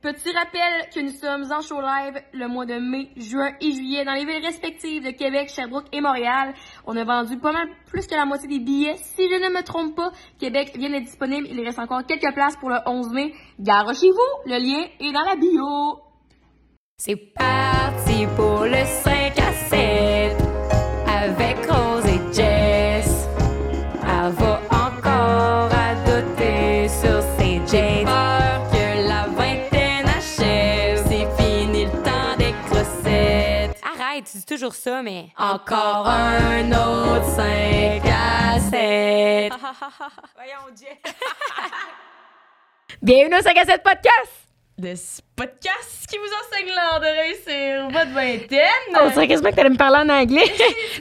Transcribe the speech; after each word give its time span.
Petit 0.00 0.30
rappel 0.30 0.88
que 0.94 1.00
nous 1.00 1.10
sommes 1.10 1.50
en 1.50 1.60
show 1.60 1.80
live 1.80 2.22
le 2.32 2.46
mois 2.46 2.66
de 2.66 2.74
mai, 2.74 3.10
juin 3.16 3.50
et 3.60 3.72
juillet 3.72 4.04
dans 4.04 4.12
les 4.12 4.24
villes 4.24 4.44
respectives 4.44 5.04
de 5.04 5.10
Québec, 5.10 5.50
Sherbrooke 5.52 5.88
et 5.92 6.00
Montréal. 6.00 6.54
On 6.86 6.96
a 6.96 7.02
vendu 7.02 7.36
pas 7.36 7.50
mal 7.50 7.68
plus 7.86 8.06
que 8.06 8.14
la 8.14 8.24
moitié 8.24 8.48
des 8.48 8.60
billets. 8.60 8.94
Si 8.96 9.28
je 9.28 9.34
ne 9.34 9.52
me 9.52 9.62
trompe 9.64 9.96
pas, 9.96 10.12
Québec 10.38 10.72
vient 10.76 10.90
d'être 10.90 11.04
disponible. 11.04 11.48
Il 11.50 11.60
reste 11.64 11.80
encore 11.80 12.06
quelques 12.06 12.32
places 12.32 12.56
pour 12.56 12.70
le 12.70 12.78
11 12.86 13.12
mai. 13.12 13.34
Gare 13.58 13.92
chez 13.92 14.10
vous, 14.10 14.50
le 14.50 14.58
lien 14.58 14.86
est 15.00 15.12
dans 15.12 15.24
la 15.24 15.34
bio. 15.34 16.00
C'est 16.96 17.16
parti 17.34 18.24
pour 18.36 18.64
le 18.64 18.84
5 18.84 19.38
à 19.40 19.52
7 19.52 20.17
toujours 34.58 34.74
ça, 34.74 35.02
mais. 35.02 35.28
Encore 35.38 36.08
un 36.08 36.68
autre 36.72 37.30
5 37.30 38.02
à 38.04 38.58
7. 38.58 39.52
Voyons, 40.34 40.74
Jay. 40.76 40.98
Bienvenue 43.02 43.36
au 43.36 43.40
5 43.42 43.56
à 43.56 43.64
7 43.64 43.82
podcast! 43.84 44.32
De 44.76 44.96
ce 44.96 45.20
podcast 45.36 46.06
qui 46.08 46.18
vous 46.18 46.24
enseigne 46.24 46.74
l'art 46.74 46.98
de 46.98 47.06
réussir 47.06 47.88
votre 47.88 48.12
vingtaine. 48.12 49.00
On 49.00 49.10
dirait 49.10 49.28
quasiment 49.28 49.50
que 49.50 49.54
t'allais 49.54 49.70
me 49.70 49.76
parler 49.76 49.98
en 49.98 50.08
anglais. 50.08 50.44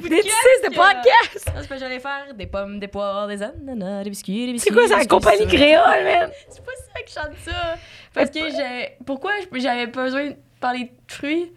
Des 0.04 0.22
tu 0.22 0.30
sais, 0.30 0.64
ce 0.64 0.68
podcast! 0.68 1.52
C'est 1.58 1.68
pas 1.68 1.76
que 1.76 1.80
j'allais 1.80 2.00
faire 2.00 2.34
des 2.36 2.46
pommes, 2.46 2.80
des 2.80 2.88
poires, 2.88 3.28
des 3.28 3.42
ananas, 3.42 4.04
des 4.04 4.10
biscuits, 4.12 4.46
des 4.46 4.54
biscuits. 4.54 4.70
C'est 4.70 4.80
quoi, 4.80 4.88
c'est 4.88 4.98
la 4.98 5.06
compagnie 5.06 5.48
créole, 5.48 6.04
man? 6.04 6.32
C'est 6.48 6.64
pas 6.64 6.72
ça 6.76 7.02
que 7.02 7.10
je 7.10 7.14
chante 7.14 7.38
ça. 7.44 7.76
Parce 8.14 8.30
que 8.30 8.52
j'ai. 8.52 8.98
Pourquoi 9.04 9.32
j'avais 9.52 9.88
besoin 9.88 10.28
de 10.28 10.36
parler 10.60 10.84
de 10.84 11.12
fruits? 11.12 11.52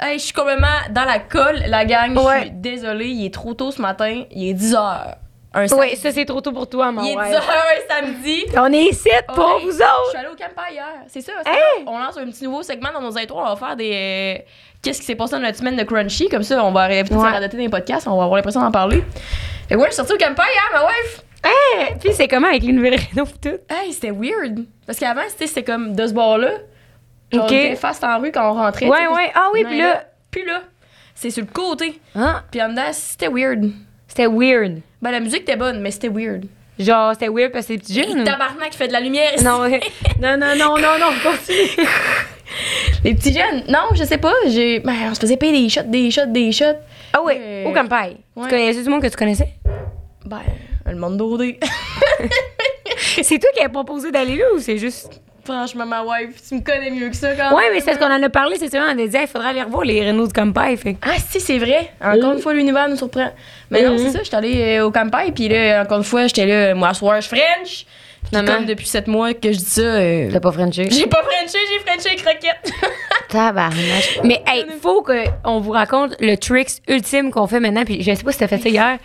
Hey, 0.00 0.18
je 0.18 0.24
suis 0.24 0.32
complètement 0.32 0.66
dans 0.90 1.04
la 1.04 1.18
colle, 1.18 1.62
la 1.66 1.84
gang. 1.84 2.16
Je 2.18 2.40
suis 2.40 2.50
désolée, 2.50 3.08
il 3.08 3.26
est 3.26 3.34
trop 3.34 3.54
tôt 3.54 3.70
ce 3.70 3.80
matin. 3.80 4.24
Il 4.30 4.48
est 4.48 4.54
10 4.54 4.74
h. 4.74 5.14
Un 5.54 5.66
Oui, 5.66 5.96
ça, 5.96 6.10
c'est 6.10 6.24
trop 6.24 6.40
tôt 6.40 6.50
pour 6.52 6.66
toi, 6.68 6.90
mon 6.90 7.02
Il 7.02 7.10
est 7.10 7.12
10 7.12 7.18
ouais. 7.18 7.30
h 7.30 7.36
un 7.36 7.94
samedi. 8.06 8.44
On 8.56 8.72
est 8.72 8.84
ici 8.84 9.10
pour 9.28 9.38
Ouais. 9.38 9.60
vous 9.64 9.70
Je 9.70 9.74
suis 9.76 9.82
autres! 9.84 10.16
allée 10.18 10.28
au 10.28 10.34
camp 10.34 10.62
hier. 10.70 10.86
C'est 11.08 11.20
ça. 11.20 11.32
Hey! 11.44 11.84
On 11.86 11.98
lance 11.98 12.16
un 12.16 12.24
petit 12.24 12.44
nouveau 12.44 12.62
segment 12.62 12.88
dans 12.92 13.02
nos 13.02 13.16
intros. 13.18 13.42
On 13.44 13.54
va 13.54 13.56
faire 13.56 13.76
des. 13.76 13.92
euh, 14.40 14.42
Qu'est-ce 14.82 14.98
qui 15.00 15.04
s'est 15.06 15.14
passé 15.14 15.32
dans 15.36 15.40
notre 15.42 15.58
semaine 15.58 15.76
de 15.76 15.82
Crunchy? 15.84 16.28
Comme 16.28 16.42
ça, 16.42 16.64
on 16.64 16.72
va 16.72 16.90
éviter 16.92 17.14
de 17.14 17.20
Ouais. 17.20 17.26
faire 17.26 17.36
adapter 17.36 17.58
des 17.58 17.68
podcasts. 17.68 18.08
On 18.08 18.16
va 18.16 18.24
avoir 18.24 18.36
l'impression 18.36 18.60
d'en 18.62 18.72
parler. 18.72 19.04
Et 19.70 19.76
ouais, 19.76 19.82
je 19.84 19.92
suis 19.92 19.96
sortie 19.96 20.14
au 20.14 20.16
camp 20.16 20.34
hier, 20.34 20.70
ma 20.72 20.86
wife. 20.86 21.22
Hey, 21.44 21.94
puis 22.00 22.12
c'est 22.14 22.28
comment 22.28 22.48
avec 22.48 22.62
les 22.62 22.72
nouvelles 22.72 22.98
pis 22.98 23.14
tout? 23.14 23.58
Hey, 23.68 23.92
c'était 23.92 24.10
weird. 24.10 24.64
Parce 24.86 24.98
qu'avant, 24.98 25.22
c'était 25.28 25.46
c'était 25.46 25.64
comme 25.64 25.94
de 25.94 26.06
ce 26.06 26.12
bord-là. 26.14 26.50
Genre, 27.32 27.44
Ok. 27.44 27.50
on 27.52 27.54
était 27.54 27.76
face 27.76 28.02
en 28.02 28.18
rue 28.20 28.30
quand 28.32 28.50
on 28.50 28.54
rentrait. 28.54 28.86
Ouais, 28.88 29.06
ouais. 29.06 29.30
Ah 29.34 29.48
oui, 29.54 29.64
puis 29.64 29.78
là. 29.78 30.04
Puis 30.30 30.44
là, 30.44 30.62
c'est 31.14 31.30
sur 31.30 31.42
le 31.44 31.50
côté. 31.52 32.00
Hein? 32.14 32.42
Puis 32.50 32.60
en 32.62 32.68
dedans, 32.70 32.90
c'était 32.92 33.28
weird. 33.28 33.70
C'était 34.08 34.26
weird. 34.26 34.80
Ben, 35.00 35.10
la 35.10 35.20
musique 35.20 35.42
était 35.42 35.56
bonne, 35.56 35.80
mais 35.80 35.90
c'était 35.90 36.08
weird. 36.08 36.44
Genre, 36.78 37.12
c'était 37.12 37.28
weird 37.28 37.52
parce 37.52 37.66
que 37.66 37.74
c'est 37.74 37.78
petit 37.78 38.00
Et 38.00 38.04
jeune. 38.04 38.24
tabarnak 38.24 38.70
qui 38.70 38.78
fait 38.78 38.88
de 38.88 38.92
la 38.92 39.00
lumière 39.00 39.34
ici. 39.34 39.44
Non, 39.44 39.58
non, 40.20 40.36
non, 40.36 40.56
non, 40.56 40.76
non, 40.78 40.98
non, 40.98 41.06
continue. 41.22 41.86
Les 43.04 43.14
petits 43.14 43.32
jeunes. 43.32 43.64
Non, 43.68 43.88
je 43.94 44.04
sais 44.04 44.18
pas. 44.18 44.32
J'ai... 44.46 44.80
Ben, 44.80 44.94
on 45.10 45.14
se 45.14 45.20
faisait 45.20 45.36
payer 45.36 45.52
des 45.62 45.68
shots, 45.68 45.82
des 45.86 46.10
shots, 46.10 46.26
des 46.26 46.52
shots. 46.52 46.64
Ah 47.12 47.20
oui, 47.24 47.34
Euh, 47.38 47.64
au 47.66 47.72
campagne. 47.72 48.16
ouais. 48.36 48.44
Tu 48.44 48.50
connaissais 48.50 48.82
du 48.82 48.88
monde 48.90 49.02
que 49.02 49.06
tu 49.08 49.16
connaissais? 49.16 49.48
Ben, 50.26 50.40
le 50.86 50.96
monde 50.96 51.16
d'OD. 51.16 51.42
c'est 53.22 53.38
toi 53.38 53.50
qui 53.54 53.62
as 53.62 53.68
proposé 53.68 54.10
d'aller 54.10 54.36
là 54.36 54.44
ou 54.54 54.58
c'est 54.58 54.78
juste. 54.78 55.20
Franchement, 55.44 55.86
ma 55.86 56.02
wife, 56.04 56.40
tu 56.48 56.54
me 56.54 56.60
connais 56.60 56.90
mieux 56.90 57.08
que 57.08 57.16
ça 57.16 57.34
quand 57.34 57.54
Ouais, 57.56 57.64
même. 57.64 57.72
mais 57.74 57.80
c'est 57.80 57.94
ce 57.94 57.98
qu'on 57.98 58.06
en 58.12 58.22
a 58.22 58.28
parlé, 58.28 58.56
c'est 58.58 58.68
ça. 58.70 58.78
On 58.86 58.90
a 58.90 58.94
dit, 58.94 59.02
il 59.12 59.26
faudrait 59.26 59.48
aller 59.48 59.62
revoir 59.62 59.82
les 59.84 60.06
Renault 60.06 60.26
du 60.28 60.32
campagne. 60.32 60.76
Fait. 60.76 60.96
Ah, 61.02 61.16
si, 61.18 61.40
c'est 61.40 61.58
vrai. 61.58 61.92
Encore 62.00 62.32
une 62.34 62.38
fois, 62.38 62.54
l'univers 62.54 62.88
nous 62.88 62.96
surprend. 62.96 63.30
Mais 63.70 63.82
non, 63.82 63.98
c'est 63.98 64.10
ça, 64.10 64.20
j'étais 64.22 64.36
allée 64.36 64.78
euh, 64.78 64.86
au 64.86 64.90
campagne, 64.92 65.32
puis 65.32 65.48
là, 65.48 65.82
encore 65.82 65.98
une 65.98 66.04
fois, 66.04 66.26
j'étais 66.28 66.46
là, 66.46 66.74
moi, 66.74 66.94
soir, 66.94 67.20
je 67.20 67.26
French. 67.28 67.86
Finalement. 68.28 68.54
comme 68.58 68.66
depuis 68.66 68.86
sept 68.86 69.08
mois 69.08 69.34
que 69.34 69.50
je 69.50 69.58
dis 69.58 69.64
ça, 69.64 69.80
euh, 69.80 70.28
T'as 70.32 70.38
pas 70.38 70.52
Frenché? 70.52 70.88
j'ai 70.88 71.08
pas 71.08 71.22
Frenché, 71.24 71.58
j'ai 71.68 71.80
Frenché 71.80 72.08
avec 72.10 72.20
Roquette. 72.20 72.72
Tabarnak. 73.28 74.20
Mais 74.22 74.42
hey, 74.46 74.64
faut 74.80 75.02
qu'on 75.02 75.58
vous 75.60 75.72
raconte 75.72 76.14
le 76.20 76.36
tricks 76.36 76.80
ultime 76.88 77.32
qu'on 77.32 77.48
fait 77.48 77.58
maintenant. 77.58 77.84
Puis 77.84 78.00
je 78.02 78.14
sais 78.14 78.22
pas 78.22 78.30
si 78.30 78.38
t'as 78.38 78.46
fait 78.46 78.58
ça 78.58 78.68
hier. 78.68 78.98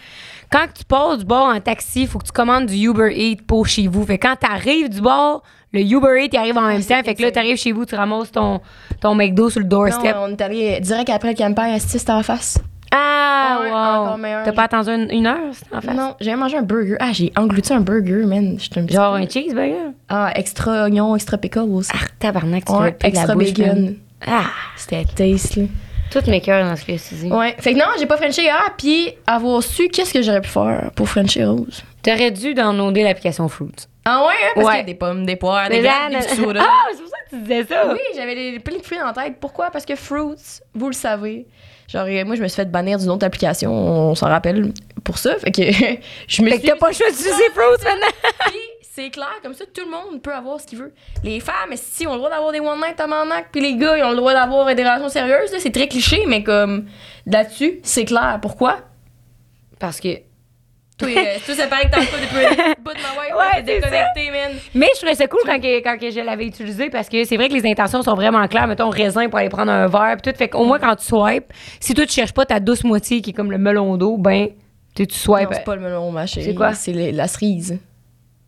Quand 0.52 0.68
tu 0.74 0.86
passes 0.86 1.18
du 1.18 1.26
bord 1.26 1.48
en 1.48 1.60
taxi, 1.60 2.06
faut 2.06 2.20
que 2.20 2.26
tu 2.26 2.32
commandes 2.32 2.68
du 2.68 2.76
Uber 2.76 3.12
Eats 3.12 3.42
pour 3.48 3.68
chez 3.68 3.88
vous. 3.88 4.06
Fait 4.06 4.18
que 4.20 4.28
quand 4.28 4.36
t'arrives 4.36 4.90
du 4.90 5.02
bord, 5.02 5.42
le 5.74 5.82
Uber 5.82 6.24
Eats 6.24 6.30
il 6.34 6.38
arrive 6.38 6.58
en 6.58 6.62
même 6.68 6.84
temps. 6.84 7.02
Fait 7.04 7.16
que 7.16 7.22
là, 7.22 7.32
t'arrives 7.32 7.58
chez 7.58 7.72
vous, 7.72 7.86
tu 7.86 7.96
ramasses 7.96 8.32
ton, 8.32 8.62
ton 9.02 9.16
McDo 9.16 9.50
sur 9.50 9.60
le 9.60 9.66
non, 9.66 9.70
doorstep. 9.70 10.16
on 10.20 10.30
est 10.32 10.42
allé 10.42 10.80
direct 10.80 11.10
après 11.10 11.30
le 11.30 11.36
campagne, 11.38 11.74
à 11.74 11.80
c'était 11.80 12.12
en 12.12 12.24
face. 12.24 12.58
Ah, 12.92 13.60
Ouais, 13.62 13.70
wow. 13.72 14.44
T'as 14.46 14.52
pas 14.54 14.64
attendu 14.64 14.90
une, 14.90 15.12
une 15.12 15.28
heure, 15.28 15.38
en 15.74 15.82
fait? 15.82 15.94
Non, 15.94 16.16
j'ai 16.22 16.36
mangé 16.36 16.58
un 16.58 16.62
burger. 16.62 16.96
Ah, 17.00 17.12
j'ai 17.12 17.32
englouti 17.36 17.74
un 17.74 17.82
burger, 17.82 18.26
man. 18.26 18.58
Un 18.76 18.88
Genre 18.88 19.14
peu- 19.16 19.22
un 19.22 19.28
cheeseburger? 19.28 19.92
Ah, 20.10 20.32
extra 20.36 20.84
oignon, 20.86 21.16
extra 21.16 21.38
pickles 21.38 21.60
aussi. 21.72 21.92
Ah, 21.94 22.06
tabarnak, 22.20 22.66
tu 22.66 22.72
Ouais, 22.74 22.96
la 23.02 23.08
extra 23.10 23.36
bouche, 23.36 23.54
bacon. 23.54 23.66
man. 23.84 23.96
Ah, 24.26 24.46
C'était 24.76 25.04
taste, 25.06 25.58
là. 25.58 25.64
toutes 26.12 26.28
mes 26.28 26.40
cœurs 26.42 26.66
dans 26.68 26.76
ce 26.76 26.86
cas-ci. 26.86 27.28
Ouais. 27.30 27.56
Fait 27.60 27.74
que 27.74 27.78
non, 27.80 27.86
j'ai 28.00 28.06
pas 28.06 28.18
Frenché 28.18 28.44
hier, 28.44 28.74
puis 28.78 29.10
avoir 29.28 29.62
su 29.62 29.90
qu'est-ce 29.90 30.14
que 30.14 30.22
j'aurais 30.22 30.42
pu 30.42 30.50
faire 30.50 30.90
pour 30.96 31.10
Frencher 31.10 31.46
Rose. 31.46 31.84
T'aurais 32.02 32.32
dû 32.32 32.54
downloader 32.54 33.04
l'application 33.04 33.48
Fruits. 33.50 33.72
Ah 34.10 34.26
ouais, 34.26 34.34
hein, 34.42 34.52
parce 34.56 34.66
Ouais. 34.68 34.72
qu'il 34.74 34.80
y 34.80 34.84
a 34.84 34.86
des 34.86 34.96
pommes, 34.96 35.26
des 35.26 35.36
poires, 35.36 35.68
des 35.70 35.82
graines, 35.82 36.12
des. 36.12 36.16
Ah, 36.60 36.86
c'est 36.92 37.02
pour 37.02 37.10
ça 37.10 37.18
que 37.26 37.30
tu 37.36 37.42
disais 37.42 37.66
ça. 37.66 37.92
Oui, 37.92 38.00
j'avais 38.16 38.58
plein 38.60 38.78
de 38.78 38.82
fruits 38.84 39.02
en 39.02 39.12
tête. 39.12 39.36
Pourquoi? 39.40 39.70
Parce 39.70 39.86
que 39.86 39.96
Fruits, 39.98 40.62
vous 40.74 40.88
le 40.88 40.94
savez. 40.94 41.46
Genre, 41.90 42.06
euh, 42.08 42.24
moi, 42.26 42.36
je 42.36 42.42
me 42.42 42.48
suis 42.48 42.56
fait 42.56 42.72
bannir 42.72 43.00
d'une 43.00 43.10
autre 43.10 43.26
application, 43.26 43.72
on 43.74 44.16
s'en 44.16 44.28
rappelle, 44.28 44.72
pour 45.04 45.18
ça. 45.18 45.36
Fait 45.40 45.52
que 45.52 45.62
je 46.28 46.42
me 46.42 46.50
Fait 46.50 46.56
suis 46.58 46.62
que 46.62 46.68
t'as 46.68 46.76
pas 46.78 46.88
le 46.90 46.94
choix 46.94 47.10
d'utiliser 47.10 47.50
Fruits 47.54 47.84
maintenant. 47.84 48.32
Puis, 48.48 48.60
c'est 48.82 49.10
clair, 49.10 49.30
comme 49.44 49.54
ça, 49.54 49.66
tout 49.66 49.84
le 49.86 49.92
monde 49.92 50.22
peut 50.22 50.34
avoir 50.34 50.60
ce 50.62 50.68
qu'il 50.68 50.80
veut. 50.80 50.94
Les 51.24 51.40
femmes, 51.42 51.74
si 51.76 52.08
ont 52.08 52.12
le 52.14 52.18
droit 52.18 52.30
d'avoir 52.30 52.52
des 52.54 52.60
one 52.62 52.78
night 52.80 52.96
tabarnak, 52.96 53.48
puis 53.52 53.62
les 53.62 53.76
gars, 53.76 53.98
ils 53.98 54.04
ont 54.04 54.12
le 54.12 54.16
droit 54.18 54.34
d'avoir 54.34 54.66
des 54.74 54.84
relations 54.84 55.10
sérieuses. 55.10 55.52
C'est 55.60 55.72
très 55.74 55.88
cliché, 55.90 56.24
mais 56.28 56.44
comme 56.44 56.88
là-dessus, 57.26 57.80
c'est 57.84 58.06
clair. 58.06 58.40
Pourquoi? 58.42 58.78
Parce 59.80 60.00
que. 60.00 60.10
Toi, 60.98 61.10
euh, 61.10 61.38
toi 61.46 61.56
ça 61.56 61.68
paraît 61.68 61.86
que 61.86 61.92
t'as 61.92 61.98
pas 61.98 62.06
bout 62.06 62.94
de 62.94 63.00
ma 63.02 63.22
wife, 63.22 63.56
Ouais, 63.56 63.62
déconnecté, 63.62 64.32
man. 64.32 64.58
Mais 64.74 64.88
je 64.96 64.98
trouvais 64.98 65.14
ça 65.14 65.28
cool 65.28 65.42
quand, 65.46 65.60
que, 65.60 65.84
quand 65.84 65.98
que 66.00 66.10
je 66.10 66.20
l'avais 66.22 66.48
utilisé 66.48 66.90
parce 66.90 67.08
que 67.08 67.24
c'est 67.24 67.38
vrai 67.38 67.50
que 67.50 67.54
les 67.54 67.70
intentions 67.70 68.02
sont 68.02 68.16
vraiment 68.16 68.48
claires. 68.48 68.68
Mettons 68.68 68.90
raisin 68.90 69.30
pour 69.30 69.38
aller 69.38 69.50
prendre 69.50 69.72
un 69.72 69.88
verre 69.88 70.18
puis 70.22 70.32
tout. 70.32 70.38
Fait 70.38 70.50
qu'au 70.50 70.66
moins 70.66 70.80
quand 70.80 70.96
tu 70.96 71.06
swipes, 71.06 71.54
si 71.80 71.94
toi 71.94 72.06
tu 72.06 72.14
cherches 72.14 72.34
pas 72.34 72.46
ta 72.46 72.60
douce 72.60 72.84
moitié 72.84 73.22
qui 73.22 73.30
est 73.30 73.34
comme 73.34 73.52
le 73.52 73.60
melon 73.60 73.96
d'eau, 73.98 74.18
ben 74.18 74.50
tu, 74.96 75.06
swipes. 75.12 75.42
Non, 75.42 75.50
c'est 75.52 75.64
pas 75.64 75.76
le 75.76 75.82
melon, 75.82 76.12
ma 76.12 76.26
chérie. 76.26 76.48
C'est 76.48 76.56
quoi? 76.56 76.74
C'est 76.74 77.12
la 77.12 77.28
cerise. 77.28 77.78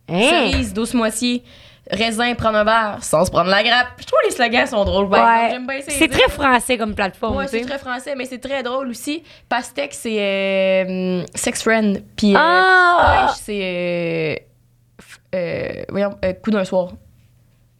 Hein? 0.08 0.48
Cerise, 0.50 0.74
douce 0.74 0.94
moitié. 0.94 1.44
Raisin, 1.92 2.34
prendre 2.34 2.58
un 2.58 2.64
verre, 2.64 2.98
sans 3.02 3.24
se 3.24 3.30
prendre 3.30 3.50
la 3.50 3.62
grappe. 3.62 3.88
Je 3.98 4.04
trouve 4.06 4.18
les 4.24 4.30
slogans 4.30 4.66
sont 4.66 4.84
drôles. 4.84 5.06
Ouais. 5.06 5.48
J'aime 5.50 5.66
bien 5.66 5.80
C'est 5.88 6.08
très 6.08 6.28
français 6.28 6.78
comme 6.78 6.94
plateforme. 6.94 7.36
Ouais, 7.36 7.48
c'est 7.48 7.62
très 7.62 7.78
français, 7.78 8.14
mais 8.16 8.24
c'est 8.26 8.38
très 8.38 8.62
drôle 8.62 8.88
aussi. 8.88 9.22
Pastèque, 9.48 9.94
c'est 9.94 10.16
euh, 10.20 11.22
sex 11.34 11.62
friend. 11.62 12.02
Puis 12.16 12.34
euh, 12.34 12.38
Ah! 12.38 13.26
pêche, 13.28 13.38
c'est. 13.42 14.46
Euh, 15.34 15.36
euh, 15.36 15.84
voyons, 15.88 16.16
euh, 16.24 16.32
coup 16.34 16.50
d'un 16.50 16.64
soir. 16.64 16.90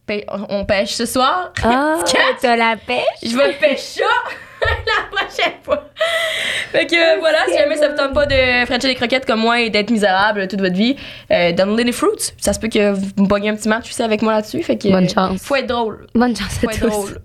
Pê- 0.07 0.25
on- 0.49 0.65
pêche 0.65 0.91
ce 0.93 1.05
soir. 1.05 1.53
Ah, 1.63 1.99
t'as 2.41 2.55
la 2.55 2.75
pêche? 2.75 3.03
Je 3.23 3.37
vais 3.37 3.53
pêcher 3.53 4.01
ça 4.01 4.05
la 4.85 5.17
prochaine 5.17 5.53
fois. 5.63 5.85
Fait 6.71 6.85
que 6.85 6.95
euh, 6.95 7.19
voilà, 7.19 7.39
si 7.47 7.57
jamais 7.57 7.75
ça 7.75 7.89
vous 7.89 7.95
tente 7.97 8.13
pas 8.13 8.25
de 8.25 8.65
frencher 8.65 8.87
des 8.87 8.95
croquettes 8.95 9.25
comme 9.25 9.41
moi 9.41 9.59
et 9.59 9.69
d'être 9.69 9.89
misérable 9.89 10.47
toute 10.47 10.61
votre 10.61 10.75
vie, 10.75 10.95
euh, 11.31 11.51
downloadez 11.51 11.83
les 11.83 11.91
fruits. 11.91 12.11
Ça 12.37 12.53
se 12.53 12.59
peut 12.59 12.69
que 12.69 12.91
vous 12.93 13.05
me 13.23 13.27
pognez 13.27 13.49
un 13.49 13.55
petit 13.55 13.69
match 13.69 13.89
aussi 13.89 14.01
avec 14.01 14.21
moi 14.21 14.33
là-dessus. 14.33 14.63
Fait 14.63 14.77
que. 14.77 14.87
Bonne 14.89 15.09
chance. 15.09 15.41
Faut 15.43 15.55
être 15.55 15.67
drôle. 15.67 16.07
Bonne 16.15 16.35
chance 16.35 16.57
Faut 16.59 16.69
à 16.69 16.73
être 16.73 16.79
tous. 16.81 16.87
drôle. 16.89 17.21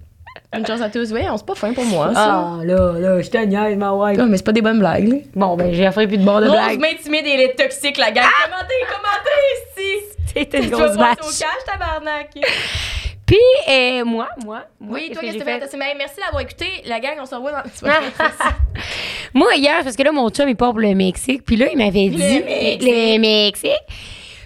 Bonne 0.53 0.67
chance 0.67 0.81
à 0.81 0.88
tous. 0.88 1.12
Oui, 1.12 1.21
on 1.31 1.37
c'est 1.37 1.47
pas 1.47 1.55
fin 1.55 1.73
pour 1.73 1.85
moi, 1.85 2.12
ça. 2.15 2.56
Ah, 2.61 2.65
là, 2.65 2.93
là, 2.99 3.21
je 3.21 3.29
te 3.29 3.37
niaise, 3.39 3.77
ma 3.77 3.93
wife. 3.93 4.17
Non, 4.19 4.27
mais 4.27 4.37
c'est 4.37 4.44
pas 4.47 4.53
des 4.53 4.62
bonnes 4.62 4.79
blagues, 4.79 5.09
là. 5.09 5.17
Bon, 5.35 5.56
ben, 5.56 5.73
j'ai 5.73 5.87
offert 5.87 6.06
plus 6.06 6.19
de 6.19 6.25
bord 6.25 6.41
de 6.41 6.47
Rose 6.49 6.56
blague. 6.56 6.79
m'intimide 6.81 7.27
et 7.27 7.31
elle 7.31 7.41
est 7.41 7.55
toxique, 7.59 7.99
la 7.99 8.11
gang. 8.11 8.25
Commentez, 8.44 8.75
commentez, 8.87 9.82
ici. 9.82 10.05
C'était 10.35 10.59
une 10.59 10.65
Tu 10.65 10.71
vas 10.71 10.77
grosse 10.87 10.97
batch. 10.97 11.19
au 11.21 11.25
cash, 11.27 11.65
tabarnak. 11.67 12.29
Puis, 13.26 13.37
euh, 13.69 14.05
moi, 14.05 14.28
moi, 14.44 14.62
moi, 14.78 14.99
Oui, 15.00 15.11
toi, 15.11 15.20
qu'est-ce 15.20 15.38
que 15.38 15.43
t'as 15.43 15.67
fait? 15.67 15.76
Mais 15.76 15.94
Merci 15.99 16.17
d'avoir 16.20 16.43
écouté. 16.43 16.67
La 16.84 17.00
gang, 17.00 17.17
on 17.20 17.26
se 17.26 17.34
revoit 17.34 17.50
dans. 17.52 17.62
Moi, 19.34 19.56
hier, 19.56 19.82
parce 19.82 19.96
que 19.96 20.02
là, 20.05 20.12
mon 20.12 20.31
chum, 20.31 20.49
il 20.49 20.55
part 20.56 20.70
pour 20.70 20.81
le 20.81 20.94
Mexique. 20.94 21.43
Puis 21.44 21.56
là, 21.56 21.67
il 21.73 21.76
m'avait 21.76 22.08
dit. 22.08 22.17
Mexique. 22.40 22.82
Le 22.82 23.19
Mexique. 23.19 23.73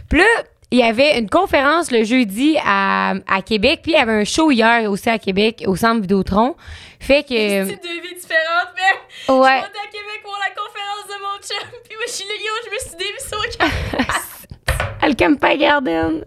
Puis 0.09 0.19
là, 0.21 0.25
il 0.71 0.79
y 0.79 0.83
avait 0.83 1.19
une 1.19 1.29
conférence 1.29 1.91
le 1.91 2.05
jeudi 2.05 2.57
à, 2.65 3.15
à 3.29 3.43
Québec. 3.43 3.81
Puis 3.83 3.93
il 3.93 3.97
y 3.97 3.99
avait 4.01 4.13
un 4.13 4.25
show 4.25 4.51
hier 4.51 4.91
aussi 4.91 5.11
à 5.11 5.19
Québec, 5.19 5.63
au 5.67 5.77
centre 5.77 6.01
Vidéotron. 6.01 6.57
Fait 7.01 7.23
que. 7.23 7.29
C'est 7.29 7.65
deux 7.83 8.01
vies 8.01 8.15
différentes, 8.15 8.73
mais. 8.77 8.99
Je 9.27 9.33
Ouais. 9.33 9.49
suis 9.49 9.57
montée 9.61 9.79
à 9.79 9.91
Québec 9.91 10.21
pour 10.23 10.39
la 10.41 10.55
conférence 10.55 11.07
de 11.07 11.21
mon 11.21 11.37
chum. 11.43 11.69
Puis 11.85 11.97
moi, 11.97 12.05
je 12.07 12.13
suis 12.13 12.25
là, 12.25 12.35
yo, 12.35 12.53
je 12.65 12.71
me 12.71 12.79
suis 12.79 12.97
dévissée 12.97 13.37
au 13.37 13.59
cash. 13.59 14.87
à 15.03 15.09
le 15.09 15.15
Camping 15.15 15.59
Garden. 15.61 16.25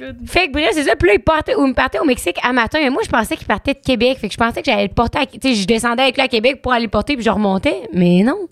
Good. 0.00 0.28
Fait 0.28 0.48
que 0.48 0.52
bref, 0.52 0.70
c'est 0.72 0.84
ça. 0.84 0.96
Puis 0.96 1.08
là, 1.08 1.14
il 1.14 1.20
partait, 1.20 1.54
ou 1.54 1.66
il 1.66 1.74
partait 1.74 1.98
au 1.98 2.04
Mexique 2.04 2.38
à 2.42 2.52
matin. 2.52 2.78
Mais 2.82 2.90
moi, 2.90 3.02
je 3.04 3.10
pensais 3.10 3.36
qu'il 3.36 3.46
partait 3.46 3.74
de 3.74 3.80
Québec. 3.80 4.18
Fait 4.18 4.28
que 4.28 4.32
je 4.32 4.38
pensais 4.38 4.62
que 4.62 4.70
j'allais 4.70 4.88
le 4.88 4.94
porter 4.94 5.18
à, 5.18 5.26
Tu 5.26 5.38
sais, 5.40 5.54
je 5.54 5.66
descendais 5.66 6.02
avec 6.02 6.16
lui 6.16 6.22
à 6.22 6.28
Québec 6.28 6.62
pour 6.62 6.72
aller 6.72 6.84
le 6.84 6.90
porter, 6.90 7.14
puis 7.14 7.24
je 7.24 7.30
remontais. 7.30 7.88
Mais 7.92 8.22
non. 8.22 8.48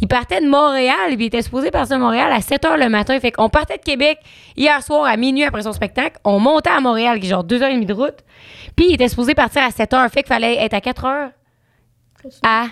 Il 0.00 0.08
partait 0.08 0.40
de 0.40 0.48
Montréal, 0.48 0.96
puis 1.08 1.24
il 1.24 1.26
était 1.26 1.42
supposé 1.42 1.70
partir 1.70 1.96
de 1.96 2.02
Montréal 2.02 2.32
à 2.32 2.40
7 2.40 2.62
h 2.64 2.78
le 2.78 2.88
matin. 2.88 3.18
Fait 3.20 3.32
qu'on 3.32 3.48
partait 3.48 3.78
de 3.78 3.82
Québec 3.82 4.18
hier 4.56 4.82
soir 4.82 5.04
à 5.04 5.16
minuit 5.16 5.44
après 5.44 5.62
son 5.62 5.72
spectacle. 5.72 6.18
On 6.24 6.40
montait 6.40 6.70
à 6.70 6.80
Montréal, 6.80 7.20
qui 7.20 7.26
est 7.26 7.30
genre 7.30 7.44
2h30 7.44 7.84
de 7.84 7.92
route. 7.92 8.18
Puis 8.76 8.86
il 8.88 8.94
était 8.94 9.08
supposé 9.08 9.34
partir 9.34 9.62
à 9.62 9.70
7 9.70 9.92
h. 9.92 10.08
Fait 10.10 10.22
qu'il 10.22 10.32
fallait 10.32 10.56
être 10.56 10.74
à 10.74 10.80
4 10.80 11.04
h 11.04 11.30
à. 12.42 12.66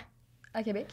À 0.54 0.62
Québec. 0.62 0.86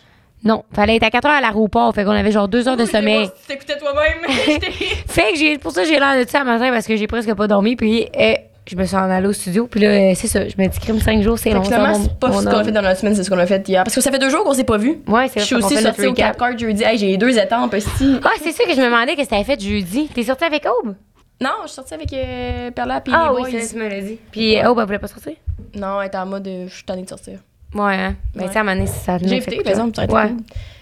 Non, 0.43 0.63
fallait 0.73 0.97
être 0.97 1.03
à 1.03 1.09
4 1.09 1.25
h 1.27 1.31
à 1.31 1.41
l'aéroport. 1.41 1.93
Fait 1.95 2.03
qu'on 2.03 2.11
avait 2.11 2.31
genre 2.31 2.47
2 2.47 2.67
heures 2.67 2.77
de 2.77 2.85
je 2.85 2.91
sommeil. 2.91 3.29
si 3.41 3.47
t'écoutais 3.47 3.77
toi-même. 3.77 4.29
Fait 5.07 5.31
que 5.33 5.37
j'ai, 5.39 5.57
pour 5.57 5.71
ça, 5.71 5.83
j'ai 5.85 5.99
l'air 5.99 6.23
de 6.23 6.29
ça 6.29 6.41
à 6.41 6.43
matin 6.43 6.69
parce 6.71 6.85
que 6.85 6.95
j'ai 6.95 7.07
presque 7.07 7.33
pas 7.33 7.47
dormi. 7.47 7.75
Puis 7.77 8.07
euh, 8.19 8.33
je 8.69 8.75
me 8.75 8.83
suis 8.85 8.95
en 8.95 9.09
allée 9.09 9.27
au 9.27 9.33
studio. 9.33 9.67
Puis 9.67 9.79
là, 9.79 9.87
euh, 9.89 10.13
c'est 10.15 10.27
ça. 10.27 10.47
Je 10.47 10.55
me 10.57 10.67
dis, 10.67 10.79
crime 10.79 10.99
5 10.99 11.21
jours, 11.21 11.37
c'est 11.39 11.51
long. 11.51 11.63
finalement, 11.63 11.93
c'est 11.95 12.19
pas 12.19 12.31
ce 12.31 12.43
qu'on 12.43 12.57
a 12.57 12.63
fait 12.63 12.71
dans 12.71 12.81
la 12.81 12.95
semaine, 12.95 13.15
c'est 13.15 13.23
ce 13.23 13.29
qu'on 13.29 13.39
a 13.39 13.45
fait 13.45 13.67
hier. 13.67 13.83
Parce 13.85 13.95
que 13.95 14.01
ça 14.01 14.11
fait 14.11 14.19
deux 14.19 14.29
jours 14.29 14.43
qu'on 14.43 14.53
s'est 14.53 14.63
pas 14.65 14.77
vus. 14.77 14.97
Ouais, 15.07 15.27
c'est 15.29 15.39
Je 15.39 15.45
suis 15.45 15.55
aussi 15.55 15.77
sortie 15.77 16.07
au 16.07 16.13
Cap. 16.13 16.37
Card 16.37 16.57
jeudi. 16.57 16.83
Hey, 16.83 16.97
j'ai 16.97 17.15
deux 17.17 17.37
étampes 17.37 17.73
aussi. 17.73 18.19
Ah, 18.23 18.31
c'est 18.41 18.51
ça 18.51 18.65
que 18.65 18.73
je 18.73 18.79
me 18.81 18.85
demandais 18.85 19.15
que 19.15 19.25
t'avais 19.25 19.43
fait 19.45 19.59
jeudi? 19.61 20.09
T'es 20.13 20.23
sortie 20.23 20.43
avec 20.45 20.65
Aube? 20.65 20.95
Non, 21.41 21.49
je 21.63 21.67
suis 21.67 21.75
sortie 21.75 21.93
avec 21.93 22.13
euh, 22.13 22.71
Perla 22.71 23.01
puis 23.01 23.13
Ah 23.15 23.29
les 23.31 23.35
oui, 23.35 23.41
boys. 23.51 23.59
c'est 23.59 23.65
ça, 23.65 23.73
tu 23.73 23.79
me 23.81 23.89
l'as 23.89 24.01
dit. 24.01 24.17
Puis 24.31 24.55
Aube, 24.65 24.77
elle 24.79 24.85
voulait 24.85 24.99
pas 24.99 25.07
sortir? 25.07 25.33
Non, 25.75 25.99
elle 26.01 26.07
était 26.07 26.17
en 26.17 26.25
mode 26.25 26.47
euh, 26.47 26.65
je 26.69 26.73
suis 26.73 26.83
tannée 26.83 27.01
de 27.03 27.09
sortir. 27.09 27.39
Ouais, 27.75 27.95
hein. 27.95 28.15
Mais 28.35 28.43
Ouais. 28.43 28.47
tu 28.47 28.53
sais, 28.53 28.57
à 28.59 28.61
un 28.61 28.63
moment 28.65 28.75
donné, 28.77 28.87
ça 28.87 29.17
J'ai 29.23 29.35
invité, 29.37 29.57
par 29.57 29.71
exemple, 29.71 30.01
été 30.03 30.13
Ouais. 30.13 30.29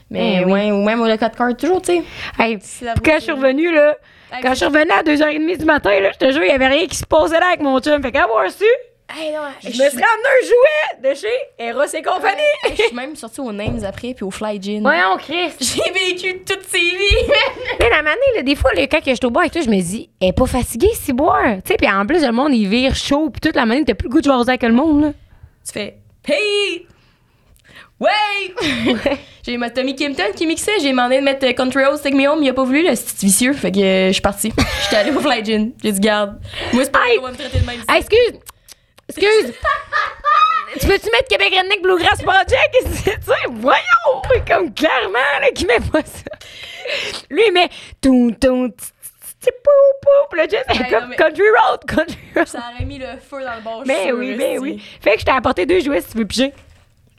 Mais 0.09 0.39
Eh 0.41 0.45
oui. 0.45 0.51
ouais, 0.51 0.71
ou 0.71 0.83
même 0.83 0.99
au 1.01 1.17
Cap 1.17 1.35
Card, 1.38 1.55
toujours, 1.55 1.81
tu 1.81 1.93
sais. 1.93 2.03
Hey, 2.38 2.57
quand 3.03 3.15
je 3.15 3.19
suis 3.23 3.31
revenue, 3.31 3.73
là, 3.73 3.95
quand 4.41 4.49
je 4.49 4.55
suis 4.55 4.65
revenue 4.65 4.91
à 4.91 5.03
2h30 5.03 5.57
du 5.57 5.65
matin, 5.65 5.97
là, 6.01 6.11
je 6.13 6.17
te 6.17 6.31
jure, 6.31 6.43
il 6.43 6.49
y 6.49 6.51
avait 6.51 6.67
rien 6.67 6.85
qui 6.88 6.97
se 6.97 7.05
passait 7.05 7.39
là 7.39 7.47
avec 7.47 7.61
mon 7.61 7.79
chum. 7.79 8.01
Fait 8.01 8.11
qu'avoir 8.11 8.49
su, 8.51 8.65
Hey, 9.13 9.33
non, 9.33 9.41
je 9.61 9.67
me 9.67 9.73
suis 9.73 9.83
ramené 9.83 9.99
un 9.99 10.45
jouet 10.45 11.09
de 11.09 11.15
chez 11.15 11.27
Eros 11.59 11.83
et 11.83 12.01
compagnie. 12.01 12.41
Je 12.77 12.81
suis 12.81 12.95
même 12.95 13.13
sortie 13.17 13.41
au 13.41 13.51
Names 13.51 13.79
après 13.85 14.13
puis 14.13 14.23
au 14.23 14.31
Fly 14.31 14.61
Gin. 14.61 14.81
Voyons, 14.83 15.17
Chris. 15.17 15.51
J'ai 15.59 15.91
vécu 15.91 16.39
toutes 16.45 16.63
ces 16.63 16.77
vies. 16.79 17.27
Mais 17.81 17.89
la 17.89 18.03
manée, 18.03 18.15
là, 18.38 18.41
des 18.41 18.55
fois, 18.55 18.71
là, 18.73 18.88
quand 18.88 18.99
je 19.05 19.13
suis 19.13 19.25
au 19.25 19.29
bar 19.29 19.41
avec 19.41 19.51
toi, 19.51 19.61
je 19.63 19.69
me 19.69 19.81
dis, 19.81 20.09
elle 20.21 20.29
est 20.29 20.31
pas 20.33 20.45
fatiguée, 20.45 20.91
si 20.93 21.11
boire. 21.11 21.43
Tu 21.65 21.71
sais, 21.71 21.75
puis 21.75 21.89
en 21.89 22.05
plus, 22.05 22.25
le 22.25 22.31
monde, 22.31 22.53
il 22.53 22.69
vire 22.69 22.95
chaud, 22.95 23.29
puis 23.31 23.41
toute 23.41 23.55
la 23.57 23.65
manée, 23.65 23.83
t'as 23.83 23.95
plus 23.95 24.07
le 24.07 24.11
goût 24.13 24.19
de 24.21 24.23
jouer 24.23 24.33
avec 24.47 24.63
le 24.63 24.71
monde, 24.71 25.01
là. 25.03 25.11
Tu 25.65 25.73
fais 25.73 25.97
Hey! 26.27 26.88
Ouais! 28.00 28.53
j'ai 29.44 29.57
ma 29.57 29.69
Tommy 29.69 29.95
Kimpton 29.95 30.33
qui 30.35 30.45
mixait, 30.45 30.79
j'ai 30.79 30.89
demandé 30.89 31.18
de 31.18 31.23
mettre 31.23 31.45
euh, 31.47 31.53
Country 31.53 31.83
Roads 31.85 32.00
Take 32.00 32.15
Me 32.15 32.27
Home, 32.27 32.44
il 32.44 32.50
a 32.50 32.53
pas 32.53 32.63
voulu, 32.63 32.83
le 32.83 32.91
petit 32.91 33.25
vicieux. 33.25 33.53
Fait 33.53 33.71
que 33.71 33.79
euh, 33.79 34.07
je 34.07 34.13
suis 34.13 34.21
partie. 34.21 34.53
J'étais 34.83 34.97
allée 34.97 35.12
au 35.12 35.19
Fly 35.19 35.44
Gin. 35.44 35.71
J'ai 35.83 35.91
dit, 35.91 36.00
garde. 36.00 36.39
Moi, 36.73 36.83
c'est 36.83 36.91
pas 36.91 37.00
va 37.21 37.31
me 37.31 37.35
traiter 37.35 37.59
de 37.59 37.65
même. 37.65 37.81
Ah, 37.88 37.97
excuse! 37.97 38.39
Excuse! 39.09 39.53
tu 40.79 40.88
peux-tu 40.88 41.09
mettre 41.12 41.27
Québec 41.29 41.53
Redneck 41.57 41.81
Bluegrass 41.81 42.21
Project? 42.21 43.03
Tu 43.03 43.09
sais, 43.09 43.31
voyons! 43.50 44.44
Comme 44.47 44.74
clairement, 44.74 45.19
là, 45.41 45.51
qui 45.53 45.65
met 45.65 45.79
pas 45.91 46.01
ça. 46.01 46.24
Lui, 47.29 47.44
il 47.47 47.53
met 47.53 47.69
tout, 48.00 48.33
tout, 48.39 48.71
t's, 49.41 49.51
pou, 49.63 49.69
pou, 50.29 50.35
là, 50.35 50.43
est 50.45 50.53
Hey, 50.69 50.89
comme 50.89 51.01
non, 51.01 51.07
mais- 51.09 51.15
Country 51.15 51.43
Road, 51.49 51.79
Country 51.88 52.17
Road. 52.35 52.47
Ça 52.47 52.59
aurait 52.73 52.85
mis 52.85 52.99
le 52.99 53.05
feu 53.19 53.43
dans 53.43 53.55
le 53.55 53.61
bord. 53.61 53.83
Ben 53.85 54.07
sûr, 54.07 54.17
oui, 54.17 54.35
ben 54.38 54.41
esti. 54.51 54.59
oui. 54.59 54.81
Fait 55.01 55.15
que 55.15 55.19
je 55.21 55.25
t'ai 55.25 55.31
apporté 55.31 55.65
deux 55.65 55.79
jouets 55.81 56.01
si 56.01 56.11
tu 56.11 56.17
veux 56.19 56.25
piger. 56.25 56.53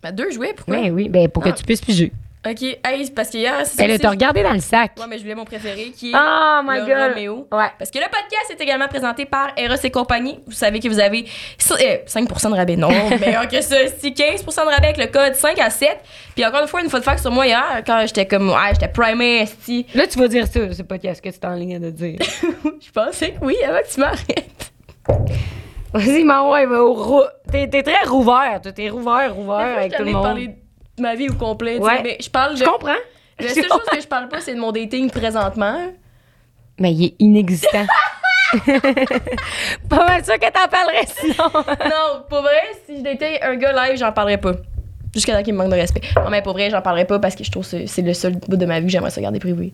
Ben, 0.03 0.13
deux 0.13 0.31
jouets, 0.31 0.55
pourquoi? 0.55 0.77
Ben 0.77 0.91
oui, 0.93 1.09
ben 1.09 1.29
pour 1.29 1.43
que 1.43 1.49
Ah. 1.51 1.53
tu 1.53 1.63
puisses 1.65 1.81
piger. 1.81 2.13
Ok, 2.45 2.61
hey, 2.63 3.05
c'est 3.07 3.15
parce 3.15 3.31
que 3.31 3.37
hier, 3.39 3.55
c'est 3.67 3.87
là, 3.87 3.95
aussi- 3.95 4.03
t'as 4.03 4.11
regardé 4.11 4.43
dans 4.43 4.53
le 4.53 4.59
sac. 4.59 4.93
Ouais, 4.99 5.05
mais 5.09 5.17
je 5.17 5.23
voulais 5.23 5.37
mon 5.37 5.45
préféré 5.45 5.93
qui 5.97 6.11
est 6.11 6.15
Oh 6.17 6.61
my 6.65 6.81
le 6.81 6.87
god! 6.87 7.47
Ouais. 7.53 7.69
Parce 7.79 7.91
que 7.93 7.99
le 7.99 8.07
podcast 8.07 8.51
est 8.51 8.61
également 8.61 8.89
présenté 8.89 9.27
par 9.27 9.51
Eros 9.57 9.77
et 9.81 9.91
compagnie. 9.93 10.41
Vous 10.47 10.53
savez 10.53 10.81
que 10.81 10.89
vous 10.89 10.99
avez 10.99 11.25
so- 11.57 11.77
euh, 11.77 11.99
5% 12.05 12.51
de 12.51 12.57
rabais. 12.57 12.75
Non, 12.75 12.89
meilleur 13.21 13.47
que 13.47 13.61
ça. 13.61 13.77
Si 13.97 14.13
15% 14.13 14.65
de 14.65 14.71
rabais 14.71 14.87
avec 14.89 14.97
le 14.97 15.07
code 15.07 15.37
5 15.37 15.57
à 15.61 15.71
7. 15.71 15.97
Puis 16.35 16.45
encore 16.45 16.63
une 16.63 16.67
fois, 16.67 16.81
une 16.83 16.91
fois 16.91 16.99
de 16.99 17.05
fac 17.05 17.21
sur 17.21 17.31
moi 17.31 17.47
hier, 17.47 17.63
quand 17.87 18.03
j'étais 18.07 18.27
comme, 18.27 18.49
ouais, 18.51 18.73
j'étais 18.73 18.89
primé, 18.89 19.43
esti. 19.43 19.87
Là, 19.95 20.09
tu 20.09 20.19
vas 20.19 20.27
dire 20.27 20.47
ça, 20.49 20.61
c'est 20.73 20.83
pas 20.83 20.99
qu'est-ce 20.99 21.23
que 21.23 21.29
tu 21.29 21.37
es 21.37 21.47
en 21.47 21.55
ligne 21.55 21.79
de 21.79 21.91
dire. 21.91 22.19
Je 22.81 22.91
pensais 22.91 23.33
que 23.33 23.45
oui, 23.45 23.55
avant 23.65 23.79
que 23.79 23.93
tu 23.95 24.01
m'arrêtes. 24.01 24.73
Vas-y, 25.95 26.25
man, 26.25 26.47
ouais. 26.49 26.67
T'es 27.69 27.83
très 27.83 28.03
rouvert. 28.09 28.61
T'es 28.75 28.89
rouvert, 28.89 29.33
rouvert 29.35 29.79
avec 29.79 29.95
tout 29.97 30.03
le 30.05 30.11
monde. 30.11 30.23
parler 30.23 30.49
de 30.49 30.55
ma 30.99 31.15
vie 31.15 31.29
au 31.29 31.35
complet. 31.35 31.79
Ouais. 31.79 32.03
Mais 32.03 32.17
je 32.21 32.29
parle. 32.31 32.57
Je 32.57 32.65
comprends. 32.65 32.95
La 33.41 33.49
seule 33.49 33.65
chose 33.69 33.83
que 33.91 34.01
je 34.01 34.07
parle 34.07 34.29
pas, 34.29 34.41
c'est 34.41 34.55
de 34.55 34.61
mon 34.61 34.73
dating 34.73 35.11
présentement. 35.11 35.79
Mais 36.79 36.93
il 36.93 37.05
est 37.07 37.15
inexistant. 37.19 37.87
pas 39.89 40.07
mal 40.07 40.25
sûr 40.25 40.39
que 40.39 40.51
t'en 40.51 40.69
parlerais 40.69 41.07
sinon. 41.19 41.51
non, 41.55 42.23
pour 42.29 42.43
vrai, 42.43 42.61
si 42.87 42.99
je 42.99 43.03
datais 43.03 43.41
un 43.43 43.57
gars 43.57 43.73
live, 43.89 43.99
j'en 43.99 44.13
parlerais 44.13 44.39
pas. 44.39 44.53
Jusqu'à 45.15 45.35
temps 45.37 45.43
qu'il 45.43 45.53
me 45.55 45.59
manque 45.59 45.71
de 45.71 45.77
respect. 45.77 46.01
Non, 46.17 46.31
mais 46.31 46.43
pour 46.43 46.53
vrai, 46.55 46.71
j'en 46.71 46.81
parlerais 46.83 47.05
pas 47.07 47.19
parce 47.19 47.35
que 47.35 47.45
je 47.45 47.51
trouve 47.51 47.69
que 47.69 47.87
c'est 47.87 48.03
le 48.03 48.15
seul 48.15 48.35
bout 48.37 48.57
de 48.57 48.65
ma 48.67 48.81
vie 48.81 48.87
que 48.87 48.93
j'aimerais 48.93 49.11
ça 49.11 49.21
garder 49.21 49.39
privé. 49.39 49.73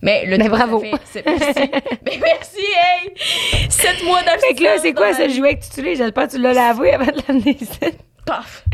Mais 0.00 0.24
le 0.26 0.38
Mais 0.38 0.48
bravo. 0.48 0.80
fait- 0.80 1.22
merci. 1.26 1.60
mais 2.04 2.18
merci, 2.22 2.60
hey! 2.60 3.68
Sept 3.68 4.02
mois 4.04 4.22
d'absence. 4.22 4.48
fait 4.48 4.54
que 4.54 4.62
là, 4.62 4.78
c'est 4.78 4.92
quoi 4.94 5.12
ce 5.12 5.28
jouet 5.28 5.56
que 5.58 5.64
tu 5.64 5.68
utilises? 5.80 5.98
J'espère 5.98 6.26
que 6.28 6.32
tu 6.32 6.38
l'as 6.38 6.52
lavé 6.52 6.92
avant 6.92 7.06
de 7.06 7.20
l'amener 7.26 7.56
ici. 7.60 7.78
Paf. 8.24 8.64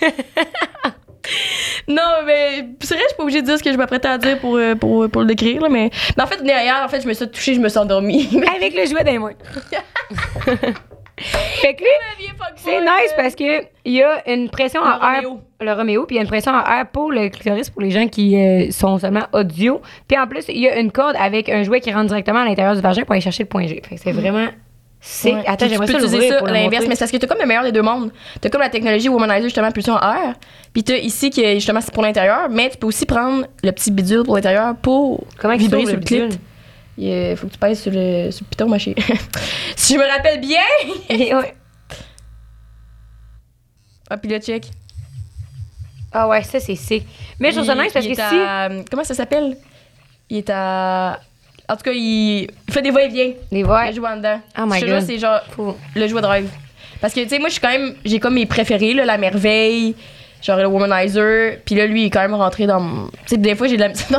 Non, 1.88 2.24
mais 2.26 2.64
c'est 2.80 2.94
vrai, 2.94 3.02
je 3.04 3.08
suis 3.08 3.16
pas 3.16 3.22
obligée 3.22 3.42
de 3.42 3.46
dire 3.46 3.58
ce 3.58 3.62
que 3.62 3.72
je 3.72 3.76
m'apprêtais 3.76 4.08
à 4.08 4.18
dire 4.18 4.38
pour, 4.38 4.56
euh, 4.56 4.74
pour, 4.74 5.08
pour 5.08 5.22
le 5.22 5.28
décrire, 5.28 5.62
là, 5.62 5.68
mais... 5.68 5.90
mais 6.16 6.22
en 6.22 6.26
fait, 6.26 6.42
derrière, 6.42 6.82
en 6.84 6.88
fait, 6.88 7.00
je 7.00 7.08
me 7.08 7.12
suis 7.12 7.28
touchée, 7.28 7.54
je 7.54 7.60
me 7.60 7.68
suis 7.68 7.78
endormie. 7.78 8.28
Avec 8.56 8.74
le 8.74 8.86
jouet 8.86 9.04
les 9.04 9.18
mains. 9.18 9.32
fait 11.16 11.74
que 11.74 11.82
lui, 11.82 12.28
c'est 12.56 12.80
nice 12.80 13.14
parce 13.16 13.34
que 13.34 13.62
il 13.84 13.92
y 13.92 14.02
a 14.02 14.28
une 14.30 14.48
pression 14.48 14.80
Le 14.82 14.88
en 14.88 15.12
air. 15.12 15.22
Le 15.60 15.72
Roméo, 15.72 16.06
puis 16.06 16.16
il 16.16 16.18
y 16.18 16.20
a 16.20 16.22
une 16.22 16.28
pression 16.28 16.52
en 16.52 16.64
air 16.64 16.86
pour 16.92 17.12
le 17.12 17.28
clitoris 17.28 17.70
pour 17.70 17.82
les 17.82 17.90
gens 17.90 18.08
qui 18.08 18.36
euh, 18.36 18.70
sont 18.70 18.98
seulement 18.98 19.26
audio. 19.32 19.80
Puis 20.08 20.18
en 20.18 20.26
plus, 20.26 20.44
il 20.48 20.58
y 20.58 20.68
a 20.68 20.78
une 20.78 20.90
corde 20.90 21.16
avec 21.18 21.48
un 21.48 21.62
jouet 21.62 21.80
qui 21.80 21.92
rentre 21.92 22.06
directement 22.06 22.40
à 22.40 22.44
l'intérieur 22.44 22.74
du 22.74 22.80
vagin 22.80 23.02
pour 23.02 23.12
aller 23.12 23.20
chercher 23.20 23.44
le 23.44 23.48
point 23.48 23.66
G. 23.66 23.80
Fait 23.88 23.96
que 23.96 24.00
c'est 24.00 24.12
vraiment. 24.12 24.48
C'est. 25.04 25.34
Ouais. 25.34 25.42
Attends, 25.48 25.66
j'aimerais 25.68 25.88
ça 25.88 25.98
l'ouvrir 25.98 26.38
ça 26.38 26.46
l'inverse, 26.52 26.84
mais 26.86 26.94
c'est 26.94 27.00
parce 27.00 27.10
que 27.10 27.16
t'as 27.16 27.26
comme 27.26 27.40
le 27.40 27.46
meilleur 27.46 27.64
des 27.64 27.72
deux 27.72 27.82
mondes. 27.82 28.12
T'as 28.40 28.50
comme 28.50 28.60
la 28.60 28.68
technologie 28.68 29.08
Womanizer, 29.08 29.42
justement, 29.42 29.72
pulsion 29.72 29.98
air. 30.00 30.34
Puis 30.72 30.84
t'as 30.84 30.96
ici, 30.96 31.28
qui 31.30 31.42
est 31.42 31.54
justement, 31.56 31.80
c'est 31.80 31.92
pour 31.92 32.04
l'intérieur, 32.04 32.48
mais 32.48 32.70
tu 32.70 32.78
peux 32.78 32.86
aussi 32.86 33.04
prendre 33.04 33.44
le 33.64 33.72
petit 33.72 33.90
bidule 33.90 34.22
pour 34.22 34.36
l'intérieur 34.36 34.76
pour 34.76 35.24
Comment 35.38 35.56
vibrer 35.56 35.86
sur 35.86 35.96
le 35.96 36.02
clit. 36.02 36.20
bidule? 36.20 36.38
Il 36.98 37.36
faut 37.36 37.48
que 37.48 37.52
tu 37.52 37.58
pèses 37.58 37.80
sur 37.82 37.90
le, 37.92 38.30
sur 38.30 38.44
le 38.44 38.50
piton, 38.50 38.68
ma 38.68 38.78
chérie. 38.78 39.02
si 39.76 39.94
je 39.94 39.98
me 39.98 40.04
rappelle 40.08 40.40
bien! 40.40 40.60
Ouais. 41.36 41.54
Ah, 44.08 44.16
puis 44.18 44.30
là, 44.30 44.38
check. 44.38 44.66
Ah 46.12 46.28
ouais, 46.28 46.42
ça 46.44 46.60
c'est 46.60 46.76
sick. 46.76 47.04
Mais 47.40 47.50
je 47.50 47.56
trouve 47.56 47.66
ça 47.66 47.74
nice 47.74 47.92
parce 47.92 48.06
que 48.06 48.14
si. 48.14 48.20
à- 48.20 48.68
comment 48.90 49.02
ça 49.04 49.14
s'appelle? 49.14 49.56
Il 50.30 50.36
est 50.38 50.50
à... 50.50 51.18
En 51.68 51.76
tout 51.76 51.82
cas, 51.82 51.92
il, 51.92 52.42
il 52.68 52.72
fait 52.74 52.82
des 52.82 52.90
va-et-vient. 52.90 53.32
Les 53.50 53.60
Il 53.60 53.66
ouais. 53.66 53.92
joue 53.92 54.04
en 54.04 54.16
dedans. 54.16 54.40
Oh 54.58 54.62
my 54.66 54.80
Je 54.80 54.86
God. 54.86 55.00
c'est 55.06 55.18
genre 55.18 55.40
le 55.94 56.06
jouet 56.08 56.20
drive. 56.20 56.50
Parce 57.00 57.14
que, 57.14 57.20
tu 57.20 57.28
sais, 57.28 57.38
moi, 57.38 57.48
je 57.48 57.52
suis 57.54 57.60
quand 57.60 57.70
même... 57.70 57.94
J'ai 58.04 58.20
comme 58.20 58.34
mes 58.34 58.46
préférés, 58.46 58.94
là, 58.94 59.04
la 59.04 59.18
merveille, 59.18 59.94
genre 60.42 60.58
le 60.58 60.66
womanizer. 60.66 61.58
Puis 61.64 61.74
là, 61.74 61.86
lui, 61.86 62.02
il 62.02 62.06
est 62.06 62.10
quand 62.10 62.20
même 62.20 62.34
rentré 62.34 62.66
dans 62.66 62.80
mon... 62.80 63.06
Tu 63.08 63.12
sais, 63.26 63.36
des 63.38 63.54
fois, 63.56 63.66
j'ai 63.66 63.76
de 63.76 63.80
la... 63.82 63.88
Non. 63.88 64.18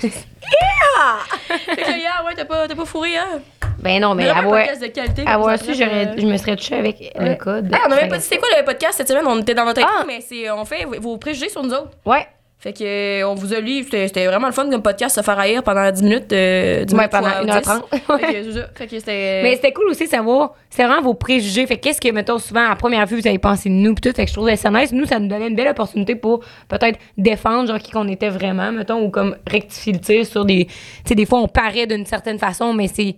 Fait 0.00 1.76
que 1.76 1.90
hier, 1.98 2.22
ouais, 2.26 2.32
t'as 2.36 2.44
pas, 2.44 2.66
t'as 2.66 2.74
pas 2.74 2.84
fourré, 2.84 3.16
hein? 3.16 3.40
Ben 3.78 4.00
non, 4.00 4.14
mais 4.14 4.24
Vraiment 4.24 4.38
un 4.40 4.44
avoir, 4.44 4.60
podcast 4.62 4.82
de 4.82 4.86
qualité. 4.88 5.24
comme 5.24 5.32
avoir 5.32 5.58
ça, 5.58 5.64
su, 5.64 5.74
j'aurais, 5.74 6.08
euh, 6.08 6.14
je 6.18 6.26
me 6.26 6.36
serais 6.36 6.56
touchée 6.56 6.74
avec 6.76 7.12
le 7.18 7.34
code. 7.36 7.70
Ah, 7.72 7.86
on 7.88 7.92
avait 7.92 8.08
pas 8.08 8.16
dit 8.18 8.24
c'était 8.24 8.38
quoi 8.38 8.48
le 8.58 8.64
podcast 8.64 8.94
cette 8.96 9.08
semaine, 9.08 9.24
on 9.26 9.38
était 9.40 9.54
dans 9.54 9.64
notre 9.64 9.80
intro, 9.80 9.92
Ah. 10.00 10.04
mais 10.06 10.20
c'est, 10.20 10.50
on 10.50 10.64
fait 10.64 10.84
vos 10.84 11.16
préjugés 11.18 11.48
sur 11.48 11.62
nous 11.62 11.72
autres. 11.72 11.90
Ouais. 12.04 12.26
Fait 12.60 12.72
que, 12.72 12.82
euh, 12.82 13.28
on 13.28 13.36
vous 13.36 13.54
a 13.54 13.60
lu, 13.60 13.84
c'était, 13.88 14.26
vraiment 14.26 14.48
le 14.48 14.52
fun 14.52 14.68
comme 14.68 14.82
podcast, 14.82 15.14
se 15.14 15.22
faire 15.22 15.38
haïr 15.38 15.62
pendant 15.62 15.88
10 15.92 16.02
minutes. 16.02 16.32
Euh, 16.32 16.84
10 16.84 16.92
Ouais, 16.92 16.98
minutes 16.98 17.12
pendant 17.12 17.28
fois 17.28 18.18
1h30. 18.18 18.42
10. 18.42 18.60
Fait 18.74 18.86
que, 18.88 18.98
c'était. 18.98 19.42
Mais 19.44 19.54
c'était 19.54 19.72
cool 19.72 19.88
aussi 19.90 20.06
de 20.06 20.08
savoir, 20.08 20.54
c'est 20.68 20.82
vraiment 20.84 21.00
vos 21.00 21.14
préjugés. 21.14 21.68
Fait 21.68 21.76
que 21.76 21.82
qu'est-ce 21.82 22.00
que, 22.00 22.10
mettons, 22.10 22.38
souvent, 22.38 22.68
à 22.68 22.74
première 22.74 23.06
vue, 23.06 23.20
vous 23.20 23.28
avez 23.28 23.38
pensé 23.38 23.68
de 23.68 23.74
nous, 23.74 23.94
pis 23.94 24.00
tout. 24.00 24.12
Fait 24.12 24.24
que 24.24 24.30
je 24.30 24.34
trouvais 24.34 24.56
ça 24.56 24.70
nice. 24.70 24.90
Nous, 24.90 25.06
ça 25.06 25.20
nous 25.20 25.28
donnait 25.28 25.46
une 25.46 25.54
belle 25.54 25.68
opportunité 25.68 26.16
pour 26.16 26.40
peut-être 26.66 26.98
défendre, 27.16 27.68
genre, 27.68 27.78
qui 27.78 27.92
qu'on 27.92 28.08
était 28.08 28.28
vraiment, 28.28 28.72
mettons, 28.72 29.04
ou 29.04 29.10
comme 29.10 29.36
rectifier 29.48 29.92
le 29.92 30.00
tir 30.00 30.26
sur 30.26 30.44
des. 30.44 30.64
Tu 30.66 30.72
sais, 31.06 31.14
des 31.14 31.26
fois, 31.26 31.38
on 31.38 31.46
paraît 31.48 31.86
d'une 31.86 32.06
certaine 32.06 32.40
façon, 32.40 32.74
mais 32.74 32.88
c'est. 32.88 33.14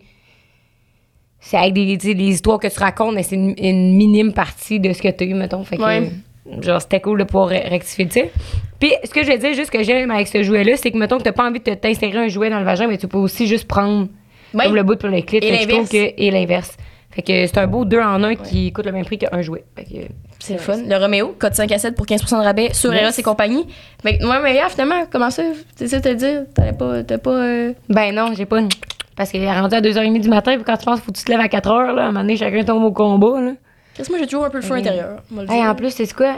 C'est 1.43 1.57
avec 1.57 1.73
des, 1.73 2.07
histoires 2.13 2.59
que 2.59 2.69
tu 2.69 2.79
racontes, 2.79 3.15
mais 3.15 3.23
c'est 3.23 3.37
une, 3.37 3.55
une 3.57 3.97
minime 3.97 4.35
partie 4.35 4.79
de 4.79 4.93
ce 4.93 5.01
que 5.01 5.09
tu 5.09 5.25
as 5.25 5.27
eu, 5.27 5.33
mettons. 5.33 5.65
Fait 5.65 5.79
que, 5.79 5.83
Ouais. 5.83 6.11
Genre, 6.61 6.81
c'était 6.81 7.01
cool 7.01 7.19
de 7.19 7.25
pouvoir 7.25 7.51
re- 7.51 7.69
rectifier. 7.69 8.31
Puis, 8.79 8.93
ce 9.05 9.11
que 9.11 9.23
je 9.23 9.29
vais 9.29 9.39
dire, 9.39 9.53
juste 9.55 9.71
que 9.71 9.83
j'aime 9.83 10.11
avec 10.11 10.27
ce 10.29 10.43
jouet-là, 10.43 10.77
c'est 10.77 10.91
que, 10.91 10.97
mettons, 10.99 11.19
que 11.19 11.23
t'as 11.23 11.33
pas 11.33 11.45
envie 11.47 11.61
de 11.61 11.75
t'insérer 11.75 12.17
un 12.19 12.29
jouet 12.29 12.49
dans 12.51 12.59
le 12.59 12.65
vagin, 12.65 12.87
mais 12.87 12.97
tu 12.99 13.07
peux 13.09 13.19
aussi 13.19 13.47
juste 13.47 13.69
prendre 13.69 14.09
Ouais. 14.55 14.65
comme 14.65 14.75
le 14.75 14.83
bout 14.83 14.97
pour 14.99 15.09
le 15.11 15.21
clit. 15.23 15.39
Et 15.43 15.51
l'inverse. 15.53 15.91
et 15.93 16.31
l'inverse. 16.31 16.77
Fait 17.13 17.23
que 17.23 17.47
c'est 17.47 17.59
un 17.59 17.67
beau 17.67 17.85
deux 17.85 18.01
en 18.01 18.23
un 18.23 18.35
qui 18.37 18.73
coûte 18.73 18.87
le 18.87 18.93
même 18.93 19.05
prix 19.05 19.19
qu'un 19.19 19.43
jouet. 19.43 19.65
C'est 20.39 20.53
le 20.55 20.59
fun. 20.59 20.77
Le 20.87 20.97
Roméo, 20.97 21.35
code 21.39 21.55
5 21.55 21.71
à 21.73 21.79
7 21.79 21.95
pour 21.97 22.07
15% 22.07 22.39
de 22.39 22.45
rabais 22.45 22.73
sur 22.73 22.93
Yes. 22.93 23.03
Eros 23.03 23.13
et 23.19 23.23
compagnie. 23.23 23.67
Fait 24.03 24.17
que, 24.19 24.25
ouais, 24.25 24.37
mais 24.43 24.61
finalement, 24.69 25.05
comment 25.11 25.31
ça? 25.31 25.43
C'est 25.77 25.89
ça 25.89 26.01
te 26.01 26.09
dire? 26.15 26.45
T'avais 26.55 26.73
pas. 26.73 27.03
T'as 27.03 27.19
pas. 27.19 27.31
euh, 27.31 27.73
Ben 27.89 28.15
non, 28.15 28.33
j'ai 28.37 28.47
pas 28.47 28.61
une 28.61 28.69
Parce 29.17 29.31
qu'il 29.31 29.43
est 29.43 29.53
rendu 29.61 29.75
à 29.75 29.81
2h30 29.81 30.21
du 30.21 30.29
matin, 30.29 30.55
puis 30.55 30.65
quand 30.65 30.77
tu 30.77 30.85
penses 30.85 31.01
faut 31.01 31.13
que 31.13 31.19
tu 31.19 31.25
te 31.25 31.31
lèves 31.31 31.41
à 31.41 31.49
4h, 31.49 31.95
là, 31.95 32.03
à 32.03 32.05
un 32.05 32.07
moment 32.09 32.21
donné, 32.21 32.37
chacun 32.37 32.63
tombe 32.65 32.85
au 32.85 32.93
combat, 32.93 33.41
là. 33.41 33.53
Qu'est-ce 33.95 34.09
que 34.09 34.13
moi, 34.13 34.21
j'ai 34.21 34.27
toujours 34.27 34.45
un 34.45 34.51
peu 34.51 34.59
le 34.59 34.63
feu 34.63 34.75
intérieur. 34.75 35.19
Hey, 35.49 35.67
en 35.67 35.75
plus, 35.75 35.91
c'est 35.91 36.13
quoi? 36.13 36.37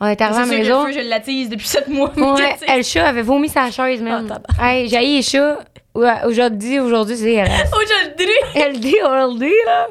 On 0.00 0.06
est 0.06 0.20
arrivé 0.20 0.36
à 0.36 0.40
la 0.40 0.46
sûr 0.46 0.54
que 0.54 0.60
maison. 0.60 0.86
le 0.86 0.92
feu, 0.92 1.00
je 1.00 1.08
l'attise 1.08 1.48
depuis 1.48 1.66
7 1.66 1.88
mois. 1.88 2.12
Ouais, 2.16 2.56
elle, 2.68 2.78
le 2.78 2.82
chat 2.82 3.06
avait 3.08 3.22
vomi 3.22 3.48
sa 3.48 3.70
chaise, 3.70 4.02
même. 4.02 4.26
Ah, 4.30 4.34
tabarnak. 4.34 4.74
hey, 4.74 4.88
j'ai 4.88 5.00
les 5.00 5.22
chats. 5.22 5.58
Aujourd'hui, 5.94 6.78
aujourd'hui, 6.78 7.16
c'est 7.16 7.32
elle. 7.32 7.48
Aujourd'hui! 7.72 8.28
Elle 8.54 8.78
dit, 8.78 8.96
on 9.02 9.32
le 9.32 9.38
dit, 9.38 9.54
là. 9.64 9.88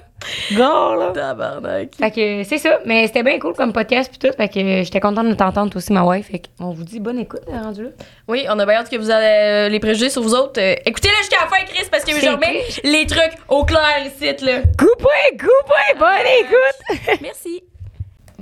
Gars, 0.51 0.95
là. 0.97 1.11
Tabarnak. 1.13 1.95
Fait 1.95 2.11
que 2.11 2.43
c'est 2.43 2.57
ça. 2.57 2.79
Mais 2.85 3.07
c'était 3.07 3.23
bien 3.23 3.39
cool 3.39 3.53
comme 3.53 3.73
podcast 3.73 4.09
puis 4.09 4.19
tout. 4.29 4.35
Fait 4.35 4.49
que 4.49 4.83
j'étais 4.83 4.99
contente 4.99 5.27
de 5.27 5.33
t'entendre 5.33 5.75
aussi, 5.75 5.91
ma 5.93 6.03
wife. 6.03 6.27
Fait 6.31 6.41
qu'on 6.57 6.71
vous 6.71 6.83
dit 6.83 6.99
bonne 6.99 7.19
écoute, 7.19 7.41
là, 7.51 7.61
rendu 7.63 7.83
là. 7.83 7.89
Oui, 8.27 8.45
on 8.49 8.57
a 8.59 8.65
bien 8.65 8.75
hâte 8.75 8.89
que 8.89 8.97
vous 8.97 9.09
avez 9.09 9.25
euh, 9.25 9.69
les 9.69 9.79
préjugés 9.79 10.09
sur 10.09 10.21
vous 10.21 10.33
autres. 10.33 10.59
Euh, 10.59 10.75
Écoutez-le 10.85 11.15
jusqu'à 11.17 11.37
la 11.43 11.47
fin, 11.47 11.63
Chris, 11.65 11.87
parce 11.91 12.03
que 12.03 12.11
je 12.11 12.27
remets 12.29 12.63
les 12.83 13.05
trucs 13.05 13.33
au 13.49 13.63
clair 13.65 14.05
ici, 14.05 14.25
là. 14.45 14.61
Coupez, 14.77 15.37
coupez, 15.37 15.99
bonne 15.99 16.27
écoute. 16.41 17.19
Merci. 17.21 17.63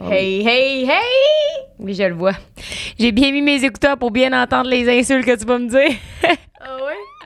Hey, 0.10 0.46
hey, 0.48 0.84
hey! 0.86 1.66
Oui, 1.80 1.94
je 1.94 2.04
le 2.04 2.16
vois. 2.16 2.32
J'ai 2.98 3.12
bien 3.12 3.32
mis 3.32 3.42
mes 3.44 3.63
écouteurs 3.63 3.98
pour 3.98 4.10
bien 4.10 4.34
entendre 4.34 4.70
les 4.70 4.90
insultes 4.90 5.25
que 5.25 5.36
tu 5.38 5.46
vas 5.46 5.60
me 5.60 5.70
dire. 5.70 5.96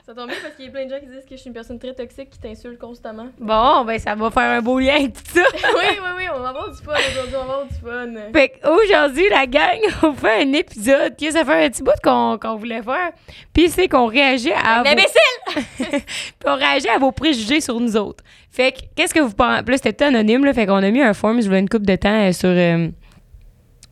Ça 0.08 0.14
tombe 0.14 0.28
bien 0.28 0.36
parce 0.42 0.54
qu'il 0.54 0.64
y 0.64 0.68
a 0.68 0.70
plein 0.70 0.86
de 0.86 0.90
gens 0.90 1.00
qui 1.00 1.06
disent 1.06 1.26
que 1.26 1.32
je 1.32 1.36
suis 1.36 1.48
une 1.48 1.52
personne 1.52 1.78
très 1.78 1.92
toxique 1.92 2.30
qui 2.30 2.38
t'insulte 2.38 2.78
constamment. 2.78 3.26
Bon, 3.38 3.84
ben 3.84 3.98
ça 3.98 4.14
va 4.14 4.30
faire 4.30 4.52
un 4.58 4.62
beau 4.62 4.78
lien 4.78 4.94
avec 4.94 5.12
tout 5.12 5.20
ça. 5.34 5.42
oui, 5.54 5.84
oui, 6.02 6.08
oui, 6.16 6.24
on 6.34 6.40
va 6.40 6.48
avoir 6.48 6.70
du 6.70 6.78
fun 6.82 6.94
aujourd'hui, 6.94 7.34
on 7.36 7.44
va 7.44 7.52
avoir 7.52 7.66
du 7.66 7.74
fun. 7.74 8.32
Fait 8.32 8.48
qu'aujourd'hui, 8.48 9.28
la 9.28 9.46
gang, 9.46 9.78
on 10.02 10.14
fait 10.14 10.44
un 10.44 10.52
épisode 10.54 11.14
que 11.14 11.30
ça 11.30 11.44
fait 11.44 11.66
un 11.66 11.68
petit 11.68 11.82
bout 11.82 11.92
qu'on 12.02 12.56
voulait 12.56 12.80
faire. 12.82 13.10
Puis 13.52 13.68
c'est 13.68 13.86
qu'on 13.86 14.06
réagit 14.06 14.50
à. 14.52 14.80
Un 14.80 14.82
vos- 14.84 14.88
imbécile! 14.88 16.00
Puis 16.38 16.46
on 16.46 16.54
réagit 16.56 16.88
à 16.88 16.96
vos 16.96 17.12
préjugés 17.12 17.60
sur 17.60 17.78
nous 17.78 17.94
autres. 17.94 18.24
Fait 18.50 18.72
que, 18.72 18.78
qu'est-ce 18.96 19.12
que 19.12 19.20
vous 19.20 19.34
pensez? 19.34 19.62
Là, 19.70 19.76
c'était 19.76 20.04
anonyme, 20.06 20.42
là. 20.46 20.54
Fait 20.54 20.64
qu'on 20.64 20.82
a 20.82 20.90
mis 20.90 21.02
un 21.02 21.12
form, 21.12 21.42
je 21.42 21.46
voulais 21.48 21.60
une 21.60 21.68
couple 21.68 21.84
de 21.84 21.96
temps 21.96 22.28
euh, 22.28 22.32
sur, 22.32 22.48
euh, 22.48 22.88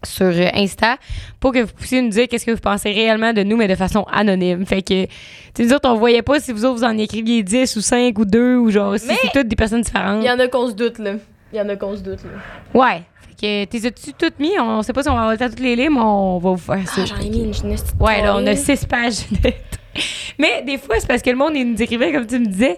sur 0.04 0.26
euh, 0.26 0.48
Insta 0.54 0.96
pour 1.40 1.52
que 1.52 1.60
vous 1.60 1.72
puissiez 1.72 2.00
nous 2.02 2.10
dire 2.10 2.28
qu'est-ce 2.28 2.46
que 2.46 2.50
vous 2.52 2.60
pensez 2.60 2.92
réellement 2.92 3.32
de 3.32 3.42
nous, 3.42 3.56
mais 3.56 3.68
de 3.68 3.74
façon 3.74 4.04
anonyme. 4.12 4.64
Fait 4.66 4.82
que, 4.82 5.04
tu 5.06 5.10
sais, 5.54 5.64
nous 5.64 5.72
autres, 5.72 5.88
on 5.88 5.94
voyait 5.96 6.22
pas 6.22 6.38
si 6.40 6.52
vous 6.52 6.64
autres, 6.64 6.78
vous 6.78 6.84
en 6.84 6.96
écriviez 6.98 7.42
10 7.42 7.76
ou 7.76 7.80
5 7.80 8.18
ou 8.18 8.24
2 8.24 8.56
ou 8.56 8.70
genre, 8.70 8.98
si 8.98 9.06
c'est 9.08 9.32
toutes 9.32 9.48
des 9.48 9.56
personnes 9.56 9.82
différentes. 9.82 10.22
Il 10.22 10.26
y 10.26 10.30
en 10.30 10.38
a 10.38 10.48
qu'on 10.48 10.68
se 10.68 10.74
doute, 10.74 10.98
là. 10.98 11.12
Il 11.52 11.58
y 11.58 11.60
en 11.60 11.68
a 11.68 11.76
qu'on 11.76 11.96
se 11.96 12.02
doute, 12.02 12.20
là. 12.24 12.30
Ouais. 12.78 13.02
Fait 13.38 13.66
que, 13.66 13.70
t'es 13.70 13.86
as-tu 13.86 14.12
toutes 14.12 14.38
mis? 14.38 14.58
On 14.60 14.82
sait 14.82 14.92
pas 14.92 15.02
si 15.02 15.08
on 15.08 15.14
va 15.14 15.20
avoir 15.20 15.32
le 15.32 15.38
temps 15.38 15.48
toutes 15.48 15.60
les 15.60 15.76
lire, 15.76 15.90
mais 15.90 16.00
on 16.00 16.38
va 16.38 16.50
vous 16.50 16.56
faire 16.56 16.86
ça. 16.88 17.02
Ah, 17.02 17.04
j'en 17.06 17.16
ai 17.24 17.30
mis 17.30 17.44
une 17.44 17.54
jeunesse. 17.54 17.84
Ouais, 18.00 18.22
là, 18.22 18.36
on 18.36 18.46
a 18.46 18.54
six 18.56 18.84
pages 18.86 19.28
de... 19.30 19.52
Mais 20.38 20.62
des 20.62 20.76
fois, 20.76 20.96
c'est 20.98 21.06
parce 21.06 21.22
que 21.22 21.30
le 21.30 21.36
monde, 21.36 21.52
il 21.54 21.72
nous 21.72 21.80
écrivait, 21.82 22.12
comme 22.12 22.26
tu 22.26 22.38
me 22.38 22.46
disais, 22.46 22.76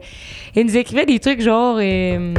il 0.55 0.65
nous 0.67 0.77
écrivait 0.77 1.05
des 1.05 1.19
trucs 1.19 1.41
genre... 1.41 1.79
euh, 1.81 2.33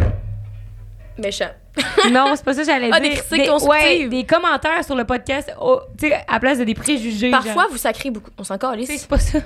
Méchant. 1.21 1.49
Non, 2.11 2.33
c'est 2.35 2.43
pas 2.45 2.53
ça 2.53 2.61
que 2.61 2.67
j'allais 2.67 2.89
Ah, 2.91 2.99
dire. 2.99 3.09
des 3.11 3.15
critiques 3.17 3.49
constructives. 3.49 4.01
Ouais, 4.03 4.07
des 4.07 4.23
commentaires 4.25 4.83
sur 4.83 4.95
le 4.95 5.05
podcast, 5.05 5.53
oh, 5.61 5.79
tu 5.97 6.07
sais, 6.09 6.17
à 6.27 6.39
place 6.39 6.59
de 6.59 6.63
des 6.63 6.73
préjugés. 6.75 7.31
Parfois, 7.31 7.53
genre. 7.63 7.71
vous 7.71 7.77
sacrez 7.77 8.09
beaucoup. 8.11 8.31
On 8.37 8.43
s'en 8.43 8.57
calisse. 8.57 8.89
c'est 8.89 9.07
pas 9.09 9.19
ça. 9.19 9.39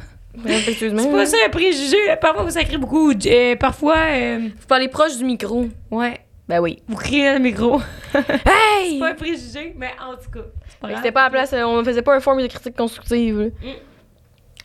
C'est 0.46 1.12
pas 1.12 1.26
ça 1.28 1.38
un 1.46 1.50
préjugé. 1.50 1.98
Parfois, 2.20 2.44
vous 2.44 2.50
sacrez 2.52 2.78
beaucoup. 2.78 3.12
euh, 3.26 3.56
parfois, 3.56 3.98
euh, 4.10 4.40
Vous 4.60 4.68
parlez 4.68 4.88
proche 4.88 5.18
du 5.18 5.26
micro. 5.26 5.68
ouais, 5.92 6.20
Ben 6.48 6.60
oui. 6.60 6.82
vous 6.88 6.96
criez 6.96 7.28
dans 7.28 7.34
le 7.38 7.40
micro. 7.44 7.80
Hey! 8.16 8.94
c'est 8.94 9.00
pas 9.00 9.10
un 9.12 9.14
préjugé, 9.16 9.74
mais 9.78 9.92
en 10.02 10.16
tout 10.16 10.32
cas. 10.32 10.96
C'était 10.96 11.12
pas 11.12 11.22
à 11.22 11.26
la 11.26 11.30
place, 11.30 11.54
euh, 11.54 11.64
on 11.64 11.84
faisait 11.84 12.02
pas 12.02 12.16
un 12.16 12.20
forme 12.20 12.42
de 12.42 12.48
critique 12.48 12.76
constructive. 12.76 13.40
là. 13.40 13.46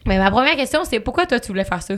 Mais 0.06 0.16
ma 0.18 0.30
première 0.30 0.56
question, 0.56 0.84
c'est 0.84 1.00
pourquoi 1.00 1.26
toi, 1.26 1.38
tu 1.38 1.48
voulais 1.48 1.64
faire 1.64 1.82
ça? 1.82 1.94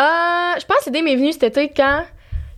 Euh, 0.00 0.58
je 0.58 0.64
pense 0.64 0.78
que 0.78 0.86
l'idée 0.86 1.02
m'est 1.02 1.16
venue 1.16 1.32
cet 1.32 1.44
été 1.44 1.68
quand 1.68 2.04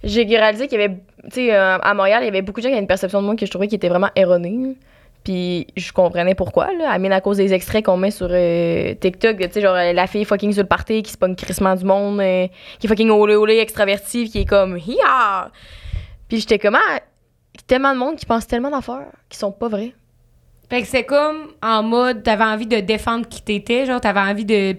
j'ai 0.04 0.24
réalisé 0.24 0.68
qu'il 0.68 0.80
y 0.80 0.84
avait, 0.84 0.94
tu 1.24 1.30
sais, 1.32 1.54
euh, 1.54 1.78
à 1.78 1.94
Montréal, 1.94 2.22
il 2.22 2.26
y 2.26 2.28
avait 2.28 2.42
beaucoup 2.42 2.60
de 2.60 2.64
gens 2.64 2.68
qui 2.68 2.74
avaient 2.74 2.82
une 2.82 2.88
perception 2.88 3.20
de 3.20 3.26
moi 3.26 3.36
que 3.36 3.44
je 3.46 3.50
trouvais 3.50 3.68
qui 3.68 3.74
était 3.74 3.88
vraiment 3.88 4.10
erronée. 4.14 4.76
Puis 5.24 5.68
je 5.76 5.92
comprenais 5.92 6.34
pourquoi, 6.34 6.72
là. 6.74 6.90
À 6.90 6.98
mine 6.98 7.12
à 7.12 7.20
cause 7.20 7.36
des 7.36 7.52
extraits 7.52 7.84
qu'on 7.84 7.96
met 7.96 8.10
sur 8.10 8.28
euh, 8.30 8.94
TikTok, 8.94 9.38
tu 9.38 9.48
sais, 9.52 9.60
genre 9.60 9.74
la 9.74 10.06
fille 10.06 10.24
fucking 10.24 10.52
sur 10.52 10.62
le 10.62 10.68
party 10.68 11.02
qui 11.02 11.12
se 11.12 11.18
pogne 11.18 11.36
crissement 11.36 11.74
du 11.76 11.84
monde, 11.84 12.20
euh, 12.20 12.48
qui 12.78 12.86
est 12.86 12.88
fucking 12.88 13.10
olé 13.10 13.36
olé 13.36 13.58
extravertive, 13.58 14.30
qui 14.30 14.40
est 14.40 14.44
comme 14.44 14.76
hiya! 14.76 15.50
Puis 16.28 16.40
j'étais 16.40 16.58
comme, 16.58 16.76
ah, 16.76 17.00
tellement 17.66 17.92
de 17.92 17.98
monde 17.98 18.16
qui 18.16 18.26
pense 18.26 18.46
tellement 18.46 18.70
d'affaires 18.70 19.12
qui 19.28 19.38
sont 19.38 19.52
pas 19.52 19.68
vraies. 19.68 19.94
Fait 20.68 20.82
que 20.82 20.88
c'est 20.88 21.04
comme 21.04 21.52
en 21.62 21.82
mode, 21.82 22.22
t'avais 22.22 22.44
envie 22.44 22.66
de 22.66 22.80
défendre 22.80 23.28
qui 23.28 23.42
t'étais, 23.42 23.86
genre, 23.86 24.00
t'avais 24.00 24.20
envie 24.20 24.44
de, 24.44 24.74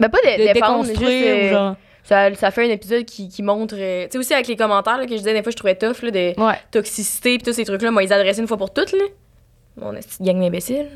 Ben 0.00 0.08
pas 0.08 0.18
de, 0.18 0.42
de 0.48 0.52
défendre, 0.52 0.84
déconstruire, 0.84 1.08
juste, 1.10 1.28
euh, 1.28 1.50
genre. 1.50 1.76
Ça, 2.04 2.32
ça 2.34 2.50
fait 2.50 2.66
un 2.66 2.70
épisode 2.70 3.04
qui, 3.04 3.28
qui 3.28 3.42
montre, 3.42 3.74
euh, 3.78 4.04
tu 4.04 4.12
sais, 4.12 4.18
aussi 4.18 4.32
avec 4.34 4.46
les 4.46 4.56
commentaires 4.56 4.98
là, 4.98 5.04
que 5.06 5.12
je 5.12 5.16
disais, 5.18 5.32
des 5.34 5.42
fois, 5.42 5.50
je 5.50 5.56
trouvais 5.56 5.74
tough, 5.74 6.02
là, 6.02 6.10
de 6.10 6.40
Ouais. 6.40 6.54
toxicité 6.70 7.38
pis 7.38 7.44
tous 7.44 7.52
ces 7.54 7.64
trucs-là, 7.64 7.90
moi, 7.90 8.02
ils 8.04 8.12
adressaient 8.12 8.40
une 8.42 8.48
fois 8.48 8.56
pour 8.58 8.72
toutes, 8.72 8.92
là. 8.92 9.04
Mon 9.76 9.92
petite 9.92 10.22
gang 10.22 10.38
d'imbéciles. 10.38 10.88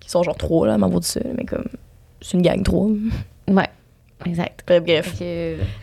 Qui 0.00 0.10
sont 0.10 0.22
genre 0.22 0.36
trois, 0.36 0.66
là, 0.66 0.74
à 0.74 0.78
m'avoir 0.78 1.00
dit 1.00 1.08
ça, 1.08 1.20
mais 1.36 1.44
comme. 1.44 1.64
C'est 2.20 2.34
une 2.36 2.42
gang 2.42 2.62
trois. 2.62 2.88
Ouais. 3.48 3.68
Exact. 4.24 4.62
Bref, 4.66 4.82
bref, 4.84 5.14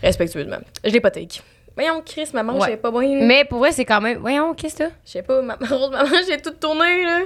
respectueusement. 0.02 0.56
Je 0.84 0.90
l'ai 0.90 1.00
pas 1.00 1.10
take. 1.10 1.42
Voyons, 1.74 2.02
Chris, 2.04 2.28
maman, 2.32 2.54
Ouais. 2.54 2.60
je 2.62 2.70
sais 2.72 2.76
pas 2.76 2.90
là. 2.90 3.26
Mais 3.26 3.44
pour 3.44 3.58
vrai, 3.58 3.72
c'est 3.72 3.84
quand 3.84 4.00
même. 4.00 4.18
Voyons, 4.18 4.54
qu'est-ce 4.54 4.76
que? 4.76 4.90
Je 5.04 5.10
sais 5.10 5.22
pas, 5.22 5.42
maman, 5.42 5.58
Rose, 5.68 5.90
maman, 5.90 6.08
j'ai 6.26 6.40
tout 6.40 6.50
tourné, 6.52 7.04
là. 7.04 7.20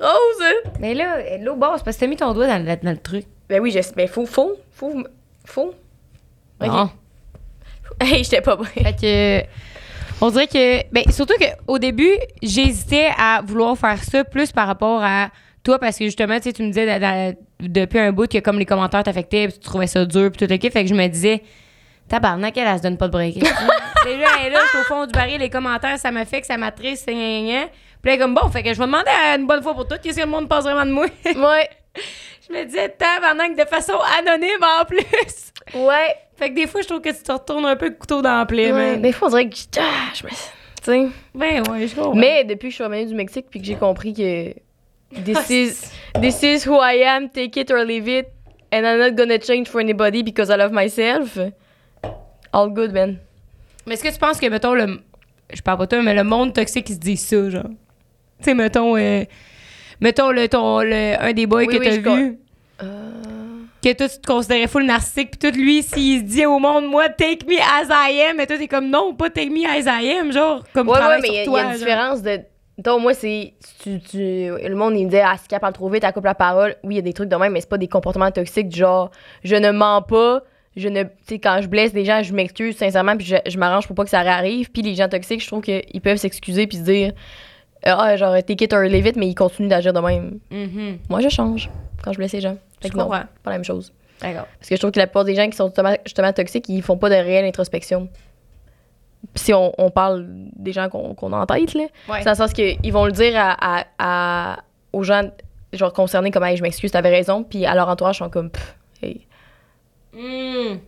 Rose! 0.00 0.46
Mais 0.80 0.94
là, 0.94 1.38
l'eau 1.38 1.54
basse, 1.56 1.82
parce 1.82 1.96
que 1.96 2.00
t'as 2.00 2.06
mis 2.06 2.16
ton 2.16 2.32
doigt 2.32 2.46
dans 2.46 2.58
le, 2.58 2.76
dans 2.76 2.90
le 2.90 2.96
truc. 2.98 3.26
Ben 3.48 3.60
oui, 3.60 3.70
je 3.70 3.80
ben 3.94 4.08
faut, 4.08 4.26
faut, 4.26 4.56
faut, 4.72 5.04
faut. 5.44 5.74
Non. 6.60 6.90
Hey, 8.00 8.24
j'étais 8.24 8.40
pas 8.40 8.56
bien. 8.56 8.66
Fait 8.66 8.96
que. 9.00 9.46
On 10.20 10.30
dirait 10.30 10.48
que. 10.48 10.82
Ben, 10.90 11.04
surtout 11.10 11.34
qu'au 11.38 11.78
début, 11.78 12.16
j'hésitais 12.42 13.10
à 13.16 13.40
vouloir 13.44 13.78
faire 13.78 14.02
ça 14.02 14.24
plus 14.24 14.50
par 14.50 14.66
rapport 14.66 15.00
à 15.04 15.28
toi, 15.62 15.78
parce 15.78 15.98
que 15.98 16.04
justement, 16.04 16.36
tu 16.36 16.44
sais, 16.44 16.52
tu 16.52 16.62
me 16.62 16.68
disais 16.72 17.36
depuis 17.60 17.98
un 17.98 18.12
bout 18.12 18.30
que 18.30 18.38
comme 18.38 18.58
les 18.58 18.66
commentaires 18.66 19.02
t'affectaient, 19.02 19.48
tu 19.48 19.58
trouvais 19.58 19.86
ça 19.86 20.04
dur, 20.04 20.30
puis 20.30 20.44
tout 20.44 20.50
le 20.50 20.58
kit. 20.58 20.70
Fait 20.70 20.82
que 20.82 20.90
je 20.90 20.94
me 20.94 21.06
disais, 21.06 21.42
tabarnak, 22.08 22.56
elle, 22.56 22.68
elle 22.68 22.78
se 22.78 22.82
donne 22.82 22.98
pas 22.98 23.06
de 23.06 23.12
break. 23.12 23.34
Déjà, 24.04 24.26
elle 24.40 24.46
est 24.46 24.50
là, 24.50 24.60
je 24.64 24.68
suis 24.68 24.78
au 24.78 24.82
fond 24.82 25.06
du 25.06 25.12
baril, 25.12 25.38
les 25.38 25.48
commentaires, 25.48 25.98
ça 25.98 26.10
m'affecte, 26.10 26.46
ça 26.46 26.58
m'attriste, 26.58 27.04
c'est 27.06 27.14
gna. 27.14 27.22
Puis 27.22 27.50
là, 27.56 27.68
elle 28.04 28.10
est 28.12 28.18
comme 28.18 28.34
bon, 28.34 28.48
fait 28.50 28.62
que 28.62 28.74
je 28.74 28.78
vais 28.78 28.84
demander 28.84 29.08
à 29.08 29.36
une 29.36 29.46
bonne 29.46 29.62
fois 29.62 29.72
pour 29.72 29.88
toutes, 29.88 30.02
qu'est-ce 30.02 30.16
que 30.16 30.20
le 30.22 30.30
monde 30.30 30.48
pense 30.48 30.64
vraiment 30.64 30.84
de 30.84 30.90
moi? 30.90 31.06
Ouais. 31.24 31.70
je 32.48 32.52
me 32.52 32.64
disais, 32.66 32.90
tabarnak, 32.90 33.56
de 33.56 33.64
façon 33.64 33.94
anonyme 34.18 34.62
en 34.80 34.84
plus. 34.84 35.52
Ouais. 35.74 36.14
Fait 36.36 36.50
que 36.50 36.54
des 36.56 36.66
fois, 36.66 36.82
je 36.82 36.88
trouve 36.88 37.00
que 37.00 37.10
tu 37.10 37.22
te 37.22 37.30
retournes 37.32 37.64
un 37.66 37.76
peu 37.76 37.86
le 37.88 37.94
couteau 37.94 38.20
dans 38.22 38.38
la 38.38 38.46
plaie, 38.46 38.72
Ouais, 38.72 38.92
man. 38.92 39.02
des 39.02 39.12
fois, 39.12 39.28
on 39.28 39.30
dirait 39.30 39.48
que 39.48 39.56
je, 39.56 39.64
ah, 39.78 40.12
je 40.14 40.24
me. 40.24 40.30
Tu 40.30 40.36
sais. 40.82 41.06
Ben 41.34 41.62
ouais, 41.70 41.86
je 41.86 41.94
comprends. 41.94 42.14
Mais 42.14 42.44
depuis 42.44 42.66
que 42.68 42.70
je 42.70 42.74
suis 42.74 42.84
revenue 42.84 43.06
du 43.06 43.14
Mexique 43.14 43.46
puis 43.50 43.60
que 43.60 43.66
j'ai 43.66 43.76
compris 43.76 44.12
que 44.12 44.52
this 45.24 45.36
Ah, 45.38 45.52
is, 45.52 45.90
this 46.20 46.42
is 46.42 46.68
who 46.68 46.76
I 46.82 47.02
am, 47.04 47.28
take 47.30 47.58
it 47.58 47.70
or 47.70 47.84
leave 47.84 48.08
it, 48.08 48.26
and 48.72 48.80
I'm 48.84 48.98
not 48.98 49.12
gonna 49.16 49.38
change 49.38 49.68
for 49.68 49.80
anybody 49.80 50.22
because 50.22 50.50
I 50.50 50.56
love 50.56 50.72
myself, 50.72 51.38
all 52.52 52.68
good, 52.70 52.92
man. 52.92 53.18
Mais 53.86 53.94
est-ce 53.94 54.02
que 54.04 54.12
tu 54.12 54.18
penses 54.18 54.38
que, 54.40 54.46
mettons, 54.48 54.74
le. 54.74 55.00
Je 55.52 55.60
parle 55.62 55.78
pas 55.78 55.86
toi, 55.86 56.02
mais 56.02 56.14
le 56.14 56.24
monde 56.24 56.52
toxique, 56.54 56.88
il 56.90 56.94
se 56.94 57.00
dit 57.00 57.16
ça, 57.16 57.48
genre? 57.50 57.62
Tu 58.38 58.44
sais, 58.44 58.54
mettons. 58.54 58.96
euh, 58.96 59.24
mettons, 60.00 60.30
le, 60.30 60.48
ton, 60.48 60.80
le, 60.80 61.14
un 61.20 61.32
des 61.32 61.46
boys 61.46 61.60
Oui, 61.60 61.66
que 61.68 61.78
oui, 61.78 62.02
t'as 62.02 62.14
vu, 62.16 62.38
que 63.92 63.98
toi, 63.98 64.08
tu 64.08 64.18
te 64.20 64.26
considérais 64.26 64.66
full 64.66 64.84
narcissique, 64.84 65.32
puis 65.38 65.50
tout, 65.50 65.56
lui, 65.58 65.82
s'il 65.82 66.20
se 66.20 66.24
dit 66.24 66.46
au 66.46 66.58
monde, 66.58 66.86
moi, 66.86 67.08
take 67.08 67.46
me 67.46 67.54
as 67.60 67.88
I 68.10 68.22
am, 68.30 68.36
mais 68.36 68.46
toi, 68.46 68.56
t'es 68.58 68.68
comme, 68.68 68.88
non, 68.90 69.14
pas 69.14 69.30
take 69.30 69.50
me 69.50 69.66
as 69.66 69.84
I 70.02 70.10
am, 70.18 70.32
genre, 70.32 70.62
comme 70.72 70.88
Ouais, 70.88 70.98
ouais, 70.98 71.18
mais 71.20 71.28
il 71.28 71.34
y, 71.34 71.38
a- 71.38 71.44
une 71.44 71.52
genre. 71.68 71.72
différence 71.78 72.22
de. 72.22 72.40
Donc, 72.78 73.02
moi, 73.02 73.14
c'est. 73.14 73.54
Tu, 73.82 74.00
tu, 74.00 74.18
le 74.18 74.74
monde, 74.74 74.94
il 74.96 75.04
me 75.06 75.10
dit, 75.10 75.18
ah, 75.18 75.36
si 75.40 75.46
tu 75.46 75.58
parle 75.58 75.72
trop 75.72 75.88
vite, 75.88 76.02
elle 76.04 76.12
coupe 76.12 76.24
la 76.24 76.34
parole. 76.34 76.74
Oui, 76.82 76.94
il 76.94 76.96
y 76.96 76.98
a 76.98 77.02
des 77.02 77.12
trucs 77.12 77.28
de 77.28 77.36
même, 77.36 77.52
mais 77.52 77.60
c'est 77.60 77.68
pas 77.68 77.78
des 77.78 77.86
comportements 77.88 78.30
toxiques 78.32 78.68
du 78.68 78.78
genre, 78.80 79.10
je 79.44 79.54
ne 79.54 79.70
mens 79.70 80.02
pas, 80.02 80.42
je 80.76 80.88
ne. 80.88 81.04
Tu 81.04 81.08
sais, 81.28 81.38
quand 81.38 81.60
je 81.62 81.68
blesse 81.68 81.92
des 81.92 82.04
gens, 82.04 82.22
je 82.24 82.32
m'excuse 82.32 82.76
sincèrement, 82.76 83.16
puis 83.16 83.26
je, 83.26 83.36
je 83.46 83.58
m'arrange 83.58 83.86
pour 83.86 83.94
pas 83.94 84.02
que 84.04 84.10
ça 84.10 84.20
réarrive. 84.22 84.70
Puis 84.72 84.82
les 84.82 84.94
gens 84.96 85.08
toxiques, 85.08 85.40
je 85.42 85.46
trouve 85.46 85.62
qu'ils 85.62 86.00
peuvent 86.02 86.16
s'excuser, 86.16 86.66
puis 86.66 86.78
se 86.78 86.82
dire, 86.82 87.12
ah, 87.84 88.16
genre, 88.16 88.34
take 88.42 88.64
it 88.64 88.72
or 88.72 88.80
leave 88.82 89.06
it, 89.06 89.14
mais 89.16 89.28
ils 89.28 89.34
continuent 89.36 89.68
d'agir 89.68 89.92
de 89.92 90.00
même. 90.00 90.38
Mhm. 90.50 90.98
Moi, 91.08 91.20
je 91.20 91.28
change 91.28 91.70
quand 92.04 92.12
je 92.12 92.18
blesse 92.18 92.32
les 92.32 92.40
gens. 92.42 92.56
Fait 92.82 92.90
que 92.90 92.96
non, 92.98 93.08
pas 93.08 93.26
la 93.46 93.52
même 93.52 93.64
chose. 93.64 93.92
D'accord. 94.20 94.46
Parce 94.58 94.68
que 94.68 94.76
je 94.76 94.80
trouve 94.80 94.92
que 94.92 94.98
la 95.00 95.06
plupart 95.06 95.24
des 95.24 95.34
gens 95.34 95.48
qui 95.48 95.56
sont 95.56 95.66
justement, 95.66 95.94
justement 96.04 96.32
toxiques, 96.32 96.68
ils 96.68 96.82
font 96.82 96.96
pas 96.98 97.08
de 97.08 97.14
réelle 97.16 97.44
introspection. 97.46 98.08
Si 99.34 99.52
on, 99.54 99.72
on 99.78 99.90
parle 99.90 100.26
des 100.54 100.72
gens 100.72 100.88
qu'on 100.88 101.14
qu'on 101.14 101.32
a 101.32 101.38
en 101.38 101.46
tête, 101.46 101.74
là, 101.74 101.84
Ouais. 102.08 102.18
c'est 102.18 102.24
dans 102.24 102.30
le 102.32 102.36
sens 102.36 102.52
qu'ils 102.52 102.92
vont 102.92 103.06
le 103.06 103.12
dire 103.12 103.32
à, 103.36 103.56
à- 103.80 103.84
à- 103.98 104.58
aux 104.92 105.02
gens 105.02 105.22
genre 105.72 105.92
concernés 105.92 106.30
comme 106.30 106.44
hey, 106.44 106.56
je 106.56 106.62
m'excuse, 106.62 106.92
t'avais 106.92 107.10
raison, 107.10 107.42
puis 107.42 107.66
à 107.66 107.74
leur 107.74 107.88
entourage, 107.88 108.16
ils 108.16 108.18
sont 108.18 108.30
comme 108.30 108.50
pff, 108.50 108.76
hey. 109.02 109.26
Mm. 110.12 110.78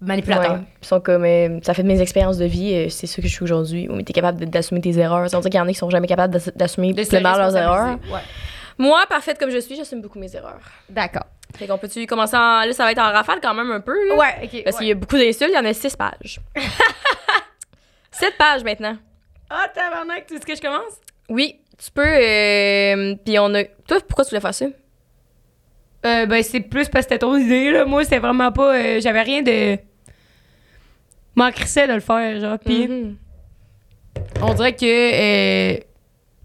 Manipulateur. 0.00 0.54
Ouais. 0.54 0.58
Ils 0.82 0.86
sont 0.86 1.00
comme 1.00 1.24
euh, 1.24 1.60
ça 1.62 1.72
fait 1.74 1.82
de 1.82 1.88
mes 1.88 2.00
expériences 2.00 2.36
de 2.38 2.44
vie, 2.44 2.74
euh, 2.74 2.88
c'est 2.88 3.06
ce 3.06 3.20
que 3.20 3.28
je 3.28 3.32
suis 3.32 3.44
aujourd'hui. 3.44 3.86
Oui, 3.88 3.96
mais 3.98 4.02
t'es 4.02 4.12
capable 4.12 4.44
d'assumer 4.46 4.80
tes 4.80 4.98
erreurs. 4.98 5.22
On 5.22 5.26
dirait 5.38 5.42
qu'il 5.50 5.54
y 5.54 5.60
en 5.60 5.64
a 5.66 5.68
qui 5.68 5.74
sont 5.74 5.90
jamais 5.90 6.06
capables 6.08 6.32
d'ass- 6.34 6.54
d'assumer 6.56 6.92
pleinement 6.94 7.36
leurs 7.36 7.56
erreurs. 7.56 7.98
Ouais. 8.12 8.20
Moi, 8.78 9.04
parfaite 9.08 9.38
comme 9.38 9.50
je 9.50 9.58
suis, 9.58 9.76
j'assume 9.76 10.00
beaucoup 10.00 10.18
mes 10.18 10.34
erreurs. 10.34 10.60
D'accord. 10.88 11.26
Fait 11.56 11.66
qu'on 11.68 11.78
peut-tu 11.78 12.06
commencer 12.06 12.36
en. 12.36 12.64
Là, 12.64 12.72
ça 12.72 12.84
va 12.84 12.92
être 12.92 12.98
en 12.98 13.12
rafale 13.12 13.38
quand 13.40 13.54
même 13.54 13.70
un 13.70 13.80
peu, 13.80 13.96
là? 14.08 14.14
Ouais, 14.16 14.34
ok. 14.44 14.64
Parce 14.64 14.76
qu'il 14.78 14.88
y 14.88 14.90
a 14.90 14.94
beaucoup 14.94 15.16
d'insultes, 15.16 15.50
il 15.52 15.54
y 15.54 15.58
en 15.58 15.64
a 15.64 15.72
six 15.72 15.94
pages. 15.96 16.40
Sept 18.10 18.36
pages 18.38 18.64
maintenant. 18.64 18.96
Ah, 19.50 19.66
tabarnak, 19.72 20.26
tu 20.26 20.36
ce 20.36 20.40
que 20.46 20.54
je 20.56 20.60
commence? 20.60 20.94
Oui, 21.28 21.60
tu 21.82 21.90
peux. 21.90 22.02
Euh, 22.04 23.14
puis 23.24 23.38
on 23.38 23.54
a. 23.54 23.64
Toi, 23.86 23.98
pourquoi 24.06 24.24
tu 24.24 24.30
voulais 24.30 24.40
faire 24.40 24.54
ça? 24.54 24.66
Euh, 26.06 26.26
ben, 26.26 26.42
c'est 26.42 26.60
plus 26.60 26.88
parce 26.88 27.06
que 27.06 27.12
c'était 27.12 27.18
ton 27.20 27.36
idée, 27.36 27.70
là. 27.70 27.84
Moi, 27.84 28.04
c'était 28.04 28.18
vraiment 28.18 28.50
pas. 28.52 28.74
euh, 28.76 29.00
J'avais 29.00 29.22
rien 29.22 29.42
de. 29.42 29.78
M'en 31.36 31.50
crissais 31.50 31.86
de 31.88 31.92
le 31.94 32.00
faire, 32.00 32.40
genre. 32.40 32.58
Puis, 32.58 32.88
Mhm. 32.88 33.16
on 34.42 34.54
dirait 34.54 34.74
que. 34.74 35.80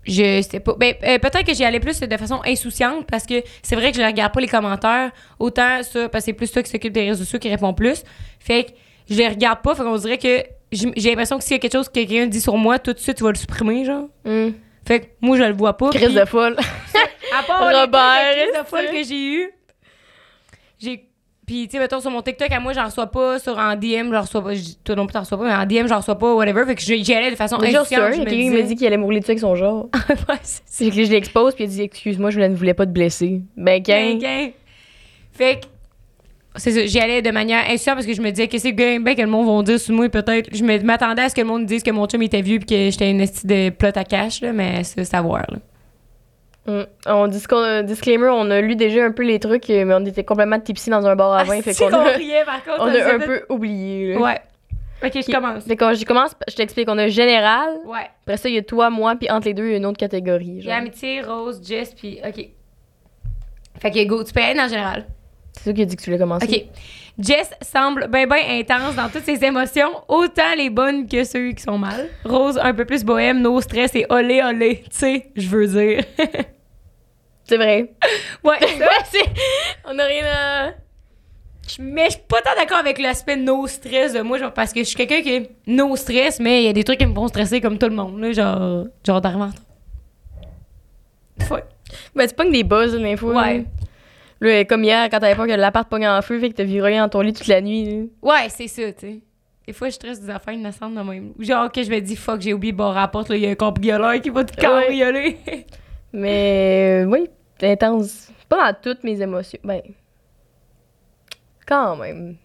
Je 0.09 0.41
sais 0.41 0.59
pas. 0.59 0.73
Ben, 0.77 0.95
euh, 1.03 1.19
peut-être 1.19 1.45
que 1.45 1.53
j'y 1.53 1.63
allais 1.63 1.79
plus 1.79 1.99
de 1.99 2.17
façon 2.17 2.41
insouciante 2.45 3.05
parce 3.05 3.25
que 3.25 3.43
c'est 3.61 3.75
vrai 3.75 3.91
que 3.91 3.97
je 3.97 4.01
ne 4.01 4.07
regarde 4.07 4.33
pas 4.33 4.41
les 4.41 4.47
commentaires. 4.47 5.11
Autant 5.37 5.83
ça, 5.83 6.09
parce 6.09 6.23
que 6.23 6.31
c'est 6.31 6.33
plus 6.33 6.51
toi 6.51 6.63
qui 6.63 6.69
s'occupe 6.71 6.93
des 6.93 7.09
réseaux 7.09 7.23
sociaux 7.23 7.39
qui 7.39 7.49
répond 7.49 7.73
plus. 7.73 8.03
Fait 8.39 8.63
que 8.65 8.71
je 9.09 9.15
les 9.15 9.27
regarde 9.27 9.61
pas. 9.61 9.75
Fait 9.75 9.83
qu'on 9.83 9.97
dirait 9.97 10.17
que 10.17 10.43
j'ai 10.71 11.09
l'impression 11.09 11.37
que 11.37 11.43
s'il 11.43 11.53
y 11.53 11.55
a 11.55 11.59
quelque 11.59 11.73
chose 11.73 11.87
que 11.87 11.93
quelqu'un 11.93 12.27
dit 12.27 12.41
sur 12.41 12.57
moi, 12.57 12.79
tout 12.79 12.93
de 12.93 12.99
suite, 12.99 13.17
tu 13.17 13.23
vas 13.23 13.31
le 13.31 13.37
supprimer, 13.37 13.85
genre. 13.85 14.07
Mhm. 14.25 14.53
Fait 14.85 15.01
que 15.01 15.05
moi, 15.21 15.37
je 15.37 15.43
le 15.43 15.53
vois 15.53 15.77
pas. 15.77 15.89
Crise 15.91 16.13
de 16.13 16.25
folle. 16.25 16.55
À 17.37 17.43
part 17.43 17.61
Robert, 17.81 18.33
de 18.59 18.65
folle 18.65 18.87
que 18.91 19.03
j'ai 19.03 19.33
eu, 19.33 19.51
j'ai. 20.79 21.08
Puis, 21.49 21.67
tu 21.67 21.71
sais, 21.71 21.79
mettons, 21.79 21.99
sur 21.99 22.11
mon 22.11 22.21
TikTok, 22.21 22.51
à 22.51 22.59
moi, 22.59 22.73
j'en 22.73 22.85
reçois 22.85 23.07
pas. 23.07 23.39
Sur 23.39 23.57
en 23.57 23.75
DM, 23.75 24.13
j'en 24.13 24.21
reçois 24.21 24.43
pas. 24.43 24.51
Toi 24.83 24.95
non 24.95 25.07
plus, 25.07 25.13
t'en 25.13 25.21
reçois 25.21 25.35
pas, 25.39 25.45
mais 25.45 25.55
en 25.55 25.65
DM, 25.65 25.87
j'en 25.87 25.97
reçois 25.97 26.19
pas, 26.19 26.35
whatever. 26.35 26.63
Fait 26.67 26.75
que 26.75 26.81
j'y 26.81 27.11
allais 27.15 27.31
de 27.31 27.35
façon 27.35 27.55
insouciante. 27.55 27.89
me 27.89 28.15
quelqu'un 28.17 28.29
qui 28.29 28.49
m'a 28.51 28.61
dit 28.61 28.75
qu'il 28.75 28.85
allait 28.85 28.97
mourir 28.97 29.19
dessus 29.19 29.31
avec 29.31 29.39
son 29.39 29.55
genre. 29.55 29.89
Ouais, 30.29 30.35
c'est 30.43 30.89
que 30.91 31.03
je 31.03 31.09
l'expose, 31.11 31.55
puis 31.55 31.63
il 31.63 31.67
a 31.67 31.69
dit 31.71 31.81
Excuse-moi, 31.81 32.29
je 32.29 32.39
ne 32.41 32.53
voulais 32.53 32.75
pas 32.75 32.85
te 32.85 32.91
blesser. 32.91 33.41
Ben, 33.57 33.81
Ben, 33.81 34.19
gang. 34.19 34.19
gang. 34.19 34.51
Fait 35.31 35.61
que. 35.61 35.65
C'est 36.55 36.71
ça, 36.71 36.85
j'y 36.85 36.99
allais 36.99 37.23
de 37.23 37.31
manière 37.31 37.63
insouciante 37.67 37.95
parce 37.95 38.05
que 38.05 38.13
je 38.13 38.21
me 38.21 38.29
disais 38.29 38.47
que 38.47 38.57
c'est 38.59 38.71
bien 38.71 38.99
ben 38.99 39.15
que 39.15 39.21
le 39.21 39.27
monde 39.27 39.47
va 39.47 39.63
dire 39.63 39.79
sur 39.79 39.95
moi, 39.95 40.07
peut-être. 40.09 40.49
Je 40.55 40.63
me- 40.63 40.83
m'attendais 40.83 41.23
à 41.23 41.29
ce 41.29 41.33
que 41.35 41.41
le 41.41 41.47
monde 41.47 41.65
dise 41.65 41.81
que 41.81 41.89
mon 41.91 42.05
chum 42.05 42.21
était 42.21 42.41
vieux 42.43 42.59
puis 42.59 42.67
que 42.67 42.91
j'étais 42.91 43.09
une 43.09 43.21
esti 43.21 43.47
de 43.47 43.69
plot 43.71 43.89
à 43.95 44.03
cash, 44.03 44.41
là, 44.41 44.53
mais 44.53 44.83
c'est 44.83 45.03
c'est 45.03 45.15
à 45.15 45.21
voir, 45.23 45.45
là. 45.49 45.57
Mm. 46.69 46.85
On 47.07 47.27
dit 47.27 47.41
qu'on 47.43 47.57
a- 47.63 47.83
disclaimer, 47.83 48.27
on 48.31 48.49
a 48.51 48.61
lu 48.61 48.75
déjà 48.75 49.03
un 49.05 49.11
peu 49.11 49.23
les 49.23 49.39
trucs, 49.39 49.69
euh, 49.69 49.85
mais 49.85 49.93
on 49.95 50.05
était 50.05 50.23
complètement 50.23 50.59
tipsy 50.59 50.89
dans 50.89 51.05
un 51.05 51.15
bar 51.15 51.33
à 51.33 51.43
vin, 51.43 51.61
fait 51.61 51.73
c'est 51.73 51.85
qu'on 51.89 51.93
a, 51.97 52.03
riait, 52.09 52.43
par 52.45 52.63
contre. 52.63 52.77
on 52.79 52.85
a 52.87 53.15
un 53.15 53.19
fait- 53.19 53.25
peu 53.25 53.45
oublié. 53.49 54.13
là. 54.13 54.19
Ouais. 54.19 54.41
Ok, 55.01 55.11
je 55.15 55.31
commence. 55.31 55.63
Fait 55.63 55.77
quand 55.77 55.93
je 55.93 56.03
commence, 56.05 56.35
je 56.49 56.55
t'explique, 56.55 56.89
on 56.89 56.97
a 56.97 57.07
général. 57.07 57.69
Ouais. 57.85 58.09
Après 58.23 58.35
ça, 58.37 58.49
il 58.49 58.55
y 58.55 58.57
a 58.57 58.61
toi, 58.63 58.89
moi, 58.89 59.15
puis 59.15 59.31
entre 59.31 59.47
les 59.47 59.53
deux, 59.53 59.65
il 59.65 59.71
y 59.71 59.73
a 59.75 59.77
une 59.77 59.85
autre 59.85 59.97
catégorie. 59.97 60.61
Genre. 60.61 60.73
amitié, 60.73 61.21
Rose, 61.21 61.61
Jess, 61.65 61.93
puis 61.95 62.19
OK. 62.25 62.45
Fait 63.81 63.91
que 63.91 64.03
go, 64.05 64.23
tu 64.25 64.33
peux 64.33 64.41
aller 64.41 64.59
en 64.59 64.67
général. 64.67 65.05
C'est 65.53 65.63
ça 65.69 65.73
qui 65.73 65.81
a 65.81 65.85
dit 65.85 65.95
que 65.95 66.01
tu 66.01 66.09
voulais 66.09 66.19
commencer. 66.21 66.45
OK. 66.45 66.65
Jess 67.17 67.49
semble 67.61 68.07
bien, 68.07 68.27
bien 68.27 68.59
intense 68.59 68.95
dans 68.95 69.07
toutes 69.09 69.23
ses 69.23 69.43
émotions, 69.43 69.89
autant 70.07 70.53
les 70.57 70.69
bonnes 70.69 71.07
que 71.07 71.23
ceux 71.23 71.51
qui 71.51 71.63
sont 71.63 71.77
mal. 71.77 72.07
Rose, 72.25 72.57
un 72.61 72.73
peu 72.73 72.83
plus 72.85 73.03
bohème, 73.03 73.41
no 73.41 73.59
stress 73.61 73.95
et 73.95 74.05
olé, 74.09 74.41
olé. 74.43 74.83
Tu 74.83 74.97
sais, 74.97 75.27
je 75.35 75.47
veux 75.47 75.67
dire. 75.67 76.03
C'est 77.49 77.57
vrai. 77.57 77.91
ouais. 78.43 78.57
ouais, 78.61 78.87
c'est. 79.05 79.25
On 79.85 79.97
a 79.97 80.05
rien 80.05 80.23
à. 80.25 80.71
Mais 81.79 82.05
je 82.05 82.11
suis 82.11 82.21
pas 82.27 82.41
tant 82.41 82.55
d'accord 82.55 82.77
avec 82.77 82.99
l'aspect 82.99 83.35
no 83.35 83.67
stress 83.67 84.13
de 84.13 84.21
moi, 84.21 84.37
genre, 84.37 84.53
parce 84.53 84.71
que 84.71 84.79
je 84.79 84.85
suis 84.85 84.95
quelqu'un 84.95 85.21
qui 85.21 85.33
est 85.33 85.51
no 85.67 85.95
stress, 85.95 86.39
mais 86.39 86.63
il 86.63 86.65
y 86.65 86.69
a 86.69 86.73
des 86.73 86.83
trucs 86.83 86.99
qui 86.99 87.05
me 87.05 87.13
font 87.13 87.27
stresser 87.27 87.59
comme 87.61 87.77
tout 87.77 87.87
le 87.87 87.95
monde, 87.95 88.19
là, 88.19 88.31
genre, 88.31 88.85
genre 89.05 89.21
d'arriver. 89.21 89.51
Ouais. 91.51 91.63
Ben, 92.15 92.27
tu 92.27 92.35
pognes 92.35 92.51
des 92.51 92.63
buzz, 92.63 92.95
des 92.95 93.17
fois. 93.17 93.35
Ouais. 93.41 93.65
Là, 94.41 94.65
comme 94.65 94.83
hier, 94.83 95.09
quand 95.09 95.19
t'avais 95.19 95.35
peur 95.35 95.47
que 95.47 95.51
l'appart 95.51 95.89
pogne 95.89 96.07
en 96.07 96.21
feu, 96.21 96.39
fait 96.39 96.49
que 96.49 96.55
t'as 96.55 96.63
viré 96.63 96.97
dans 96.97 97.09
ton 97.09 97.21
lit 97.21 97.33
toute 97.33 97.47
la 97.47 97.61
nuit. 97.61 97.85
là. 97.85 98.03
Ouais, 98.21 98.49
c'est 98.49 98.67
ça, 98.67 98.91
tu 98.93 98.99
sais. 98.99 99.19
Des 99.67 99.73
fois, 99.73 99.89
je 99.89 99.93
stresse 99.93 100.21
des 100.21 100.29
affaires 100.29 100.53
innocentes 100.53 100.95
de 100.95 101.01
même. 101.01 101.33
Ou 101.37 101.43
Genre 101.43 101.71
que 101.71 101.83
je 101.83 101.91
me 101.91 101.99
dis, 101.99 102.15
fuck, 102.15 102.41
j'ai 102.41 102.53
oublié 102.53 102.73
porte, 102.73 103.29
là, 103.29 103.35
il 103.35 103.43
y 103.43 103.45
a 103.45 103.49
un 103.49 103.55
cambrioleur 103.55 104.19
qui 104.21 104.29
va 104.29 104.43
te 104.43 104.59
cambrioler. 104.59 105.37
Mais, 106.13 107.03
euh, 107.03 107.05
oui, 107.05 107.25
c'est 107.27 107.38
intense. 107.67 108.31
Pas 108.47 108.71
dans 108.71 108.77
toutes 108.81 109.03
mes 109.03 109.21
émotions. 109.21 109.59
Ben. 109.63 109.81
Quand 111.67 111.95
même. 111.97 112.35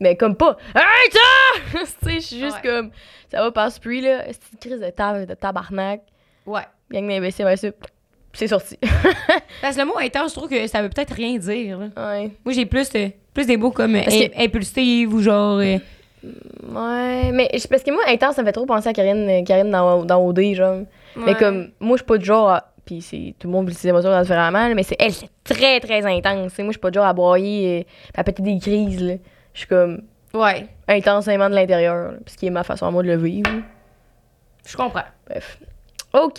Mais 0.00 0.16
comme 0.16 0.36
pas. 0.36 0.56
Hey, 0.74 1.10
ça! 1.12 1.78
tu 2.02 2.06
sais, 2.08 2.14
je 2.14 2.18
suis 2.20 2.40
juste 2.40 2.56
Ouais. 2.64 2.70
comme. 2.70 2.90
Ça 3.30 3.40
va 3.42 3.50
passe 3.52 3.78
puis 3.78 4.00
là. 4.00 4.24
C'est 4.26 4.52
une 4.52 4.58
crise 4.58 4.80
de, 4.80 4.90
tab 4.90 5.26
de 5.26 5.34
tabarnak. 5.34 6.02
ouais. 6.46 6.62
Gang 6.90 7.08
d'imbéciles, 7.08 7.46
ça. 7.56 7.68
C'est 8.34 8.48
sorti. 8.48 8.76
Parce 9.62 9.76
que 9.76 9.80
le 9.80 9.86
mot 9.86 9.96
intense, 9.98 10.32
je 10.32 10.36
trouve 10.36 10.50
que 10.50 10.66
ça 10.66 10.82
veut 10.82 10.88
peut-être 10.90 11.14
rien 11.14 11.38
dire. 11.38 11.78
là. 11.78 11.86
ouais. 11.96 12.30
Moi, 12.44 12.52
j'ai 12.52 12.66
plus, 12.66 12.90
euh, 12.96 13.08
plus 13.32 13.46
des 13.46 13.56
mots 13.56 13.70
comme 13.70 13.94
euh, 13.94 14.02
que- 14.02 14.44
impulsive 14.44 15.14
ou 15.14 15.20
genre. 15.22 15.58
euh, 15.60 15.78
Ouais. 16.68 17.30
Mais 17.32 17.48
parce 17.70 17.82
que 17.82 17.90
moi, 17.90 18.02
intense, 18.08 18.34
ça 18.36 18.42
me 18.42 18.46
fait 18.46 18.52
trop 18.52 18.66
penser 18.66 18.88
à 18.88 18.92
Karine, 18.92 19.28
euh, 19.28 19.42
Karine 19.44 19.70
dans, 19.70 20.04
dans 20.04 20.26
OD, 20.26 20.54
genre. 20.54 20.82
Mais 21.16 21.34
comme, 21.34 21.70
moi, 21.80 21.96
je 21.96 22.02
suis 22.02 22.06
pas 22.06 22.18
du 22.18 22.24
genre. 22.24 22.50
à- 22.50 22.73
Puis 22.84 23.00
c'est 23.00 23.34
tout 23.38 23.48
le 23.48 23.52
monde 23.52 23.68
vit 23.68 23.74
ses 23.74 23.88
émotions 23.88 24.20
différemment, 24.20 24.68
là, 24.68 24.74
mais 24.74 24.82
c'est 24.82 24.96
elle, 25.00 25.12
c'est 25.12 25.30
très, 25.42 25.80
très 25.80 26.04
intense. 26.04 26.58
Moi, 26.58 26.66
je 26.68 26.72
suis 26.72 26.78
pas 26.80 26.90
du 26.90 26.96
genre 26.96 27.06
à 27.06 27.12
broyer, 27.14 27.80
euh, 27.80 27.84
à 28.14 28.24
péter 28.24 28.42
des 28.42 28.58
crises, 28.58 29.02
là. 29.02 29.14
Je 29.54 29.58
suis 29.60 29.68
comme 29.68 30.02
Ouais, 30.34 30.66
intensément 30.88 31.48
de 31.48 31.54
l'intérieur, 31.54 32.12
là, 32.12 32.18
ce 32.26 32.36
qui 32.36 32.46
est 32.46 32.50
ma 32.50 32.64
façon 32.64 32.86
à 32.86 32.90
moi 32.90 33.02
de 33.02 33.08
le 33.08 33.16
vivre. 33.16 33.50
je 34.66 34.76
comprends. 34.76 35.04
Bref. 35.28 35.58
OK. 36.12 36.34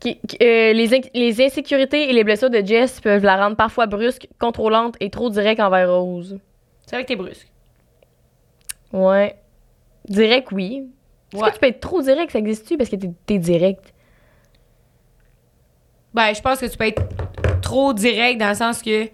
Qui- 0.00 0.18
qui- 0.26 0.36
euh, 0.42 0.72
les, 0.72 0.90
inc- 0.90 1.10
les 1.14 1.40
insécurités 1.40 2.10
et 2.10 2.12
les 2.12 2.24
blessures 2.24 2.50
de 2.50 2.58
Jess 2.64 3.00
peuvent 3.00 3.22
la 3.24 3.36
rendre 3.36 3.56
parfois 3.56 3.86
brusque, 3.86 4.26
contrôlante 4.40 4.96
et 4.98 5.10
trop 5.10 5.30
directe 5.30 5.60
envers 5.60 5.88
Rose. 5.94 6.38
C'est 6.86 6.96
vrai 6.96 7.04
que 7.04 7.08
t'es 7.08 7.16
brusque. 7.16 7.46
Ouais. 8.92 9.36
Direct, 10.08 10.48
oui. 10.52 10.88
Est-ce 11.32 11.40
Ouais. 11.42 11.48
que 11.50 11.54
tu 11.54 11.60
peux 11.60 11.66
être 11.68 11.80
trop 11.80 12.02
direct, 12.02 12.32
ça 12.32 12.38
existe-tu? 12.40 12.76
Parce 12.76 12.90
que 12.90 12.96
t'es, 12.96 13.10
t'es 13.26 13.38
direct. 13.38 13.94
Ben, 16.14 16.34
je 16.34 16.40
pense 16.40 16.58
que 16.58 16.66
tu 16.66 16.76
peux 16.76 16.86
être 16.86 17.02
trop 17.60 17.92
direct 17.92 18.40
dans 18.40 18.48
le 18.50 18.54
sens 18.54 18.82
que. 18.82 19.08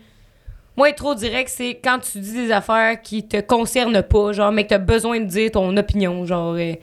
Moi, 0.76 0.90
être 0.90 0.96
trop 0.96 1.14
direct, 1.16 1.48
c'est 1.48 1.74
quand 1.82 1.98
tu 1.98 2.18
dis 2.20 2.32
des 2.32 2.52
affaires 2.52 3.02
qui 3.02 3.26
te 3.26 3.40
concernent 3.40 4.00
pas, 4.02 4.32
genre, 4.32 4.52
mais 4.52 4.62
que 4.64 4.68
t'as 4.68 4.78
besoin 4.78 5.18
de 5.18 5.24
dire 5.24 5.50
ton 5.50 5.76
opinion, 5.76 6.24
genre. 6.24 6.54
euh, 6.54 6.74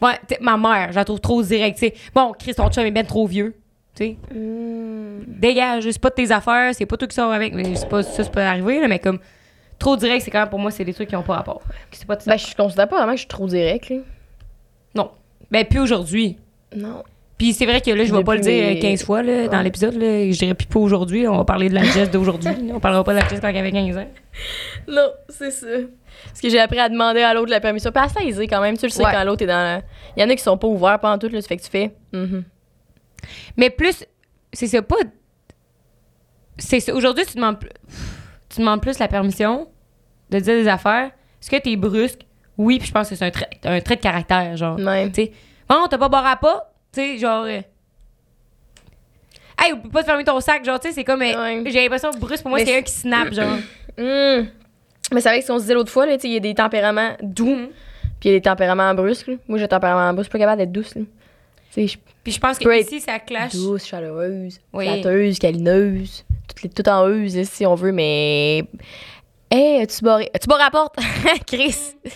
Ouais, 0.00 0.18
ma 0.40 0.56
mère, 0.56 0.88
je 0.90 0.96
la 0.96 1.04
trouve 1.04 1.20
trop 1.20 1.42
directe, 1.42 1.78
tu 1.78 1.86
sais. 1.86 1.94
Bon, 2.14 2.32
Chris, 2.36 2.54
ton 2.54 2.68
chum 2.70 2.84
est 2.84 2.90
bien 2.90 3.04
trop 3.04 3.24
vieux, 3.26 3.54
tu 3.94 4.04
sais. 4.04 4.16
Dégage, 5.26 5.84
c'est 5.84 6.00
pas 6.00 6.10
de 6.10 6.14
tes 6.14 6.30
affaires, 6.32 6.74
c'est 6.74 6.86
pas 6.86 6.96
toi 6.96 7.06
qui 7.06 7.14
sors 7.14 7.30
avec, 7.30 7.54
mais 7.54 7.74
c'est 7.76 7.88
pas, 7.88 8.02
ça, 8.02 8.24
c'est 8.24 8.32
pas 8.32 8.48
arrivé, 8.48 8.80
là, 8.80 8.88
mais 8.88 8.98
comme. 8.98 9.18
Trop 9.78 9.96
direct, 9.96 10.24
c'est 10.24 10.30
quand 10.30 10.40
même 10.40 10.48
pour 10.48 10.58
moi, 10.60 10.70
c'est 10.70 10.84
des 10.84 10.94
trucs 10.94 11.08
qui 11.08 11.16
ont 11.16 11.22
pas 11.24 11.34
rapport. 11.36 11.60
C'est 11.90 12.06
pas 12.06 12.16
de. 12.16 12.22
Ben, 12.24 12.36
je 12.38 12.54
considère 12.54 12.88
pas 12.88 12.96
vraiment 12.96 13.12
que 13.12 13.16
je 13.16 13.22
suis 13.22 13.28
trop 13.28 13.46
direct, 13.46 13.90
là. 13.90 13.96
non. 14.94 15.10
Ben, 15.50 15.64
puis 15.64 15.78
aujourd'hui. 15.78 16.38
Non. 16.74 17.02
Puis 17.38 17.52
c'est 17.54 17.66
vrai 17.66 17.80
que 17.80 17.90
là, 17.90 18.04
je 18.04 18.14
vais 18.14 18.22
pas 18.22 18.34
le 18.36 18.40
dire 18.40 18.52
mes- 18.52 18.78
euh, 18.78 18.80
15 18.80 19.04
fois 19.04 19.22
là, 19.22 19.48
dans 19.48 19.60
l'épisode. 19.62 19.94
là. 19.94 20.30
Je 20.30 20.38
dirais 20.38 20.54
plus 20.54 20.66
pas 20.66 20.78
aujourd'hui. 20.78 21.26
On 21.26 21.36
va 21.38 21.44
parler 21.44 21.68
de 21.68 21.74
la 21.74 21.82
Jess 21.82 22.10
d'aujourd'hui. 22.10 22.50
on 22.72 22.78
parlera 22.78 23.02
pas 23.02 23.14
de 23.14 23.18
la 23.20 23.28
Jess 23.28 23.40
quand 23.40 23.48
elle 23.48 23.56
avait 23.56 23.72
15 23.72 23.96
ans. 23.96 24.06
Non, 24.86 25.10
c'est 25.28 25.50
ça. 25.50 25.66
Parce 26.26 26.40
que 26.40 26.48
j'ai 26.48 26.60
appris 26.60 26.78
à 26.78 26.88
demander 26.88 27.22
à 27.22 27.34
l'autre 27.34 27.50
la 27.50 27.58
permission. 27.60 27.90
Puis 27.90 28.04
assez 28.04 28.24
aisé 28.28 28.46
quand 28.46 28.60
même. 28.60 28.76
Tu 28.76 28.84
le 28.86 28.90
sais 28.90 29.04
Ouais. 29.04 29.10
quand 29.12 29.24
l'autre 29.24 29.42
est 29.42 29.46
dans 29.46 29.54
la... 29.54 29.82
Il 30.16 30.22
y 30.22 30.24
en 30.24 30.28
a 30.30 30.36
qui 30.36 30.42
sont 30.42 30.56
pas 30.56 30.68
ouverts 30.68 31.00
pendant 31.00 31.18
tout. 31.18 31.28
Ça 31.40 31.48
fait 31.48 31.56
que 31.56 31.62
tu 31.62 31.70
fais. 31.70 31.94
Mhm. 32.12 32.44
Mais 33.56 33.70
plus, 33.70 34.04
c'est 34.52 34.66
ça, 34.68 34.80
pas. 34.82 34.96
C'est. 36.58 36.92
Aujourd'hui, 36.92 37.24
tu 37.26 37.34
demandes, 37.36 37.58
plus- 37.58 37.70
tu 38.48 38.60
demandes 38.60 38.80
plus 38.82 38.98
la 38.98 39.08
permission 39.08 39.68
de 40.30 40.38
dire 40.38 40.54
des 40.54 40.68
affaires. 40.68 41.06
Est-ce 41.40 41.50
que 41.50 41.56
t'es 41.56 41.76
brusque? 41.76 42.20
Oui, 42.58 42.78
puis 42.78 42.88
je 42.88 42.92
pense 42.92 43.08
que 43.08 43.14
c'est 43.14 43.24
un 43.24 43.30
trait, 43.30 43.48
un 43.64 43.80
trait 43.80 43.96
de 43.96 44.00
caractère, 44.02 44.56
genre. 44.56 44.78
Ouais. 44.78 45.08
Tu 45.10 45.24
sais, 45.24 45.32
bon, 45.68 45.86
t'as 45.88 45.98
pas 45.98 46.08
barré 46.08 46.28
à 46.30 46.36
pas? 46.36 46.71
Tu 46.92 47.00
sais, 47.00 47.18
genre. 47.18 47.44
euh, 47.44 47.60
Hey, 49.58 49.72
oublie 49.72 49.90
pas 49.90 50.00
de 50.02 50.06
fermer 50.06 50.24
ton 50.24 50.40
sac, 50.40 50.64
genre, 50.64 50.80
tu 50.80 50.88
sais, 50.88 50.94
c'est 50.94 51.04
comme. 51.04 51.22
euh, 51.22 51.34
Ouais. 51.34 51.62
J'ai 51.70 51.82
l'impression 51.82 52.10
que 52.10 52.18
brusque, 52.18 52.42
pour 52.42 52.50
moi, 52.50 52.58
c'est 52.58 52.64
quelqu'un 52.66 52.82
qui 52.82 52.92
snap, 52.92 53.32
genre. 53.32 53.58
Hum. 53.98 54.48
Mais 55.12 55.20
c'est 55.20 55.28
vrai 55.28 55.38
que 55.40 55.44
si 55.44 55.50
on 55.50 55.56
se 55.58 55.62
disait 55.62 55.74
l'autre 55.74 55.92
fois, 55.92 56.06
là, 56.06 56.14
tu 56.16 56.22
sais, 56.22 56.28
il 56.28 56.32
y 56.34 56.36
a 56.36 56.40
des 56.40 56.54
tempéraments 56.54 57.12
doux, 57.22 57.54
Mhm. 57.54 57.68
puis 58.18 58.28
il 58.28 58.32
y 58.32 58.34
a 58.34 58.38
des 58.38 58.42
tempéraments 58.42 58.94
brusques. 58.94 59.26
là. 59.28 59.34
Moi, 59.46 59.58
j'ai 59.58 59.64
un 59.64 59.68
tempérament 59.68 60.12
brusque, 60.14 60.30
je 60.30 60.30
suis 60.30 60.32
pas 60.32 60.38
capable 60.38 60.58
d'être 60.58 60.72
douce. 60.72 60.94
là. 60.94 61.02
Tu 61.02 61.08
sais, 61.72 61.86
je 61.86 61.98
Puis 62.24 62.32
je 62.32 62.40
pense 62.40 62.58
que 62.58 62.80
ici, 62.80 63.00
ça 63.00 63.18
clash. 63.18 63.52
douce, 63.54 63.84
chaleureuse, 63.84 64.60
Oui. 64.72 64.86
flatteuse, 64.86 65.38
câlineuse, 65.38 66.24
tout, 66.48 66.56
les, 66.62 66.68
tout 66.70 66.88
en 66.88 67.08
euse, 67.10 67.36
là, 67.36 67.44
si 67.44 67.64
on 67.66 67.74
veut, 67.74 67.92
mais. 67.92 68.64
Hey, 69.50 69.86
tu 69.86 70.02
barré. 70.04 70.30
Tu 70.40 70.48
barres 70.48 70.58
la 70.58 70.70
porte, 70.70 70.96
Chris! 71.46 71.76
tu 72.04 72.10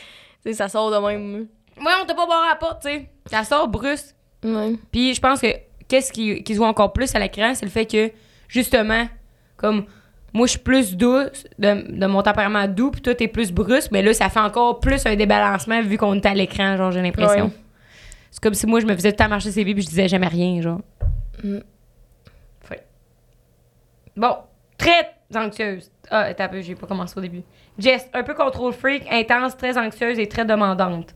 sais, 0.45 0.53
ça 0.55 0.69
sort 0.69 0.91
de 0.91 1.07
même. 1.07 1.47
Ouais, 1.79 1.93
on 2.03 2.07
t'a 2.07 2.15
pas 2.15 2.27
barré 2.27 2.47
à 2.47 2.51
la 2.51 2.57
porte, 2.57 2.83
tu 2.83 2.89
sais. 2.89 3.09
Ça 3.31 3.45
sort 3.45 3.69
brusque. 3.69 4.15
Ouais. 4.45 4.75
Puis 4.93 5.15
je 5.15 5.21
pense 5.21 5.41
que 5.41 5.49
qu'est-ce 5.89 6.13
qui, 6.13 6.43
qui 6.43 6.53
se 6.55 6.59
voit 6.59 6.69
encore 6.69 6.93
plus 6.93 7.15
à 7.15 7.19
l'écran, 7.19 7.55
c'est 7.55 7.65
le 7.65 7.71
fait 7.71 7.87
que, 7.87 8.11
justement, 8.49 9.09
comme 9.57 9.87
moi, 10.33 10.47
je 10.47 10.53
suis 10.53 10.61
plus 10.61 10.97
douce, 10.97 11.45
de, 11.59 11.99
de 11.99 12.07
mon 12.07 12.23
tempérament 12.23 12.69
doux, 12.69 12.91
puis 12.91 13.01
toi, 13.01 13.15
t'es 13.15 13.29
plus 13.29 13.53
brusque, 13.53 13.91
mais 13.91 14.03
là, 14.03 14.13
ça 14.13 14.29
fait 14.29 14.41
encore 14.41 14.81
plus 14.81 15.07
un 15.07 15.17
débalancement 15.17 15.81
vu 15.83 15.97
qu'on 15.97 16.15
est 16.15 16.27
à 16.27 16.35
l'écran, 16.35 16.77
genre, 16.77 16.93
j'ai 16.93 17.01
l'impression. 17.01 17.47
Ouais. 17.47 17.53
C'est 18.31 18.43
comme 18.43 18.55
si 18.55 18.67
moi, 18.67 18.81
je 18.81 18.87
me 18.87 18.95
faisais 18.95 19.13
tout 19.13 19.17
le 19.21 19.25
temps 19.25 19.31
marcher 19.31 19.51
ses 19.51 19.65
pieds, 19.65 19.73
puis 19.75 19.83
je 19.83 19.89
disais 19.89 20.09
jamais 20.09 20.29
rien, 20.29 20.61
genre. 20.61 20.81
Bon, 24.17 24.37
très 24.79 25.11
anxieuse. 25.35 25.91
Ah, 26.11 26.29
un 26.39 26.49
peu, 26.49 26.61
j'ai 26.61 26.75
pas 26.75 26.87
commencé 26.87 27.19
au 27.19 27.21
début. 27.21 27.43
Jess, 27.79 28.09
un 28.15 28.23
peu 28.23 28.35
contrôle 28.35 28.73
freak, 28.73 29.05
intense, 29.11 29.57
très 29.57 29.77
anxieuse 29.77 30.19
et 30.19 30.27
très 30.27 30.45
demandante. 30.45 31.15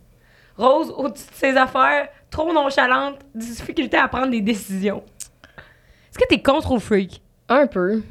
Rose, 0.56 0.92
au-dessus 0.96 1.30
de 1.30 1.34
ses 1.34 1.56
affaires, 1.56 2.08
trop 2.30 2.52
nonchalante, 2.52 3.18
difficulté 3.34 3.96
à 3.96 4.08
prendre 4.08 4.30
des 4.30 4.40
décisions. 4.40 5.02
Est-ce 6.10 6.18
que 6.18 6.26
t'es 6.28 6.40
contrôle 6.42 6.80
freak? 6.80 7.20
Un 7.48 7.66
peu. 7.66 8.02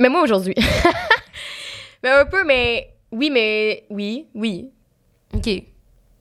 Mais 0.00 0.08
moi 0.08 0.22
aujourd'hui. 0.22 0.54
mais 2.02 2.10
un 2.10 2.24
peu, 2.26 2.44
mais 2.44 2.90
oui, 3.10 3.30
mais 3.30 3.84
oui, 3.90 4.26
oui. 4.34 4.70
OK. 5.34 5.48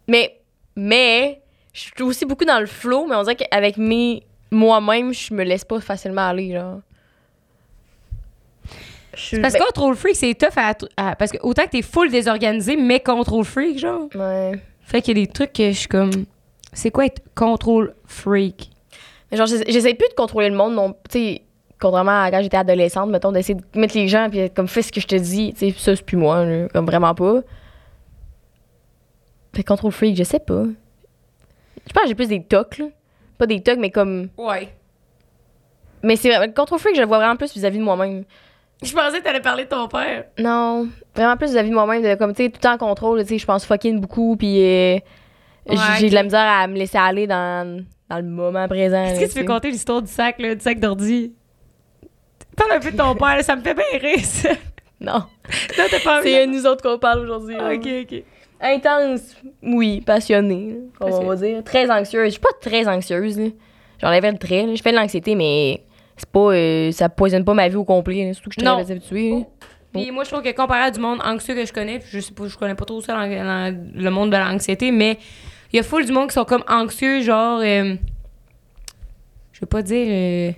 Mais, 0.07 0.39
mais, 0.75 1.41
je 1.73 1.81
suis 1.81 2.03
aussi 2.03 2.25
beaucoup 2.25 2.45
dans 2.45 2.59
le 2.59 2.65
flow, 2.65 3.05
mais 3.07 3.15
on 3.15 3.23
dirait 3.23 3.35
qu'avec 3.35 3.77
mes 3.77 4.23
moi-même, 4.51 5.13
je 5.13 5.33
me 5.33 5.43
laisse 5.43 5.65
pas 5.65 5.79
facilement 5.81 6.27
aller, 6.27 6.53
genre. 6.53 6.79
Parce 9.11 9.31
que 9.31 9.59
ben, 9.59 9.65
contrôle 9.65 9.95
freak, 9.95 10.15
c'est 10.15 10.33
tough 10.35 10.57
à, 10.57 10.73
à- 10.95 11.15
Parce 11.15 11.31
que 11.31 11.37
autant 11.41 11.65
que 11.65 11.71
t'es 11.71 11.81
full 11.81 12.09
désorganisé, 12.11 12.75
mais 12.75 12.99
contrôle 12.99 13.45
freak, 13.45 13.79
genre. 13.79 14.07
ouais. 14.15 14.53
Fait 14.83 15.01
qu'il 15.01 15.17
y 15.17 15.21
a 15.21 15.25
des 15.25 15.31
trucs 15.31 15.51
que 15.53 15.71
je 15.71 15.77
suis 15.77 15.87
comme. 15.87 16.11
C'est 16.73 16.91
quoi 16.91 17.05
être 17.05 17.21
contrôle 17.35 17.95
freak? 18.05 18.69
Mais 19.31 19.37
genre, 19.37 19.47
j'essa- 19.47 19.65
j'essaie 19.67 19.93
plus 19.93 20.09
de 20.09 20.13
contrôler 20.13 20.49
le 20.49 20.55
monde, 20.55 20.73
non. 20.75 20.93
Tu 21.09 21.19
sais, 21.19 21.41
contrairement 21.79 22.21
à 22.23 22.31
quand 22.31 22.41
j'étais 22.41 22.57
adolescente, 22.57 23.09
mettons, 23.09 23.31
d'essayer 23.31 23.55
de 23.55 23.79
mettre 23.79 23.95
les 23.95 24.07
gens, 24.07 24.29
puis 24.29 24.39
être 24.39 24.53
comme, 24.55 24.67
fais 24.67 24.81
ce 24.81 24.91
que 24.91 25.01
je 25.01 25.07
te 25.07 25.15
dis. 25.15 25.53
Tu 25.53 25.71
sais, 25.71 25.75
ça, 25.77 25.95
c'est 25.95 26.05
plus 26.05 26.17
moi, 26.17 26.45
là, 26.45 26.67
comme 26.69 26.85
vraiment 26.85 27.13
pas. 27.15 27.41
Fait 29.55 29.63
contrôle 29.63 29.91
freak, 29.91 30.15
je 30.17 30.23
sais 30.23 30.39
pas. 30.39 30.63
Je 31.87 31.93
pense 31.93 32.03
que 32.03 32.09
j'ai 32.09 32.15
plus 32.15 32.27
des 32.27 32.43
tocs, 32.43 32.77
là. 32.77 32.85
Pas 33.37 33.47
des 33.47 33.61
tocs, 33.61 33.79
mais 33.79 33.91
comme. 33.91 34.29
Ouais. 34.37 34.69
Mais 36.03 36.15
c'est 36.15 36.29
vrai, 36.35 36.47
le 36.47 36.53
contrôle 36.53 36.79
freak, 36.79 36.95
je 36.95 37.01
le 37.01 37.07
vois 37.07 37.17
vraiment 37.17 37.35
plus 37.35 37.53
vis-à-vis 37.53 37.79
de 37.79 37.83
moi-même. 37.83 38.23
Je 38.83 38.93
pensais 38.93 39.19
que 39.19 39.23
t'allais 39.23 39.41
parler 39.41 39.63
de 39.63 39.69
ton 39.69 39.87
père. 39.87 40.25
Non, 40.37 40.87
vraiment 41.15 41.35
plus 41.37 41.47
vis-à-vis 41.51 41.69
de 41.69 41.73
moi-même, 41.73 42.03
de 42.03 42.13
comme, 42.15 42.33
tu 42.33 42.43
sais, 42.43 42.49
tout 42.49 42.57
le 42.57 42.61
temps 42.61 42.73
en 42.73 42.77
contrôle, 42.77 43.21
tu 43.23 43.29
sais, 43.29 43.37
je 43.39 43.45
pense 43.45 43.65
fucking 43.65 43.99
beaucoup, 43.99 44.35
puis 44.37 44.61
euh, 44.63 44.99
Ouais, 45.69 45.75
j'ai 45.99 46.09
de 46.09 46.13
la 46.15 46.23
misère 46.23 46.39
à 46.45 46.67
me 46.67 46.75
laisser 46.75 46.97
aller 46.97 47.27
dans, 47.27 47.83
dans 48.09 48.17
le 48.17 48.23
moment 48.23 48.67
présent. 48.67 49.03
Est-ce 49.03 49.19
que 49.19 49.25
tu 49.25 49.31
sais. 49.31 49.39
veux 49.41 49.45
conter 49.45 49.69
l'histoire 49.71 50.01
du 50.01 50.11
sac, 50.11 50.39
là, 50.39 50.55
du 50.55 50.61
sac 50.61 50.79
d'ordi? 50.79 51.33
Parle 52.55 52.71
un 52.73 52.79
peu 52.79 52.91
de 52.91 52.97
ton 52.97 53.15
père, 53.15 53.35
là, 53.35 53.43
ça 53.43 53.55
me 53.55 53.61
fait 53.61 53.73
bien 53.73 53.83
rire, 53.99 54.23
ça. 54.25 54.49
Non. 54.99 55.13
Non, 55.77 55.83
t'as 55.91 55.99
pas 56.03 56.21
C'est 56.23 56.47
nous 56.47 56.65
autres 56.65 56.81
qu'on 56.81 56.97
parle 56.97 57.19
aujourd'hui. 57.21 57.55
Ok, 57.55 57.87
ok. 58.03 58.23
Intense, 58.59 59.35
oui, 59.61 60.01
passionnée, 60.01 60.77
on 60.99 61.23
va 61.25 61.35
dire. 61.35 61.63
Très 61.63 61.89
anxieuse. 61.91 62.25
Je 62.25 62.29
suis 62.31 62.39
pas 62.39 62.49
très 62.59 62.87
anxieuse, 62.87 63.37
là. 63.39 63.49
J'enlève 64.01 64.25
le 64.25 64.37
trait, 64.37 64.65
là. 64.65 64.73
Je 64.73 64.81
fais 64.81 64.91
de 64.91 64.97
l'anxiété, 64.97 65.35
mais 65.35 65.83
c'est 66.15 66.29
pas. 66.29 66.39
euh, 66.53 66.91
ça 66.91 67.09
poisonne 67.09 67.45
pas 67.45 67.53
ma 67.53 67.67
vie 67.67 67.75
au 67.75 67.83
complet, 67.83 68.25
là. 68.25 68.33
Surtout 68.33 68.49
que 68.49 68.55
je 68.59 68.65
suis 68.65 68.75
très 68.83 68.91
habituée. 68.91 69.29
là. 69.31 69.37
Puis 69.93 70.09
moi, 70.11 70.23
je 70.23 70.31
trouve 70.31 70.43
que 70.43 70.51
comparé 70.51 70.81
à 70.81 70.91
du 70.91 70.99
monde 70.99 71.19
anxieux 71.23 71.53
que 71.55 71.65
je 71.65 71.71
connais, 71.73 72.01
je 72.11 72.19
sais 72.19 72.33
pas, 72.33 72.47
je 72.47 72.57
connais 72.57 72.75
pas 72.75 72.85
trop 72.85 72.99
ça 73.01 73.13
dans, 73.13 73.27
dans 73.29 73.77
le 73.95 74.09
monde 74.09 74.31
de 74.31 74.37
l'anxiété, 74.37 74.91
mais 74.91 75.17
il 75.73 75.77
y 75.77 75.79
a 75.79 75.83
full 75.83 76.05
du 76.05 76.11
monde 76.11 76.27
qui 76.29 76.33
sont 76.33 76.45
comme 76.45 76.63
anxieux, 76.67 77.21
genre. 77.21 77.59
euh, 77.61 77.95
je 79.51 79.59
veux 79.61 79.67
pas 79.67 79.81
dire. 79.81 80.07
euh, 80.09 80.51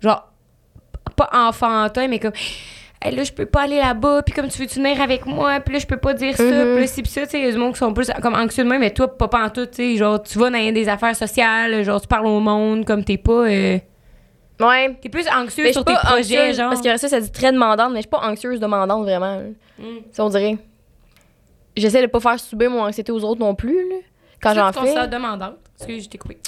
genre. 0.00 0.30
Pas 1.16 1.30
enfantin, 1.32 2.08
mais 2.08 2.18
comme. 2.18 2.32
Hey, 3.02 3.14
là, 3.14 3.24
je 3.24 3.32
peux 3.32 3.46
pas 3.46 3.62
aller 3.62 3.76
là-bas, 3.76 4.22
puis 4.22 4.34
comme 4.34 4.48
tu 4.48 4.58
veux-tu 4.58 4.80
venir 4.80 5.00
avec 5.00 5.26
moi, 5.26 5.60
puis 5.60 5.74
là, 5.74 5.78
je 5.80 5.86
peux 5.86 5.98
pas 5.98 6.14
dire 6.14 6.34
ça, 6.36 6.42
Mhm. 6.42 6.50
puis 6.76 6.84
là, 6.86 6.90
puis 6.96 7.06
ça, 7.06 7.22
tu 7.22 7.28
sais, 7.30 7.38
il 7.40 7.44
y 7.44 7.48
a 7.48 7.52
du 7.52 7.58
monde 7.58 7.72
qui 7.74 7.78
sont 7.78 7.92
plus 7.92 8.10
comme 8.22 8.34
anxieux 8.34 8.64
de 8.64 8.68
même, 8.68 8.80
mais 8.80 8.90
toi, 8.90 9.16
pas 9.16 9.28
pantoute, 9.28 9.70
tu 9.72 9.76
sais, 9.76 9.96
genre, 9.96 10.22
tu 10.22 10.38
vas 10.38 10.48
dans 10.50 10.72
des 10.72 10.88
affaires 10.88 11.14
sociales, 11.14 11.82
genre, 11.84 12.00
tu 12.00 12.06
parles 12.08 12.26
au 12.26 12.40
monde, 12.40 12.84
comme 12.86 13.04
t'es 13.04 13.18
pas. 13.18 13.32
euh, 13.48 13.78
Ouais. 14.58 14.96
t'es 15.02 15.10
plus 15.10 15.26
anxieux 15.28 15.64
Mais 15.64 15.72
sur 15.74 15.84
tes 15.84 15.92
projets, 15.94 16.18
anxieuse, 16.38 16.56
genre. 16.56 16.70
Parce 16.70 16.80
que 16.80 16.96
ça, 16.96 17.08
ça 17.08 17.20
dit 17.20 17.30
très 17.30 17.52
demandante, 17.52 17.90
mais 17.92 17.98
je 17.98 18.02
suis 18.02 18.08
pas 18.10 18.22
anxieuse 18.26 18.58
demandante, 18.60 19.02
vraiment. 19.02 19.36
là. 19.36 19.42
Mm. 19.78 19.84
Ça, 20.10 20.24
on 20.24 20.30
dirait. 20.30 20.56
J'essaie 21.76 22.02
de 22.02 22.06
pas 22.06 22.20
faire 22.20 22.38
subir 22.40 22.70
mon 22.70 22.82
anxiété 22.82 23.12
aux 23.12 23.22
autres 23.22 23.40
non 23.40 23.54
plus, 23.54 23.88
là. 23.90 23.96
Quand 24.42 24.50
que 24.50 24.56
j'en 24.56 24.72
fais. 24.72 25.08
demandante? 25.08 25.56
Excuse, 25.76 26.04
je 26.04 26.08
t'ai 26.08 26.18
coupé. 26.18 26.38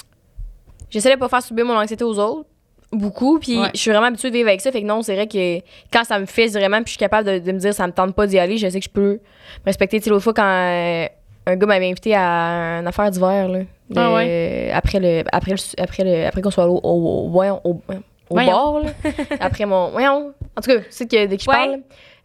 J'essaie 0.89 1.13
de 1.13 1.19
pas 1.19 1.29
faire 1.29 1.41
subir 1.43 1.65
mon 1.65 1.75
anxiété 1.75 2.03
aux 2.03 2.17
autres. 2.17 2.47
Beaucoup, 2.91 3.37
puis 3.37 3.59
Ouais. 3.59 3.69
je 3.75 3.79
suis 3.79 3.91
vraiment 3.91 4.07
habituée 4.07 4.31
de 4.31 4.35
vivre 4.35 4.49
avec 4.49 4.61
ça. 4.61 4.71
Fait 4.71 4.81
que 4.81 4.87
non, 4.87 5.03
c'est 5.03 5.13
vrai 5.13 5.27
que 5.27 5.59
quand 5.93 6.03
ça 6.03 6.17
me 6.17 6.25
fait 6.25 6.47
vraiment, 6.47 6.77
puis 6.77 6.85
je 6.87 6.91
suis 6.91 6.97
capable 6.97 7.29
de, 7.29 7.37
de 7.37 7.51
me 7.51 7.59
dire 7.59 7.71
ça 7.73 7.85
me 7.85 7.91
tente 7.91 8.15
pas 8.15 8.25
d'y 8.25 8.39
aller, 8.39 8.57
je 8.57 8.67
sais 8.67 8.79
que 8.79 8.85
je 8.85 8.89
peux 8.89 9.11
me 9.13 9.65
respecter. 9.65 9.99
Tu 9.99 10.05
sais, 10.05 10.09
l'autre 10.09 10.23
fois, 10.23 10.33
quand 10.33 10.43
euh, 10.43 11.05
un 11.45 11.55
gars 11.55 11.67
m'avait 11.67 11.85
invité 11.87 12.15
à 12.15 12.79
une 12.79 12.87
affaire 12.87 13.11
d'hiver, 13.11 13.47
là. 13.47 13.59
Ah 13.95 14.13
ouais? 14.15 14.71
Après 14.73 14.99
le. 14.99 15.23
Après 15.31 15.51
le. 15.51 15.57
Après 15.81 16.03
le. 16.03 16.25
Après 16.25 16.41
qu'on 16.41 16.49
soit 16.51 16.67
au. 16.67 16.79
au, 16.83 17.25
au, 17.25 17.29
voyons, 17.29 17.61
au, 17.63 17.69
au 17.73 18.33
Voyons. 18.35 18.51
bord, 18.51 18.79
là. 18.79 18.89
après 19.39 19.65
mon. 19.65 19.89
Voyons. 19.89 20.33
En 20.57 20.61
tout 20.61 20.71
cas, 20.71 20.79
c'est 20.89 21.05
que 21.09 21.25
dès 21.27 21.37
que 21.37 21.43
je 21.43 21.49
Ouais. 21.49 21.55
parle. 21.55 21.79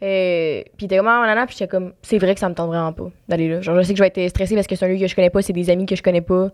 Euh, 0.05 0.63
puis 0.77 0.85
était 0.85 0.99
comme 0.99 1.09
ah, 1.09 1.21
nanana, 1.23 1.47
puis 1.47 1.57
j'étais 1.59 1.69
comme 1.69 1.95
c'est 2.03 2.19
vrai 2.19 2.35
que 2.35 2.41
ça 2.41 2.51
me 2.51 2.55
tente 2.55 2.69
vraiment 2.69 2.93
pas 2.93 3.11
d'aller 3.27 3.49
là. 3.49 3.61
Genre 3.63 3.75
je 3.77 3.83
sais 3.83 3.95
que 3.95 3.99
je 3.99 4.03
vais 4.03 4.13
être 4.15 4.29
stressée 4.29 4.55
parce 4.55 4.67
que 4.67 4.77
c'est 4.77 4.85
un 4.85 4.89
lieu 4.89 4.99
que 4.99 5.07
je 5.07 5.15
connais 5.15 5.31
pas, 5.31 5.41
c'est 5.41 5.55
des 5.55 5.71
amis 5.71 5.87
que 5.87 5.97
je 5.97 6.03
connais 6.03 6.21
pas. 6.21 6.51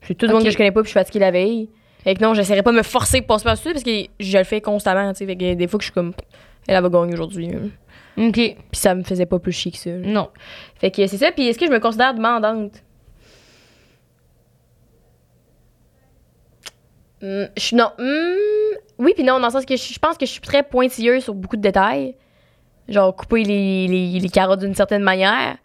C'est 0.00 0.14
tout 0.14 0.26
le 0.26 0.32
monde 0.32 0.44
que 0.44 0.50
je 0.50 0.56
connais 0.56 0.72
pas, 0.72 0.80
puis 0.80 0.88
je 0.88 0.90
suis 0.92 0.98
fatiguée 1.00 1.18
la 1.18 1.30
veille. 1.30 1.68
Fait 2.04 2.14
que 2.14 2.22
non, 2.22 2.32
j'essaierai 2.32 2.62
pas 2.62 2.72
de 2.72 2.78
me 2.78 2.82
forcer 2.82 3.20
pour 3.20 3.28
passer 3.28 3.44
par-dessus 3.44 3.72
parce 3.72 3.82
que 3.82 4.06
je 4.18 4.38
le 4.38 4.44
fais 4.44 4.62
constamment, 4.62 5.12
tu 5.12 5.18
sais. 5.18 5.26
Fait 5.26 5.36
que 5.36 5.54
des 5.54 5.68
fois 5.68 5.78
que 5.78 5.82
je 5.82 5.88
suis 5.88 5.94
comme 5.94 6.14
elle, 6.66 6.76
elle 6.76 6.82
va 6.82 6.88
gagner 6.88 7.12
aujourd'hui. 7.12 7.50
OK. 8.16 8.32
Puis 8.32 8.56
ça 8.72 8.94
me 8.94 9.02
faisait 9.02 9.26
pas 9.26 9.38
plus 9.38 9.52
chier 9.52 9.72
que 9.72 9.78
ça. 9.78 9.90
là. 9.90 10.06
Non. 10.06 10.28
Fait 10.76 10.90
que 10.90 11.06
c'est 11.06 11.18
ça. 11.18 11.32
Puis 11.32 11.48
est-ce 11.48 11.58
que 11.58 11.66
je 11.66 11.70
me 11.70 11.80
considère 11.80 12.14
demandante? 12.14 12.82
Hum, 17.22 17.48
je 17.56 17.62
suis 17.62 17.76
non. 17.76 17.90
hum, 17.98 18.36
oui, 18.98 19.12
puis 19.14 19.24
non, 19.24 19.38
dans 19.38 19.46
le 19.46 19.52
sens 19.52 19.66
que 19.66 19.76
je, 19.76 19.92
je 19.92 19.98
pense 19.98 20.16
que 20.16 20.24
je 20.24 20.30
suis 20.30 20.40
très 20.40 20.62
pointilleuse 20.62 21.24
sur 21.24 21.34
beaucoup 21.34 21.56
de 21.56 21.62
détails. 21.62 22.14
Genre 22.88 23.14
couper 23.14 23.42
les, 23.42 23.88
les, 23.88 24.20
les 24.20 24.28
carottes 24.28 24.60
d'une 24.60 24.74
certaine 24.74 25.02
manière. 25.02 25.56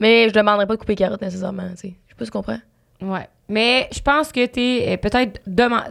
Mais 0.00 0.28
je 0.28 0.34
demanderais 0.34 0.66
pas 0.66 0.74
de 0.74 0.80
couper 0.80 0.92
les 0.92 0.96
carottes 0.96 1.22
nécessairement, 1.22 1.68
tu 1.70 1.76
sais. 1.76 1.94
Je 2.06 2.12
sais 2.12 2.16
pas 2.16 2.24
si 2.24 2.30
tu 2.30 2.36
comprends. 2.36 2.58
Ouais. 3.02 3.28
Mais 3.48 3.88
je 3.92 4.00
pense 4.00 4.32
que 4.32 4.46
t'es 4.46 4.86
euh, 4.88 4.96
peut-être 4.96 5.40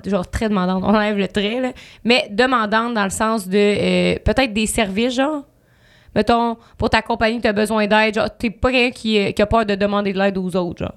genre 0.10 0.28
très 0.28 0.49
demandante. 0.49 0.84
On 0.84 0.95
enlève 0.95 1.17
le 1.17 1.28
trait, 1.28 1.60
là. 1.60 1.71
Mais 2.04 2.28
demandante 2.32 2.93
dans 2.93 3.04
le 3.04 3.10
sens 3.10 3.47
de 3.47 3.58
euh, 3.58 4.19
peut-être 4.23 4.54
des 4.54 4.65
services, 4.65 5.15
genre. 5.15 5.43
Mettons, 6.15 6.58
pour 6.78 6.89
ta 6.89 7.02
compagnie, 7.02 7.41
t'as 7.41 7.54
besoin 7.54 7.88
d'aide. 7.88 8.15
Genre, 8.15 8.30
t'es 8.38 8.49
pas 8.49 8.71
quelqu'un 8.71 8.91
qui, 8.91 9.19
euh, 9.19 9.32
qui 9.32 9.41
a 9.41 9.45
peur 9.45 9.65
de 9.65 9.76
demander 9.76 10.13
de 10.13 10.19
l'aide 10.19 10.38
aux 10.38 10.56
autres, 10.56 10.80
genre. 10.80 10.95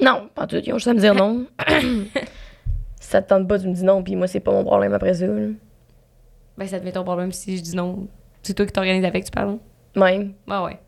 Non, 0.00 0.28
pas 0.34 0.46
tout. 0.46 0.56
Ils 0.56 0.72
ont 0.72 0.78
juste 0.78 0.88
à 0.88 0.94
me 0.94 1.00
dire 1.00 1.14
non. 1.14 1.46
ça 3.00 3.22
te 3.22 3.28
tente 3.28 3.48
pas, 3.48 3.58
tu 3.58 3.66
me 3.68 3.74
dis 3.74 3.84
non, 3.84 4.02
puis 4.02 4.16
moi, 4.16 4.26
c'est 4.26 4.40
pas 4.40 4.52
mon 4.52 4.64
problème 4.64 4.92
après 4.92 5.14
ça. 5.14 5.26
là. 5.26 5.48
Ben, 6.56 6.66
ça 6.66 6.78
devient 6.78 6.92
ton 6.92 7.04
problème 7.04 7.32
si 7.32 7.56
je 7.56 7.62
dis 7.62 7.76
non. 7.76 8.08
C'est 8.48 8.54
toi 8.54 8.64
qui 8.64 8.72
t'organises 8.72 9.04
avec, 9.04 9.26
tu 9.26 9.30
parles? 9.30 9.58
Même. 9.94 10.32
Ouais, 10.46 10.58
ouais. 10.64 10.78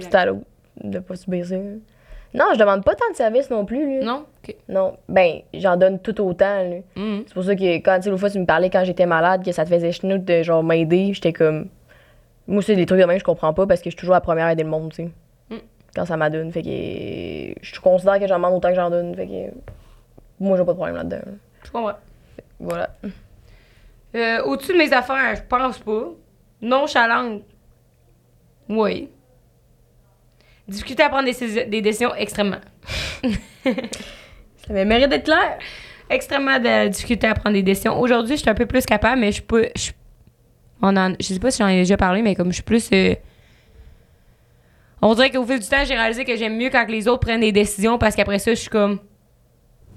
C'est 0.00 0.12
à 0.16 0.26
l'autre 0.26 0.40
de 0.82 0.98
pas 0.98 1.14
subir 1.14 1.46
ça. 1.46 1.54
Non, 1.54 2.46
je 2.54 2.58
demande 2.58 2.82
pas 2.82 2.96
tant 2.96 3.08
de 3.08 3.14
services 3.14 3.48
non 3.50 3.64
plus. 3.64 4.00
Là. 4.00 4.04
Non? 4.04 4.24
OK. 4.42 4.56
Non, 4.68 4.96
ben, 5.08 5.42
j'en 5.54 5.76
donne 5.76 6.00
tout 6.00 6.20
autant. 6.20 6.60
là. 6.64 6.78
Mhm. 6.96 7.22
C'est 7.28 7.34
pour 7.34 7.44
ça 7.44 7.54
que 7.54 7.76
quand, 7.76 8.00
tu 8.00 8.18
fois, 8.18 8.30
tu 8.30 8.40
me 8.40 8.46
parlais 8.46 8.68
quand 8.68 8.82
j'étais 8.82 9.06
malade, 9.06 9.44
que 9.44 9.52
ça 9.52 9.64
te 9.64 9.70
faisait 9.70 9.92
chenoute 9.92 10.24
de 10.24 10.42
genre 10.42 10.64
m'aider, 10.64 11.12
j'étais 11.14 11.32
comme. 11.32 11.68
Moi, 12.48 12.62
c'est 12.62 12.74
des 12.74 12.84
trucs 12.84 12.98
de 13.00 13.04
même, 13.04 13.18
je 13.20 13.24
comprends 13.24 13.54
pas 13.54 13.68
parce 13.68 13.78
que 13.80 13.90
je 13.90 13.90
suis 13.90 14.00
toujours 14.00 14.14
la 14.14 14.20
première 14.20 14.46
à 14.46 14.52
aider 14.54 14.64
le 14.64 14.70
monde, 14.70 14.90
tu 14.90 14.96
sais. 15.04 15.10
Mm. 15.50 15.58
Quand 15.94 16.04
ça 16.04 16.16
m'adonne. 16.16 16.50
Fait 16.50 16.62
que. 16.62 17.60
Je 17.62 17.80
considère 17.80 18.18
que 18.18 18.26
j'en 18.26 18.38
demande 18.38 18.54
autant 18.54 18.70
que 18.70 18.74
j'en 18.74 18.90
donne. 18.90 19.14
Fait 19.14 19.26
que. 19.28 19.54
Moi, 20.40 20.56
j'ai 20.56 20.64
pas 20.64 20.72
de 20.72 20.76
problème 20.76 20.96
là-dedans. 20.96 21.22
là. 21.24 21.32
Je 21.62 21.70
comprends. 21.70 21.92
Voilà. 22.58 22.90
Euh, 24.16 24.42
Au-dessus 24.46 24.72
de 24.72 24.78
mes 24.78 24.92
affaires, 24.92 25.36
je 25.36 25.42
pense 25.48 25.78
pas. 25.78 26.08
Nonchalante. 26.60 27.42
Oui. 28.68 29.08
Difficulté 30.66 31.02
à 31.02 31.08
prendre 31.08 31.24
des, 31.24 31.32
décis- 31.32 31.68
des 31.68 31.80
décisions 31.80 32.14
extrêmement. 32.14 32.60
Ça 33.64 34.84
mérite 34.84 35.08
d'être 35.08 35.24
clair. 35.24 35.58
Extrêmement 36.10 36.58
de 36.58 36.88
difficulté 36.88 37.26
à 37.26 37.34
prendre 37.34 37.54
des 37.54 37.62
décisions. 37.62 37.98
Aujourd'hui, 38.00 38.36
je 38.36 38.40
suis 38.42 38.50
un 38.50 38.54
peu 38.54 38.66
plus 38.66 38.84
capable, 38.84 39.20
mais 39.20 39.32
je 39.32 39.42
peux. 39.42 39.68
Je, 39.76 39.90
on 40.82 40.96
en, 40.96 41.14
je 41.20 41.24
sais 41.26 41.38
pas 41.38 41.50
si 41.50 41.58
j'en 41.58 41.68
ai 41.68 41.76
déjà 41.78 41.96
parlé, 41.96 42.22
mais 42.22 42.34
comme 42.34 42.48
je 42.48 42.54
suis 42.54 42.62
plus. 42.62 42.88
euh, 42.92 43.14
on 45.00 45.14
dirait 45.14 45.30
qu'au 45.30 45.44
fil 45.44 45.58
du 45.60 45.66
temps, 45.68 45.84
j'ai 45.86 45.94
réalisé 45.94 46.24
que 46.24 46.36
j'aime 46.36 46.56
mieux 46.56 46.70
quand 46.70 46.86
les 46.88 47.06
autres 47.08 47.20
prennent 47.20 47.40
des 47.40 47.52
décisions 47.52 47.98
parce 47.98 48.14
qu'après 48.16 48.38
ça, 48.38 48.50
je 48.52 48.60
suis 48.60 48.70
comme. 48.70 48.98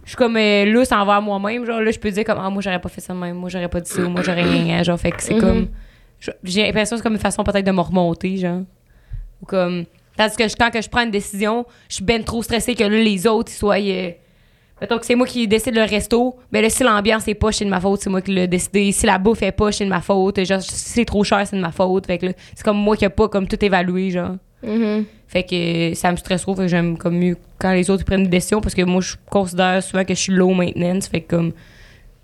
Je 0.04 0.10
suis 0.10 0.18
comme 0.18 0.36
euh, 0.38 0.66
lousse 0.66 0.92
envers 0.92 1.22
moi-même. 1.22 1.66
Genre, 1.66 1.80
là, 1.82 1.92
je 1.92 2.00
peux 2.00 2.10
dire 2.12 2.24
comme, 2.24 2.40
ah, 2.42 2.50
moi, 2.50 2.62
j'aurais 2.62 2.82
pas 2.82 2.90
fait 2.90 3.02
ça 3.02 3.14
de 3.14 3.20
même. 3.20 3.36
Moi, 3.38 3.50
j'aurais 3.50 3.70
pas 3.70 3.80
dit 3.82 3.90
ça. 3.92 4.02
ou 4.02 4.10
moi, 4.10 4.22
j'aurais 4.24 4.44
rien. 4.44 4.84
Genre, 4.84 5.00
fait 5.00 5.12
que 5.12 5.22
c'est 5.22 5.36
Mhm. 5.36 5.42
comme. 5.42 5.68
J'ai 6.44 6.64
l'impression 6.64 6.96
que 6.96 7.00
c'est 7.00 7.04
comme 7.04 7.14
une 7.14 7.20
façon 7.20 7.44
peut-être 7.44 7.66
de 7.66 7.72
me 7.72 7.82
remonter, 7.82 8.38
genre. 8.38 8.62
Ou 9.42 9.46
comme. 9.46 9.86
Tandis 10.18 10.36
que 10.36 10.48
je- 10.48 10.56
quand 10.56 10.70
que 10.70 10.82
je 10.82 10.90
prends 10.90 11.04
une 11.04 11.12
décision, 11.12 11.66
je 11.90 11.96
suis 11.96 12.04
ben 12.04 12.24
trop 12.24 12.44
stressée 12.44 12.76
que 12.76 12.84
là, 12.84 12.90
les 12.90 13.26
autres, 13.28 13.52
ils 13.52 13.56
soient. 13.58 13.80
euh, 13.80 14.12
mettons 14.80 14.98
que 15.00 15.06
c'est 15.06 15.16
moi 15.16 15.26
qui 15.26 15.48
décide 15.48 15.74
le 15.76 15.84
resto. 15.84 16.36
Ben 16.52 16.62
là, 16.62 16.70
si 16.70 16.84
l'ambiance 16.84 17.28
est 17.28 17.34
pas, 17.34 17.52
c'est 17.52 17.66
de 17.66 17.70
ma 17.70 17.80
faute, 17.80 18.02
c'est 18.02 18.10
moi 18.10 18.22
qui 18.22 18.32
l'ai 18.32 18.48
décidé. 18.48 18.92
Si 18.92 19.06
la 19.06 19.18
bouffe 19.18 19.42
est 19.42 19.52
pas, 19.52 19.72
c'est 19.72 19.86
de 19.86 19.90
ma 19.90 20.02
faute. 20.02 20.44
Genre, 20.44 20.62
si 20.62 20.72
c'est 20.76 21.06
trop 21.06 21.24
cher, 21.24 21.46
c'est 21.48 21.56
de 21.56 21.62
ma 21.62 21.72
faute. 21.72 22.06
Fait 22.08 22.18
que 22.18 22.28
là, 22.28 22.34
c'est 22.56 22.64
comme 22.64 22.78
moi 22.78 22.96
qui 22.98 23.06
a 23.06 23.10
pas 23.10 23.28
comme 23.30 23.48
tout 23.48 23.64
évalué, 23.64 24.12
genre. 24.12 24.36
Mhm. 24.64 25.06
Fait 25.28 25.44
que 25.44 25.56
euh, 25.92 25.94
ça 25.96 26.12
me 26.12 26.18
stresse 26.18 26.42
trop, 26.42 26.54
fait 26.56 26.64
que 26.64 26.68
j'aime 26.68 26.98
comme 26.98 27.18
mieux 27.18 27.38
quand 27.58 27.72
les 27.72 27.90
autres 27.90 28.04
prennent 28.04 28.24
des 28.24 28.30
décisions 28.30 28.60
parce 28.62 28.76
que 28.76 28.82
moi 28.84 29.02
je 29.02 29.16
considère 29.30 29.82
souvent 29.82 30.04
que 30.04 30.14
je 30.14 30.20
suis 30.20 30.34
low 30.34 30.54
maintenance, 30.54 31.08
fait 31.08 31.22
que 31.22 31.36
comme 31.36 31.54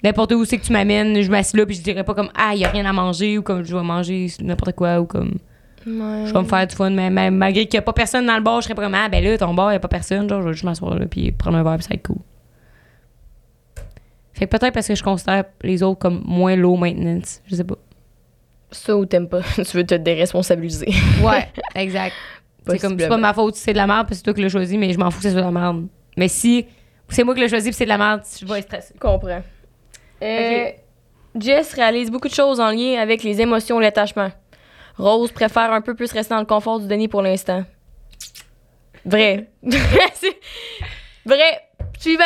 n'importe 0.03 0.31
où 0.33 0.45
c'est 0.45 0.57
que 0.57 0.65
tu 0.65 0.73
m'amènes, 0.73 1.21
je 1.21 1.29
m'assieds 1.29 1.59
là, 1.59 1.65
puis 1.65 1.75
je 1.75 1.81
dirais 1.81 2.03
pas 2.03 2.13
comme, 2.13 2.29
ah, 2.35 2.51
il 2.53 2.59
y 2.59 2.65
a 2.65 2.69
rien 2.69 2.85
à 2.85 2.93
manger, 2.93 3.37
ou 3.37 3.41
comme, 3.41 3.63
je 3.63 3.75
vais 3.75 3.83
manger 3.83 4.27
n'importe 4.41 4.75
quoi, 4.75 4.99
ou 4.99 5.05
comme, 5.05 5.37
je 5.85 6.33
vais 6.33 6.39
me 6.39 6.47
faire 6.47 6.67
du 6.67 6.75
fun, 6.75 6.89
mais, 6.89 7.09
mais 7.09 7.31
malgré 7.31 7.65
qu'il 7.65 7.75
y 7.75 7.77
a 7.77 7.81
pas 7.81 7.93
personne 7.93 8.25
dans 8.25 8.35
le 8.35 8.43
bar, 8.43 8.61
je 8.61 8.65
serais 8.65 8.75
pas 8.75 8.83
comme, 8.83 8.95
ah, 8.95 9.09
ben 9.09 9.23
là, 9.23 9.37
ton 9.37 9.53
bar, 9.53 9.71
il 9.71 9.75
y 9.75 9.77
a 9.77 9.79
pas 9.79 9.87
personne, 9.87 10.27
genre, 10.29 10.41
je 10.41 10.47
vais 10.47 10.53
juste 10.53 10.65
m'asseoir 10.65 10.97
là, 10.97 11.05
puis 11.05 11.31
prendre 11.31 11.57
un 11.57 11.63
verre, 11.63 11.75
puis 11.75 11.83
ça 11.83 11.89
va 11.89 11.95
être 11.95 12.07
cool. 12.07 12.17
Fait 14.33 14.45
que 14.45 14.55
peut-être 14.55 14.73
parce 14.73 14.87
que 14.87 14.93
je 14.93 15.03
considère 15.03 15.45
les 15.63 15.81
autres 15.81 15.99
comme 15.99 16.21
moins 16.25 16.55
low 16.55 16.75
maintenance, 16.75 17.41
je 17.47 17.55
sais 17.55 17.63
pas. 17.63 17.77
Ça 18.69 18.95
ou 18.95 19.05
t'aimes 19.05 19.29
pas, 19.29 19.41
tu 19.55 19.77
veux 19.77 19.85
te 19.85 19.95
déresponsabiliser. 19.95 20.93
Ouais, 21.23 21.47
exact. 21.75 22.13
C'est 22.69 22.79
comme, 22.79 22.99
c'est 22.99 23.07
pas 23.07 23.17
ma 23.17 23.33
faute 23.33 23.55
si 23.55 23.61
c'est 23.61 23.71
de 23.71 23.77
la 23.77 23.87
merde, 23.87 24.07
c'est 24.11 24.21
toi 24.21 24.33
qui 24.33 24.41
l'as 24.41 24.49
choisi, 24.49 24.77
mais 24.77 24.91
je 24.91 24.99
m'en 24.99 25.09
fous 25.09 25.21
que 25.21 25.29
c'est 25.29 25.33
de 25.33 25.39
la 25.39 25.51
merde. 25.51 25.87
Mais 26.17 26.27
si 26.27 26.65
c'est 27.07 27.23
moi 27.23 27.33
qui 27.33 27.39
l'ai 27.39 27.47
choisi, 27.47 27.69
puis 27.69 27.75
c'est 27.75 27.85
de 27.85 27.89
la 27.89 27.97
merde, 27.97 28.21
je 28.39 28.45
vais 28.45 28.59
être 28.59 28.65
stressée. 28.65 28.93
Je 28.93 28.99
comprends. 28.99 29.41
Euh, 30.21 30.71
Jess 31.35 31.73
réalise 31.73 32.09
beaucoup 32.09 32.27
de 32.27 32.33
choses 32.33 32.59
en 32.59 32.71
lien 32.71 32.99
avec 32.99 33.23
les 33.23 33.41
émotions 33.41 33.79
et 33.79 33.83
l'attachement. 33.83 34.31
Rose 34.97 35.31
préfère 35.31 35.71
un 35.71 35.81
peu 35.81 35.93
plus 35.93 36.11
rester 36.11 36.33
dans 36.33 36.39
le 36.39 36.45
confort 36.45 36.79
du 36.79 36.87
Denis 36.87 37.07
pour 37.07 37.21
l'instant. 37.21 37.63
Vrai. 39.05 39.47
Vrai. 41.25 41.61
Suivant. 41.99 42.23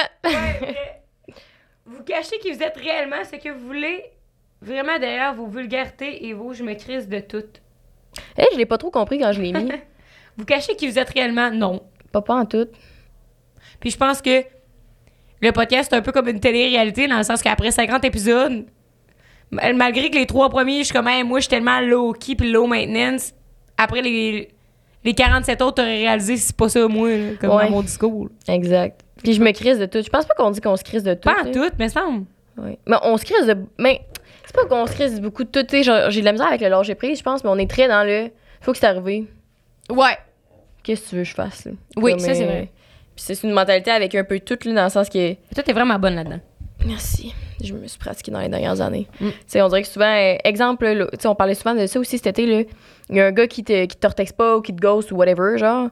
Vous 1.86 2.04
cachez 2.04 2.38
qui 2.40 2.52
vous 2.52 2.64
êtes 2.64 2.78
réellement 2.78 3.24
ce 3.24 3.36
que 3.36 3.50
vous 3.50 3.68
voulez, 3.68 4.06
vraiment 4.62 4.98
derrière 5.00 5.34
vos 5.34 5.48
vulgarités 5.48 6.26
et 6.28 6.34
vos 6.34 6.54
je 6.54 6.64
me 6.64 6.74
crise 6.74 7.08
de 7.08 7.20
tout. 7.20 7.44
Eh, 8.38 8.44
je 8.52 8.58
l'ai 8.58 8.66
pas 8.66 8.78
trop 8.78 8.92
compris 8.92 9.20
quand 9.20 9.32
je 9.32 9.42
l'ai 9.42 9.54
mis. 9.54 9.72
Vous 10.38 10.46
cachez 10.46 10.76
qui 10.76 10.88
vous 10.88 10.98
êtes 10.98 11.10
réellement, 11.10 11.52
non. 11.52 11.82
pas 12.12 12.22
pas 12.22 12.36
en 12.36 12.46
tout. 12.46 12.68
Puis 13.82 13.92
je 13.92 13.98
pense 13.98 14.22
que 14.22 14.44
le 15.42 15.52
podcast, 15.52 15.90
c'est 15.92 15.98
un 15.98 16.02
peu 16.02 16.12
comme 16.12 16.28
une 16.28 16.40
télé-réalité, 16.40 17.08
dans 17.08 17.18
le 17.18 17.24
sens 17.24 17.42
qu'après 17.42 17.72
50 17.72 18.04
épisodes, 18.06 18.66
mal- 19.50 19.76
malgré 19.76 20.10
que 20.10 20.16
les 20.18 20.26
trois 20.26 20.50
premiers, 20.50 20.80
je 20.80 20.84
suis 20.86 20.94
comme, 20.94 21.08
Hey, 21.08 21.24
moi, 21.24 21.40
je 21.40 21.44
suis 21.44 21.50
tellement 21.50 21.80
low-key 21.82 22.36
puis 22.36 22.52
low 22.52 22.68
maintenance, 22.68 23.34
après 23.78 24.02
les, 24.02 24.50
les 25.04 25.14
47 25.14 25.62
autres, 25.62 25.76
t'aurais 25.76 25.98
réalisé 25.98 26.38
si 26.38 26.44
c'est 26.48 26.56
pas 26.56 26.70
ça, 26.70 26.88
moi, 26.88 27.10
là, 27.10 27.30
comme 27.40 27.50
Ouais. 27.52 27.66
dans 27.66 27.72
mon 27.72 27.82
discours. 27.82 28.30
Exact. 28.48 29.02
Puis 29.24 29.34
je 29.34 29.42
me 29.42 29.52
crise 29.52 29.78
de 29.80 29.86
tout. 29.86 30.02
Je 30.04 30.10
pense 30.10 30.26
pas 30.26 30.34
qu'on 30.36 30.50
dit 30.52 30.62
qu'on 30.62 30.76
se 30.76 30.84
crise 30.84 31.04
de 31.04 31.14
tout. 31.14 31.30
Pas 31.30 31.44
en 31.48 31.52
tout, 31.52 31.70
mais 31.78 31.90
semble. 31.90 32.26
Mais 32.58 32.98
on 33.04 33.18
se 33.18 33.24
crise 33.26 33.46
de. 33.48 33.56
Mais 33.78 34.02
c'est 34.46 34.56
pas 34.56 34.66
qu'on 34.66 34.86
se 34.88 34.94
crise 34.94 35.22
beaucoup 35.22 35.44
de 35.44 35.50
tout. 35.50 35.62
tu 35.64 35.78
sais, 35.78 35.84
genre, 35.84 36.10
J'ai 36.10 36.22
de 36.22 36.26
la 36.26 36.32
misère 36.32 36.48
avec 36.48 36.62
le 36.62 36.68
lâcher 36.70 36.96
prise, 36.96 37.20
je 37.20 37.24
pense, 37.24 37.44
mais 37.44 37.50
on 37.52 37.58
est 37.58 37.70
très 37.70 37.88
dans 37.88 38.04
le. 38.04 38.30
Faut 38.62 38.72
que 38.72 38.78
c'est 38.80 38.86
arrivé. 38.88 39.28
Ouais. 39.90 40.18
Qu'est-ce 40.84 41.04
que 41.06 41.10
tu 41.10 41.16
veux 41.18 41.22
que 41.24 41.28
je 41.30 41.34
fasse, 41.36 41.66
là? 41.66 41.72
Oui, 41.98 42.12
Comme, 42.12 42.20
ça, 42.20 42.34
c'est 42.34 42.44
euh, 42.44 42.48
vrai. 42.48 42.70
Puis 43.16 43.26
c'est 43.26 43.44
une 43.44 43.54
mentalité 43.54 43.92
avec 43.92 44.16
un 44.16 44.24
peu 44.24 44.40
tout, 44.40 44.58
là, 44.66 44.74
dans 44.74 44.84
le 44.86 44.90
sens 44.90 45.10
que. 45.10 45.34
Toi, 45.54 45.64
t'es 45.64 45.74
vraiment 45.74 46.00
bonne 46.00 46.16
là-dedans. 46.16 46.40
Merci. 46.86 47.34
Je 47.64 47.74
me 47.74 47.88
suis 47.88 48.00
pratiquée 48.00 48.32
dans 48.32 48.40
les 48.40 48.50
dernières 48.50 48.82
années. 48.82 49.08
Mm. 49.20 49.30
Tu 49.30 49.36
sais, 49.48 49.62
on 49.62 49.68
dirait 49.68 49.84
que 49.84 49.88
souvent, 49.88 50.14
euh, 50.14 50.36
exemple, 50.44 50.86
là, 50.86 51.06
tu 51.12 51.20
sais, 51.20 51.28
on 51.28 51.36
parlait 51.36 51.54
souvent 51.54 51.76
de 51.76 51.86
ça 51.86 52.00
aussi 52.00 52.18
cet 52.18 52.28
été, 52.28 52.46
là. 52.46 52.64
Il 53.10 53.18
y 53.18 53.22
a 53.22 53.28
un 53.28 53.32
gars 53.32 53.48
qui 53.48 53.64
te, 53.64 53.86
qui 53.86 53.98
te 53.98 54.34
pas 54.34 54.58
ou 54.58 54.62
qui 54.62 54.74
te 54.74 54.80
ghost 54.82 55.12
ou 55.12 55.16
whatever, 55.16 55.58
genre. 55.58 55.90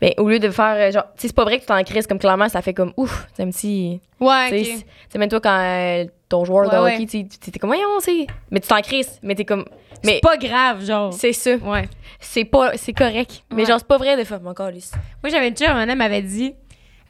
Mais 0.00 0.14
au 0.18 0.28
lieu 0.28 0.38
de 0.38 0.50
faire, 0.50 0.74
euh, 0.76 0.90
genre, 0.90 1.04
tu 1.14 1.22
sais, 1.22 1.28
c'est 1.28 1.34
pas 1.34 1.44
vrai 1.44 1.56
que 1.56 1.62
tu 1.62 1.68
t'es 1.68 1.72
en 1.72 1.82
crise, 1.84 2.06
comme 2.06 2.18
clairement, 2.18 2.48
ça 2.48 2.60
fait 2.60 2.74
comme 2.74 2.92
ouf, 2.96 3.28
c'est 3.34 3.42
un 3.44 3.50
petit. 3.50 4.00
Ouais, 4.20 4.48
Tu 4.50 4.64
sais, 5.08 5.18
même 5.18 5.28
toi, 5.28 5.40
quand 5.40 5.60
euh, 5.60 6.06
ton 6.28 6.44
joueur 6.44 6.68
de 6.70 6.76
hockey, 6.76 6.98
ouais. 6.98 7.06
tu 7.06 7.50
t'es 7.50 7.58
comme, 7.58 7.70
voyons, 7.70 8.00
c'est. 8.00 8.26
Mais 8.50 8.60
tu 8.60 8.68
t'en 8.68 8.80
crises, 8.80 9.18
mais 9.22 9.34
t'es 9.34 9.44
comme. 9.44 9.64
Mais 10.04 10.14
C'est 10.14 10.20
pas 10.20 10.36
grave, 10.36 10.84
genre. 10.84 11.12
c'est 11.12 11.32
ça. 11.32 11.56
Ouais. 11.56 11.88
C'est 12.20 12.44
pas. 12.44 12.76
C'est 12.76 12.92
correct. 12.92 13.42
Mais 13.52 13.64
genre, 13.64 13.78
c'est 13.78 13.86
pas 13.88 13.98
vrai 13.98 14.16
de 14.16 14.24
faire 14.24 14.40
mon 14.40 14.54
calice. 14.54 14.92
Moi, 15.22 15.30
j'avais 15.30 15.48
une 15.48 15.56
chum, 15.56 15.68
un 15.70 15.88
homme 15.88 15.98
m'avait 15.98 16.22
dit, 16.22 16.54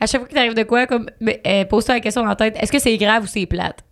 à 0.00 0.06
chaque 0.06 0.20
fois 0.20 0.28
qu'il 0.28 0.36
t'arrive 0.36 0.54
de 0.54 0.62
quoi, 0.62 0.86
comme, 0.86 1.08
euh, 1.46 1.64
pose-toi 1.64 1.94
la 1.96 2.00
question 2.00 2.24
la 2.24 2.36
tête, 2.36 2.56
est-ce 2.60 2.72
que 2.72 2.78
c'est 2.78 2.96
grave 2.96 3.24
ou 3.24 3.26
c'est 3.26 3.46
plate? 3.46 3.84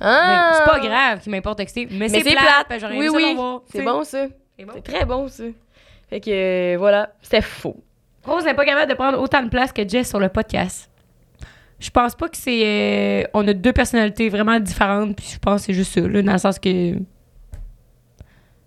Ah! 0.00 0.52
C'est 0.58 0.70
pas 0.70 0.78
grave 0.80 1.20
qui 1.20 1.30
m'importe 1.30 1.58
texter, 1.58 1.86
mais, 1.90 1.98
Mais 1.98 2.08
c'est 2.08 2.22
c'est 2.22 2.30
plate. 2.36 2.68
que 2.68 2.98
Oui, 2.98 3.08
oui. 3.08 3.36
C'est 3.72 3.82
bon, 3.82 4.04
ça. 4.04 4.26
C'est 4.56 4.64
bon. 4.64 4.72
C'est 4.74 4.82
très 4.82 5.04
bon, 5.04 5.28
ça. 5.28 5.44
Fait 6.08 6.20
que, 6.20 6.30
euh, 6.74 6.76
voilà. 6.78 7.12
C'était 7.22 7.42
faux. 7.42 7.76
Rose 8.24 8.44
n'est 8.44 8.54
pas 8.54 8.64
capable 8.64 8.90
de 8.90 8.96
prendre 8.96 9.20
autant 9.20 9.42
de 9.42 9.48
place 9.48 9.72
que 9.72 9.86
Jess 9.88 10.08
sur 10.08 10.20
le 10.20 10.28
podcast. 10.28 10.90
Je 11.80 11.90
pense 11.90 12.14
pas 12.14 12.28
que 12.28 12.36
c'est. 12.36 12.62
euh, 12.64 13.22
on 13.34 13.46
a 13.46 13.52
deux 13.52 13.72
personnalités 13.72 14.28
vraiment 14.28 14.58
différentes, 14.58 15.16
puis 15.16 15.26
je 15.34 15.38
pense 15.38 15.60
que 15.60 15.66
c'est 15.66 15.72
juste 15.74 15.92
ça, 15.94 16.00
là, 16.00 16.22
dans 16.22 16.32
le 16.32 16.38
sens 16.38 16.58
que. 16.58 16.94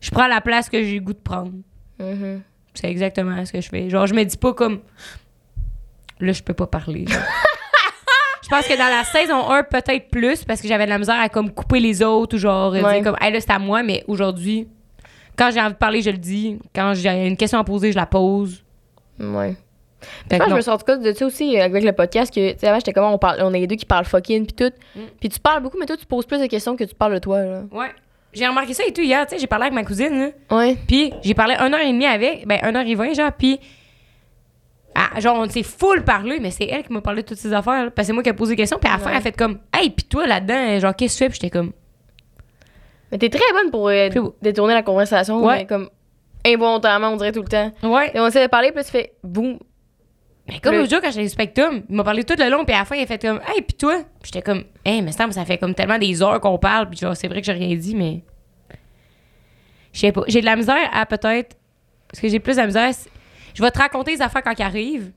Je 0.02 0.10
prends 0.12 0.28
la 0.28 0.42
place 0.42 0.70
que 0.70 0.84
j'ai 0.84 0.96
le 0.96 1.02
goût 1.02 1.14
de 1.14 1.20
prendre. 1.20 1.54
Mhm. 2.00 2.42
C'est 2.74 2.90
exactement 2.90 3.46
ce 3.46 3.52
que 3.52 3.62
je 3.62 3.70
fais. 3.70 3.90
Genre, 3.90 4.08
je 4.08 4.14
me 4.14 4.24
dis 4.24 4.38
pas 4.38 4.54
comme. 4.54 4.80
Là, 6.20 6.32
je 6.34 6.44
peux 6.44 6.54
pas 6.54 6.68
parler. 6.68 7.06
je 8.44 8.50
pense 8.50 8.68
que 8.68 8.78
dans 8.78 8.90
la 8.90 9.04
saison 9.04 9.50
1, 9.50 9.64
peut-être 9.64 10.10
plus, 10.10 10.44
parce 10.44 10.62
que 10.62 10.68
j'avais 10.68 10.86
de 10.86 10.90
la 10.90 10.98
misère 10.98 11.20
à 11.20 11.30
comme 11.30 11.52
couper 11.52 11.80
les 11.80 12.04
autres 12.04 12.36
ou 12.36 12.40
genre 12.40 12.72
Ouais. 12.72 12.82
dire 12.82 13.04
comme, 13.04 13.18
hey, 13.22 13.32
là, 13.32 13.40
c'est 13.40 13.52
à 13.52 13.60
moi, 13.60 13.84
mais 13.84 14.04
aujourd'hui, 14.08 14.68
quand 15.38 15.52
j'ai 15.52 15.62
envie 15.62 15.74
de 15.74 15.78
parler, 15.78 16.02
je 16.02 16.10
le 16.10 16.18
dis. 16.18 16.60
Quand 16.74 16.94
j'ai 16.94 17.28
une 17.28 17.38
question 17.38 17.60
à 17.60 17.64
poser, 17.64 17.92
je 17.92 17.98
la 17.98 18.06
pose. 18.06 18.64
Ouais. 19.20 19.56
Je 20.02 20.38
pense 20.38 20.40
que 20.40 20.44
que 20.46 20.50
je 20.50 20.56
me 20.56 20.62
suis 20.62 20.72
rendu 20.72 20.84
compte 20.84 21.02
de 21.02 21.14
ça 21.14 21.26
aussi 21.26 21.60
euh, 21.60 21.64
avec 21.64 21.84
le 21.84 21.92
podcast 21.92 22.34
que, 22.34 22.54
tu 22.54 22.60
sais, 22.60 22.68
avant, 22.68 22.80
j'étais 22.80 22.94
comme, 22.94 23.06
on, 23.06 23.18
parle, 23.20 23.42
on 23.42 23.54
est 23.54 23.60
les 23.60 23.68
deux 23.68 23.76
qui 23.76 23.86
parlent 23.86 24.06
fucking 24.06 24.48
puis 24.48 24.56
tout. 24.56 24.74
Mm. 24.96 25.04
Puis 25.20 25.30
tu 25.30 25.40
parles 25.40 25.62
beaucoup, 25.62 25.78
mais 25.80 25.86
toi, 25.86 25.98
tu 25.98 26.06
poses 26.06 26.26
plus 26.26 26.40
de 26.40 26.48
questions 26.48 26.76
que 26.76 26.84
tu 26.84 26.96
parles 26.96 27.14
de 27.14 27.20
toi, 27.20 27.44
là. 27.44 27.64
Ouais. 27.72 27.92
J'ai 28.34 28.48
remarqué 28.48 28.74
ça 28.74 28.84
et 28.86 28.94
tout 28.94 29.02
hier, 29.02 29.26
tu 29.26 29.34
sais, 29.36 29.40
j'ai 29.40 29.48
parlé 29.48 29.64
avec 29.64 29.74
ma 29.74 29.84
cousine, 29.84 30.18
là. 30.50 30.56
Ouais. 30.58 30.78
Puis 30.88 31.12
j'ai 31.22 31.34
parlé 31.34 31.56
une 31.56 31.74
heure 31.74 31.82
et 31.82 31.92
demie 31.92 32.06
avec, 32.06 32.48
ben, 32.48 32.60
une 32.64 32.76
heure 32.76 32.86
et 32.88 32.96
vingt, 32.96 33.14
genre, 33.14 33.32
puis. 33.38 33.60
ah, 34.96 35.20
genre, 35.20 35.38
on 35.38 35.50
s'est 35.50 35.64
full 35.64 36.04
parlé, 36.04 36.40
mais 36.40 36.52
c'est 36.52 36.66
elle 36.66 36.84
qui 36.84 36.94
m'a 36.94 37.02
parlé 37.02 37.24
de 37.24 37.28
toutes 37.28 37.38
ces 37.38 37.52
affaires, 37.54 37.86
là, 37.86 37.92
parce 37.92 38.06
que 38.06 38.08
c'est 38.08 38.14
moi 38.14 38.24
qui 38.24 38.30
ai 38.30 38.34
posé 38.34 38.54
des 38.54 38.58
questions, 38.62 38.78
puis 38.80 38.90
à 38.90 38.94
la 38.94 39.00
fin, 39.00 39.10
elle 39.12 39.18
a 39.18 39.22
fait 39.22 39.36
comme, 39.36 39.60
hey, 39.74 39.90
puis 39.90 40.06
toi 40.06 40.26
là-dedans, 40.28 40.80
genre, 40.80 40.96
qu'est-ce 40.96 41.14
que 41.16 41.18
tu 41.18 41.24
fais? 41.26 41.30
Puis 41.30 41.40
j'étais 41.42 41.50
comme, 41.50 41.72
Mais 43.12 43.18
t'es 43.18 43.30
très 43.30 43.52
bonne 43.54 43.70
pour 43.72 43.90
euh, 43.90 44.10
détourner 44.42 44.74
la 44.74 44.84
conversation, 44.84 45.44
Ouais. 45.44 45.58
mais 45.60 45.66
comme 45.66 45.90
involontairement, 46.46 47.10
on 47.10 47.18
dirait 47.18 47.32
tout 47.32 47.42
le 47.42 47.48
temps. 47.48 47.72
ouais. 47.84 48.12
Et 48.14 48.20
on 48.20 48.28
de 48.28 48.48
parler, 48.48 48.72
puis 48.72 48.84
tu 48.84 48.92
fais 48.92 49.14
boum. 49.24 49.60
Mais 50.52 50.60
comme 50.60 50.76
Le- 50.76 50.86
jour, 50.86 51.00
quand 51.02 51.12
j'étais 51.12 51.26
au 51.26 51.30
Spectrum, 51.30 51.82
il 51.90 51.96
m'a 51.96 52.04
parlé 52.04 52.24
tout 52.24 52.36
le 52.38 52.50
long, 52.50 52.66
puis 52.66 52.76
à 52.76 52.80
la 52.80 52.86
fin, 52.86 52.96
il 52.96 53.04
a 53.04 53.06
fait 53.06 53.22
comme, 53.22 53.40
hey, 53.48 53.62
puis 53.62 53.76
toi? 53.78 54.02
J'étais 54.24 54.42
comme, 54.42 54.64
hey, 54.84 55.02
mais 55.02 55.12
ça, 55.14 55.26
ça 55.32 55.46
fait 55.46 55.58
comme 55.58 55.74
tellement 55.74 55.98
des 55.98 56.22
heures 56.22 56.40
qu'on 56.42 56.58
parle, 56.58 56.90
puis 56.90 57.00
genre, 57.00 57.16
c'est 57.16 57.28
vrai 57.28 57.40
que 57.40 57.46
j'ai 57.46 57.54
rien 57.54 57.76
dit, 57.76 57.96
mais. 57.96 58.22
Je 59.94 60.00
sais 60.00 60.12
pas. 60.12 60.24
J'ai 60.28 60.42
de 60.42 60.46
la 60.46 60.56
misère 60.56 60.90
à 60.94 61.06
peut-être. 61.06 61.56
Parce 62.10 62.22
que 62.22 62.28
j'ai 62.28 62.40
plus 62.40 62.54
de 62.54 62.62
la 62.62 62.66
misère. 62.68 62.94
c'est- 62.94 63.10
Je 63.54 63.62
vais 63.62 63.72
te 63.72 63.80
raconter 63.80 64.12
les 64.12 64.22
affaires 64.22 64.42
quand 64.44 64.54
ils 64.58 64.62
arrivent. 64.64 65.12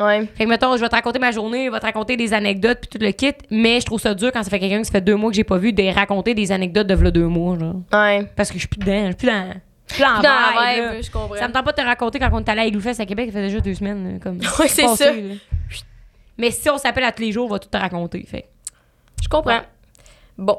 Ouais. 0.00 0.26
Fait 0.34 0.44
que, 0.44 0.48
mettons, 0.48 0.76
je 0.76 0.80
vais 0.80 0.88
te 0.88 0.94
raconter 0.94 1.18
ma 1.18 1.30
journée, 1.30 1.66
je 1.66 1.70
vais 1.70 1.78
te 1.80 1.84
raconter 1.86 2.16
des 2.16 2.32
anecdotes, 2.32 2.78
puis 2.80 2.88
tout 2.98 3.04
le 3.04 3.12
kit, 3.12 3.32
mais 3.50 3.80
je 3.80 3.86
trouve 3.86 4.00
ça 4.00 4.14
dur 4.14 4.30
quand 4.32 4.42
ça 4.42 4.48
fait 4.50 4.58
quelqu'un 4.58 4.78
qui 4.78 4.84
ça 4.86 4.92
fait 4.92 5.00
deux 5.00 5.14
mois 5.16 5.30
que 5.30 5.36
j'ai 5.36 5.44
pas 5.44 5.58
vu, 5.58 5.72
de 5.72 5.82
raconter 5.94 6.34
des 6.34 6.52
anecdotes 6.52 6.86
de 6.86 6.94
v'là 6.94 7.10
deux 7.10 7.26
mois, 7.26 7.58
genre. 7.58 7.76
Ouais. 7.92 8.26
Parce 8.34 8.48
que 8.48 8.54
je 8.54 8.60
suis 8.60 8.68
plus 8.68 8.78
dedans, 8.80 9.02
je 9.02 9.06
suis 9.08 9.14
plus 9.16 9.26
dans. 9.26 9.52
La 9.98 10.74
vibe, 10.74 10.84
là. 10.84 11.00
je 11.00 11.10
comprends. 11.10 11.36
Ça 11.36 11.48
me 11.48 11.52
tente 11.52 11.64
pas 11.64 11.72
de 11.72 11.76
te 11.76 11.82
raconter 11.86 12.18
quand 12.18 12.30
on 12.32 12.38
est 12.40 12.48
allé 12.48 12.60
à 12.60 12.66
Igloofest 12.66 13.00
à 13.00 13.06
Québec, 13.06 13.26
ça 13.32 13.38
fait 13.38 13.46
déjà 13.46 13.60
deux 13.60 13.74
semaines. 13.74 14.12
là, 14.14 14.18
Comme, 14.20 14.38
Ouais, 14.58 14.68
c'est 14.68 14.82
passé, 14.82 15.04
ça. 15.04 15.12
là. 15.12 15.34
Mais 16.38 16.50
si 16.50 16.70
on 16.70 16.78
s'appelle 16.78 17.04
à 17.04 17.12
tous 17.12 17.22
les 17.22 17.32
jours, 17.32 17.46
on 17.46 17.50
va 17.50 17.58
tout 17.58 17.68
te 17.68 17.76
raconter. 17.76 18.22
Fait. 18.26 18.48
Je 19.22 19.28
comprends. 19.28 19.60
Bon. 20.38 20.58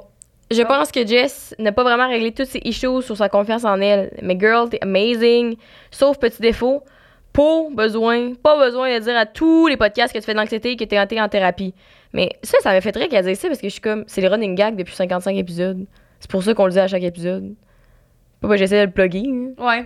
Je 0.52 0.62
pense 0.63 0.91
que 0.91 1.08
Jess 1.08 1.56
n'a 1.60 1.72
pas 1.72 1.84
vraiment 1.84 2.10
réglé 2.10 2.34
tous 2.34 2.46
ses 2.46 2.60
issues 2.65 3.02
sur 3.02 3.15
sa 3.15 3.30
confiance 3.30 3.63
en 3.63 3.80
elle. 3.80 4.12
Mais 4.22 4.38
girl, 4.38 4.70
t'es 4.70 4.80
amazing. 4.82 5.56
Sauf 5.91 6.20
petit 6.20 6.41
défaut. 6.41 6.84
Pas 7.32 7.63
besoin, 7.72 8.34
pas 8.34 8.58
besoin 8.58 8.94
de 8.94 9.02
dire 9.02 9.15
à 9.15 9.26
tous 9.26 9.67
les 9.67 9.78
podcasts 9.78 10.13
que 10.13 10.20
tu 10.20 10.26
fais 10.26 10.34
de 10.34 10.38
l'anxiété 10.38 10.76
que 10.76 10.84
t'es 10.84 11.00
en, 11.00 11.24
en 11.24 11.30
thérapie. 11.30 11.74
Mais 12.12 12.30
ça, 12.44 12.58
ça 12.62 12.74
m'a 12.74 12.82
fait 12.82 12.91
très 12.91 13.08
qu'elle 13.08 13.26
dise 13.26 13.39
ça 13.39 13.48
parce 13.48 13.62
que 13.62 13.67
je 13.70 13.72
suis 13.72 13.82
comme, 13.82 14.04
c'est 14.08 14.20
les 14.20 14.28
running 14.28 14.54
gags 14.54 14.76
depuis 14.76 14.94
55 14.94 15.38
épisodes. 15.38 15.86
C'est 16.20 16.30
pour 16.30 16.44
ça 16.44 16.54
qu'on 16.54 16.65
le 16.65 16.74
dit 16.74 16.80
à 16.80 16.88
chaque 16.89 17.04
épisode. 17.04 17.56
Pas 18.41 18.56
j'essaie 18.58 18.80
de 18.82 18.86
le 18.86 18.91
plugger. 18.91 19.23
hein. 19.27 19.51
Ouais. 19.58 19.86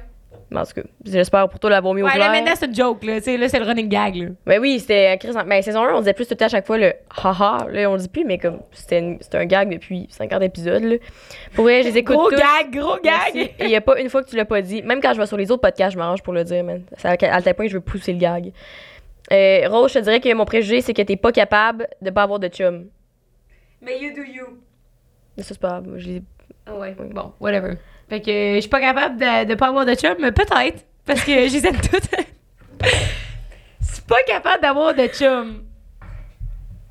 Mais 0.52 0.60
en 0.60 0.64
tout 0.64 0.74
cas, 0.76 0.84
j'espère 1.04 1.50
pour 1.50 1.60
toi 1.60 1.72
l'avoir 1.72 1.94
mis 1.96 2.04
au 2.04 2.06
Ouais, 2.06 2.12
clair. 2.12 2.32
là, 2.32 2.38
maintenant, 2.40 2.54
c'est 2.56 2.68
une 2.68 2.76
joke, 2.76 3.04
là. 3.04 3.16
Tu 3.18 3.24
sais, 3.24 3.38
là, 3.38 3.50
c'est 3.50 3.58
le 3.60 3.66
running 3.66 3.90
gag, 3.90 4.16
là. 4.16 4.28
Ben 4.46 4.60
oui, 4.62 4.80
c'était 4.80 5.08
à 5.08 5.18
Chris. 5.18 5.32
Ben, 5.48 5.62
saison 5.64 5.84
1, 5.84 5.94
on 5.96 6.00
disait 6.00 6.14
plus 6.14 6.26
tout 6.26 6.34
le 6.34 6.38
temps 6.38 6.46
à 6.46 6.50
chaque 6.50 6.68
fois 6.68 6.78
le 6.78 6.94
haha. 7.24 7.66
Là, 7.72 7.90
on 7.90 7.94
le 7.94 8.00
dit 8.00 8.08
plus, 8.08 8.24
mais 8.26 8.38
comme 8.38 8.60
c'était 8.72 9.00
une- 9.00 9.18
c'était 9.22 9.40
un 9.40 9.46
gag 9.46 9.72
depuis 9.74 10.06
50 10.12 10.44
épisodes. 10.44 10.84
Là. 10.84 10.96
Pour 11.56 11.64
vrai, 11.64 11.82
je 11.82 11.88
les 11.90 11.98
écoute 11.98 12.16
Gros 12.16 12.30
tous. 12.30 12.38
gag, 12.38 12.72
gros 12.72 12.96
Merci. 13.04 13.34
gag. 13.34 13.52
Et 13.60 13.64
il 13.66 13.70
y 13.72 13.76
a 13.76 13.82
pas 13.82 14.00
une 14.00 14.08
fois 14.10 14.24
que 14.24 14.30
tu 14.30 14.36
l'as 14.36 14.46
pas 14.46 14.62
dit. 14.62 14.84
Même 14.84 15.02
quand 15.02 15.14
je 15.14 15.20
vais 15.20 15.26
sur 15.26 15.36
les 15.38 15.50
autres 15.52 15.62
podcasts, 15.62 15.94
je 15.94 15.98
m'arrange 15.98 16.22
pour 16.22 16.34
le 16.34 16.44
dire, 16.44 16.64
man. 16.64 16.84
C'est 16.96 17.08
à 17.08 17.42
tel 17.42 17.54
point 17.56 17.66
que 17.66 17.72
je 17.72 17.78
veux 17.78 17.82
pousser 17.84 18.14
le 18.14 18.20
gag. 18.20 18.52
Euh, 19.34 19.68
Rose, 19.68 19.92
je 19.92 19.98
te 20.00 20.04
dirais 20.04 20.20
que 20.20 20.32
mon 20.36 20.46
préjugé, 20.46 20.82
c'est 20.82 20.94
que 20.94 21.02
t'es 21.02 21.16
pas 21.18 21.32
capable 21.32 21.88
de 22.02 22.12
pas 22.12 22.22
avoir 22.22 22.40
de 22.40 22.48
chum. 22.50 22.86
Mais 23.82 24.00
you 24.00 24.14
do 24.16 24.22
you. 24.22 24.60
Mais 25.36 25.42
ça, 25.44 25.56
c'est 25.56 25.60
pas 25.60 25.70
grave. 25.82 25.86
Je 25.98 26.08
l'ai- 26.08 26.24
Ouais, 26.72 26.96
bon, 27.12 27.32
whatever. 27.40 27.74
Fait 28.10 28.22
que 28.22 28.56
je 28.56 28.60
suis 28.60 28.70
pas 28.70 28.80
capable 28.80 29.18
de, 29.18 29.46
de 29.46 29.56
pas 29.56 29.68
avoir 29.68 29.86
de 29.86 29.96
chum, 29.96 30.16
mais 30.20 30.32
peut-être. 30.32 30.86
Parce 31.06 31.24
que 31.24 31.32
je 31.32 31.54
les 31.54 31.68
aime 31.68 31.78
toutes. 31.78 32.10
Je 32.84 33.94
suis 33.94 34.02
pas 34.08 34.22
capable 34.28 34.62
d'avoir 34.62 34.94
de 34.94 35.08
chum. 35.08 35.64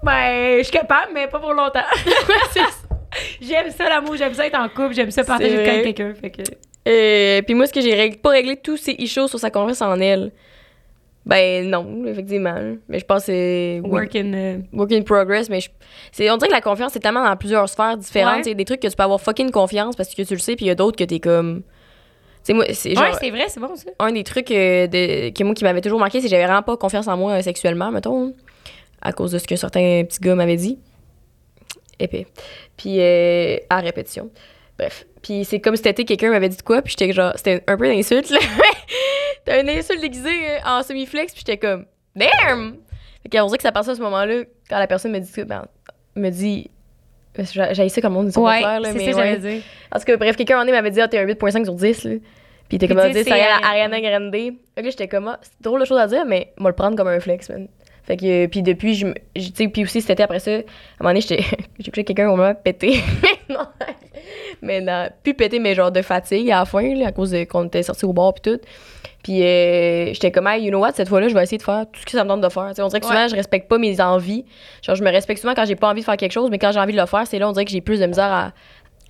Ben, 0.03 0.59
je 0.59 0.65
suis 0.65 0.73
capable, 0.73 1.13
mais 1.15 1.27
pas 1.29 1.39
pour 1.39 1.55
longtemps. 1.55 1.81
j'aime 3.41 3.71
ça 3.71 3.89
l'amour, 3.89 4.17
j'aime 4.17 4.35
ça 4.35 4.47
être 4.47 4.59
en 4.59 4.69
couple, 4.69 4.95
j'aime 4.95 5.11
ça 5.11 5.25
partager 5.25 5.59
avec 5.59 5.85
quelqu'un. 5.85 6.15
Fait 6.15 6.31
que. 6.31 6.43
Euh, 6.87 7.41
puis 7.43 7.55
moi, 7.55 7.67
ce 7.67 7.73
que 7.73 7.81
j'ai 7.81 7.95
réglé, 7.95 8.19
pas 8.19 8.31
réglé 8.31 8.57
tous 8.57 8.77
ces 8.77 8.93
issues 8.93 9.29
sur 9.29 9.39
sa 9.39 9.51
confiance 9.51 9.81
en 9.81 9.99
elle. 10.01 10.33
Ben 11.27 11.69
non, 11.71 12.05
effectivement. 12.07 12.55
Mais 12.89 12.99
je 12.99 13.05
pense 13.07 13.21
que 13.23 13.27
c'est 13.27 13.81
oui, 13.83 13.91
Work 13.91 14.15
in. 14.17 14.61
work 14.75 14.93
in 14.93 15.03
progress. 15.03 15.49
Mais 15.49 15.61
je- 15.61 15.71
c'est, 16.13 16.31
on 16.31 16.37
dirait 16.37 16.49
que 16.49 16.55
la 16.55 16.61
confiance, 16.61 16.93
c'est 16.93 17.01
tellement 17.01 17.25
dans 17.25 17.37
plusieurs 17.37 17.67
sphères 17.69 17.97
différentes. 17.97 18.45
Il 18.45 18.51
y 18.51 18.53
a 18.53 18.55
des 18.55 18.65
trucs 18.67 18.81
que 18.81 18.89
tu 18.89 18.95
peux 18.97 19.03
avoir 19.03 19.21
fucking 19.21 19.51
confiance 19.51 19.97
parce 19.97 20.15
que 20.15 20.21
tu 20.23 20.35
le 20.35 20.41
sais, 20.41 20.55
puis 20.55 20.67
il 20.67 20.69
y 20.69 20.71
a 20.71 20.75
d'autres 20.75 20.97
que 20.99 21.05
t'es 21.05 21.21
comme. 21.21 21.63
Sais, 22.43 22.53
moi, 22.53 22.67
c'est 22.75 22.95
genre. 22.95 23.05
Ouais, 23.05 23.13
c'est 23.19 23.31
vrai, 23.31 23.45
c'est 23.49 23.59
bon 23.61 23.75
ça. 23.75 23.91
un 24.01 24.13
des 24.13 24.23
trucs 24.23 24.51
euh, 24.51 24.87
de- 24.87 25.31
que 25.31 25.45
moi 25.45 25.55
qui 25.55 25.65
m'avait 25.65 25.81
toujours 25.81 25.99
marqué, 25.99 26.19
c'est 26.21 26.27
que 26.27 26.31
j'avais 26.31 26.45
vraiment 26.45 26.63
pas 26.63 26.77
confiance 26.77 27.09
en 27.09 27.17
moi 27.17 27.33
euh, 27.33 27.41
sexuellement, 27.41 27.91
mettons, 27.91 28.35
à 29.01 29.13
cause 29.15 29.33
de 29.33 29.39
ce 29.39 29.47
que 29.47 29.57
certains 29.57 30.05
petits 30.07 30.21
gars 30.21 30.35
m'avaient 30.35 30.57
dit. 30.57 30.79
Épais. 31.99 32.27
Puis 32.77 32.97
euh, 33.01 33.57
à 33.71 33.81
répétition. 33.81 34.29
Bref. 34.79 35.07
Puis 35.23 35.47
c'est 35.47 35.61
comme 35.61 35.77
cet 35.77 35.87
été, 35.87 36.05
quelqu'un 36.05 36.29
m'avait 36.31 36.51
dit 36.51 36.57
de 36.59 36.63
quoi, 36.63 36.83
puis 36.83 36.95
j'étais 36.99 37.13
genre, 37.15 37.33
c'était 37.37 37.63
un 37.67 37.77
peu 37.79 37.87
une 37.91 37.99
insulte, 37.99 38.29
là. 38.29 38.41
T'as 39.45 39.61
une 39.61 39.69
insulte 39.71 40.01
déguisée 40.01 40.29
euh, 40.29 40.59
en 40.67 40.83
semi-flex, 40.83 41.33
puis 41.33 41.43
j'étais 41.47 41.59
comme, 41.59 41.87
damn! 42.15 42.77
Fait 43.23 43.29
qu'on 43.39 43.47
dirait 43.47 43.57
que 43.59 43.63
ça 43.63 43.73
passe 43.73 43.89
à 43.89 43.95
ce 43.95 44.01
moment-là, 44.03 44.43
quand 44.69 44.79
la 44.79 44.87
personne 44.87 45.13
me 45.13 45.19
dit 45.19 45.33
ben, 45.45 45.67
me 46.17 46.31
dit. 46.31 46.71
J'ai 47.37 47.89
ça 47.89 48.01
comme 48.01 48.17
on 48.17 48.23
dit, 48.25 48.39
Ouais, 48.39 48.61
là, 48.61 48.79
mais 48.81 49.13
ça, 49.13 49.19
ouais. 49.19 49.39
dire. 49.39 49.63
Tout 49.93 50.01
cas, 50.01 50.17
bref, 50.17 50.37
quelqu'un 50.37 50.61
en 50.61 50.67
est 50.67 50.71
m'avait 50.71 50.91
dit, 50.93 51.01
ah, 51.01 51.09
t'es 51.09 51.19
un 51.19 51.27
8.5 51.27 51.65
sur 51.65 51.75
10, 51.75 52.05
là. 52.05 52.11
Puis 52.69 52.79
t'es 52.79 52.87
comme, 52.87 52.99
ah, 52.99 53.09
tu 53.09 53.15
sais, 53.15 53.25
10, 53.25 53.29
ça 53.29 53.35
c'est- 53.37 53.65
Ariana 53.67 54.01
Grande. 54.01 54.33
Fait 54.33 54.83
que 54.83 54.91
j'étais 54.91 55.09
comme, 55.09 55.29
ah, 55.29 55.39
c'est 55.43 55.61
drôle 55.61 55.81
de 55.81 55.85
chose 55.85 55.99
à 55.99 56.07
dire, 56.07 56.25
mais 56.25 56.53
moi 56.59 56.71
le 56.71 56.77
prendre 56.77 56.97
comme 56.97 57.09
un 57.09 57.19
flex, 57.21 57.49
man. 57.49 57.69
Fait 58.05 58.17
que, 58.17 58.47
puis 58.47 58.63
depuis, 58.63 58.95
je 58.95 59.07
tu 59.35 59.53
sais, 59.55 59.69
puis 59.69 59.83
aussi 59.83 60.01
cet 60.01 60.11
été 60.11 60.23
après 60.23 60.39
ça, 60.39 60.51
à 60.51 60.55
un 60.55 60.61
moment 61.01 61.11
donné, 61.11 61.23
j'étais, 61.23 61.43
j'ai 61.79 61.91
quelqu'un 61.91 62.29
au 62.29 62.37
moment 62.37 62.55
pété. 62.55 63.01
non, 63.49 63.67
mais 64.63 64.81
non, 64.81 65.09
plus 65.23 65.35
pété, 65.35 65.59
mais 65.59 65.75
genre 65.75 65.91
de 65.93 66.03
fatigue 66.03 66.51
à 66.51 66.61
la 66.61 66.65
fin, 66.65 66.95
là, 66.95 67.09
à 67.09 67.13
cause 67.13 67.31
de 67.31 67.45
qu'on 67.45 67.65
était 67.67 67.83
sortis 67.83 68.05
au 68.05 68.13
bar 68.13 68.35
puis 68.35 68.53
tout. 68.53 68.61
Puis 69.23 69.43
euh, 69.43 70.13
j'étais 70.13 70.31
comme, 70.31 70.47
hey, 70.47 70.63
you 70.65 70.69
know 70.71 70.81
what, 70.81 70.93
cette 70.93 71.09
fois-là, 71.09 71.29
je 71.29 71.35
vais 71.35 71.43
essayer 71.43 71.57
de 71.59 71.63
faire 71.63 71.87
tout 71.91 72.01
ce 72.01 72.05
que 72.05 72.13
ça 72.13 72.25
me 72.25 72.29
tente 72.29 72.43
de 72.43 72.49
faire. 72.51 72.65
On 72.79 72.89
dirait 72.89 73.01
que 73.01 73.07
souvent, 73.07 73.27
je 73.29 73.35
respecte 73.35 73.69
pas 73.69 73.79
mes 73.79 73.99
envies. 74.01 74.45
Genre, 74.83 74.97
je 74.97 75.03
me 75.03 75.11
respecte 75.11 75.41
souvent 75.41 75.55
quand 75.55 75.65
j'ai 75.65 75.77
pas 75.77 75.89
envie 75.89 76.01
de 76.01 76.05
faire 76.05 76.17
quelque 76.19 76.33
chose, 76.33 76.51
mais 76.51 76.59
quand 76.59 76.73
j'ai 76.73 76.81
envie 76.81 76.93
de 76.93 77.01
le 77.01 77.07
faire, 77.07 77.27
c'est 77.27 77.39
là, 77.39 77.49
on 77.49 77.53
dirait 77.53 77.65
que 77.65 77.71
j'ai 77.71 77.81
plus 77.81 78.01
de 78.01 78.07
misère 78.07 78.31
à, 78.31 78.53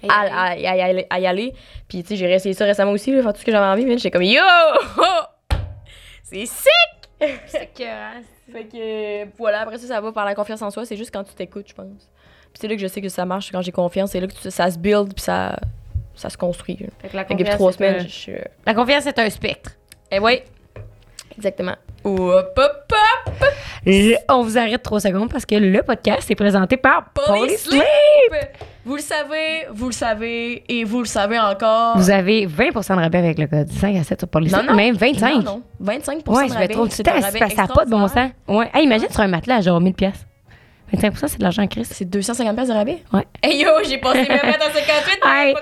à, 0.09 0.21
à- 0.21 0.51
à 0.53 0.57
y 0.57 0.67
aller- 0.67 1.07
à 1.11 1.19
y 1.19 1.27
aller. 1.27 1.53
Puis, 1.89 2.03
tu 2.03 2.11
sais, 2.11 2.17
j'ai 2.17 2.31
essayé 2.33 2.55
ça 2.55 2.65
récemment 2.65 2.93
aussi, 2.93 3.11
là, 3.13 3.23
faire 3.23 3.33
tout 3.33 3.41
ce 3.41 3.45
que 3.45 3.51
j'avais 3.51 3.67
envie. 3.67 3.85
mais 3.87 3.97
J'étais 3.97 4.11
comme, 4.13 4.23
yo! 4.23 4.41
C'est 6.23 6.47
sick! 6.47 7.31
C'est 7.47 7.71
que. 7.75 7.83
hein, 7.85 8.23
Fait 8.53 8.65
que, 8.65 9.37
voilà, 9.37 9.61
après 9.63 9.79
ça, 9.79 9.87
ça 9.87 10.01
va 10.01 10.13
par 10.13 10.25
la 10.25 10.35
confiance 10.35 10.63
en 10.63 10.71
soi. 10.71 10.85
C'est 10.85 10.97
juste 10.97 11.13
quand 11.13 11.25
tu 11.25 11.35
t'écoutes, 11.35 11.69
je 11.69 11.75
pense. 11.75 12.11
Puis 12.55 12.61
c'est 12.61 12.69
là 12.69 12.77
que 12.77 12.81
je 12.81 12.87
sais 12.87 13.01
que 13.03 13.09
ça 13.09 13.25
marche, 13.27 13.51
quand 13.53 13.61
j'ai 13.63 13.73
confiance. 13.73 14.13
C'est 14.13 14.21
là 14.21 14.29
que 14.29 14.33
tu- 14.33 14.51
ça 14.51 14.71
se 14.71 14.79
build, 14.79 15.13
puis 15.13 15.23
ça, 15.23 15.59
ça 16.15 16.31
se 16.31 16.39
construit. 16.39 16.77
Fait 17.03 17.09
que 17.09 17.17
la 17.17 17.25
Fait 17.25 17.35
que 17.35 17.39
depuis 17.41 17.45
confiance, 17.51 17.57
trois 17.59 17.73
semaines, 17.73 17.97
un- 17.97 18.05
je 18.05 18.09
suis. 18.09 18.33
euh, 18.33 18.39
La 18.65 18.75
confiance, 18.75 19.03
c'est 19.03 19.19
un 19.19 19.29
spectre. 19.29 19.73
Eh 20.13 20.21
ouais. 20.21 20.45
Exactement. 21.37 21.75
Hop, 22.05 22.53
hop, 22.57 22.93
hop! 22.93 23.45
Le- 23.87 24.17
on 24.29 24.43
vous 24.43 24.57
arrête 24.57 24.83
trois 24.83 25.01
secondes 25.01 25.29
parce 25.31 25.45
que 25.45 25.57
le 25.57 25.83
podcast 25.83 26.31
est 26.31 26.35
présenté 26.37 26.77
par 26.77 27.11
Police 27.13 27.29
Police 27.29 27.63
Sleep! 27.65 27.83
Vous 28.85 28.97
le 28.97 29.01
savez, 29.03 29.67
vous 29.73 29.87
le 29.87 29.93
savez, 29.93 30.63
et 30.69 30.85
vous 30.85 31.01
le 31.01 31.07
savez 31.07 31.39
encore. 31.41 31.97
Vous 31.97 32.11
avez 32.11 32.47
20% 32.47 32.95
de 32.97 33.01
rabais 33.01 33.19
avec 33.19 33.39
le 33.39 33.47
code 33.49 33.69
5 33.73 33.97
à 33.97 34.05
7 34.05 34.21
sur 34.21 34.29
Police 34.29 34.53
Non, 34.53 34.59
Sleep, 34.59 34.71
non. 34.71 34.77
même 34.77 34.95
25. 34.95 35.35
Non, 35.37 35.43
non. 35.43 35.63
25 35.81 36.23
Ouais, 36.29 36.45
de 36.45 36.49
je 36.49 36.53
vais 36.55 36.61
rabais. 36.61 36.75
trop 36.75 36.87
de 36.87 36.93
C'est 36.93 37.03
temps. 37.03 37.13
un 37.17 37.21
rabais 37.21 37.39
Ça 37.51 37.63
n'a 37.63 37.69
pas 37.69 37.85
de 37.85 37.91
bon 37.91 38.07
sens. 38.07 38.31
Ouais. 38.47 38.71
Hey, 38.75 38.85
imagine 38.85 39.09
sur 39.11 39.21
un 39.21 39.29
matelas 39.29 39.57
à 39.57 39.61
genre 39.63 39.81
1000 39.81 39.95
pièces. 39.95 40.25
25 40.93 41.29
c'est 41.29 41.39
de 41.39 41.43
l'argent 41.43 41.63
en 41.63 41.67
Christ. 41.67 41.93
C'est 41.95 42.05
250 42.05 42.55
pièces 42.55 42.69
de 42.69 42.73
rabais? 42.75 43.03
Ouais. 43.13 43.27
Hey 43.43 43.63
yo, 43.63 43.71
j'ai 43.89 43.99
passé 43.99 44.21
mes 44.21 44.29
mains 44.29 44.59
dans 44.59 44.73
58, 44.73 45.19
mais 45.25 45.31
Hey, 45.49 45.55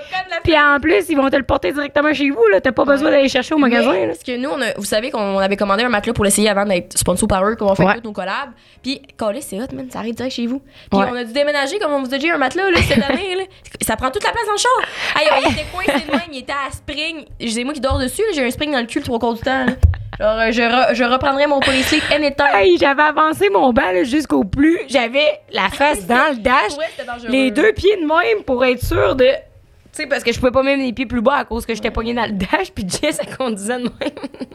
Puis 0.43 0.55
en 0.57 0.79
plus, 0.79 1.05
ils 1.09 1.15
vont 1.17 1.29
te 1.29 1.35
le 1.35 1.43
porter 1.43 1.71
directement 1.71 2.13
chez 2.13 2.29
vous. 2.29 2.45
là. 2.51 2.61
T'as 2.61 2.71
pas 2.71 2.85
besoin 2.85 3.09
d'aller 3.09 3.29
chercher 3.29 3.55
au 3.55 3.57
magasin. 3.57 3.91
Mais, 3.93 4.01
là. 4.01 4.07
parce 4.07 4.23
que 4.23 4.37
nous, 4.37 4.49
on 4.49 4.61
a- 4.61 4.73
vous 4.77 4.83
savez 4.85 5.09
qu'on 5.11 5.39
avait 5.39 5.55
commandé 5.57 5.83
un 5.83 5.89
matelas 5.89 6.13
pour 6.13 6.23
l'essayer 6.25 6.49
avant 6.49 6.65
d'être 6.65 6.97
sponsor 6.97 7.27
par 7.27 7.43
eux, 7.47 7.55
comme 7.55 7.69
on 7.69 7.75
fait 7.75 7.83
Ouais. 7.83 7.99
nos 8.03 8.11
collabs. 8.11 8.51
Puis, 8.83 9.01
calé, 9.17 9.41
c'est 9.41 9.59
hot, 9.61 9.67
man, 9.73 9.89
ça 9.89 9.99
arrive 9.99 10.13
direct 10.15 10.35
chez 10.35 10.45
vous. 10.45 10.59
Puis, 10.91 10.99
Ouais. 10.99 11.07
on 11.09 11.15
a 11.15 11.23
dû 11.23 11.33
déménager, 11.33 11.79
comme 11.79 11.93
on 11.93 12.03
vous 12.03 12.13
a 12.13 12.17
dit, 12.17 12.29
un 12.29 12.37
matelas 12.37 12.69
là, 12.69 12.77
cette 12.87 13.03
année. 13.09 13.35
Là. 13.35 13.43
Ça 13.81 13.95
prend 13.95 14.11
toute 14.11 14.23
la 14.23 14.31
place 14.31 14.45
dans 14.45 14.53
le 14.53 14.57
char. 14.57 15.21
Hey, 15.21 15.27
il 15.45 15.51
était 15.53 15.65
coincé 15.73 16.05
de 16.05 16.11
même, 16.11 16.21
il 16.31 16.39
était 16.39 16.53
à 16.53 16.71
spring. 16.71 17.25
C'est 17.47 17.63
moi 17.63 17.73
qui 17.73 17.79
dors 17.81 17.97
dessus, 17.97 18.21
j'ai 18.35 18.45
un 18.45 18.51
spring 18.51 18.71
dans 18.71 18.79
le 18.79 18.85
cul 18.85 18.99
le 18.99 19.05
trois 19.05 19.19
quarts 19.19 19.33
du 19.33 19.41
temps. 19.41 19.65
là. 19.65 19.73
Genre, 20.19 20.39
euh, 20.39 20.51
je, 20.51 20.61
re- 20.61 20.93
je 20.95 21.03
reprendrai 21.03 21.47
mon 21.47 21.59
policier 21.59 21.99
anytime. 22.13 22.45
Hey, 22.53 22.77
j'avais 22.77 23.03
avancé 23.03 23.49
mon 23.49 23.71
banc 23.73 23.91
là, 23.91 24.03
jusqu'au 24.03 24.43
plus. 24.43 24.79
J'avais 24.87 25.39
la 25.51 25.69
face 25.69 26.05
dans 26.07 26.31
le 26.31 26.37
dash. 26.37 26.77
Ouais, 26.77 27.29
les 27.29 27.51
deux 27.51 27.73
pieds 27.73 27.95
de 27.97 28.01
même 28.05 28.43
pour 28.45 28.63
être 28.65 28.83
sûr 28.83 29.15
de. 29.15 29.25
Tu 29.25 30.01
sais, 30.01 30.07
parce 30.07 30.23
que 30.23 30.31
je 30.33 30.39
pouvais 30.39 30.51
pas 30.51 30.63
même 30.63 30.79
les 30.79 30.91
pieds 30.91 31.05
plus 31.05 31.21
bas 31.21 31.35
à 31.37 31.45
cause 31.45 31.65
que 31.67 31.75
j'étais 31.75 31.91
pognée 31.91 32.15
dans 32.15 32.25
le 32.25 32.31
dash, 32.31 32.71
puis 32.73 32.83
Jess, 32.89 33.19
elle 33.25 33.35
conduisait 33.37 33.77
de 33.77 33.83
même. 33.83 33.91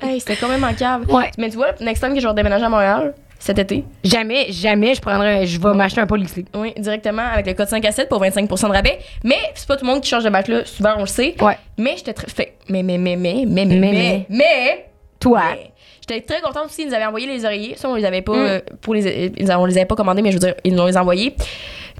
Hey, 0.02 0.18
c'était 0.20 0.34
quand 0.36 0.48
même 0.48 0.64
en 0.64 0.74
cave. 0.74 1.08
Ouais. 1.12 1.30
Mais 1.38 1.48
tu 1.48 1.56
vois, 1.56 1.68
next 1.80 2.02
time 2.02 2.12
que 2.12 2.18
je 2.20 2.24
vais 2.24 2.30
redéménager 2.30 2.64
à 2.64 2.68
Montréal, 2.68 3.14
cet 3.38 3.56
été, 3.60 3.84
Jamais, 4.02 4.46
jamais 4.50 4.96
je 4.96 5.00
prendrais. 5.00 5.46
Je 5.46 5.60
vais 5.60 5.72
m'acheter 5.74 6.00
un 6.00 6.08
policier. 6.08 6.44
Oui, 6.56 6.72
directement 6.76 7.22
avec 7.22 7.46
le 7.46 7.54
code 7.54 7.68
5 7.68 7.84
à 7.84 7.92
7 7.92 8.08
pour 8.08 8.18
25 8.18 8.48
de 8.48 8.66
rabais. 8.66 8.98
Mais 9.22 9.38
c'est 9.54 9.68
pas 9.68 9.76
tout 9.76 9.84
le 9.84 9.92
monde 9.92 10.00
qui 10.02 10.10
change 10.10 10.24
de 10.24 10.28
matelas, 10.28 10.64
souvent 10.64 10.94
on 10.96 11.02
le 11.02 11.06
sait. 11.06 11.36
Ouais. 11.40 11.56
Mais 11.78 11.94
j'étais 11.96 12.14
très. 12.14 12.26
Fait, 12.26 12.54
mais, 12.68 12.82
mais, 12.82 12.98
mais, 12.98 13.14
mais, 13.14 13.44
mais, 13.46 13.64
mais, 13.64 13.76
Mais, 13.76 13.92
mais, 13.92 14.26
mais, 14.28 14.87
Toi. 15.20 15.42
mais, 15.54 15.72
J'étais 16.08 16.20
très 16.22 16.40
contente 16.40 16.66
aussi, 16.66 16.82
ils 16.82 16.88
nous 16.88 16.94
avaient 16.94 17.04
envoyé 17.06 17.26
les 17.26 17.44
oreillers. 17.44 17.74
Ça, 17.76 17.88
on 17.88 17.94
les 17.94 18.04
avait 18.04 18.22
pas. 18.22 18.32
Mm. 18.32 18.46
euh, 18.46 18.60
pour 18.80 18.94
les, 18.94 19.32
ils, 19.36 19.52
on 19.52 19.64
les 19.66 19.76
avait 19.76 19.86
pas 19.86 19.94
commandés, 19.96 20.22
mais 20.22 20.30
je 20.30 20.36
veux 20.36 20.40
dire, 20.40 20.54
ils 20.64 20.74
nous 20.74 20.86
les 20.86 20.96
envoyés. 20.96 21.34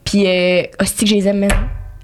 Puis, 0.05 0.27
euh, 0.27 0.63
hostie 0.81 1.05
que 1.05 1.11
je 1.11 1.15
les 1.17 1.29
aime, 1.29 1.41
man. 1.41 1.51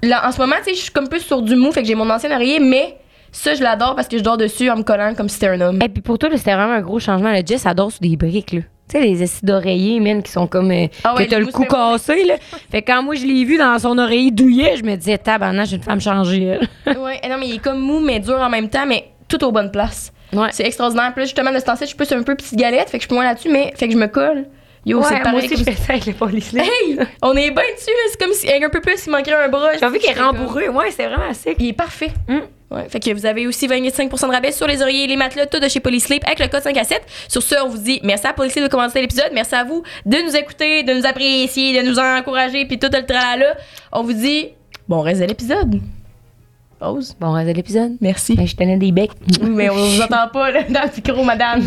Là, 0.03 0.27
en 0.27 0.31
ce 0.31 0.39
moment, 0.39 0.55
tu 0.59 0.65
sais, 0.71 0.75
je 0.75 0.81
suis 0.83 0.91
comme 0.91 1.07
plus 1.07 1.21
sur 1.21 1.41
du 1.41 1.55
mou, 1.55 1.71
fait 1.71 1.81
que 1.81 1.87
j'ai 1.87 1.95
mon 1.95 2.09
ancien 2.09 2.29
oreiller, 2.31 2.59
mais 2.59 2.95
ça, 3.31 3.55
je 3.55 3.63
l'adore 3.63 3.95
parce 3.95 4.07
que 4.07 4.17
je 4.17 4.23
dors 4.23 4.37
dessus 4.37 4.69
en 4.69 4.75
me 4.77 4.83
collant 4.83 5.13
comme 5.15 5.29
si 5.29 5.35
c'était 5.35 5.47
un 5.47 5.61
homme. 5.61 5.79
Et 5.81 5.89
puis 5.89 6.01
pour 6.01 6.19
toi, 6.19 6.29
là, 6.29 6.37
c'était 6.37 6.53
vraiment 6.53 6.73
un 6.73 6.81
gros 6.81 6.99
changement. 6.99 7.31
Le 7.31 7.41
Jess 7.45 7.65
adore 7.65 7.91
sur 7.91 8.01
des 8.01 8.15
briques, 8.15 8.51
là. 8.51 8.61
Tu 8.87 8.99
sais, 8.99 9.03
les 9.03 9.23
assis 9.23 9.43
d'oreiller, 9.43 9.99
man, 9.99 10.21
qui 10.21 10.31
sont 10.31 10.45
comme. 10.45 10.69
euh, 10.69 10.85
Ah 11.03 11.15
ouais, 11.15 11.25
que 11.25 11.31
t'as 11.31 11.39
le 11.39 11.47
cou 11.47 11.63
cassé, 11.63 12.23
là. 12.23 12.35
Fait 12.71 12.83
que 12.83 12.91
quand 12.91 13.01
moi, 13.01 13.15
je 13.15 13.25
l'ai 13.25 13.43
vu 13.43 13.57
dans 13.57 13.79
son 13.79 13.97
oreiller 13.97 14.29
douillet, 14.29 14.75
je 14.77 14.83
me 14.83 14.95
disais, 14.95 15.17
tabarnak, 15.17 15.65
j'ai 15.65 15.77
une 15.77 15.81
femme 15.81 15.99
changée, 15.99 16.43
elle. 16.85 16.97
ouais, 16.99 17.19
non, 17.27 17.37
mais 17.39 17.47
il 17.47 17.55
est 17.55 17.63
comme 17.63 17.79
mou, 17.79 17.99
mais 17.99 18.19
dur 18.19 18.37
en 18.39 18.49
même 18.49 18.69
temps, 18.69 18.85
mais 18.85 19.05
tout 19.27 19.43
aux 19.43 19.51
bonnes 19.51 19.71
places. 19.71 20.11
Ouais. 20.35 20.49
C'est 20.51 20.65
extraordinaire. 20.65 21.11
Puis 21.13 21.21
là, 21.21 21.25
justement, 21.25 21.51
de 21.51 21.59
ce 21.59 21.65
temps-ci, 21.65 21.83
je 21.83 21.87
suis 21.87 21.95
plus 21.95 22.11
un 22.11 22.23
peu 22.23 22.35
petite 22.35 22.55
galette, 22.55 22.89
fait 22.89 22.97
que 22.97 23.03
je 23.03 23.07
suis 23.07 23.15
moins 23.15 23.25
là-dessus, 23.25 23.49
mais 23.49 23.73
fait 23.75 23.87
que 23.87 23.93
je 23.93 23.97
me 23.97 24.07
colle. 24.07 24.45
Yo, 24.85 25.01
c'est 25.01 25.15
moi 25.15 25.23
pareil. 25.23 25.39
aussi, 25.39 25.49
comme 25.49 25.57
je 25.57 25.63
fais 25.63 25.75
ça 25.75 25.93
avec 25.93 26.05
les. 26.05 26.59
Hey! 26.59 26.99
On 27.23 27.33
est 27.35 27.49
bien 27.49 27.63
dessus, 27.75 27.89
là. 27.89 28.09
C'est 28.11 28.19
comme 28.19 28.33
si, 28.33 28.47
avec 28.47 28.63
un 28.63 28.69
peu 28.69 28.81
plus, 28.81 29.03
il 29.07 29.09
manquerait 29.09 29.45
un 29.45 29.49
bras. 29.49 29.71
J'ai 29.79 29.89
vu 29.89 29.97
qu'il 29.97 30.11
est 30.11 30.21
rembourré. 30.21 30.69
Ouais, 30.69 30.91
c'est 30.91 31.07
vraiment 31.07 31.33
sick. 31.33 31.55
Il 31.59 31.69
est 31.69 31.73
parfait. 31.73 32.11
Mm. 32.27 32.39
Ouais, 32.71 32.89
fait 32.89 32.99
que 32.99 33.11
vous 33.11 33.25
avez 33.25 33.47
aussi 33.47 33.67
25% 33.67 34.27
de 34.27 34.31
rabais 34.31 34.51
sur 34.51 34.67
les 34.67 34.81
oreillers 34.81 35.07
les 35.07 35.15
matelas, 35.15 35.45
tout 35.45 35.59
de 35.59 35.67
chez 35.67 35.79
Polysleep 35.79 36.23
avec 36.25 36.39
le 36.39 36.47
code 36.47 36.63
5 36.63 36.75
à 36.77 36.83
7. 36.83 37.01
Sur 37.27 37.41
ce, 37.41 37.55
on 37.63 37.69
vous 37.69 37.77
dit 37.77 37.99
merci 38.03 38.25
à 38.25 38.33
Polysleep 38.33 38.63
de 38.65 38.69
commencer 38.69 39.01
l'épisode. 39.01 39.29
Merci 39.33 39.55
à 39.55 39.63
vous 39.63 39.83
de 40.05 40.17
nous 40.17 40.35
écouter, 40.35 40.83
de 40.83 40.93
nous 40.93 41.05
apprécier, 41.05 41.81
de 41.81 41.87
nous 41.87 41.99
encourager, 41.99 42.65
puis 42.65 42.79
tout 42.79 42.89
le 42.91 43.05
tralala. 43.05 43.55
On 43.91 44.03
vous 44.03 44.13
dit 44.13 44.49
bon 44.87 45.01
reste 45.01 45.21
de 45.21 45.25
l'épisode. 45.25 45.79
Pause. 46.79 47.15
Bon, 47.19 47.31
reste 47.31 47.49
de 47.49 47.53
l'épisode. 47.53 47.97
Merci. 48.01 48.35
Ben, 48.35 48.45
je 48.45 48.55
tenais 48.55 48.77
des 48.77 48.91
becs. 48.91 49.11
Oui, 49.41 49.49
mais 49.55 49.69
on 49.69 49.75
vous 49.75 50.01
entend 50.01 50.27
pas 50.31 50.51
là, 50.51 50.63
dans 50.63 50.81
le 50.81 50.95
micro, 50.95 51.23
madame. 51.23 51.61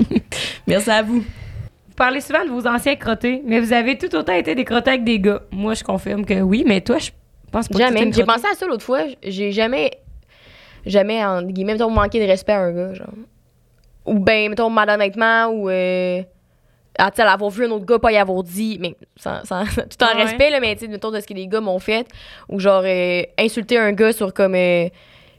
merci 0.66 0.90
à 0.90 1.02
vous. 1.02 1.20
Vous 1.20 1.94
parlez 1.96 2.20
souvent 2.20 2.44
de 2.44 2.50
vos 2.50 2.66
anciens 2.66 2.96
crottés, 2.96 3.42
mais 3.44 3.60
vous 3.60 3.72
avez 3.72 3.96
tout 3.96 4.14
autant 4.14 4.32
été 4.32 4.54
des 4.54 4.64
crottés 4.64 4.90
avec 4.90 5.04
des 5.04 5.20
gars. 5.20 5.42
Moi, 5.52 5.74
je 5.74 5.84
confirme 5.84 6.24
que 6.24 6.40
oui, 6.40 6.64
mais 6.66 6.80
toi, 6.80 6.98
je 6.98 7.10
pense 7.52 7.68
pas 7.68 7.74
que 7.74 7.80
Jamais. 7.80 8.02
une 8.02 8.12
J'ai 8.12 8.24
pensé 8.24 8.46
à 8.50 8.56
ça 8.56 8.66
l'autre 8.66 8.84
fois. 8.84 9.02
J'ai 9.22 9.52
jamais, 9.52 9.90
jamais, 10.86 11.24
en 11.24 11.42
guillemets, 11.42 11.74
mettons, 11.74 11.90
manqué 11.90 12.20
de 12.20 12.26
respect 12.26 12.52
à 12.52 12.60
un 12.60 12.72
gars, 12.72 12.94
genre. 12.94 13.08
Ou 14.06 14.18
ben, 14.18 14.48
mettons, 14.48 14.70
mal 14.70 14.88
honnêtement, 14.90 15.46
ou. 15.48 15.68
Euh, 15.68 16.22
ah, 16.98 17.10
tu 17.10 17.16
sais, 17.16 17.28
avoir 17.28 17.50
vu 17.50 17.64
un 17.66 17.70
autre 17.70 17.84
gars, 17.86 17.98
pas 17.98 18.12
y 18.12 18.16
avoir 18.16 18.42
dit, 18.42 18.78
mais 18.80 18.94
sans, 19.16 19.44
sans- 19.44 19.64
tout 19.64 20.04
en 20.04 20.16
Ouais. 20.16 20.24
respect, 20.24 20.50
là, 20.50 20.60
mais 20.60 20.74
tu 20.74 20.82
sais, 20.86 20.88
mettons, 20.88 21.10
de 21.10 21.20
ce 21.20 21.26
que 21.26 21.34
les 21.34 21.46
gars 21.46 21.60
m'ont 21.60 21.78
fait. 21.78 22.06
Ou 22.48 22.58
genre, 22.60 22.82
euh, 22.84 23.22
insulter 23.38 23.78
un 23.78 23.92
gars 23.92 24.12
sur 24.12 24.32
comme. 24.34 24.54
Euh, 24.54 24.88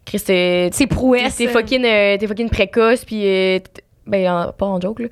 Chris, 0.05 0.23
euh, 0.29 0.69
C'est 0.71 0.87
prouesse. 0.87 1.35
T'es 1.35 1.47
fucking, 1.47 1.85
euh, 1.85 2.17
t'es 2.17 2.25
fucking 2.27 2.49
précoce, 2.49 3.05
puis. 3.05 3.21
euh, 3.25 3.59
ben, 4.07 4.27
en- 4.29 4.51
pas 4.51 4.65
en 4.65 4.81
joke, 4.81 4.99
là. 5.01 5.07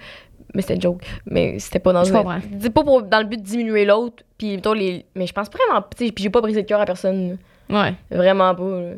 Mais 0.55 0.63
c'était 0.63 0.73
une 0.75 0.81
joke. 0.81 1.03
Mais 1.27 1.59
c'était 1.59 1.77
pas 1.79 1.93
dans 1.93 2.03
Je 2.03 2.11
le. 2.11 2.17
comprends. 2.17 2.39
C'est 2.59 2.71
pas 2.73 2.83
pour, 2.83 3.03
dans 3.03 3.19
le 3.19 3.25
but 3.25 3.37
de 3.37 3.43
diminuer 3.45 3.85
l'autre. 3.85 4.23
Puis, 4.37 4.55
mettons, 4.55 4.73
les. 4.73 5.05
Mais 5.15 5.27
je 5.27 5.33
pense 5.33 5.47
vraiment. 5.51 5.85
Tu 5.95 6.07
sais, 6.07 6.11
puis 6.11 6.23
j'ai 6.23 6.31
pas 6.31 6.41
brisé 6.41 6.61
le 6.61 6.65
cœur 6.65 6.81
à 6.81 6.85
personne. 6.85 7.37
là. 7.69 7.83
Ouais. 7.83 7.93
Vraiment 8.09 8.55
pas. 8.55 8.63
là. 8.81 8.91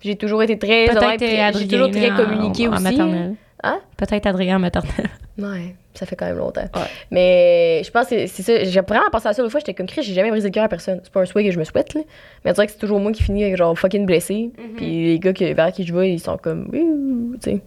J'ai 0.00 0.16
toujours 0.16 0.42
été 0.42 0.58
très 0.58 0.86
Peut-être. 0.86 1.58
J'ai 1.58 1.68
toujours 1.68 1.90
très 1.90 2.10
là, 2.10 2.16
communiqué 2.16 2.66
en, 2.68 2.72
aussi. 2.74 2.82
maternelle. 2.82 3.34
Hein? 3.62 3.80
Peut-être 3.96 4.26
Adrien 4.26 4.56
en 4.56 4.60
maternelle. 4.60 5.10
Ouais, 5.38 5.76
ça 5.96 6.06
fait 6.06 6.16
quand 6.16 6.26
même 6.26 6.38
longtemps. 6.38 6.68
Ouais. 6.74 6.86
Mais 7.10 7.82
je 7.84 7.90
pense 7.90 8.08
que 8.08 8.26
c'est 8.26 8.42
ça. 8.42 8.64
J'ai 8.64 8.80
vraiment 8.80 9.10
pensé 9.10 9.28
à 9.28 9.32
ça 9.32 9.42
l'autre 9.42 9.52
fois. 9.52 9.60
J'étais 9.60 9.74
comme 9.74 9.86
Chris, 9.86 10.02
j'ai 10.02 10.14
jamais 10.14 10.30
brisé 10.30 10.48
le 10.48 10.52
cœur 10.52 10.64
à 10.64 10.68
personne. 10.68 11.00
C'est 11.02 11.12
pas 11.12 11.20
un 11.20 11.24
souhait 11.26 11.44
que 11.44 11.50
je 11.50 11.58
me 11.58 11.64
souhaite, 11.64 11.94
là. 11.94 12.02
Mais 12.44 12.50
on 12.50 12.54
dirait 12.54 12.66
que 12.66 12.72
c'est 12.72 12.78
toujours 12.78 13.00
moi 13.00 13.12
qui 13.12 13.22
finis 13.22 13.44
avec 13.44 13.56
genre 13.56 13.78
fucking 13.78 14.06
blessé. 14.06 14.50
Puis 14.76 15.06
les 15.06 15.18
gars 15.18 15.32
qui, 15.32 15.52
vers 15.52 15.72
qui 15.72 15.86
je 15.86 15.94
vais, 15.94 16.12
ils 16.12 16.20
sont 16.20 16.36
comme. 16.36 16.70
Tu 16.72 17.50
sais. 17.50 17.60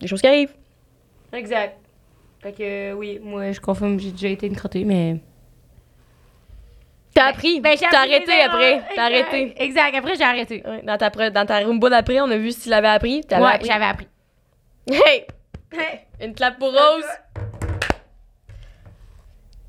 Des 0.00 0.06
choses 0.06 0.20
qui 0.20 0.26
arrivent. 0.26 0.54
Exact. 1.32 1.76
Fait 2.42 2.52
que 2.52 2.92
oui, 2.94 3.20
moi, 3.22 3.52
je 3.52 3.60
confirme, 3.60 4.00
j'ai 4.00 4.12
déjà 4.12 4.28
été 4.28 4.46
une 4.46 4.56
crottée, 4.56 4.84
mais. 4.84 5.16
T'as 7.12 7.26
appris. 7.26 7.60
Ben, 7.60 7.76
j'ai 7.78 7.86
T'as 7.90 8.00
arrêté 8.00 8.32
après. 8.40 8.82
T'as 8.94 9.04
arrêté. 9.04 9.52
Exact. 9.56 9.94
Après, 9.94 10.14
j'ai 10.14 10.24
arrêté. 10.24 10.62
Ouais, 10.66 10.82
dans 10.82 10.96
ta, 10.96 11.10
dans 11.30 11.44
ta 11.46 11.58
Roomba 11.60 11.90
d'après, 11.90 12.20
on 12.20 12.30
a 12.30 12.36
vu 12.36 12.52
si 12.52 12.62
tu 12.62 12.68
l'avais 12.70 12.88
appris. 12.88 13.22
T'avais 13.22 13.44
Ouais, 13.44 13.58
j'avais 13.62 13.84
appris. 13.84 14.06
Hey! 14.90 15.26
Une 16.20 16.34
clap 16.34 16.58
pour 16.58 16.68
Rose. 16.68 17.04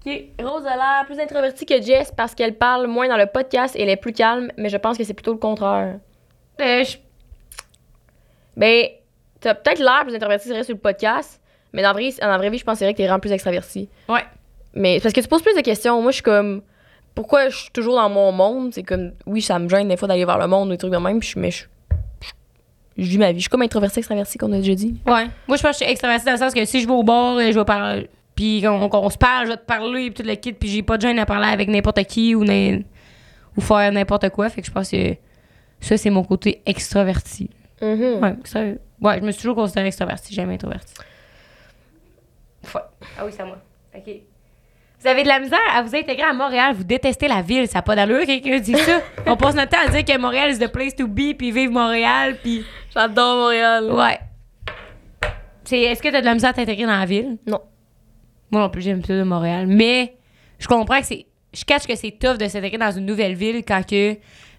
Ok, 0.06 0.12
Rose 0.42 0.66
a 0.66 0.76
l'air 0.76 1.06
plus 1.06 1.20
introvertie 1.20 1.66
que 1.66 1.80
Jess 1.82 2.12
parce 2.12 2.34
qu'elle 2.34 2.58
parle 2.58 2.88
moins 2.88 3.08
dans 3.08 3.18
le 3.18 3.28
podcast 3.28 3.76
et 3.76 3.84
elle 3.84 3.90
est 3.90 3.98
plus 3.98 4.14
calme, 4.14 4.52
mais 4.58 4.70
je 4.70 4.78
pense 4.78 4.98
que 4.98 5.04
c'est 5.04 5.14
plutôt 5.14 5.32
le 5.34 5.38
contraire. 5.38 6.00
Euh, 6.60 6.84
je- 6.84 6.98
Ben, 8.58 8.88
t'as 9.40 9.54
peut-être 9.54 9.80
l'air 9.80 10.02
plus 10.04 10.16
introvertie, 10.16 10.48
sur 10.50 10.74
le 10.74 10.80
podcast, 10.80 11.40
mais 11.72 11.82
dans 11.84 11.90
la 11.90 11.94
vraie, 11.94 12.10
dans 12.20 12.28
la 12.28 12.38
vraie 12.38 12.50
vie, 12.50 12.58
je 12.58 12.64
pense 12.64 12.74
que 12.76 12.80
c'est 12.80 12.86
vrai 12.86 12.94
que 12.94 12.98
t'es 12.98 13.04
vraiment 13.06 13.20
plus 13.20 13.32
extravertie. 13.32 13.90
Ouais. 14.10 14.26
Mais 14.74 14.96
c'est 14.96 15.04
parce 15.04 15.14
que 15.14 15.22
tu 15.22 15.28
poses 15.28 15.44
plus 15.44 15.56
de 15.56 15.62
questions. 15.62 16.02
Moi, 16.02 16.12
je 16.12 16.16
suis 16.16 16.24
comme. 16.24 16.64
Pourquoi 17.14 17.50
je 17.50 17.58
suis 17.58 17.72
toujours 17.72 17.96
dans 17.96 18.10
mon 18.10 18.32
monde? 18.32 18.74
C'est 18.74 18.84
comme. 18.84 19.12
Oui, 19.26 19.42
ça 19.42 19.60
me 19.60 19.70
gêne 19.70 19.88
des 19.88 19.98
fois 19.98 20.08
d'aller 20.08 20.26
vers 20.26 20.38
le 20.40 20.48
monde 20.48 20.70
ou 20.70 20.72
des 20.72 20.78
trucs 20.78 20.92
de 20.92 20.98
même, 20.98 21.20
mais 21.36 21.52
je. 21.52 21.60
je- 21.60 21.66
Je 23.02 23.10
vis 23.10 23.18
ma 23.18 23.32
vie. 23.32 23.40
Je 23.40 23.42
suis 23.42 23.50
comme 23.50 23.62
introvertie, 23.64 24.00
extravertie, 24.00 24.38
qu'on 24.38 24.52
a 24.54 24.58
déjà 24.58 24.76
dit. 24.76 24.96
Ouais. 25.06 25.26
Moi, 25.48 25.58
je 25.58 25.62
pense 25.62 25.72
que 25.72 25.72
je 25.72 25.84
suis 25.84 25.86
extravertie 25.92 26.26
dans 26.26 26.32
le 26.34 26.38
sens 26.38 26.54
que 26.54 26.64
si 26.66 26.82
je 26.82 26.88
vais 26.88 26.94
au 26.94 27.04
euh, 27.10 27.52
je 27.52 27.58
vais 27.60 27.66
parler. 27.66 28.10
Puis 28.36 28.62
qu'on 28.62 28.88
qu'on 28.90 29.10
se 29.10 29.18
parle, 29.18 29.46
je 29.48 29.52
vais 29.52 29.58
te 29.58 29.66
parler, 29.66 30.12
puis 30.12 30.24
tout 30.24 30.30
le 30.30 30.36
kit, 30.36 30.54
puis 30.54 30.70
j'ai 30.70 30.84
pas 30.84 30.98
de 30.98 31.02
gêne 31.02 31.20
à 31.20 31.26
parler 31.26 31.48
avec 31.48 31.68
n'importe 31.68 32.04
qui 32.06 32.34
ou, 32.36 32.44
ou 32.44 33.62
faire 33.62 33.92
n'importe 33.92 34.30
quoi. 34.30 34.50
Fait 34.50 34.62
que 34.62 34.68
je 34.68 34.72
pense 34.72 34.90
que 34.92 35.16
ça, 35.80 35.98
c'est 35.98 36.10
mon 36.10 36.24
côté 36.24 36.62
extraverti. 36.66 37.50
Mhm. 37.82 38.20
Ouais, 38.22 38.36
extra- 38.40 38.62
ouais, 39.02 39.18
je 39.20 39.26
me 39.26 39.32
suis 39.32 39.42
toujours 39.42 39.56
considérée 39.56 39.88
extravertie, 39.88 40.34
jamais 40.34 40.54
introvertie. 40.54 40.94
Ouais. 42.74 42.82
Ah 43.18 43.26
oui, 43.26 43.32
c'est 43.36 43.42
à 43.42 43.46
moi. 43.46 43.58
OK. 43.96 44.10
Vous 45.02 45.08
avez 45.08 45.24
de 45.24 45.28
la 45.28 45.40
misère 45.40 45.60
à 45.74 45.82
vous 45.82 45.96
intégrer 45.96 46.22
à 46.24 46.34
Montréal, 46.34 46.76
vous 46.76 46.84
détestez 46.84 47.28
la 47.28 47.42
ville, 47.42 47.68
ça 47.68 47.80
n'a 47.80 47.82
pas 47.82 47.96
d'allure, 47.96 48.24
quelqu'un 48.26 48.60
dit 48.60 48.76
ça. 48.76 49.02
On 49.26 49.36
passe 49.36 49.56
notre 49.56 49.70
temps 49.72 49.84
à 49.84 49.90
dire 49.90 50.06
que 50.06 50.18
Montréal 50.20 50.52
is 50.52 50.60
the 50.60 50.68
place 50.72 50.96
to 50.96 51.08
be, 51.08 51.34
puis 51.36 51.52
vive 51.52 51.72
Montréal, 51.72 52.38
puis... 52.44 52.64
J'adore 52.94 53.38
Montréal. 53.38 53.92
Ouais. 53.92 54.20
C'est, 55.64 55.80
est-ce 55.82 56.02
que 56.04 56.10
tu 56.10 56.16
as 56.16 56.22
de 56.22 56.26
la 56.26 56.34
misère 56.34 56.52
à 56.52 56.54
t'intégrer 56.54 56.86
dans 56.86 57.00
la 57.00 57.06
ville? 57.06 57.38
Non. 57.48 57.62
Moi 58.52 58.62
non 58.62 58.70
plus, 58.70 58.82
j'aime 58.82 59.04
ça 59.04 59.14
de 59.16 59.24
Montréal. 59.24 59.66
Mais 59.68 60.14
je 60.60 60.68
comprends 60.68 61.00
que 61.00 61.06
c'est. 61.06 61.26
Je 61.54 61.64
cache 61.66 61.88
que 61.88 61.96
c'est 61.96 62.12
tough 62.12 62.38
de 62.38 62.48
s'intégrer 62.48 62.78
dans 62.78 62.92
une 62.92 63.06
nouvelle 63.06 63.34
ville 63.36 63.64
quand 63.66 63.82
que. 63.88 64.16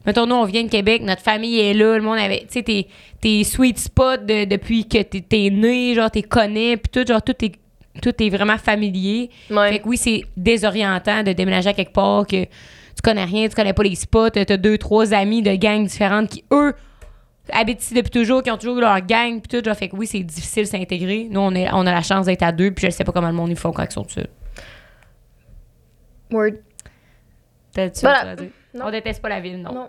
Mettons, 0.07 0.27
nous, 0.27 0.35
on 0.35 0.45
vient 0.45 0.65
de 0.65 0.71
Québec, 0.71 1.03
notre 1.03 1.23
famille 1.23 1.61
est 1.61 1.75
là, 1.75 1.97
le 1.97 2.03
monde 2.03 2.19
avait. 2.19 2.41
Tu 2.41 2.55
sais, 2.55 2.63
tes, 2.63 2.89
tes 3.21 3.45
sweet 3.45 3.79
spots 3.79 4.17
de- 4.19 4.45
depuis 4.47 4.89
que 4.89 5.01
t'es, 5.03 5.21
t'es 5.21 5.51
né, 5.51 5.95
genre, 5.95 6.11
t'es 6.11 6.23
connais, 6.23 6.77
puis 6.77 6.91
tout, 6.91 7.07
genre, 7.07 7.23
tout 7.23 7.37
est, 7.45 7.53
tout 8.01 8.15
est 8.23 8.31
vraiment 8.31 8.59
familier. 8.59 9.31
Ouais. 9.51 9.73
Fait 9.73 9.79
que 9.81 9.89
oui, 9.89 9.97
c'est 9.97 10.23
désorientant 10.37 11.23
de 11.23 11.33
déménager 11.33 11.71
à 11.71 11.75
quelque 11.75 11.93
part 11.93 12.27
que 12.27 12.45
tu 12.45 13.03
connais 13.03 13.25
rien, 13.25 13.49
tu 13.49 13.55
connais 13.55 13.73
pas 13.73 13.83
les 13.83 13.95
spots, 13.95 14.31
t'as 14.31 14.57
deux, 14.57 14.79
trois 14.79 15.13
amis 15.13 15.43
de 15.43 15.55
gangs 15.57 15.85
différentes 15.85 16.31
qui, 16.31 16.45
eux, 16.53 16.75
habitent 17.51 17.83
ici 17.83 17.95
depuis 17.95 18.11
toujours, 18.11 18.43
qui 18.43 18.51
ont 18.51 18.57
toujours 18.57 18.79
eu 18.79 18.81
leur 18.81 19.01
gang, 19.01 19.41
puis 19.41 19.49
tout. 19.49 19.65
Genre, 19.65 19.77
fait 19.77 19.89
que 19.89 19.97
oui, 19.97 20.07
c'est 20.07 20.21
difficile 20.21 20.65
de 20.65 20.69
s'intégrer. 20.69 21.29
Nous, 21.31 21.41
on, 21.41 21.55
est, 21.55 21.69
on 21.73 21.87
a 21.87 21.93
la 21.93 22.03
chance 22.03 22.27
d'être 22.27 22.43
à 22.43 22.53
deux, 22.53 22.71
puis 22.71 22.87
je 22.87 22.91
sais 22.91 23.05
pas 23.05 23.13
comment 23.13 23.29
le 23.29 23.35
monde 23.35 23.51
ils 23.51 23.57
font 23.57 23.73
quand 23.73 23.85
ils 23.85 23.91
sont 23.91 24.09
seuls. 24.09 24.29
Word. 26.31 26.53
T'as-tu 27.75 28.01
Voilà. 28.01 28.37
On 28.75 28.91
déteste 28.91 29.21
pas 29.21 29.29
la 29.29 29.41
ville, 29.41 29.61
non. 29.61 29.73
Non. 29.73 29.89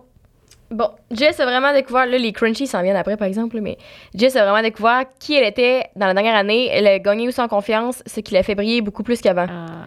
Bon, 0.72 0.90
Jess 1.12 1.40
a 1.40 1.46
vraiment 1.46 1.72
découvert, 1.74 2.06
là, 2.08 2.18
les 2.18 2.32
crunchies 2.32 2.66
s'en 2.68 2.82
viennent 2.82 2.96
après, 2.96 3.16
par 3.18 3.28
exemple, 3.28 3.56
là, 3.58 3.62
mais 3.62 3.78
Jess 4.16 4.36
a 4.36 4.44
vraiment 4.44 4.64
découvert 4.64 5.04
qui 5.20 5.36
elle 5.36 5.46
était 5.46 5.84
dans 5.96 6.08
la 6.08 6.14
dernière 6.14 6.36
année. 6.36 6.68
Elle 6.72 6.88
a 6.88 6.98
gagné 7.00 7.28
aussi 7.28 7.40
en 7.42 7.48
confiance, 7.48 8.02
ce 8.08 8.20
qui 8.22 8.34
l'a 8.34 8.42
fait 8.44 8.56
briller 8.56 8.82
beaucoup 8.82 9.04
plus 9.04 9.22
qu'avant. 9.22 9.46
Ah. 9.50 9.86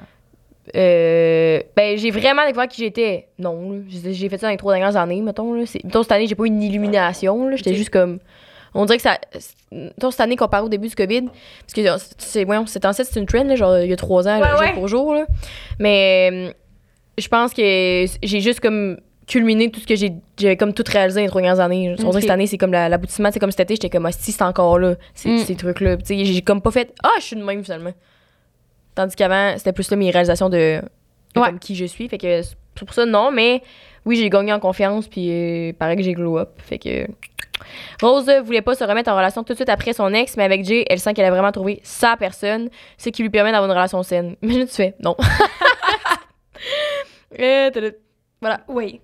Euh, 0.74 1.60
ben, 1.76 1.96
j'ai 1.96 2.10
vraiment 2.10 2.44
découvert 2.44 2.68
qui 2.68 2.82
j'étais. 2.82 3.28
Non, 3.38 3.70
là. 3.72 3.78
j'ai 3.88 4.28
fait 4.28 4.38
ça 4.38 4.46
dans 4.48 4.50
les 4.50 4.56
trois 4.56 4.72
dernières 4.74 4.96
années, 4.96 5.20
mettons. 5.22 5.54
Là. 5.54 5.64
C'est- 5.66 5.82
Mettons, 5.84 6.02
cette 6.02 6.12
année, 6.12 6.26
j'ai 6.26 6.34
pas 6.34 6.44
eu 6.44 6.48
une 6.48 6.62
illumination. 6.62 7.48
là. 7.48 7.56
J'étais 7.56 7.74
juste 7.74 7.90
comme. 7.90 8.18
On 8.74 8.84
dirait 8.84 8.96
que 8.98 9.02
ça. 9.02 9.18
Mettons, 9.72 10.10
cette 10.10 10.20
année, 10.20 10.36
comparé 10.36 10.64
au 10.64 10.68
début 10.68 10.88
du 10.88 10.94
COVID, 10.94 11.22
parce 11.22 11.72
que 11.74 11.82
c'est 12.18 12.46
c'est 12.66 12.84
en 12.84 12.92
c'est 12.92 13.16
une 13.16 13.26
trend, 13.26 13.44
là, 13.44 13.56
genre, 13.56 13.78
il 13.78 13.88
y 13.88 13.92
a 13.92 13.96
trois 13.96 14.26
ans, 14.28 14.38
là, 14.38 14.44
Ouais, 14.44 14.50
jour 14.50 14.60
ouais. 14.60 14.72
pour 14.74 14.88
jour. 14.88 15.14
Là. 15.14 15.26
Mais 15.78 16.30
euh, 16.32 16.52
je 17.16 17.28
pense 17.28 17.54
que 17.54 18.04
j'ai 18.22 18.40
juste 18.40 18.60
comme 18.60 18.98
culminé 19.26 19.70
tout 19.70 19.80
ce 19.80 19.86
que 19.86 19.96
j'ai 19.96 20.12
j'ai 20.38 20.56
comme 20.56 20.72
tout 20.72 20.84
réalisé 20.86 21.20
dans 21.20 21.24
les 21.24 21.28
trois 21.28 21.40
dernières 21.42 21.60
années. 21.60 21.90
On 21.90 21.94
dirait 21.96 22.08
Ok. 22.08 22.14
que 22.14 22.20
cette 22.20 22.30
année, 22.30 22.46
c'est 22.46 22.58
comme 22.58 22.72
la- 22.72 22.88
l'aboutissement. 22.88 23.30
C'est 23.32 23.40
comme 23.40 23.50
cet 23.50 23.60
été, 23.60 23.74
j'étais 23.74 23.90
comme, 23.90 24.06
ah, 24.06 24.12
si, 24.12 24.30
c'est 24.32 24.42
encore 24.44 24.78
là, 24.78 24.94
ces, 25.14 25.30
Mm. 25.30 25.38
ces 25.38 25.56
trucs-là. 25.56 25.96
Tu 25.96 26.04
sais, 26.04 26.24
J'ai 26.24 26.42
comme 26.42 26.60
pas 26.62 26.70
fait, 26.70 26.92
ah, 27.02 27.10
je 27.18 27.24
suis 27.24 27.36
de 27.36 27.42
même 27.42 27.64
finalement. 27.64 27.92
Tandis 28.94 29.16
qu'avant, 29.16 29.54
c'était 29.58 29.72
plus 29.72 29.90
là 29.90 29.96
mes 29.96 30.10
réalisations 30.10 30.48
de, 30.48 30.80
de 31.34 31.40
Ouais. 31.40 31.48
comme 31.48 31.58
qui 31.58 31.74
je 31.74 31.84
suis. 31.86 32.08
Fait 32.08 32.18
que 32.18 32.42
c'est 32.42 32.54
pour 32.84 32.94
ça, 32.94 33.04
non, 33.06 33.30
mais 33.32 33.62
oui, 34.04 34.16
j'ai 34.16 34.30
gagné 34.30 34.52
en 34.52 34.60
confiance, 34.60 35.08
puis 35.08 35.28
euh, 35.30 35.72
pareil 35.78 35.96
que 35.96 36.02
j'ai 36.02 36.12
glow 36.14 36.38
up. 36.38 36.50
Fait 36.58 36.78
que. 36.78 37.06
Rose 38.02 38.30
voulait 38.44 38.60
pas 38.62 38.74
se 38.74 38.84
remettre 38.84 39.10
en 39.10 39.16
relation 39.16 39.42
tout 39.42 39.54
de 39.54 39.56
suite 39.56 39.70
après 39.70 39.94
son 39.94 40.12
ex, 40.12 40.36
mais 40.36 40.44
avec 40.44 40.62
Jay, 40.64 40.84
elle 40.90 41.00
sent 41.00 41.14
qu'elle 41.14 41.24
a 41.24 41.30
vraiment 41.30 41.52
trouvé 41.52 41.80
sa 41.82 42.14
personne, 42.18 42.68
ce 42.98 43.08
qui 43.08 43.22
lui 43.22 43.30
permet 43.30 43.50
d'avoir 43.50 43.68
une 43.70 43.74
relation 43.76 44.02
saine. 44.02 44.36
Imagine, 44.42 44.66
tu 44.66 44.74
fais, 44.74 44.94
non. 45.02 45.16
Euh, 47.40 47.70
voilà. 48.40 48.60
Oui. 48.68 49.00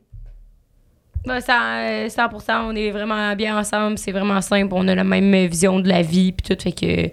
Ben, 1.25 1.41
ça, 1.41 1.79
euh, 1.79 2.09
100%, 2.09 2.65
on 2.67 2.75
est 2.75 2.91
vraiment 2.91 3.35
bien 3.37 3.57
ensemble, 3.57 3.97
c'est 3.99 4.13
vraiment 4.13 4.41
simple, 4.41 4.73
on 4.75 4.89
a 4.89 4.95
la 4.95 5.05
même 5.05 5.47
vision 5.47 5.79
de 5.79 5.89
la 5.89 6.03
vie, 6.03 6.33
puis 6.33 6.55
tout, 6.55 6.61
fait 6.63 6.73
que. 6.73 7.13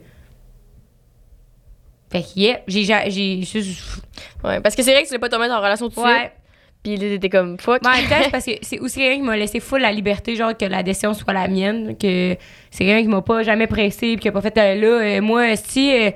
Fait 2.11 2.23
que, 2.23 2.27
yeah, 2.39 2.59
j'ai. 2.67 2.83
j'ai, 2.83 3.41
Ouais, 4.43 4.59
parce 4.61 4.75
que 4.75 4.81
c'est 4.81 4.91
vrai 4.93 5.01
que 5.03 5.07
tu 5.07 5.09
voulais 5.09 5.19
pas 5.19 5.29
te 5.29 5.35
remettre 5.35 5.53
en 5.53 5.59
relation 5.61 5.89
tout 5.89 6.01
de 6.01 6.07
suite. 6.07 6.17
ouais. 6.21 6.31
Puis 6.81 6.95
là, 6.95 7.09
t'étais 7.09 7.29
comme, 7.29 7.59
fuck. 7.59 7.81
Temps, 7.81 7.89
c'est 7.93 8.29
parce 8.31 8.45
que 8.45 8.51
c'est 8.61 8.79
aussi 8.79 8.99
quelqu'un 8.99 9.17
qui 9.17 9.21
m'a 9.27 9.35
laissé 9.37 9.59
full 9.59 9.81
la 9.81 9.91
liberté, 9.91 10.35
genre 10.35 10.55
que 10.57 10.65
la 10.65 10.81
décision 10.81 11.13
soit 11.13 11.33
la 11.33 11.47
mienne, 11.47 11.95
que 11.97 12.35
c'est 12.71 12.85
quelqu'un 12.85 13.01
qui 13.01 13.09
m'a 13.09 13.21
pas 13.21 13.43
jamais 13.43 13.67
pressé, 13.67 14.13
puis 14.13 14.17
qui 14.21 14.27
a 14.29 14.31
pas 14.31 14.41
fait 14.41 14.57
euh, 14.57 14.75
là, 14.75 14.87
euh, 15.17 15.21
moi, 15.21 15.55
si. 15.55 15.91
euh, 15.93 16.11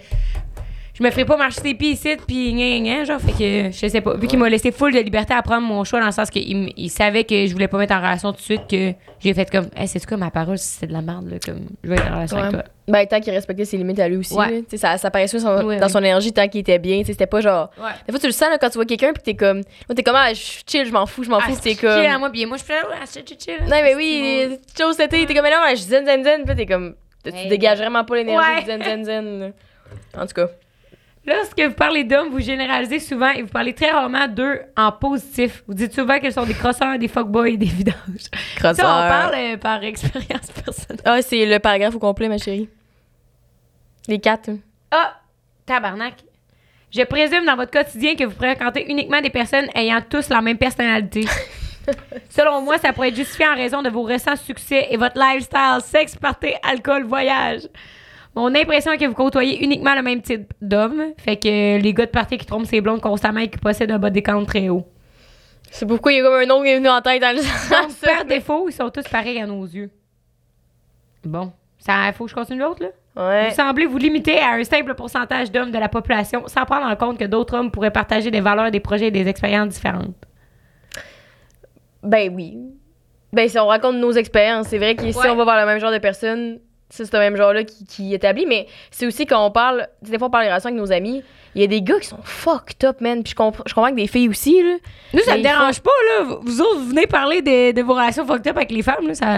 je 0.93 1.03
me 1.03 1.09
ferais 1.09 1.25
pas 1.25 1.37
marcher 1.37 1.59
ses 1.61 1.73
pieds 1.73 1.91
ici, 1.91 2.15
puis 2.27 2.53
gna, 2.53 3.03
genre, 3.03 3.19
fait 3.19 3.31
que 3.31 3.71
je 3.75 3.87
sais 3.87 4.01
pas. 4.01 4.15
Vu 4.15 4.27
qu'il 4.27 4.37
m'a 4.37 4.47
laissé 4.49 4.71
full 4.71 4.93
de 4.93 4.99
liberté 4.99 5.33
à 5.33 5.41
prendre 5.41 5.65
mon 5.67 5.83
choix, 5.83 5.99
dans 5.99 6.05
le 6.05 6.11
sens 6.11 6.29
qu'il 6.29 6.71
il 6.77 6.89
savait 6.89 7.23
que 7.23 7.47
je 7.47 7.53
voulais 7.53 7.67
pas 7.67 7.77
mettre 7.79 7.93
en 7.95 7.99
relation 7.99 8.31
tout 8.31 8.37
de 8.37 8.43
suite, 8.43 8.67
que 8.69 8.93
j'ai 9.19 9.33
fait 9.33 9.49
comme, 9.49 9.67
hey, 9.75 9.87
c'est 9.87 10.05
quoi 10.05 10.17
ma 10.17 10.29
parole, 10.29 10.57
si 10.57 10.67
c'est 10.79 10.87
de 10.87 10.93
la 10.93 11.01
merde, 11.01 11.29
là, 11.29 11.37
comme, 11.43 11.61
je 11.83 11.89
vais 11.89 11.95
être 11.95 12.07
en 12.11 12.15
relation 12.15 12.37
avec 12.37 12.51
Ouais. 12.53 12.59
toi. 12.61 12.69
Ben, 12.85 13.07
tant 13.07 13.19
qu'il 13.21 13.31
respectait 13.33 13.63
ses 13.65 13.77
limites 13.77 13.99
à 13.99 14.07
lui 14.09 14.17
aussi. 14.17 14.33
Ouais. 14.35 14.51
là. 14.51 14.77
Ça, 14.77 14.97
ça 14.97 15.09
paraissait 15.09 15.39
son- 15.39 15.77
dans 15.77 15.87
son 15.89 15.99
énergie 15.99 16.33
tant 16.33 16.47
qu'il 16.49 16.59
était 16.61 16.79
bien. 16.79 16.99
Tu 16.99 17.05
sais, 17.05 17.11
C'était 17.13 17.27
pas 17.27 17.39
genre. 17.39 17.69
Ouais. 17.77 17.91
Des 18.05 18.11
fois, 18.11 18.19
tu 18.19 18.25
le 18.27 18.33
sens 18.33 18.49
là, 18.49 18.57
quand 18.59 18.69
tu 18.69 18.75
vois 18.77 18.85
quelqu'un, 18.85 19.13
puis 19.13 19.23
t'es 19.23 19.35
comme. 19.35 19.57
Moi, 19.87 19.95
t'es 19.95 20.03
comme, 20.03 20.15
ah, 20.17 20.33
je 20.33 20.39
chill, 20.69 20.85
je 20.85 20.91
m'en 20.91 21.05
fous, 21.05 21.23
je 21.23 21.29
m'en 21.29 21.39
fous, 21.39 21.53
puis 21.53 21.75
t'es 21.75 21.75
comme. 21.75 21.97
Chill 22.01 22.11
à 22.11 22.19
moi, 22.19 22.29
puis 22.29 22.45
moi, 22.45 22.57
je 22.57 22.63
fais, 22.63 22.73
ouais, 22.73 23.05
chill, 23.11 23.23
chill, 23.25 23.37
chill. 23.39 23.63
Non, 23.63 23.77
mais 23.81 23.95
oui, 23.95 24.57
chose 24.77 24.99
été, 24.99 25.25
t'es 25.25 25.33
comme, 25.33 25.43
mais 25.43 25.49
non, 25.51 25.57
je 25.71 25.75
zen, 25.77 26.05
zen, 26.05 26.23
zen, 26.23 26.43
puis 26.45 26.55
t'es 26.55 26.65
comme. 26.65 26.93
Tu 27.23 27.31
dégages 27.47 27.77
vraiment 27.77 28.03
pas 28.03 28.15
l'énergie 28.17 28.65
zen, 28.65 28.83
zen, 28.83 29.05
zen. 29.05 29.53
En 30.17 30.25
tout 30.27 30.33
cas. 30.33 30.47
Lorsque 31.25 31.59
vous 31.59 31.73
parlez 31.73 32.03
d'hommes, 32.03 32.29
vous 32.29 32.41
généralisez 32.41 32.99
souvent 32.99 33.29
et 33.31 33.41
vous 33.43 33.47
parlez 33.47 33.73
très 33.73 33.91
rarement 33.91 34.27
d'eux 34.27 34.59
en 34.75 34.91
positif. 34.91 35.63
Vous 35.67 35.73
dites 35.73 35.93
souvent 35.93 36.19
qu'ils 36.19 36.33
sont 36.33 36.45
des 36.45 36.53
crosseurs, 36.53 36.99
des 36.99 37.07
fuckboys, 37.07 37.57
des 37.57 37.65
vidanges. 37.65 37.95
Ça, 38.17 38.37
Crosseur. 38.57 38.85
on 38.85 39.07
parle 39.07 39.35
euh, 39.35 39.57
par 39.57 39.81
expérience 39.83 40.51
personnelle. 40.65 41.01
Ah, 41.05 41.21
c'est 41.21 41.45
le 41.45 41.59
paragraphe 41.59 41.95
au 41.95 41.99
complet, 41.99 42.27
ma 42.27 42.37
chérie. 42.37 42.67
Les 44.09 44.19
quatre. 44.19 44.49
Ah, 44.91 45.13
tabarnak. 45.65 46.15
Je 46.91 47.03
présume 47.03 47.45
dans 47.45 47.55
votre 47.55 47.71
quotidien 47.71 48.15
que 48.15 48.25
vous 48.25 48.35
fréquentez 48.35 48.85
uniquement 48.91 49.21
des 49.21 49.29
personnes 49.29 49.67
ayant 49.75 50.01
tous 50.07 50.27
la 50.29 50.41
même 50.41 50.57
personnalité. 50.57 51.25
Selon 52.29 52.61
moi, 52.61 52.77
ça 52.77 52.91
pourrait 52.91 53.09
être 53.09 53.15
justifié 53.15 53.47
en 53.47 53.55
raison 53.55 53.81
de 53.81 53.89
vos 53.89 54.03
récents 54.03 54.35
succès 54.35 54.87
et 54.89 54.97
votre 54.97 55.17
lifestyle, 55.17 55.79
sexe, 55.81 56.15
party, 56.17 56.49
alcool, 56.61 57.03
voyage. 57.05 57.61
Mon 58.35 58.53
impression 58.55 58.91
est 58.91 58.97
que 58.97 59.05
vous 59.05 59.13
côtoyez 59.13 59.63
uniquement 59.63 59.93
le 59.95 60.01
même 60.01 60.21
type 60.21 60.53
d'homme. 60.61 61.01
Fait 61.17 61.35
que 61.37 61.79
les 61.79 61.93
gars 61.93 62.05
de 62.07 62.11
party 62.11 62.37
qui 62.37 62.45
trompent 62.45 62.65
ses 62.65 62.81
blondes 62.81 63.01
constamment 63.01 63.41
et 63.41 63.47
qui 63.49 63.59
possèdent 63.59 63.91
un 63.91 63.99
bas 63.99 64.09
de 64.09 64.15
décompte 64.15 64.47
très 64.47 64.69
haut. 64.69 64.87
C'est 65.69 65.85
pourquoi 65.85 66.11
il 66.13 66.17
y 66.17 66.21
a 66.21 66.23
comme 66.23 66.33
un 66.35 66.45
nom 66.45 66.61
qui 66.63 66.69
est 66.69 66.75
venu 66.77 66.89
en 66.89 67.01
tête 67.01 67.21
dans 67.21 67.35
le 67.35 67.41
sens. 67.41 67.95
par 68.01 68.25
défaut, 68.25 68.67
ils 68.69 68.73
sont 68.73 68.89
tous 68.89 69.03
pareils 69.03 69.39
à 69.41 69.45
nos 69.45 69.63
yeux. 69.65 69.91
Bon. 71.23 71.51
Ça, 71.77 72.11
faut 72.13 72.25
que 72.25 72.29
je 72.31 72.35
continue 72.35 72.59
l'autre, 72.59 72.83
là? 72.83 72.89
Ouais. 73.15 73.49
Vous 73.49 73.55
semblez 73.55 73.85
vous 73.85 73.97
limiter 73.99 74.39
à 74.39 74.53
un 74.53 74.63
simple 74.63 74.95
pourcentage 74.95 75.51
d'hommes 75.51 75.71
de 75.71 75.77
la 75.77 75.89
population 75.89 76.43
sans 76.47 76.65
prendre 76.65 76.87
en 76.87 76.95
compte 76.95 77.19
que 77.19 77.25
d'autres 77.25 77.55
hommes 77.55 77.69
pourraient 77.69 77.91
partager 77.91 78.31
des 78.31 78.41
valeurs, 78.41 78.71
des 78.71 78.79
projets 78.79 79.07
et 79.07 79.11
des 79.11 79.27
expériences 79.27 79.69
différentes. 79.69 80.15
Ben 82.01 82.33
oui. 82.33 82.57
Ben 83.31 83.47
si 83.47 83.57
on 83.59 83.67
raconte 83.67 83.95
nos 83.97 84.11
expériences, 84.11 84.67
c'est 84.67 84.77
vrai 84.77 84.95
que 84.95 85.11
si 85.11 85.17
Ouais. 85.17 85.29
on 85.29 85.35
va 85.35 85.43
voir 85.43 85.59
le 85.59 85.65
même 85.65 85.79
genre 85.79 85.91
de 85.91 85.97
personnes, 85.99 86.59
c'est 86.95 87.05
ce 87.05 87.17
même 87.17 87.35
genre-là 87.35 87.63
qui, 87.63 87.85
qui 87.85 88.13
établit, 88.13 88.45
mais 88.45 88.67
c'est 88.91 89.07
aussi 89.07 89.25
quand 89.25 89.43
on 89.45 89.49
parle, 89.51 89.87
des 90.03 90.17
fois 90.19 90.27
on 90.27 90.29
parle 90.29 90.43
des 90.43 90.49
relations 90.49 90.69
avec 90.69 90.79
nos 90.79 90.91
amis, 90.91 91.23
il 91.55 91.61
y 91.61 91.63
a 91.63 91.67
des 91.67 91.81
gars 91.81 91.99
qui 91.99 92.07
sont 92.07 92.19
fucked 92.23 92.83
up, 92.87 93.01
man, 93.01 93.23
puis 93.23 93.31
je, 93.31 93.35
comp- 93.35 93.61
je 93.65 93.73
comprends 93.73 93.89
que 93.91 93.95
des 93.95 94.07
filles 94.07 94.29
aussi, 94.29 94.61
là. 94.61 94.75
Nous, 95.13 95.19
ça 95.21 95.37
ne 95.37 95.43
dérange 95.43 95.79
pas, 95.81 95.91
là. 96.19 96.37
Vous- 96.41 96.61
autres, 96.61 96.79
vous 96.79 96.89
venez 96.89 97.07
parler 97.07 97.41
de, 97.41 97.71
de 97.71 97.81
vos 97.81 97.93
relations 97.93 98.25
fucked 98.25 98.47
up 98.47 98.57
avec 98.57 98.71
les 98.71 98.81
femmes, 98.83 99.07
là. 99.07 99.13
Ça, 99.15 99.37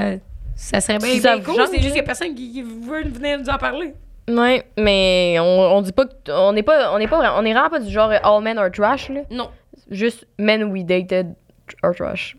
ça 0.56 0.80
serait 0.82 0.98
bien, 0.98 1.20
bien 1.20 1.42
cool. 1.42 1.56
C'est 1.68 1.76
juste 1.78 1.88
qu'il 1.88 1.96
y 1.98 2.00
a 2.00 2.04
personne 2.04 2.34
qui, 2.36 2.52
qui 2.52 2.62
veut 2.62 3.04
venir 3.04 3.40
nous 3.40 3.50
en 3.50 3.58
parler. 3.58 3.94
Ouais, 4.30 4.64
mais 4.78 5.38
on, 5.40 5.76
on 5.78 5.82
dit 5.82 5.92
pas 5.92 6.06
que, 6.06 6.32
on 6.32 6.52
n'est 6.54 6.64
pas, 6.64 6.94
on 6.94 7.00
n'est 7.00 7.08
pas, 7.08 7.36
on 7.38 7.46
est 7.46 7.54
vraiment 7.54 7.70
pas 7.70 7.80
du 7.80 7.92
genre 7.92 8.12
all 8.24 8.42
men 8.42 8.58
are 8.58 8.72
trash, 8.72 9.10
là. 9.10 9.22
Non. 9.30 9.50
Juste 9.92 10.26
men 10.40 10.64
we 10.72 10.84
dated 10.84 11.36
are 11.84 11.94
trash. 11.94 12.36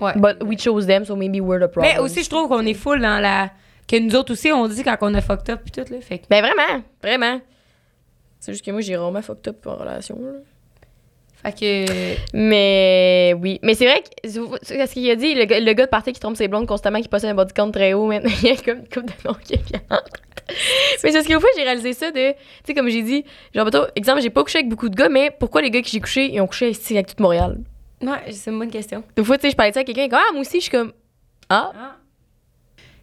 Ouais. 0.00 0.12
But 0.16 0.42
we 0.44 0.56
chose 0.58 0.86
them, 0.86 1.04
so 1.04 1.14
maybe 1.16 1.40
we're 1.40 1.60
the 1.60 1.70
problem. 1.70 1.92
Mais 1.94 1.98
aussi, 2.00 2.22
je 2.24 2.28
trouve 2.30 2.48
qu'on 2.48 2.64
est 2.66 2.74
full 2.74 3.00
dans 3.00 3.20
la 3.20 3.50
que 3.90 3.98
nous 3.98 4.14
autres 4.16 4.32
aussi, 4.32 4.50
on 4.52 4.66
dit 4.68 4.82
quand 4.82 4.96
on 5.02 5.14
a 5.14 5.20
fucked 5.20 5.50
up 5.50 5.60
pis 5.64 5.72
tout, 5.72 5.84
là. 5.92 6.00
Fait 6.00 6.18
que, 6.18 6.24
Ben 6.30 6.40
vraiment, 6.42 6.82
vraiment. 7.02 7.40
C'est 8.38 8.52
juste 8.52 8.64
que 8.64 8.70
moi, 8.70 8.80
j'ai 8.80 8.96
vraiment 8.96 9.22
fucked 9.22 9.48
up 9.48 9.66
en 9.66 9.76
relation. 9.76 10.18
là. 10.22 10.32
fait 11.42 11.52
que 11.58 12.36
Mais 12.36 13.34
oui. 13.40 13.58
Mais 13.62 13.74
c'est 13.74 13.86
vrai 13.86 14.02
que 14.02 14.28
c'est 14.62 14.86
ce 14.86 14.92
qu'il 14.92 15.10
a 15.10 15.16
dit, 15.16 15.34
le, 15.34 15.44
gars- 15.44 15.60
le 15.60 15.72
gars 15.72 15.84
de 15.86 15.90
party 15.90 16.12
qui 16.12 16.20
trompe 16.20 16.36
ses 16.36 16.48
blondes 16.48 16.66
constamment, 16.66 17.00
qui 17.00 17.08
possède 17.08 17.30
un 17.30 17.34
body 17.34 17.52
count 17.52 17.70
très 17.70 17.92
haut, 17.92 18.06
maintenant, 18.06 18.30
il 18.42 18.48
y 18.48 18.52
a 18.52 18.56
comme 18.56 18.78
une 18.78 18.88
couple 18.88 19.06
de 19.06 19.28
noms 19.28 19.34
qui 19.44 19.58
tête. 19.58 19.82
Mais 21.04 21.12
c'est 21.12 21.22
ce 21.22 21.28
qu'au 21.28 21.38
fois, 21.40 21.48
j'ai 21.56 21.62
réalisé 21.62 21.92
ça 21.92 22.10
de. 22.10 22.32
Tu 22.32 22.36
sais, 22.64 22.74
comme 22.74 22.88
j'ai 22.88 23.02
dit, 23.02 23.24
genre, 23.54 23.64
mettons, 23.64 23.86
exemple, 23.94 24.20
j'ai 24.20 24.30
pas 24.30 24.42
couché 24.42 24.58
avec 24.58 24.68
beaucoup 24.68 24.88
de 24.88 24.96
gars, 24.96 25.08
mais 25.08 25.30
pourquoi 25.30 25.62
les 25.62 25.70
gars 25.70 25.80
que 25.82 25.88
j'ai 25.88 26.00
couché, 26.00 26.32
ils 26.32 26.40
ont 26.40 26.46
couché 26.46 26.70
ici 26.70 26.94
avec 26.94 27.06
toute 27.08 27.20
Montréal? 27.20 27.58
Ouais, 28.02 28.32
c'est 28.32 28.50
une 28.50 28.58
bonne 28.58 28.70
question. 28.70 29.04
Des 29.14 29.22
fois, 29.22 29.36
tu 29.38 29.42
sais, 29.42 29.50
je 29.50 29.56
parlais 29.56 29.70
de 29.70 29.74
ça 29.74 29.80
à 29.80 29.84
quelqu'un, 29.84 30.02
il 30.02 30.06
est 30.06 30.08
comme, 30.08 30.18
ah, 30.20 30.32
moi 30.32 30.40
aussi, 30.40 30.56
je 30.56 30.62
suis 30.62 30.70
comme, 30.70 30.92
ah, 31.50 31.70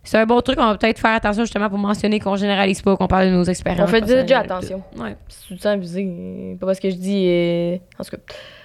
C'est 0.07 0.17
un 0.17 0.25
bon 0.25 0.39
truc, 0.41 0.57
on 0.59 0.65
va 0.65 0.77
peut-être 0.77 0.99
faire 0.99 1.11
attention 1.15 1.43
justement 1.43 1.69
pour 1.69 1.77
mentionner 1.77 2.19
qu'on 2.19 2.37
généralise 2.37 2.81
pas, 2.81 2.95
qu'on 2.95 3.07
parle 3.07 3.25
de 3.25 3.31
nos 3.31 3.43
expériences. 3.43 3.89
on 3.89 3.91
fait 3.91 4.01
déjà 4.01 4.39
attention. 4.39 4.81
Ouais. 4.97 5.15
C'est 5.27 5.47
tout 5.49 5.53
le 5.53 5.59
temps 5.59 5.69
abusé. 5.71 6.57
Pas 6.59 6.65
parce 6.65 6.79
que 6.79 6.89
je 6.89 6.95
dis. 6.95 7.25
euh, 7.27 7.75
En 7.99 8.03
tout 8.05 8.11
cas, 8.11 8.17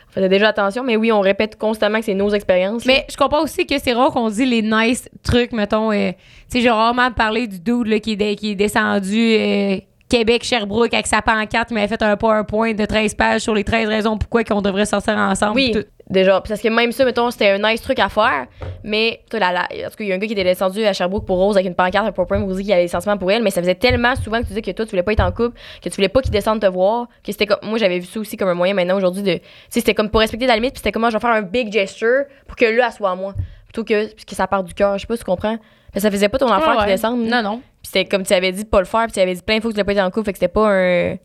on 0.08 0.12
faisait 0.12 0.28
déjà 0.28 0.48
attention, 0.50 0.84
mais 0.84 0.94
oui, 0.96 1.10
on 1.10 1.20
répète 1.20 1.56
constamment 1.58 1.98
que 1.98 2.04
c'est 2.04 2.14
nos 2.14 2.30
expériences. 2.30 2.84
Mais 2.86 3.04
je 3.10 3.16
comprends 3.16 3.42
aussi 3.42 3.66
que 3.66 3.74
c'est 3.78 3.92
rare 3.92 4.10
qu'on 4.12 4.28
dit 4.28 4.44
les 4.46 4.62
nice 4.62 5.08
trucs, 5.24 5.52
mettons. 5.52 5.90
euh, 5.90 6.12
tu 6.12 6.58
sais, 6.58 6.60
j'ai 6.60 6.70
rarement 6.70 7.10
parlé 7.10 7.46
du 7.48 7.58
dude 7.58 7.86
là, 7.86 7.98
qui, 7.98 8.12
est 8.12 8.36
qui 8.36 8.50
est 8.52 8.54
descendu 8.54 9.34
euh, 9.36 9.78
Québec, 10.12 10.44
Sherbrooke 10.44 10.92
avec 10.92 11.06
sa 11.06 11.22
pancarte, 11.22 11.70
il 11.70 11.74
m'avait 11.74 11.88
fait 11.88 12.02
un 12.02 12.18
PowerPoint 12.18 12.74
de 12.74 12.84
13 12.84 13.14
pages 13.14 13.40
sur 13.40 13.54
les 13.54 13.64
13 13.64 13.88
raisons 13.88 14.18
pourquoi 14.18 14.44
qu'on 14.44 14.60
devrait 14.60 14.84
sortir 14.84 15.16
ensemble. 15.16 15.54
Oui, 15.54 15.70
tout. 15.72 15.84
déjà. 16.10 16.42
Parce 16.46 16.60
que 16.60 16.68
même 16.68 16.92
ça, 16.92 17.06
mettons, 17.06 17.30
c'était 17.30 17.48
un 17.48 17.70
nice 17.70 17.80
truc 17.80 17.98
à 17.98 18.10
faire. 18.10 18.46
Mais, 18.84 19.22
toi, 19.30 19.40
la, 19.40 19.52
la, 19.52 19.62
en 19.62 19.88
tout 19.88 19.96
cas, 19.96 20.04
il 20.04 20.08
y 20.08 20.12
a 20.12 20.14
un 20.14 20.18
gars 20.18 20.26
qui 20.26 20.34
était 20.34 20.44
descendu 20.44 20.84
à 20.84 20.92
Sherbrooke 20.92 21.24
pour 21.24 21.38
Rose 21.38 21.56
avec 21.56 21.66
une 21.66 21.74
pancarte, 21.74 22.06
un 22.06 22.12
PowerPoint 22.12 22.40
pour 22.40 22.50
dire 22.50 22.62
qu'il 22.62 22.72
avait 22.74 22.82
des 22.82 22.88
sentiments 22.88 23.16
pour 23.16 23.32
elle. 23.32 23.42
Mais 23.42 23.50
ça 23.50 23.62
faisait 23.62 23.74
tellement 23.74 24.14
souvent 24.14 24.36
que 24.36 24.42
tu 24.42 24.48
disais 24.48 24.60
que 24.60 24.70
toi, 24.72 24.84
tu 24.84 24.90
voulais 24.90 25.02
pas 25.02 25.14
être 25.14 25.20
en 25.20 25.32
couple, 25.32 25.58
que 25.82 25.88
tu 25.88 25.96
voulais 25.96 26.10
pas 26.10 26.20
qu'il 26.20 26.30
descende 26.30 26.60
te 26.60 26.66
voir, 26.66 27.06
que 27.24 27.32
c'était 27.32 27.46
comme. 27.46 27.60
Moi, 27.62 27.78
j'avais 27.78 27.98
vu 27.98 28.04
ça 28.04 28.20
aussi 28.20 28.36
comme 28.36 28.50
un 28.50 28.54
moyen 28.54 28.74
maintenant 28.74 28.98
aujourd'hui 28.98 29.22
de. 29.22 29.32
Tu 29.36 29.40
sais, 29.70 29.80
c'était 29.80 29.94
comme 29.94 30.10
pour 30.10 30.20
respecter 30.20 30.46
ta 30.46 30.56
limite, 30.56 30.72
puis 30.72 30.80
c'était 30.80 30.92
comment 30.92 31.08
je 31.08 31.16
vais 31.16 31.20
faire 31.20 31.30
un 31.30 31.40
big 31.40 31.72
gesture 31.72 32.24
pour 32.46 32.56
que 32.56 32.66
là, 32.66 32.88
elle 32.88 32.92
soit 32.92 33.12
à 33.12 33.14
moi. 33.14 33.32
Plutôt 33.64 33.84
que, 33.84 34.14
que 34.14 34.34
ça 34.34 34.46
part 34.46 34.62
du 34.62 34.74
cœur. 34.74 34.98
Je 34.98 35.02
sais 35.02 35.06
pas 35.06 35.16
si 35.16 35.20
tu 35.20 35.24
comprends. 35.24 35.56
Mais 35.94 36.00
ça 36.00 36.10
faisait 36.10 36.28
pas 36.28 36.38
ton 36.38 36.48
affaire 36.48 36.76
Ouais, 36.78 36.96
qui 36.96 37.04
ouais. 37.06 37.28
Non, 37.28 37.42
non. 37.42 37.58
Puis 37.82 37.90
c'était 37.92 38.04
comme 38.04 38.22
tu 38.24 38.32
avais 38.32 38.52
dit 38.52 38.64
de 38.64 38.68
pas 38.68 38.80
le 38.80 38.86
faire, 38.86 39.04
puis 39.04 39.12
tu 39.12 39.20
avais 39.20 39.34
dit 39.34 39.42
plein 39.42 39.56
de 39.56 39.62
fois 39.62 39.70
que 39.70 39.76
tu 39.76 39.82
voulais 39.82 39.94
pas 39.94 40.00
être 40.00 40.06
en 40.06 40.10
couple, 40.10 40.26
fait 40.26 40.32
que 40.32 40.38
c'était 40.38 40.48
pas 40.52 40.68
un. 40.68 40.72
Euh, 40.74 41.16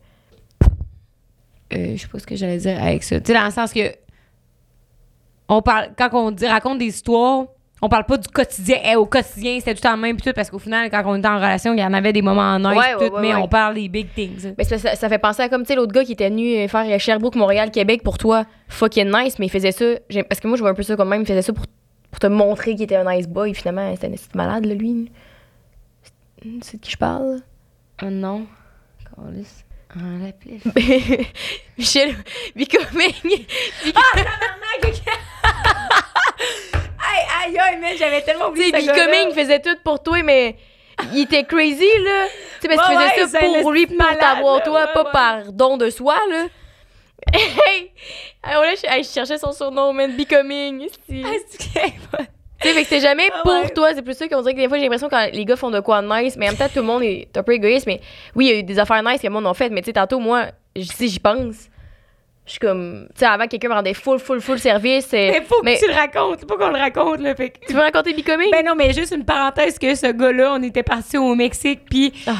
je 1.70 1.96
sais 1.96 2.08
pas 2.08 2.18
ce 2.18 2.26
que 2.26 2.34
j'allais 2.36 2.58
dire 2.58 2.82
avec 2.82 3.02
ça. 3.02 3.20
Tu 3.20 3.26
sais, 3.26 3.34
dans 3.38 3.44
le 3.44 3.50
sens 3.50 3.72
que. 3.72 3.92
On 5.50 5.62
parle, 5.62 5.88
quand 5.96 6.10
on 6.12 6.30
dit, 6.30 6.46
raconte 6.46 6.78
des 6.78 6.86
histoires, 6.86 7.44
on 7.80 7.88
parle 7.88 8.04
pas 8.04 8.18
du 8.18 8.28
quotidien. 8.28 8.76
Eh, 8.84 8.96
au 8.96 9.06
quotidien, 9.06 9.58
c'était 9.58 9.74
tout 9.74 9.86
en 9.86 9.96
même, 9.96 10.16
puis 10.16 10.26
tout, 10.26 10.34
parce 10.34 10.50
qu'au 10.50 10.58
final, 10.58 10.90
quand 10.90 11.02
on 11.06 11.16
était 11.16 11.28
en 11.28 11.36
relation, 11.36 11.72
il 11.72 11.80
y 11.80 11.84
en 11.84 11.94
avait 11.94 12.12
des 12.12 12.20
moments 12.20 12.42
en 12.42 12.58
nice, 12.58 12.76
Ouais, 12.76 12.92
tout, 13.08 13.14
ouais, 13.14 13.20
mais 13.22 13.34
ouais. 13.34 13.40
on 13.40 13.48
parle 13.48 13.74
des 13.76 13.88
big 13.88 14.08
things. 14.14 14.52
Mais 14.58 14.64
ça, 14.64 14.76
ça 14.78 15.08
fait 15.08 15.18
penser 15.18 15.42
à 15.42 15.48
comme, 15.48 15.62
tu 15.62 15.68
sais, 15.68 15.74
l'autre 15.74 15.92
gars 15.92 16.04
qui 16.04 16.12
était 16.12 16.28
venu 16.28 16.68
faire 16.68 17.00
Sherbrooke, 17.00 17.36
Montréal, 17.36 17.70
Québec 17.70 18.02
pour 18.02 18.18
toi. 18.18 18.44
Fucking 18.68 19.10
nice, 19.10 19.38
mais 19.38 19.46
il 19.46 19.50
faisait 19.50 19.72
ça. 19.72 19.84
Parce 20.28 20.40
que 20.40 20.48
moi, 20.48 20.56
je 20.58 20.62
vois 20.62 20.70
un 20.70 20.74
peu 20.74 20.82
ça 20.82 20.96
comme 20.96 21.08
même. 21.08 21.22
Il 21.22 21.26
faisait 21.26 21.40
ça 21.40 21.52
pour, 21.54 21.64
pour 22.10 22.20
te 22.20 22.26
montrer 22.26 22.72
qu'il 22.74 22.82
était 22.84 22.96
un 22.96 23.10
nice 23.12 23.28
boy. 23.28 23.54
Finalement, 23.54 23.94
c'était 23.94 24.08
un 24.08 24.36
malade, 24.36 24.64
là, 24.66 24.74
lui. 24.74 25.10
C'est- 26.62 26.76
de 26.76 26.80
qui 26.82 26.90
je 26.92 26.96
parle? 26.96 27.40
Oh 28.02 28.06
non. 28.10 28.46
Câlisse. 29.16 29.64
Ah, 29.90 29.98
la 30.22 30.32
plaie. 30.32 30.60
Michel 31.78 32.14
Becoming. 32.54 33.46
Aïe, 37.44 37.58
aïe, 37.58 37.78
mais 37.80 37.96
j'avais 37.96 38.22
tellement 38.22 38.52
Tu 38.52 38.62
sais, 38.64 38.70
Becoming 38.72 39.32
faisait 39.34 39.60
tout 39.60 39.76
pour 39.82 40.02
toi, 40.02 40.22
mais 40.22 40.56
il 41.12 41.20
était 41.22 41.44
crazy, 41.44 41.86
là. 42.04 42.26
Tu 42.60 42.68
sais, 42.68 42.68
parce 42.76 42.88
qu'il 42.88 42.96
Ouais, 42.98 43.04
faisait 43.08 43.22
ouais, 43.22 43.28
ça 43.28 43.38
un 43.38 43.62
pour 43.62 43.72
lui, 43.72 43.86
pour 43.86 44.18
t'avoir 44.18 44.62
toi, 44.62 44.80
ouais, 44.86 44.92
pas 44.92 45.04
par 45.06 45.52
don 45.52 45.76
de 45.76 45.90
soi, 45.90 46.16
là. 46.30 46.46
Hey! 47.34 47.90
Alors 48.42 48.62
là, 48.62 48.74
je, 48.74 49.08
cherchais 49.08 49.38
son 49.38 49.52
surnom, 49.52 49.92
man. 49.92 50.16
Becoming. 50.16 50.82
esti. 50.82 51.22
Tu 52.60 52.66
sais, 52.66 52.74
fait 52.74 52.82
que 52.82 52.88
c'était 52.88 53.00
jamais 53.00 53.28
Ah 53.32 53.42
pour 53.42 53.52
ouais. 53.52 53.70
toi. 53.70 53.90
C'est 53.94 54.02
plus 54.02 54.14
ça 54.14 54.26
qu'on 54.28 54.40
dirait 54.40 54.54
que 54.54 54.60
des 54.60 54.68
fois, 54.68 54.78
j'ai 54.78 54.84
l'impression 54.84 55.08
que 55.08 55.32
les 55.32 55.44
gars 55.44 55.56
font 55.56 55.70
de 55.70 55.78
quoi 55.80 56.02
de 56.02 56.08
nice, 56.08 56.36
mais 56.36 56.46
en 56.46 56.50
même 56.50 56.58
temps, 56.58 56.68
tout 56.68 56.80
le 56.80 56.86
monde 56.86 57.02
est 57.04 57.28
un 57.36 57.42
peu 57.42 57.52
égoïste. 57.52 57.86
Mais 57.86 58.00
oui, 58.34 58.46
il 58.46 58.48
y 58.48 58.54
a 58.54 58.58
eu 58.58 58.62
des 58.64 58.78
affaires 58.78 59.02
nice 59.02 59.20
que 59.20 59.26
le 59.26 59.32
monde 59.32 59.46
a 59.46 59.54
fait, 59.54 59.68
mais 59.68 59.80
tu 59.80 59.86
sais, 59.86 59.92
tantôt, 59.92 60.18
moi, 60.18 60.46
si 60.76 61.08
j'y 61.08 61.20
pense, 61.20 61.68
je 62.48 62.52
suis 62.52 62.60
comme, 62.60 63.06
tu 63.14 63.20
sais, 63.20 63.26
avant 63.26 63.44
que 63.44 63.50
quelqu'un 63.50 63.68
me 63.68 63.74
rendait 63.74 63.94
full, 63.94 64.18
full, 64.18 64.40
full 64.40 64.58
service. 64.58 65.06
euh, 65.14 65.30
Mais 65.32 65.42
faut 65.46 65.60
que 65.60 65.64
mais- 65.64 65.78
tu 65.78 65.86
le 65.86 65.94
racontes, 65.94 66.44
pas 66.46 66.56
qu'on 66.56 66.70
le 66.70 66.78
raconte, 66.78 67.20
là. 67.20 67.34
Fait 67.36 67.50
que- 67.50 67.66
Tu 67.66 67.74
veux 67.74 67.80
raconter 67.80 68.14
Becoming? 68.14 68.50
Ben 68.50 68.64
non, 68.64 68.74
mais 68.74 68.92
juste 68.92 69.14
une 69.14 69.24
parenthèse 69.24 69.78
que 69.78 69.94
ce 69.94 70.06
gars-là, 70.12 70.54
on 70.58 70.62
était 70.62 70.82
parti 70.82 71.16
au 71.18 71.34
Mexique, 71.34 71.80
puis 71.88 72.12
Ah, 72.26 72.32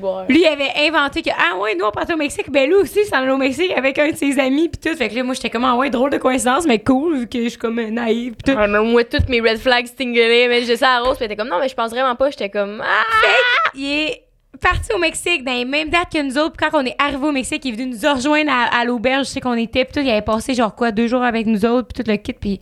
bon. 0.00 0.24
lui 0.28 0.40
il 0.42 0.46
avait 0.46 0.70
inventé 0.88 1.20
que 1.22 1.30
ah 1.30 1.58
ouais, 1.58 1.74
nous 1.74 1.84
on 1.84 1.90
partait 1.90 2.14
au 2.14 2.16
Mexique, 2.16 2.50
ben 2.50 2.66
lui 2.68 2.76
aussi 2.76 3.00
il 3.00 3.06
s'en 3.06 3.16
allait 3.16 3.30
au 3.32 3.36
Mexique 3.36 3.72
avec 3.76 3.98
un 3.98 4.10
de 4.12 4.16
ses 4.16 4.38
amis 4.38 4.68
puis 4.68 4.80
tout. 4.90 4.96
Fait 4.96 5.08
que 5.08 5.14
là 5.14 5.22
moi 5.24 5.34
j'étais 5.34 5.50
comme 5.50 5.64
ah 5.64 5.74
ouais, 5.76 5.90
drôle 5.90 6.10
de 6.10 6.18
coïncidence, 6.18 6.66
mais 6.66 6.78
cool 6.78 7.18
vu 7.18 7.26
que 7.28 7.42
je 7.42 7.48
suis 7.48 7.58
comme 7.58 7.80
naïve 7.80 8.34
pis 8.36 8.52
tout. 8.52 8.56
Ouais, 8.58 8.68
mais 8.68 8.80
moi, 8.80 9.02
toutes 9.04 9.28
mes 9.28 9.40
red 9.40 9.58
flags 9.58 9.86
stingelaient, 9.86 10.46
mais 10.48 10.56
je 10.56 10.60
disais 10.60 10.76
ça 10.76 10.96
à 10.96 11.00
Rose, 11.00 11.16
puis 11.16 11.24
elle 11.24 11.32
était 11.32 11.36
comme, 11.42 11.48
non, 11.50 11.58
mais 11.58 11.68
je 11.68 11.74
pense 11.74 11.90
vraiment 11.90 12.14
pas. 12.14 12.30
J'étais 12.30 12.50
comme, 12.50 12.82
ah! 12.84 13.02
Il 13.74 13.84
est 13.90 14.22
parti 14.56 14.92
au 14.94 14.98
Mexique 14.98 15.44
dans 15.44 15.52
les 15.52 15.64
mêmes 15.64 15.88
dates 15.90 16.12
que 16.12 16.22
nous 16.22 16.38
autres. 16.38 16.52
Puis 16.56 16.68
quand 16.70 16.80
on 16.82 16.84
est 16.84 16.96
arrivé 16.98 17.26
au 17.26 17.32
Mexique, 17.32 17.64
il 17.64 17.74
est 17.74 17.76
venu 17.76 17.94
nous 17.96 18.14
rejoindre 18.14 18.50
à, 18.50 18.80
à 18.80 18.84
l'auberge, 18.84 19.26
je 19.26 19.32
sais 19.32 19.40
qu'on 19.40 19.54
était, 19.54 19.84
puis 19.84 19.94
tout, 19.94 20.00
il 20.00 20.10
avait 20.10 20.22
passé 20.22 20.54
genre 20.54 20.74
quoi 20.74 20.90
deux 20.92 21.06
jours 21.06 21.22
avec 21.22 21.46
nous 21.46 21.64
autres, 21.64 21.88
puis 21.94 22.02
tout 22.02 22.10
le 22.10 22.16
kit, 22.16 22.32
puis 22.32 22.60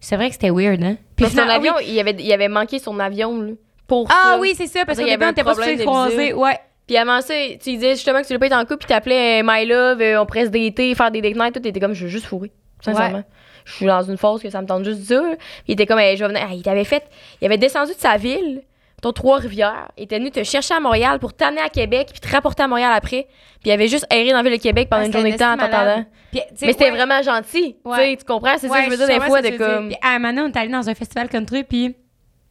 c'est 0.00 0.16
vrai 0.16 0.28
que 0.28 0.34
c'était 0.34 0.50
weird, 0.50 0.82
hein? 0.82 0.96
Puis 1.16 1.26
son 1.26 1.38
avion, 1.38 1.72
oui. 1.78 1.84
il, 1.88 2.00
avait, 2.00 2.14
il 2.18 2.32
avait 2.32 2.48
manqué 2.48 2.78
son 2.78 2.98
avion, 3.00 3.40
là. 3.40 3.52
Pour 3.86 4.06
Ah 4.10 4.32
ça. 4.32 4.38
oui, 4.40 4.54
c'est 4.56 4.66
ça, 4.66 4.84
parce 4.84 4.98
Parce 4.98 4.98
qu'au 4.98 5.04
début, 5.04 5.14
avait 5.14 5.24
on 5.24 5.28
un 5.28 5.32
était 5.32 5.44
pas 5.44 5.54
supposé 5.54 5.84
croiser. 5.84 6.32
Ouais. 6.32 6.58
Puis 6.86 6.96
avant 6.96 7.20
ça, 7.20 7.34
tu 7.52 7.70
disais 7.70 7.92
justement 7.92 8.20
que 8.20 8.26
tu 8.26 8.34
voulais 8.34 8.38
pas 8.38 8.46
être 8.46 8.62
en 8.62 8.64
couple, 8.64 8.78
puis 8.78 8.88
t'appelais 8.88 9.42
My 9.42 9.64
Love, 9.66 10.00
euh, 10.02 10.20
on 10.20 10.26
presse 10.26 10.50
d'été, 10.50 10.94
faire 10.94 11.10
des 11.10 11.22
date 11.22 11.34
nights, 11.36 11.54
tout. 11.54 11.60
T'étais 11.60 11.80
comme, 11.80 11.94
je 11.94 12.04
veux 12.04 12.10
juste 12.10 12.26
fourrer. 12.26 12.52
Sincèrement. 12.82 13.24
Je 13.64 13.72
suis 13.72 13.86
dans 13.86 14.02
une 14.02 14.18
phase 14.18 14.42
que 14.42 14.50
ça 14.50 14.60
me 14.60 14.66
tente 14.66 14.84
juste 14.84 15.08
de. 15.08 15.20
Puis 15.36 15.38
il 15.68 15.72
était 15.72 15.86
comme, 15.86 15.98
hey, 15.98 16.16
je 16.18 16.24
vais 16.24 16.28
venir. 16.28 16.46
Ah, 16.46 16.52
il 16.54 16.62
t'avait 16.62 16.84
fait. 16.84 17.04
Il 17.40 17.46
avait 17.46 17.56
descendu 17.56 17.92
de 17.94 17.98
sa 17.98 18.18
ville, 18.18 18.62
ton 19.04 19.12
Trois-Rivières. 19.12 19.88
Il 19.98 20.04
était 20.04 20.18
venu 20.18 20.30
te 20.30 20.42
chercher 20.44 20.74
à 20.74 20.80
Montréal 20.80 21.18
pour 21.18 21.34
t'amener 21.34 21.60
à 21.60 21.68
Québec, 21.68 22.08
puis 22.10 22.20
te 22.20 22.28
rapporter 22.28 22.62
à 22.62 22.68
Montréal 22.68 22.92
après. 22.94 23.26
Puis 23.60 23.68
il 23.68 23.70
avait 23.70 23.86
juste 23.88 24.06
erré 24.10 24.30
dans 24.30 24.38
la 24.38 24.42
ville 24.42 24.58
de 24.58 24.62
Québec 24.62 24.88
pendant 24.90 25.04
une 25.04 25.12
journée 25.12 25.32
de 25.32 25.36
temps 25.36 25.52
en 25.52 25.58
sais, 25.58 26.66
Mais 26.66 26.72
c'était 26.72 26.84
ouais. 26.84 26.90
vraiment 26.92 27.22
gentil. 27.22 27.76
Ouais. 27.84 28.16
Tu 28.16 28.24
comprends? 28.24 28.56
C'est 28.58 28.68
ça 28.68 28.72
Ouais, 28.72 28.86
que 28.86 28.92
je 28.92 28.96
veux 28.96 29.06
dire 29.06 29.20
des 29.20 29.26
fois, 29.26 29.42
de 29.42 29.50
comme. 29.50 29.88
Puis 29.88 29.96
à 30.02 30.14
un 30.14 30.18
moment 30.18 30.32
donné, 30.32 30.42
on 30.42 30.48
est 30.48 30.56
allé 30.58 30.70
dans 30.72 30.88
un 30.88 30.94
festival 30.94 31.28
country, 31.28 31.64
puis 31.64 31.94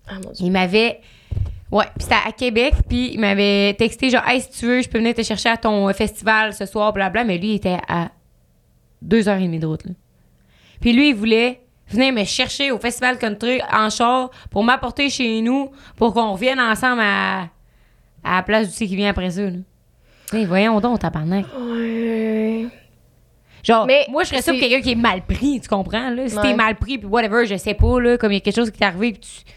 Ah 0.07 0.13
mon 0.23 0.31
dieu. 0.31 0.45
il 0.45 0.51
m'avait. 0.51 1.01
Ouais, 1.71 1.85
puis 1.97 2.03
c'était 2.03 2.27
à 2.27 2.31
Québec, 2.31 2.75
puis 2.87 3.13
il 3.13 3.19
m'avait 3.19 3.73
texté 3.73 4.11
genre, 4.11 4.27
hey, 4.27 4.39
si 4.41 4.51
tu 4.51 4.67
veux, 4.67 4.81
je 4.83 4.89
peux 4.89 4.99
venir 4.99 5.15
te 5.15 5.23
chercher 5.23 5.49
à 5.49 5.57
ton 5.57 5.89
euh, 5.89 5.93
festival 5.93 6.53
ce 6.53 6.67
soir, 6.67 6.93
blabla. 6.93 7.23
Mais 7.23 7.39
lui, 7.39 7.47
il 7.49 7.55
était 7.55 7.79
à 7.87 8.11
deux 9.01 9.27
heures 9.27 9.39
et 9.39 9.43
demie 9.43 9.57
de 9.57 9.65
route, 9.65 9.83
là. 9.85 9.91
Puis 10.81 10.93
lui, 10.93 11.09
il 11.09 11.15
voulait 11.15 11.61
venir 11.87 12.13
me 12.13 12.23
chercher 12.23 12.71
au 12.71 12.79
festival 12.79 13.17
country 13.17 13.61
en 13.71 13.89
char 13.89 14.29
pour 14.49 14.63
m'apporter 14.63 15.09
chez 15.09 15.41
nous, 15.41 15.71
pour 15.95 16.13
qu'on 16.13 16.33
revienne 16.33 16.59
ensemble 16.59 17.01
à, 17.01 17.41
à 18.23 18.35
la 18.37 18.43
place 18.43 18.67
du 18.69 18.73
sais 18.73 18.87
qui 18.87 18.95
vient 18.95 19.09
après 19.09 19.29
ça, 19.31 19.41
là. 19.43 19.57
Hey, 20.31 20.45
voyons 20.45 20.79
donc, 20.79 20.99
tabarnak. 20.99 21.45
Ouais. 21.59 22.67
Genre, 23.63 23.85
Mais 23.85 24.05
moi, 24.09 24.23
je 24.23 24.29
serais 24.29 24.41
pour 24.41 24.53
c'est- 24.53 24.59
quelqu'un 24.59 24.81
qui 24.81 24.91
est 24.91 24.95
mal 24.95 25.21
pris, 25.21 25.61
tu 25.61 25.69
comprends, 25.69 26.09
là? 26.09 26.27
Si 26.27 26.35
Ouais. 26.35 26.41
t'es 26.41 26.53
mal 26.55 26.75
pris, 26.75 26.97
puis 26.97 27.07
whatever, 27.07 27.45
je 27.45 27.55
sais 27.55 27.73
pas, 27.73 27.99
là, 27.99 28.17
comme 28.17 28.31
il 28.31 28.35
y 28.35 28.37
a 28.37 28.41
quelque 28.41 28.55
chose 28.55 28.71
qui 28.71 28.79
t'est 28.79 28.85
arrivé, 28.85 29.11
puis 29.13 29.21
tu... 29.21 29.51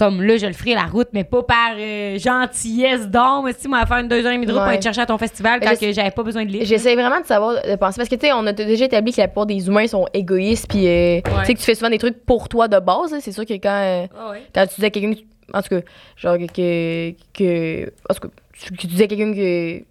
Comme 0.00 0.22
là, 0.22 0.38
je 0.38 0.46
le 0.46 0.54
ferai 0.54 0.72
la 0.74 0.84
route, 0.86 1.08
mais 1.12 1.24
pas 1.24 1.42
par 1.42 1.72
euh, 1.78 2.18
gentillesse 2.18 3.06
d'homme. 3.06 3.50
Si 3.58 3.68
moi, 3.68 3.80
à 3.80 3.86
faire 3.86 3.98
une 3.98 4.08
deux 4.08 4.24
heures 4.24 4.32
et 4.32 4.36
demie 4.36 4.46
de 4.46 4.52
route 4.52 4.62
pour 4.62 4.70
être 4.72 4.82
chercher 4.82 5.02
à 5.02 5.06
ton 5.06 5.18
festival 5.18 5.60
quand 5.60 5.74
je- 5.74 5.86
que 5.86 5.92
j'avais 5.92 6.10
pas 6.10 6.22
besoin 6.22 6.44
de 6.46 6.50
livre. 6.50 6.64
J'essaie 6.64 6.94
vraiment 6.94 7.20
de 7.20 7.26
savoir, 7.26 7.56
de 7.62 7.76
penser. 7.76 7.98
Parce 7.98 8.08
que, 8.08 8.14
tu 8.14 8.26
sais, 8.26 8.32
on 8.32 8.46
a 8.46 8.52
déjà 8.54 8.86
établi 8.86 9.12
que 9.12 9.20
la 9.20 9.28
plupart 9.28 9.44
des 9.44 9.66
humains 9.68 9.86
sont 9.86 10.06
égoïstes, 10.14 10.68
puis 10.70 10.88
euh, 10.88 11.20
tu 11.22 11.44
sais 11.46 11.52
que 11.54 11.58
tu 11.58 11.64
fais 11.66 11.74
souvent 11.74 11.90
des 11.90 11.98
trucs 11.98 12.24
pour 12.24 12.48
toi 12.48 12.66
de 12.66 12.78
base. 12.78 13.12
là. 13.12 13.18
C'est 13.20 13.32
sûr 13.32 13.44
que 13.44 13.52
quand, 13.52 13.68
euh, 13.68 14.06
Ah 14.18 14.30
ouais. 14.30 14.42
quand 14.54 14.66
tu 14.68 14.80
dis 14.80 14.86
à 14.86 14.90
quelqu'un, 14.90 15.12
que- 15.12 15.20
en 15.58 15.60
tout 15.62 15.68
cas, 15.68 15.80
genre 16.16 16.38
que. 16.38 17.10
que 17.34 17.92
en 18.08 18.14
tout 18.14 18.20
cas, 18.20 18.28
tu- 18.58 18.70
que 18.72 18.76
tu 18.78 18.86
dis 18.86 19.02
à 19.02 19.06
quelqu'un 19.06 19.34
que. 19.34 19.82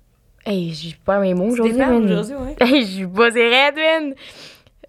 Hey, 0.45 0.73
j'ai 0.73 0.95
pas 1.05 1.19
mes 1.19 1.35
mots 1.35 1.51
aujourd'hui. 1.51 1.77
man. 1.77 2.03
ouais. 2.07 2.55
Hey, 2.61 2.83
j'ai 2.83 3.05
buzzé 3.05 3.47
raide, 3.47 3.75
man. 3.75 4.13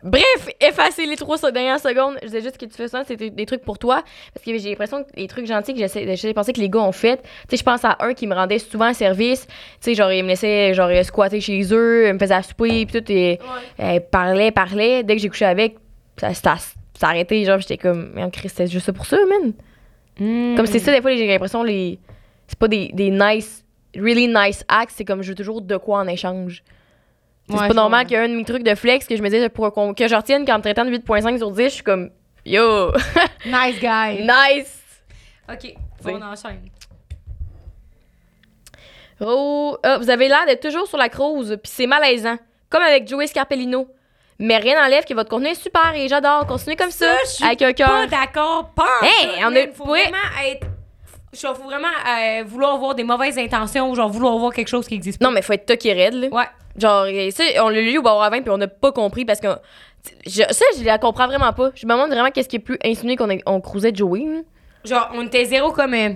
Bref, 0.03 0.49
effacer 0.61 1.05
les 1.05 1.17
trois 1.17 1.37
dernières 1.53 1.79
secondes. 1.79 2.17
Je 2.23 2.27
disais 2.27 2.41
juste 2.41 2.57
que 2.57 2.65
tu 2.65 2.73
fais 2.73 2.89
ça, 2.89 3.03
c'est 3.07 3.17
des 3.17 3.47
trucs 3.47 3.63
pour 3.63 3.79
toi. 3.79 4.03
Parce 4.33 4.45
que 4.45 4.57
j'ai 4.57 4.71
l'impression 4.71 5.05
que 5.05 5.09
les 5.15 5.27
trucs 5.27 5.47
gentils 5.47 5.75
que 5.75 5.79
j'essaie 5.79 6.07
de 6.07 6.33
penser 6.33 6.53
que 6.53 6.61
les 6.61 6.71
gars 6.71 6.81
ont 6.81 6.93
fait. 6.93 7.19
Tu 7.19 7.29
sais, 7.51 7.57
je 7.59 7.63
pense 7.63 7.85
à 7.85 7.99
un 8.01 8.15
qui 8.15 8.27
me 8.27 8.35
rendait 8.35 8.59
souvent 8.59 8.95
service. 8.95 9.47
Tu 9.47 9.55
sais, 9.81 9.95
genre, 9.95 10.11
il 10.11 10.23
me 10.23 10.29
laissait 10.29 10.73
genre 10.73 10.91
squatter 11.05 11.41
chez 11.41 11.63
eux, 11.73 12.09
il 12.09 12.15
me 12.15 12.19
faisait 12.19 12.35
à 12.35 12.43
souper, 12.43 12.87
puis 12.87 13.03
tout. 13.03 13.13
Et, 13.13 13.39
euh, 13.81 14.01
parlait, 14.01 14.51
parlait. 14.51 15.03
Dès 15.03 15.17
que 15.17 15.23
j'ai 15.23 15.29
couché 15.29 15.45
avec, 15.45 15.77
ça, 16.17 16.33
ça, 16.33 16.57
ça 16.99 17.09
arrêtait. 17.09 17.45
Genre, 17.45 17.59
j'étais 17.59 17.77
comme, 17.77 18.13
mais 18.15 18.25
en 18.25 18.31
Christ, 18.31 18.55
c'est 18.57 18.69
juste 18.69 18.87
ça 18.87 18.93
pour 18.95 19.05
ça, 19.05 19.19
man. 19.29 19.53
Hmm. 20.19 20.57
Comme 20.57 20.67
c'est 20.67 20.79
ça, 20.79 20.93
des 20.93 21.03
fois, 21.03 21.15
j'ai 21.15 21.27
l'impression, 21.27 21.63
les... 21.63 21.99
c'est 22.47 22.59
pas 22.59 22.69
des, 22.69 22.91
des 22.95 23.11
nice, 23.11 23.65
really 23.95 24.29
nice 24.29 24.65
acts, 24.69 24.95
c'est 24.97 25.05
comme 25.05 25.23
je 25.23 25.29
veux 25.31 25.35
toujours 25.35 25.61
de 25.61 25.77
quoi 25.77 25.99
en 25.99 26.07
échange. 26.07 26.63
Ouais, 27.53 27.59
c'est 27.63 27.69
pas 27.69 27.75
normal 27.75 28.07
qu'il 28.07 28.17
y 28.17 28.21
ait 28.21 28.25
un 28.25 28.29
de 28.29 28.35
mes 28.35 28.45
trucs 28.45 28.63
de 28.63 28.75
flex 28.75 29.07
que 29.07 29.17
je 29.17 29.23
me 29.23 29.29
disais 29.29 29.49
pour 29.49 29.73
que 29.95 30.09
je 30.09 30.15
retienne 30.15 30.45
qu'en 30.47 30.57
me 30.59 30.63
traitant 30.63 30.85
de 30.85 30.91
8.5 30.91 31.39
sur 31.39 31.51
10, 31.51 31.65
je 31.65 31.69
suis 31.69 31.83
comme 31.83 32.11
yo, 32.45 32.93
Nice 33.47 33.79
guy. 33.81 34.23
nice. 34.23 34.81
OK, 35.49 35.75
Oui. 36.05 36.13
on 36.17 36.23
enchaîne. 36.23 36.61
Oh, 39.21 39.77
ah, 39.83 39.99
vous 39.99 40.09
avez 40.11 40.29
l'air 40.29 40.47
d'être 40.47 40.63
toujours 40.63 40.87
sur 40.87 40.97
la 40.97 41.09
crouse, 41.09 41.59
puis 41.63 41.71
c'est 41.73 41.87
malaisant. 41.87 42.37
Comme 42.71 42.83
avec 42.83 43.07
Joey 43.09 43.27
Scarpellino. 43.27 43.89
Mais 44.39 44.57
rien 44.57 44.81
n'enlève 44.81 45.05
que 45.05 45.13
votre 45.13 45.29
contenu 45.29 45.49
est 45.49 45.55
super 45.55 45.93
et 45.95 46.09
j'adore. 46.09 46.47
Continuez 46.47 46.77
comme 46.77 46.91
ça, 46.91 47.15
suis 47.27 47.45
avec 47.45 47.61
un 47.61 47.67
Pas 47.67 47.73
cœur. 47.75 48.07
d'accord, 48.09 48.71
pas. 48.75 48.87
Hey, 49.03 49.45
on 49.45 49.53
est- 49.55 49.75
faut 49.75 49.87
ouais. 49.87 50.05
vraiment 50.05 50.17
être. 50.47 50.67
Genre, 51.39 51.55
faut 51.57 51.65
vraiment 51.65 51.89
euh, 52.09 52.43
vouloir 52.47 52.75
avoir 52.75 52.95
des 52.95 53.05
mauvaises 53.05 53.39
intentions 53.39 53.91
ou 53.91 53.95
genre 53.95 54.09
vouloir 54.09 54.37
voir 54.39 54.53
quelque 54.55 54.69
chose 54.69 54.89
qui 54.89 54.95
existe 54.95 55.19
pas. 55.21 55.27
Non, 55.27 55.31
mais 55.31 55.43
faut 55.43 55.53
être 55.53 55.67
toqué 55.67 55.93
raide, 55.93 56.15
là. 56.15 56.29
Ouais. 56.29 56.45
Genre, 56.81 57.07
ça, 57.33 57.45
on 57.65 57.69
l'a 57.69 57.81
lu 57.81 57.99
au 57.99 58.03
bar 58.03 58.21
à 58.23 58.31
vin, 58.31 58.41
puis 58.41 58.51
on 58.51 58.59
n'a 58.59 58.69
pas 58.69 58.91
compris 58.93 59.25
parce 59.25 59.41
que. 59.41 59.49
je- 60.27 60.43
ça, 60.51 60.65
je 60.79 60.85
la 60.85 60.99
comprends 60.99 61.27
vraiment 61.27 61.53
pas. 61.53 61.71
Je 61.75 61.87
me 61.87 61.93
demande 61.93 62.11
vraiment 62.11 62.31
qu'est-ce 62.31 62.49
qui 62.49 62.57
est 62.57 62.61
plus 62.61 62.79
insinué 62.85 63.17
qu'on 63.17 63.29
on 63.47 63.61
cruisait 63.61 63.93
Joey. 63.95 64.25
Genre, 64.85 65.11
on 65.15 65.23
était 65.27 65.45
zéro 65.45 65.73
comme. 65.73 65.95
euh, 65.95 66.11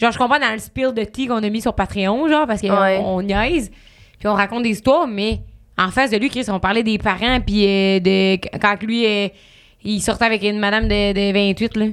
genre, 0.00 0.10
je 0.12 0.18
comprends 0.18 0.38
dans 0.40 0.52
le 0.52 0.58
spill 0.58 0.92
de 0.92 1.04
tea 1.04 1.26
qu'on 1.28 1.42
a 1.42 1.48
mis 1.48 1.60
sur 1.60 1.74
Patreon, 1.74 2.28
genre, 2.28 2.46
parce 2.46 2.60
qu'on 2.60 2.80
Ouais. 2.80 3.00
on 3.04 3.22
niaise, 3.22 3.70
puis 4.18 4.28
on 4.28 4.34
raconte 4.34 4.64
des 4.64 4.70
histoires, 4.70 5.06
mais 5.06 5.40
en 5.78 5.90
face 5.90 6.10
de 6.10 6.16
lui, 6.16 6.28
Chris, 6.30 6.46
on 6.48 6.58
parlait 6.58 6.82
des 6.82 6.98
parents, 6.98 7.38
puis 7.40 7.64
euh, 7.66 8.00
de. 8.00 8.36
Quand 8.58 8.82
lui, 8.82 9.06
euh, 9.06 9.28
il 9.84 10.00
sortait 10.00 10.24
avec 10.24 10.42
une 10.42 10.58
madame 10.58 10.88
de, 10.88 11.12
de 11.12 11.32
28, 11.32 11.76
là. 11.76 11.86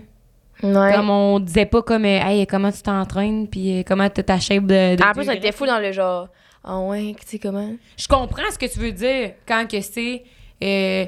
Ouais. 0.64 0.94
Comme 0.96 1.10
on 1.10 1.39
disait 1.39 1.66
pas 1.66 1.82
comme, 1.82 2.06
hey, 2.06 2.48
comment 2.48 2.72
tu 2.72 2.82
t'entraînes, 2.82 3.48
puis 3.50 3.84
comment 3.86 4.10
t'as 4.10 4.24
ta 4.24 4.39
shape 4.39 4.64
de. 4.64 4.96
de 4.96 5.04
en 5.04 5.12
plus, 5.12 5.28
on 5.28 5.34
était 5.34 5.52
fou 5.52 5.66
dans 5.66 5.80
le 5.80 5.91
genre. 5.91 6.30
Ah 6.64 6.80
ouais, 6.80 7.14
tu 7.20 7.26
sais 7.28 7.39
comment? 7.39 7.74
Je 7.97 8.07
comprends 8.07 8.49
ce 8.51 8.57
que 8.57 8.66
tu 8.72 8.80
veux 8.80 8.91
dire 8.91 9.32
quand 9.47 9.68
que 9.70 9.82
c'est 9.82 10.24
euh, 10.64 11.05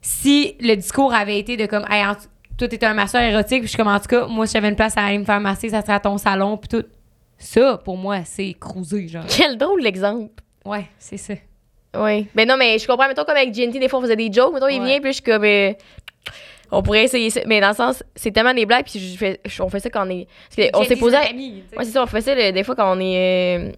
si 0.00 0.54
le 0.60 0.74
discours 0.74 1.12
avait 1.12 1.38
été 1.38 1.56
de 1.56 1.66
comme 1.66 1.84
hey, 1.90 2.04
en- 2.06 2.14
toi 2.56 2.68
t'es 2.68 2.82
un 2.84 2.94
masseur 2.94 3.20
érotique 3.22 3.58
puis 3.58 3.66
je 3.66 3.68
suis 3.70 3.76
comme 3.76 3.88
en 3.88 4.00
tout 4.00 4.06
cas 4.08 4.26
moi 4.26 4.46
si 4.46 4.54
j'avais 4.54 4.68
une 4.70 4.76
place 4.76 4.96
à 4.96 5.04
aller 5.04 5.18
me 5.18 5.24
faire 5.24 5.40
masser 5.40 5.68
ça 5.68 5.82
serait 5.82 5.92
à 5.94 6.00
ton 6.00 6.16
salon 6.16 6.56
puis 6.56 6.68
tout 6.68 6.84
ça 7.36 7.78
pour 7.84 7.98
moi 7.98 8.20
c'est 8.24 8.54
cruiser 8.58 9.08
genre 9.08 9.24
Quel 9.28 9.58
drôle 9.58 9.82
l'exemple. 9.82 10.42
ouais 10.64 10.86
c'est 10.98 11.18
ça 11.18 11.34
Oui. 11.94 12.26
Mais 12.34 12.44
non, 12.46 12.56
mais 12.58 12.78
je 12.78 12.86
comprends. 12.86 13.08
Mettons, 13.08 13.24
comme 13.24 13.36
avec 13.36 13.52
GNT, 13.54 13.78
des 13.78 13.88
fois, 13.88 13.98
on 14.00 14.02
faisait 14.02 14.16
des 14.16 14.30
jokes. 14.30 14.52
Mettons, 14.52 14.68
il 14.68 14.80
Ouais. 14.80 14.86
vient, 14.86 15.00
puis 15.00 15.10
je 15.12 15.14
suis 15.14 15.22
comme. 15.22 15.44
euh, 15.44 15.72
on 16.70 16.82
pourrait 16.82 17.04
essayer 17.04 17.30
ça. 17.30 17.40
Mais 17.46 17.58
dans 17.60 17.68
le 17.70 17.74
sens, 17.74 18.02
c'est 18.14 18.32
tellement 18.32 18.52
des 18.52 18.66
blagues, 18.66 18.84
puis 18.84 18.98
je 19.00 19.16
fais, 19.16 19.40
je- 19.46 19.62
on 19.62 19.70
fait 19.70 19.80
ça 19.80 19.88
quand 19.88 20.06
on 20.06 20.10
est. 20.10 20.26
On 20.74 20.84
s'est 20.84 20.96
posé. 20.96 21.16
Ouais, 21.16 21.62
c'est 21.84 21.92
ça, 21.92 22.02
on 22.02 22.06
fait 22.06 22.20
ça 22.20 22.34
le- 22.34 22.52
des 22.52 22.64
fois 22.64 22.74
quand 22.74 22.94
on 22.94 23.00
est. 23.00 23.58
euh, 23.58 23.72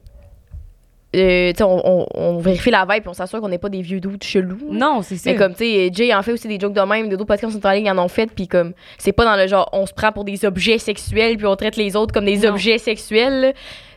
euh, 1.17 1.53
on, 1.61 1.81
on, 1.85 2.07
on 2.15 2.39
vérifie 2.39 2.71
la 2.71 2.85
vibe, 2.85 3.01
puis 3.03 3.09
on 3.09 3.15
s'assure 3.15 3.41
qu'on 3.41 3.49
n'est 3.49 3.59
pas 3.59 3.71
des 3.71 3.81
vieux 3.81 3.99
doutes 4.01 4.25
chelous. 4.25 4.59
non 4.71 5.01
c'est 5.03 5.17
ça 5.17 5.31
Mais 5.31 5.37
comme, 5.37 5.53
tu 5.53 5.65
sais, 5.65 5.91
Jay 5.93 6.15
en 6.15 6.23
fait 6.23 6.33
aussi 6.33 6.49
des 6.49 6.59
jokes 6.61 6.75
de 6.75 6.81
même, 6.83 7.09
d'autres 7.09 7.25
podcasts 7.25 7.53
sont 7.55 7.67
en 7.67 7.71
ligne, 7.73 7.87
ils 7.87 7.91
en 7.91 7.99
ont 7.99 8.09
fait, 8.09 8.27
puis 8.31 8.47
comme, 8.47 8.75
c'est 8.99 9.13
pas 9.13 9.25
dans 9.25 9.37
le 9.37 9.47
genre, 9.47 9.69
on 9.73 9.87
se 9.87 9.95
prend 9.95 10.13
pour 10.13 10.25
des 10.25 10.45
objets 10.45 10.79
sexuels, 10.79 11.37
puis 11.39 11.47
on 11.47 11.57
traite 11.57 11.77
les 11.77 11.97
autres 11.97 12.13
comme 12.13 12.27
des 12.27 12.39
Non. 12.39 12.51
objets 12.51 12.77
sexuels. 12.79 13.55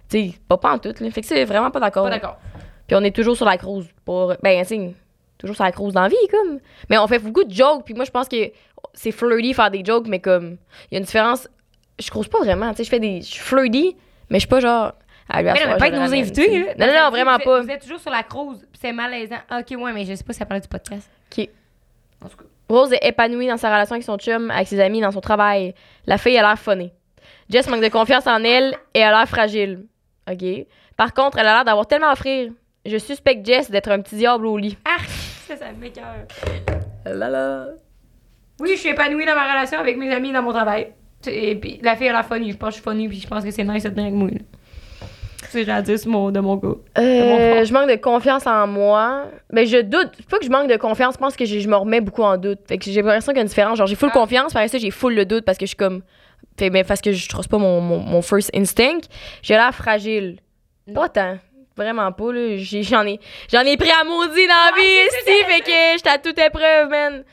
Tu 0.09 0.29
sais, 0.29 0.33
pas, 0.47 0.57
pas 0.57 0.73
en 0.73 0.77
tout, 0.77 0.93
là. 0.99 1.11
Fait 1.11 1.21
que 1.21 1.27
c'est 1.27 1.45
vraiment 1.45 1.71
pas 1.71 1.79
d'accord. 1.79 2.03
pas 2.03 2.09
d'accord 2.11 2.37
Puis 2.87 2.95
on 2.95 3.03
est 3.03 3.15
toujours 3.15 3.35
sur 3.35 3.45
la 3.45 3.57
crouse. 3.57 3.87
Pour, 4.05 4.33
ben, 4.41 4.65
tu 4.65 4.77
toujours 5.37 5.55
sur 5.55 5.65
la 5.65 5.71
crouse 5.71 5.93
dans 5.93 6.01
la 6.01 6.09
vie, 6.09 6.15
comme. 6.29 6.59
Mais 6.89 6.97
on 6.97 7.07
fait 7.07 7.19
beaucoup 7.19 7.43
de 7.43 7.53
jokes, 7.53 7.83
puis 7.85 7.93
moi, 7.93 8.05
je 8.05 8.11
pense 8.11 8.27
que 8.27 8.51
c'est 8.93 9.11
flirty 9.11 9.53
faire 9.53 9.71
des 9.71 9.83
jokes, 9.83 10.07
mais 10.07 10.19
comme, 10.19 10.57
il 10.89 10.93
y 10.93 10.95
a 10.95 10.99
une 10.99 11.05
différence. 11.05 11.47
Je 11.99 12.09
crouse 12.09 12.27
pas 12.27 12.39
vraiment, 12.39 12.69
tu 12.71 12.77
sais, 12.77 12.83
je 12.85 12.89
fais 12.89 12.99
des. 12.99 13.21
Je 13.21 13.27
suis 13.27 13.39
flirty, 13.39 13.95
mais 14.29 14.37
je 14.37 14.41
suis 14.41 14.47
pas 14.49 14.59
genre. 14.59 14.93
Lui, 15.41 15.49
à 15.49 15.53
mais 15.53 15.59
non, 15.59 15.65
soir, 15.65 15.69
mais 15.73 15.77
pas 15.77 15.85
avec 15.85 15.99
nos 15.99 16.13
invités 16.13 16.73
là. 16.77 16.87
Non, 16.87 16.93
non, 16.93 17.09
vraiment 17.11 17.37
vous 17.37 17.43
pas. 17.43 17.57
êtes- 17.59 17.63
vous 17.65 17.71
êtes 17.71 17.81
toujours 17.81 17.99
sur 17.99 18.11
la 18.11 18.23
crouse 18.23 18.59
puis 18.71 18.79
c'est 18.81 18.91
malaisant 18.91 19.37
Ah, 19.49 19.59
ok 19.59 19.77
ouais 19.79 19.93
mais 19.93 20.05
je 20.05 20.15
sais 20.15 20.23
pas 20.23 20.33
si 20.33 20.39
ça 20.39 20.45
parlait 20.45 20.61
du 20.61 20.67
podcast 20.67 21.09
Ok. 21.31 21.47
en 22.25 22.29
tout 22.29 22.37
cas 22.37 22.43
Rose 22.69 22.93
est 22.93 23.05
épanouie 23.07 23.47
dans 23.47 23.57
sa 23.57 23.69
relation 23.69 23.95
avec 23.95 24.03
son 24.05 24.17
chum, 24.17 24.49
avec 24.49 24.65
ses 24.67 24.79
amis, 24.79 25.01
dans 25.01 25.11
son 25.11 25.19
travail. 25.19 25.75
La 26.07 26.17
fille 26.17 26.37
a 26.37 26.41
l'air 26.41 26.57
funny. 26.57 26.89
Jess 27.49 27.67
manque 27.67 27.81
de 27.83 27.89
confiance 27.89 28.25
en 28.27 28.41
elle 28.45 28.73
et 28.93 29.03
a 29.03 29.09
l'air 29.11 29.27
fragile. 29.27 29.87
OK. 30.31 30.45
Par 30.95 31.13
contre, 31.13 31.37
elle 31.37 31.47
a 31.47 31.55
l'air 31.55 31.65
d'avoir 31.65 31.85
tellement 31.85 32.07
à 32.07 32.13
offrir. 32.13 32.49
Je 32.85 32.97
suspecte 32.97 33.45
Jess 33.45 33.69
d'être 33.69 33.91
un 33.91 33.99
petit 33.99 34.15
diable 34.15 34.45
au 34.45 34.57
lit. 34.57 34.77
ah 34.85 35.01
ça 35.47 35.57
ça 35.57 35.65
m'écoeure 35.77 36.05
Là 37.05 37.29
là. 37.29 37.65
Oui, 38.61 38.69
je 38.75 38.79
suis 38.79 38.89
épanouie 38.89 39.25
dans 39.25 39.35
ma 39.35 39.51
relation 39.51 39.79
avec 39.79 39.97
mes 39.97 40.09
amis 40.13 40.29
et 40.29 40.33
dans 40.33 40.41
mon 40.43 40.53
travail. 40.53 40.93
Et 41.27 41.55
puis 41.57 41.77
la 41.83 41.97
fille 41.97 42.07
a 42.07 42.13
la 42.13 42.23
funny. 42.23 42.51
Je 42.53 42.57
pense 42.57 42.69
que 42.69 42.75
je 42.77 42.81
suis 42.81 42.89
funny 42.89 43.09
puis 43.09 43.19
je 43.19 43.27
pense 43.27 43.43
que 43.43 43.51
c'est 43.51 43.65
nice 43.65 43.83
de 43.83 43.89
tenir 43.89 44.03
avec 44.05 44.15
moi. 44.15 44.29
là. 44.29 44.37
C'est 45.51 45.97
ce 45.97 46.07
mot 46.07 46.31
de 46.31 46.39
mon 46.39 46.55
gars. 46.55 46.69
Euh, 46.97 47.57
mon 47.59 47.63
je 47.65 47.73
manque 47.73 47.89
de 47.89 47.95
confiance 47.95 48.47
en 48.47 48.67
moi. 48.67 49.25
Mais 49.51 49.65
je 49.65 49.81
doute. 49.81 50.09
C'est 50.17 50.29
pas 50.29 50.39
que 50.39 50.45
je 50.45 50.49
manque 50.49 50.69
de 50.69 50.77
confiance, 50.77 51.15
je 51.15 51.19
pense 51.19 51.35
que 51.35 51.45
je 51.45 51.67
me 51.67 51.75
remets 51.75 52.01
beaucoup 52.01 52.23
en 52.23 52.37
doute. 52.37 52.59
Fait 52.67 52.77
que 52.77 52.85
j'ai 52.85 53.01
l'impression 53.01 53.31
qu'il 53.31 53.37
y 53.37 53.39
a 53.39 53.43
une 53.43 53.47
différence. 53.49 53.77
Genre, 53.77 53.87
j'ai 53.87 53.95
full 53.95 54.09
Ah. 54.13 54.17
confiance, 54.17 54.53
par 54.53 54.67
ça, 54.69 54.77
j'ai 54.77 54.91
full 54.91 55.13
le 55.13 55.25
doute 55.25 55.43
parce 55.45 55.57
que 55.57 55.65
je 55.65 55.69
suis 55.69 55.77
comme. 55.77 56.01
Fait, 56.57 56.69
mais 56.69 56.83
parce 56.83 57.01
que 57.01 57.11
je 57.11 57.27
trouve 57.29 57.47
pas 57.47 57.57
mon, 57.57 57.81
mon, 57.81 57.99
mon 57.99 58.21
first 58.21 58.49
instinct. 58.55 58.99
J'ai 59.41 59.53
l'air 59.55 59.73
fragile. 59.73 60.37
Pas 60.93 61.09
tant. 61.09 61.37
Vraiment 61.77 62.11
pas, 62.11 62.31
là. 62.33 62.57
J'en 62.57 63.05
ai, 63.05 63.19
j'en 63.51 63.61
ai 63.61 63.77
pris 63.77 63.89
à 63.91 64.03
maudit 64.03 64.47
dans 64.47 64.75
la 64.75 64.75
vie, 64.77 65.07
ici. 65.07 65.43
Fait 65.47 65.61
que 65.61 65.71
j'étais 65.97 66.09
à 66.09 66.17
toute 66.17 66.37
épreuve, 66.37 66.89
man. 66.89 67.23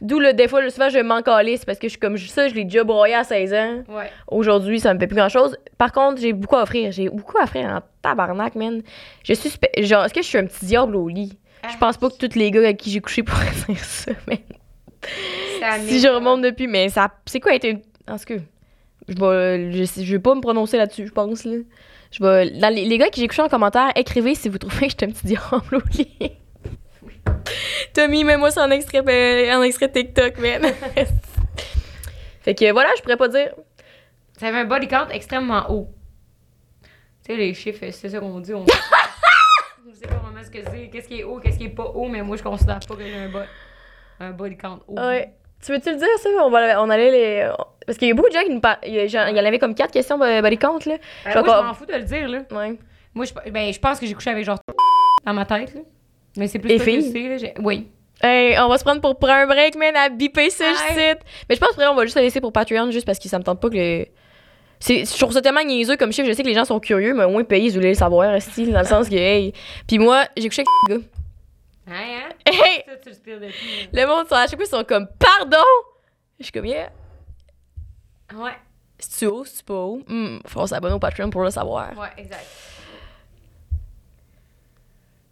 D'où 0.00 0.20
le 0.20 0.32
défaut, 0.32 0.58
souvent, 0.70 0.88
je 0.88 0.98
m'en 1.00 1.22
calisse 1.22 1.64
parce 1.64 1.78
que 1.78 1.88
je 1.88 1.92
suis 1.92 1.98
comme 1.98 2.16
ça, 2.18 2.48
je 2.48 2.54
l'ai 2.54 2.64
déjà 2.64 2.84
broyé 2.84 3.14
à 3.14 3.24
16 3.24 3.54
ans. 3.54 3.82
Ouais. 3.88 4.10
Aujourd'hui, 4.28 4.78
ça 4.78 4.94
me 4.94 4.98
fait 5.00 5.06
plus 5.08 5.16
grand 5.16 5.28
chose. 5.28 5.56
Par 5.76 5.92
contre, 5.92 6.20
j'ai 6.20 6.32
beaucoup 6.32 6.56
à 6.56 6.62
offrir. 6.62 6.92
J'ai 6.92 7.08
beaucoup 7.08 7.36
à 7.38 7.44
offrir 7.44 7.66
en 7.66 7.80
tabarnak, 8.02 8.54
man. 8.54 8.82
Je 9.24 9.32
suis 9.34 9.50
genre, 9.78 10.04
est-ce 10.04 10.14
que 10.14 10.22
je 10.22 10.26
suis 10.26 10.38
un 10.38 10.46
petit 10.46 10.66
diable 10.66 10.94
au 10.96 11.08
lit? 11.08 11.36
Je 11.68 11.76
pense 11.78 11.96
pas 11.96 12.08
que 12.08 12.16
tous 12.16 12.38
les 12.38 12.50
gars 12.50 12.60
avec 12.60 12.76
qui 12.76 12.90
j'ai 12.90 13.00
couché 13.00 13.22
pourraient 13.24 13.46
dire 13.68 13.84
ça, 13.84 14.12
mais 14.28 14.42
si 15.86 16.00
je 16.00 16.08
remonte 16.08 16.42
depuis, 16.42 16.66
mais 16.66 16.88
ça, 16.88 17.10
c'est 17.26 17.40
quoi 17.40 17.54
être 17.54 17.64
une, 17.64 17.80
en 18.08 18.18
ce 18.18 18.26
que, 18.26 18.34
je 19.08 19.14
vais, 19.14 19.72
je, 19.72 20.02
je 20.02 20.12
vais 20.12 20.18
pas 20.18 20.34
me 20.34 20.40
prononcer 20.40 20.76
là-dessus, 20.76 21.06
je 21.06 21.12
pense 21.12 21.44
là. 21.44 21.56
Je 22.10 22.22
vais, 22.22 22.50
dans 22.52 22.72
les, 22.72 22.84
les 22.84 22.98
gars 22.98 23.08
qui 23.10 23.20
j'ai 23.20 23.28
couché 23.28 23.42
en 23.42 23.48
commentaire, 23.48 23.90
écrivez 23.96 24.34
si 24.34 24.48
vous 24.48 24.58
trouvez 24.58 24.86
que 24.86 24.90
j'étais 24.90 25.06
un 25.06 25.10
petit 25.10 25.26
diable 25.26 25.76
au 25.76 25.80
lit. 25.96 26.32
Tommy, 27.94 28.24
mets-moi 28.24 28.50
ça 28.50 28.64
en 28.64 28.70
extrait, 28.70 29.02
euh, 29.06 29.56
en 29.56 29.62
extrait 29.62 29.90
TikTok, 29.90 30.38
man. 30.38 30.62
fait 32.40 32.54
que 32.54 32.70
voilà, 32.72 32.90
je 32.96 33.02
pourrais 33.02 33.16
pas 33.16 33.28
dire. 33.28 33.52
Ça 34.38 34.48
avait 34.48 34.58
un 34.58 34.64
body 34.64 34.86
count 34.88 35.08
extrêmement 35.10 35.68
haut. 35.70 35.88
Tu 37.24 37.32
sais, 37.32 37.36
les 37.36 37.54
chiffres, 37.54 37.84
c'est 37.90 38.08
ça 38.08 38.20
qu'on 38.20 38.40
dit. 38.40 38.54
On... 38.54 38.64
je 38.66 39.92
sais 39.94 40.06
pas 40.06 40.14
vraiment 40.16 40.42
ce 40.44 40.50
que 40.50 40.58
c'est, 40.70 40.88
qu'est-ce 40.90 41.08
qui 41.08 41.20
est 41.20 41.24
haut, 41.24 41.40
qu'est-ce 41.40 41.58
qui 41.58 41.64
est 41.64 41.70
pas 41.70 41.84
haut, 41.86 42.08
mais 42.08 42.22
moi, 42.22 42.36
je 42.36 42.42
considère 42.42 42.78
pas 42.78 42.94
que 42.94 43.02
j'ai 43.02 43.16
un, 43.16 43.28
bo- 43.28 43.38
un 44.20 44.30
body 44.30 44.56
count 44.56 44.80
haut. 44.86 44.98
Ouais. 44.98 45.32
Tu 45.64 45.72
veux-tu 45.72 45.90
le 45.90 45.96
dire, 45.96 46.06
ça? 46.18 46.28
On, 46.44 46.50
va, 46.50 46.80
on 46.80 46.88
allait 46.88 47.10
les. 47.10 47.50
Parce 47.84 47.98
qu'il 47.98 48.06
y 48.06 48.10
a 48.12 48.14
beaucoup 48.14 48.28
de 48.28 48.34
gens 48.34 48.42
qui 48.44 48.50
nous 48.50 48.60
parlent. 48.60 48.78
Il 48.86 48.94
y, 48.94 49.18
en 49.18 49.36
avait 49.44 49.58
comme 49.58 49.74
quatre 49.74 49.90
questions 49.90 50.20
euh, 50.22 50.40
body 50.40 50.56
count, 50.58 50.78
là. 50.86 50.92
Euh, 50.94 51.30
Je 51.34 51.38
moi, 51.40 51.58
je 51.62 51.66
m'en 51.66 51.74
fous 51.74 51.86
de 51.86 51.94
le 51.94 52.02
dire, 52.04 52.28
là. 52.28 52.42
Ouais. 52.52 52.78
Moi, 53.12 53.24
je, 53.24 53.50
ben, 53.50 53.72
je 53.72 53.78
pense 53.80 53.98
que 53.98 54.06
j'ai 54.06 54.14
couché 54.14 54.30
avec 54.30 54.44
genre 54.44 54.58
dans 55.26 55.34
ma 55.34 55.44
tête, 55.44 55.74
là. 55.74 55.80
Mais 56.38 56.48
c'est 56.48 56.58
plus 56.58 56.70
Et 56.70 56.78
filles? 56.78 57.52
Oui. 57.60 57.88
Hey, 58.22 58.58
on 58.58 58.68
va 58.68 58.78
se 58.78 58.84
prendre 58.84 59.00
pour 59.00 59.18
prendre 59.18 59.34
un 59.34 59.46
break, 59.46 59.76
man, 59.76 59.94
à 59.94 60.08
biper 60.08 60.44
Ouais. 60.44 60.50
cite. 60.50 61.18
Mais 61.48 61.54
je 61.54 61.60
pense 61.60 61.70
que 61.76 61.88
on 61.90 61.94
va 61.94 62.04
juste 62.04 62.16
le 62.16 62.22
laisser 62.22 62.40
pour 62.40 62.52
Patreon, 62.52 62.90
juste 62.90 63.06
parce 63.06 63.18
que 63.18 63.28
ça 63.28 63.38
me 63.38 63.44
tente 63.44 63.60
pas 63.60 63.68
que 63.68 63.76
le. 63.76 64.06
C'est, 64.80 65.04
je 65.04 65.18
trouve 65.18 65.32
ça 65.32 65.42
tellement 65.42 65.62
niaiseux 65.64 65.96
comme 65.96 66.12
chiffre. 66.12 66.28
Je 66.28 66.32
sais 66.32 66.42
que 66.42 66.48
les 66.48 66.54
gens 66.54 66.64
sont 66.64 66.78
curieux, 66.80 67.12
mais 67.12 67.24
au 67.24 67.30
moins 67.30 67.44
payés, 67.44 67.66
ils 67.66 67.74
voulaient 67.74 67.88
le 67.90 67.94
savoir, 67.94 68.40
style, 68.40 68.72
dans 68.72 68.80
le 68.80 68.84
sens 68.86 69.08
que, 69.08 69.14
hey. 69.14 69.52
Puis 69.86 69.98
moi, 69.98 70.24
j'ai 70.36 70.48
couché 70.48 70.62
avec 70.62 70.68
un 70.90 70.94
gars. 70.96 71.04
Hein, 71.90 71.92
hein? 71.94 72.28
Hey! 72.46 72.84
Ça, 72.86 72.96
tu 73.02 73.30
le 73.30 73.42
de 73.92 74.06
monde, 74.06 74.26
à 74.30 74.46
chaque 74.46 74.56
fois, 74.56 74.64
ils 74.64 74.68
sont 74.68 74.84
comme, 74.84 75.08
pardon! 75.18 75.64
Je 76.38 76.44
suis 76.44 76.52
comme, 76.52 76.66
yeah. 76.66 76.90
Ouais. 78.36 78.52
C'est-tu 78.98 79.26
haut, 79.26 79.44
c'est-tu 79.44 79.64
pas 79.64 79.74
haut? 79.74 80.02
Hmm, 80.08 80.38
faut 80.46 80.66
s'abonner 80.66 80.94
au 80.94 80.98
Patreon 80.98 81.30
pour 81.30 81.42
le 81.42 81.50
savoir. 81.50 81.90
Ouais, 81.96 82.08
exact. 82.16 82.46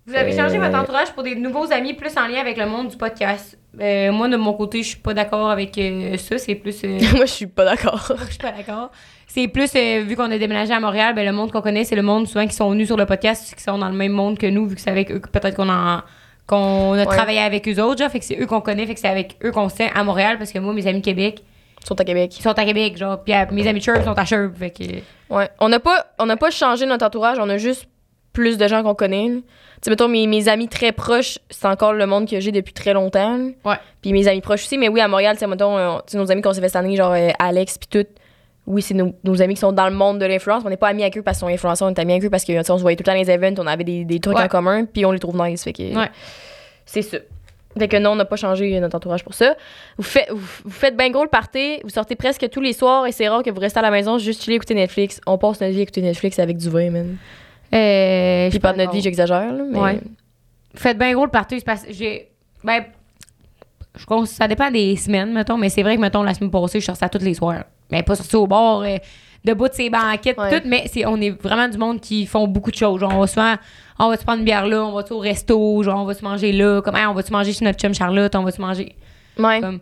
Vous 0.07 0.15
avez 0.15 0.33
Euh, 0.33 0.43
changé 0.43 0.59
votre 0.59 0.77
entourage 0.79 1.13
pour 1.13 1.23
des 1.23 1.35
nouveaux 1.35 1.73
amis 1.73 1.95
plus 1.95 2.17
en 2.17 2.27
lien 2.29 2.41
avec 2.41 2.57
le 2.57 2.67
monde 2.67 2.89
du 2.89 2.97
podcast. 2.97 3.59
Euh, 3.81 4.13
moi, 4.13 4.29
de 4.29 4.37
mon 4.37 4.53
côté, 4.55 4.83
je 4.83 4.89
suis 4.91 4.99
pas 4.99 5.15
d'accord 5.15 5.51
avec 5.51 5.77
euh, 5.79 6.17
ça. 6.17 6.39
C'est 6.39 6.55
plus. 6.55 6.81
euh, 6.85 6.99
moi, 7.17 7.27
je 7.27 7.33
suis 7.33 7.47
pas 7.47 7.65
d'accord. 7.65 8.13
je 8.27 8.31
suis 8.31 8.39
pas 8.39 8.53
d'accord. 8.53 8.91
C'est 9.27 9.49
plus, 9.49 9.71
euh, 9.75 10.05
vu 10.07 10.15
qu'on 10.17 10.31
a 10.31 10.39
déménagé 10.39 10.73
à 10.73 10.81
Montréal, 10.81 11.15
ben, 11.15 11.27
le 11.27 11.33
monde 11.33 11.51
qu'on 11.51 11.61
connaît, 11.61 11.85
c'est 11.85 11.97
le 11.97 12.03
monde 12.03 12.27
souvent 12.29 12.47
qui 12.47 12.55
sont 12.55 12.71
venus 12.71 12.87
sur 12.87 12.97
le 12.97 13.05
podcast, 13.05 13.53
qui 13.55 13.63
sont 13.63 13.77
dans 13.79 13.89
le 13.89 13.97
même 13.97 14.13
monde 14.13 14.39
que 14.39 14.47
nous, 14.47 14.67
vu 14.67 14.77
que 14.77 14.81
c'est 14.81 14.91
avec 14.91 15.11
eux 15.11 15.19
que 15.19 15.29
peut-être 15.29 15.57
qu'on 15.57 15.69
en- 15.69 16.03
qu'on 16.47 16.93
a 16.93 16.99
Ouais. 16.99 17.05
travaillé 17.07 17.41
avec 17.41 17.67
eux 17.69 17.83
autres, 17.83 17.99
genre, 18.01 18.11
fait 18.11 18.21
que 18.21 18.25
c'est 18.25 18.41
eux 18.41 18.47
qu'on 18.47 18.61
connaît, 18.61 18.87
fait 18.87 18.95
que 18.95 19.01
c'est 19.01 19.09
avec 19.09 19.37
eux 19.45 19.51
qu'on 19.51 19.69
se 19.69 19.75
tient 19.77 19.91
à 19.93 20.05
Montréal, 20.05 20.39
parce 20.39 20.53
que 20.53 20.61
moi, 20.61 20.73
mes 20.73 20.87
amis 20.87 21.03
Québec, 21.03 21.43
Ils 21.83 21.87
sont 21.87 22.01
à 22.01 22.05
Québec. 22.05 22.39
ils 22.39 22.43
sont 22.43 22.57
à 22.57 22.65
Québec, 22.65 22.97
genre, 22.97 23.21
puis 23.25 23.35
euh, 23.35 23.45
mes 23.51 23.67
amis 23.67 23.81
Chirp 23.81 24.05
sont 24.05 24.13
à 24.17 24.25
Chirp, 24.25 24.57
fait 24.57 24.71
que. 24.71 24.85
Ouais. 25.35 25.49
On 25.59 25.69
n'a 25.69 25.81
pas, 25.81 26.07
on 26.21 26.27
n'a 26.27 26.37
pas 26.37 26.51
changé 26.53 26.87
notre 26.87 27.05
entourage, 27.05 27.39
on 27.41 27.49
a 27.49 27.59
juste 27.59 27.89
plus 28.33 28.57
de 28.59 28.69
gens 28.69 28.85
qu'on 28.85 28.95
connaît. 28.95 29.33
Sais, 29.87 29.91
mettons, 29.91 30.09
mes, 30.09 30.27
mes 30.27 30.49
amis 30.49 30.69
très 30.69 30.93
proches, 30.93 31.39
c'est 31.51 31.67
encore 31.67 31.93
le 31.95 32.07
monde 32.07 32.29
que 32.29 32.39
j'ai 32.41 32.53
depuis 32.53 32.73
très 32.73 32.93
longtemps. 32.93 33.39
Ouais. 33.65 33.77
Puis 34.03 34.13
mes 34.13 34.29
amis 34.29 34.41
proches 34.41 34.65
aussi, 34.65 34.79
mais 34.79 34.89
oui, 34.89 35.01
à 35.01 35.09
Montréal, 35.09 35.37
tu 35.39 35.47
mettons, 35.47 35.77
euh, 35.79 35.99
nos 36.15 36.31
amis 36.31 36.43
qu'on 36.43 36.53
s'est 36.53 36.61
fait 36.61 36.69
cette 36.69 36.77
année, 36.77 36.97
genre 36.97 37.13
euh, 37.13 37.31
Alex, 37.39 37.79
puis 37.79 37.89
tout. 37.89 38.09
Oui, 38.67 38.83
c'est 38.83 38.95
nos, 38.95 39.15
nos 39.23 39.41
amis 39.43 39.55
qui 39.55 39.61
sont 39.61 39.71
dans 39.73 39.89
le 39.89 39.95
monde 39.95 40.19
de 40.19 40.27
l'influence. 40.27 40.63
On 40.67 40.69
n'est 40.69 40.77
pas 40.77 40.89
amis 40.89 41.03
avec 41.03 41.17
eux 41.17 41.23
parce 41.23 41.39
qu'ils 41.39 41.47
sont 41.47 41.55
influenceurs, 41.55 41.87
on 41.89 41.93
est 41.95 41.99
amis 42.01 42.15
avec 42.15 42.25
eux 42.25 42.31
parce 42.31 42.45
que, 42.45 42.53
tu 42.53 42.65
sais, 42.65 42.71
on 42.73 42.79
se 42.79 42.83
voyait 42.83 42.97
tout 42.97 43.03
le 43.03 43.07
temps 43.07 43.13
dans 43.13 43.25
les 43.25 43.31
events, 43.31 43.55
on 43.63 43.67
avait 43.69 43.85
des, 43.85 44.05
des 44.05 44.19
trucs 44.19 44.37
Ouais. 44.37 44.43
en 44.43 44.49
commun, 44.49 44.85
puis 44.87 45.07
on 45.07 45.13
les 45.13 45.21
trouve 45.21 45.37
nice. 45.41 45.63
Fait 45.63 45.73
que. 45.73 45.83
Ouais. 45.97 46.11
C'est 46.85 47.03
ça. 47.03 47.19
Fait 47.79 47.89
que 47.89 47.97
non, 47.99 48.13
on 48.13 48.17
n'a 48.17 48.25
pas 48.25 48.37
changé 48.37 48.81
notre 48.81 48.97
entourage 48.97 49.23
pour 49.23 49.35
ça. 49.35 49.55
Vous, 49.99 50.03
faites 50.03 50.31
vous, 50.31 50.41
vous 50.65 50.71
faites 50.71 50.97
bien 50.97 51.11
gros 51.11 51.23
le 51.23 51.29
party, 51.29 51.79
vous 51.85 51.91
sortez 51.91 52.17
presque 52.17 52.49
tous 52.49 52.61
les 52.63 52.73
soirs 52.73 53.07
et 53.07 53.13
c'est 53.13 53.29
rare 53.29 53.43
que 53.43 53.51
vous 53.51 53.61
restez 53.61 53.79
à 53.79 53.83
la 53.83 53.91
maison 53.91 54.17
juste 54.19 54.43
chiller 54.43 54.57
écouter 54.57 54.75
Netflix. 54.75 55.21
On 55.27 55.37
passe 55.39 55.61
notre 55.61 55.73
vie 55.75 55.81
à 55.81 55.83
écouter 55.83 56.01
Netflix 56.01 56.39
avec 56.39 56.57
du 56.57 56.71
vin, 56.71 56.91
man. 56.91 57.19
Euh, 57.75 58.51
Puis 58.51 58.59
pas 58.59 58.73
de 58.73 58.79
notre 58.79 58.93
vie, 58.93 59.01
j'exagère, 59.01 59.53
là, 59.53 59.63
mais. 59.71 59.79
Ouais. 59.79 60.01
Faites 60.75 60.99
bien 60.99 61.13
gros 61.15 61.25
le 61.25 61.31
party, 61.31 61.61
parce 61.65 61.83
que 61.83 61.93
j'ai. 61.93 62.29
Ben, 62.63 62.85
je 63.95 64.05
ça 64.27 64.47
dépend 64.47 64.71
des 64.71 64.95
semaines, 64.97 65.33
mettons, 65.33 65.57
mais 65.57 65.69
c'est 65.71 65.83
vrai 65.83 65.97
que, 65.97 66.01
mettons, 66.01 66.23
la 66.23 66.35
semaine 66.35 66.51
passée, 66.51 66.81
je 66.81 66.85
sortais 66.87 67.05
à 67.07 67.09
tous 67.09 67.23
les 67.25 67.35
soirs. 67.35 67.65
Mais 67.91 68.03
pas 68.03 68.15
sorti 68.15 68.37
au 68.37 68.47
bord, 68.47 68.83
euh, 68.83 68.97
debout 69.45 69.69
de 69.69 69.75
ces 69.75 69.89
banquettes, 69.89 70.37
Ouais. 70.39 70.61
tout, 70.61 70.69
mais 70.69 70.85
c'est, 70.93 71.07
on 71.07 71.17
est 71.21 71.31
vraiment 71.31 71.69
du 71.69 71.79
monde 71.79 72.01
qui 72.01 72.27
font 72.27 72.47
beaucoup 72.47 72.71
de 72.71 72.77
choses. 72.77 73.01
Genre, 73.01 73.13
on 73.15 73.21
va 73.21 73.27
souvent, 73.27 73.55
on 73.99 74.09
va 74.11 74.17
se 74.17 74.23
prendre 74.25 74.41
une 74.41 74.45
bière 74.45 74.67
là, 74.67 74.85
on 74.85 74.93
va 74.93 75.03
au 75.11 75.19
resto, 75.19 75.83
genre, 75.83 76.01
on 76.01 76.05
va 76.05 76.13
se 76.15 76.25
manger 76.25 76.53
là, 76.53 76.83
comme, 76.83 76.97
Hey, 76.97 77.07
on 77.07 77.15
va 77.15 77.23
se 77.23 77.33
manger 77.33 77.53
chez 77.53 77.65
notre 77.65 77.79
chum 77.79 77.95
Charlotte, 77.95 78.35
on 78.35 78.43
va 78.43 78.51
se 78.51 78.61
manger? 78.61 78.97
Ouais. 79.39 79.61
Comme, 79.61 79.81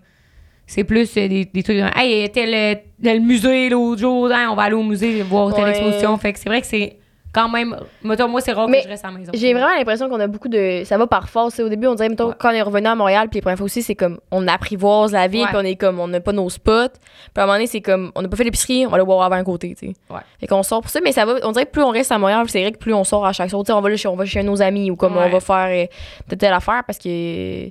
c'est 0.67 0.85
plus 0.85 1.11
euh, 1.17 1.27
des, 1.29 1.47
des 1.47 1.63
trucs, 1.63 1.79
genre, 1.79 1.97
hey, 1.97 2.31
tel, 2.31 2.55
euh, 2.55 2.75
tel 3.03 3.21
musée 3.21 3.69
l'autre 3.71 4.01
jour, 4.01 4.31
Hey, 4.31 4.47
on 4.47 4.55
va 4.55 4.63
aller 4.65 4.75
au 4.75 4.83
musée 4.85 5.23
voir 5.23 5.53
telle 5.55 5.65
Ouais. 5.65 5.71
exposition. 5.71 6.17
Fait 6.19 6.33
que 6.35 6.39
c'est 6.39 6.49
vrai 6.49 6.61
que 6.61 6.67
c'est 6.69 6.99
quand 7.35 7.49
même, 7.49 7.77
mettons, 8.03 8.29
moi, 8.29 8.41
c'est 8.41 8.53
rare 8.53 8.69
Mais 8.69 8.79
que 8.79 8.85
je 8.85 8.89
reste 8.89 9.05
à 9.05 9.11
la 9.11 9.19
maison. 9.19 9.33
J'ai 9.35 9.53
vraiment 9.53 9.75
l'impression 9.77 10.09
qu'on 10.09 10.21
a 10.21 10.27
beaucoup 10.27 10.49
de. 10.49 10.83
Ça 10.85 10.97
va 10.97 11.07
par 11.07 11.29
force. 11.29 11.59
Au 11.61 11.69
début, 11.69 11.87
on 11.89 11.95
dirait, 11.95 12.09
mettons, 12.09 12.29
Ouais. 12.29 12.35
quand 12.39 12.51
on 12.51 12.55
est 12.55 12.63
revenu 12.63 12.87
à 12.87 12.95
Montréal, 12.95 13.29
puis 13.29 13.39
les 13.39 13.43
premières 13.43 13.59
fois 13.59 13.65
aussi, 13.67 13.83
c'est 13.83 13.95
comme, 13.95 14.19
on 14.31 14.47
apprivoise 14.49 15.13
la 15.13 15.27
ville, 15.27 15.47
puis 15.47 15.57
on 15.57 15.65
est 15.65 15.77
comme, 15.77 15.99
on 16.01 16.09
n'a 16.09 16.21
pas 16.21 16.33
nos 16.33 16.49
spots. 16.49 16.89
Puis 16.89 16.99
à 17.37 17.43
un 17.43 17.47
moment 17.47 17.55
donné, 17.57 17.67
c'est 17.67 17.81
comme, 17.81 18.13
on 18.15 18.23
n'a 18.23 18.29
pas 18.29 18.37
fait 18.37 18.45
l'épicerie, 18.45 18.87
on 18.87 18.91
va 18.91 18.97
aller 18.97 19.05
boire 19.05 19.23
avant 19.23 19.37
un 19.37 19.45
côté, 19.45 19.75
tu 19.75 19.89
sais. 19.89 19.95
Ouais. 20.09 20.21
Fait 20.41 20.47
qu'on 20.47 20.63
sort 20.63 20.81
pour 20.81 20.91
ça, 20.91 21.01
mais 21.03 21.13
ça 21.13 21.25
va. 21.27 21.35
On 21.43 21.53
dirait 21.53 21.67
que 21.67 21.71
plus 21.73 21.83
on 21.83 21.91
reste 21.91 22.13
à 22.13 22.19
Montréal, 22.19 22.45
c'est 22.49 22.63
vrai 22.63 22.73
que 22.73 22.79
plus 22.79 22.95
on 22.95 23.05
sort 23.05 23.27
à 23.27 23.33
chaque 23.33 23.51
soir. 23.51 23.63
Tu 23.65 23.67
sais, 23.67 23.73
on 23.73 23.81
va 23.81 23.89
là 23.91 23.97
chez, 23.97 24.09
on 24.09 24.17
va 24.17 24.25
chez 24.25 24.43
nos 24.43 24.63
amis, 24.63 24.91
ou 24.91 24.97
comme 24.97 25.17
Ouais. 25.17 25.25
on 25.27 25.31
va 25.31 25.41
faire 25.41 25.69
euh, 25.85 25.87
telle, 26.29 26.39
telle 26.39 26.53
affaire, 26.53 26.83
parce 26.87 26.99
que. 26.99 27.69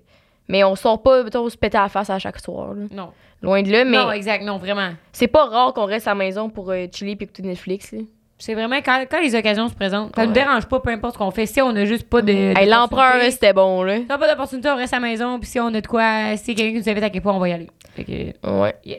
Mais 0.50 0.62
on 0.66 0.76
sort 0.76 1.02
pas, 1.02 1.24
mettons, 1.24 1.48
se 1.48 1.56
péter 1.58 1.78
à 1.78 1.84
la 1.84 1.90
face 1.90 2.10
à 2.10 2.20
chaque 2.20 2.38
soir, 2.40 2.74
là. 2.74 2.84
Non. 2.92 3.10
Loin 3.42 3.62
de 3.62 3.72
là, 3.72 3.84
mais 3.86 3.98
Non, 3.98 4.12
exact, 4.12 4.44
non, 4.44 4.58
vraiment. 4.58 4.90
c'est 5.14 5.28
pas 5.28 5.46
rare 5.46 5.74
qu'on 5.74 5.86
reste 5.86 6.08
à 6.08 6.12
la 6.12 6.16
maison 6.16 6.50
pour 6.50 6.70
euh, 6.72 6.86
chiller 6.94 7.16
puis 7.16 7.24
écouter 7.26 7.44
Netflix, 7.44 7.92
là. 7.94 8.00
C'est 8.46 8.56
vraiment 8.56 8.76
quand, 8.84 9.06
quand 9.10 9.22
les 9.22 9.36
occasions 9.36 9.70
se 9.70 9.74
présentent. 9.74 10.14
Ça 10.16 10.22
Ouais. 10.22 10.28
nous 10.28 10.34
dérange 10.34 10.66
pas, 10.66 10.80
peu 10.82 10.90
importe 10.90 11.14
ce 11.14 11.18
qu'on 11.18 11.32
fait. 11.32 11.46
Si 11.46 11.62
on 11.62 11.70
a 11.70 11.86
juste 11.86 12.10
pas 12.10 12.22
de. 12.22 12.32
Hey, 12.34 12.68
l'empereur, 12.68 13.14
c'était 13.30 13.54
bon, 13.54 13.84
là. 13.84 13.98
Si 14.00 14.06
on 14.10 14.14
a 14.14 14.18
pas 14.18 14.30
d'opportunité, 14.30 14.70
on 14.70 14.76
reste 14.76 14.94
à 14.94 15.00
la 15.00 15.08
maison. 15.08 15.40
Puis 15.40 15.50
si 15.50 15.60
on 15.62 15.68
a 15.68 15.80
de 15.80 15.88
quoi, 15.88 16.36
si 16.36 16.54
quelqu'un 16.54 16.74
qui 16.74 16.86
nous 16.86 16.90
invite 16.90 17.04
à 17.06 17.10
quelque 17.10 17.24
part, 17.24 17.36
on 17.36 17.40
va 17.40 17.48
y 17.50 17.54
aller. 17.54 17.70
Fait 17.96 18.04
que. 18.04 18.50
Ouais. 18.62 18.76
Yeah. 18.84 18.98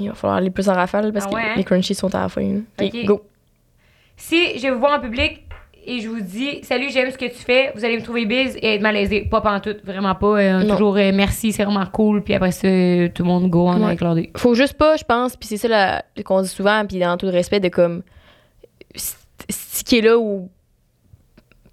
Il 0.00 0.08
va 0.08 0.14
falloir 0.14 0.38
aller 0.38 0.50
plus 0.50 0.68
en 0.70 0.72
rafale 0.74 1.12
parce 1.12 1.26
Ah 1.26 1.30
que 1.30 1.34
ouais, 1.34 1.42
hein? 1.42 1.54
les 1.56 1.64
crunchies 1.64 1.94
sont 1.94 2.12
à 2.14 2.22
la 2.22 2.28
fin. 2.30 2.40
là. 2.40 2.60
Ok, 2.80 2.90
Ok. 2.94 3.04
go. 3.04 3.22
Si 4.16 4.58
je 4.58 4.68
vous 4.68 4.78
vois 4.78 4.96
en 4.96 5.00
public 5.00 5.42
et 5.86 6.00
je 6.00 6.08
vous 6.08 6.20
dis 6.20 6.60
Salut, 6.62 6.88
j'aime 6.90 7.10
ce 7.10 7.18
que 7.18 7.26
tu 7.26 7.34
fais, 7.44 7.72
vous 7.74 7.84
allez 7.84 7.98
me 7.98 8.02
trouver 8.02 8.24
biz 8.24 8.56
et 8.56 8.76
être 8.76 8.80
malaisé. 8.80 9.22
Pas 9.30 9.40
pantoute, 9.42 9.84
vraiment 9.84 10.14
pas. 10.14 10.38
Euh, 10.40 10.66
toujours 10.68 10.96
euh, 10.96 11.12
merci, 11.14 11.52
c'est 11.52 11.64
vraiment 11.64 11.84
cool. 11.92 12.22
Puis 12.22 12.32
après 12.34 12.52
ça, 12.52 12.66
euh, 12.68 13.08
tout 13.14 13.22
le 13.22 13.28
monde 13.28 13.50
go 13.50 13.68
on 13.68 13.78
Ouais. 13.80 13.84
avec 13.88 14.00
leur. 14.00 14.16
Faut 14.38 14.54
juste 14.54 14.74
pas, 14.74 14.96
je 14.96 15.04
pense, 15.04 15.36
puis 15.36 15.46
c'est 15.46 15.58
ça 15.68 16.02
qu'on 16.24 16.40
dit 16.42 16.48
souvent, 16.48 16.84
puis 16.88 16.98
dans 16.98 17.16
tout 17.18 17.26
le 17.26 17.32
respect, 17.32 17.60
de 17.60 17.68
comme 17.68 18.02
st- 18.94 19.16
sticker 19.50 20.02
là 20.02 20.18
ou 20.18 20.50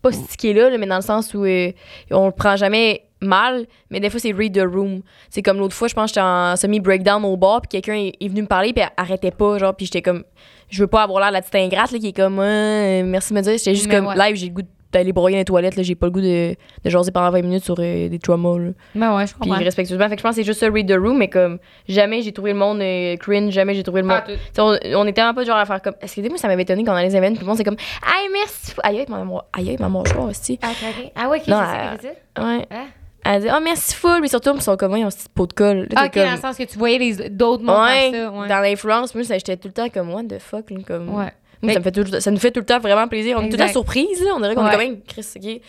pas 0.02 0.12
sticker 0.12 0.54
là, 0.54 0.70
là, 0.70 0.78
mais 0.78 0.88
dans 0.88 0.96
le 0.96 1.02
sens 1.02 1.34
où 1.34 1.44
euh, 1.46 1.72
on 2.10 2.26
le 2.28 2.32
prend 2.32 2.56
jamais 2.56 3.04
mal, 3.22 3.68
mais 3.92 4.00
des 4.00 4.10
fois 4.10 4.20
c'est 4.20 4.32
read 4.32 4.54
the 4.56 4.64
room. 4.66 5.02
C'est 5.30 5.44
comme 5.44 5.60
l'autre 5.60 5.76
fois, 5.76 5.88
je 5.88 5.94
pense 5.94 6.06
que 6.12 6.16
j'étais 6.16 6.26
en 6.26 6.56
semi-breakdown 6.56 7.24
au 7.24 7.38
bar, 7.38 7.62
puis 7.62 7.70
quelqu'un 7.70 7.94
est, 7.96 8.14
est 8.20 8.28
venu 8.28 8.42
me 8.42 8.48
parler, 8.48 8.74
puis 8.74 8.84
arrêtait 8.98 9.30
pas, 9.32 9.60
genre, 9.60 9.76
puis 9.76 9.86
j'étais 9.86 10.02
comme, 10.02 10.24
je 10.70 10.82
veux 10.82 10.88
pas 10.88 11.04
avoir 11.04 11.20
l'air 11.20 11.30
de 11.30 11.34
la 11.34 11.42
petite 11.42 11.54
ingrate, 11.56 11.92
là, 11.92 12.00
qui 12.00 12.08
est 12.08 12.14
comme, 12.14 12.40
euh, 12.40 13.04
merci 13.06 13.32
de 13.32 13.38
me 13.38 13.44
dire, 13.44 13.58
j'étais 13.58 13.76
juste 13.76 13.88
Mais 13.88 13.96
comme, 13.98 14.08
ouais. 14.08 14.16
live, 14.18 14.36
j'ai 14.38 14.48
le 14.48 14.54
goût 14.54 14.62
d'aller 14.92 15.14
broyer 15.14 15.36
dans 15.38 15.40
les 15.42 15.46
toilettes, 15.46 15.76
là, 15.76 15.84
j'ai 15.84 15.96
pas 15.96 16.08
le 16.08 16.12
goût 16.12 16.22
de, 16.22 16.56
de 16.84 16.90
jaser 16.90 17.12
pendant 17.12 17.30
20 17.32 17.42
minutes 17.42 17.64
sur 17.64 17.76
euh, 17.80 18.10
des 18.10 18.20
traumas, 18.20 18.58
là. 18.60 18.72
Ben 18.96 19.16
ouais, 19.16 19.26
je 19.28 19.34
Puis 19.34 19.50
comprends. 19.50 19.64
respectueusement. 19.64 20.10
Fait 20.10 20.16
que 20.16 20.20
je 20.20 20.24
pense 20.24 20.36
que 20.36 20.42
c'est 20.42 20.46
juste 20.46 20.60
ça, 20.60 20.70
read 20.70 20.88
the 20.88 20.98
room, 21.00 21.18
mais 21.18 21.30
comme 21.30 21.60
jamais 21.88 22.22
j'ai 22.22 22.32
trouvé 22.32 22.54
le 22.54 22.60
monde 22.60 22.82
euh, 22.82 23.16
cringe, 23.18 23.52
jamais 23.54 23.74
j'ai 23.74 23.84
trouvé 23.84 24.02
le 24.02 24.08
monde. 24.08 24.22
Tu 24.28 24.34
sais, 24.54 24.62
on, 24.62 24.76
on 24.98 25.04
était 25.06 25.14
tellement 25.14 25.34
pas 25.34 25.42
du 25.42 25.48
genre 25.48 25.58
à 25.58 25.66
faire 25.66 25.82
comme. 25.82 25.94
Est-ce 26.02 26.20
que 26.22 26.28
moi, 26.28 26.38
ça 26.38 26.48
m'avait 26.48 26.64
étonné 26.64 26.84
quand 26.84 26.92
on 26.94 26.96
allait 26.96 27.08
les 27.10 27.16
événements, 27.16 27.36
tout 27.38 27.42
le 27.44 27.48
monde 27.48 27.58
c'est 27.58 27.64
comme. 27.64 27.78
Aïe, 28.04 28.28
merci. 28.34 28.72
fou- 28.72 28.82
Aïe, 28.84 29.00
aïe, 29.00 29.06
ma 29.10 29.20
mâchoire. 29.20 29.46
Aïe, 29.54 29.70
aïe, 29.70 29.78
ma 29.80 29.90
mâchoire 29.90 30.26
aussi. 30.30 30.60
Ah, 30.62 30.70
ok. 30.72 31.12
Ah 31.16 31.30
ouais, 31.30 31.40
ok, 31.40 31.48
Non, 31.48 31.62
c'est? 32.02 32.42
Ouais. 32.42 32.66
Hein? 32.72 32.86
Elle 33.24 33.42
dit, 33.44 33.48
oh, 33.56 33.60
merci 33.64 33.94
full. 33.94 34.20
Mais 34.20 34.28
surtout, 34.28 34.52
ils 34.56 34.62
sont 34.64 34.76
comme, 34.78 34.98
ils 34.98 35.06
ont 35.06 35.10
ce 35.12 35.30
pot 35.34 35.46
de 35.46 35.54
colle. 35.54 35.82
Là, 35.92 35.96
Ah, 35.96 36.06
ok, 36.08 36.16
dans 36.16 36.22
comme- 36.24 36.32
le 36.32 36.38
sens 36.40 36.58
que 36.58 36.64
tu 36.64 36.78
voyais 36.80 36.98
les 36.98 37.30
d'autres 37.30 37.64
mondes 37.64 37.80
Ouais, 37.86 38.10
faire 38.12 38.32
ça. 38.32 38.38
Ouais. 38.40 38.48
dans 38.48 38.60
l'influence, 38.60 39.14
moi, 39.14 39.24
ça, 39.24 39.36
j'étais 39.36 39.58
tout 39.58 39.68
le 39.68 39.74
temps 39.74 39.90
comme, 39.90 40.12
what 40.12 40.24
the 40.24 40.40
fuck, 40.40 40.72
là, 40.72 40.78
comme. 40.88 41.14
Ouais. 41.14 41.32
Moi, 41.62 41.74
ça, 41.74 41.80
me 41.80 41.84
fait 41.84 41.92
tout, 41.92 42.20
ça 42.20 42.32
nous 42.32 42.40
fait 42.40 42.52
tout 42.52 42.60
le 42.60 42.66
temps 42.66 42.80
vraiment 42.80 43.08
plaisir. 43.08 43.38
On 43.38 43.42
est 43.46 43.50
tout 43.50 43.58
le 43.58 43.66
temps 43.66 43.68
surprise, 43.72 44.24
là. 44.24 44.32
On 44.36 44.40
dirait 44.40 44.56
qu'on 44.56 44.64
Ouais. 44.64 44.70
est 44.70 44.74
quand 44.74 44.78
même, 44.80 45.02
Chris, 45.04 45.28
ok. 45.36 45.62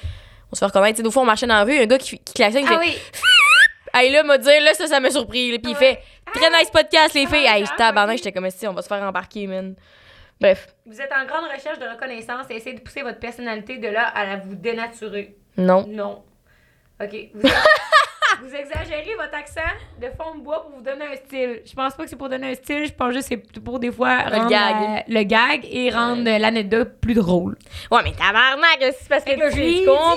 On 0.51 0.55
se 0.55 0.59
fait 0.59 0.65
reconnaître. 0.67 0.95
Tu 0.95 0.97
sais, 0.99 1.03
des 1.03 1.11
fois, 1.11 1.23
on 1.23 1.27
marchait 1.27 1.47
dans 1.47 1.55
la 1.55 1.65
rue, 1.65 1.79
un 1.79 1.87
gars 1.87 1.99
qui, 1.99 2.19
qui 2.19 2.35
klaxonne, 2.35 2.65
Ah 2.69 2.79
oui. 2.81 2.97
Hey 3.95 4.11
là, 4.11 4.23
m'a 4.23 4.39
dit, 4.39 4.47
là, 4.49 4.73
ça, 4.75 4.87
ça 4.87 5.01
m'a 5.01 5.11
surpris. 5.11 5.51
là. 5.53 5.59
Puis 5.63 5.73
il 5.73 5.77
fait, 5.77 5.99
très 6.33 6.49
nice 6.51 6.71
podcast, 6.71 7.15
les 7.15 7.27
filles. 7.27 7.45
Hey, 7.47 7.65
ah, 7.79 8.05
ok. 8.07 8.17
j'étais 8.17 8.33
comme, 8.33 8.49
si, 8.51 8.67
on 8.67 8.73
va 8.73 8.81
se 8.83 8.89
faire 8.89 9.03
embarquer, 9.03 9.47
man. 9.47 9.75
Bref, 10.41 10.67
Vous 10.87 11.01
êtes 11.01 11.13
en 11.13 11.25
grande 11.27 11.45
recherche 11.55 11.79
de 11.79 11.85
reconnaissance 11.87 12.47
et 12.51 12.57
essayez 12.57 12.75
de 12.77 12.81
pousser 12.81 13.03
votre 13.03 13.19
personnalité 13.21 13.79
de 13.79 13.89
là 13.89 14.07
à 14.09 14.25
la 14.25 14.37
vous 14.39 14.55
dénaturer. 14.57 15.37
non. 15.57 15.87
Non. 15.87 16.25
OK. 17.03 17.15
Vous, 17.35 17.49
vous 18.43 18.55
exagérez 18.55 19.15
votre 19.17 19.35
accent 19.35 19.61
de 20.01 20.07
fond 20.19 20.37
de 20.39 20.43
bois 20.43 20.63
pour 20.63 20.77
vous 20.77 20.83
donner 20.83 21.05
un 21.13 21.17
style. 21.17 21.61
Je 21.65 21.73
pense 21.75 21.95
pas 21.95 22.05
que 22.05 22.11
c'est 22.11 22.17
pour 22.17 22.29
donner 22.29 22.51
un 22.51 22.55
style. 22.55 22.87
Je 22.87 22.93
pense 22.93 23.13
juste 23.13 23.29
que 23.29 23.37
c'est 23.55 23.61
pour 23.61 23.79
des 23.79 23.91
fois 23.93 24.19
rendre 24.23 24.49
gag. 24.49 24.75
la- 24.81 25.05
le 25.09 25.23
gag 25.25 25.67
et 25.71 25.91
rendre 25.91 26.29
euh, 26.29 26.39
l'anecdote 26.39 26.93
plus 27.01 27.15
drôle. 27.15 27.57
Ouais, 27.91 28.01
mais 28.05 28.13
tabarnak, 28.13 28.79
c'est 28.99 29.09
parce 29.09 29.25
que 29.25 29.31
que 29.33 29.53
tu, 29.53 29.81
tu 29.81 29.87
comprends. 29.87 30.17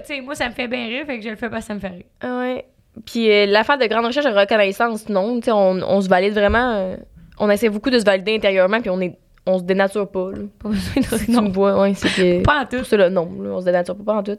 tu 0.00 0.04
sais, 0.14 0.20
moi, 0.20 0.34
ça 0.34 0.48
me 0.48 0.54
fait 0.54 0.68
bien 0.68 0.86
rire, 0.86 1.04
fait 1.06 1.18
que 1.18 1.24
je 1.24 1.30
le 1.30 1.36
fais 1.36 1.48
parce 1.50 1.62
que 1.64 1.68
ça 1.68 1.74
me 1.74 1.80
fait 1.80 1.88
rire. 1.88 2.04
Ah 2.20 2.38
Ouais. 2.40 2.64
Puis 3.06 3.30
euh, 3.30 3.46
l'affaire 3.46 3.78
de 3.78 3.86
grande 3.86 4.06
recherche 4.06 4.26
de 4.26 4.36
reconnaissance, 4.36 5.08
non. 5.08 5.38
Tu 5.40 5.44
sais, 5.46 5.52
on, 5.52 5.70
on 5.82 6.00
se 6.00 6.08
valide 6.08 6.32
vraiment. 6.34 6.72
euh, 6.74 6.96
on 7.38 7.48
essaie 7.50 7.68
beaucoup 7.68 7.90
de 7.90 7.98
se 7.98 8.04
valider 8.04 8.34
intérieurement, 8.34 8.80
puis 8.80 8.90
on 8.90 9.00
est 9.00 9.16
on 9.46 9.58
se 9.58 9.62
dénature 9.62 10.10
pas, 10.10 10.30
là. 10.32 10.38
Pas 10.62 10.68
besoin 10.68 11.02
Si 11.18 11.30
de 11.30 11.36
tu 11.36 11.40
me 11.40 11.48
vois, 11.50 11.80
ouais, 11.80 11.94
c'est 11.94 12.08
que. 12.08 12.42
Pas 12.42 12.62
en 12.62 12.66
tout. 12.66 12.84
Ça, 12.84 12.96
là, 12.98 13.08
non, 13.08 13.30
là, 13.40 13.50
on 13.50 13.60
se 13.60 13.64
dénature 13.64 13.96
pas, 13.96 14.04
pas 14.12 14.18
en 14.18 14.22
tout. 14.22 14.36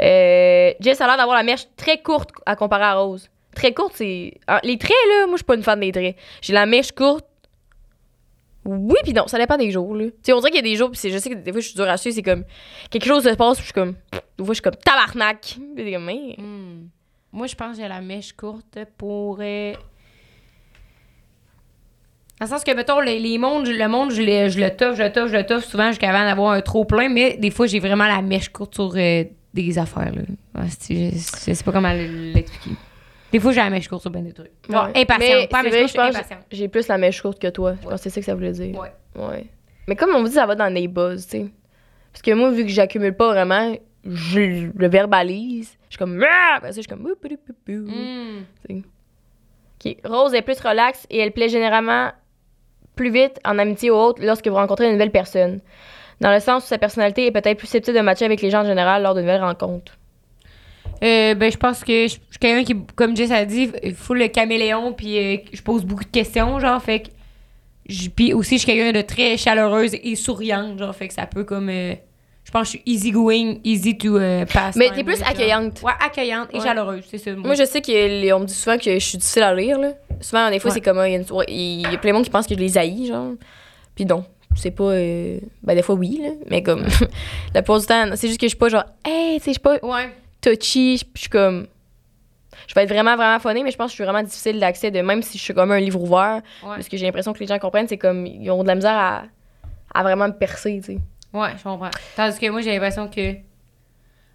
Euh, 0.00 0.72
Jess 0.80 1.00
a 1.00 1.06
l'air 1.06 1.16
d'avoir 1.16 1.36
la 1.36 1.42
mèche 1.42 1.66
très 1.76 2.00
courte 2.02 2.30
à 2.46 2.56
comparer 2.56 2.84
à 2.84 2.94
Rose. 2.94 3.28
Très 3.54 3.72
courte, 3.74 3.92
c'est. 3.96 4.34
ah, 4.46 4.60
Les 4.64 4.78
traits, 4.78 4.92
là, 5.10 5.26
moi, 5.26 5.34
je 5.34 5.38
suis 5.38 5.44
pas 5.44 5.54
une 5.56 5.62
fan 5.62 5.78
des 5.80 5.92
traits. 5.92 6.16
J'ai 6.40 6.52
la 6.54 6.64
mèche 6.66 6.92
courte. 6.92 7.26
Oui, 8.64 8.94
puis 9.02 9.12
non, 9.12 9.26
ça 9.26 9.38
dépend 9.38 9.56
des 9.58 9.70
jours, 9.72 9.94
là. 9.96 10.04
Tu 10.06 10.12
sais, 10.22 10.32
on 10.32 10.38
dirait 10.38 10.50
qu'il 10.52 10.64
y 10.64 10.68
a 10.68 10.70
des 10.70 10.76
jours, 10.76 10.90
puis 10.90 11.10
je 11.10 11.18
sais 11.18 11.28
que 11.30 11.34
des 11.34 11.50
fois, 11.52 11.60
je 11.60 11.66
suis 11.66 11.74
dure 11.74 11.88
à 11.88 11.96
suivre, 11.96 12.14
c'est 12.14 12.22
comme. 12.22 12.44
Quelque 12.90 13.06
chose 13.06 13.24
se 13.24 13.34
passe, 13.34 13.56
puis 13.58 13.62
je 13.62 13.66
suis 13.66 13.72
comme. 13.72 13.94
Des 14.38 14.44
fois, 14.44 14.48
je 14.48 14.54
suis 14.54 14.62
comme 14.62 14.76
tabarnak. 14.76 15.56
Comme, 15.76 16.04
mais. 16.04 16.36
Hmm. 16.38 16.86
Moi, 17.32 17.46
je 17.46 17.54
pense 17.56 17.76
que 17.76 17.82
j'ai 17.82 17.88
la 17.88 18.00
mèche 18.00 18.32
courte 18.34 18.78
pour. 18.96 19.38
euh, 19.40 19.72
Dans 22.40 22.46
le 22.46 22.50
sens 22.50 22.64
que, 22.64 22.72
mettons, 22.74 23.00
les, 23.00 23.18
les 23.18 23.38
mondes, 23.38 23.66
le 23.68 23.88
monde, 23.88 24.10
je, 24.12 24.22
le- 24.22 24.48
je 24.48 24.58
le 24.60 24.70
toffe, 24.74 24.96
je 24.96 25.02
le 25.02 25.12
toffe, 25.12 25.30
je 25.30 25.36
le 25.36 25.46
toffe 25.46 25.64
souvent 25.64 25.88
jusqu'à 25.88 26.10
avant 26.10 26.24
d'avoir 26.28 26.52
un 26.52 26.60
trop 26.60 26.84
plein, 26.84 27.08
mais 27.08 27.36
des 27.36 27.50
fois, 27.50 27.66
j'ai 27.66 27.78
vraiment 27.80 28.06
la 28.06 28.20
mèche 28.22 28.48
courte 28.48 28.74
sur 28.74 28.92
euh, 28.96 29.24
des 29.54 29.78
affaires. 29.78 30.12
Là. 30.14 30.22
Ouais, 30.62 30.68
c'est- 30.78 31.10
je, 31.10 31.50
je 31.50 31.54
sais 31.54 31.64
pas 31.64 31.72
comment 31.72 31.92
l'expliquer. 31.92 32.76
Des 33.32 33.40
fois, 33.40 33.52
j'ai 33.52 33.60
la 33.60 33.70
mèche 33.70 33.88
courte 33.88 34.02
sur 34.02 34.10
ben 34.10 34.22
des 34.24 34.32
trucs. 34.32 34.50
Bon, 34.68 34.78
Ouais. 34.84 35.02
impatiente. 35.02 35.20
Mais 35.20 35.46
pas 35.48 35.62
mèche 35.62 35.92
courte, 35.94 36.16
j'ai 36.50 36.68
plus 36.68 36.86
la 36.88 36.98
mèche 36.98 37.22
courte 37.22 37.38
que 37.40 37.48
toi. 37.48 37.74
Je 37.80 37.88
pense 37.88 37.94
que 37.94 37.98
c'est 38.02 38.10
ça 38.10 38.20
que 38.20 38.26
ça 38.26 38.34
voulait 38.34 38.52
dire. 38.52 38.78
Ouais. 38.78 38.92
Ouais. 39.16 39.46
Mais 39.88 39.96
comme 39.96 40.10
on 40.14 40.20
vous 40.20 40.28
dit, 40.28 40.34
ça 40.34 40.44
va 40.46 40.54
dans 40.54 40.72
les 40.72 40.86
buzz, 40.86 41.26
tu 41.26 41.30
sais. 41.38 41.46
Parce 42.12 42.22
que 42.22 42.30
moi, 42.32 42.50
vu 42.50 42.62
que 42.64 42.68
j'accumule 42.70 43.16
pas 43.16 43.28
vraiment, 43.28 43.74
je 44.04 44.68
le 44.76 44.88
verbalise. 44.88 45.76
Je 45.88 45.94
suis 45.94 45.98
comme. 45.98 46.22
Ah! 46.22 46.56
Après 46.58 46.72
ça, 46.72 46.76
je 46.76 46.80
suis 46.82 46.88
comme. 46.88 47.04
Oup, 47.06 47.24
oup, 47.24 47.32
oup, 47.48 47.68
oup. 47.68 47.88
Hmm. 47.88 48.80
Ok. 49.84 49.96
Rose 50.04 50.34
est 50.34 50.42
plus 50.42 50.60
relaxe 50.60 51.06
et 51.10 51.18
elle 51.18 51.32
plaît 51.32 51.48
généralement 51.48 52.10
plus 52.94 53.10
vite 53.10 53.40
en 53.44 53.58
amitié 53.58 53.90
ou 53.90 53.94
autre 53.94 54.22
lorsque 54.22 54.46
vous 54.46 54.54
rencontrez 54.54 54.84
une 54.86 54.92
nouvelle 54.92 55.10
personne. 55.10 55.60
Dans 56.22 56.32
le 56.32 56.40
sens 56.40 56.64
où 56.64 56.66
sa 56.68 56.78
personnalité 56.78 57.26
est 57.26 57.30
peut-être 57.32 57.58
plus 57.58 57.66
susceptible 57.66 57.96
de 57.96 58.02
matcher 58.02 58.24
avec 58.24 58.40
les 58.40 58.50
gens 58.50 58.62
en 58.62 58.66
général 58.66 59.02
lors 59.02 59.14
d'une 59.14 59.22
nouvelle 59.24 59.42
rencontre. 59.42 59.92
Euh, 61.02 61.34
ben, 61.34 61.50
je 61.50 61.56
pense 61.56 61.82
que 61.82 62.04
je 62.04 62.08
suis 62.12 62.20
quelqu'un 62.40 62.64
qui, 62.64 62.76
comme 62.94 63.16
Jess 63.16 63.30
a 63.32 63.44
dit, 63.44 63.70
il 63.82 63.94
faut 63.94 64.14
le 64.14 64.28
caméléon, 64.28 64.92
puis 64.92 65.18
euh, 65.18 65.36
je 65.52 65.60
pose 65.62 65.84
beaucoup 65.84 66.04
de 66.04 66.10
questions, 66.10 66.60
genre, 66.60 66.80
fait 66.80 67.00
que. 67.00 67.08
je- 67.88 68.08
Puis 68.08 68.32
aussi, 68.32 68.56
je 68.58 68.62
suis 68.62 68.72
quelqu'un 68.72 68.96
de 68.96 69.04
très 69.04 69.36
chaleureuse 69.36 69.94
et 69.94 70.14
souriante, 70.14 70.78
genre, 70.78 70.94
fait 70.94 71.08
que 71.08 71.14
ça 71.14 71.26
peut 71.26 71.42
comme. 71.44 71.68
euh, 71.70 71.94
je 72.44 72.50
pense 72.52 72.62
que 72.70 72.78
je 72.78 72.82
suis 72.82 72.82
easy 72.86 73.10
going, 73.10 73.58
easy 73.64 73.96
to 73.98 74.16
euh, 74.16 74.44
pass. 74.46 74.76
Mais 74.76 74.90
t'es 74.90 75.02
plus 75.02 75.14
with, 75.14 75.18
genre. 75.20 75.28
accueillante. 75.30 75.82
Ouais, 75.82 75.92
accueillante 76.04 76.48
et 76.52 76.58
Ouais. 76.58 76.64
chaleureuse, 76.64 77.04
c'est 77.10 77.18
ça. 77.18 77.32
Moi, 77.34 77.54
je 77.54 77.64
sais 77.64 77.80
qu'on 77.82 77.92
me 77.92 78.44
dit 78.44 78.54
souvent 78.54 78.78
que 78.78 78.84
je 78.94 78.98
suis 78.98 79.18
difficile 79.18 79.42
à 79.42 79.54
lire. 79.54 79.78
Là. 79.80 79.92
Souvent, 80.20 80.50
des 80.50 80.60
fois, 80.60 80.70
Ouais. 80.70 80.74
c'est 80.74 80.80
comme. 80.80 81.02
Il 81.04 81.12
y, 81.12 81.16
a 81.16 81.18
une- 81.18 81.32
ouais, 81.32 81.44
il 81.48 81.80
y 81.82 81.86
a 81.86 81.98
plein 81.98 82.10
de 82.10 82.14
monde 82.16 82.24
qui 82.24 82.30
pense 82.30 82.46
que 82.46 82.54
je 82.54 82.60
les 82.60 82.78
haïs, 82.78 83.08
genre. 83.08 83.32
Puis 83.96 84.04
non. 84.06 84.24
C'est 84.56 84.70
pas. 84.70 84.84
euh, 84.84 85.38
Ben, 85.62 85.74
des 85.74 85.82
fois, 85.82 85.94
oui, 85.94 86.20
là. 86.22 86.30
Mais 86.50 86.62
comme. 86.62 86.84
la 87.54 87.62
plupart 87.62 87.80
du 87.80 87.86
temps, 87.86 88.04
c'est 88.14 88.28
juste 88.28 88.40
que 88.40 88.46
je 88.46 88.50
suis 88.50 88.58
pas 88.58 88.68
genre. 88.68 88.84
Hey, 89.04 89.38
tu 89.38 89.44
sais, 89.44 89.50
je 89.50 89.52
suis 89.52 89.60
pas 89.60 89.78
Ouais. 89.82 90.10
touchy. 90.40 90.98
Je 91.14 91.20
suis 91.20 91.28
comme. 91.30 91.66
Je 92.68 92.74
vais 92.74 92.84
être 92.84 92.88
vraiment, 92.90 93.16
vraiment 93.16 93.38
phonée, 93.40 93.62
mais 93.64 93.70
je 93.70 93.76
pense 93.76 93.86
que 93.86 93.92
je 93.92 93.94
suis 93.96 94.04
vraiment 94.04 94.22
difficile 94.22 94.58
d'accès, 94.60 94.90
de 94.90 95.00
même 95.00 95.22
si 95.22 95.36
je 95.36 95.42
suis 95.42 95.54
comme 95.54 95.72
un 95.72 95.80
livre 95.80 96.00
ouvert. 96.00 96.36
Ouais. 96.62 96.76
Parce 96.76 96.88
que 96.88 96.96
j'ai 96.96 97.06
l'impression 97.06 97.32
que 97.32 97.38
les 97.40 97.46
gens 97.46 97.58
comprennent, 97.58 97.88
c'est 97.88 97.98
comme. 97.98 98.26
Ils 98.26 98.50
ont 98.50 98.62
de 98.62 98.68
la 98.68 98.74
misère 98.74 98.94
à, 98.96 99.22
à 99.94 100.02
vraiment 100.02 100.28
me 100.28 100.32
percer, 100.32 100.80
tu 100.84 100.94
sais. 100.94 100.98
Ouais, 101.32 101.48
je 101.58 101.62
comprends. 101.62 101.90
Tandis 102.16 102.38
que 102.38 102.48
moi, 102.50 102.60
j'ai 102.60 102.72
l'impression 102.72 103.08
que. 103.08 103.34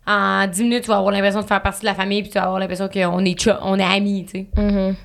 En 0.10 0.48
10 0.48 0.64
minutes, 0.64 0.84
tu 0.84 0.88
vas 0.88 0.98
avoir 0.98 1.12
l'impression 1.12 1.42
de 1.42 1.46
faire 1.46 1.62
partie 1.62 1.82
de 1.82 1.86
la 1.86 1.94
famille, 1.94 2.22
puis 2.22 2.32
tu 2.32 2.38
vas 2.38 2.46
avoir 2.46 2.60
l'impression 2.60 2.88
qu'on 2.88 3.26
est, 3.26 3.48
on 3.62 3.78
est 3.78 3.84
amis, 3.84 4.26
tu 4.26 4.40
sais. 4.40 4.46
Mhm. 4.56 4.96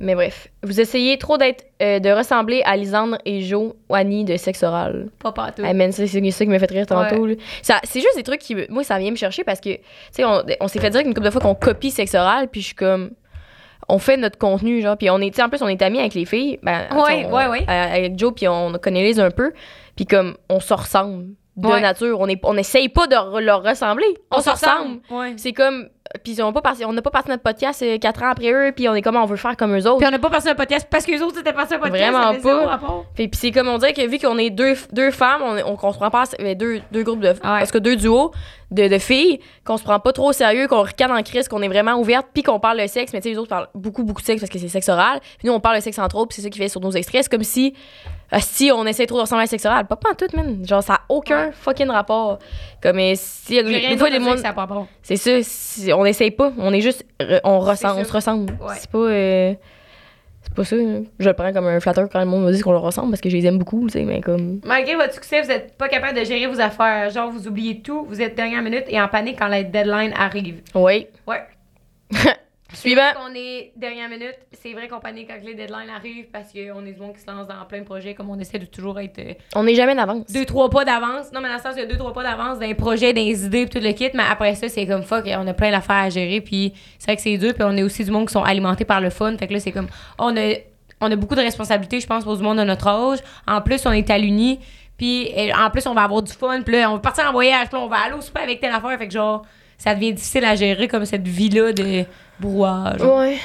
Mais 0.00 0.14
bref, 0.14 0.48
vous 0.62 0.80
essayez 0.80 1.18
trop 1.18 1.38
d'être, 1.38 1.64
euh, 1.82 1.98
de 1.98 2.10
ressembler 2.10 2.62
à 2.64 2.76
Lisandre 2.76 3.18
et 3.24 3.42
Jo 3.42 3.76
ou 3.88 3.94
Annie 3.94 4.24
de 4.24 4.36
sexe 4.36 4.62
oral. 4.62 5.08
Pas 5.18 5.32
partout. 5.32 5.64
Hey 5.64 5.74
man, 5.74 5.92
c'est 5.92 6.06
c'est 6.06 6.30
ça 6.30 6.44
qui 6.44 6.50
m'a 6.50 6.58
fait 6.58 6.70
rire 6.70 6.86
tantôt. 6.86 7.26
Ça, 7.62 7.80
c'est 7.84 8.00
juste 8.00 8.16
des 8.16 8.22
trucs 8.22 8.40
qui, 8.40 8.56
moi, 8.68 8.84
ça 8.84 8.98
vient 8.98 9.10
me 9.10 9.16
chercher 9.16 9.44
parce 9.44 9.60
que, 9.60 9.70
tu 9.74 9.80
sais, 10.12 10.24
on, 10.24 10.42
on 10.60 10.68
s'est 10.68 10.80
fait 10.80 10.90
dire 10.90 11.00
une 11.00 11.14
couple 11.14 11.26
de 11.26 11.30
fois 11.30 11.40
qu'on 11.40 11.54
copie 11.54 11.90
sexe 11.90 12.14
oral, 12.14 12.48
puis 12.48 12.60
je 12.60 12.66
suis 12.66 12.74
comme, 12.74 13.10
on 13.88 13.98
fait 13.98 14.16
notre 14.16 14.38
contenu, 14.38 14.80
genre, 14.82 14.96
puis 14.96 15.08
on 15.10 15.18
est, 15.20 15.30
tu 15.30 15.36
sais, 15.36 15.42
en 15.42 15.48
plus, 15.48 15.62
on 15.62 15.68
est 15.68 15.80
amis 15.82 15.98
avec 16.00 16.14
les 16.14 16.24
filles. 16.24 16.58
Ben, 16.62 16.86
Ouais, 16.92 17.24
on- 17.26 17.34
ouais, 17.34 17.46
ouais. 17.46 17.62
euh, 17.68 17.94
Avec 17.94 18.18
Joe, 18.18 18.32
puis 18.34 18.48
on 18.48 18.72
connaît 18.74 19.02
les 19.04 19.20
un 19.20 19.30
peu, 19.30 19.52
puis 19.94 20.06
comme, 20.06 20.36
on 20.48 20.60
se 20.60 20.74
ressemble 20.74 21.26
de 21.56 21.66
Ouais. 21.66 21.80
nature. 21.80 22.20
On 22.20 22.28
est, 22.28 22.40
on 22.42 22.56
essaye 22.56 22.88
pas 22.88 23.06
de 23.06 23.40
leur 23.40 23.62
ressembler. 23.62 24.06
On, 24.30 24.40
se 24.40 24.50
ressemble. 24.50 25.00
Ouais. 25.10 25.34
C'est 25.36 25.52
comme, 25.52 25.88
puis 26.22 26.40
on 26.42 26.46
n'a 26.46 26.52
pas 26.52 26.62
parti, 26.62 26.84
on 26.84 26.92
n'a 26.92 27.02
pas 27.02 27.10
parti 27.10 27.30
notre 27.30 27.42
podcast 27.42 27.82
euh, 27.82 27.98
quatre 27.98 28.22
ans 28.22 28.30
après 28.30 28.52
eux, 28.52 28.72
puis 28.74 28.88
on 28.88 28.94
est 28.94 29.02
comme, 29.02 29.16
on 29.16 29.24
veut 29.24 29.36
faire 29.36 29.56
comme 29.56 29.74
eux 29.76 29.86
autres. 29.86 29.98
Puis 29.98 30.06
on 30.06 30.10
n'a 30.10 30.18
pas 30.18 30.30
passé 30.30 30.48
un 30.48 30.54
podcast 30.54 30.86
parce 30.90 31.04
que 31.06 31.12
les 31.12 31.22
autres 31.22 31.40
étaient 31.40 31.52
passés 31.52 31.74
un 31.74 31.78
podcast. 31.78 32.12
Vraiment 32.12 32.40
pas. 32.40 33.04
Puis, 33.14 33.28
puis 33.28 33.40
c'est 33.40 33.50
comme 33.50 33.68
on 33.68 33.78
dirait 33.78 33.92
que 33.94 34.06
vu 34.06 34.18
qu'on 34.18 34.38
est 34.38 34.50
deux, 34.50 34.74
deux 34.92 35.10
femmes, 35.10 35.42
on, 35.42 35.72
on, 35.72 35.76
qu'on 35.76 35.92
se 35.92 35.98
prend 35.98 36.10
pas 36.10 36.24
euh, 36.40 36.54
deux, 36.54 36.80
deux 36.92 37.02
groupes 37.02 37.20
de 37.20 37.32
parce 37.32 37.70
que 37.70 37.78
deux 37.78 37.96
duos 37.96 38.32
de, 38.70 38.88
de 38.88 38.98
filles, 38.98 39.40
qu'on 39.64 39.76
se 39.76 39.84
prend 39.84 39.98
pas 40.00 40.12
trop 40.12 40.30
au 40.30 40.32
sérieux, 40.32 40.68
qu'on 40.68 40.82
ricane 40.82 41.10
en 41.12 41.22
crise, 41.22 41.48
qu'on 41.48 41.62
est 41.62 41.68
vraiment 41.68 41.94
ouverte, 41.94 42.26
puis 42.34 42.42
qu'on 42.42 42.60
parle 42.60 42.80
de 42.80 42.86
sexe, 42.86 43.12
mais 43.12 43.20
tu 43.20 43.24
sais 43.28 43.30
les 43.30 43.38
autres 43.38 43.48
parlent 43.48 43.68
beaucoup 43.74 44.02
beaucoup 44.04 44.20
de 44.20 44.26
sexe 44.26 44.40
parce 44.40 44.50
que 44.50 44.58
c'est 44.58 44.68
sexe 44.68 44.88
oral. 44.88 45.20
Puis 45.38 45.48
nous 45.48 45.52
on 45.54 45.60
parle 45.60 45.76
de 45.76 45.82
sexe 45.82 45.98
entre 45.98 46.16
autres, 46.16 46.28
puis 46.28 46.36
c'est 46.36 46.42
ça 46.42 46.50
qui 46.50 46.58
fait 46.58 46.68
sur 46.68 46.80
nos 46.80 46.90
extraits, 46.90 47.22
c'est 47.24 47.30
comme 47.30 47.44
si 47.44 47.74
si 48.40 48.70
on 48.72 48.84
essaie 48.86 49.06
trop 49.06 49.16
de 49.16 49.22
ressembler 49.22 49.46
à 49.52 49.68
oral, 49.68 49.86
pas 49.86 49.96
pas 49.96 50.10
en 50.10 50.14
tout 50.14 50.26
man, 50.36 50.64
genre 50.66 50.82
ça 50.82 50.94
a 50.94 51.00
aucun 51.08 51.46
Ouais. 51.46 51.52
fucking 51.52 51.88
rapport. 51.88 52.38
Comme 52.82 52.98
euh, 52.98 53.12
si 53.16 53.62
des 53.62 53.96
fois 53.96 54.08
les 54.10 54.18
de 54.18 54.24
ça 54.24 54.28
monde 54.28 54.34
que 54.36 54.40
ça 54.42 54.48
a 54.48 54.52
pas 54.52 54.62
rapport. 54.62 54.86
c'est 55.02 55.16
ça, 55.16 55.30
si- 55.42 55.92
on 55.92 56.04
essaye 56.04 56.30
pas, 56.32 56.52
on 56.58 56.72
est 56.72 56.80
juste 56.80 57.04
on 57.44 57.58
ressemble, 57.60 58.00
on 58.00 58.04
se 58.04 58.12
ressemble. 58.12 58.52
Ouais. 58.60 58.74
C'est 58.78 58.90
pas 58.90 58.98
euh, 58.98 59.54
c'est 60.42 60.54
pas 60.54 60.64
ça. 60.64 60.76
hein. 60.76 61.02
Je 61.18 61.28
le 61.28 61.34
prends 61.34 61.52
comme 61.52 61.66
un 61.66 61.80
flatteur 61.80 62.08
quand 62.10 62.20
le 62.20 62.26
monde 62.26 62.44
me 62.44 62.52
dit 62.52 62.60
qu'on 62.60 62.72
le 62.72 62.78
ressemble 62.78 63.10
parce 63.10 63.20
que 63.20 63.28
je 63.30 63.36
les 63.36 63.46
aime 63.46 63.58
beaucoup, 63.58 63.86
tu 63.86 63.92
sais, 63.94 64.02
mais 64.04 64.20
comme 64.20 64.60
Malgré 64.64 64.94
votre 64.94 65.12
succès, 65.14 65.42
vous 65.42 65.48
n'êtes 65.48 65.76
pas 65.76 65.88
capable 65.88 66.18
de 66.18 66.24
gérer 66.24 66.46
vos 66.46 66.60
affaires. 66.60 67.10
Genre, 67.10 67.30
vous 67.30 67.46
oubliez 67.48 67.80
tout, 67.80 68.04
vous 68.08 68.20
êtes 68.22 68.34
dernière 68.36 68.62
minute 68.62 68.84
et 68.88 69.00
en 69.00 69.08
panique 69.08 69.38
quand 69.38 69.48
la 69.48 69.62
deadline 69.62 70.12
arrive. 70.16 70.60
oui. 70.74 71.06
Ouais. 71.26 71.42
Suivant. 72.72 73.10
On 73.24 73.32
est 73.34 73.72
dernière 73.76 74.08
minute? 74.08 74.34
C'est 74.52 74.72
vrai 74.72 74.88
qu'on 74.88 74.98
panique 74.98 75.28
quand 75.28 75.36
les 75.44 75.54
deadlines 75.54 75.88
arrivent 75.88 76.26
parce 76.32 76.52
qu'on 76.52 76.84
est 76.84 76.92
du 76.92 77.00
monde 77.00 77.14
qui 77.14 77.20
se 77.20 77.30
lance 77.30 77.46
dans 77.46 77.64
plein 77.68 77.78
de 77.78 77.84
projets 77.84 78.14
comme 78.14 78.28
on 78.28 78.38
essaie 78.38 78.58
de 78.58 78.66
toujours 78.66 78.98
être 78.98 79.18
euh, 79.20 79.34
On 79.54 79.62
n'est 79.62 79.74
jamais 79.76 79.92
en 79.92 79.98
avance. 79.98 80.26
deux, 80.32 80.44
trois 80.44 80.68
pas 80.68 80.84
d'avance. 80.84 81.32
Non, 81.32 81.40
mais 81.40 81.48
dans 81.48 81.54
le 81.54 81.60
sens, 81.60 81.74
il 81.76 81.80
y 81.80 81.82
a 81.82 81.86
deux, 81.86 81.96
trois 81.96 82.12
pas 82.12 82.24
d'avance 82.24 82.58
projets, 82.76 83.12
dans 83.12 83.22
les 83.22 83.44
idées, 83.44 83.66
puis 83.66 83.80
tout 83.80 83.86
le 83.86 83.92
kit. 83.92 84.10
Mais 84.14 84.24
après 84.28 84.54
ça, 84.56 84.68
c'est 84.68 84.86
comme 84.86 85.02
fuck, 85.04 85.24
on 85.26 85.46
a 85.46 85.54
plein 85.54 85.70
d'affaires 85.70 85.96
à 85.96 86.10
gérer. 86.10 86.40
Puis 86.40 86.72
c'est 86.98 87.06
vrai 87.06 87.16
que 87.16 87.22
c'est 87.22 87.38
dur. 87.38 87.54
Puis 87.54 87.62
on 87.62 87.76
est 87.76 87.82
aussi 87.84 88.04
du 88.04 88.10
monde 88.10 88.26
qui 88.26 88.32
sont 88.32 88.42
alimentés 88.42 88.84
par 88.84 89.00
le 89.00 89.10
fun. 89.10 89.36
Fait 89.38 89.46
que 89.46 89.52
là, 89.52 89.60
c'est 89.60 89.72
comme, 89.72 89.88
on 90.18 90.36
a, 90.36 90.54
on 91.00 91.10
a 91.10 91.16
beaucoup 91.16 91.36
de 91.36 91.42
responsabilités, 91.42 92.00
je 92.00 92.06
pense, 92.06 92.24
pour 92.24 92.36
du 92.36 92.42
monde 92.42 92.58
de 92.58 92.64
notre 92.64 92.88
âge. 92.88 93.18
En 93.46 93.60
plus, 93.60 93.86
on 93.86 93.92
est 93.92 94.10
à 94.10 94.18
l'uni. 94.18 94.58
Puis 94.98 95.30
euh, 95.36 95.52
en 95.56 95.70
plus, 95.70 95.86
on 95.86 95.94
va 95.94 96.02
avoir 96.02 96.22
du 96.22 96.32
fun. 96.32 96.62
Puis 96.62 96.74
là, 96.74 96.90
on 96.90 96.94
va 96.94 96.98
partir 97.00 97.26
en 97.28 97.32
voyage. 97.32 97.68
Puis 97.68 97.78
là, 97.78 97.84
on 97.84 97.88
va 97.88 97.98
aller 97.98 98.14
au 98.14 98.20
super 98.20 98.42
avec 98.42 98.60
telle 98.60 98.72
affaire. 98.72 98.98
Fait 98.98 99.06
que 99.06 99.12
genre, 99.12 99.46
ça 99.78 99.94
devient 99.94 100.12
difficile 100.12 100.44
à 100.44 100.56
gérer 100.56 100.88
comme 100.88 101.04
cette 101.04 101.28
vie-là 101.28 101.72
de 101.72 102.04
genre. 102.42 103.18
Ouais. 103.18 103.38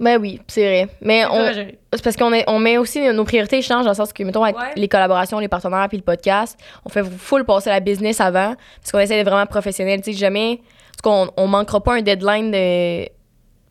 Ben 0.00 0.18
oui, 0.20 0.40
c'est 0.48 0.64
vrai. 0.66 0.88
Mais 1.00 1.24
on 1.24 1.52
c'est 1.92 2.02
parce 2.02 2.16
qu'on 2.16 2.32
on 2.48 2.58
met 2.58 2.76
aussi 2.78 3.00
nos 3.12 3.24
priorités 3.24 3.62
changent 3.62 3.84
dans 3.84 3.92
le 3.92 3.96
sens 3.96 4.12
que 4.12 4.24
mettons 4.24 4.42
avec 4.42 4.56
Ouais. 4.58 4.72
les 4.74 4.88
collaborations, 4.88 5.38
les 5.38 5.46
partenaires 5.48 5.86
puis 5.88 5.96
le 5.98 6.02
podcast, 6.02 6.58
on 6.84 6.88
fait 6.88 7.04
full 7.04 7.44
passer 7.44 7.70
la 7.70 7.78
business 7.80 8.20
avant 8.20 8.54
parce 8.80 8.90
qu'on 8.90 8.98
essaie 8.98 9.14
d'être 9.16 9.28
vraiment 9.30 9.46
professionnel, 9.46 10.00
tu 10.02 10.12
sais 10.12 10.18
jamais 10.18 10.60
parce 10.96 11.02
qu'on 11.02 11.30
on 11.36 11.46
manquera 11.46 11.80
pas 11.80 11.94
un 11.94 12.02
deadline 12.02 12.50
de 12.50 13.08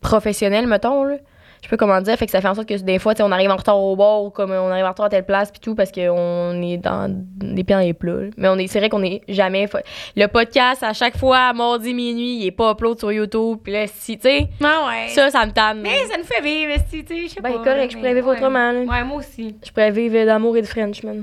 professionnel 0.00 0.66
mettons 0.66 1.04
là. 1.04 1.16
Je 1.64 1.70
sais 1.70 1.76
pas 1.78 1.78
comment 1.78 1.98
dire, 2.02 2.14
fait 2.18 2.26
que 2.26 2.30
ça 2.30 2.42
fait 2.42 2.48
en 2.48 2.54
sorte 2.54 2.68
que 2.68 2.78
des 2.78 2.98
fois 2.98 3.14
on 3.20 3.32
arrive 3.32 3.50
en 3.50 3.56
retard 3.56 3.80
au 3.80 3.96
bord 3.96 4.24
ou 4.26 4.28
comme 4.30 4.50
on 4.50 4.68
arrive 4.70 4.84
en 4.84 4.90
retard 4.90 5.06
à 5.06 5.08
telle 5.08 5.24
place 5.24 5.50
puis 5.50 5.60
tout 5.60 5.74
parce 5.74 5.90
qu'on 5.90 6.60
est 6.62 6.76
dans 6.76 7.06
des 7.08 7.64
pieds 7.64 7.74
dans 7.74 7.80
les 7.80 7.94
plats. 7.94 8.28
Mais 8.36 8.48
on 8.48 8.58
est 8.58 8.66
c'est 8.66 8.80
vrai 8.80 8.90
qu'on 8.90 9.02
est 9.02 9.22
jamais 9.28 9.66
le 10.14 10.26
podcast 10.26 10.82
à 10.82 10.92
chaque 10.92 11.16
fois 11.16 11.54
mardi 11.54 11.94
minuit, 11.94 12.36
il 12.40 12.46
est 12.46 12.50
pas 12.50 12.72
upload 12.72 12.98
sur 12.98 13.10
YouTube 13.10 13.60
puis 13.64 13.72
là 13.72 13.86
si 13.86 14.18
tu 14.18 14.28
sais 14.28 14.48
Ah 14.62 14.86
ouais. 14.88 15.08
ça 15.08 15.30
ça 15.30 15.46
me 15.46 15.52
tanne. 15.52 15.80
mais 15.80 16.04
ça 16.04 16.18
nous 16.18 16.24
fait 16.24 16.42
vivre, 16.42 16.70
esti, 16.72 17.02
tu 17.02 17.14
sais, 17.14 17.22
je 17.28 17.28
sais 17.36 17.40
Ben, 17.40 17.52
pas. 17.54 17.64
correct, 17.64 17.92
je 17.92 17.96
pourrais 17.96 18.12
vivre 18.14 18.28
ouais. 18.28 18.36
autrement, 18.36 18.70
là. 18.70 18.80
Ouais, 18.80 19.02
moi 19.02 19.16
aussi. 19.16 19.56
Je 19.64 19.70
pourrais 19.70 19.90
vivre 19.90 20.22
d'amour 20.26 20.58
et 20.58 20.60
de 20.60 20.66
Frenchman. 20.66 21.22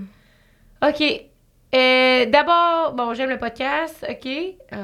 OK. 0.83 1.21
Euh, 1.73 2.25
D'abord, 2.25 2.93
bon, 2.95 3.13
j'aime 3.13 3.29
le 3.29 3.37
podcast. 3.37 4.03
OK. 4.09 4.27
Euh, 4.27 4.75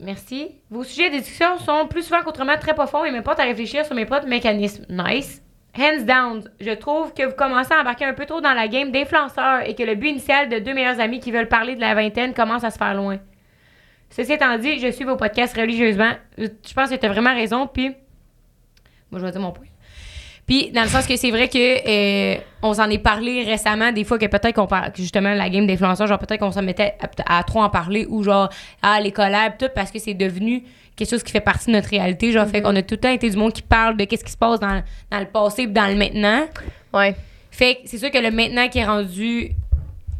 merci. 0.00 0.50
Vos 0.70 0.84
sujets 0.84 1.10
de 1.10 1.22
sont 1.58 1.86
plus 1.88 2.02
souvent 2.02 2.22
qu'autrement 2.22 2.56
très 2.58 2.74
profonds 2.74 3.04
et 3.04 3.10
me 3.10 3.22
à 3.40 3.44
réfléchir 3.44 3.84
sur 3.84 3.94
mes 3.94 4.06
propres 4.06 4.26
mécanismes. 4.26 4.86
Nice. 4.88 5.42
Hands 5.78 6.04
down, 6.04 6.50
je 6.58 6.70
trouve 6.70 7.12
que 7.12 7.22
vous 7.24 7.34
commencez 7.34 7.74
à 7.74 7.80
embarquer 7.80 8.06
un 8.06 8.14
peu 8.14 8.24
trop 8.24 8.40
dans 8.40 8.54
la 8.54 8.66
game 8.66 8.90
d'influenceurs 8.92 9.68
et 9.68 9.74
que 9.74 9.82
le 9.82 9.94
but 9.94 10.08
initial 10.08 10.48
de 10.48 10.58
deux 10.58 10.72
meilleurs 10.72 11.00
amis 11.00 11.20
qui 11.20 11.30
veulent 11.30 11.48
parler 11.48 11.74
de 11.74 11.80
la 11.80 11.94
vingtaine 11.94 12.32
commence 12.32 12.64
à 12.64 12.70
se 12.70 12.78
faire 12.78 12.94
loin. 12.94 13.18
Ceci 14.08 14.32
étant 14.32 14.56
dit, 14.56 14.78
je 14.78 14.90
suis 14.90 15.04
vos 15.04 15.16
podcasts 15.16 15.56
religieusement. 15.56 16.12
Je 16.38 16.74
pense 16.74 16.88
que 16.88 16.94
tu 16.94 17.04
as 17.04 17.08
vraiment 17.10 17.34
raison. 17.34 17.66
Puis, 17.66 17.94
moi, 19.10 19.20
je 19.20 19.26
vais 19.26 19.32
dire 19.32 19.40
mon 19.40 19.52
point. 19.52 19.66
Puis, 20.46 20.70
dans 20.70 20.82
le 20.82 20.88
sens 20.88 21.06
que 21.06 21.16
c'est 21.16 21.30
vrai 21.30 21.48
que 21.48 21.58
euh, 21.58 22.38
on 22.62 22.74
s'en 22.74 22.88
est 22.88 22.98
parlé 22.98 23.42
récemment, 23.42 23.90
des 23.90 24.04
fois 24.04 24.16
que 24.16 24.26
peut-être 24.26 24.54
qu'on 24.54 24.68
parle, 24.68 24.92
justement, 24.94 25.34
la 25.34 25.48
game 25.48 25.66
d'influenceurs, 25.66 26.06
genre 26.06 26.18
peut-être 26.20 26.38
qu'on 26.40 26.52
s'en 26.52 26.62
mettait 26.62 26.94
à, 27.26 27.38
à 27.38 27.42
trop 27.42 27.62
en 27.62 27.68
parler 27.68 28.06
ou 28.08 28.22
genre, 28.22 28.48
ah, 28.80 29.00
les 29.00 29.10
collabs, 29.10 29.56
tout, 29.58 29.68
parce 29.74 29.90
que 29.90 29.98
c'est 29.98 30.14
devenu 30.14 30.62
quelque 30.94 31.10
chose 31.10 31.22
qui 31.22 31.32
fait 31.32 31.40
partie 31.40 31.66
de 31.66 31.72
notre 31.72 31.88
réalité. 31.88 32.32
Genre, 32.32 32.46
fait 32.46 32.62
qu'on 32.62 32.74
a 32.76 32.82
tout 32.82 32.94
le 32.94 33.00
temps 33.00 33.10
été 33.10 33.28
du 33.28 33.36
monde 33.36 33.52
qui 33.52 33.62
parle 33.62 33.96
de 33.96 34.04
qu'est-ce 34.04 34.24
qui 34.24 34.32
se 34.32 34.36
passe 34.36 34.60
dans, 34.60 34.82
dans 35.10 35.18
le 35.18 35.26
passé 35.26 35.62
et 35.62 35.66
dans 35.66 35.86
le 35.86 35.96
maintenant. 35.96 36.46
Ouais. 36.92 37.14
Fait 37.50 37.76
que 37.76 37.80
c'est 37.84 37.98
sûr 37.98 38.10
que 38.10 38.18
le 38.18 38.30
maintenant 38.30 38.68
qui 38.68 38.78
est 38.78 38.84
rendu 38.84 39.50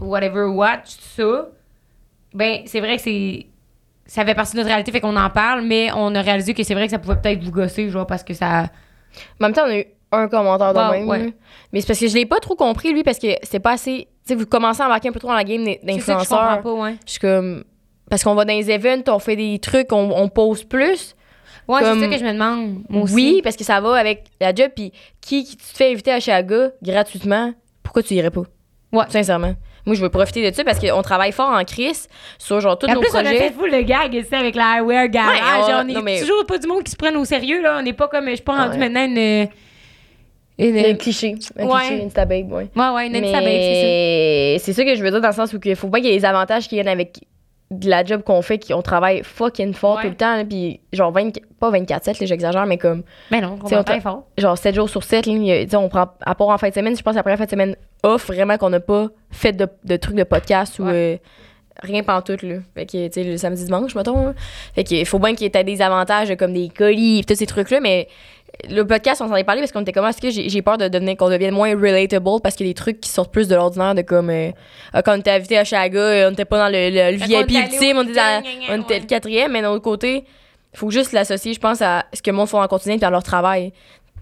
whatever 0.01 0.45
watch, 0.45 0.97
tout 0.97 1.23
ça, 1.23 1.49
ben, 2.35 2.63
c'est 2.67 2.81
vrai 2.81 2.97
que 2.97 3.03
c'est. 3.03 3.47
Ça 4.09 4.25
fait 4.25 4.35
partie 4.35 4.53
de 4.53 4.59
notre 4.59 4.69
réalité, 4.69 4.93
fait 4.93 5.01
qu'on 5.01 5.17
en 5.17 5.31
parle, 5.31 5.63
mais 5.63 5.91
on 5.93 6.15
a 6.15 6.23
réalisé 6.23 6.55
que 6.55 6.63
c'est 6.63 6.75
vrai 6.75 6.85
que 6.85 6.93
ça 6.93 6.99
pouvait 6.99 7.17
peut-être 7.17 7.43
vous 7.43 7.51
gosser, 7.51 7.91
genre, 7.91 8.07
parce 8.07 8.23
que 8.23 8.35
ça. 8.35 8.69
Mais 9.41 9.47
en 9.47 9.49
même 9.49 9.53
temps, 9.53 9.65
on 9.67 9.71
a 9.71 9.79
eu 9.79 9.85
un 10.13 10.29
commentaire 10.29 10.73
de 10.73 10.79
Wow, 10.79 10.91
même. 10.93 11.09
ouais. 11.09 11.35
Mais 11.73 11.81
c'est 11.81 11.87
parce 11.89 11.99
que 12.01 12.09
je 12.09 12.15
l'ai 12.15 12.27
pas 12.27 12.39
trop 12.41 12.55
compris, 12.55 12.93
lui, 12.93 13.03
parce 13.03 13.19
que 13.19 13.29
c'est 13.43 13.61
pas 13.61 13.73
assez. 13.73 14.09
Tu 14.27 14.33
sais, 14.33 14.35
vous 14.35 14.47
commencez 14.47 14.83
à 14.83 14.87
embarquer 14.87 15.09
un 15.09 15.13
peu 15.13 15.19
trop 15.21 15.29
dans 15.29 15.35
la 15.35 15.45
game 15.45 15.65
je 15.67 15.87
d'influenceurs. 15.87 16.63
pas, 16.63 16.73
ouais. 16.73 16.97
Je 17.07 17.11
suis 17.13 17.21
comme. 17.21 17.65
Parce 18.09 18.23
qu'on 18.23 18.35
va 18.35 18.45
dans 18.45 18.55
les 18.55 18.71
events, 18.71 19.03
on 19.09 19.19
fait 19.19 19.37
des 19.37 19.59
trucs, 19.59 19.93
on, 19.93 20.11
on 20.17 20.29
pose 20.29 20.63
plus. 20.65 21.15
Ouais, 21.69 21.81
c'est 21.83 22.01
ça 22.01 22.07
que 22.07 22.19
je 22.19 22.25
me 22.25 22.33
demande. 22.33 22.83
Moi 22.89 23.03
aussi. 23.03 23.15
Oui, 23.15 23.41
parce 23.43 23.57
que 23.57 23.65
ça 23.65 23.81
va 23.81 23.95
avec 23.97 24.25
la 24.41 24.55
job. 24.55 24.71
Puis 24.77 24.93
qui, 25.21 25.43
qui 25.45 25.57
tu 25.57 25.65
te 25.67 25.77
fait 25.77 25.91
inviter 25.91 26.13
à 26.13 26.21
Chaga 26.21 26.71
gratuitement, 26.83 27.53
pourquoi 27.83 28.05
tu 28.05 28.15
irais 28.15 28.31
pas? 28.31 28.43
Ouais. 28.93 29.05
Sincèrement. 29.09 29.55
Moi, 29.85 29.95
je 29.97 30.01
veux 30.01 30.09
profiter 30.09 30.49
de 30.49 30.55
ça 30.55 30.63
parce 30.65 30.79
qu'on 30.81 31.03
travaille 31.03 31.33
fort 31.33 31.51
en 31.51 31.63
crise 31.65 32.09
sur 32.39 32.61
genre 32.61 32.79
tous 32.79 32.89
En 32.89 32.95
nos 32.95 33.01
plus, 33.01 33.11
on 33.13 33.19
a 33.19 33.23
projets. 33.23 33.39
fait 33.39 33.53
fou 33.53 33.67
le 33.67 33.83
gag 33.83 34.15
ici 34.15 34.35
avec 34.35 34.55
la 34.55 34.83
Wear 34.85 35.09
Garage. 35.09 35.67
Ouais, 35.67 35.75
on- 35.75 35.85
on 35.85 35.89
est 35.89 35.93
non, 35.93 36.03
mais- 36.03 36.21
toujours 36.21 36.45
pas 36.47 36.59
du 36.59 36.67
monde 36.69 36.83
qui 36.85 36.91
se 36.93 36.97
prenne 36.97 37.17
au 37.17 37.25
sérieux, 37.25 37.61
là. 37.63 37.77
On 37.79 37.83
n'est 37.83 37.93
pas 37.93 38.07
comme. 38.09 38.29
Je 38.29 38.35
suis 38.37 38.45
pas 38.45 38.55
rendu 38.57 38.79
Ouais. 38.79 38.89
maintenant 38.89 39.05
une. 39.05 39.49
Une 40.59 40.77
Un 40.79 40.95
cliché. 40.95 41.35
Un 41.59 41.67
Ouais. 41.67 41.81
cliché 41.89 42.05
Insta 42.05 42.25
babe, 42.25 42.51
ouais. 42.53 42.69
ouais, 42.75 43.07
une 43.07 43.17
Insta 43.17 43.41
babe, 43.41 43.49
c'est 43.49 44.57
c'est 44.61 44.73
ça 44.73 44.85
que 44.85 44.95
je 44.95 45.03
veux 45.03 45.11
dire 45.11 45.21
dans 45.21 45.29
le 45.29 45.35
sens 45.35 45.53
où 45.53 45.59
il 45.65 45.77
faut 45.77 45.89
pas 45.89 45.99
qu'il 46.01 46.09
y 46.11 46.13
ait 46.13 46.19
des 46.19 46.25
avantages 46.25 46.69
qui 46.69 46.77
viennent 46.77 46.89
avec 46.89 47.21
de 47.73 47.91
la 47.91 48.05
job 48.05 48.23
qu'on 48.23 48.43
fait, 48.43 48.65
qu'on 48.65 48.81
travaille 48.81 49.23
fucking 49.25 49.75
fort 49.75 49.97
Ouais. 49.97 50.03
tout 50.03 50.09
le 50.11 50.15
temps, 50.15 50.45
puis 50.49 50.79
genre 50.93 51.11
20, 51.11 51.33
pas 51.59 51.71
24-7, 51.73 52.21
là, 52.21 52.27
j'exagère, 52.27 52.65
mais 52.65 52.79
comme 52.79 53.01
ça. 53.01 53.05
Mais 53.33 53.41
non, 53.41 53.59
on 53.61 53.83
t'a- 53.83 54.01
fort. 54.01 54.23
genre 54.39 54.57
7 54.57 54.73
jours 54.77 54.89
sur 54.89 55.03
7, 55.03 55.27
là, 55.27 55.81
on 55.81 55.89
prend, 55.89 56.07
à 56.25 56.35
part 56.37 56.49
en 56.49 56.59
fin 56.59 56.69
de 56.69 56.75
semaine, 56.75 56.97
je 56.97 57.03
pense 57.03 57.17
que 57.17 57.29
la 57.29 57.37
fin 57.37 57.45
de 57.45 57.51
semaine 57.51 57.75
off, 58.05 58.29
vraiment 58.29 58.57
qu'on 58.57 58.71
n'a 58.71 58.79
pas 58.79 59.09
fait 59.33 59.51
de, 59.53 59.67
de 59.85 59.97
trucs 59.97 60.15
de 60.15 60.23
podcast 60.23 60.79
ou 60.79 60.87
euh, 60.87 61.17
rien 61.83 62.05
pantoute, 62.05 62.43
là. 62.45 62.59
Fait 62.77 62.87
que, 62.87 63.09
tu 63.09 63.13
sais, 63.13 63.25
le 63.25 63.37
samedi, 63.37 63.65
dimanche, 63.65 63.97
mettons, 63.97 64.27
là. 64.27 64.35
Fait 64.77 64.85
que, 64.85 65.05
faut 65.05 65.19
bien 65.19 65.35
qu'il 65.35 65.53
y 65.53 65.59
ait 65.59 65.65
des 65.65 65.83
avantages 65.83 66.33
comme 66.37 66.53
des 66.53 66.69
colis, 66.69 67.25
tous 67.27 67.35
ces 67.35 67.47
trucs-là, 67.47 67.81
mais 67.81 68.07
le 68.71 68.85
podcast, 68.87 69.21
on 69.23 69.29
s'en 69.29 69.37
est 69.37 69.45
parlé 69.45 69.61
parce 69.61 69.73
qu'on 69.73 69.83
était 69.83 69.93
comme, 69.93 70.07
est-ce 70.07 70.21
que 70.21 70.31
j'ai 70.31 70.63
peur 70.63 70.79
de 70.79 70.89
devenir, 70.89 71.17
qu'on 71.17 71.29
devienne 71.31 71.55
moins 71.55 71.71
relatable 71.75 72.41
parce 72.43 72.55
qu'il 72.57 72.67
y 72.67 72.71
a 72.71 72.73
des 72.73 72.75
trucs 72.75 73.01
qui 73.01 73.11
sortent 73.11 73.33
plus 73.33 73.49
de 73.49 73.55
l'ordinaire, 73.55 73.95
de 73.95 74.03
comme, 74.03 74.31
euh, 74.31 74.51
ah, 74.93 75.03
quand 75.03 75.15
on 75.15 75.21
était 75.21 75.31
invité 75.31 75.59
à 75.59 75.65
Chaga, 75.65 75.99
euh, 75.99 76.29
on 76.31 76.33
était 76.33 76.45
pas 76.45 76.59
dans 76.59 76.69
le, 76.69 76.91
le, 76.91 77.13
le 77.13 77.19
Fait 77.19 77.27
VIP 77.45 77.51
ultime, 77.73 77.99
on 77.99 78.03
était, 78.03 78.15
dans- 78.15 78.43
on 78.71 78.81
était 78.83 78.95
ouais. 78.95 79.01
le 79.01 79.07
quatrième, 79.07 79.53
mais 79.53 79.63
d'un 79.63 79.71
autre 79.71 79.83
côté, 79.85 80.25
faut 80.75 80.91
juste 80.91 81.13
l'associer, 81.13 81.53
je 81.55 81.61
pense, 81.61 81.81
à 81.83 82.05
ce 82.13 82.21
que 82.23 82.31
le 82.31 82.37
monde 82.37 82.49
font 82.49 82.61
en 82.61 82.67
quotidien 82.69 82.97
puis 82.97 83.05
à 83.07 83.11
leur 83.11 83.23
travail. 83.23 83.73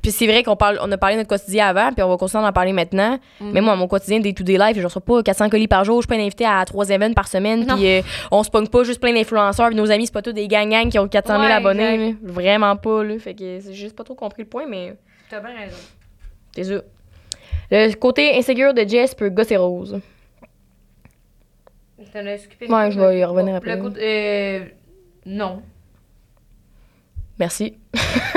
Puis 0.05 0.13
c'est 0.13 0.27
vrai 0.27 0.43
qu'on 0.43 0.55
parle, 0.55 0.79
on 0.83 0.93
a 0.93 0.99
parlé 0.99 1.15
de 1.17 1.21
notre 1.21 1.31
quotidien 1.31 1.67
avant, 1.67 1.91
puis 1.91 2.03
on 2.03 2.11
va 2.11 2.19
continuer 2.19 2.43
d'en 2.43 2.53
parler 2.53 2.75
maintenant. 2.75 3.19
Mm. 3.41 3.51
Mais 3.53 3.63
moi, 3.63 3.75
mon 3.75 3.89
quotidien, 3.89 4.21
des 4.21 4.35
to 4.35 4.45
day 4.45 4.59
life, 4.59 4.77
je 4.79 4.83
reçois 4.85 5.01
pas 5.01 5.23
400 5.23 5.49
colis 5.49 5.67
par 5.67 5.83
jour, 5.85 6.03
je 6.03 6.07
suis 6.07 6.15
pas 6.15 6.23
invité 6.23 6.45
à 6.45 6.63
trois 6.67 6.87
événements 6.91 7.15
par 7.15 7.27
semaine, 7.27 7.65
Non. 7.67 7.75
puis 7.77 7.89
euh, 7.89 8.03
on 8.31 8.43
se 8.43 8.51
pogne 8.51 8.69
pas 8.69 8.85
juste 8.85 9.01
plein 9.01 9.15
d'influenceurs, 9.15 9.69
puis 9.69 9.77
nos 9.77 9.91
amis, 9.91 10.05
c'est 10.05 10.13
pas 10.13 10.21
tous 10.21 10.35
des 10.35 10.47
gang-gang 10.47 10.91
qui 10.91 10.99
ont 10.99 11.09
400 11.09 11.33
000 11.37 11.47
Ouais, 11.47 11.53
abonnés. 11.53 11.97
là. 12.11 12.17
Vraiment 12.23 12.77
pas, 12.77 13.03
là. 13.03 13.19
Fait 13.19 13.33
que 13.35 13.61
c'est 13.61 13.73
juste 13.73 13.97
pas 13.97 14.05
trop 14.05 14.15
compris 14.15 14.43
le 14.43 14.49
point, 14.49 14.67
mais 14.69 14.95
T'as 15.31 15.41
bien 15.41 15.57
raison. 15.59 15.77
c'est 16.55 16.65
sûr. 16.65 16.83
Le 17.71 17.95
côté 17.95 18.37
insécure 18.37 18.75
de 18.75 18.83
Jess 18.87 19.15
peut 19.15 19.31
gosser 19.31 19.57
rose. 19.57 19.99
T'en 22.13 22.27
as 22.27 22.35
occupé 22.35 22.67
Ouais, 22.69 22.91
je 22.91 23.01
vais 23.01 23.19
y 23.21 23.25
revenir 23.25 23.55
après. 23.57 23.75
Le 23.77 23.89
de- 23.89 23.99
euh, 23.99 24.65
non. 25.25 25.63
Merci. 27.39 27.79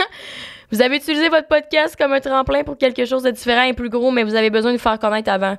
Vous 0.71 0.81
avez 0.81 0.97
utilisé 0.97 1.29
votre 1.29 1.47
podcast 1.47 1.95
comme 1.97 2.11
un 2.13 2.19
tremplin 2.19 2.63
pour 2.63 2.77
quelque 2.77 3.05
chose 3.05 3.23
de 3.23 3.31
différent 3.31 3.63
et 3.63 3.73
plus 3.73 3.89
gros, 3.89 4.11
mais 4.11 4.23
vous 4.23 4.35
avez 4.35 4.49
besoin 4.49 4.73
de 4.73 4.77
faire 4.77 4.99
connaître 4.99 5.31
avant. 5.31 5.57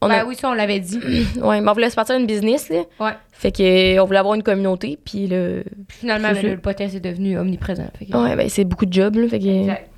On 0.00 0.08
Ben 0.08 0.14
a- 0.20 0.24
oui, 0.24 0.34
ça, 0.34 0.50
on 0.50 0.54
l'avait 0.54 0.80
dit. 0.80 0.98
Ouais, 1.40 1.60
mais 1.60 1.68
on 1.70 1.72
voulait 1.72 1.90
se 1.90 1.94
partir 1.94 2.16
une 2.16 2.26
business, 2.26 2.68
là. 2.70 2.82
Ouais. 2.98 3.12
Fait 3.32 3.52
que 3.52 3.62
euh, 3.96 4.02
on 4.02 4.04
voulait 4.06 4.18
avoir 4.18 4.34
une 4.34 4.42
communauté, 4.42 4.98
puis. 5.04 5.28
Puis 5.28 5.98
finalement, 5.98 6.30
le 6.32 6.56
podcast 6.56 6.94
est 6.96 7.00
devenu 7.00 7.38
omniprésent. 7.38 7.86
Fait 7.98 8.06
que- 8.06 8.16
Ouais, 8.16 8.34
ben 8.36 8.48
c'est 8.48 8.64
beaucoup 8.64 8.86
de 8.86 8.92
jobs, 8.92 9.14
là. 9.16 9.28
Fait 9.28 9.38
que. 9.38 9.46
Exact. 9.46 9.88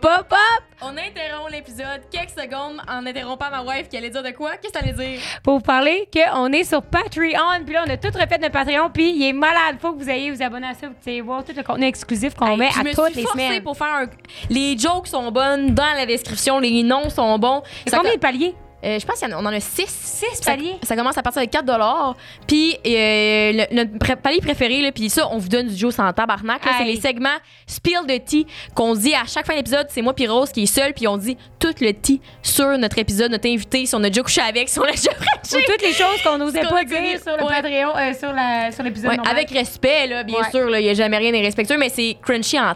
Pop 0.00 0.32
up! 0.32 0.62
On 0.80 0.96
interrompt 0.96 1.50
l'épisode 1.52 2.00
quelques 2.10 2.30
secondes 2.30 2.80
en 2.88 3.04
interrompant 3.04 3.50
ma 3.50 3.62
wife 3.62 3.88
qui 3.90 3.98
allait 3.98 4.08
dire 4.08 4.22
de 4.22 4.30
quoi? 4.30 4.52
Qu'est-ce 4.56 4.72
que 4.72 4.78
t'allais 4.78 4.92
dire? 4.94 5.20
Pour 5.42 5.58
vous 5.58 5.60
parler 5.62 6.08
qu'on 6.10 6.50
est 6.52 6.64
sur 6.64 6.82
Patreon, 6.82 7.64
puis 7.66 7.74
là, 7.74 7.84
on 7.86 7.90
a 7.90 7.96
tout 7.98 8.08
refait 8.08 8.38
notre 8.38 8.52
Patreon, 8.52 8.88
puis 8.90 9.10
il 9.14 9.28
est 9.28 9.32
malade. 9.34 9.76
Faut 9.78 9.92
que 9.92 10.02
vous 10.02 10.08
ayez 10.08 10.30
vous 10.30 10.42
abonner 10.42 10.68
à 10.68 10.74
ça, 10.74 10.86
vous 10.88 11.24
voir 11.24 11.44
tout 11.44 11.52
le 11.54 11.62
contenu 11.62 11.84
exclusif 11.86 12.34
qu'on 12.34 12.56
met 12.56 12.70
je 12.70 12.80
à 12.80 12.82
me 12.82 12.94
toutes 12.94 13.12
suis 13.12 13.20
les 13.22 13.26
semaines. 13.26 13.62
pour 13.62 13.76
faire 13.76 13.88
un... 13.94 14.06
Les 14.48 14.78
jokes 14.78 15.08
sont 15.08 15.30
bonnes 15.30 15.74
dans 15.74 15.92
la 15.94 16.06
description, 16.06 16.58
les 16.60 16.82
noms 16.82 17.10
sont 17.10 17.38
bons. 17.38 17.62
Et 17.86 17.90
Ça 17.90 17.98
combien 17.98 18.12
co- 18.12 18.16
de 18.16 18.20
paliers? 18.22 18.54
Euh, 18.82 18.98
je 18.98 19.04
pense 19.06 19.20
qu'on 19.20 19.32
en 19.32 19.46
a 19.46 19.60
6. 19.60 19.84
6 19.86 20.26
Ça, 20.40 20.52
paliers? 20.52 20.76
ça 20.82 20.96
commence 20.96 21.16
à 21.18 21.22
partir 21.22 21.42
de 21.42 21.48
4 21.48 22.16
Puis 22.46 22.76
euh, 22.86 23.52
le- 23.52 23.74
notre 23.74 24.14
palier 24.22 24.40
préféré, 24.40 24.80
là, 24.80 24.90
puis 24.92 25.10
ça, 25.10 25.28
on 25.30 25.38
vous 25.38 25.48
donne 25.48 25.66
du 25.68 25.76
Joe 25.76 25.94
sans 25.94 26.10
tabarnak. 26.12 26.62
C'est 26.78 26.84
les 26.84 27.00
segments 27.00 27.28
Spill 27.66 28.06
de 28.08 28.16
tea 28.18 28.46
qu'on 28.74 28.94
dit 28.94 29.14
à 29.14 29.24
chaque 29.26 29.46
fin 29.46 29.54
d'épisode. 29.54 29.86
C'est 29.90 30.02
moi 30.02 30.14
puis 30.14 30.26
Rose 30.26 30.50
qui 30.50 30.62
est 30.62 30.66
seule, 30.66 30.94
puis 30.94 31.06
on 31.08 31.16
dit 31.18 31.36
tout 31.58 31.74
le 31.80 31.92
tea 31.92 32.20
sur 32.42 32.66
notre 32.78 32.98
épisode, 32.98 33.30
notre 33.30 33.48
invité, 33.48 33.84
si 33.86 33.94
on 33.94 34.02
a 34.02 34.08
déjà 34.08 34.22
couché 34.22 34.40
avec, 34.40 34.68
si 34.68 34.78
on 34.78 34.82
l'a 34.82 34.92
déjà 34.92 35.10
frenché. 35.14 35.64
toutes 35.66 35.82
les 35.82 35.92
choses 35.92 36.22
qu'on 36.24 36.38
n'osait 36.38 36.62
pas 36.62 36.84
connu. 36.84 36.86
dire 37.10 37.20
sur 37.22 37.36
le 37.36 37.44
Ouais. 37.44 37.62
Patreon, 37.62 37.96
euh, 37.96 38.70
sur 38.72 38.82
l'épisode 38.82 39.10
Ouais, 39.10 39.28
avec 39.30 39.50
respect, 39.50 40.06
là, 40.06 40.22
bien 40.22 40.38
Ouais. 40.38 40.50
sûr. 40.50 40.74
Il 40.76 40.82
n'y 40.82 40.88
a 40.90 40.94
jamais 40.94 41.18
rien 41.18 41.32
d'irrespectueux, 41.32 41.76
mais 41.78 41.88
c'est 41.90 42.16
crunchy 42.22 42.58
en. 42.58 42.72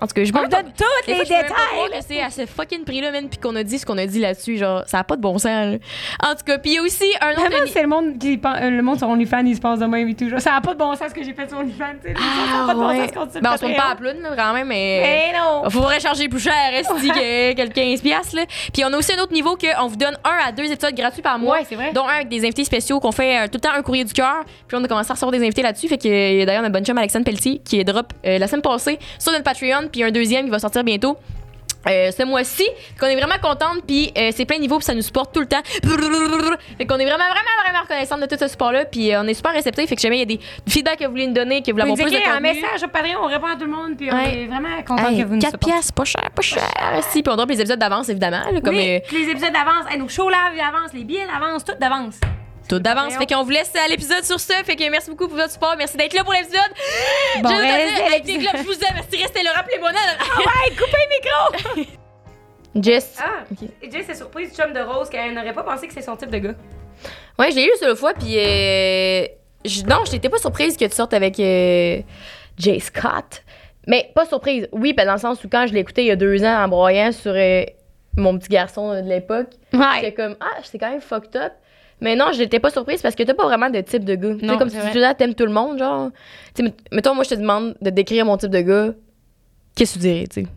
En 0.00 0.06
tout 0.06 0.14
cas, 0.14 0.24
je 0.24 0.32
me 0.32 0.38
vous 0.40 0.48
donne 0.48 0.72
tous 0.76 0.84
les 1.06 1.14
même 1.14 1.18
pas 1.22 1.24
détails. 1.24 2.00
que 2.00 2.04
c'est 2.08 2.20
à 2.20 2.30
ce 2.30 2.46
fucking 2.46 2.84
prix-là, 2.84 3.12
man, 3.12 3.28
puis 3.28 3.38
qu'on 3.38 3.54
a 3.54 3.62
dit 3.62 3.78
ce 3.78 3.86
qu'on 3.86 3.96
a 3.98 4.06
dit 4.06 4.18
là-dessus. 4.18 4.56
Genre, 4.58 4.82
ça 4.86 4.98
n'a 4.98 5.04
pas 5.04 5.14
de 5.16 5.20
bon 5.20 5.38
sens, 5.38 5.44
là. 5.72 5.76
En 6.28 6.34
tout 6.34 6.44
cas, 6.44 6.58
puis 6.58 6.72
il 6.72 6.74
y 6.74 6.78
a 6.78 6.82
aussi 6.82 7.04
un 7.20 7.30
autre. 7.32 7.40
Vraiment, 7.42 7.66
c'est 7.72 7.82
le 7.82 7.88
monde 7.88 8.18
qui 8.18 8.36
pen- 8.38 8.56
euh, 8.60 8.70
le 8.70 8.82
monde 8.82 8.98
sur 8.98 9.08
OnlyFans, 9.08 9.44
il 9.46 9.54
se 9.56 9.60
passe 9.60 9.78
de 9.78 9.86
même 9.86 10.08
et 10.08 10.14
tout. 10.14 10.28
Genre, 10.28 10.40
ça 10.40 10.50
n'a 10.52 10.60
pas 10.60 10.74
de 10.74 10.78
bon 10.78 10.94
sens 10.96 11.08
ce 11.10 11.14
que 11.14 11.22
j'ai 11.22 11.32
fait 11.34 11.48
sur 11.48 11.58
OnlyFans. 11.58 11.84
tu 12.04 12.08
sais. 12.08 12.14
ça 12.14 12.58
n'a 12.58 12.66
pas 12.66 12.74
de 12.74 12.78
bon 12.78 12.88
ouais. 12.88 12.98
sens 13.06 13.12
qu'on 13.12 13.26
dit 13.26 13.32
sur 13.32 13.40
Ben, 13.40 13.50
on 13.52 13.54
se 13.56 13.58
tourne 13.60 13.74
pas 13.76 13.82
à 13.82 13.88
Patreon. 13.94 14.04
la 14.06 14.12
ploune, 14.14 14.22
là, 14.22 14.30
quand 14.36 14.52
même, 14.54 14.66
mais. 14.68 15.00
Mais 15.32 15.38
non! 15.38 15.62
Il 15.66 15.70
faudrait 15.70 16.00
charger 16.00 16.28
plus 16.28 16.40
cher, 16.40 16.52
esti, 16.74 17.08
que, 17.08 17.52
que 17.54 17.62
le 17.62 17.68
15$. 17.68 18.02
piastres, 18.02 18.34
Là? 18.36 18.42
Puis 18.72 18.84
on 18.84 18.92
a 18.92 18.96
aussi 18.96 19.12
un 19.12 19.22
autre 19.22 19.32
niveau 19.32 19.56
qu'on 19.56 19.86
vous 19.86 19.96
donne 19.96 20.16
un 20.24 20.48
à 20.48 20.52
deux 20.52 20.64
épisodes 20.64 20.94
gratuits 20.94 21.22
par 21.22 21.38
mois. 21.38 21.58
Ouais, 21.58 21.66
c'est 21.68 21.76
vrai. 21.76 21.92
Dont 21.94 22.06
un 22.08 22.14
avec 22.14 22.28
des 22.28 22.40
invités 22.44 22.64
spéciaux 22.64 22.98
qu'on 22.98 23.12
fait 23.12 23.38
euh, 23.38 23.44
tout 23.46 23.54
le 23.54 23.60
temps 23.60 23.72
un 23.76 23.82
courrier 23.82 24.04
du 24.04 24.12
cœur. 24.12 24.42
Puis 24.66 24.76
on 24.76 24.82
a 24.82 24.88
commencé 24.88 25.10
à 25.10 25.14
recevoir 25.14 25.30
des 25.32 25.38
invités 25.44 25.62
là-dessus. 25.62 25.86
Fait 25.88 25.98
que 25.98 26.08
euh, 26.08 26.44
d'ailleurs, 26.46 26.62
notre 26.62 26.72
bonne 26.72 26.84
chum 26.84 26.98
Alexandre 26.98 27.24
Pelletier 27.24 27.60
qui 27.64 27.78
est 27.78 27.84
drop 27.84 28.12
euh, 28.26 28.38
la 28.38 28.46
semaine 28.48 28.62
passée 28.62 28.98
sur 29.18 29.30
notre 29.32 29.44
Patreon. 29.52 29.88
Puis 29.90 30.02
un 30.02 30.10
deuxième 30.10 30.44
qui 30.46 30.50
va 30.50 30.58
sortir 30.58 30.84
bientôt. 30.84 31.16
euh, 31.88 32.12
ce 32.12 32.22
mois-ci, 32.22 32.64
qu'on 33.00 33.06
est 33.06 33.16
vraiment 33.16 33.38
contente, 33.42 33.82
puis 33.84 34.12
euh, 34.16 34.30
c'est 34.32 34.44
plein 34.44 34.56
de 34.58 34.62
niveaux, 34.62 34.76
puis 34.78 34.84
ça 34.84 34.94
nous 34.94 35.02
supporte 35.02 35.34
tout 35.34 35.40
le 35.40 35.46
temps. 35.48 35.62
Fait 35.64 36.86
qu'on 36.86 36.96
est 36.96 37.04
vraiment, 37.04 37.16
vraiment, 37.16 37.56
vraiment 37.64 37.82
reconnaissante 37.82 38.20
de 38.20 38.26
tout 38.26 38.36
ce 38.38 38.46
support-là, 38.46 38.84
puis 38.84 39.12
euh, 39.12 39.20
on 39.20 39.26
est 39.26 39.34
super 39.34 39.50
réceptifs. 39.52 39.88
Fait 39.88 39.96
que 39.96 40.00
jamais 40.00 40.18
il 40.18 40.20
y 40.20 40.22
a 40.22 40.36
des 40.36 40.40
feedbacks 40.68 41.00
que 41.00 41.04
vous 41.06 41.10
voulez 41.10 41.26
nous 41.26 41.32
donner, 41.34 41.60
que 41.60 41.72
vous 41.72 41.78
l'avez 41.78 41.90
nous 41.90 41.96
plus 41.96 42.04
de 42.10 42.16
un 42.18 42.20
contenu. 42.20 42.40
message 42.42 42.84
au 42.84 42.88
Patreon, 42.88 43.18
on 43.24 43.26
répond 43.26 43.46
à 43.48 43.56
tout 43.56 43.64
le 43.64 43.72
monde, 43.72 43.96
puis 43.96 44.08
on 44.12 44.14
Ouais. 44.14 44.42
est 44.42 44.46
vraiment 44.46 44.80
content 44.86 45.08
Hey, 45.08 45.18
que 45.22 45.26
vous 45.26 45.34
nous 45.34 45.40
4 45.40 45.50
supportiez. 45.54 45.72
piastres, 45.72 45.92
pas 45.94 46.04
cher, 46.04 46.30
pas 46.32 46.42
cher. 46.42 46.70
Si, 47.10 47.20
puis 47.20 47.32
on 47.32 47.36
drop 47.36 47.48
les 47.50 47.60
épisodes 47.60 47.80
d'avance, 47.80 48.08
évidemment. 48.08 48.42
là, 48.52 48.60
comme 48.60 48.76
oui, 48.76 48.96
euh, 48.96 49.00
puis 49.08 49.24
les 49.24 49.32
épisodes 49.32 49.52
d'avance, 49.52 49.90
hey, 49.90 49.98
nos 49.98 50.08
shows 50.08 50.28
live 50.30 50.56
d'avance, 50.56 50.92
les 50.94 51.02
billets 51.02 51.26
d'avance, 51.26 51.64
tout 51.64 51.72
d'avance. 51.80 52.20
Tout 52.68 52.78
d'avance. 52.78 53.14
Fait 53.16 53.26
qu'on 53.26 53.42
vous 53.42 53.50
laisse 53.50 53.72
à 53.76 53.88
l'épisode 53.88 54.24
sur 54.24 54.38
ce. 54.40 54.52
Fait 54.64 54.76
que 54.76 54.88
merci 54.90 55.10
beaucoup 55.10 55.28
pour 55.28 55.36
votre 55.36 55.52
support. 55.52 55.74
Merci 55.76 55.96
d'être 55.96 56.14
là 56.14 56.24
pour 56.24 56.32
l'épisode. 56.32 56.60
Bon, 57.42 57.48
Je 57.50 58.38
globes, 58.38 58.56
je 58.56 58.62
vous 58.66 58.72
aime. 58.72 58.94
Merci, 58.94 59.22
restez 59.22 59.42
là. 59.42 59.50
Rappelez-moi. 59.54 59.90
Ah 59.94 60.38
ouais, 60.38 60.70
coupez 60.76 60.98
le 61.74 61.80
micro! 61.82 61.90
Jess. 62.74 63.18
Ah, 63.20 63.44
Ok. 63.50 63.68
et 63.82 63.90
Jay, 63.90 64.02
c'est 64.06 64.14
surprise 64.14 64.50
du 64.50 64.56
chum 64.56 64.72
de 64.72 64.80
Rose 64.80 65.10
qu'elle 65.10 65.34
n'aurait 65.34 65.52
pas 65.52 65.62
pensé 65.62 65.86
que 65.88 65.92
c'est 65.92 66.00
son 66.02 66.16
type 66.16 66.30
de 66.30 66.38
gars. 66.38 66.54
Ouais, 67.38 67.50
je 67.50 67.56
l'ai 67.56 67.66
eu 67.66 67.76
sur 67.78 67.88
le 67.88 67.94
fois, 67.94 68.14
puis. 68.14 68.38
Euh, 68.38 69.26
je- 69.64 69.82
non, 69.84 70.04
je 70.06 70.12
n'étais 70.12 70.28
pas 70.30 70.38
surprise 70.38 70.76
que 70.76 70.84
tu 70.86 70.94
sortes 70.94 71.12
avec 71.12 71.38
euh, 71.38 72.00
Jay 72.58 72.80
Scott. 72.80 73.42
Mais 73.86 74.10
pas 74.14 74.24
surprise. 74.24 74.68
Oui, 74.72 74.92
ben 74.94 75.04
dans 75.06 75.12
le 75.14 75.18
sens 75.18 75.42
où 75.44 75.48
quand 75.50 75.66
je 75.66 75.74
l'ai 75.74 75.80
écouté 75.80 76.02
il 76.02 76.06
y 76.06 76.10
a 76.12 76.16
deux 76.16 76.42
ans 76.44 76.64
en 76.64 76.68
broyant 76.68 77.10
sur 77.12 77.32
euh, 77.34 77.64
mon 78.16 78.38
petit 78.38 78.48
garçon 78.48 78.94
de 78.94 79.00
l'époque, 79.08 79.48
j'étais 79.72 80.12
comme 80.14 80.36
Ah, 80.40 80.58
c'est 80.62 80.78
quand 80.78 80.90
même 80.90 81.00
fucked 81.00 81.34
up. 81.36 81.52
Mais 82.02 82.16
non, 82.16 82.32
je 82.32 82.40
n'étais 82.40 82.58
pas 82.58 82.70
surprise 82.70 83.00
parce 83.00 83.14
que 83.14 83.22
t'as 83.22 83.32
pas 83.32 83.44
vraiment 83.44 83.70
de 83.70 83.80
type 83.80 84.04
de 84.04 84.16
gars. 84.16 84.34
Tu 84.34 84.48
sais, 84.48 84.56
comme 84.58 84.68
c'est 84.68 84.76
tu 84.76 84.82
vrai. 84.82 84.92
dis 84.92 84.98
là, 84.98 85.14
t'aimes 85.14 85.34
tout 85.34 85.46
le 85.46 85.52
monde, 85.52 85.78
genre. 85.78 86.10
Tu 86.52 86.66
sais, 86.66 86.74
mettons, 86.90 87.14
moi, 87.14 87.22
je 87.22 87.30
te 87.30 87.34
demande 87.36 87.76
de 87.80 87.90
décrire 87.90 88.26
mon 88.26 88.36
type 88.36 88.50
de 88.50 88.60
gars. 88.60 88.92
Qu'est-ce 89.76 89.94
que 89.94 89.98
tu 90.00 90.08
dirais, 90.08 90.26
tu 90.26 90.42
sais? 90.42 90.48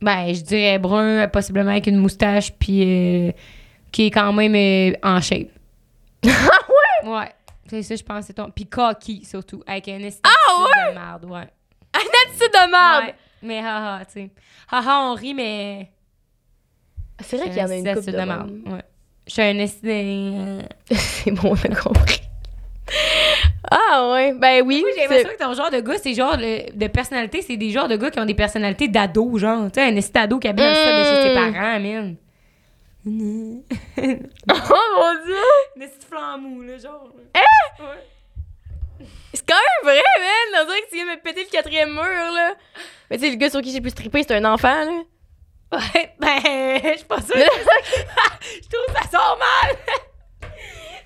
Ben, 0.00 0.32
je 0.34 0.40
dirais 0.40 0.78
brun, 0.78 1.28
possiblement 1.28 1.70
avec 1.70 1.86
une 1.86 1.98
moustache, 1.98 2.50
puis 2.52 2.82
euh, 3.28 3.32
qui 3.92 4.06
est 4.06 4.10
quand 4.10 4.32
même 4.32 4.54
euh, 4.54 4.96
en 5.02 5.20
shape. 5.20 5.48
Ah 6.26 6.58
ouais? 7.04 7.10
Ouais. 7.10 7.32
C'est 7.68 7.82
ça, 7.82 7.94
je 7.96 8.02
pense, 8.02 8.24
c'est 8.26 8.32
ton. 8.32 8.50
Puis 8.50 8.66
cocky, 8.66 9.24
surtout, 9.24 9.62
avec 9.66 9.88
un 9.88 9.98
esthétique 9.98 10.24
Ah 10.24 10.90
de 10.90 10.94
merde, 10.94 11.24
ouais. 11.26 11.48
C'est 12.34 12.48
de 12.48 12.70
merde! 12.70 13.04
Ouais. 13.06 13.14
Mais 13.42 13.58
haha, 13.58 14.04
tu 14.06 14.12
sais. 14.12 14.30
Haha, 14.70 15.10
on 15.10 15.14
rit, 15.14 15.34
mais. 15.34 15.90
C'est 17.20 17.36
vrai 17.36 17.48
qu'il 17.50 17.58
y 17.58 17.62
en 17.62 17.70
a 17.70 17.76
une 17.76 17.94
couple 17.94 18.06
de 18.06 18.12
de 18.12 18.16
merde. 18.16 18.50
Ouais. 18.66 18.82
Je 19.26 19.32
suis 19.32 19.42
un 19.42 19.58
esthétique. 19.58 20.68
C'est 20.90 21.30
bon, 21.32 21.50
on 21.52 21.54
a 21.54 21.74
compris. 21.74 22.20
Ah 23.68 24.10
ouais, 24.12 24.32
ben 24.34 24.62
oui. 24.64 24.80
Moi, 24.82 24.90
j'ai 24.94 25.02
c'est- 25.02 25.08
l'impression 25.08 25.28
que 25.30 25.42
ton 25.44 25.54
genre 25.54 25.70
de 25.72 25.80
gars, 25.80 25.98
c'est 25.98 26.14
genre 26.14 26.36
le- 26.38 26.70
de 26.72 26.86
personnalité, 26.86 27.42
c'est 27.42 27.56
des 27.56 27.70
genres 27.70 27.88
de 27.88 27.96
gars 27.96 28.10
qui 28.12 28.20
ont 28.20 28.24
des 28.24 28.34
personnalités 28.34 28.86
d'ado, 28.86 29.36
genre. 29.38 29.66
Tu 29.72 29.80
sais, 29.80 29.86
un 29.88 29.96
esti 29.96 30.16
ado 30.16 30.38
qui 30.38 30.46
habite 30.46 30.64
dans 30.64 30.68
le 30.70 30.74
sol 30.76 30.94
de 30.94 31.02
chez 31.02 31.22
ses 31.22 31.30
Mm. 31.34 31.52
parents, 31.52 31.80
man. 31.80 32.16
Oh 34.48 34.86
mon 34.96 35.24
dieu! 35.24 35.36
Un 35.76 35.80
esti 35.80 36.06
flamou, 36.08 36.62
là, 36.62 36.78
genre. 36.78 37.12
C'est 39.32 39.44
quand 39.46 39.54
même 39.54 39.94
vrai, 39.94 40.02
man! 40.20 40.62
On 40.62 40.66
dirait 40.66 40.80
que 40.82 40.88
tu 40.88 40.94
viens 40.94 41.04
de 41.06 41.10
me 41.10 41.16
péter 41.22 41.42
le 41.44 41.50
quatrième 41.50 41.90
mur, 41.92 42.02
là. 42.02 42.54
Mais 43.10 43.18
tu 43.18 43.24
sais, 43.24 43.30
le 43.30 43.36
gars 43.36 43.50
sur 43.50 43.60
qui 43.62 43.72
j'ai 43.72 43.80
plus 43.80 43.92
trippé, 43.92 44.22
c'est 44.22 44.34
un 44.36 44.44
enfant, 44.44 44.84
là. 44.84 45.02
Ouais, 45.72 46.14
ben, 46.20 46.40
je 46.92 46.96
suis 46.98 47.04
pas 47.06 47.20
sûre. 47.20 47.36
je 47.36 48.68
trouve 48.68 48.86
que 48.88 49.02
ça 49.02 49.08
sort 49.10 49.38
mal. 49.38 49.76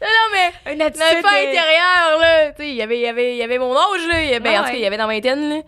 Non, 0.03 0.09
non, 0.09 0.33
mais 0.33 0.73
Un 0.73 0.81
attitude. 0.87 1.07
l'enfant 1.23 1.35
de- 1.35 1.49
intérieur, 1.49 2.19
là. 2.21 2.51
Tu 2.53 2.57
sais, 2.63 2.69
il 2.71 2.75
y 2.75 2.83
avait, 2.83 2.99
il 2.99 3.03
y 3.03 3.07
avait, 3.09 3.37
y 3.37 3.43
avait 3.43 3.59
mon 3.59 3.75
âge, 3.77 4.07
là. 4.09 4.23
Y 4.23 4.35
avait, 4.35 4.55
Ah 4.57 4.61
en 4.61 4.65
tout 4.65 4.71
cas, 4.71 4.77
il 4.77 4.81
y 4.81 4.87
avait 4.87 4.97
dans 4.97 5.07
la 5.07 5.15
vingtaine, 5.15 5.49
là. 5.51 5.63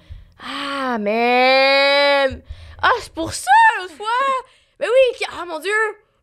Ah, 0.45 0.99
man! 0.99 2.43
Ah, 2.83 2.91
c'est 3.01 3.13
pour 3.15 3.33
ça, 3.33 3.51
l'autre 3.79 3.95
fois! 3.95 4.07
Mais 4.81 4.87
oui, 4.87 5.17
qui- 5.19 5.25
ah, 5.31 5.45
mon 5.47 5.59
dieu! 5.61 5.73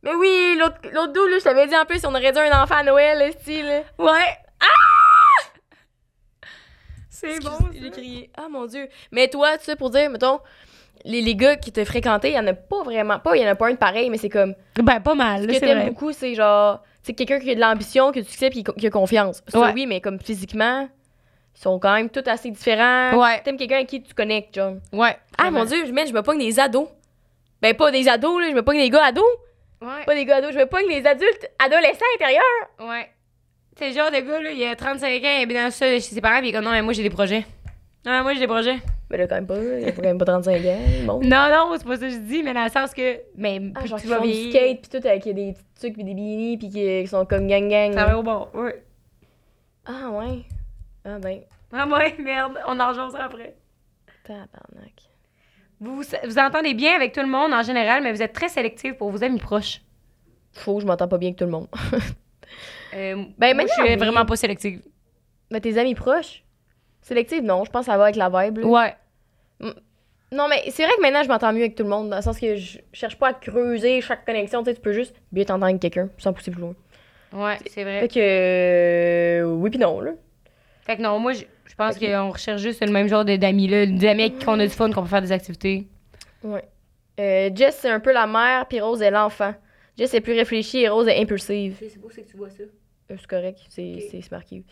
Mais 0.03 0.13
oui, 0.13 0.55
l'autre 0.59 0.77
l'autre 0.91 1.13
dos, 1.13 1.27
là, 1.27 1.37
je 1.39 1.43
t'avais 1.43 1.67
dit 1.67 1.75
en 1.77 1.85
plus, 1.85 2.03
on 2.05 2.13
aurait 2.15 2.31
dit 2.31 2.39
un 2.39 2.63
enfant 2.63 2.75
à 2.75 2.83
Noël, 2.83 3.17
là, 3.19 3.31
style, 3.31 3.65
là. 3.65 3.81
Ouais. 3.97 4.37
Ah! 4.61 6.45
C'est 7.09 7.39
bon. 7.43 7.57
J'ai 7.73 7.91
crié. 7.91 8.29
Ah 8.37 8.47
mon 8.49 8.65
dieu. 8.65 8.87
Mais 9.11 9.27
toi, 9.27 9.57
tu 9.57 9.65
sais, 9.65 9.75
pour 9.75 9.89
dire, 9.89 10.09
mettons, 10.09 10.39
les, 11.05 11.21
les 11.21 11.35
gars 11.35 11.55
qui 11.55 11.71
te 11.71 11.83
fréquentaient, 11.85 12.31
il 12.31 12.35
y 12.35 12.39
en 12.39 12.47
a 12.47 12.53
pas 12.53 12.83
vraiment. 12.83 13.19
Pas, 13.19 13.35
il 13.35 13.41
y 13.41 13.45
en 13.45 13.49
a 13.51 13.55
pas 13.55 13.67
un 13.67 13.71
de 13.73 13.77
pareil, 13.77 14.09
mais 14.09 14.17
c'est 14.17 14.29
comme. 14.29 14.53
Ben, 14.81 14.99
pas 14.99 15.15
mal, 15.15 15.41
Ce 15.43 15.47
que 15.47 15.59
t'aimes 15.59 15.87
beaucoup, 15.89 16.11
c'est 16.11 16.35
genre. 16.35 16.81
C'est 17.03 17.13
quelqu'un 17.13 17.39
qui 17.39 17.49
a 17.51 17.55
de 17.55 17.59
l'ambition, 17.59 18.11
que 18.11 18.19
tu 18.19 18.31
sais, 18.31 18.49
puis 18.49 18.63
qui 18.63 18.87
a 18.87 18.89
confiance. 18.89 19.41
Ça, 19.47 19.59
Ouais. 19.59 19.71
oui, 19.73 19.85
mais 19.85 20.01
comme 20.01 20.19
physiquement, 20.19 20.87
ils 21.55 21.59
sont 21.61 21.79
quand 21.79 21.93
même 21.93 22.09
tous 22.09 22.27
assez 22.29 22.51
différents. 22.51 23.13
Ouais. 23.19 23.41
T'aimes 23.41 23.57
quelqu'un 23.57 23.75
avec 23.77 23.87
qui 23.87 24.01
tu 24.03 24.13
connectes, 24.13 24.55
genre. 24.55 24.75
Ouais. 24.93 25.17
Ah 25.37 25.49
mon 25.51 25.63
dieu, 25.65 25.85
je, 25.85 25.91
mets, 25.91 26.05
je 26.07 26.13
me 26.13 26.21
pogne 26.21 26.39
des 26.39 26.59
ados. 26.59 26.87
Ben, 27.61 27.73
pas 27.75 27.91
des 27.91 28.07
ados, 28.07 28.41
là, 28.41 28.49
je 28.49 28.55
me 28.55 28.61
pogne 28.63 28.79
des 28.79 28.89
gars 28.89 29.05
ados. 29.05 29.23
Ouais. 29.81 30.03
Pas 30.05 30.13
des 30.15 30.25
gars 30.25 30.37
ados, 30.37 30.53
je 30.53 30.59
me 30.59 30.65
pogne 30.65 30.87
des 30.87 31.05
adultes 31.07 31.49
adolescents 31.63 32.05
intérieurs. 32.15 32.43
Ouais. 32.81 33.09
C'est 33.77 33.89
le 33.89 33.95
genre 33.95 34.11
de 34.11 34.17
gars, 34.19 34.41
là, 34.41 34.51
il 34.51 34.63
a 34.65 34.75
35 34.75 35.05
ans, 35.07 35.11
il 35.23 35.43
habite 35.43 35.55
dans 35.57 35.67
de 35.67 35.71
chez 35.71 35.99
ses 36.01 36.19
parents, 36.19 36.39
puis 36.39 36.47
il 36.47 36.49
est 36.49 36.53
comme, 36.53 36.65
non, 36.65 36.71
mais 36.71 36.81
moi, 36.81 36.91
j'ai 36.91 37.03
des 37.03 37.09
projets. 37.09 37.45
Non, 38.05 38.11
mais 38.11 38.21
moi, 38.23 38.33
j'ai 38.33 38.39
des 38.39 38.47
projets. 38.47 38.77
Mais 39.09 39.17
là, 39.17 39.27
quand 39.27 39.35
même 39.35 39.47
pas, 39.47 39.57
il 39.57 39.85
a 39.87 39.91
quand 39.91 40.01
même 40.03 40.17
pas 40.17 40.25
35 40.25 40.65
ans. 40.65 40.77
Bon. 41.05 41.19
Non, 41.21 41.49
non, 41.49 41.75
c'est 41.77 41.83
pas 41.85 41.95
ça 41.97 42.07
que 42.07 42.09
je 42.13 42.17
dis, 42.19 42.43
mais 42.43 42.53
dans 42.53 42.63
le 42.63 42.69
sens 42.69 42.93
que. 42.93 43.19
Mais 43.35 43.59
Ah, 43.75 43.85
genre, 43.85 43.99
tu 43.99 44.07
vas 44.07 44.19
du 44.19 44.31
skate, 44.49 44.87
puis 44.87 44.99
tout 45.01 45.07
avec 45.07 45.23
des 45.23 45.53
petits 45.53 45.63
trucs, 45.79 45.93
puis 45.95 46.03
des 46.03 46.13
bikinis, 46.13 46.57
puis 46.57 46.69
qui, 46.69 47.01
qui 47.01 47.07
sont 47.07 47.25
comme 47.25 47.47
gang-gang. 47.47 47.93
Ça 47.93 48.05
va 48.05 48.17
au 48.17 48.23
bon. 48.23 48.47
Ouais. 48.53 48.83
Ah 49.85 50.09
ouais. 50.11 50.43
Ah 51.03 51.17
ben, 51.19 51.41
Ah, 51.73 51.87
ouais, 51.87 52.15
merde, 52.19 52.53
on 52.67 52.79
en 52.79 52.89
rejoint 52.89 53.13
après. 53.15 53.55
tabarnak. 54.23 54.93
Vous 55.81 55.95
vous 55.95 56.37
entendez 56.39 56.73
bien 56.73 56.93
avec 56.95 57.13
tout 57.13 57.21
le 57.21 57.27
monde 57.27 57.53
en 57.53 57.63
général, 57.63 58.03
mais 58.03 58.11
vous 58.11 58.21
êtes 58.21 58.33
très 58.33 58.49
sélectif 58.49 58.93
pour 58.93 59.09
vos 59.11 59.23
amis 59.23 59.39
proches. 59.39 59.81
Que 60.53 60.79
je 60.79 60.85
m'entends 60.85 61.07
pas 61.07 61.17
bien 61.17 61.29
avec 61.29 61.37
tout 61.39 61.45
le 61.45 61.51
monde. 61.51 61.67
Euh, 62.93 63.23
Ben, 63.37 63.55
moi, 63.55 63.65
je 63.67 63.73
suis 63.73 63.83
oui. 63.83 63.95
vraiment 63.95 64.25
pas 64.25 64.35
sélective. 64.35 64.81
Mais 65.51 65.61
tes 65.61 65.77
amis 65.77 65.95
proches? 65.95 66.43
Sélective, 67.01 67.43
non, 67.43 67.63
je 67.65 67.71
pense 67.71 67.85
que 67.85 67.91
ça 67.91 67.97
va 67.97 68.03
avec 68.05 68.15
la 68.15 68.29
vibe. 68.29 68.59
là. 68.59 68.65
Ouais. 68.67 68.95
Non, 70.31 70.47
mais 70.47 70.61
c'est 70.69 70.83
vrai 70.83 70.93
que 70.95 71.01
maintenant, 71.01 71.23
je 71.23 71.27
m'entends 71.27 71.51
mieux 71.51 71.61
avec 71.61 71.73
tout 71.75 71.81
le 71.83 71.89
monde, 71.89 72.09
dans 72.09 72.17
le 72.17 72.21
sens 72.21 72.39
que 72.39 72.55
je 72.55 72.77
cherche 72.93 73.17
pas 73.17 73.29
à 73.29 73.33
creuser 73.33 73.99
chaque 74.01 74.25
connexion, 74.25 74.61
tu 74.61 74.69
sais, 74.69 74.75
tu 74.75 74.81
peux 74.81 74.93
juste 74.93 75.15
bien 75.31 75.43
t'entendre 75.43 75.65
avec 75.65 75.79
quelqu'un, 75.81 76.09
sans 76.19 76.33
pousser 76.33 76.51
plus 76.51 76.61
loin. 76.61 76.75
Ouais, 77.33 77.57
c'est 77.67 77.83
vrai. 77.83 78.01
Fait 78.01 78.07
que, 78.09 78.19
euh, 78.19 79.43
oui 79.45 79.71
puis 79.71 79.79
non, 79.79 80.01
là. 80.01 80.11
Fait 80.85 80.97
que 80.97 81.01
non, 81.01 81.17
moi, 81.19 81.33
je 81.33 81.43
je 81.65 81.75
pense 81.75 81.97
qu'on 81.97 82.29
recherche 82.31 82.61
juste 82.61 82.85
le 82.85 82.91
même 82.91 83.07
genre 83.07 83.23
de- 83.23 83.37
d'amis, 83.37 83.67
là. 83.67 83.85
Des 83.85 84.05
amis 84.07 84.23
avec 84.23 84.39
qui 84.39 84.49
on 84.49 84.59
a 84.59 84.65
du 84.67 84.73
fun, 84.73 84.91
qu'on 84.91 85.01
peut 85.03 85.07
faire 85.07 85.21
des 85.21 85.31
activités. 85.31 85.87
Ouais. 86.43 86.63
Euh, 87.19 87.49
Jess, 87.55 87.77
c'est 87.81 87.89
un 87.89 87.99
peu 88.01 88.11
la 88.11 88.27
mère, 88.27 88.65
puis 88.67 88.81
Rose 88.81 89.01
est 89.01 89.11
l'enfant. 89.11 89.53
Jess 89.97 90.13
est 90.13 90.21
plus 90.21 90.33
réfléchie 90.33 90.79
et 90.81 90.89
Rose 90.89 91.07
est 91.07 91.19
impulsive. 91.21 91.77
C'est 91.79 91.97
beau, 91.99 92.09
c'est 92.09 92.23
que 92.23 92.29
tu 92.31 92.37
vois 92.37 92.49
ça. 92.49 92.63
Euh, 92.63 93.15
c'est 93.17 93.27
correct, 93.27 93.59
c'est 93.69 94.21
marqué. 94.31 94.63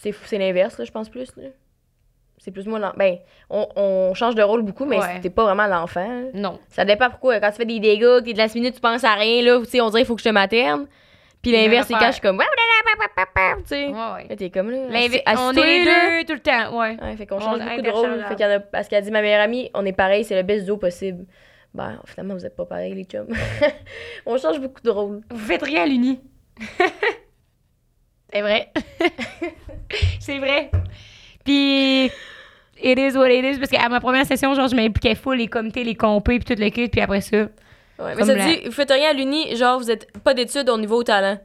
C'est 0.00 0.14
c'est 0.24 0.38
l'inverse, 0.38 0.78
là, 0.78 0.84
je 0.84 0.90
pense 0.92 1.08
plus. 1.08 1.30
là. 1.36 1.48
C'est 2.40 2.52
plus 2.52 2.66
moi 2.66 2.78
l'enfant. 2.78 2.94
Ben, 2.96 3.16
on, 3.50 3.66
on 3.74 4.14
change 4.14 4.34
de 4.36 4.42
rôle 4.42 4.62
beaucoup, 4.62 4.84
mais 4.84 4.98
Ouais. 4.98 5.20
t'es 5.20 5.28
pas 5.30 5.42
vraiment 5.42 5.66
l'enfant. 5.66 6.06
là. 6.06 6.28
Non. 6.34 6.60
Ça 6.68 6.84
dépend 6.84 7.10
pourquoi. 7.10 7.40
Quand 7.40 7.50
tu 7.50 7.56
fais 7.56 7.64
des 7.66 7.80
dégâts, 7.80 8.22
que 8.24 8.32
de 8.32 8.38
la 8.38 8.46
minute, 8.54 8.74
tu 8.76 8.80
penses 8.80 9.02
à 9.04 9.14
rien, 9.14 9.42
là, 9.42 9.58
tu 9.60 9.66
sais, 9.66 9.80
on 9.80 9.88
dirait 9.90 10.02
qu'il 10.02 10.06
faut 10.06 10.14
que 10.14 10.22
je 10.22 10.28
te 10.28 10.32
materne. 10.32 10.86
Puis 11.42 11.52
l'inverse, 11.52 11.86
c'est 11.88 11.94
quand 11.94 12.06
je 12.06 12.12
suis 12.12 12.20
comme. 12.20 12.38
Tu 12.38 12.44
sais. 13.66 13.86
Ouais, 13.86 13.92
ouais. 13.92 14.26
Là, 14.28 14.36
t'es 14.36 14.50
comme 14.50 14.70
là. 14.70 14.88
L'invi- 14.88 15.20
on 15.36 15.52
est 15.52 15.66
les 15.66 15.84
deux 15.84 16.24
tout 16.26 16.32
le 16.34 16.40
temps, 16.40 16.78
ouais. 16.78 16.96
Ouais, 17.02 17.16
fait 17.16 17.26
qu'on 17.26 17.36
On 17.36 17.40
change 17.40 17.58
beaucoup 17.60 17.82
de 17.82 17.90
rôle. 17.90 18.24
Fait 18.28 18.34
qu'il 18.36 18.46
y 18.46 18.48
en 18.48 18.52
a, 18.52 18.60
parce 18.60 18.88
qu'elle 18.88 19.02
dit 19.04 19.10
ma 19.10 19.20
meilleure 19.22 19.42
amie, 19.42 19.70
on 19.74 19.84
est 19.86 19.92
pareil, 19.92 20.24
c'est 20.24 20.36
le 20.36 20.42
best 20.42 20.64
duo 20.64 20.76
possible. 20.76 21.26
Ben, 21.74 22.00
finalement, 22.06 22.34
vous 22.34 22.46
êtes 22.46 22.56
pas 22.56 22.64
pareil, 22.64 22.94
les 22.94 23.04
chums. 23.04 23.28
on 24.26 24.36
change 24.38 24.58
beaucoup 24.60 24.80
de 24.82 24.90
rôle. 24.90 25.20
Vous 25.30 25.38
faites 25.46 25.62
rien 25.62 25.82
à 25.82 25.86
l'uni. 25.86 26.20
c'est 28.32 28.40
vrai. 28.42 28.72
c'est 30.20 30.38
vrai. 30.38 30.70
Puis, 31.44 32.06
it 32.82 32.98
is 32.98 33.16
what 33.16 33.30
it 33.30 33.44
is. 33.44 33.58
Parce 33.58 33.70
qu'à 33.70 33.88
ma 33.88 34.00
première 34.00 34.26
session, 34.26 34.54
genre, 34.54 34.68
je 34.68 34.76
m'impliquais 34.76 35.14
full 35.14 35.36
les 35.38 35.48
comités, 35.48 35.84
les 35.84 35.94
compés, 35.94 36.38
puis 36.38 36.54
tout 36.54 36.60
le 36.60 36.68
kit. 36.70 36.88
Puis 36.88 37.00
après 37.00 37.20
ça, 37.20 37.36
Ouais, 37.98 38.14
mais 38.16 38.24
ça 38.24 38.34
la- 38.34 38.46
dit, 38.46 38.60
vous 38.64 38.70
faites 38.72 38.90
rien 38.92 39.10
à 39.10 39.12
l'uni, 39.12 39.56
genre, 39.56 39.78
vous 39.78 39.90
êtes 39.90 40.06
pas 40.20 40.32
d'études 40.34 40.68
au 40.68 40.78
niveau 40.78 41.02
talent. 41.02 41.38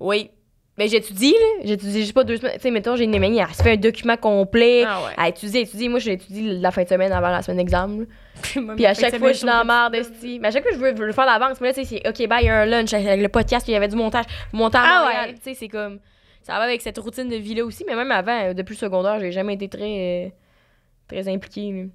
Oui. 0.00 0.30
Ben, 0.76 0.88
j'étudie, 0.88 1.32
là. 1.32 1.62
J'étudie 1.64 2.00
juste 2.00 2.14
pas 2.14 2.24
deux 2.24 2.38
semaines. 2.38 2.54
Tu 2.54 2.60
sais, 2.62 2.70
mettons, 2.70 2.96
j'ai 2.96 3.04
une 3.04 3.14
amie, 3.14 3.38
elle 3.38 3.54
se 3.54 3.62
fait 3.62 3.72
un 3.72 3.76
document 3.76 4.16
complet. 4.16 4.84
Ah 4.86 5.02
ouais. 5.02 5.12
Elle 5.18 5.28
étudie, 5.28 5.58
elle 5.58 5.62
étudie. 5.64 5.88
Moi, 5.90 5.98
je 5.98 6.08
l'étudie 6.08 6.58
la 6.58 6.70
fin 6.70 6.84
de 6.84 6.88
semaine 6.88 7.12
avant 7.12 7.28
la 7.28 7.42
semaine 7.42 7.58
d'examen. 7.58 8.06
Puis 8.42 8.60
Puis 8.76 8.86
à 8.86 8.94
chaque 8.94 9.18
fois, 9.18 9.32
je 9.32 9.36
suis 9.38 9.46
dans 9.46 9.58
la 9.58 9.64
merde. 9.64 9.96
Mais 10.40 10.48
à 10.48 10.50
chaque 10.50 10.62
fois, 10.62 10.72
je 10.72 10.78
veux, 10.78 10.94
veux 10.94 11.06
le 11.06 11.12
faire 11.12 11.26
d'avance. 11.26 11.60
Mais 11.60 11.68
là, 11.68 11.74
tu 11.74 11.84
sais, 11.84 12.00
c'est 12.02 12.08
OK, 12.08 12.26
bye, 12.28 12.42
il 12.44 12.46
y 12.46 12.48
a 12.48 12.60
un 12.60 12.66
lunch 12.66 12.94
avec 12.94 13.20
le 13.20 13.28
podcast, 13.28 13.68
il 13.68 13.72
y 13.72 13.74
avait 13.74 13.88
du 13.88 13.96
montage. 13.96 14.24
Montage 14.54 14.86
Ah 14.90 15.06
ouais. 15.26 15.34
Tu 15.34 15.40
sais, 15.42 15.54
c'est 15.54 15.68
comme. 15.68 15.98
Ça 16.42 16.54
va 16.58 16.64
avec 16.64 16.80
cette 16.82 16.98
routine 16.98 17.28
de 17.28 17.36
vie-là 17.36 17.64
aussi. 17.64 17.84
Mais 17.86 17.94
même 17.94 18.10
avant, 18.10 18.48
euh, 18.48 18.54
depuis 18.54 18.74
le 18.74 18.78
secondaire, 18.78 19.18
j'ai 19.20 19.32
jamais 19.32 19.54
été 19.54 19.68
très. 19.68 20.26
euh, 20.26 20.30
très 21.08 21.28
impliquée. 21.28 21.88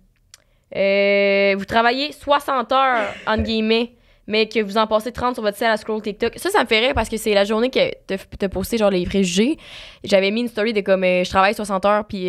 Euh, 0.75 1.55
vous 1.57 1.65
travaillez 1.65 2.11
60 2.11 2.71
heures, 2.71 3.07
entre 3.27 3.43
guillemets, 3.43 3.93
mais 4.27 4.47
que 4.47 4.59
vous 4.59 4.77
en 4.77 4.87
passez 4.87 5.11
30 5.11 5.35
sur 5.35 5.43
votre 5.43 5.57
sel 5.57 5.69
à 5.71 5.77
scroll 5.77 6.01
TikTok. 6.01 6.33
Ça, 6.37 6.49
ça 6.49 6.61
me 6.63 6.67
fait 6.67 6.79
rire 6.79 6.93
parce 6.93 7.07
que 7.07 7.17
c'est 7.17 7.33
la 7.33 7.43
journée 7.45 7.69
que 7.69 7.91
t'as 8.07 8.49
posté, 8.49 8.77
genre, 8.77 8.89
les 8.89 9.05
préjugés. 9.05 9.57
J'avais 10.03 10.31
mis 10.31 10.41
une 10.41 10.47
story 10.49 10.73
de 10.73 10.81
comme, 10.81 11.03
euh, 11.03 11.23
je 11.23 11.29
travaille 11.29 11.53
60 11.53 11.85
heures, 11.85 12.05
puis. 12.05 12.25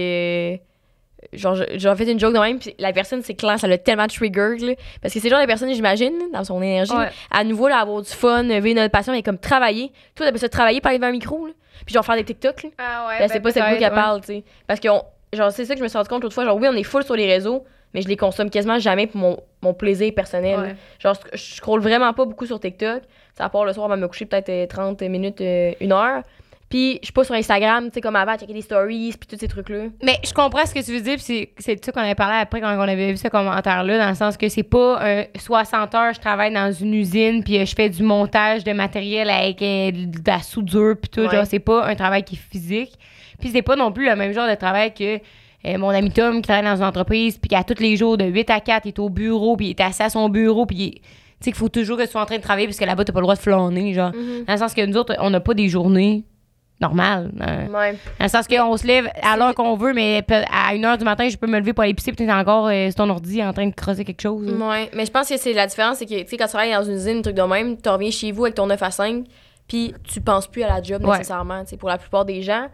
Genre, 1.32 1.54
je- 1.54 1.64
j'ai 1.74 1.94
fait 1.96 2.10
une 2.10 2.18
joke 2.20 2.34
de 2.34 2.38
même, 2.38 2.58
puis 2.58 2.74
la 2.78 2.92
personne, 2.92 3.22
c'est 3.22 3.34
clair, 3.34 3.58
ça 3.58 3.66
l'a 3.66 3.78
tellement 3.78 4.06
trigger, 4.06 4.56
là. 4.60 4.72
Parce 5.02 5.12
que 5.14 5.20
c'est 5.20 5.28
genre 5.28 5.40
de 5.40 5.46
personne, 5.46 5.72
j'imagine, 5.72 6.14
dans 6.32 6.44
son 6.44 6.60
énergie, 6.62 6.92
Ouais. 6.96 7.08
à 7.30 7.44
nouveau, 7.44 7.68
là, 7.68 7.78
avoir 7.78 8.02
du 8.02 8.10
fun, 8.10 8.48
euh, 8.50 8.60
vivre 8.60 8.76
notre 8.80 8.92
passion, 8.92 9.12
et 9.14 9.22
comme 9.22 9.38
travailler. 9.38 9.92
Toi, 10.14 10.26
t'appelles 10.26 10.40
ça 10.40 10.48
travailler, 10.48 10.80
parler 10.80 10.98
devant 10.98 11.08
un 11.08 11.12
micro, 11.12 11.46
là. 11.46 11.52
Puis 11.84 11.92
genre 11.94 12.04
faire 12.04 12.16
des 12.16 12.24
TikTok, 12.24 12.62
là. 12.64 12.68
Ah 12.78 13.06
ouais. 13.08 13.18
Ben, 13.20 13.28
c'est 13.28 13.40
pas 13.40 13.50
cette 13.52 13.64
boucle 13.64 13.78
qu'elle 13.78 13.92
parle, 13.92 14.20
tu 14.20 14.26
sais. 14.28 14.44
Parce 14.66 14.80
que, 14.80 14.88
on- 14.88 15.02
genre, 15.32 15.52
c'est 15.52 15.64
ça 15.64 15.74
que 15.74 15.78
je 15.78 15.84
me 15.84 15.88
suis 15.88 15.96
rendu 15.98 16.08
compte 16.08 16.22
l'autre 16.22 16.34
fois. 16.34 16.44
Genre, 16.44 16.56
oui, 16.56 16.68
on 16.70 16.74
est 16.74 16.82
full 16.82 17.04
sur 17.04 17.14
les 17.16 17.26
réseaux, 17.26 17.64
mais 17.94 18.00
je 18.02 18.08
les 18.08 18.16
consomme 18.16 18.50
quasiment 18.50 18.78
jamais 18.78 19.06
pour 19.06 19.20
mon, 19.20 19.38
mon 19.62 19.74
plaisir 19.74 20.12
personnel. 20.14 20.58
Ouais. 20.58 20.76
Genre, 20.98 21.14
je 21.32 21.54
scrolle 21.56 21.80
vraiment 21.80 22.12
pas 22.12 22.24
beaucoup 22.24 22.46
sur 22.46 22.58
TikTok. 22.58 23.02
Ça 23.36 23.44
à 23.44 23.48
part 23.50 23.64
le 23.66 23.72
soir, 23.74 23.86
on 23.86 23.88
va 23.90 23.96
me 23.96 24.08
coucher 24.08 24.24
peut-être 24.24 24.48
euh, 24.48 24.66
30 24.66 25.02
minutes, 25.02 25.40
euh, 25.42 25.72
une 25.80 25.92
heure. 25.92 26.22
Puis, 26.68 26.98
je 27.00 27.06
suis 27.06 27.12
pas 27.12 27.22
sur 27.22 27.34
Instagram, 27.36 27.84
tu 27.86 27.94
sais, 27.94 28.00
comme 28.00 28.16
avant, 28.16 28.36
checker 28.36 28.52
des 28.52 28.60
stories, 28.60 29.14
puis 29.18 29.28
tous 29.28 29.38
ces 29.38 29.46
trucs-là. 29.46 29.84
Mais 30.02 30.16
je 30.24 30.32
comprends 30.32 30.66
ce 30.66 30.74
que 30.74 30.84
tu 30.84 30.92
veux 30.92 31.00
dire, 31.00 31.14
puis 31.16 31.48
c'est- 31.58 31.76
de 31.76 31.84
ça 31.84 31.92
qu'on 31.92 32.00
avait 32.00 32.16
parlé 32.16 32.38
après 32.40 32.60
quand 32.60 32.76
on 32.76 32.80
avait 32.80 33.12
vu 33.12 33.16
ce 33.16 33.28
commentaire-là, 33.28 33.98
dans 33.98 34.08
le 34.08 34.16
sens 34.16 34.36
que 34.36 34.48
c'est 34.48 34.64
pas 34.64 34.98
un 35.00 35.24
60 35.38 35.94
heures, 35.94 36.12
je 36.12 36.20
travaille 36.20 36.52
dans 36.52 36.72
une 36.72 36.94
usine, 36.94 37.44
puis 37.44 37.58
euh, 37.58 37.64
je 37.64 37.74
fais 37.74 37.88
du 37.88 38.02
montage 38.02 38.64
de 38.64 38.72
matériel 38.72 39.30
avec 39.30 39.62
euh, 39.62 39.92
de 39.92 40.18
la 40.26 40.40
soudure, 40.40 40.96
puis 41.00 41.08
tout. 41.08 41.20
Ouais. 41.20 41.30
Genre, 41.36 41.46
c'est 41.46 41.60
pas 41.60 41.86
un 41.86 41.94
travail 41.94 42.24
qui 42.24 42.34
est 42.34 42.50
physique. 42.50 42.94
Puis 43.38 43.50
c'est 43.50 43.62
pas 43.62 43.76
non 43.76 43.92
plus 43.92 44.06
le 44.08 44.16
même 44.16 44.32
genre 44.32 44.48
de 44.48 44.54
travail 44.56 44.92
que 44.92 45.18
euh, 45.66 45.78
mon 45.78 45.90
ami 45.90 46.10
Tom 46.10 46.36
qui 46.36 46.42
travaille 46.42 46.64
dans 46.64 46.76
une 46.76 46.84
entreprise, 46.88 47.38
puis 47.38 47.48
qu'à 47.48 47.62
tous 47.62 47.80
les 47.80 47.96
jours, 47.96 48.16
de 48.16 48.24
8 48.24 48.50
à 48.50 48.58
4, 48.60 48.86
il 48.86 48.88
est 48.88 48.98
au 48.98 49.08
bureau, 49.08 49.56
puis 49.56 49.66
il 49.66 49.70
est 49.70 49.80
assis 49.80 50.02
à 50.02 50.10
son 50.10 50.28
bureau, 50.28 50.66
puis 50.66 50.76
il 50.76 50.90
Tu 50.94 51.00
sais 51.40 51.50
qu'il 51.52 51.58
faut 51.58 51.68
toujours 51.68 51.96
que 51.98 52.02
tu 52.04 52.08
sois 52.10 52.22
en 52.22 52.26
train 52.26 52.38
de 52.38 52.42
travailler, 52.42 52.66
parce 52.66 52.78
que 52.78 52.84
là-bas, 52.86 53.04
t'as 53.04 53.12
pas 53.12 53.20
le 53.20 53.24
droit 53.24 53.34
de 53.36 53.40
flâner, 53.40 53.92
genre. 53.94 54.10
Dans 54.46 54.52
le 54.52 54.58
sens 54.58 54.72
que 54.74 54.84
nous 54.84 54.96
autres, 54.96 55.14
on 55.20 55.28
n'a 55.30 55.38
pas 55.40 55.54
des 55.54 55.68
journées 55.68 56.24
normales. 56.80 57.30
hein. 57.40 57.66
Ouais. 57.72 57.92
Dans 58.18 58.24
le 58.24 58.28
sens 58.28 58.46
qu'on 58.46 58.76
se 58.76 58.86
lève 58.86 59.08
à 59.22 59.36
l'heure 59.36 59.54
qu'on 59.54 59.76
veut, 59.76 59.92
mais 59.92 60.22
à 60.52 60.74
1h 60.74 60.98
du 60.98 61.04
matin, 61.04 61.28
je 61.28 61.36
peux 61.36 61.46
me 61.46 61.58
lever 61.58 61.72
pour 61.72 61.84
aller 61.84 61.94
pisser, 61.94 62.12
puis 62.12 62.26
t'es 62.26 62.32
encore 62.32 62.68
euh, 62.68 62.86
sur 62.86 62.96
ton 62.96 63.10
ordi 63.10 63.42
en 63.42 63.52
train 63.52 63.66
de 63.66 63.74
creuser 63.74 64.04
quelque 64.04 64.20
chose. 64.22 64.46
là. 64.46 64.68
Ouais, 64.68 64.90
mais 64.94 65.06
je 65.06 65.10
pense 65.10 65.28
que 65.28 65.36
c'est 65.36 65.52
la 65.52 65.66
différence, 65.66 65.98
c'est 65.98 66.06
que, 66.06 66.20
tu 66.22 66.28
sais, 66.28 66.36
quand 66.36 66.44
tu 66.44 66.50
travailles 66.52 66.72
dans 66.72 66.84
une 66.84 66.94
usine, 66.94 67.18
un 67.18 67.22
truc 67.22 67.34
de 67.36 67.42
même, 67.42 67.80
tu 67.80 67.88
reviens 67.88 68.10
chez 68.10 68.32
vous 68.32 68.44
avec 68.44 68.54
ton 68.56 68.66
9 68.66 68.82
à 68.82 68.90
5, 68.90 69.24
puis 69.68 69.94
tu 70.04 70.20
penses 70.20 70.46
plus 70.46 70.62
à 70.62 70.68
la 70.68 70.82
job 70.82 71.04
Ouais. 71.04 71.12
nécessairement. 71.18 71.62
Pour 71.78 71.88
la 71.88 71.98
plupart 71.98 72.24
des 72.24 72.42
gens, 72.42 72.66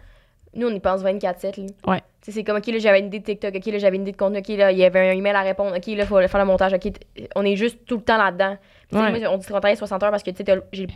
nous, 0.55 0.67
on 0.69 0.75
y 0.75 0.81
pense 0.81 1.03
24-7. 1.03 1.57
là. 1.57 1.65
Ouais. 1.87 2.01
C'est 2.21 2.45
comme, 2.45 2.57
OK, 2.59 2.67
là, 2.69 2.79
j'avais 2.79 3.01
une 3.01 3.07
idée 3.07 3.19
de 3.21 3.25
TikTok, 3.25 3.55
OK, 3.57 3.67
là, 3.67 3.79
j'avais 3.79 3.97
une 3.97 4.03
idée 4.03 4.13
de 4.13 4.17
contenu, 4.17 4.39
OK, 4.39 4.49
là, 4.49 4.71
il 4.71 4.79
y 4.79 4.85
avait 4.85 5.11
un 5.11 5.13
email 5.13 5.35
à 5.35 5.41
répondre, 5.43 5.77
OK, 5.77 5.87
là, 5.87 5.93
il 5.93 6.07
faut 6.07 6.21
faire 6.21 6.41
le 6.41 6.45
montage, 6.47 6.73
OK, 6.73 6.93
on 7.35 7.45
est 7.45 7.57
juste 7.57 7.79
tout 7.87 7.97
le 7.97 8.03
temps 8.03 8.17
là-dedans. 8.19 8.57
Ouais. 8.99 9.11
moi, 9.21 9.31
on 9.31 9.37
dit 9.39 9.47
qu'on 9.47 9.53
travaille 9.53 9.77
60 9.77 10.03
heures 10.03 10.11
parce 10.11 10.23
que, 10.23 10.31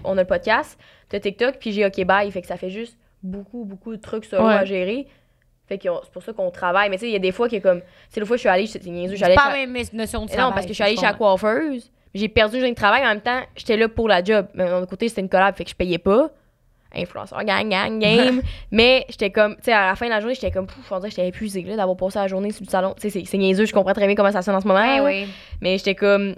on 0.05 0.13
a 0.19 0.23
le 0.23 0.27
podcast, 0.27 0.79
t'as 1.09 1.21
TikTok, 1.21 1.57
puis 1.59 1.73
j'ai 1.73 1.87
OK, 1.87 2.05
bye, 2.05 2.31
fait 2.31 2.41
que 2.43 2.47
ça 2.47 2.57
fait 2.57 2.71
juste 2.71 2.97
beaucoup, 3.23 3.65
beaucoup 3.65 3.95
de 3.95 4.01
trucs 4.01 4.25
solo 4.25 4.47
Ouais. 4.47 4.55
à 4.55 4.65
gérer. 4.65 5.07
Fait 5.69 5.79
que 5.79 5.89
c'est 6.05 6.13
pour 6.13 6.23
ça 6.23 6.33
qu'on 6.33 6.51
travaille. 6.51 6.91
Mais 6.91 6.97
tu 6.97 7.01
sais, 7.03 7.09
il 7.09 7.13
y 7.13 7.17
a 7.17 7.21
des 7.21 7.33
fois 7.33 7.49
que, 7.49 7.57
comme, 7.57 7.81
tu 7.81 7.87
sais, 8.11 8.21
l'autre 8.21 8.29
fois, 8.29 8.37
je 8.37 8.41
suis 8.41 8.49
allée, 8.49 8.67
c'est 8.67 8.85
niaiseux, 8.87 9.17
j'allais 9.17 9.35
pas 9.35 9.49
la 9.51 9.67
même 9.67 9.73
notion 9.93 10.23
de 10.25 10.29
travail. 10.29 10.45
non, 10.47 10.53
parce 10.53 10.65
que 10.67 10.69
je 10.71 10.75
suis 10.75 10.85
allée 10.85 10.97
chez 10.97 11.03
la 11.07 11.15
coiffeuse. 11.15 11.91
J'ai 12.15 12.29
perdu 12.29 12.55
une 12.57 12.61
journée 12.61 12.73
de 12.75 12.77
travail. 12.79 13.03
En 13.03 13.09
même 13.09 13.21
temps, 13.21 13.41
j'étais 13.57 13.77
là 13.77 13.89
pour 13.89 14.09
la 14.09 14.23
job. 14.23 14.47
Mais 14.55 14.65
d'un 14.65 14.79
autre 14.79 14.89
côté, 14.91 15.09
c'était 15.09 15.21
une 15.23 15.29
collab, 15.29 15.55
fait 15.57 15.65
que 15.65 15.71
je 15.71 15.75
payais 15.75 15.99
pas. 15.99 16.31
Influenceur, 16.95 17.45
gang, 17.45 17.69
gang, 17.69 17.99
game. 17.99 18.41
mais 18.71 19.05
j'étais 19.11 19.31
comme, 19.31 19.57
tu 19.57 19.65
sais, 19.65 19.73
à 19.73 19.89
la 19.89 19.97
fin 19.97 20.07
de 20.07 20.11
la 20.13 20.21
journée, 20.21 20.35
j'étais 20.35 20.51
comme, 20.53 20.67
pouf, 20.67 20.91
on 20.93 20.99
dirait 20.99 21.11
que 21.11 21.17
j'étais 21.17 21.29
épuisée, 21.29 21.63
là, 21.63 21.77
d'avoir 21.77 21.97
passé 21.97 22.19
la 22.21 22.29
journée 22.29 22.53
sur 22.53 22.65
le 22.65 22.71
salon. 22.71 22.95
Tu 22.99 23.11
sais, 23.11 23.25
c'est- 23.27 23.37
niaiseux, 23.37 23.67
je 23.67 23.73
comprends 23.75 23.93
très 23.93 24.07
bien 24.07 24.15
comment 24.15 24.31
ça 24.33 24.41
sonne 24.41 24.55
en 24.55 24.61
ce 24.61 24.69
moment. 24.69 24.81
Ouais, 24.81 25.01
ouais. 25.01 25.27
Mais 25.61 25.77
j'étais 25.77 25.95
comme, 25.97 26.37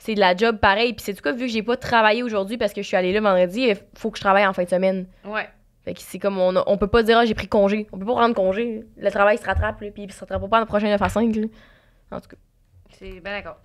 c'est 0.00 0.14
de 0.16 0.20
la 0.20 0.34
job 0.34 0.56
pareil. 0.58 0.92
Puis 0.94 1.02
c'est 1.04 1.14
tout 1.14 1.22
cas, 1.22 1.30
vu 1.32 1.46
que 1.46 1.52
j'ai 1.52 1.62
pas 1.62 1.76
travaillé 1.76 2.22
aujourd'hui 2.24 2.56
parce 2.58 2.72
que 2.72 2.82
je 2.82 2.86
suis 2.88 2.96
allée 2.96 3.12
là 3.12 3.20
vendredi, 3.20 3.60
il 3.68 3.76
faut 3.96 4.10
que 4.10 4.16
je 4.18 4.22
travaille 4.22 4.44
en 4.46 4.52
fin 4.52 4.64
de 4.64 4.68
semaine. 4.68 5.06
Ouais. 5.24 5.48
Fait 5.84 5.94
que 5.94 6.00
c'est 6.00 6.18
comme, 6.18 6.38
on, 6.38 6.56
a- 6.56 6.64
on 6.66 6.76
peut 6.76 6.88
pas 6.88 7.02
dire, 7.02 7.18
ah, 7.18 7.24
j'ai 7.24 7.34
pris 7.34 7.46
congé. 7.48 7.86
On 7.92 7.98
peut 7.98 8.04
pas 8.06 8.12
prendre 8.14 8.34
congé. 8.34 8.84
Le 8.96 9.10
travail 9.10 9.38
se 9.38 9.44
rattrape, 9.44 9.80
là, 9.80 9.90
puis 9.92 10.02
il 10.02 10.12
se 10.12 10.20
rattrape 10.20 10.40
pas 10.42 10.48
dans 10.48 10.60
le 10.60 10.66
prochain 10.66 10.88
9 10.88 11.00
à 11.00 11.08
5. 11.08 11.36
là. 11.36 11.46
En 12.10 12.20
tout 12.20 12.28
cas. 12.28 12.36
C'est 12.98 13.20
ben 13.20 13.30
d'accord. 13.30 13.56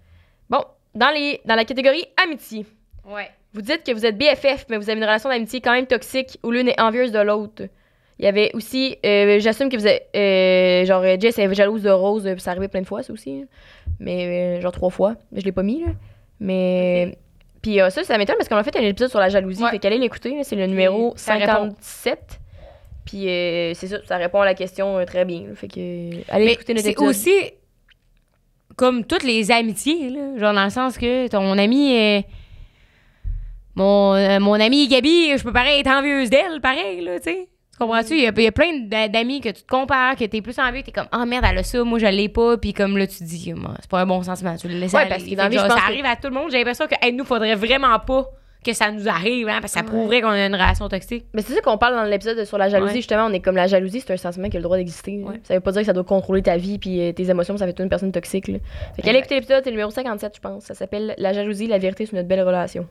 Bon, 0.49 0.63
dans, 0.93 1.09
les, 1.09 1.41
dans 1.45 1.55
la 1.55 1.65
catégorie 1.65 2.05
amitié, 2.23 2.65
Ouais. 3.09 3.29
vous 3.53 3.61
dites 3.61 3.83
que 3.83 3.91
vous 3.91 4.05
êtes 4.05 4.17
BFF, 4.17 4.65
mais 4.69 4.77
vous 4.77 4.89
avez 4.89 4.97
une 4.99 5.03
relation 5.05 5.29
d'amitié 5.29 5.59
quand 5.61 5.71
même 5.73 5.87
toxique 5.87 6.37
où 6.43 6.51
l'une 6.51 6.67
est 6.69 6.79
envieuse 6.79 7.11
de 7.11 7.19
l'autre. 7.19 7.63
Il 8.17 8.23
y 8.25 8.27
avait 8.29 8.51
aussi, 8.53 8.97
euh, 9.05 9.39
j'assume 9.39 9.67
que 9.69 9.75
vous 9.75 9.87
êtes, 9.87 10.07
euh, 10.15 10.85
genre, 10.85 11.03
Jess 11.19 11.37
est 11.37 11.53
jalouse 11.53 11.83
de 11.83 11.89
Rose, 11.89 12.25
euh, 12.25 12.31
puis 12.33 12.41
ça 12.41 12.51
arrivait 12.51 12.69
plein 12.69 12.81
de 12.81 12.87
fois, 12.87 13.03
ça 13.03 13.11
aussi. 13.11 13.41
là. 13.41 13.45
Mais, 13.99 14.57
euh, 14.57 14.61
genre, 14.61 14.71
trois 14.71 14.89
fois. 14.89 15.15
Mais 15.33 15.41
je 15.41 15.45
l'ai 15.45 15.51
pas 15.51 15.63
mis, 15.63 15.81
là. 15.81 15.91
Mais, 16.39 17.17
puis 17.61 17.79
euh, 17.81 17.89
ça, 17.89 18.03
ça 18.03 18.17
m'étonne 18.17 18.35
parce 18.37 18.49
qu'on 18.49 18.57
a 18.57 18.63
fait 18.63 18.75
un 18.77 18.81
épisode 18.81 19.09
sur 19.09 19.19
la 19.19 19.29
jalousie. 19.29 19.63
Ouais. 19.63 19.71
Fait 19.71 19.79
qu'allez 19.79 19.97
l'écouter, 19.97 20.43
c'est 20.43 20.55
le 20.55 20.67
numéro 20.67 21.13
ça 21.15 21.33
répond. 21.35 21.71
57. 21.79 22.39
Puis 23.05 23.29
euh, 23.29 23.73
c'est 23.73 23.87
ça, 23.87 23.97
ça 24.05 24.17
répond 24.17 24.41
à 24.41 24.45
la 24.45 24.53
question 24.55 24.97
euh, 24.97 25.05
très 25.05 25.25
bien. 25.25 25.41
là. 25.47 25.55
Fait 25.55 25.67
que, 25.67 26.31
allez 26.31 26.45
Mais 26.45 26.53
écouter 26.53 26.73
notre 26.73 26.85
c'est 26.85 26.91
épisode. 26.91 27.09
aussi 27.09 27.33
comme 28.75 29.05
toutes 29.05 29.23
les 29.23 29.51
amitiés, 29.51 30.09
là. 30.09 30.37
Genre, 30.37 30.53
dans 30.53 30.63
le 30.65 30.69
sens 30.69 30.97
que 30.97 31.27
ton 31.27 31.57
ami 31.57 31.93
est. 31.93 32.25
Mon, 33.75 34.39
mon 34.39 34.53
ami 34.53 34.87
Gabi, 34.87 35.37
je 35.37 35.43
peux 35.43 35.51
pareil 35.51 35.81
être 35.81 35.87
envieuse 35.89 36.29
d'elle, 36.29 36.61
pareil, 36.61 37.01
là, 37.01 37.19
tu 37.19 37.25
sais. 37.25 37.49
Tu 37.77 37.79
comprends-tu? 37.79 38.13
Il 38.13 38.23
y, 38.23 38.27
a, 38.27 38.31
il 38.35 38.43
y 38.43 38.47
a 38.47 38.51
plein 38.53 38.71
d'a- 38.85 39.09
d'amis 39.09 39.41
que 39.41 39.49
tu 39.49 39.61
te 39.63 39.67
compares, 39.67 40.15
que 40.15 40.23
t'es 40.23 40.41
plus 40.41 40.57
envieux, 40.59 40.79
que 40.81 40.85
t'es 40.85 40.91
comme, 40.93 41.09
ah 41.11 41.25
merde, 41.25 41.43
elle 41.49 41.57
a 41.57 41.63
ça, 41.63 41.83
moi 41.83 41.99
je 41.99 42.05
l'ai 42.05 42.29
pas, 42.29 42.55
puis 42.57 42.71
comme 42.73 42.97
là, 42.97 43.05
tu 43.05 43.17
te 43.17 43.23
dis, 43.25 43.53
Ah, 43.65 43.71
c'est 43.81 43.89
pas 43.89 43.99
un 43.99 44.05
bon 44.05 44.23
sentiment, 44.23 44.55
tu 44.55 44.69
le 44.69 44.75
laisses 44.79 44.93
Ouais, 44.93 45.01
aller. 45.01 45.09
parce 45.09 45.23
que 45.23 45.29
Fait 45.29 45.35
dans 45.35 45.43
la 45.43 45.49
vie, 45.49 45.55
genre, 45.57 45.65
je 45.65 45.69
pense 45.71 45.79
ça 45.81 45.85
que- 45.87 45.91
arrive 45.91 46.05
à 46.05 46.15
tout 46.15 46.27
le 46.29 46.33
monde. 46.33 46.51
J'ai 46.51 46.57
l'impression 46.59 46.87
que, 46.87 46.95
hey, 47.01 47.11
nous, 47.11 47.25
faudrait 47.25 47.55
vraiment 47.55 47.99
pas 47.99 48.27
que 48.65 48.71
ça 48.73 48.89
nous 48.91 49.07
arrive, 49.09 49.47
hein, 49.49 49.57
parce 49.61 49.73
que 49.73 49.79
ça 49.79 49.83
prouverait 49.83 50.21
qu'on 50.21 50.29
a 50.29 50.45
une 50.45 50.53
relation 50.55 50.87
toxique. 50.89 51.25
Mais 51.33 51.41
c'est 51.43 51.53
ça 51.53 51.61
qu'on 51.61 51.77
parle 51.77 51.95
dans 51.95 52.03
l'épisode 52.05 52.43
sur 52.45 52.57
la 52.57 52.67
jalousie, 52.69 52.93
Ouais. 52.93 52.97
justement. 52.99 53.25
On 53.25 53.33
est 53.33 53.39
comme 53.41 53.57
la 53.57 53.67
jalousie, 53.67 53.99
c'est 54.01 54.13
un 54.13 54.17
sentiment 54.17 54.49
qui 54.49 54.55
a 54.55 54.59
le 54.59 54.63
droit 54.63 54.77
d'exister. 54.77 55.19
Ouais. 55.23 55.39
Ça 55.43 55.53
veut 55.53 55.59
pas 55.59 55.71
dire 55.73 55.81
que 55.81 55.85
ça 55.85 55.93
doit 55.93 56.03
contrôler 56.05 56.41
ta 56.41 56.57
vie 56.57 56.79
puis 56.79 56.99
euh, 57.01 57.11
tes 57.11 57.29
émotions, 57.29 57.57
ça 57.57 57.65
fait 57.67 57.73
toute 57.73 57.83
une 57.83 57.89
personne 57.89 58.11
toxique. 58.11 58.47
Là. 58.47 58.57
Fait 58.95 59.01
qu'allez 59.03 59.19
écouter 59.19 59.35
l'épisode, 59.35 59.61
c'est 59.63 59.69
le 59.69 59.75
numéro 59.75 59.91
57, 59.91 60.31
je 60.37 60.39
pense. 60.41 60.63
Ça 60.63 60.73
s'appelle 60.73 61.13
La 61.19 61.33
jalousie, 61.33 61.67
la 61.67 61.77
vérité 61.77 62.05
sur 62.07 62.15
notre 62.15 62.27
belle 62.29 62.41
relation. 62.41 62.87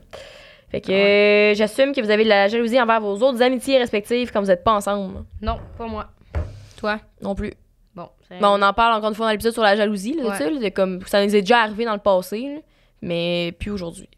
Fait 0.74 0.80
que 0.80 0.90
euh, 0.90 1.54
j'assume 1.54 1.92
que 1.92 2.00
vous 2.00 2.10
avez 2.10 2.24
de 2.24 2.28
la 2.28 2.48
jalousie 2.48 2.80
envers 2.80 3.00
vos 3.00 3.14
autres 3.14 3.40
amitiés 3.42 3.78
respectives 3.78 4.32
quand 4.32 4.40
vous 4.40 4.50
êtes 4.50 4.64
pas 4.64 4.72
ensemble. 4.72 5.24
Non, 5.40 5.60
pas 5.78 5.86
moi. 5.86 6.08
Toi? 6.76 6.98
Non 7.22 7.36
plus. 7.36 7.52
Bon. 7.94 8.08
Mais 8.28 8.40
on 8.42 8.60
en 8.60 8.72
parle 8.72 8.94
encore 8.94 9.10
une 9.10 9.14
fois 9.14 9.26
dans 9.26 9.30
l'épisode 9.30 9.52
sur 9.52 9.62
la 9.62 9.76
jalousie, 9.76 10.14
là, 10.14 10.30
Ouais. 10.30 10.50
là, 10.50 10.70
comme 10.72 11.00
ça 11.06 11.24
nous 11.24 11.36
est 11.36 11.42
déjà 11.42 11.60
arrivé 11.60 11.84
dans 11.84 11.92
le 11.92 12.00
passé, 12.00 12.40
là, 12.56 12.60
mais 13.02 13.54
plus 13.60 13.70
aujourd'hui. 13.70 14.08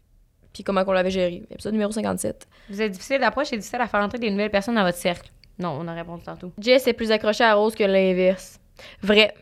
Puis 0.51 0.63
comment 0.63 0.83
qu'on 0.83 0.93
l'avait 0.93 1.11
géré. 1.11 1.43
Épisode 1.51 1.73
numéro 1.73 1.91
57. 1.91 2.47
Vous 2.71 2.81
êtes 2.81 2.91
difficile 2.91 3.19
d'approche 3.19 3.53
et 3.53 3.57
difficile 3.57 3.81
à 3.81 3.87
faire 3.87 3.99
entrer 3.99 4.17
des 4.17 4.31
nouvelles 4.31 4.49
personnes 4.49 4.73
dans 4.73 4.83
votre 4.83 4.97
cercle. 4.97 5.29
Non, 5.59 5.77
on 5.79 5.87
a 5.87 5.93
répondu 5.93 6.23
tantôt. 6.23 6.51
Jess 6.57 6.87
est 6.87 6.93
plus 6.93 7.11
accrochée 7.11 7.43
à 7.43 7.53
Rose 7.53 7.75
que 7.75 7.83
l'inverse. 7.83 8.59
Vrai. 9.03 9.35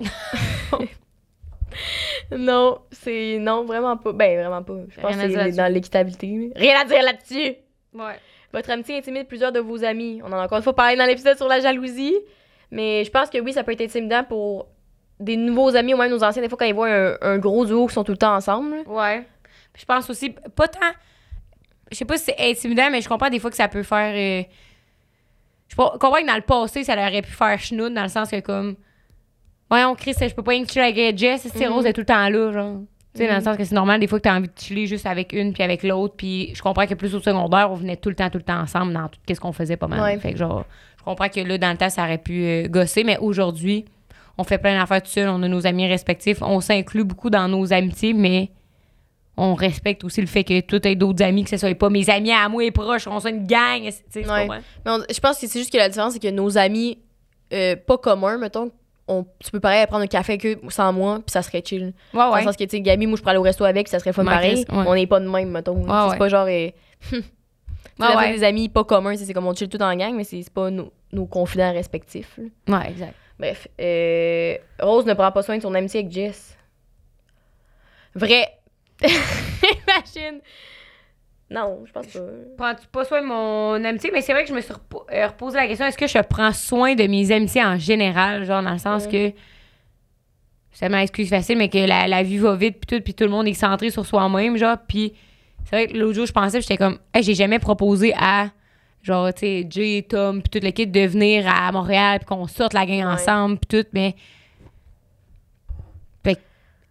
non, 2.36 2.78
c'est. 2.90 3.38
Non, 3.40 3.64
vraiment 3.64 3.96
pas. 3.96 4.12
Ben, 4.12 4.38
vraiment 4.40 4.62
pas. 4.62 4.74
Je 4.88 5.00
pense 5.00 5.14
Rien 5.14 5.28
que 5.28 5.32
c'est 5.50 5.56
dans 5.56 5.72
l'équitabilité. 5.72 6.52
Rien 6.56 6.80
à 6.80 6.84
dire 6.84 7.02
là-dessus! 7.02 7.54
Ouais. 7.92 8.14
Votre 8.52 8.70
amitié 8.70 8.96
intimide 8.98 9.26
plusieurs 9.26 9.52
de 9.52 9.60
vos 9.60 9.82
amis. 9.84 10.20
On 10.24 10.28
en 10.32 10.38
a 10.38 10.44
encore 10.44 10.58
une 10.58 10.64
fois 10.64 10.74
parlé 10.76 10.96
dans 10.96 11.06
l'épisode 11.06 11.36
sur 11.36 11.48
la 11.48 11.60
jalousie. 11.60 12.14
Mais 12.70 13.04
je 13.04 13.10
pense 13.10 13.30
que 13.30 13.38
oui, 13.38 13.52
ça 13.52 13.64
peut 13.64 13.72
être 13.72 13.80
intimidant 13.82 14.24
pour 14.24 14.68
des 15.20 15.36
nouveaux 15.36 15.74
amis 15.76 15.94
ou 15.94 15.96
même 15.96 16.10
nos 16.10 16.22
anciens. 16.24 16.42
Des 16.42 16.48
fois, 16.48 16.58
quand 16.58 16.64
ils 16.64 16.74
voient 16.74 16.88
un, 16.92 17.16
un 17.20 17.38
gros 17.38 17.64
duo 17.66 17.86
qui 17.86 17.94
sont 17.94 18.04
tout 18.04 18.12
le 18.12 18.18
temps 18.18 18.34
ensemble. 18.34 18.76
Ouais. 18.86 19.26
Je 19.76 19.84
pense 19.84 20.08
aussi, 20.10 20.30
pas 20.30 20.68
tant. 20.68 20.80
Je 21.90 21.96
sais 21.96 22.04
pas 22.04 22.16
si 22.16 22.24
c'est 22.26 22.36
intimidant, 22.50 22.90
mais 22.90 23.00
je 23.00 23.08
comprends 23.08 23.28
des 23.30 23.38
fois 23.38 23.50
que 23.50 23.56
ça 23.56 23.68
peut 23.68 23.82
faire. 23.82 24.14
euh, 24.14 24.44
je 25.68 25.76
pas- 25.76 25.90
comprends 26.00 26.20
que 26.20 26.26
dans 26.26 26.34
le 26.36 26.40
passé, 26.42 26.84
ça 26.84 26.94
aurait 26.94 27.22
pu 27.22 27.30
faire 27.30 27.58
chenoute 27.58 27.92
dans 27.94 28.02
le 28.02 28.08
sens 28.08 28.30
que, 28.30 28.40
comme. 28.40 28.76
Voyons, 29.70 29.94
Chris, 29.94 30.14
je 30.20 30.34
peux 30.34 30.42
pas 30.42 30.52
rien 30.52 30.64
que 30.64 30.70
chiller 30.70 30.84
avec 30.84 31.18
Jess, 31.18 31.48
si 31.48 31.64
Mhm. 31.64 31.72
Rose 31.72 31.86
est 31.86 31.92
tout 31.92 32.00
le 32.02 32.06
temps 32.06 32.28
là, 32.28 32.52
genre. 32.52 32.80
Tu 33.14 33.20
sais, 33.20 33.26
dans 33.28 33.34
le 33.34 33.38
Mhm. 33.38 33.44
sens 33.44 33.56
que 33.56 33.64
c'est 33.64 33.74
normal 33.74 34.00
des 34.00 34.06
fois 34.08 34.18
que 34.18 34.24
t'as 34.24 34.36
envie 34.36 34.48
de 34.48 34.52
chiller 34.58 34.86
juste 34.86 35.06
avec 35.06 35.32
une 35.32 35.52
puis 35.52 35.62
avec 35.62 35.82
l'autre. 35.84 36.14
Puis 36.16 36.50
je 36.54 36.60
comprends 36.62 36.86
que 36.86 36.94
plus 36.94 37.14
au 37.14 37.20
secondaire, 37.20 37.70
on 37.70 37.74
venait 37.76 37.96
tout 37.96 38.08
le 38.08 38.14
temps, 38.16 38.28
tout 38.28 38.38
le 38.38 38.44
temps 38.44 38.58
ensemble 38.60 38.92
dans 38.92 39.08
tout 39.08 39.18
ce 39.32 39.38
qu'on 39.38 39.52
faisait 39.52 39.76
pas 39.76 39.86
mal. 39.86 40.00
Ouais. 40.00 40.18
Fait 40.18 40.32
que 40.32 40.38
genre, 40.38 40.64
je 40.98 41.04
comprends 41.04 41.28
que 41.28 41.40
là, 41.40 41.56
dans 41.58 41.70
le 41.70 41.76
temps, 41.76 41.90
ça 41.90 42.02
aurait 42.02 42.18
pu 42.18 42.42
euh, 42.44 42.66
gosser, 42.68 43.04
mais 43.04 43.16
aujourd'hui, 43.18 43.84
on 44.36 44.42
fait 44.42 44.58
plein 44.58 44.76
d'affaires 44.78 45.00
tout 45.02 45.10
seul, 45.10 45.28
on 45.28 45.40
a 45.44 45.48
nos 45.48 45.64
amis 45.66 45.86
respectifs, 45.86 46.42
on 46.42 46.60
s'inclut 46.60 47.04
beaucoup 47.04 47.30
dans 47.30 47.46
nos 47.46 47.72
amitiés, 47.72 48.14
mais 48.14 48.50
on 49.36 49.54
respecte 49.54 50.02
aussi 50.02 50.20
le 50.20 50.26
fait 50.26 50.42
que 50.42 50.60
toi, 50.62 50.80
t'aies 50.80 50.96
d'autres 50.96 51.22
amis, 51.22 51.44
que 51.44 51.50
ce 51.50 51.56
soit 51.56 51.74
pas 51.76 51.90
mes 51.90 52.08
amis 52.10 52.32
à 52.32 52.48
moi 52.48 52.64
et 52.64 52.72
proches, 52.72 53.06
on 53.06 53.20
soit 53.20 53.30
une 53.30 53.46
gang. 53.46 53.82
tu 53.84 53.92
sais, 54.10 54.22
tu 54.22 54.28
Ouais. 54.28 54.48
Mais 54.48 54.90
on- 54.90 55.02
je 55.12 55.20
pense 55.20 55.38
que 55.38 55.46
c'est 55.46 55.58
juste 55.58 55.72
que 55.72 55.78
la 55.78 55.88
différence, 55.88 56.14
c'est 56.14 56.22
que 56.22 56.30
nos 56.30 56.58
amis 56.58 56.98
euh, 57.52 57.76
pas 57.76 57.98
communs, 57.98 58.38
mettons, 58.38 58.72
on, 59.08 59.26
tu 59.38 59.50
peux 59.50 59.60
pareil 59.60 59.86
prendre 59.86 60.04
un 60.04 60.06
café 60.06 60.32
avec 60.34 60.46
eux 60.46 60.60
sans 60.70 60.92
moi, 60.92 61.16
puis 61.16 61.30
ça 61.32 61.42
serait 61.42 61.62
chill. 61.64 61.82
Ouais, 61.84 61.92
Dans 62.20 62.32
ouais. 62.32 62.40
le 62.40 62.46
sens 62.46 62.56
que, 62.56 62.64
tu 62.64 62.70
sais, 62.70 62.80
Gabi, 62.80 63.06
moi, 63.06 63.16
je 63.16 63.22
pourrais 63.22 63.32
aller 63.32 63.38
au 63.38 63.42
resto 63.42 63.64
avec, 63.64 63.88
ça 63.88 63.98
serait 63.98 64.12
fun 64.12 64.24
pareil. 64.24 64.64
Ouais. 64.70 64.84
On 64.86 64.94
n'est 64.94 65.06
pas 65.06 65.20
de 65.20 65.28
même, 65.28 65.50
mettons. 65.50 65.76
Ouais. 65.82 66.10
C'est 66.10 66.18
pas 66.18 66.28
genre. 66.28 66.46
euh, 66.48 66.70
Ouais, 68.00 68.32
des 68.34 68.42
amis 68.42 68.68
pas 68.68 68.82
communs, 68.82 69.14
c'est 69.16 69.32
comme 69.32 69.46
on 69.46 69.54
chill 69.54 69.68
tout 69.68 69.80
en 69.80 69.94
gang, 69.94 70.14
mais 70.16 70.24
c'est 70.24 70.42
c'est 70.42 70.52
pas 70.52 70.68
nos, 70.70 70.92
nos 71.12 71.26
confidents 71.26 71.72
respectifs. 71.72 72.38
là. 72.66 72.78
Ouais, 72.80 72.90
exact. 72.90 73.14
Bref. 73.38 73.68
euh, 73.80 74.56
Rose 74.80 75.06
ne 75.06 75.14
prend 75.14 75.30
pas 75.30 75.42
soin 75.42 75.56
de 75.58 75.62
son 75.62 75.74
amitié 75.74 76.00
avec 76.00 76.10
Jess. 76.12 76.56
Vrai. 78.14 78.48
Imagine. 79.02 80.40
Non, 81.50 81.82
je 81.86 81.92
pense 81.92 82.06
pas. 82.06 82.20
Prends-tu 82.56 82.86
pas 82.88 83.04
soin 83.04 83.20
de 83.22 83.26
mon 83.26 83.84
amitié? 83.84 84.10
Mais 84.12 84.22
c'est 84.22 84.32
vrai 84.32 84.42
que 84.44 84.48
je 84.48 84.54
me 84.54 84.60
suis 84.60 84.72
repo- 84.72 85.04
euh, 85.12 85.26
reposé 85.28 85.56
la 85.56 85.66
question 85.66 85.86
est-ce 85.86 85.98
que 85.98 86.06
je 86.06 86.18
prends 86.18 86.52
soin 86.52 86.94
de 86.94 87.06
mes 87.06 87.30
amitiés 87.30 87.62
en 87.64 87.78
général? 87.78 88.44
Genre, 88.44 88.62
dans 88.62 88.72
le 88.72 88.78
sens 88.78 89.06
Mm. 89.06 89.10
que. 89.10 89.32
C'est 90.72 90.88
ma 90.88 91.02
excuse 91.04 91.28
facile, 91.28 91.56
mais 91.58 91.68
que 91.68 91.78
la, 91.78 92.08
la 92.08 92.22
vie 92.24 92.38
va 92.38 92.56
vite, 92.56 92.78
puis 92.80 92.96
tout, 92.98 93.02
puis 93.04 93.14
tout 93.14 93.24
le 93.24 93.30
monde 93.30 93.46
est 93.46 93.54
centré 93.54 93.90
sur 93.90 94.04
soi-même, 94.04 94.56
genre. 94.56 94.76
Puis 94.88 95.12
c'est 95.64 95.76
vrai 95.76 95.86
que 95.86 95.96
l'autre 95.96 96.14
jour, 96.14 96.26
je 96.26 96.32
pensais, 96.32 96.60
j'étais 96.60 96.76
comme, 96.76 96.98
hey, 97.14 97.22
j'ai 97.22 97.34
jamais 97.34 97.60
proposé 97.60 98.12
à, 98.18 98.48
genre, 99.02 99.32
tu 99.32 99.40
sais, 99.40 99.66
Jay, 99.70 100.04
Tom, 100.08 100.42
puis 100.42 100.50
toute 100.50 100.64
l'équipe 100.64 100.90
de 100.90 101.06
venir 101.06 101.46
à 101.46 101.70
Montréal, 101.70 102.18
puis 102.18 102.26
qu'on 102.26 102.48
sorte 102.48 102.72
la 102.72 102.86
gang 102.86 102.98
Ouais. 103.06 103.12
ensemble, 103.12 103.58
puis 103.58 103.82
tout, 103.82 103.88
mais. 103.92 104.16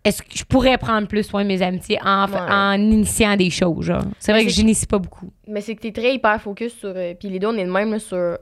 Est-ce 0.06 0.22
que 0.22 0.28
je 0.36 0.44
pourrais 0.44 0.78
prendre 0.78 1.08
plus 1.08 1.24
soin 1.24 1.44
de 1.44 1.48
mes 1.48 1.62
amitiés 1.62 1.98
en, 2.04 2.28
Ouais. 2.30 2.38
en 2.38 2.74
initiant 2.74 3.36
des 3.38 3.50
choses, 3.50 3.86
genre? 3.86 4.04
C'est 4.20 4.32
vrai 4.34 4.44
que 4.44 4.52
j'initie 4.52 4.86
pas 4.86 4.98
beaucoup. 5.00 5.32
Mais 5.48 5.62
c'est 5.62 5.76
que 5.76 5.82
t'es 5.82 5.92
très 5.94 6.14
hyper 6.16 6.42
focus 6.42 6.74
sur. 6.78 6.92
euh, 6.96 7.14
Puis 7.18 7.30
les 7.30 7.40
deux, 7.40 7.48
on 7.48 7.56
est 7.58 7.64
de 7.66 7.72
même 7.72 7.92
là, 7.92 8.00
sur 8.00 8.38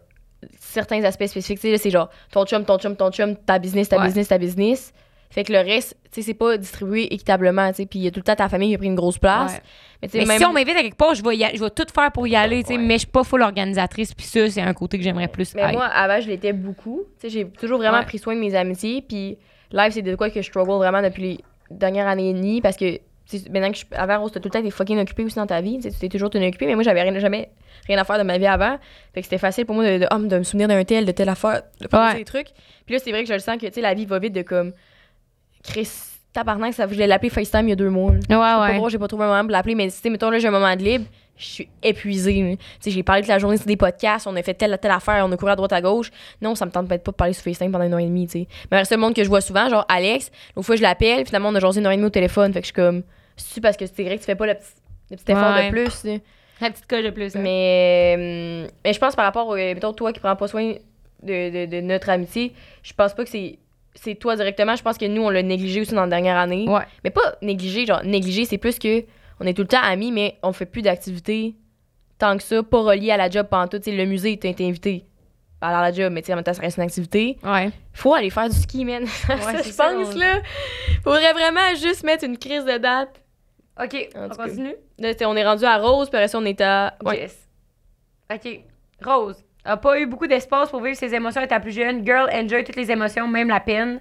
certains 0.60 1.04
aspects 1.04 1.26
spécifiques. 1.28 1.60
C'est 1.78 1.90
genre 1.90 2.10
ton 2.32 2.46
chum, 2.46 2.66
ton 2.66 2.78
chum, 2.80 2.96
ton 2.96 3.12
chum, 3.12 3.36
ta 3.36 3.60
business, 3.60 3.90
ta 3.90 3.98
Ouais. 4.00 4.06
business, 4.06 4.28
ta 4.28 4.38
business. 4.38 4.94
Fait 5.30 5.46
que 5.46 5.54
le 5.54 5.60
reste, 5.60 5.96
tu 6.12 6.16
sais, 6.16 6.22
c'est 6.24 6.34
pas 6.34 6.58
distribué 6.58 7.04
équitablement, 7.14 7.70
tu 7.70 7.76
sais. 7.76 7.86
Puis 7.86 8.00
il 8.00 8.02
y 8.04 8.08
a 8.08 8.12
tout 8.12 8.20
le 8.20 8.24
temps 8.24 8.36
ta 8.36 8.50
famille 8.50 8.70
qui 8.70 8.76
a 8.76 8.78
pris 8.78 8.88
une 8.88 8.96
grosse 8.96 9.18
place. 9.18 9.54
Ouais. 10.04 10.10
Mais 10.14 10.26
même. 10.26 10.38
si 10.40 10.46
on 10.46 10.52
m'invite 10.52 10.76
à 10.76 10.82
quelque 10.82 10.98
part, 10.98 11.14
je 11.16 11.24
vais, 11.24 11.38
y 11.38 11.46
a- 11.46 11.54
je 11.56 11.64
vais 11.64 11.70
tout 11.70 11.86
faire 11.94 12.12
pour 12.12 12.28
y 12.28 12.36
aller, 12.36 12.64
tu 12.64 12.70
sais, 12.70 12.78
Ouais. 12.78 12.84
mais 12.84 12.96
je 12.96 13.00
suis 13.02 13.08
pas 13.08 13.24
full 13.24 13.42
organisatrice, 13.44 14.14
puis 14.14 14.26
ça, 14.26 14.50
c'est 14.50 14.62
un 14.62 14.74
côté 14.74 14.98
que 14.98 15.04
j'aimerais 15.06 15.30
plus 15.30 15.54
Mais 15.56 15.72
moi, 15.72 15.86
avant, 15.86 16.20
je 16.20 16.28
l'étais 16.28 16.52
beaucoup. 16.52 17.04
Tu 17.20 17.30
sais, 17.30 17.30
j'ai 17.30 17.46
toujours 17.48 17.78
vraiment 17.78 18.04
pris 18.04 18.18
soin 18.18 18.36
de 18.36 18.42
mes 18.42 18.56
amitiés. 18.56 19.02
Puis 19.08 19.38
live, 19.72 19.92
c'est 19.92 20.02
de 20.02 20.16
quoi 20.16 20.30
que 20.30 20.42
je 20.42 20.48
struggle 20.48 20.74
vraiment 20.74 21.02
depuis 21.02 21.40
les 21.72 21.78
dernières 21.78 22.08
années 22.08 22.30
et 22.30 22.34
demie. 22.34 22.62
Parce 22.62 22.76
que 22.78 23.00
maintenant 23.50 23.72
que 23.72 23.78
je. 23.78 23.86
Avant, 23.94 24.20
Rose, 24.20 24.32
t'as 24.32 24.40
tout 24.40 24.48
le 24.50 24.52
temps 24.52 24.60
été 24.60 24.72
fucking 24.72 25.00
occupé 25.00 25.24
aussi 25.24 25.36
dans 25.36 25.48
ta 25.48 25.62
vie. 25.62 25.80
Tu 25.80 25.90
t'es 25.92 26.10
toujours 26.10 26.30
tenu 26.30 26.48
occupé. 26.48 26.66
Mais 26.66 26.76
moi, 26.76 26.84
j'avais 26.84 27.02
rien, 27.02 27.18
jamais 27.20 27.50
rien 27.88 27.98
à 27.98 28.04
faire 28.04 28.18
de 28.18 28.24
ma 28.24 28.38
vie 28.38 28.46
avant. 28.48 28.78
Fait 29.14 29.22
que 29.22 29.26
c'était 29.26 29.38
facile 29.38 29.66
pour 29.66 29.76
moi 29.76 29.84
de, 29.86 30.00
de, 30.00 30.08
ah, 30.10 30.18
de 30.20 30.38
me 30.38 30.44
souvenir 30.44 30.68
d'un 30.68 30.84
tel, 30.84 31.06
de 31.06 31.12
telle 31.12 31.30
affaire, 31.30 31.64
de 31.80 31.88
faire 31.88 32.00
Ouais. 32.00 32.16
des 32.16 32.26
trucs. 32.26 32.48
Puis 32.86 32.96
là, 32.96 33.02
c'est 33.04 33.12
vrai 33.12 33.22
que 33.24 33.30
je 33.30 33.34
le 33.34 33.40
sens 33.40 33.58
que, 33.58 33.66
tu 33.68 33.74
sais, 33.74 33.82
la 33.82 33.94
vie 33.94 34.06
va 34.06 34.20
vite 34.20 34.34
de 34.34 34.42
comme. 34.42 34.74
Chris, 35.64 35.90
tabarnak, 36.34 36.74
ça, 36.74 36.88
je 36.88 36.96
l'ai 36.96 37.12
appelé 37.12 37.30
FaceTime 37.30 37.68
il 37.68 37.70
y 37.70 37.74
a 37.74 37.76
deux 37.76 37.90
mois. 37.90 38.12
là. 38.12 38.18
Ouais, 38.68 38.78
pas 38.78 38.80
ouais. 38.84 38.90
j'ai 38.90 38.98
pas 38.98 39.08
trouvé 39.08 39.26
un 39.26 39.28
moment 39.28 39.42
pour 39.42 39.52
l'appeler, 39.52 39.76
mais 39.76 39.86
tu 39.90 39.92
sais, 39.98 40.10
mettons, 40.10 40.30
là, 40.30 40.40
j'ai 40.40 40.48
un 40.48 40.52
moment 40.52 40.76
de 40.76 40.82
libre, 40.82 41.06
je 41.38 41.46
suis 41.46 41.70
épuisée. 41.82 42.42
là. 42.44 42.56
Tu 42.56 42.64
sais, 42.82 42.92
j'ai 42.92 43.04
parlé 43.04 43.22
toute 43.22 43.30
la 43.30 43.40
journée 43.40 43.58
sur 43.58 43.66
des 43.66 43.78
podcasts, 43.78 44.28
on 44.28 44.36
a 44.36 44.44
fait 44.44 44.54
telle, 44.54 44.78
telle 44.82 44.92
affaire, 44.92 45.26
on 45.28 45.32
a 45.32 45.38
couru 45.38 45.52
à 45.52 45.56
droite 45.56 45.74
à 45.74 45.82
gauche. 45.82 46.12
Non, 46.42 46.54
ça 46.56 46.66
me 46.66 46.72
tente 46.72 46.88
peut-être 46.88 47.04
pas 47.04 47.12
de 47.12 47.16
parler 47.16 47.34
sur 47.34 47.44
FaceTime 47.44 47.72
pendant 47.72 47.86
une 47.86 47.94
heure 47.94 48.00
et 48.00 48.06
demie, 48.06 48.28
tu 48.28 48.40
sais. 48.42 48.48
Mais 48.72 48.80
le 48.80 48.86
seul 48.86 49.00
monde 49.00 49.16
que 49.16 49.24
je 49.24 49.30
vois 49.30 49.42
souvent, 49.42 49.68
genre 49.70 49.86
Alex, 49.90 50.32
l'autre 50.56 50.66
fois, 50.66 50.76
je 50.76 50.82
l'appelle, 50.82 51.26
finalement, 51.26 51.50
on 51.50 51.56
a 51.56 51.60
jasé 51.60 51.80
une 51.80 51.86
heure 51.88 51.92
et 51.92 51.96
demie 51.98 52.08
au 52.08 52.12
téléphone, 52.12 52.54
fait 52.54 52.60
que 52.62 52.66
je 52.68 52.72
suis 52.72 52.76
comme, 52.76 53.04
c'est 53.38 53.62
parce 53.62 53.76
que 53.78 53.86
c'est 53.88 54.04
vrai 54.04 54.16
que 54.16 54.20
tu 54.22 54.26
fais 54.26 54.36
pas 54.36 54.46
le 54.46 54.54
petit, 54.56 54.68
le 55.10 55.18
petit 55.18 55.32
effort 55.32 55.56
Ouais. 55.56 55.68
de 55.68 55.72
plus. 55.72 56.06
La 56.62 56.70
petite 56.70 56.86
coche 56.88 57.04
de 57.04 57.10
plus. 57.10 57.36
hein. 57.36 57.40
Mais, 57.42 58.16
euh, 58.20 58.68
mais 58.86 58.94
je 58.94 59.00
pense 59.00 59.16
par 59.16 59.26
rapport, 59.26 59.52
euh, 59.54 59.56
mettons, 59.74 59.94
toi 59.94 60.14
qui 60.14 60.20
prends 60.20 60.36
pas 60.36 60.48
soin 60.48 60.74
de, 61.24 61.50
de, 61.50 61.66
de 61.66 61.82
notre 61.82 62.10
amitié, 62.10 62.54
je 62.84 62.94
pense 62.94 63.14
pas 63.16 63.24
que 63.24 63.30
c'est 63.30 63.58
c'est 63.94 64.16
toi 64.16 64.36
directement. 64.38 64.76
Je 64.78 64.84
pense 64.84 64.98
que 64.98 65.06
nous, 65.06 65.22
on 65.22 65.30
l'a 65.30 65.44
négligé 65.44 65.82
aussi 65.82 65.94
dans 65.94 66.02
la 66.04 66.08
dernière 66.08 66.38
année. 66.38 66.66
Ouais. 66.70 66.84
Mais 67.04 67.10
pas 67.10 67.36
négligé, 67.42 67.86
genre 67.86 68.04
négligé, 68.06 68.46
c'est 68.46 68.58
plus 68.58 68.80
que 68.80 69.04
on 69.42 69.46
est 69.48 69.54
tout 69.54 69.64
le 69.64 69.68
temps 69.68 69.82
amis, 69.82 70.12
mais 70.12 70.38
on 70.44 70.54
fait 70.54 70.66
plus 70.66 70.82
d'activités 70.82 71.56
tant 72.18 72.38
que 72.38 72.44
ça, 72.44 72.62
pas 72.62 72.80
relié 72.82 73.12
à 73.12 73.18
la 73.18 73.30
job 73.30 73.48
pendant 73.50 73.68
tout. 73.68 73.80
Tu 73.80 73.86
sais, 73.90 73.98
le 73.98 74.06
musée, 74.06 74.38
t'as 74.38 74.50
été 74.50 74.68
invité 74.68 75.06
à 75.60 75.72
la 75.82 75.92
job, 75.92 76.14
mais 76.14 76.22
tu 76.22 76.28
sais, 76.28 76.34
en 76.34 76.36
même 76.36 76.44
temps, 76.46 76.54
ça 76.54 76.62
reste 76.62 76.78
une 76.78 76.84
activité. 76.84 77.38
Ouais. 77.44 77.72
Faut 77.94 78.14
aller 78.14 78.30
faire 78.30 78.48
du 78.50 78.56
ski, 78.56 78.86
man. 78.86 79.06
ça, 79.08 79.36
c'est 79.58 79.64
je 79.66 79.70
ça, 79.72 79.92
pense, 79.92 80.14
on- 80.16 80.18
là. 80.20 80.40
Faudrait 81.04 81.34
vraiment 81.34 81.74
juste 81.76 82.04
mettre 82.04 82.24
une 82.24 82.38
crise 82.38 82.64
de 82.66 82.78
date. 82.78 83.20
OK, 83.82 84.10
En 84.16 84.26
on 84.26 84.30
continue? 84.30 84.76
Là, 85.00 85.14
on 85.26 85.36
est 85.36 85.46
rendu 85.46 85.66
à 85.66 85.78
Rose, 85.78 86.10
puis 86.10 86.18
après 86.18 86.28
ça, 86.28 86.38
on 86.38 86.46
est 86.46 86.62
à. 86.62 86.94
Ouais. 87.04 87.18
Jess. 87.22 87.50
OK. 88.34 88.60
Rose. 89.04 89.44
A 89.64 89.78
pas 89.78 90.00
eu 90.00 90.06
beaucoup 90.06 90.28
d'espace 90.28 90.70
pour 90.70 90.82
vivre 90.82 90.98
ses 90.98 91.14
émotions 91.14 91.42
étant 91.42 91.60
plus 91.60 91.72
jeune. 91.72 92.06
Girl, 92.06 92.30
enjoy 92.34 92.64
toutes 92.64 92.76
les 92.76 92.92
émotions, 92.92 93.28
même 93.28 93.48
la 93.48 93.60
peine. 93.60 94.00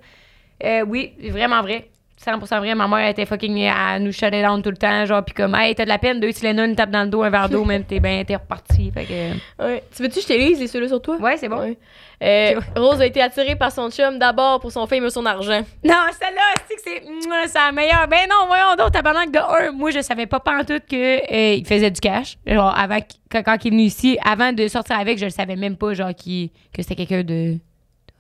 Euh, 0.65 0.83
oui, 0.87 1.15
vraiment 1.31 1.63
vrai. 1.63 1.91
100% 2.25 2.59
vrai. 2.59 2.75
Ma 2.75 2.87
mère 2.87 3.09
était 3.09 3.25
fucking 3.25 3.67
à 3.69 3.99
nous 3.99 4.11
it 4.11 4.31
down 4.31 4.63
tout 4.63 4.71
le 4.71 4.77
temps. 4.77 5.07
Genre, 5.07 5.25
pis 5.25 5.33
comme, 5.33 5.55
hey, 5.55 5.75
t'as 5.75 5.85
de 5.85 5.89
la 5.89 5.99
peine, 5.99 6.21
deux 6.21 6.33
Tylenol, 6.33 6.69
une 6.69 6.77
tape 6.77 6.91
dans 6.91 7.05
le 7.05 7.09
dos, 7.09 7.23
un 7.23 7.31
verre 7.31 7.49
d'eau, 7.49 7.65
même, 7.65 7.85
t'es 7.85 7.99
ben, 7.99 8.25
t'es 8.25 8.37
reparti. 8.37 8.91
Fait 8.93 9.05
que. 9.05 9.63
Ouais. 9.65 9.83
Tu 9.97 10.03
veux-tu 10.03 10.17
que 10.17 10.21
je 10.23 10.27
te 10.29 10.33
lise 10.35 10.61
les 10.61 10.67
ceux-là 10.67 10.89
sur 10.89 11.01
toi? 11.01 11.17
Ouais, 11.17 11.37
c'est 11.39 11.49
bon. 11.49 11.61
Ouais. 11.61 11.79
Euh, 12.23 12.61
Rose 12.77 13.01
a 13.01 13.07
été 13.07 13.23
attirée 13.23 13.57
par 13.57 13.73
son 13.73 13.91
chum 13.91 14.19
d'abord 14.19 14.61
pour 14.61 14.71
son 14.71 14.87
fame 14.87 15.07
et 15.07 15.09
son 15.11 15.25
argent. 15.25 15.63
Non, 15.83 15.95
celle-là, 16.21 16.55
c'est 16.69 16.75
que 16.77 16.81
c'est 16.85 17.03
mouah, 17.09 17.47
c'est 17.47 17.59
la 17.59 17.73
meilleure. 17.73 18.07
Ben 18.09 18.29
non, 18.29 18.47
voyons 18.47 18.77
donc, 18.77 18.93
tabarnak 18.93 19.31
de 19.31 19.39
un. 19.39 19.73
Moi, 19.73 19.91
je 19.91 20.01
savais 20.03 20.27
pas 20.27 20.39
pantoute 20.41 20.85
que 20.87 20.97
euh, 21.33 21.55
il 21.55 21.65
faisait 21.67 21.91
du 21.91 22.01
cash. 22.01 22.37
Genre, 22.47 22.79
avant, 22.79 22.99
qu- 23.01 23.17
quand, 23.33 23.43
quand 23.43 23.57
il 23.65 23.69
est 23.69 23.71
venu 23.71 23.83
ici, 23.85 24.19
avant 24.23 24.53
de 24.53 24.69
sortir 24.69 24.99
avec, 24.99 25.17
je 25.17 25.25
le 25.25 25.31
savais 25.31 25.57
même 25.57 25.77
pas, 25.79 25.95
genre, 25.95 26.15
qu'il- 26.15 26.51
que 26.75 26.83
c'était 26.83 26.97
quelqu'un 26.97 27.23
de, 27.23 27.55
de 27.55 27.59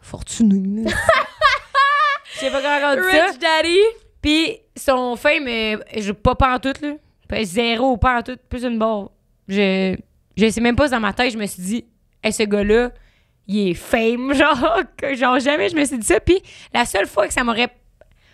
fortuné. 0.00 0.84
Je 2.34 2.38
sais 2.38 2.50
pas 2.50 2.60
comment 2.62 2.92
on 2.92 2.96
dit 2.96 3.16
ça. 3.16 3.26
Rich 3.26 3.38
Daddy! 3.38 3.78
Puis 4.22 4.58
son 4.76 5.16
fame, 5.16 5.46
je 5.46 6.12
pas 6.12 6.34
pantoute, 6.34 6.80
là. 6.80 6.94
Pas 7.28 7.44
Zéro, 7.44 7.96
pantoute, 7.96 8.40
plus 8.48 8.64
une 8.64 8.78
barre. 8.78 9.10
Je, 9.48 9.96
je 10.36 10.48
sais 10.48 10.60
même 10.60 10.76
pas, 10.76 10.88
dans 10.88 11.00
ma 11.00 11.12
tête, 11.12 11.32
je 11.32 11.38
me 11.38 11.46
suis 11.46 11.62
dit, 11.62 11.84
hey, 12.22 12.32
ce 12.32 12.42
gars-là, 12.42 12.92
il 13.46 13.70
est 13.70 13.74
fame, 13.74 14.34
genre, 14.34 14.82
genre, 15.14 15.40
jamais 15.40 15.68
je 15.68 15.76
me 15.76 15.84
suis 15.84 15.98
dit 15.98 16.06
ça. 16.06 16.20
Puis 16.20 16.40
la 16.72 16.84
seule 16.84 17.06
fois 17.06 17.26
que 17.26 17.32
ça 17.32 17.44
m'aurait 17.44 17.70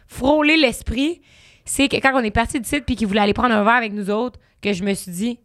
frôlé 0.06 0.56
l'esprit, 0.56 1.20
c'est 1.64 1.88
que 1.88 1.96
quand 1.96 2.12
on 2.14 2.24
est 2.24 2.30
parti 2.30 2.60
du 2.60 2.68
site 2.68 2.84
puis 2.84 2.96
qu'il 2.96 3.06
voulait 3.06 3.20
aller 3.20 3.34
prendre 3.34 3.54
un 3.54 3.64
verre 3.64 3.74
avec 3.74 3.92
nous 3.92 4.10
autres, 4.10 4.38
que 4.62 4.72
je 4.72 4.84
me 4.84 4.94
suis 4.94 5.12
dit, 5.12 5.38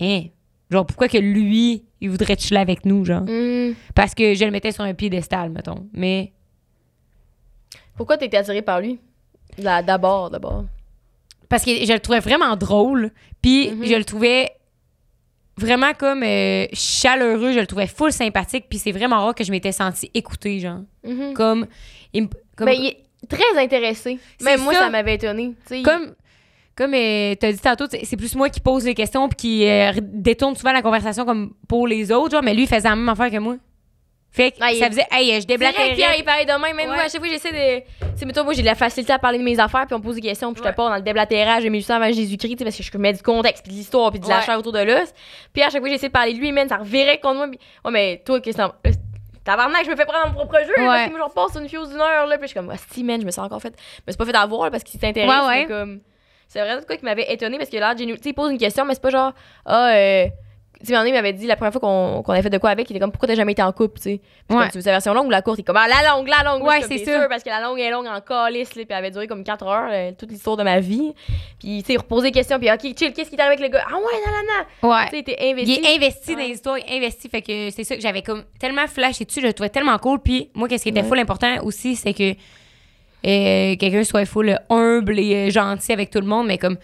hein, 0.00 0.24
genre, 0.70 0.86
pourquoi 0.86 1.08
que 1.08 1.18
lui, 1.18 1.84
il 2.00 2.10
voudrait 2.10 2.36
chiller 2.36 2.60
avec 2.60 2.84
nous, 2.84 3.04
genre? 3.04 3.22
Hmm. 3.22 3.74
Parce 3.94 4.14
que 4.14 4.34
je 4.34 4.44
le 4.44 4.50
mettais 4.50 4.72
sur 4.72 4.84
un 4.84 4.94
piédestal, 4.94 5.50
mettons. 5.50 5.88
Mais 5.92 6.32
Pourquoi 7.98 8.16
été 8.16 8.34
attirée 8.38 8.62
par 8.62 8.80
lui? 8.80 8.98
D'abord, 9.58 10.30
d'abord. 10.30 10.64
parce 11.50 11.64
que 11.64 11.70
je 11.84 11.92
le 11.92 11.98
trouvais 12.00 12.20
vraiment 12.20 12.56
drôle. 12.56 13.10
Puis 13.42 13.70
Mhm. 13.70 13.84
je 13.84 13.94
le 13.94 14.04
trouvais 14.04 14.50
vraiment 15.56 15.92
comme 15.94 16.22
euh, 16.22 16.66
chaleureux. 16.72 17.52
Je 17.52 17.60
le 17.60 17.66
trouvais 17.66 17.86
full 17.86 18.12
sympathique. 18.12 18.66
Puis 18.68 18.78
c'est 18.78 18.92
vraiment 18.92 19.16
rare 19.24 19.34
que 19.34 19.44
je 19.44 19.50
m'étais 19.50 19.72
sentie 19.72 20.10
écoutée, 20.14 20.60
genre. 20.60 20.80
Mhm. 21.04 21.34
Comme. 21.34 21.66
il 22.12 22.22
me- 22.24 22.28
comme 22.56 22.66
Ben, 22.66 22.76
il 22.78 22.86
est 22.88 22.98
très 23.28 23.58
intéressé. 23.62 24.18
Même 24.42 24.60
moi, 24.62 24.72
ça. 24.74 24.80
ça, 24.80 24.90
m'avait 24.90 25.14
étonné. 25.14 25.54
Tu 25.62 25.68
sais, 25.68 25.80
il- 25.80 25.82
comme 25.82 26.14
comme 26.76 26.94
euh, 26.94 27.34
t'as 27.34 27.50
dit 27.50 27.58
tantôt, 27.58 27.86
c'est 27.90 28.04
c'est 28.04 28.16
plus 28.16 28.36
moi 28.36 28.48
qui 28.50 28.60
pose 28.60 28.84
les 28.84 28.94
questions 28.94 29.28
puis 29.28 29.36
qui 29.36 29.68
euh, 29.68 29.92
détourne 30.00 30.54
souvent 30.54 30.72
la 30.72 30.82
conversation 30.82 31.24
comme 31.24 31.54
pour 31.66 31.88
les 31.88 32.12
autres, 32.12 32.30
genre, 32.32 32.42
mais 32.42 32.54
lui, 32.54 32.62
il 32.62 32.68
faisait 32.68 32.88
la 32.88 32.94
même 32.94 33.08
affaire 33.08 33.30
que 33.32 33.38
moi. 33.38 33.56
Fait 34.30 34.50
que 34.52 34.58
ça 34.58 34.86
faisait, 34.88 35.06
hey, 35.10 35.34
je 35.34 35.40
C'est 35.40 35.46
que 35.46 35.58
Pierre, 35.58 35.72
déblatérais. 35.72 36.18
il 36.18 36.24
parlait 36.24 36.44
de 36.44 36.52
même. 36.52 36.76
Même 36.76 36.90
Ouais. 36.90 36.94
moi, 36.96 37.04
à 37.04 37.08
chaque 37.08 37.18
fois, 37.20 37.28
j'essaie 37.28 37.50
de. 37.50 37.80
Tu 37.80 38.06
sais, 38.16 38.26
mettons, 38.26 38.44
moi, 38.44 38.52
j'ai 38.52 38.60
de 38.60 38.66
la 38.66 38.74
facilité 38.74 39.12
à 39.12 39.18
parler 39.18 39.38
de 39.38 39.42
mes 39.42 39.58
affaires, 39.58 39.86
puis 39.86 39.94
on 39.94 39.98
me 39.98 40.02
pose 40.04 40.16
des 40.16 40.20
questions, 40.20 40.52
puis 40.52 40.62
je 40.62 40.68
te 40.68 40.74
pas 40.74 40.88
dans 40.90 40.96
le 40.96 41.02
déblatérage 41.02 41.64
de 41.64 41.68
1800 41.70 41.94
avant 41.94 42.12
Jésus-Christ, 42.12 42.62
parce 42.62 42.76
que 42.76 42.82
je 42.82 42.98
mets 42.98 43.12
du 43.14 43.22
contexte, 43.22 43.64
puis 43.64 43.72
de 43.72 43.78
l'histoire, 43.78 44.10
puis 44.10 44.20
de 44.20 44.28
la 44.28 44.42
chair 44.42 44.58
autour 44.58 44.72
de 44.72 44.80
l'os. 44.80 45.12
Puis 45.52 45.62
à 45.62 45.70
chaque 45.70 45.80
fois, 45.80 45.88
j'essaie 45.88 46.08
de 46.08 46.12
parler 46.12 46.34
de 46.34 46.38
lui, 46.38 46.52
man, 46.52 46.68
ça 46.68 46.76
revirait 46.76 47.18
contre 47.20 47.36
moi. 47.36 47.48
Puis... 47.48 47.58
Ouais, 47.84 47.90
mais 47.90 48.22
toi, 48.24 48.40
qu'est-ce 48.40 48.58
que 48.58 48.62
t'en. 48.62 48.72
euh, 48.86 48.92
Tabarnak, 49.44 49.86
je 49.86 49.90
me 49.90 49.96
fais 49.96 50.04
prendre 50.04 50.26
mon 50.26 50.34
propre 50.46 50.58
jeu, 50.60 50.74
parce 50.76 51.06
que 51.06 51.10
moi, 51.16 51.20
j'en 51.20 51.30
passe 51.30 51.56
une 51.56 51.68
fuse 51.68 51.88
d'une 51.88 52.00
heure, 52.00 52.26
là, 52.26 52.36
puis 52.36 52.48
je 52.48 52.52
suis 52.52 52.54
comme, 52.60 52.70
si, 52.90 53.02
man, 53.02 53.18
je 53.20 53.24
me 53.26 53.30
sens 53.30 53.46
encore 53.46 53.62
fait. 53.62 53.74
Mais 54.06 54.12
c'est 54.12 54.18
pas 54.18 54.26
fait 54.26 54.36
avoir, 54.36 54.64
là, 54.64 54.70
parce 54.70 54.84
qu'il 54.84 55.00
s'intéresse, 55.00 55.30
mais 55.48 55.66
comme. 55.66 56.00
C'est 56.48 56.60
vraiment 56.60 56.80
quoi 56.86 56.96
qui 56.96 57.04
m'avait 57.04 57.30
étonné, 57.32 57.56
parce 57.58 57.68
que 57.70 57.76
là, 57.76 57.94
tu 57.94 58.04
sais, 58.04 58.18
il 58.26 58.34
pose 58.34 58.50
une 58.52 58.58
question, 58.58 58.84
mais 58.84 58.94
c'est 58.94 59.02
pas 59.02 59.10
genre, 59.10 59.32
ah, 59.66 59.90
euh. 59.94 60.26
Tu 60.80 60.86
sais, 60.94 61.08
il 61.08 61.12
m'avait 61.12 61.32
dit 61.32 61.46
la 61.46 61.56
première 61.56 61.72
fois 61.72 61.80
qu'on 61.80 62.22
avait 62.32 62.42
fait 62.42 62.50
de 62.50 62.58
quoi 62.58 62.70
avec, 62.70 62.88
il 62.88 62.92
était 62.92 63.00
comme, 63.00 63.10
pourquoi 63.10 63.26
t'as 63.26 63.34
jamais 63.34 63.50
été 63.50 63.62
en 63.62 63.72
couple, 63.72 63.96
tu 63.98 64.02
sais? 64.02 64.20
Ouais. 64.48 64.68
tu 64.68 64.78
veux 64.78 64.80
sa 64.82 64.92
version 64.92 65.12
longue 65.12 65.26
ou 65.26 65.30
la 65.30 65.42
courte? 65.42 65.58
Il 65.58 65.62
est 65.62 65.64
comme, 65.64 65.76
ah, 65.76 65.88
la 65.88 66.08
longue, 66.14 66.28
la 66.28 66.44
longue. 66.44 66.62
Ouais, 66.62 66.82
c'est 66.82 66.88
T'es 66.98 67.04
sûr, 67.04 67.26
parce 67.28 67.42
que 67.42 67.48
la 67.48 67.60
longue 67.60 67.80
est 67.80 67.90
longue 67.90 68.06
en 68.06 68.20
calice, 68.20 68.76
là, 68.76 68.84
puis 68.84 68.86
elle 68.90 68.94
avait 68.96 69.10
duré 69.10 69.26
comme 69.26 69.42
4 69.42 69.66
heures, 69.66 69.88
euh, 69.90 70.12
toute 70.16 70.30
l'histoire 70.30 70.56
de 70.56 70.62
ma 70.62 70.78
vie. 70.78 71.12
Puis, 71.58 71.80
tu 71.82 71.86
sais, 71.88 71.92
il 71.94 71.98
reposait 71.98 72.28
des 72.28 72.32
questions, 72.32 72.58
puis, 72.60 72.70
ok, 72.70 72.80
chill, 72.96 73.12
qu'est-ce 73.12 73.28
qui 73.28 73.36
t'arrive 73.36 73.58
avec 73.58 73.60
le 73.60 73.68
gars? 73.68 73.84
Ah, 73.90 73.96
ouais, 73.96 74.02
non. 74.82 74.88
Ouais. 74.90 75.04
Tu 75.06 75.10
sais, 75.10 75.16
il 75.16 75.18
était 75.18 75.38
investi. 75.50 75.80
Il 75.80 75.84
est 75.86 75.96
investi 75.96 76.32
dans 76.34 76.42
les 76.42 76.48
histoires, 76.50 76.76
investi. 76.88 77.28
Fait 77.28 77.42
que 77.42 77.70
c'est 77.70 77.82
ça 77.84 77.96
que 77.96 78.00
j'avais 78.02 78.22
comme 78.22 78.44
tellement 78.60 78.86
flashé 78.86 79.24
dessus, 79.24 79.40
je 79.40 79.46
le 79.48 79.52
trouvais 79.52 79.70
tellement 79.70 79.98
cool. 79.98 80.20
Puis 80.20 80.50
moi, 80.54 80.68
qu'est-ce 80.68 80.84
qui 80.84 80.90
était 80.90 81.00
Ouais. 81.02 81.08
full 81.08 81.18
important 81.18 81.56
aussi, 81.64 81.96
c'est 81.96 82.14
que 82.14 82.30
euh, 83.26 83.74
quelqu'un 83.76 84.04
soit 84.04 84.24
full 84.26 84.56
humble 84.70 85.18
et 85.18 85.48
euh, 85.48 85.50
gentil 85.50 85.92
avec 85.92 86.10
tout 86.10 86.20
le 86.20 86.26
monde, 86.26 86.46
mais 86.46 86.56
comme 86.58 86.76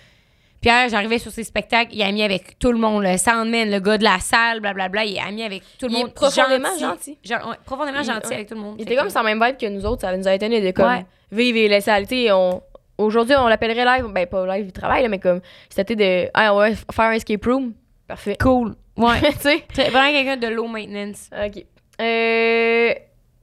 Pierre, 0.64 0.88
j'arrivais 0.88 1.18
sur 1.18 1.30
ses 1.30 1.44
spectacles, 1.44 1.90
il 1.92 2.00
est 2.00 2.04
ami 2.04 2.22
avec 2.22 2.58
tout 2.58 2.72
le 2.72 2.78
monde, 2.78 3.02
le 3.02 3.18
soundman, 3.18 3.70
le 3.70 3.80
gars 3.80 3.98
de 3.98 4.02
la 4.04 4.18
salle, 4.18 4.60
blablabla, 4.60 5.04
il 5.04 5.16
est 5.18 5.20
ami 5.20 5.42
avec 5.42 5.62
tout 5.78 5.88
le 5.88 5.92
Il 5.92 5.96
est 5.98 6.00
monde. 6.04 6.14
profondément 6.14 6.78
gentil. 6.80 7.18
Genre, 7.22 7.46
ouais, 7.50 7.56
profondément 7.66 8.00
Il- 8.00 8.06
gentil 8.06 8.28
ouais. 8.28 8.34
avec 8.36 8.48
tout 8.48 8.54
le 8.54 8.60
monde. 8.62 8.76
Il 8.78 8.82
était 8.84 8.96
comme 8.96 9.10
ça 9.10 9.22
même 9.22 9.44
vibe 9.44 9.58
que 9.58 9.66
nous 9.66 9.84
autres, 9.84 10.00
ça 10.00 10.16
nous 10.16 10.26
a 10.26 10.32
étonné 10.34 10.62
de 10.62 10.70
comme 10.70 10.86
Ouais. 10.88 11.04
vivre 11.30 11.58
et 11.58 11.68
laisser 11.68 11.90
aller. 11.90 12.32
On. 12.32 12.62
Aujourd'hui, 12.96 13.34
on 13.36 13.46
l'appellerait 13.46 13.84
live, 13.84 14.06
ben 14.10 14.26
pas 14.26 14.56
live 14.56 14.64
du 14.64 14.72
travail, 14.72 15.02
là, 15.02 15.10
mais 15.10 15.18
comme 15.18 15.42
c'était 15.68 15.96
de. 15.96 16.30
Ah, 16.32 16.56
ouais, 16.56 16.72
faire 16.74 17.04
un 17.04 17.12
escape 17.12 17.44
room. 17.44 17.74
Parfait. 18.08 18.38
Cool. 18.40 18.74
Ouais. 18.96 19.20
tu 19.32 19.40
sais? 19.40 19.64
Très- 19.70 19.90
Vraiment 19.90 20.12
quelqu'un 20.12 20.38
de 20.38 20.46
low 20.46 20.66
maintenance. 20.66 21.28
Ok. 21.44 21.62
Euh. 22.00 22.94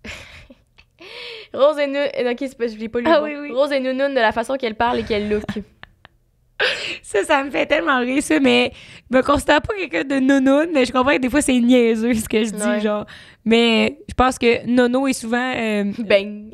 Rose 1.53 1.77
et 1.77 1.85
Nounoun. 1.85 2.07
Ok, 2.31 2.38
c'est 2.39 2.57
pas, 2.57 2.65
je 2.68 2.77
l'ai 2.77 2.89
pas 2.89 2.99
lu. 2.99 3.06
Ah 3.07 3.22
oui, 3.22 3.35
oui. 3.39 3.52
Rose 3.52 3.72
et 3.72 3.80
Nounoun 3.80 4.11
de 4.15 4.19
la 4.19 4.31
façon 4.31 4.56
qu'elle 4.57 4.73
parle 4.73 4.98
et 4.99 5.03
qu'elle 5.03 5.30
look. 5.30 5.43
Ça, 7.04 7.24
ça 7.24 7.44
me 7.44 7.50
fait 7.52 7.66
tellement 7.66 8.00
rire, 8.00 8.22
ça, 8.24 8.40
mais 8.40 8.72
je 9.12 9.18
me 9.18 9.22
considère 9.24 9.62
pas 9.62 9.74
quelqu'un 9.76 10.04
de 10.04 10.20
nono, 10.20 10.64
mais 10.74 10.86
je 10.86 10.92
comprends 10.92 11.14
que 11.14 11.20
des 11.20 11.30
fois, 11.30 11.42
c'est 11.42 11.60
niaiseux, 11.60 12.14
ce 12.14 12.28
que 12.30 12.44
je 12.44 12.52
dis, 12.52 12.62
Ouais. 12.64 12.80
genre. 12.82 13.06
Mais 13.44 13.98
je 14.08 14.14
pense 14.14 14.38
que 14.38 14.66
nono 14.68 15.08
est 15.08 15.14
souvent... 15.14 15.54
euh, 15.56 15.86
Bang. 16.00 16.46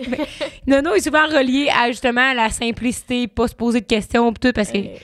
nono 0.66 0.94
est 0.96 1.02
souvent 1.02 1.26
relié 1.28 1.70
à, 1.70 1.88
justement, 1.92 2.34
la 2.34 2.50
simplicité, 2.50 3.28
pas 3.28 3.48
se 3.48 3.56
poser 3.56 3.82
de 3.82 3.86
questions, 3.86 4.32
tout, 4.34 4.52
parce 4.54 4.72
que... 4.72 4.78
Euh, 4.78 4.96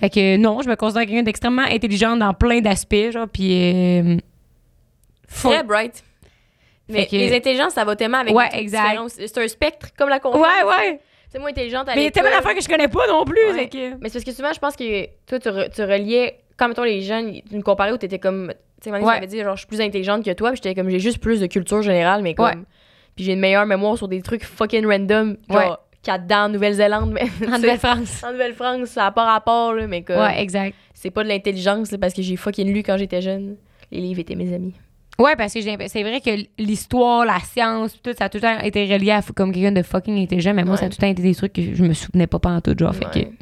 Fait 0.00 0.10
que 0.10 0.36
non, 0.36 0.60
je 0.62 0.68
me 0.68 0.76
considère 0.76 1.06
quelqu'un 1.06 1.22
d'extrêmement 1.22 1.62
intelligent 1.62 2.16
dans 2.16 2.34
plein 2.34 2.60
d'aspects, 2.60 3.10
genre, 3.12 3.26
puis... 3.32 3.72
Euh. 4.00 4.16
Très 5.42 5.62
bright. 5.62 6.02
Mais 6.88 7.06
que- 7.06 7.16
les 7.16 7.36
intelligences, 7.36 7.74
ça 7.74 7.84
va 7.84 7.94
tellement 7.96 8.18
avec 8.18 8.34
Ouais, 8.34 8.48
exact. 8.54 8.98
C'est 9.18 9.38
un 9.38 9.48
spectre, 9.48 9.88
comme 9.96 10.08
la 10.08 10.20
confiance. 10.20 10.42
Ouais, 10.42 10.68
ouais. 10.68 11.00
C'est 11.30 11.38
moi 11.38 11.50
intelligente 11.50 11.88
à 11.88 11.94
Mais 11.94 12.00
il 12.00 12.04
y 12.04 12.06
a 12.06 12.08
l'école. 12.08 12.22
tellement 12.22 12.36
d'affaires 12.38 12.54
que 12.56 12.62
je 12.62 12.68
connais 12.68 12.88
pas 12.88 13.06
non 13.06 13.24
plus, 13.24 13.36
Ouais. 13.48 13.54
fait 13.54 13.68
que... 13.68 13.90
Mais 14.00 14.08
c'est 14.08 14.14
parce 14.18 14.24
que 14.24 14.32
souvent, 14.32 14.52
je 14.52 14.58
pense 14.58 14.76
que 14.76 15.06
toi, 15.26 15.38
tu, 15.38 15.48
re- 15.48 15.70
tu 15.74 15.82
reliais, 15.82 16.38
comme 16.56 16.68
mettons 16.68 16.84
les 16.84 17.02
jeunes, 17.02 17.40
tu 17.48 17.56
me 17.56 17.62
comparais 17.62 17.92
où 17.92 17.98
t'étais 17.98 18.18
comme. 18.18 18.52
Tu 18.80 18.88
sais, 18.90 18.92
Ouais. 18.96 19.00
m'avait 19.02 19.26
dit, 19.26 19.38
genre, 19.40 19.54
je 19.56 19.60
suis 19.60 19.66
plus 19.66 19.80
intelligente 19.80 20.24
que 20.24 20.30
toi, 20.32 20.50
puis 20.52 20.60
j'étais 20.62 20.74
comme, 20.74 20.88
j'ai 20.88 21.00
juste 21.00 21.18
plus 21.18 21.40
de 21.40 21.46
culture 21.46 21.82
générale, 21.82 22.22
mais 22.22 22.34
comme. 22.34 22.46
Ouais. 22.46 22.54
Puis 23.16 23.24
j'ai 23.24 23.32
une 23.34 23.40
meilleure 23.40 23.66
mémoire 23.66 23.96
sur 23.98 24.08
des 24.08 24.22
trucs 24.22 24.44
fucking 24.44 24.86
random, 24.86 25.36
genre, 25.50 25.58
Ouais. 25.58 25.76
qu'il 26.02 26.12
y 26.12 26.14
a 26.14 26.18
dedans 26.18 26.44
en 26.44 26.48
Nouvelle-Zélande, 26.48 27.18
En 27.46 27.50
Nouvelle-France. 27.58 28.22
En 28.24 28.32
Nouvelle-France, 28.32 28.88
ça 28.88 29.02
n'a 29.02 29.10
pas 29.10 29.24
rapport, 29.24 29.74
là, 29.74 29.86
mais 29.86 30.02
comme. 30.02 30.18
Ouais, 30.20 30.40
exact. 30.40 30.74
C'est 30.94 31.10
pas 31.10 31.24
de 31.24 31.28
l'intelligence, 31.28 31.90
parce 32.00 32.14
que 32.14 32.22
j'ai 32.22 32.36
fucking 32.36 32.72
lu 32.72 32.82
quand 32.82 32.96
j'étais 32.96 33.20
jeune. 33.20 33.56
Les 33.90 34.00
livres 34.00 34.20
étaient 34.20 34.34
mes 34.36 34.54
amis. 34.54 34.74
Ouais, 35.20 35.34
parce 35.36 35.52
que 35.52 35.60
c'est 35.60 36.02
vrai 36.02 36.20
que 36.20 36.30
l'histoire, 36.62 37.24
la 37.24 37.40
science, 37.40 38.00
tout, 38.00 38.12
ça 38.16 38.26
a 38.26 38.28
tout 38.28 38.38
le 38.38 38.42
temps 38.42 38.60
été 38.60 38.84
relié 38.92 39.10
à 39.10 39.22
comme 39.34 39.52
quelqu'un 39.52 39.72
de 39.72 39.82
fucking 39.82 40.16
intelligent, 40.22 40.54
mais 40.54 40.64
moi, 40.64 40.76
ça 40.76 40.84
a 40.84 40.86
Ouais. 40.86 40.90
tout 40.90 40.96
le 41.00 41.06
temps 41.06 41.10
été 41.10 41.22
des 41.22 41.34
trucs 41.34 41.52
que 41.54 41.74
je 41.74 41.82
me 41.84 41.92
souvenais 41.92 42.26
pas 42.28 42.38
en 42.44 42.60
tout, 42.60 42.74
genre. 42.78 42.94
Fait 42.94 43.06
que... 43.06 43.18
Ouais. 43.18 43.32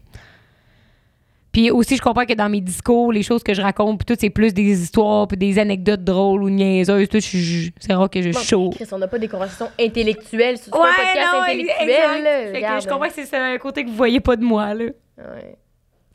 Puis 1.53 1.71
aussi, 1.71 1.97
je 1.97 2.03
comprends 2.03 2.25
que 2.27 2.35
dans 2.35 2.49
mes 2.51 2.61
discours, 2.61 3.13
les 3.13 3.23
choses 3.23 3.43
que 3.43 3.55
je 3.55 3.63
raconte, 3.63 3.99
pis 4.01 4.05
tout, 4.05 4.17
c'est 4.19 4.29
plus 4.31 4.53
des 4.53 4.83
histoires, 4.83 5.27
puis 5.27 5.37
des 5.39 5.59
anecdotes 5.59 6.05
drôles 6.05 6.43
ou 6.43 6.51
niaiseuses, 6.51 7.09
tout. 7.09 7.21
C'est 7.21 7.93
rare 7.95 8.11
que 8.11 8.21
je 8.21 8.31
Bon, 8.31 8.41
chaud. 8.41 8.71
Chris, 8.75 8.87
on 8.93 8.99
n'a 8.99 9.09
pas 9.09 9.19
des 9.19 9.29
conversations 9.29 9.69
intellectuelles. 9.81 10.59
C'est 10.59 10.71
pas 10.71 10.79
un 10.91 10.93
podcast 10.93 11.29
non, 11.33 11.43
intellectuel, 11.43 11.89
exact. 11.89 12.23
là? 12.25 12.43
Fait 12.45 12.51
que 12.53 12.57
Regarde. 12.57 12.83
je 12.83 12.89
comprends 12.89 13.09
que 13.09 13.15
c'est 13.15 13.37
un 13.37 13.59
côté 13.59 13.85
que 13.85 13.89
vous 13.91 13.97
voyez 13.97 14.21
pas 14.21 14.37
de 14.37 14.45
moi, 14.45 14.75
là. 14.75 14.85
Ouais. 15.19 15.57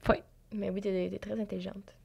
Ouais. 0.09 0.23
Mais 0.53 0.69
oui, 0.69 0.81
t'es, 0.81 1.09
t'es 1.11 1.17
très 1.19 1.39
intelligente. 1.39 1.95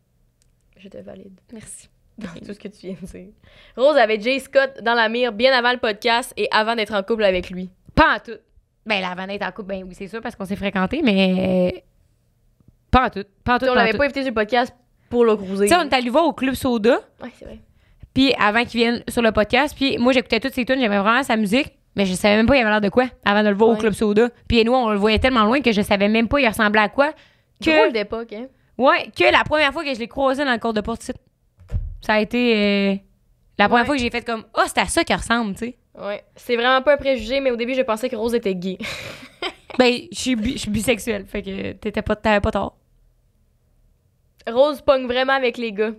Je 0.79 0.89
te 0.89 0.99
valide. 0.99 1.39
Merci. 1.53 1.89
Dans 2.19 2.29
tout 2.29 2.55
ce 2.55 2.59
que 2.59 2.69
tu 2.69 2.87
viens 2.87 2.97
de 3.01 3.07
dire. 3.07 3.29
Rose 3.77 3.97
avait 3.97 4.19
Jay 4.21 4.39
Scott 4.39 4.83
dans 4.83 4.95
la 4.95 5.09
mire 5.09 5.33
bien 5.33 5.53
avant 5.53 5.73
le 5.73 5.79
podcast 5.79 6.33
et 6.37 6.49
avant 6.51 6.75
d'être 6.75 6.95
en 6.95 7.03
couple 7.03 7.25
avec 7.25 7.51
lui. 7.51 7.69
Pas 7.95 8.17
en 8.17 8.19
tout. 8.21 8.39
Ben, 8.87 9.01
la 9.01 9.15
vanette 9.15 9.43
en 9.43 9.51
couple, 9.51 9.69
ben 9.69 9.85
oui, 9.87 9.95
c'est 9.95 10.07
sûr, 10.07 10.21
parce 10.21 10.37
qu'on 10.37 10.45
s'est 10.45 10.57
fréquentés, 10.57 11.03
mais. 11.03 11.85
Pas 12.91 13.07
en 13.07 13.11
tout. 13.11 13.25
Pas 13.45 13.57
en 13.57 13.59
tout. 13.59 13.67
on 13.69 13.75
l'avait 13.75 13.99
pas 13.99 14.05
invité 14.05 14.23
sur 14.23 14.31
le 14.31 14.35
podcast 14.35 14.73
pour 15.11 15.25
le 15.25 15.37
cruiser. 15.37 15.67
Tu 15.67 15.75
sais, 15.75 15.77
on 15.77 15.83
est 15.83 15.93
allé 15.93 16.09
voir 16.09 16.25
au 16.25 16.33
Club 16.33 16.55
Soda. 16.55 17.01
Ouais, 17.23 17.31
c'est 17.39 17.45
vrai. 17.45 17.59
Puis 18.15 18.33
avant 18.39 18.65
qu'il 18.65 18.81
vienne 18.81 19.03
sur 19.09 19.21
le 19.21 19.31
podcast, 19.31 19.75
puis 19.77 19.99
moi 19.99 20.13
j'écoutais 20.13 20.41
toutes 20.41 20.55
ses 20.55 20.65
tunes, 20.65 20.81
j'aimais 20.81 20.99
vraiment 20.99 21.23
sa 21.23 21.37
musique, 21.37 21.75
mais 21.97 22.07
je 22.07 22.15
savais 22.15 22.37
même 22.37 22.47
pas 22.47 22.57
il 22.57 22.61
avait 22.61 22.71
l'air 22.71 22.81
de 22.81 22.89
quoi 22.89 23.05
avant 23.27 23.43
de 23.43 23.49
le 23.51 23.55
voir 23.55 23.71
au. 23.71 23.77
Club 23.77 23.93
Soda. 23.93 24.31
Puis 24.49 24.65
nous 24.65 24.73
on 24.73 24.89
le 24.89 24.97
voyait 24.97 25.19
tellement 25.19 25.45
loin 25.45 25.61
que 25.61 25.71
je 25.71 25.83
savais 25.83 26.09
même 26.09 26.27
pas 26.27 26.41
il 26.41 26.49
ressemblait 26.49 26.81
à 26.81 26.89
quoi. 26.89 27.13
Que 27.63 27.77
Drôle 27.77 27.93
d'époque, 27.93 28.33
hein. 28.33 28.47
ouais, 28.79 29.11
que 29.15 29.31
la 29.31 29.45
première 29.45 29.71
fois 29.71 29.85
que 29.85 29.93
je 29.93 29.99
l'ai 29.99 30.09
croisé 30.09 30.47
dans 30.47 30.53
le 30.53 30.59
cours 30.59 30.73
de 30.73 30.81
porte 30.81 31.03
ça 32.07 32.15
a 32.15 32.21
été 32.21 32.55
euh, 32.57 32.97
la 33.59 33.69
première 33.69 33.83
Ouais. 33.83 33.87
fois 33.87 33.97
que 33.97 34.01
j'ai 34.03 34.11
fait 34.11 34.25
comme 34.25 34.45
oh, 34.57 34.63
c'est 34.67 34.79
à 34.79 34.87
ça 34.87 35.03
qu'il 35.05 35.17
ressemble, 35.17 35.55
tu 35.55 35.67
sais. 35.67 35.79
Ouais. 35.99 36.23
C'est 36.37 36.57
vraiment 36.57 36.83
pas 36.83 36.95
un 36.95 36.97
préjugé, 36.99 37.41
mais 37.41 37.51
au 37.51 37.57
début, 37.57 37.75
je 37.75 37.81
pensais 37.83 38.09
que 38.09 38.17
Rose 38.17 38.35
était 38.35 38.55
gay. 38.55 38.79
Ben, 39.79 39.93
je 40.11 40.19
suis 40.19 40.37
bi- 40.37 40.65
bisexuelle, 40.69 41.27
fait 41.27 41.43
que 41.43 41.73
t'étais 41.73 42.01
pas 42.01 42.17
t'avais 42.17 42.41
pas 42.41 42.51
tort. 42.51 42.79
Rose 44.47 44.81
pogne 44.81 45.07
vraiment 45.07 45.35
avec 45.35 45.59
les 45.59 45.71
gars. 45.73 45.91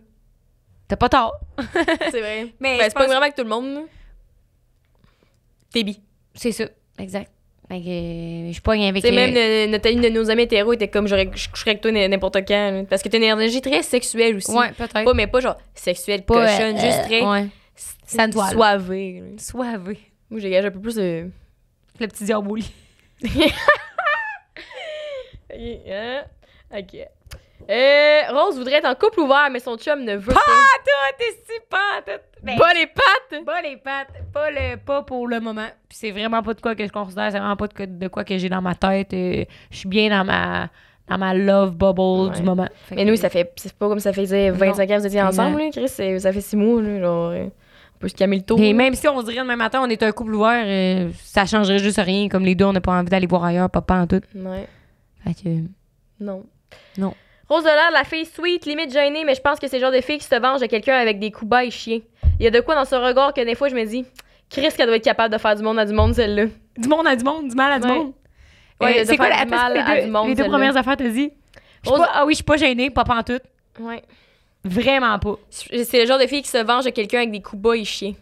T'as 0.87 0.95
pas 0.95 1.09
tort. 1.09 1.37
C'est 2.11 2.21
vrai. 2.21 2.53
Mais 2.59 2.77
Ben, 2.79 2.83
c'est 2.85 2.93
pas 2.95 3.05
vraiment 3.05 3.21
avec 3.21 3.35
tout 3.35 3.43
le 3.43 3.49
monde. 3.49 3.85
T'es 5.71 5.83
bi. 5.83 6.01
C'est 6.33 6.53
ça, 6.53 6.63
exact. 6.97 7.31
Fait 7.69 7.81
que 7.81 7.87
euh, 8.49 8.51
je 8.53 8.61
pogne 8.61 8.85
avec 8.87 9.03
Tu 9.03 9.09
sais, 9.09 9.13
euh, 9.13 9.15
même 9.27 9.35
euh, 9.35 9.67
notre 9.67 9.91
une 9.91 9.99
de 9.99 10.07
nos 10.09 10.29
amis 10.29 10.43
hétéros 10.43 10.71
était 10.73 10.87
comme 10.87 11.05
j'aurais, 11.07 11.29
je 11.35 11.49
coucherais 11.49 11.71
avec 11.71 11.81
toi 11.81 11.91
n'importe 11.91 12.37
quand. 12.47 12.71
là. 12.71 12.83
Parce 12.89 13.01
que 13.03 13.09
t'as 13.09 13.17
une 13.17 13.23
énergie 13.25 13.61
très 13.61 13.83
sexuelle 13.83 14.37
aussi. 14.37 14.51
Ouais, 14.51 14.71
peut-être. 14.71 15.03
Pas, 15.03 15.13
mais 15.13 15.27
pas 15.27 15.41
genre 15.41 15.57
sexuelle, 15.75 16.23
Pas, 16.23 16.45
cochonne, 16.45 16.77
euh, 16.77 16.79
juste 16.79 17.03
très 17.03 17.21
ouais. 17.23 17.47
Toile. 18.31 18.51
soivée. 18.53 19.21
là. 19.21 19.27
Soivé. 19.37 19.99
Moi, 20.29 20.39
j'ai 20.39 20.49
gagé 20.49 20.67
un 20.67 20.71
peu 20.71 20.79
plus 20.79 20.95
de. 20.95 21.29
Le 21.99 22.07
petit 22.07 22.23
diable 22.23 22.49
au 22.49 22.55
lit. 22.55 22.71
Ok. 25.49 25.59
hein? 25.89 26.23
Ok. 26.77 26.95
Euh, 27.69 28.21
Rose 28.29 28.57
voudrait 28.57 28.75
être 28.75 28.85
en 28.87 28.95
couple 28.95 29.19
ouvert, 29.21 29.49
mais 29.51 29.59
son 29.59 29.77
chum 29.77 30.03
ne 30.03 30.15
veut 30.15 30.33
pas. 30.33 30.39
Toi, 30.39 31.15
t'es 31.17 31.31
si 31.45 31.59
pas 31.69 32.01
tout. 32.05 32.36
Ben, 32.47 32.57
Bas 32.57 32.73
les 32.73 32.87
pattes! 32.87 33.45
pas 33.45 33.61
les 33.61 33.77
pattes, 33.77 34.07
pas 34.33 34.49
le 34.51 34.77
pas 34.77 35.03
pour 35.03 35.27
le 35.27 35.39
moment. 35.39 35.67
Puis 35.89 35.97
c'est 35.99 36.11
vraiment 36.11 36.41
pas 36.41 36.53
de 36.53 36.61
quoi 36.61 36.75
que 36.75 36.85
je 36.85 36.91
considère, 36.91 37.31
c'est 37.31 37.39
vraiment 37.39 37.55
pas 37.55 37.67
de 37.67 37.73
quoi, 37.73 37.85
de 37.85 38.07
quoi 38.07 38.23
que 38.23 38.37
j'ai 38.37 38.49
dans 38.49 38.61
ma 38.61 38.73
tête. 38.75 39.13
euh, 39.13 39.45
je 39.71 39.77
suis 39.77 39.89
bien 39.89 40.09
dans 40.09 40.23
ma 40.25 40.69
dans 41.07 41.17
ma 41.17 41.33
love 41.33 41.75
bubble 41.75 42.29
Ouais. 42.31 42.35
du 42.37 42.43
moment. 42.43 42.67
Fait 42.87 42.95
Mais 42.95 43.05
que- 43.05 43.09
nous, 43.11 43.15
ça 43.15 43.29
fait. 43.29 43.51
C'est 43.55 43.71
pas 43.73 43.87
comme 43.87 43.99
ça 43.99 44.11
faisait 44.11 44.49
25 44.51 44.89
ans 44.91 44.95
que 44.95 44.99
vous 45.01 45.07
étiez 45.07 45.21
ensemble, 45.21 45.57
là, 45.59 45.69
Chris. 45.71 45.87
Ça 45.87 46.33
fait 46.33 46.41
6 46.41 46.55
mois, 46.57 46.81
là. 46.81 46.99
Genre. 46.99 47.29
euh, 47.31 47.45
On 47.95 47.99
peut 47.99 48.09
se 48.09 48.13
calmer 48.15 48.35
le 48.37 48.43
taux. 48.43 48.57
Et 48.59 48.73
même 48.73 48.93
si 48.93 49.07
on 49.07 49.19
se 49.21 49.25
dirait 49.25 49.41
demain 49.41 49.55
matin, 49.55 49.81
on 49.83 49.89
est 49.89 50.03
un 50.03 50.11
couple 50.11 50.35
ouvert, 50.35 50.63
euh, 50.67 51.09
ça 51.23 51.45
changerait 51.47 51.79
juste 51.79 51.99
rien. 51.99 52.27
Comme 52.29 52.45
les 52.45 52.53
deux, 52.55 52.65
on 52.65 52.73
n'a 52.73 52.81
pas 52.81 52.91
envie 52.91 53.09
d'aller 53.09 53.25
voir 53.25 53.43
ailleurs, 53.45 53.69
papa 53.71 53.95
en 53.95 54.05
tout. 54.05 54.21
Ouais. 54.35 54.67
Fait 55.23 55.33
que. 55.33 55.49
Non. 56.19 56.43
Non. 56.97 57.13
Rose 57.49 57.65
a 57.65 57.73
l'air 57.73 57.87
de 57.89 57.93
la 57.93 58.03
fille 58.03 58.25
sweet, 58.25 58.65
limite 58.65 58.91
gênée, 58.91 59.23
mais 59.25 59.33
je 59.33 59.41
pense 59.41 59.57
que 59.59 59.67
c'est 59.67 59.77
le 59.77 59.81
genre 59.85 59.91
de 59.93 60.01
fille 60.01 60.17
qui 60.17 60.25
se 60.25 60.35
venge 60.39 60.59
de 60.59 60.65
quelqu'un 60.67 60.95
avec 60.97 61.17
des 61.17 61.31
coups 61.31 61.49
bas 61.49 61.63
et 61.63 61.71
chiens. 61.71 62.01
Il 62.39 62.43
y 62.43 62.47
a 62.47 62.51
de 62.51 62.59
quoi 62.59 62.75
dans 62.75 62.85
ce 62.85 62.95
regard 62.95 63.33
que 63.33 63.41
des 63.41 63.55
fois 63.55 63.67
je 63.69 63.75
me 63.75 63.85
dis, 63.85 64.05
Chris 64.49 64.69
qu'elle 64.75 64.87
doit 64.87 64.95
être 64.97 65.03
capable 65.03 65.33
de 65.33 65.39
faire 65.39 65.55
du 65.55 65.63
monde 65.63 65.79
à 65.79 65.85
du 65.85 65.93
monde, 65.93 66.13
celle-là. 66.13 66.45
Du 66.77 66.87
monde 66.87 67.07
à 67.07 67.15
du 67.15 67.23
monde, 67.23 67.49
du 67.49 67.55
mal 67.55 67.71
à 67.73 67.79
du 67.79 67.87
Ouais. 67.87 67.93
monde. 67.97 68.13
Ouais, 68.79 68.99
Euh, 69.01 69.03
c'est 69.05 69.17
quoi 69.17 69.29
la 69.29 69.43
du 69.43 69.49
mal 69.51 69.73
les 69.73 69.79
à 69.79 69.95
deux, 69.99 70.05
du 70.05 70.11
monde, 70.11 70.27
les 70.29 70.35
deux 70.35 70.45
premières 70.45 70.77
affaires, 70.77 70.95
t'as 70.97 71.09
dit? 71.09 71.31
Rose- 71.85 71.99
pas- 71.99 72.09
ah 72.13 72.25
oui, 72.25 72.33
je 72.33 72.37
suis 72.37 72.43
pas 72.43 72.57
gênée, 72.57 72.89
pas 72.91 73.03
en 73.07 73.23
tout. 73.23 73.39
Ouais. 73.79 74.03
Vraiment 74.63 75.17
pas. 75.19 75.35
C'est 75.49 76.01
le 76.01 76.05
genre 76.05 76.19
de 76.19 76.27
fille 76.27 76.41
qui 76.41 76.49
se 76.49 76.57
venge 76.63 76.85
de 76.85 76.89
quelqu'un 76.91 77.19
avec 77.19 77.31
des 77.31 77.41
coups 77.41 77.61
bas 77.61 77.75
et 77.75 77.83
chiens. 77.85 78.13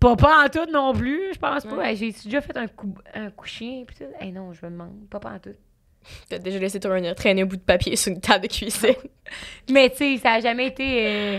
Pas, 0.00 0.16
pas 0.16 0.44
en 0.44 0.48
tout 0.48 0.70
non 0.70 0.92
plus, 0.92 1.32
je 1.34 1.38
pense 1.38 1.64
pas. 1.64 1.88
Hey, 1.88 1.96
J'ai 1.96 2.12
déjà 2.12 2.40
fait 2.40 2.56
un 2.56 2.66
coup, 2.66 2.94
un 3.14 3.30
coup 3.30 3.46
chien 3.46 3.84
pis 3.86 3.94
tout? 3.94 4.04
Hey, 4.20 4.32
non, 4.32 4.52
je 4.52 4.64
me 4.66 4.70
demande. 4.70 5.08
Pas, 5.10 5.18
pas 5.20 5.30
en 5.30 5.38
tout. 5.38 5.54
T'as 6.28 6.38
déjà 6.38 6.58
laissé 6.58 6.78
tourner, 6.80 7.14
traîner 7.14 7.42
un 7.42 7.46
bout 7.46 7.56
de 7.56 7.62
papier 7.62 7.96
sur 7.96 8.12
une 8.12 8.20
table 8.20 8.46
de 8.48 8.52
cuisine. 8.52 8.94
Mais 9.70 9.88
tu 9.90 9.96
sais, 9.96 10.18
ça 10.18 10.32
a 10.34 10.40
jamais 10.40 10.66
été. 10.66 11.06
euh, 11.06 11.38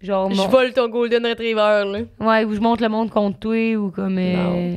Genre, 0.00 0.30
Je 0.30 0.36
mon- 0.36 0.48
vole 0.48 0.72
ton 0.72 0.88
Golden 0.88 1.26
Retriever, 1.26 1.82
là. 1.84 2.00
ouais, 2.20 2.44
ou 2.44 2.54
je 2.54 2.60
monte 2.60 2.80
le 2.80 2.88
monde 2.88 3.10
contre 3.10 3.38
toi, 3.40 3.74
ou 3.76 3.90
comme. 3.90 4.16
euh, 4.18 4.32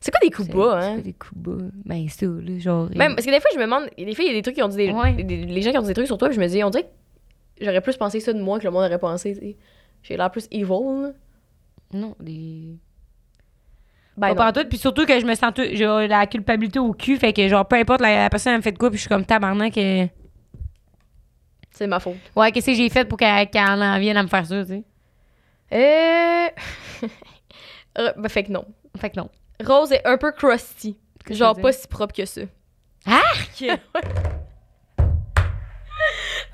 C'est 0.00 0.10
quoi 0.10 0.20
des 0.22 0.30
coups 0.30 0.48
c'est- 0.48 0.54
bas, 0.56 0.78
c'est 0.80 0.86
hein? 0.88 0.96
pas 0.96 1.02
des 1.02 1.12
coups 1.12 1.34
bas? 1.40 1.64
Ben, 1.84 2.08
ça, 2.08 2.26
là, 2.26 2.58
genre. 2.58 2.84
euh, 2.86 2.96
Même, 2.98 3.14
parce 3.14 3.26
que 3.26 3.30
des 3.32 3.40
fois, 3.40 3.50
je 3.52 3.58
me 3.58 3.64
demande, 3.64 3.84
des 3.96 4.14
fois, 4.14 4.24
il 4.24 4.28
y 4.28 4.30
a 4.30 4.34
des 4.34 4.42
trucs 4.42 4.54
qui 4.54 4.62
ont 4.62 4.68
dit 4.68 4.76
des, 4.76 4.90
Ouais. 4.90 5.12
des- 5.12 5.22
des- 5.24 5.44
les 5.46 5.62
gens 5.62 5.70
qui 5.72 5.78
ont 5.78 5.82
dit 5.82 5.88
des 5.88 5.94
trucs 5.94 6.06
sur 6.06 6.18
toi, 6.18 6.28
puis 6.28 6.36
je 6.36 6.40
me 6.40 6.46
dis, 6.48 6.62
on 6.64 6.70
dirait 6.70 6.84
que 6.84 7.64
j'aurais 7.64 7.80
plus 7.80 7.96
pensé 7.96 8.20
ça 8.20 8.32
de 8.32 8.40
moi 8.40 8.58
que 8.58 8.64
le 8.64 8.70
monde 8.70 8.84
aurait 8.84 8.98
pensé. 8.98 9.56
J'ai 10.02 10.16
l'air 10.16 10.30
plus 10.30 10.46
evil, 10.50 11.02
là. 11.02 11.10
Non, 11.92 12.14
des. 12.20 12.76
Ben, 14.16 14.34
pas 14.34 14.52
tout, 14.52 14.64
puis 14.68 14.78
surtout 14.78 15.06
que 15.06 15.18
je 15.20 15.24
me 15.24 15.34
sens 15.36 15.52
tout, 15.54 15.62
j'ai 15.72 15.84
la 16.08 16.26
culpabilité 16.26 16.80
au 16.80 16.92
cul, 16.92 17.16
fait 17.16 17.32
que 17.32 17.46
genre 17.48 17.66
peu 17.66 17.76
importe 17.76 18.00
la, 18.00 18.22
la 18.24 18.30
personne 18.30 18.52
elle 18.54 18.58
me 18.58 18.62
fait 18.62 18.72
de 18.72 18.78
quoi, 18.78 18.90
puis 18.90 18.96
je 18.98 19.02
suis 19.02 19.08
comme 19.08 19.24
tabarnak 19.24 19.72
que 19.74 20.06
c'est 21.78 21.86
ma 21.86 22.00
faute. 22.00 22.16
ouais 22.36 22.50
qu'est-ce 22.52 22.66
que 22.66 22.74
j'ai 22.74 22.88
fait 22.88 23.04
pour 23.04 23.16
qu'elle 23.18 23.48
en 23.54 23.98
vienne 23.98 24.16
à 24.16 24.22
me 24.22 24.28
faire 24.28 24.44
ça, 24.44 24.64
tu 24.64 24.68
sais? 24.68 24.82
Euh... 25.72 26.48
Euh, 27.98 28.12
ben, 28.16 28.28
fait 28.28 28.44
que 28.44 28.52
non. 28.52 28.64
Fait 28.96 29.10
que 29.10 29.16
non. 29.16 29.28
Rose 29.66 29.90
est 29.90 30.06
un 30.06 30.18
peu 30.18 30.30
crusty. 30.30 30.96
Que 31.24 31.34
Genre 31.34 31.56
pas 31.56 31.72
si 31.72 31.88
propre 31.88 32.14
que 32.14 32.24
ça. 32.24 32.42
Arc! 33.06 33.64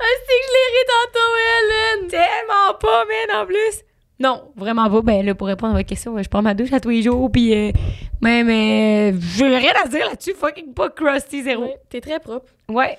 Ah, 0.00 0.04
c'est 0.26 0.38
que 0.40 0.46
je 0.46 0.52
l'ai 0.52 0.66
ri 0.72 0.84
tantôt, 0.88 2.00
Hélène! 2.00 2.08
Tellement 2.10 2.78
pas, 2.80 3.04
man, 3.04 3.42
en 3.42 3.46
plus. 3.46 3.84
Non, 4.18 4.50
vraiment 4.56 4.90
pas. 4.90 5.02
Ben 5.02 5.24
là, 5.24 5.34
pour 5.34 5.46
répondre 5.48 5.74
à 5.74 5.76
votre 5.76 5.88
question, 5.88 6.20
je 6.20 6.28
prends 6.28 6.42
ma 6.42 6.54
douche 6.54 6.72
à 6.72 6.80
tous 6.80 6.88
les 6.88 7.02
jours, 7.02 7.30
puis 7.30 7.54
euh, 7.54 7.72
même, 8.20 8.48
euh, 8.48 9.18
j'ai 9.36 9.56
rien 9.56 9.72
à 9.84 9.88
dire 9.88 10.06
là-dessus. 10.06 10.34
Fucking 10.34 10.72
pas 10.72 10.88
crusty 10.90 11.42
zéro. 11.42 11.64
Ouais, 11.64 11.78
T'es 11.90 12.00
très 12.00 12.20
propre. 12.20 12.52
Ouais. 12.68 12.98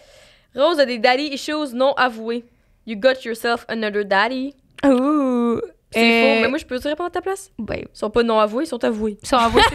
Rose 0.56 0.80
a 0.80 0.86
des 0.86 0.98
daddy 1.00 1.30
issues 1.34 1.74
non 1.74 1.94
avoués. 1.98 2.46
You 2.88 2.96
got 2.98 3.24
yourself 3.26 3.66
another 3.68 4.06
daddy. 4.06 4.54
Ouh. 4.86 5.60
C'est 5.92 6.00
Euh, 6.02 6.36
faux, 6.36 6.42
mais 6.42 6.48
moi, 6.50 6.58
je 6.58 6.66
peux 6.66 6.80
te 6.80 6.88
répondre 6.88 7.08
à 7.08 7.12
ta 7.12 7.22
place? 7.22 7.52
Ben, 7.58 7.78
Ils 7.80 7.88
sont 7.94 8.10
pas 8.10 8.24
non 8.24 8.40
avoués, 8.40 8.66
ils 8.66 8.68
sont 8.68 8.84
avoués. 8.84 9.16
que 9.18 9.28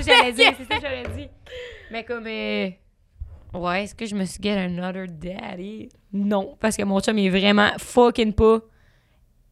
j'allais 0.06 0.32
dire, 0.32 0.52
c'est 0.58 0.72
ça 0.72 0.76
que 0.78 0.82
j'allais 0.82 1.08
dire. 1.16 1.28
Mais 1.90 2.04
comme, 2.04 2.26
euh, 2.26 2.68
ouais, 3.54 3.84
est-ce 3.84 3.94
que 3.94 4.06
je 4.06 4.14
me 4.14 4.24
suis 4.24 4.38
get 4.42 4.52
another 4.56 5.06
daddy? 5.08 5.88
Non, 6.12 6.56
parce 6.60 6.76
que 6.76 6.82
mon 6.84 7.00
chum 7.00 7.18
il 7.18 7.26
est 7.26 7.30
vraiment 7.30 7.70
fucking 7.78 8.32
pas 8.32 8.60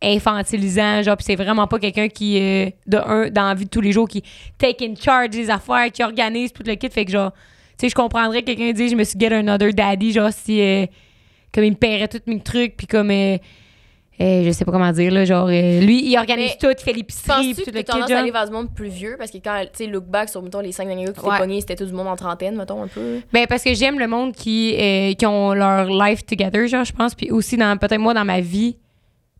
infantilisant, 0.02 1.02
genre, 1.02 1.16
pis 1.16 1.24
c'est 1.24 1.36
vraiment 1.36 1.66
pas 1.66 1.78
quelqu'un 1.78 2.08
qui, 2.08 2.38
euh, 2.40 2.70
de 2.86 2.98
un, 2.98 3.30
dans 3.30 3.48
la 3.48 3.54
vie 3.54 3.64
de 3.64 3.70
tous 3.70 3.80
les 3.80 3.92
jours, 3.92 4.08
qui 4.08 4.22
take 4.58 4.84
in 4.86 4.94
charge 4.94 5.30
des 5.30 5.50
affaires, 5.50 5.90
qui 5.90 6.02
organise 6.02 6.52
tout 6.52 6.62
le 6.64 6.74
kit, 6.74 6.88
fait 6.90 7.04
que 7.04 7.10
genre, 7.10 7.32
tu 7.32 7.38
sais, 7.80 7.88
je 7.88 7.94
comprendrais 7.94 8.42
que 8.42 8.46
quelqu'un 8.46 8.72
dise, 8.72 8.90
je 8.92 8.96
me 8.96 9.04
suis 9.04 9.18
get 9.18 9.32
another 9.32 9.72
daddy, 9.72 10.12
genre, 10.12 10.30
si, 10.32 10.60
euh, 10.60 10.86
comme 11.54 11.64
il 11.64 11.70
me 11.72 11.76
paierait 11.76 12.08
tous 12.08 12.20
mes 12.26 12.40
trucs, 12.40 12.76
puis 12.76 12.86
comme, 12.86 13.10
euh, 13.10 13.36
euh, 14.20 14.42
je 14.44 14.50
sais 14.50 14.64
pas 14.64 14.72
comment 14.72 14.90
dire, 14.90 15.12
là, 15.12 15.24
genre, 15.24 15.46
euh, 15.48 15.80
lui, 15.80 16.04
il 16.10 16.16
organise 16.18 16.50
Mais 16.50 16.58
tout, 16.60 16.74
il 16.76 16.82
fait 16.84 16.92
l'épicerie, 16.92 17.54
puis 17.54 17.64
que 17.64 17.70
tout 17.70 17.76
le 17.76 17.84
tendance 17.84 18.10
à 18.10 18.18
aller 18.18 18.30
vers 18.32 18.46
du 18.46 18.52
monde 18.52 18.74
plus 18.74 18.88
vieux? 18.88 19.14
Parce 19.16 19.30
que 19.30 19.38
quand, 19.38 19.60
tu 19.72 19.84
sais, 19.84 19.86
look 19.86 20.04
back 20.06 20.28
sur, 20.28 20.42
mettons, 20.42 20.60
les 20.60 20.72
cinq 20.72 20.86
derniers 20.88 21.04
gars 21.04 21.12
qui 21.12 21.20
Ouais. 21.20 21.38
pognés, 21.38 21.60
c'était 21.60 21.76
tout 21.76 21.86
du 21.86 21.92
monde 21.92 22.08
en 22.08 22.16
trentaine, 22.16 22.56
mettons, 22.56 22.82
un 22.82 22.88
peu. 22.88 23.20
Ben 23.32 23.46
parce 23.46 23.62
que 23.62 23.72
j'aime 23.74 23.98
le 23.98 24.08
monde 24.08 24.32
qui, 24.34 24.74
euh, 24.78 25.12
qui 25.14 25.24
ont 25.24 25.52
leur 25.54 25.86
life 25.88 26.26
together, 26.26 26.66
genre, 26.66 26.84
je 26.84 26.92
pense. 26.92 27.14
Puis 27.14 27.30
aussi, 27.30 27.56
dans 27.56 27.76
peut-être 27.78 28.00
moi, 28.00 28.12
dans 28.12 28.24
ma 28.24 28.40
vie, 28.40 28.76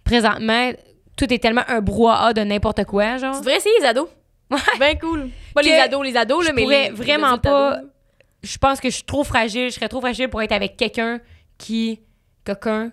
présentement, 0.05 0.70
tout 1.16 1.32
est 1.32 1.39
tellement 1.39 1.64
un 1.68 1.80
brouhaha 1.80 2.32
de 2.32 2.43
n'importe 2.43 2.85
quoi, 2.85 3.16
genre. 3.18 3.35
Tu 3.35 3.40
devrais 3.40 3.56
essayer 3.56 3.74
les 3.80 3.86
ados. 3.86 4.09
Ben 4.78 4.97
cool. 4.98 5.28
Pas 5.55 5.62
les 5.62 5.72
ados, 5.74 6.06
les 6.06 6.16
ados, 6.16 6.44
là, 6.44 6.51
je 6.51 6.55
mais 6.55 6.62
pourrais 6.62 6.82
les- 6.85 6.89
les 6.90 6.94
vraiment 6.94 7.36
pas- 7.39 7.72
ados. 7.74 7.89
Je 8.43 8.56
pense 8.56 8.80
que 8.80 8.89
je 8.89 8.94
suis 8.94 9.05
trop 9.05 9.24
fragile, 9.24 9.68
je 9.70 9.74
serais 9.74 9.89
trop 9.89 10.01
fragile 10.01 10.28
pour 10.28 10.40
être 10.40 10.52
avec 10.52 10.76
quelqu'un 10.76 11.18
qui. 11.59 12.01
quelqu'un. 12.44 12.93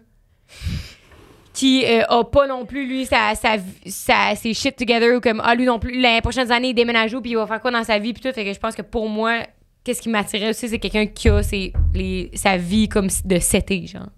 qui 1.53 1.85
euh, 1.85 2.03
a 2.09 2.23
pas 2.25 2.47
non 2.47 2.65
plus, 2.65 2.85
lui, 2.85 3.05
sa, 3.05 3.33
sa, 3.35 3.55
sa- 3.85 4.35
ses 4.35 4.53
shit 4.53 4.75
together, 4.75 5.15
ou 5.15 5.21
comme, 5.21 5.41
ah, 5.43 5.55
lui 5.55 5.65
non 5.65 5.79
plus, 5.79 5.99
les 5.99 6.19
prochaines 6.21 6.51
années, 6.51 6.69
il 6.69 6.73
déménage 6.73 7.13
où, 7.13 7.21
puis 7.21 7.31
il 7.31 7.37
va 7.37 7.47
faire 7.47 7.61
quoi 7.61 7.71
dans 7.71 7.83
sa 7.83 7.97
vie, 7.97 8.11
puis 8.11 8.21
tout. 8.21 8.33
Fait 8.33 8.43
que 8.43 8.51
je 8.53 8.59
pense 8.59 8.75
que 8.75 8.81
pour 8.81 9.07
moi, 9.07 9.39
qu'est-ce 9.83 10.01
qui 10.01 10.09
m'attirait 10.09 10.49
aussi, 10.49 10.67
c'est 10.67 10.79
quelqu'un 10.79 11.05
qui 11.05 11.29
a 11.29 11.41
ses, 11.41 11.71
les, 11.93 12.29
sa 12.33 12.57
vie 12.57 12.89
comme 12.89 13.07
de 13.23 13.39
cet 13.39 13.71
genre. 13.87 14.09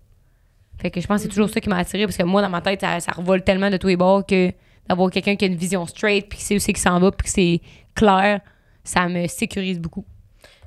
Fait 0.81 0.89
que 0.89 0.99
je 0.99 1.05
pense 1.07 1.17
que 1.17 1.23
c'est 1.23 1.29
toujours 1.29 1.49
ça 1.49 1.59
qui 1.59 1.69
m'a 1.69 1.77
attiré, 1.77 2.05
parce 2.05 2.17
que 2.17 2.23
moi, 2.23 2.41
dans 2.41 2.49
ma 2.49 2.61
tête, 2.61 2.81
ça, 2.81 2.99
ça 2.99 3.11
revole 3.11 3.43
tellement 3.43 3.69
de 3.69 3.77
tous 3.77 3.87
les 3.87 3.97
bords 3.97 4.25
que 4.25 4.51
d'avoir 4.87 5.11
quelqu'un 5.11 5.35
qui 5.35 5.45
a 5.45 5.47
une 5.47 5.55
vision 5.55 5.85
straight, 5.85 6.27
puis 6.29 6.39
qui 6.39 6.43
sait 6.45 6.55
où 6.55 6.59
c'est 6.59 6.75
s'en 6.77 6.99
va, 6.99 7.11
puis 7.11 7.25
que 7.25 7.31
c'est 7.31 7.61
clair, 7.93 8.41
ça 8.83 9.07
me 9.07 9.27
sécurise 9.27 9.79
beaucoup. 9.79 10.05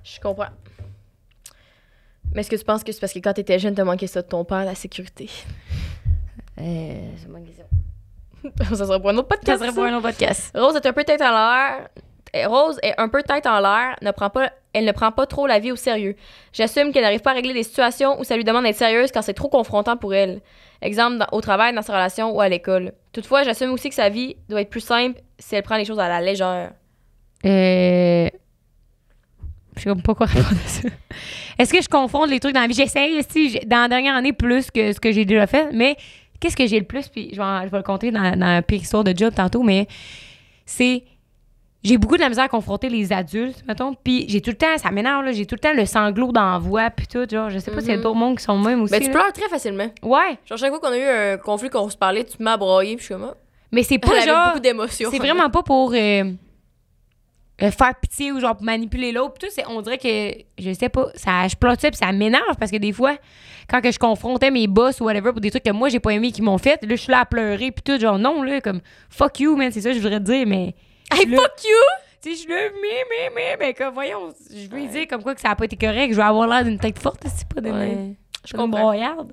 Je 0.05 0.21
comprends. 0.21 0.51
Mais 2.35 2.41
est-ce 2.43 2.51
que 2.51 2.57
tu 2.57 2.65
penses 2.65 2.85
que 2.85 2.93
c'est 2.93 3.01
parce 3.01 3.13
que 3.13 3.19
quand 3.19 3.33
t'étais 3.33 3.59
jeune, 3.59 3.75
t'as 3.75 3.85
manqué 3.85 4.07
ça 4.07 4.23
de 4.23 4.27
ton 4.29 4.45
père, 4.45 4.65
la 4.65 4.75
sécurité? 4.75 5.29
Euh, 6.59 7.11
c'est 7.17 7.27
une 7.27 7.33
bonne 7.33 7.45
question. 7.45 7.65
ça 8.77 8.87
serait 8.87 9.01
pour 9.01 9.11
un 9.11 9.17
autre 9.17 9.29
Ça 9.31 9.37
podcast. 9.37 9.61
serait 9.63 9.73
pour 9.73 9.85
un 9.85 9.95
autre 9.95 10.03
podcast. 10.03 10.51
Rose 10.55 10.77
est 10.77 10.87
un 10.87 10.93
peu 10.93 11.05
tête 11.05 11.21
en 11.23 11.31
l'air. 11.31 11.89
Euh, 12.37 12.47
Rose 12.49 12.79
est 12.83 12.95
un 12.99 13.09
peu 13.09 13.23
tête 13.23 13.47
en 13.47 13.59
l'air, 13.61 13.97
ne 14.03 14.11
prend 14.13 14.31
pas, 14.31 14.53
elle 14.73 14.85
ne 14.85 14.93
prend 14.93 15.11
pas 15.11 15.27
trop 15.27 15.47
la 15.49 15.59
vie 15.59 15.73
au 15.73 15.77
sérieux. 15.77 16.15
J'assume 16.53 16.93
qu'elle 16.93 17.03
n'arrive 17.03 17.21
pas 17.23 17.33
à 17.33 17.35
régler 17.35 17.55
des 17.55 17.65
situations 17.65 18.21
où 18.21 18.25
ça 18.25 18.37
lui 18.37 18.45
demande 18.45 18.63
d'être 18.65 18.77
sérieuse 18.77 19.11
quand 19.11 19.23
c'est 19.23 19.35
trop 19.35 19.49
confrontant 19.49 19.97
pour 19.97 20.15
elle. 20.15 20.41
Exemple, 20.81 21.19
dans- 21.19 21.27
au 21.37 21.41
travail, 21.41 21.75
dans 21.75 21.83
sa 21.83 21.93
relation 21.93 22.31
ou 22.31 22.41
à 22.41 22.49
l'école. 22.49 22.93
Toutefois, 23.13 23.43
j'assume 23.43 23.71
aussi 23.73 23.89
que 23.89 23.95
sa 23.97 24.09
vie 24.11 24.37
doit 24.49 24.61
être 24.61 24.71
plus 24.71 24.81
simple 24.81 25.21
si 25.41 25.57
elle 25.57 25.63
prend 25.65 25.77
les 25.77 25.85
choses 25.85 25.99
à 25.99 26.09
la 26.09 26.21
légère. 26.21 26.73
Euh... 27.45 28.29
Je 29.83 29.89
sais 29.91 30.03
pas 30.03 30.15
quoi 30.15 30.27
répondre 30.27 30.61
à 30.65 30.69
ça. 30.69 30.89
Est-ce 31.59 31.73
que 31.73 31.83
je 31.83 31.89
confonds 31.89 32.25
les 32.27 32.39
trucs 32.41 32.55
dans 32.55 32.61
la 32.61 32.67
vie? 32.67 32.75
J'essaye, 32.75 33.21
si, 33.29 33.59
dans 33.67 33.83
la 33.83 33.89
dernière 33.89 34.15
année, 34.15 34.33
plus 34.33 34.71
que 34.71 34.93
ce 34.93 35.01
que 35.01 35.11
j'ai 35.13 35.25
déjà 35.25 35.47
fait, 35.47 35.69
mais 35.73 35.97
qu'est-ce 36.39 36.57
que 36.57 36.67
j'ai 36.67 36.79
le 36.79 36.87
plus? 36.87 37.09
Puis 37.09 37.31
je 37.33 37.37
vais, 37.37 37.43
en- 37.43 37.63
je 37.65 37.69
vais 37.69 37.77
le 37.79 37.83
compter 37.83 38.11
dans, 38.11 38.37
dans 38.39 38.47
la 38.47 38.63
pire 38.63 38.81
histoire 38.81 39.05
de 39.05 39.17
job 39.17 39.33
tantôt, 39.35 39.63
mais 39.63 39.87
c'est... 40.67 41.05
J'ai 41.83 41.97
beaucoup 41.97 42.17
de 42.17 42.21
la 42.21 42.29
misère 42.29 42.45
à 42.45 42.49
confronter 42.49 42.91
les 42.91 43.11
adultes, 43.11 43.65
mettons, 43.67 43.95
puis 43.95 44.27
j'ai 44.29 44.43
tout 44.43 44.51
le 44.51 44.57
temps, 44.57 44.77
ça 44.77 44.91
m'énerve, 44.91 45.25
là, 45.25 45.33
j'ai 45.33 45.47
tout 45.47 45.55
le 45.55 45.61
temps 45.61 45.73
le 45.73 45.87
sanglot 45.87 46.31
dans 46.31 46.53
la 46.53 46.59
voix, 46.59 46.91
puis 46.91 47.07
tout, 47.07 47.27
genre, 47.27 47.49
je 47.49 47.59
sais 47.59 47.71
pas 47.71 47.81
s'il 47.81 47.89
y 47.89 47.93
a 47.95 47.97
Mhm. 47.97 48.03
d'autres 48.03 48.19
mondes 48.19 48.37
qui 48.37 48.45
sont 48.45 48.59
même 48.59 48.83
aussi. 48.83 48.91
Ben, 48.93 49.01
tu 49.01 49.07
là. 49.07 49.13
pleures 49.15 49.33
très 49.33 49.49
facilement. 49.49 49.87
Ouais, 50.03 50.37
Genre, 50.45 50.59
chaque 50.59 50.69
fois 50.69 50.79
qu'on 50.79 50.89
a 50.93 50.99
eu 50.99 51.03
un 51.33 51.39
conflit, 51.39 51.71
qu'on 51.71 51.89
se 51.89 51.97
parlait, 51.97 52.23
tu 52.25 52.37
à 52.47 52.57
brailler, 52.59 52.97
puis 52.97 53.01
je 53.01 53.05
suis 53.07 53.15
comme, 53.15 53.31
ah. 53.33 53.35
mais 53.73 53.83
c'est 53.83 53.95
Elle 53.95 54.01
pas 54.03 54.11
avait 54.15 54.27
genre... 54.27 54.47
beaucoup 54.49 54.61
d'émotions. 54.61 55.09
C'est 55.11 55.19
vraiment 55.19 55.49
pas 55.49 55.63
pour 55.63 55.95
euh, 55.95 56.25
euh, 57.63 57.71
faire 57.71 57.95
pitié 58.01 58.33
ou 58.33 58.41
genre 58.41 58.55
pour 58.57 58.65
manipuler 58.65 59.13
l'autre. 59.13 59.35
Tout, 59.39 59.47
c'est- 59.51 59.67
on 59.69 59.81
dirait 59.83 59.99
que, 59.99 60.33
je 60.59 60.73
sais 60.73 60.89
pas, 60.89 61.07
ça, 61.15 61.47
je 61.49 61.57
plante 61.57 61.81
ça 61.81 61.91
puis 61.91 61.99
ça 61.99 62.11
m'énerve 62.13 62.57
parce 62.59 62.71
que 62.71 62.77
des 62.79 62.93
fois, 62.93 63.17
quand 63.69 63.81
que 63.81 63.91
je 63.93 63.99
confrontais 63.99 64.51
mes 64.51 64.67
boss 64.67 65.01
ou 65.01 65.05
whatever 65.05 65.33
pour 65.33 65.41
des 65.41 65.51
trucs 65.51 65.63
que 65.65 65.71
moi 65.71 65.89
j'ai 65.89 66.01
pas 66.01 66.11
aimé 66.13 66.33
qui 66.33 66.43
m'ont 66.43 66.59
fait, 66.59 66.83
là 66.83 66.89
je 66.91 66.97
suis 66.97 67.11
là 67.13 67.21
à 67.21 67.25
pleurer 67.27 67.71
puis 67.71 67.83
tout, 67.85 67.99
genre 68.01 68.19
non, 68.19 68.43
là, 68.43 68.61
comme 68.61 68.81
fuck 69.11 69.41
you, 69.41 69.57
man, 69.57 69.71
c'est 69.73 69.81
ça 69.81 69.91
que 69.91 69.97
je 69.97 70.01
voudrais 70.01 70.19
te 70.21 70.25
dire, 70.25 70.47
mais. 70.47 70.75
Hey, 71.13 71.21
suis 71.23 71.31
là- 71.31 71.37
fuck 71.39 71.65
you! 71.65 71.77
Tu 72.23 72.29
sais, 72.31 72.35
je 72.37 72.41
suis 72.43 72.51
là, 72.51 72.57
mais, 72.83 73.05
mais, 73.09 73.31
mais, 73.35 73.57
mais, 73.59 73.75
comme 73.75 73.95
voyons, 73.95 74.33
je 74.51 74.69
veux 74.69 74.77
lui 74.79 74.89
dire 74.89 75.07
comme 75.09 75.23
quoi 75.23 75.35
que 75.35 75.41
ça 75.41 75.51
a 75.51 75.57
pas 75.57 75.65
été 75.65 75.77
correct, 75.77 76.11
je 76.13 76.17
veux 76.17 76.23
avoir 76.23 76.47
l'air 76.49 76.65
d'une 76.65 76.79
tête 76.79 76.99
forte, 76.99 77.23
c'est 77.27 77.49
pas 77.49 77.61
d'une. 77.63 77.73
Ouais. 77.73 78.15
Je 78.45 78.51
Je 78.53 78.57
comprends. 78.57 78.81
broyarde. 78.83 79.33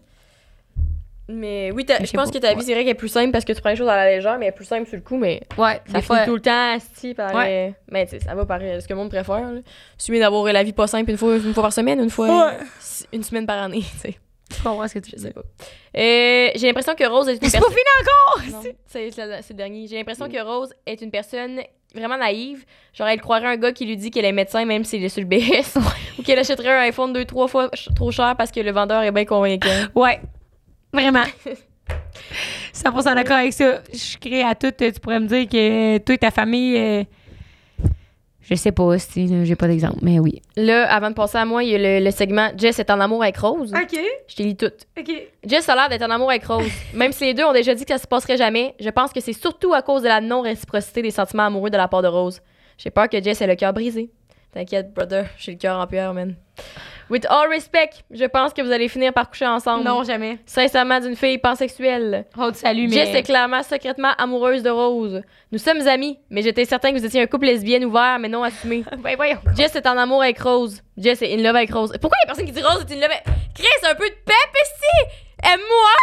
Mais 1.29 1.71
oui, 1.71 1.85
Je 2.03 2.11
pense 2.13 2.31
que 2.31 2.37
ta 2.37 2.53
vie, 2.53 2.61
c'est 2.63 2.71
vrai 2.73 2.83
qu'elle 2.83 2.91
est 2.91 2.93
plus 2.93 3.09
simple 3.09 3.31
parce 3.31 3.43
que 3.43 3.51
tu 3.51 3.59
prends 3.59 3.71
les 3.71 3.75
choses 3.75 3.89
à 3.89 3.95
la 3.97 4.09
légère, 4.15 4.37
mais 4.39 4.45
elle 4.45 4.53
est 4.53 4.55
plus 4.55 4.65
simple 4.65 4.87
sur 4.87 4.95
le 4.95 5.01
coup, 5.03 5.17
mais 5.17 5.41
Ouais, 5.57 5.81
ça 5.91 6.01
finit 6.01 6.19
tout 6.25 6.35
le 6.35 6.41
temps 6.41 6.73
asti 6.75 7.13
par 7.13 7.33
Ouais. 7.35 7.73
Mais 7.91 8.05
tu 8.05 8.11
sais, 8.11 8.19
ça 8.19 8.33
va 8.33 8.45
pareil, 8.45 8.81
ce 8.81 8.87
que 8.87 8.93
le 8.93 8.99
monde 8.99 9.09
préfère. 9.09 9.41
là. 9.41 9.59
C'est 9.97 10.11
mieux 10.13 10.19
d'avoir 10.19 10.45
la 10.53 10.63
vie 10.63 10.71
pas 10.73 10.87
simple 10.87 11.11
une 11.11 11.17
fois, 11.17 11.35
une 11.35 11.53
fois 11.53 11.63
par 11.63 11.73
semaine, 11.73 11.99
une 11.99 12.09
fois 12.09 12.27
Ouais. 12.47 12.53
une 13.11 13.23
semaine 13.23 13.45
par 13.45 13.61
année, 13.61 13.79
tu 13.91 13.97
sais. 13.97 14.17
Je 14.49 14.63
comprends 14.63 14.87
ce 14.87 14.93
que 14.93 14.99
tu 14.99 15.11
Je 15.11 15.17
sais 15.21 15.31
pas. 15.31 15.41
Euh, 15.97 16.49
j'ai 16.55 16.67
l'impression 16.67 16.95
que 16.95 17.03
Rose 17.05 17.27
est 17.27 17.33
une 17.33 17.39
Mais 17.41 17.49
c'est 17.49 17.59
pas 17.59 17.65
personne. 17.65 17.77
fini 18.55 18.63
encore! 18.63 18.73
C'est 18.87 19.49
le 19.49 19.53
dernier. 19.55 19.87
J'ai 19.87 19.97
l'impression 19.97 20.29
que 20.29 20.41
Rose 20.41 20.73
est 20.85 21.01
une 21.01 21.11
personne 21.11 21.59
vraiment 21.93 22.17
naïve. 22.17 22.63
Genre, 22.93 23.07
elle 23.09 23.19
croirait 23.19 23.47
un 23.47 23.57
gars 23.57 23.73
qui 23.73 23.85
lui 23.85 23.97
dit 23.97 24.09
qu'elle 24.09 24.23
est 24.23 24.31
médecin 24.31 24.63
même 24.63 24.85
s'il 24.85 25.03
est 25.03 25.09
sur 25.09 25.21
le 25.21 25.27
BS. 25.27 25.77
ou 26.17 26.23
qu'elle 26.23 26.39
achèterait 26.39 26.69
un 26.71 26.79
iPhone 26.83 27.11
deux, 27.11 27.25
trois 27.25 27.49
fois 27.49 27.69
trop 27.93 28.11
cher 28.11 28.35
parce 28.37 28.51
que 28.51 28.61
le 28.61 28.71
vendeur 28.71 29.01
est 29.03 29.11
bien 29.11 29.25
convaincant. 29.25 29.67
Ouais. 29.95 30.21
Vraiment. 30.93 31.23
100% 32.73 33.15
d'accord 33.15 33.37
avec 33.37 33.53
ça. 33.53 33.81
Je 33.93 34.17
crée 34.17 34.43
à 34.43 34.55
tout. 34.55 34.71
Tu 34.77 34.91
pourrais 34.99 35.19
me 35.19 35.27
dire 35.27 35.47
que 35.47 35.97
toi 35.99 36.15
et 36.15 36.17
ta 36.17 36.31
famille. 36.31 36.77
euh, 36.77 37.03
je 38.41 38.55
sais 38.55 38.71
pas 38.71 38.97
si 38.97 39.45
j'ai 39.45 39.55
pas 39.57 39.67
d'exemple, 39.67 39.97
mais 40.01 40.19
oui. 40.19 40.41
Là, 40.55 40.89
avant 40.89 41.09
de 41.09 41.15
passer 41.15 41.37
à 41.37 41.43
moi, 41.43 41.65
il 41.65 41.69
y 41.71 41.75
a 41.75 41.77
le, 41.99 42.05
le 42.05 42.11
segment 42.11 42.49
Jess 42.55 42.79
est 42.79 42.89
en 42.89 42.99
amour 43.01 43.21
avec 43.23 43.35
Rose. 43.37 43.73
OK. 43.73 43.99
Je 44.27 44.35
t'ai 44.35 44.43
lis 44.43 44.55
tout. 44.55 44.71
OK. 44.97 45.11
Jess 45.45 45.67
a 45.67 45.75
l'air 45.75 45.89
d'être 45.89 46.03
en 46.03 46.09
amour 46.11 46.29
avec 46.29 46.45
Rose. 46.45 46.71
Même 46.93 47.11
si 47.11 47.25
les 47.25 47.33
deux 47.33 47.43
ont 47.43 47.51
déjà 47.51 47.75
dit 47.75 47.83
que 47.83 47.91
ça 47.91 47.97
se 47.97 48.07
passerait 48.07 48.37
jamais, 48.37 48.73
je 48.79 48.89
pense 48.89 49.11
que 49.11 49.19
c'est 49.19 49.33
surtout 49.33 49.73
à 49.73 49.81
cause 49.81 50.01
de 50.03 50.07
la 50.07 50.21
non-réciprocité 50.21 51.01
des 51.01 51.11
sentiments 51.11 51.43
amoureux 51.47 51.69
de 51.69 51.75
la 51.77 51.89
part 51.89 52.01
de 52.01 52.07
Rose. 52.07 52.41
J'ai 52.77 52.89
peur 52.89 53.09
que 53.09 53.21
Jess 53.21 53.41
ait 53.41 53.47
le 53.47 53.55
cœur 53.55 53.73
brisé. 53.73 54.11
T'inquiète, 54.53 54.93
brother, 54.93 55.25
j'ai 55.37 55.51
le 55.51 55.57
cœur 55.57 55.77
en 55.77 55.85
pierre, 55.85 56.13
man. 56.13 56.35
With 57.09 57.25
all 57.29 57.47
respect, 57.47 58.03
je 58.11 58.25
pense 58.25 58.53
que 58.53 58.61
vous 58.61 58.71
allez 58.71 58.89
finir 58.89 59.13
par 59.13 59.29
coucher 59.29 59.47
ensemble. 59.47 59.85
Non, 59.85 60.03
jamais. 60.03 60.39
Sincèrement, 60.45 60.99
d'une 60.99 61.15
fille 61.15 61.37
pansexuelle. 61.37 62.25
Oh, 62.37 62.51
salut, 62.53 62.87
mais. 62.87 62.95
Jess 62.95 63.15
est 63.15 63.23
clairement 63.23 63.63
secrètement 63.63 64.11
amoureuse 64.17 64.61
de 64.63 64.69
Rose. 64.69 65.21
Nous 65.51 65.59
sommes 65.59 65.87
amis, 65.87 66.19
mais 66.29 66.41
j'étais 66.41 66.65
certain 66.65 66.91
que 66.91 66.97
vous 66.97 67.05
étiez 67.05 67.21
un 67.21 67.27
couple 67.27 67.45
lesbien 67.45 67.81
ouvert, 67.83 68.19
mais 68.19 68.29
non 68.29 68.43
assumé. 68.43 68.83
Ben, 68.97 69.15
voyons. 69.15 69.39
Jess 69.55 69.75
est 69.75 69.87
en 69.87 69.97
amour 69.97 70.21
avec 70.23 70.39
Rose. 70.39 70.81
Jess 70.97 71.21
est 71.21 71.33
in 71.33 71.37
love 71.37 71.55
avec 71.55 71.71
Rose. 71.71 71.93
Pourquoi 72.01 72.17
il 72.23 72.27
y 72.27 72.31
a 72.31 72.33
personne 72.33 72.45
qui 72.45 72.51
dit 72.51 72.61
Rose 72.61 72.85
est 72.89 72.93
in 72.93 72.99
love 72.99 73.11
avec... 73.11 73.23
Chris, 73.55 73.89
un 73.89 73.95
peu 73.95 74.09
de 74.09 74.15
pep 74.25 74.55
ici! 74.65 75.15
Aime-moi! 75.43 75.93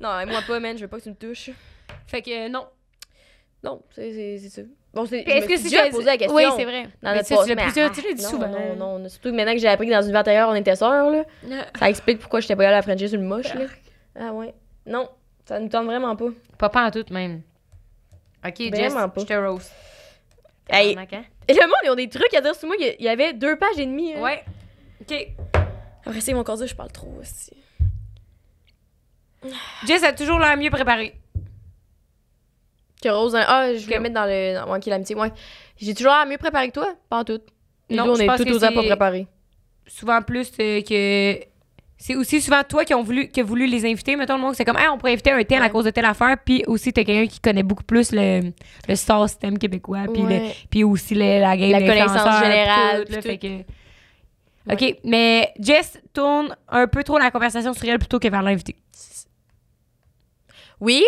Non, 0.00 0.20
aime-moi 0.20 0.40
pas, 0.46 0.60
man. 0.60 0.76
Je 0.76 0.82
veux 0.82 0.88
pas 0.88 0.98
que 0.98 1.02
tu 1.04 1.10
me 1.10 1.14
touches. 1.16 1.50
Fait 2.06 2.22
que 2.22 2.46
euh, 2.46 2.48
non. 2.48 2.66
Non, 3.64 3.82
c'est 3.90 4.38
ça. 4.38 4.62
Bon, 4.94 5.04
c'est. 5.06 5.20
Est-ce 5.20 5.46
que 5.46 5.56
c'est 5.56 5.64
déjà 5.64 5.88
posé 5.90 6.04
la 6.06 6.16
question. 6.16 6.34
Oui, 6.36 6.44
c'est 6.56 6.64
vrai. 6.64 6.84
Dans 7.02 7.10
Mais 7.10 7.16
notre 7.16 7.26
ça, 7.28 7.34
poste, 7.36 7.48
tu 7.48 7.54
l'as 7.54 7.56
mais 7.56 7.62
plusieurs, 7.64 7.90
ah, 7.90 7.94
tu 7.94 8.00
l'as 8.08 8.14
dit 8.14 8.22
non, 8.22 8.28
souvent. 8.30 8.48
Non, 8.48 8.98
non, 8.98 9.08
Surtout 9.08 9.30
que 9.30 9.36
maintenant 9.36 9.52
que 9.52 9.58
j'ai 9.58 9.68
appris 9.68 9.86
que 9.86 9.92
dans 9.92 10.02
une 10.02 10.10
vie 10.12 10.16
antérieure, 10.16 10.48
on 10.48 10.54
était 10.54 10.74
sœurs, 10.76 11.10
là. 11.10 11.24
Ça 11.78 11.90
explique 11.90 12.18
pourquoi 12.20 12.40
j'étais 12.40 12.56
pas 12.56 12.62
allée 12.64 12.72
à 12.72 12.76
la 12.76 12.82
Frenchie 12.82 13.08
sur 13.08 13.18
le 13.18 13.24
moche, 13.24 13.52
là. 13.54 13.66
Ah 14.18 14.32
ouais. 14.32 14.54
Non, 14.86 15.08
ça 15.46 15.60
nous 15.60 15.68
tente 15.68 15.84
vraiment 15.86 16.16
pas. 16.16 16.26
Pas 16.56 16.68
pas 16.70 16.86
en 16.86 16.90
tout, 16.90 17.04
même. 17.10 17.42
Ok, 18.46 18.54
Jess, 18.58 18.94
je 19.16 19.24
te 19.24 19.34
roast. 19.34 19.72
Hey, 20.70 20.94
le 20.94 21.66
monde, 21.66 21.74
ils 21.84 21.90
ont 21.90 21.94
des 21.94 22.08
trucs 22.08 22.32
à 22.34 22.40
dire 22.40 22.54
sur 22.54 22.68
moi. 22.68 22.76
Il 22.78 23.04
y 23.04 23.08
avait 23.08 23.32
deux 23.32 23.56
pages 23.56 23.78
et 23.78 23.86
demie. 23.86 24.14
hein. 24.14 24.20
Ouais. 24.22 24.44
Ok. 25.00 25.28
Après 26.06 26.20
ça, 26.20 26.30
ils 26.30 26.34
vont 26.34 26.40
encore 26.40 26.56
dire 26.56 26.66
que 26.66 26.70
je 26.70 26.76
parle 26.76 26.92
trop 26.92 27.12
aussi. 27.20 27.52
Jess 29.86 30.02
a 30.02 30.12
toujours 30.12 30.38
l'air 30.38 30.56
mieux 30.56 30.70
préparée. 30.70 31.14
Que 33.02 33.08
Rose, 33.10 33.34
hein, 33.36 33.44
ah, 33.46 33.74
je 33.74 33.88
la 33.90 34.00
mettre 34.00 34.14
dans 34.14 34.24
le. 34.26 34.54
Dans 34.54 34.90
l'amitié. 34.90 35.14
Ouais. 35.16 35.32
J'ai 35.80 35.94
toujours 35.94 36.12
l'air 36.12 36.26
mieux 36.26 36.38
préparé 36.38 36.68
que 36.68 36.72
toi. 36.74 36.94
Pas 37.08 37.18
en 37.18 37.24
tout. 37.24 37.40
Les 37.88 37.96
Non, 37.96 38.04
deux, 38.06 38.10
on 38.10 38.14
je 38.16 38.22
est 38.22 38.26
pense 38.26 38.40
tout 38.42 38.52
aux 38.56 38.58
pas 38.60 38.72
préparés. 38.72 39.26
Souvent 39.86 40.20
plus 40.22 40.50
euh, 40.60 40.82
que. 40.82 41.38
C'est 42.00 42.14
aussi 42.14 42.40
souvent 42.40 42.62
toi 42.62 42.84
qui 42.84 42.94
ont 42.94 43.02
voulu, 43.02 43.28
qui 43.28 43.40
a 43.40 43.42
voulu 43.42 43.66
les 43.66 43.84
inviter. 43.84 44.14
Mettons 44.14 44.36
le 44.36 44.40
monde, 44.42 44.54
c'est 44.54 44.64
comme, 44.64 44.76
hey, 44.76 44.86
on 44.88 44.98
pourrait 44.98 45.12
inviter 45.14 45.32
un 45.32 45.42
tel 45.42 45.60
à 45.62 45.68
cause 45.68 45.84
de 45.84 45.90
telle 45.90 46.04
affaire. 46.04 46.36
Puis 46.44 46.62
aussi, 46.68 46.92
t'as 46.92 47.02
quelqu'un 47.02 47.26
qui 47.28 47.40
connaît 47.40 47.64
beaucoup 47.64 47.82
plus 47.82 48.12
le, 48.12 48.52
le 48.88 48.94
star 48.94 49.28
system 49.28 49.58
québécois. 49.58 50.04
Puis, 50.12 50.22
le- 50.22 50.50
puis 50.70 50.84
aussi 50.84 51.14
le- 51.14 51.40
la 51.40 51.56
game 51.56 51.70
La 51.72 51.80
connaissance 51.80 52.40
générale, 52.44 53.04
tout, 53.04 53.12
là, 53.12 53.18
puis 53.20 53.30
fait 53.30 53.38
que- 53.38 54.72
OK, 54.72 54.98
mais 55.02 55.52
Jess 55.58 55.98
tourne 56.12 56.54
un 56.68 56.86
peu 56.86 57.02
trop 57.02 57.18
la 57.18 57.30
conversation 57.32 57.72
sur 57.72 57.88
elle 57.88 57.98
plutôt 57.98 58.18
que 58.20 58.28
vers 58.28 58.42
l'invité. 58.42 58.76
Oui, 60.80 61.04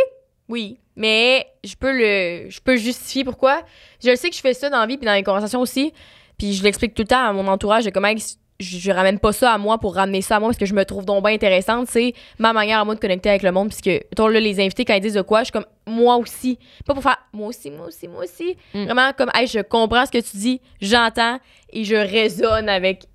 oui. 0.49 0.79
Mais 1.01 1.47
je 1.65 1.75
peux 1.77 1.93
le. 1.93 2.51
Je 2.51 2.61
peux 2.61 2.77
justifier 2.77 3.25
pourquoi. 3.25 3.63
Je 4.05 4.15
sais 4.15 4.29
que 4.29 4.37
je 4.37 4.41
fais 4.43 4.53
ça 4.53 4.69
dans 4.69 4.81
la 4.81 4.87
vie 4.87 4.99
puis 4.99 5.07
dans 5.07 5.15
les 5.15 5.23
conversations 5.23 5.63
aussi. 5.63 5.95
Puis 6.37 6.53
je 6.53 6.63
l'explique 6.63 6.93
tout 6.93 7.03
le 7.03 7.09
temps 7.09 7.25
à 7.25 7.33
mon 7.33 7.49
entourage 7.49 7.87
de 7.87 7.91
comment 7.91 8.13
je, 8.15 8.35
je 8.59 8.91
ramène 8.93 9.19
pas 9.19 9.33
ça 9.33 9.55
à 9.55 9.57
moi 9.57 9.79
pour 9.79 9.95
ramener 9.95 10.21
ça 10.21 10.37
à 10.37 10.41
moi 10.41 10.51
parce 10.51 10.59
que 10.59 10.67
je 10.67 10.75
me 10.75 10.85
trouve 10.85 11.07
donc 11.07 11.25
bien 11.25 11.33
intéressante. 11.33 11.89
C'est 11.89 12.13
ma 12.39 12.53
manière 12.53 12.81
à 12.81 12.85
moi 12.85 12.95
de 12.95 13.01
connecter 13.01 13.31
avec 13.31 13.43
le 13.43 13.51
monde. 13.51 13.69
Puisque, 13.69 13.87
mettons, 13.87 14.29
là, 14.29 14.41
les 14.41 14.61
invités, 14.61 14.85
quand 14.85 14.93
ils 14.93 15.01
disent 15.01 15.15
de 15.15 15.23
quoi, 15.23 15.39
je 15.41 15.45
suis 15.45 15.53
comme 15.53 15.65
moi 15.87 16.19
aussi. 16.19 16.59
Pas 16.85 16.93
pour 16.93 17.03
faire 17.03 17.17
moi 17.33 17.49
aussi, 17.49 17.71
moi 17.71 17.87
aussi, 17.87 18.07
moi 18.07 18.25
aussi. 18.25 18.59
Mm. 18.75 18.85
Vraiment 18.85 19.13
comme, 19.17 19.31
hey, 19.33 19.47
je 19.47 19.61
comprends 19.61 20.05
ce 20.05 20.11
que 20.11 20.19
tu 20.19 20.37
dis, 20.37 20.61
j'entends 20.83 21.39
et 21.73 21.85
je 21.85 21.97
résonne 21.97 22.69
avec 22.69 23.07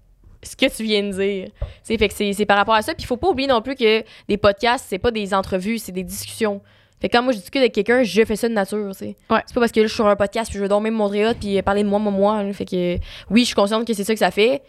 ce 0.41 0.55
que 0.55 0.75
tu 0.75 0.81
viens 0.81 1.03
de 1.03 1.11
dire. 1.11 1.49
C'est 1.83 1.99
fait 1.99 2.07
que 2.07 2.15
c'est 2.15 2.33
c'est 2.33 2.47
par 2.47 2.57
rapport 2.57 2.73
à 2.73 2.81
ça. 2.81 2.95
Puis 2.95 3.03
il 3.03 3.07
faut 3.07 3.17
pas 3.17 3.29
oublier 3.29 3.47
non 3.47 3.61
plus 3.61 3.75
que 3.75 4.03
des 4.27 4.37
podcasts, 4.37 4.85
c'est 4.89 4.97
pas 4.97 5.11
des 5.11 5.35
entrevues, 5.35 5.77
c'est 5.77 5.91
des 5.91 6.03
discussions. 6.03 6.61
Fait 7.01 7.09
que 7.09 7.17
quand 7.17 7.23
moi 7.23 7.33
je 7.33 7.37
discute 7.39 7.57
avec 7.57 7.73
quelqu'un, 7.73 8.03
je 8.03 8.23
fais 8.23 8.35
ça 8.35 8.47
de 8.47 8.53
nature, 8.53 8.89
tu 8.93 8.97
sais. 8.99 9.15
Ouais. 9.29 9.39
C'est 9.45 9.53
pas 9.53 9.59
parce 9.61 9.71
que 9.71 9.79
là, 9.81 9.85
je 9.85 9.89
suis 9.91 9.95
sur 9.95 10.07
un 10.07 10.15
podcast 10.15 10.49
puis 10.49 10.59
je 10.59 10.63
veux 10.65 10.79
me 10.79 10.89
montrer 10.91 11.27
hot 11.27 11.33
puis 11.39 11.61
parler 11.61 11.83
de 11.83 11.89
moi, 11.89 11.99
moi, 11.99 12.11
moi. 12.11 12.43
là. 12.43 12.53
Fait 12.53 12.65
que 12.65 12.95
oui, 13.29 13.41
je 13.41 13.45
suis 13.47 13.55
consciente 13.55 13.85
que 13.85 13.93
c'est 13.93 14.03
ça 14.05 14.13
que 14.13 14.19
ça 14.19 14.31
fait. 14.31 14.61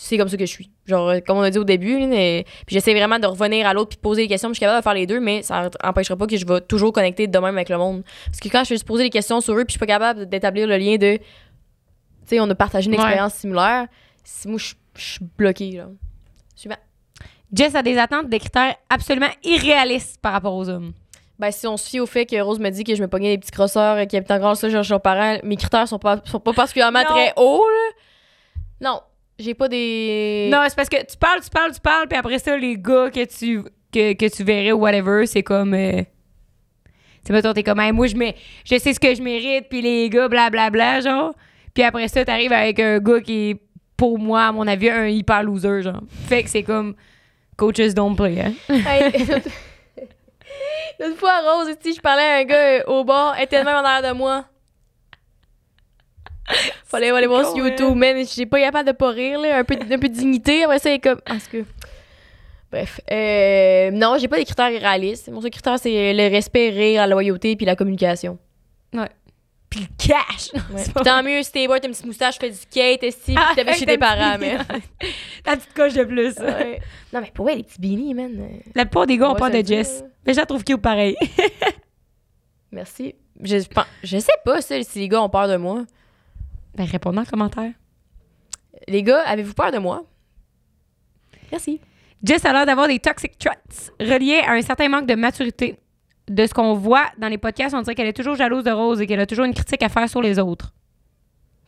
C'est 0.00 0.16
comme 0.16 0.28
ça 0.28 0.36
que 0.36 0.46
je 0.46 0.50
suis. 0.52 0.70
Genre, 0.86 1.08
euh, 1.08 1.18
comme 1.26 1.38
on 1.38 1.42
a 1.42 1.50
dit 1.50 1.58
au 1.58 1.64
début, 1.64 1.98
là, 1.98 2.06
mais- 2.06 2.44
puis 2.66 2.74
j'essaie 2.74 2.94
vraiment 2.94 3.18
de 3.18 3.26
revenir 3.26 3.66
à 3.66 3.74
l'autre 3.74 3.88
puis 3.88 3.96
de 3.96 4.00
poser 4.00 4.22
des 4.22 4.28
questions. 4.28 4.48
puis 4.48 4.54
Je 4.54 4.58
suis 4.58 4.60
capable 4.60 4.78
de 4.78 4.84
faire 4.84 4.94
les 4.94 5.06
deux, 5.08 5.18
mais 5.18 5.42
ça 5.42 5.68
empêchera 5.82 6.16
pas 6.16 6.28
que 6.28 6.36
je 6.36 6.46
vais 6.46 6.60
toujours 6.60 6.92
connecter 6.92 7.26
de 7.26 7.38
même 7.38 7.56
avec 7.56 7.68
le 7.68 7.78
monde. 7.78 8.04
Parce 8.26 8.38
que 8.38 8.48
quand 8.48 8.62
je 8.62 8.68
vais 8.68 8.74
juste 8.76 8.86
poser 8.86 9.02
des 9.02 9.10
questions 9.10 9.40
sur 9.40 9.54
eux 9.54 9.64
puis 9.64 9.70
je 9.70 9.72
suis 9.72 9.78
pas 9.80 9.86
capable 9.86 10.28
d'établir 10.28 10.68
le 10.68 10.76
lien 10.76 10.96
de. 10.96 11.16
Tu 11.16 11.22
sais, 12.26 12.40
on 12.40 12.48
a 12.48 12.54
partagé 12.54 12.86
une 12.86 12.92
Ouais. 12.92 13.00
expérience 13.02 13.34
similaire. 13.34 13.86
Si 14.22 14.46
moi, 14.46 14.58
je 14.58 14.74
je 14.94 15.04
suis 15.04 15.24
bloquée, 15.36 15.70
là. 15.72 15.88
Suivant. 16.54 16.76
Jess 17.52 17.74
a 17.76 17.82
des 17.82 17.96
attentes, 17.98 18.28
des 18.28 18.38
critères 18.40 18.74
absolument 18.90 19.30
irréalistes 19.44 20.18
par 20.20 20.32
rapport 20.32 20.54
aux 20.54 20.68
hommes. 20.68 20.92
Ben, 21.38 21.52
si 21.52 21.66
on 21.66 21.76
se 21.76 21.88
fie 21.88 22.00
au 22.00 22.06
fait 22.06 22.26
que 22.26 22.40
Rose 22.40 22.58
me 22.58 22.68
dit 22.70 22.82
que 22.82 22.94
je 22.96 23.02
me 23.02 23.06
pognais 23.06 23.36
des 23.36 23.38
petits 23.38 23.52
crosseurs 23.52 24.06
qui 24.08 24.16
habitent 24.16 24.30
en 24.32 24.38
grand 24.38 24.54
ça, 24.56 24.68
genre 24.68 24.84
leurs 24.88 25.00
parents, 25.00 25.38
mes 25.44 25.56
critères 25.56 25.86
sont 25.86 25.98
pas, 25.98 26.20
sont 26.24 26.40
pas 26.40 26.52
particulièrement 26.52 27.04
très 27.04 27.32
hauts, 27.36 27.64
là. 27.68 28.88
Non. 28.90 29.00
J'ai 29.38 29.54
pas 29.54 29.68
des. 29.68 30.48
Non, 30.50 30.64
c'est 30.68 30.74
parce 30.74 30.88
que 30.88 30.96
tu 30.96 31.16
parles, 31.16 31.40
tu 31.42 31.50
parles, 31.50 31.72
tu 31.72 31.80
parles, 31.80 32.08
puis 32.08 32.18
après 32.18 32.40
ça, 32.40 32.56
les 32.56 32.76
gars 32.76 33.08
que 33.08 33.24
tu, 33.24 33.62
que, 33.92 34.14
que 34.14 34.34
tu 34.34 34.42
verrais 34.42 34.72
ou 34.72 34.80
whatever, 34.80 35.26
c'est 35.26 35.44
comme. 35.44 35.74
Euh, 35.74 36.02
c'est 37.24 37.32
mettons, 37.32 37.52
t'es 37.52 37.62
comme, 37.62 37.78
Hey, 37.78 37.92
moi, 37.92 38.08
je, 38.08 38.16
mets, 38.16 38.34
je 38.64 38.76
sais 38.78 38.92
ce 38.92 38.98
que 38.98 39.14
je 39.14 39.22
mérite, 39.22 39.68
puis 39.68 39.80
les 39.80 40.10
gars, 40.10 40.28
blablabla, 40.28 41.00
genre. 41.00 41.34
Puis 41.72 41.84
après 41.84 42.08
ça, 42.08 42.24
t'arrives 42.24 42.52
avec 42.52 42.80
un 42.80 42.98
gars 42.98 43.20
qui 43.20 43.50
est, 43.50 43.62
pour 43.96 44.18
moi, 44.18 44.46
à 44.46 44.52
mon 44.52 44.66
avis, 44.66 44.90
un 44.90 45.06
hyper 45.06 45.44
loser, 45.44 45.82
genre. 45.82 46.02
Fait 46.26 46.42
que 46.42 46.50
c'est 46.50 46.64
comme. 46.64 46.96
Coaches 47.56 47.94
don't 47.94 48.16
play, 48.16 48.40
hein. 48.40 48.54
L'autre 50.98 51.16
fois, 51.16 51.40
Rose, 51.40 51.74
tu 51.80 51.94
je 51.94 52.00
parlais 52.00 52.22
à 52.22 52.36
un 52.38 52.44
gars 52.44 52.80
euh, 52.80 52.82
au 52.86 53.04
bar, 53.04 53.34
elle 53.36 53.44
était 53.44 53.62
même 53.62 53.76
en 53.76 53.84
arrière 53.84 54.12
de 54.12 54.16
moi. 54.16 54.44
Fallait 56.84 57.10
aller 57.10 57.26
voir 57.26 57.44
sur 57.44 57.54
con, 57.54 57.66
YouTube, 57.66 57.94
mais 57.94 58.24
j'ai 58.24 58.46
pas 58.46 58.58
capable 58.60 58.88
de 58.88 58.92
pas 58.92 59.10
rire, 59.10 59.38
là. 59.38 59.58
Un 59.58 59.64
peu, 59.64 59.74
un 59.74 59.98
peu 59.98 60.08
de 60.08 60.14
dignité. 60.14 60.64
Après 60.64 60.78
ça, 60.78 60.90
est 60.90 60.98
comme. 60.98 61.20
En 61.28 61.38
cas. 61.38 61.64
Bref. 62.70 63.00
Euh, 63.10 63.90
non, 63.92 64.16
j'ai 64.18 64.28
pas 64.28 64.36
des 64.36 64.44
critères 64.44 64.70
irréalistes. 64.70 65.28
Mon 65.28 65.40
seul 65.40 65.50
critère, 65.50 65.78
c'est 65.78 66.12
le 66.12 66.28
respect, 66.28 66.70
rire, 66.70 67.02
la 67.02 67.06
loyauté 67.06 67.56
puis 67.56 67.64
la 67.64 67.76
communication. 67.76 68.38
Puis 69.70 69.80
le 69.80 69.86
cash! 69.98 70.50
Ouais. 70.72 70.84
Tant 71.04 71.22
mieux, 71.22 71.42
si 71.42 71.52
t'es 71.52 71.66
boy, 71.66 71.78
t'as 71.80 71.88
une 71.88 71.92
petite 71.92 72.06
moustache, 72.06 72.38
fais 72.38 72.48
du 72.50 72.56
skate, 72.56 73.02
esti, 73.02 73.34
puis 73.34 73.44
t'avais 73.54 73.74
chez 73.74 73.84
tes 73.84 73.98
parents, 73.98 74.38
mais. 74.38 74.56
La 75.46 75.56
petite 75.56 75.74
coche 75.74 75.92
de 75.94 76.04
plus. 76.04 76.38
Ouais. 76.38 76.80
Non, 77.12 77.20
mais 77.20 77.30
pour 77.34 77.44
vrai, 77.44 77.56
les 77.56 77.62
petits 77.64 77.80
beanies, 77.80 78.14
man. 78.14 78.34
euh, 78.40 78.58
La 78.74 78.84
plupart 78.86 79.06
des 79.06 79.18
gars 79.18 79.34
peur 79.34 79.48
c'est 79.52 79.62
de. 79.62 79.68
Jess. 79.68 80.02
Mais 80.26 80.32
je 80.32 80.38
la 80.38 80.46
trouve 80.46 80.64
cute 80.64 80.78
pareil. 80.80 81.16
Merci. 82.72 83.14
Je, 83.42 83.58
je 83.60 83.68
pense- 83.68 83.86
je 84.02 84.18
sais 84.18 84.32
pas, 84.44 84.60
ça, 84.60 84.82
si 84.82 84.98
les 85.00 85.08
gars 85.08 85.22
ont 85.22 85.28
peur 85.28 85.48
de 85.48 85.56
moi. 85.56 85.84
Ben, 86.74 86.84
réponds 86.84 87.12
dans 87.12 87.22
le 87.22 87.26
commentaire. 87.26 87.72
Les 88.86 89.02
gars, 89.02 89.22
avez-vous 89.26 89.54
peur 89.54 89.70
de 89.72 89.78
moi? 89.78 90.04
Merci. 91.50 91.80
Jess 92.22 92.44
a 92.44 92.52
l'air 92.52 92.66
d'avoir 92.66 92.88
des 92.88 92.98
toxic 92.98 93.38
traits 93.38 93.92
reliés 94.00 94.42
à 94.46 94.52
un 94.52 94.62
certain 94.62 94.88
manque 94.88 95.06
de 95.06 95.14
maturité. 95.14 95.78
De 96.28 96.46
ce 96.46 96.52
qu'on 96.54 96.74
voit 96.74 97.06
dans 97.18 97.28
les 97.28 97.38
podcasts, 97.38 97.74
on 97.74 97.80
dirait 97.82 97.94
qu'elle 97.94 98.06
est 98.06 98.12
toujours 98.12 98.34
jalouse 98.36 98.64
de 98.64 98.70
Rose 98.70 99.00
et 99.00 99.06
qu'elle 99.06 99.20
a 99.20 99.26
toujours 99.26 99.44
une 99.46 99.54
critique 99.54 99.82
à 99.82 99.88
faire 99.88 100.08
sur 100.08 100.20
les 100.22 100.38
autres. 100.38 100.72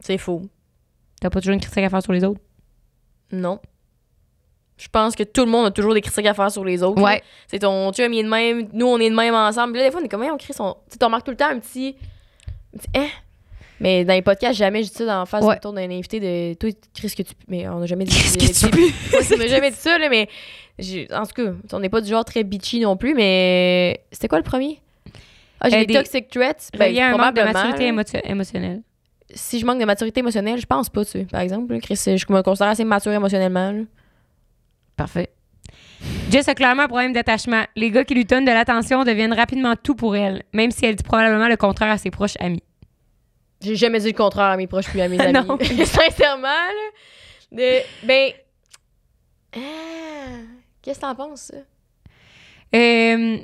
C'est 0.00 0.18
faux. 0.18 0.42
T'as 1.20 1.30
pas 1.30 1.40
toujours 1.40 1.54
une 1.54 1.60
critique 1.60 1.84
à 1.84 1.88
faire 1.88 2.02
sur 2.02 2.12
les 2.12 2.24
autres? 2.24 2.40
Non. 3.32 3.58
Je 4.76 4.88
pense 4.88 5.14
que 5.14 5.22
tout 5.22 5.44
le 5.44 5.50
monde 5.50 5.66
a 5.66 5.70
toujours 5.70 5.92
des 5.94 6.00
critiques 6.00 6.26
à 6.26 6.32
faire 6.34 6.50
sur 6.50 6.64
les 6.64 6.82
autres. 6.82 7.02
Ouais. 7.02 7.22
C'est 7.48 7.58
ton 7.58 7.92
chum, 7.92 8.12
il 8.12 8.20
est 8.20 8.22
de 8.22 8.28
même, 8.28 8.68
nous, 8.72 8.86
on 8.86 8.98
est 8.98 9.10
de 9.10 9.14
même 9.14 9.34
ensemble. 9.34 9.76
Là, 9.76 9.84
des 9.84 9.90
fois, 9.90 10.00
on 10.00 10.04
est 10.04 10.08
comme, 10.08 10.22
on 10.22 10.36
crie 10.38 10.54
son. 10.54 10.76
Tu 10.90 11.02
remarques 11.04 11.24
tout 11.24 11.30
le 11.32 11.36
temps 11.36 11.50
un 11.50 11.58
petit. 11.58 11.96
Un 12.74 12.78
petit 12.78 12.88
hein? 12.94 13.06
Mais 13.78 14.04
dans 14.04 14.12
les 14.14 14.22
podcasts, 14.22 14.58
jamais 14.58 14.82
je 14.82 14.90
dis 14.90 14.94
ça 14.96 15.06
dans 15.06 15.18
la 15.20 15.26
face 15.26 15.44
Ouais. 15.44 15.56
autour 15.56 15.72
d'un 15.74 15.90
invité 15.90 16.20
de. 16.20 16.54
Toi, 16.54 16.70
Chris, 16.94 17.12
que 17.16 17.22
tu. 17.22 17.32
Mais 17.48 17.66
on 17.68 17.82
a 17.82 17.86
jamais 17.86 18.04
dit 18.04 18.14
Ouais, 18.14 18.92
on 19.34 19.36
n'a 19.38 19.46
jamais 19.46 19.70
dit 19.70 19.76
ça, 19.76 19.98
là, 19.98 20.08
mais. 20.08 20.28
En 21.12 21.26
tout 21.26 21.34
cas, 21.44 21.52
on 21.72 21.80
n'est 21.80 21.88
pas 21.88 22.00
du 22.00 22.08
genre 22.10 22.24
très 22.24 22.44
bitchy 22.44 22.80
non 22.80 22.96
plus, 22.96 23.14
mais. 23.14 24.00
C'était 24.12 24.28
quoi 24.28 24.38
le 24.38 24.44
premier? 24.44 24.80
Ah, 25.60 25.68
j'ai 25.68 25.80
Euh, 25.80 25.84
des, 25.84 25.94
toxic 25.94 26.28
threats. 26.30 26.70
Ben, 26.78 26.88
Reliés 26.88 27.00
à 27.00 27.14
un 27.14 27.16
manque 27.16 27.34
de 27.36 27.42
maturité 27.42 27.86
émotionnelle. 28.24 28.82
Si 29.32 29.60
je 29.60 29.66
manque 29.66 29.78
de 29.78 29.84
maturité 29.84 30.20
émotionnelle, 30.20 30.58
je 30.58 30.66
pense 30.66 30.88
pas, 30.88 31.04
tu 31.04 31.10
sais, 31.12 31.24
par 31.30 31.40
exemple. 31.40 31.78
Chris, 31.80 31.96
je 31.96 32.32
me 32.32 32.42
considère 32.42 32.68
assez 32.70 32.84
mature 32.84 33.12
émotionnellement. 33.12 33.70
là. 33.72 33.82
Parfait. 34.96 35.30
Jess 36.30 36.48
a 36.48 36.54
clairement 36.54 36.82
un 36.84 36.88
problème 36.88 37.12
d'attachement. 37.12 37.62
Les 37.76 37.90
gars 37.90 38.04
qui 38.04 38.14
lui 38.14 38.24
donnent 38.24 38.46
de 38.46 38.50
l'attention 38.50 39.04
deviennent 39.04 39.34
rapidement 39.34 39.74
tout 39.76 39.94
pour 39.94 40.16
elle, 40.16 40.42
même 40.52 40.70
si 40.70 40.86
elle 40.86 40.96
dit 40.96 41.02
probablement 41.04 41.46
le 41.48 41.56
contraire 41.56 41.90
à 41.90 41.98
ses 41.98 42.10
proches 42.10 42.36
amis. 42.40 42.62
J'ai 43.62 43.76
jamais 43.76 44.00
dit 44.00 44.06
le 44.06 44.16
contraire 44.16 44.46
à 44.46 44.56
mes 44.56 44.66
proches 44.66 44.86
puis 44.88 45.00
à 45.02 45.08
mes 45.08 45.20
amis. 45.20 45.32
Non. 45.46 45.58
Sincèrement, 45.84 46.42
là. 46.48 46.90
De, 47.52 48.06
ben. 48.06 48.30
ah, 49.54 49.58
Qu'est-ce 50.82 50.98
que 51.00 51.04
t'en 51.04 51.14
penses, 51.14 51.40
ça? 51.52 51.56
Euh, 52.74 53.38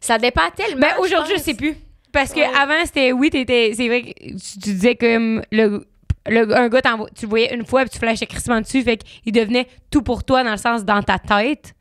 Ça 0.00 0.18
dépend 0.18 0.50
tellement. 0.54 0.80
Ben 0.80 0.94
aujourd'hui, 1.00 1.32
je 1.32 1.36
pense. 1.36 1.44
sais 1.44 1.54
plus. 1.54 1.76
Parce 2.12 2.32
que 2.32 2.40
Ouais. 2.40 2.50
avant, 2.60 2.84
c'était 2.84 3.12
oui, 3.12 3.30
t'étais. 3.30 3.72
C'est 3.74 3.86
vrai 3.88 4.02
que 4.02 4.08
tu, 4.30 4.36
tu 4.36 4.58
disais 4.58 4.96
que 4.96 5.40
le, 5.50 5.86
le- 6.26 6.56
un 6.56 6.68
gars, 6.68 6.82
tu 7.14 7.24
le 7.24 7.28
voyais 7.28 7.54
une 7.54 7.64
fois 7.64 7.82
puis 7.82 7.90
tu 7.90 7.98
flashais 7.98 8.26
crissement 8.26 8.60
dessus, 8.60 8.82
fait 8.82 8.98
qu'il 8.98 9.32
devenait 9.32 9.66
tout 9.90 10.02
pour 10.02 10.24
toi 10.24 10.42
dans 10.44 10.50
le 10.50 10.56
sens 10.58 10.84
dans 10.84 11.02
ta 11.02 11.18
tête. 11.18 11.72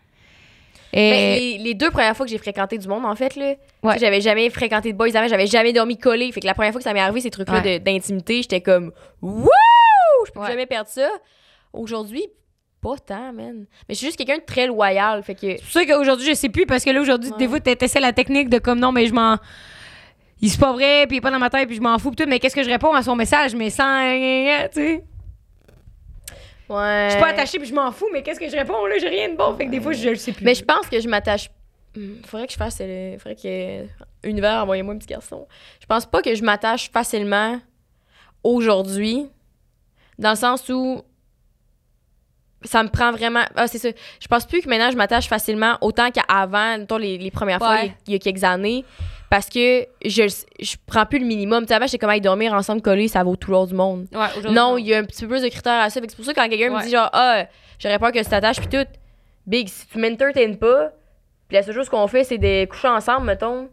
Et 0.93 1.09
Ben, 1.11 1.39
les, 1.39 1.57
les 1.57 1.73
deux 1.73 1.89
premières 1.89 2.15
fois 2.15 2.25
que 2.25 2.31
j'ai 2.31 2.37
fréquenté 2.37 2.77
du 2.77 2.87
monde, 2.87 3.05
en 3.05 3.15
fait, 3.15 3.35
là, 3.35 3.55
Ouais. 3.81 3.97
j'avais 3.97 4.19
jamais 4.21 4.49
fréquenté 4.49 4.91
de 4.93 4.97
boys 4.97 5.15
avant, 5.15 5.27
j'avais 5.27 5.47
jamais 5.47 5.73
dormi 5.73 5.97
collé. 5.97 6.31
Fait 6.31 6.41
que 6.41 6.45
la 6.45 6.53
première 6.53 6.71
fois 6.73 6.79
que 6.79 6.83
ça 6.83 6.93
m'est 6.93 6.99
arrivé, 6.99 7.21
ces 7.21 7.31
trucs-là 7.31 7.61
Ouais. 7.61 7.79
d'intimité, 7.79 8.41
j'étais 8.41 8.61
comme, 8.61 8.91
wouh! 9.21 9.47
Je 10.27 10.31
peux 10.31 10.41
Ouais. 10.41 10.47
jamais 10.47 10.65
perdre 10.65 10.89
ça. 10.89 11.09
Aujourd'hui, 11.73 12.25
pas 12.81 12.95
tant, 13.05 13.31
man. 13.33 13.65
Mais 13.87 13.93
je 13.93 13.99
suis 13.99 14.07
juste 14.07 14.17
quelqu'un 14.17 14.37
de 14.37 14.43
très 14.45 14.67
loyal. 14.67 15.21
Fait 15.23 15.35
que. 15.35 15.41
c'est 15.41 15.61
pour 15.61 15.71
ça 15.71 15.85
qu'aujourd'hui, 15.85 16.25
je 16.27 16.33
sais 16.33 16.49
plus 16.49 16.65
parce 16.65 16.83
que 16.83 16.89
là, 16.89 16.99
aujourd'hui, 17.01 17.29
Ouais. 17.31 17.37
des 17.37 17.47
fois, 17.47 17.59
t'essaies 17.59 17.99
la 17.99 18.13
technique 18.13 18.49
de 18.49 18.57
comme 18.59 18.79
non, 18.79 18.91
mais 18.91 19.05
je 19.07 19.13
m'en. 19.13 19.37
Il 20.41 20.49
c'est 20.49 20.59
pas 20.59 20.73
vrai, 20.73 21.05
puis 21.07 21.17
il 21.17 21.19
est 21.19 21.21
pas 21.21 21.29
dans 21.29 21.37
ma 21.39 21.49
tête, 21.51 21.67
puis 21.67 21.75
je 21.77 21.81
m'en 21.81 21.97
fous, 21.99 22.09
pis 22.09 22.15
tout, 22.23 22.27
mais 22.27 22.39
qu'est-ce 22.39 22.55
que 22.55 22.63
je 22.63 22.69
réponds 22.69 22.93
à 22.93 23.03
son 23.03 23.15
message, 23.15 23.53
mais 23.55 23.69
sans. 23.69 24.01
Tu 24.73 24.79
sais. 24.81 25.03
Ouais. 26.69 27.05
Je 27.07 27.11
suis 27.11 27.19
pas 27.21 27.27
attachée, 27.29 27.59
puis 27.59 27.67
je 27.67 27.73
m'en 27.75 27.91
fous, 27.91 28.07
mais 28.11 28.23
qu'est-ce 28.23 28.39
que 28.39 28.49
je 28.49 28.55
réponds, 28.55 28.85
là, 28.85 28.95
j'ai 28.99 29.09
rien 29.09 29.29
de 29.29 29.35
bon, 29.35 29.55
fait 29.55 29.65
que 29.65 29.71
des 29.71 29.81
fois, 29.81 29.91
je, 29.91 30.01
je 30.03 30.09
le 30.09 30.15
sais 30.15 30.31
plus. 30.31 30.43
Mais 30.45 30.55
je 30.55 30.63
pense 30.63 30.87
que 30.87 30.99
je 30.99 31.07
m'attache 31.07 31.49
Hmm, 31.93 32.21
Faudrait 32.25 32.47
que 32.47 32.53
je 32.53 32.57
fasse. 32.57 32.77
euh, 32.79 33.17
faudrait 33.19 33.35
que. 33.35 33.85
Univers, 34.25 34.63
envoyez-moi 34.63 34.93
un 34.93 34.97
petit 34.97 35.07
garçon. 35.09 35.45
Je 35.81 35.85
pense 35.85 36.05
pas 36.05 36.21
que 36.21 36.33
je 36.33 36.41
m'attache 36.41 36.89
facilement 36.89 37.59
aujourd'hui. 38.45 39.27
Dans 40.17 40.29
le 40.29 40.35
sens 40.37 40.69
où. 40.69 41.01
Ça 42.63 42.83
me 42.83 42.89
prend 42.89 43.11
vraiment. 43.11 43.43
Ah, 43.55 43.67
c'est 43.67 43.77
ça. 43.79 43.89
Je 44.19 44.27
pense 44.27 44.45
plus 44.45 44.61
que 44.61 44.69
maintenant 44.69 44.91
je 44.91 44.97
m'attache 44.97 45.27
facilement 45.27 45.77
autant 45.81 46.09
qu'avant, 46.11 46.77
les, 46.99 47.17
les 47.17 47.31
premières 47.31 47.57
fois, 47.57 47.71
Ouais. 47.71 47.85
il 47.85 47.87
y 47.87 47.89
a- 47.89 47.95
il 48.07 48.13
y, 48.13 48.15
a 48.15 48.19
quelques 48.19 48.43
années. 48.43 48.85
Parce 49.29 49.47
que 49.49 49.85
je, 50.05 50.23
je 50.59 50.75
prends 50.85 51.05
plus 51.05 51.17
le 51.19 51.25
minimum. 51.25 51.63
Tu 51.63 51.69
sais, 51.69 51.73
avant, 51.73 51.85
j'étais 51.87 51.97
comme, 51.99 52.09
hey, 52.11 52.19
dormir 52.21 52.53
ensemble 52.53 52.81
collés, 52.81 53.07
ça 53.07 53.23
vaut 53.23 53.35
tout 53.37 53.49
l'or 53.49 53.65
du 53.65 53.73
monde. 53.73 54.07
Ouais, 54.11 54.51
Non, 54.51 54.77
il 54.77 54.87
y 54.87 54.93
a 54.93 54.97
un 54.99 55.05
petit 55.05 55.21
peu 55.21 55.29
plus 55.29 55.41
de 55.41 55.47
critères 55.47 55.81
à 55.81 55.89
ça. 55.89 56.01
C'est 56.05 56.15
pour 56.15 56.25
ça 56.25 56.33
que 56.33 56.39
quand 56.39 56.49
quelqu'un 56.49 56.71
Ouais. 56.73 56.79
me 56.79 56.83
dit 56.83 56.91
genre 56.91 57.09
ah 57.13 57.45
j'aurais 57.79 57.97
peur 57.97 58.11
que 58.11 58.19
tu 58.19 58.25
t'attaches 58.25 58.59
puis 58.59 58.67
tout. 58.67 58.85
Big, 59.47 59.67
si 59.69 59.87
tu 59.87 59.97
m'entertaines 59.97 60.57
pas, 60.57 60.91
puis 61.47 61.55
la 61.57 61.63
seule 61.63 61.73
chose 61.73 61.89
qu'on 61.89 62.07
fait 62.07 62.23
c'est 62.25 62.37
de 62.37 62.65
coucher 62.65 62.89
ensemble, 62.89 63.25
mettons, 63.25 63.69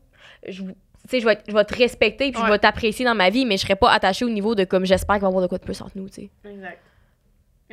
je 0.48 0.62
tu 0.62 0.68
sais, 1.08 1.20
je 1.20 1.26
vais, 1.26 1.38
je 1.48 1.52
vais 1.54 1.64
te 1.64 1.74
respecter 1.76 2.30
puis 2.32 2.40
je 2.44 2.50
vais 2.50 2.58
t'apprécier 2.58 3.04
dans 3.04 3.14
ma 3.14 3.28
vie, 3.30 3.44
mais 3.44 3.56
je 3.56 3.62
serais 3.62 3.76
pas 3.76 3.90
attachée 3.90 4.24
au 4.24 4.28
niveau 4.30 4.54
de 4.54 4.64
comme 4.64 4.84
j'espère 4.86 5.16
qu'il 5.16 5.22
va 5.22 5.28
y 5.28 5.30
avoir 5.30 5.42
de 5.42 5.48
quoi 5.48 5.58
de 5.58 5.64
plus 5.64 5.80
entre 5.82 5.92
nous, 5.96 6.08
tu 6.08 6.14
sais. 6.22 6.30
Exact. 6.48 6.78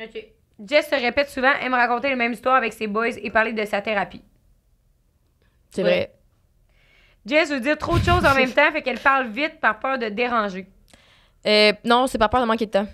OK. 0.02 0.24
Jess 0.64 0.88
se 0.88 0.94
répète 0.94 1.28
souvent, 1.28 1.52
aime 1.60 1.74
raconter 1.74 2.08
les 2.08 2.16
mêmes 2.16 2.32
histoires 2.32 2.56
avec 2.56 2.72
ses 2.72 2.86
boys 2.86 3.08
et 3.22 3.30
parler 3.30 3.52
de 3.52 3.64
sa 3.64 3.82
thérapie. 3.82 4.22
C'est 5.70 5.82
Ouais. 5.82 5.88
vrai. 5.90 6.12
Jess 7.26 7.50
veut 7.50 7.60
dire 7.60 7.76
trop 7.76 7.98
de 7.98 8.04
choses 8.04 8.24
en 8.24 8.34
même 8.34 8.50
temps, 8.52 8.70
fait 8.72 8.82
qu'elle 8.82 8.98
parle 9.00 9.26
vite 9.28 9.60
par 9.60 9.78
peur 9.80 9.98
de 9.98 10.08
déranger. 10.08 10.66
Euh, 11.46 11.72
non, 11.84 12.06
c'est 12.06 12.18
par 12.18 12.30
peur 12.30 12.40
de 12.40 12.46
manquer 12.46 12.66
de 12.66 12.70
temps. 12.70 12.86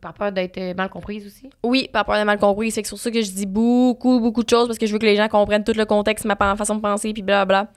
Par 0.00 0.12
peur 0.14 0.32
d'être 0.32 0.58
euh, 0.58 0.74
mal 0.74 0.88
comprise 0.90 1.24
aussi? 1.26 1.48
Oui, 1.62 1.88
par 1.92 2.04
peur 2.04 2.18
de 2.18 2.24
mal 2.24 2.38
compris. 2.38 2.72
C'est 2.72 2.86
pour 2.88 2.98
ça 2.98 3.10
que 3.10 3.22
je 3.22 3.30
dis 3.30 3.46
beaucoup, 3.46 4.18
beaucoup 4.18 4.42
de 4.42 4.48
choses 4.50 4.66
parce 4.66 4.78
que 4.78 4.86
je 4.86 4.92
veux 4.92 4.98
que 4.98 5.06
les 5.06 5.14
gens 5.16 5.28
comprennent 5.28 5.62
tout 5.62 5.72
le 5.76 5.84
contexte, 5.84 6.24
ma 6.24 6.34
façon 6.56 6.74
de 6.74 6.80
penser, 6.80 7.12
puis 7.12 7.22
blablabla. 7.22 7.68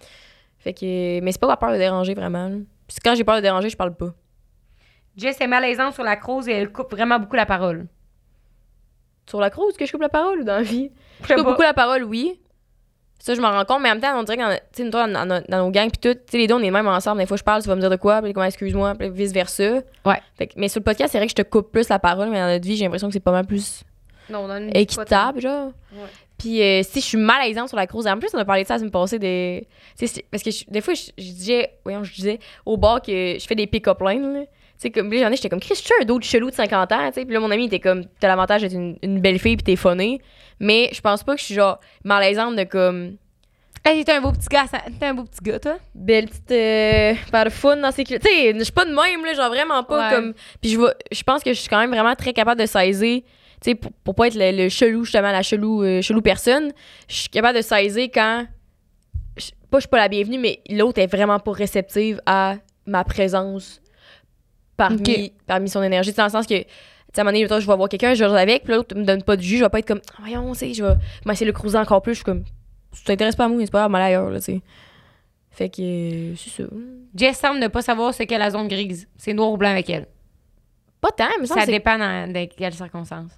Fait 0.58 0.74
que. 0.74 1.20
Mais 1.22 1.32
c'est 1.32 1.40
pas 1.40 1.48
par 1.48 1.60
peur 1.60 1.72
de 1.72 1.78
déranger 1.78 2.16
vraiment. 2.16 2.50
Puis 2.88 2.98
quand 3.04 3.14
j'ai 3.14 3.24
peur 3.24 3.36
de 3.36 3.42
déranger, 3.42 3.70
je 3.70 3.78
parle 3.78 3.96
pas. 3.96 4.10
Jess 5.16 5.40
est 5.40 5.48
malaisante 5.48 5.94
sur 5.94 6.04
la 6.04 6.16
crouse 6.16 6.48
et 6.50 6.54
elle 6.54 6.72
coupe 6.72 6.92
vraiment 6.92 7.20
beaucoup 7.20 7.36
la 7.36 7.46
parole. 7.46 7.86
Sur 9.30 9.40
la 9.40 9.50
croix, 9.50 9.66
est-ce 9.70 9.78
que 9.78 9.86
je 9.86 9.92
coupe 9.92 10.02
la 10.02 10.10
parole 10.10 10.40
ou 10.42 10.44
dans 10.44 10.56
la 10.58 10.62
vie? 10.62 10.92
Je 11.22 11.28
coupe 11.34 11.36
pas. 11.38 11.44
beaucoup 11.44 11.62
la 11.62 11.74
parole, 11.74 12.04
oui. 12.04 12.40
Ça, 13.20 13.34
je 13.34 13.42
m'en 13.42 13.50
rends 13.52 13.66
compte, 13.66 13.82
mais 13.82 13.90
en 13.90 13.94
même 13.94 14.02
temps, 14.02 14.20
on 14.20 14.24
dirait 14.24 14.38
que 14.38 14.90
dans, 14.90 15.08
dans, 15.12 15.26
dans- 15.26 15.44
dans 15.50 15.66
nos 15.66 15.72
gangs, 15.72 15.90
puis 15.90 15.98
tout, 16.00 16.14
tu 16.14 16.22
sais, 16.32 16.38
les 16.38 16.46
deux, 16.48 16.54
on 16.54 16.60
est 16.60 16.70
même 16.70 16.88
ensemble. 16.88 17.20
Des 17.22 17.26
fois, 17.26 17.38
je 17.38 17.44
parle, 17.44 17.62
tu 17.64 17.68
vas 17.68 17.76
me 17.76 17.82
dire 17.82 17.90
de 17.90 17.96
quoi, 17.96 18.22
puis 18.22 18.34
comme, 18.34 18.44
excuse-moi, 18.44 18.94
puis 18.96 19.10
vice-versa. 19.10 19.82
Ouais. 20.06 20.20
Fait 20.38 20.50
mais 20.58 20.68
sur 20.68 20.80
le 20.80 20.84
podcast, 20.84 21.12
c'est 21.12 21.18
vrai 21.18 21.26
que 21.26 21.32
je 21.32 21.36
te 21.36 21.42
coupe 21.42 21.72
plus 21.72 21.90
la 21.90 21.98
parole, 21.98 22.30
mais 22.30 22.40
dans 22.40 22.48
notre 22.52 22.66
vie, 22.68 22.76
j'ai 22.76 22.84
l'impression 22.84 23.08
que 23.08 23.14
c'est 23.14 23.20
pas 23.20 23.32
mal 23.32 23.46
plus 23.48 23.82
Non, 24.30 24.40
on 24.44 24.48
donne 24.48 24.70
équitable, 24.76 25.42
genre. 25.42 25.72
Ouais. 25.94 26.08
Puis 26.38 26.62
euh, 26.62 26.84
si 26.84 27.00
je 27.00 27.06
suis 27.06 27.18
malaisante 27.18 27.70
sur 27.70 27.78
la 27.78 27.88
croix, 27.88 28.06
en 28.12 28.20
plus, 28.20 28.30
on 28.34 28.38
a 28.38 28.46
parlé 28.46 28.62
de 28.64 28.68
ça 28.68 28.76
la 28.76 28.80
semaine 28.80 28.92
passée, 28.92 29.18
des... 29.18 29.66
tu 29.98 30.06
sais, 30.06 30.14
c'est- 30.16 30.26
parce 30.30 30.44
que 30.44 30.52
je- 30.52 30.66
des 30.68 30.82
fois, 30.82 30.94
je, 30.94 31.04
je 31.18 31.24
disais, 31.32 31.72
voyons, 31.84 32.04
je 32.04 32.14
disais 32.14 32.40
au 32.66 32.76
bar 32.78 33.02
que 33.02 33.38
je 33.40 33.46
fais 33.48 33.56
des 33.56 33.66
pick-up 33.66 34.02
lines, 34.02 34.46
sais, 34.78 34.92
comme, 34.92 35.10
puis 35.10 35.20
j'en 35.20 35.32
ai, 35.32 35.36
j'étais 35.36 35.50
comme, 35.50 35.60
Chris, 35.60 35.76
je 35.76 35.82
suis 35.84 35.94
un 36.02 36.06
d'autre 36.06 36.26
chelou 36.26 36.50
de 36.50 36.56
50 36.56 36.92
ans, 36.92 37.08
tu 37.08 37.14
sais. 37.14 37.26
Puis 37.26 37.34
là, 37.34 37.40
mon 37.40 37.52
ami 37.52 37.66
était 37.66 37.80
comme, 37.80 38.06
t'as 38.20 38.28
l'avantage 38.28 38.62
d'être 38.62 38.74
une, 38.74 38.98
une 39.02 39.20
belle 39.22 39.40
fille, 39.40 39.56
puis 39.58 39.64
t'es 39.64 39.76
funny. 39.76 40.20
Mais 40.60 40.90
je 40.94 41.02
pense 41.02 41.24
pas 41.24 41.34
que 41.36 41.40
je 41.40 41.46
suis 41.46 41.56
genre 41.56 41.80
malaisante 42.04 42.56
de 42.56 42.64
comme, 42.64 43.18
Hey, 43.88 44.04
t'es 44.04 44.14
un 44.14 44.22
beau 44.22 44.32
petit 44.32 44.48
gars, 44.50 44.66
ça- 44.66 44.82
t'es 45.00 45.06
un 45.06 45.14
beau 45.14 45.26
petit 45.26 45.44
gars, 45.44 45.60
toi. 45.60 45.78
belle 45.94 46.26
petite 46.26 46.50
euh, 46.52 47.14
dans 47.82 47.92
ses. 47.92 48.04
Tu 48.04 48.16
sais, 48.20 48.54
je 48.58 48.64
suis 48.64 48.74
pas 48.74 48.84
de 48.86 48.90
même, 48.90 49.24
là, 49.24 49.34
genre 49.36 49.50
vraiment 49.50 49.84
pas 49.84 50.10
Ouais. 50.10 50.16
comme. 50.16 50.34
Puis 50.60 50.72
je 50.72 50.80
je 51.12 51.22
pense 51.24 51.44
que 51.44 51.54
je 51.54 51.60
suis 51.60 51.70
quand 51.70 51.78
même 51.80 51.92
vraiment 51.92 52.16
très 52.16 52.34
capable 52.34 52.60
de 52.60 52.66
saisir, 52.66 53.22
tu 53.22 53.28
sais, 53.62 53.76
pour, 53.76 53.92
pour 54.04 54.16
pas 54.16 54.28
être 54.28 54.36
le, 54.36 54.64
le 54.64 54.70
chelou, 54.70 55.04
justement, 55.04 55.32
la 55.32 55.44
chelou, 55.44 55.84
euh, 55.84 56.02
chelou 56.02 56.22
personne. 56.22 56.72
Je 57.08 57.16
suis 57.16 57.30
capable 57.30 57.58
de 57.58 57.62
saisir 57.62 58.08
quand. 58.12 58.48
pas 59.70 59.78
je 59.78 59.82
suis 59.82 59.88
pas 59.90 59.98
la 59.98 60.08
bienvenue, 60.08 60.40
mais 60.40 60.62
l'autre 60.70 61.00
est 61.00 61.08
vraiment 61.08 61.38
pas 61.40 61.52
réceptive 61.52 62.20
à 62.26 62.56
ma 62.88 63.04
présence 63.04 63.82
parmi, 64.78 65.34
parmi 65.48 65.70
son 65.70 65.82
énergie. 65.84 66.12
Sais, 66.12 66.18
Dans 66.18 66.26
le 66.26 66.30
sens 66.32 66.46
que. 66.48 66.54
tu 66.58 66.64
sais, 66.64 66.68
à 67.18 67.22
un 67.22 67.24
moment 67.24 67.38
donné, 67.38 67.62
je 67.62 67.68
vais 67.68 67.76
voir 67.76 67.90
quelqu'un, 67.90 68.14
je 68.14 68.24
vais 68.26 68.40
avec, 68.40 68.64
puis 68.64 68.74
l'autre 68.74 68.96
me 68.96 69.04
donne 69.04 69.24
pas 69.24 69.36
de 69.38 69.42
jus, 69.42 69.58
je 69.58 69.64
vais 69.64 69.70
pas 69.70 69.80
être 69.80 69.88
comme, 69.88 70.02
Ah, 70.14 70.18
voyons, 70.20 70.52
tu 70.54 70.60
sais, 70.60 70.74
je 70.74 70.84
vais 70.84 70.94
m'essayer 71.26 71.46
de 71.46 71.52
le 71.52 71.58
cruiser 71.58 71.78
encore 71.78 72.02
plus. 72.02 72.14
Je 72.14 72.18
suis 72.18 72.26
comme, 72.26 72.44
tu 72.92 73.04
t'intéresses 73.04 73.36
pas 73.36 73.46
à 73.46 73.48
moi, 73.48 73.60
c'est 73.64 73.72
pas 73.72 73.80
grave, 73.80 73.92
mal 73.92 74.02
ailleurs, 74.02 74.30
là, 74.30 74.40
tu 74.40 74.46
sais. 74.46 74.62
Fait 75.52 75.70
que, 75.70 75.82
euh, 75.82 76.36
c'est 76.36 76.50
ça. 76.50 76.64
Jess 77.16 77.38
semble 77.40 77.60
ne 77.60 77.68
pas 77.70 77.82
savoir 77.82 78.14
ce 78.14 78.24
qu'est 78.24 78.38
la 78.38 78.52
zone 78.52 78.68
grise. 78.68 79.08
C'est 79.18 79.34
noir 79.34 79.52
ou 79.52 79.58
blanc 79.58 79.70
avec 79.70 79.90
elle. 79.90 80.06
Pas 81.00 81.12
tant, 81.12 81.30
mais 81.40 81.46
ça, 81.46 81.56
Ça 81.56 81.62
c'est. 81.66 81.72
dépend 81.72 81.98
dans, 81.98 82.32
dans 82.34 82.48
quelles 82.48 82.74
circonstances. 82.74 83.32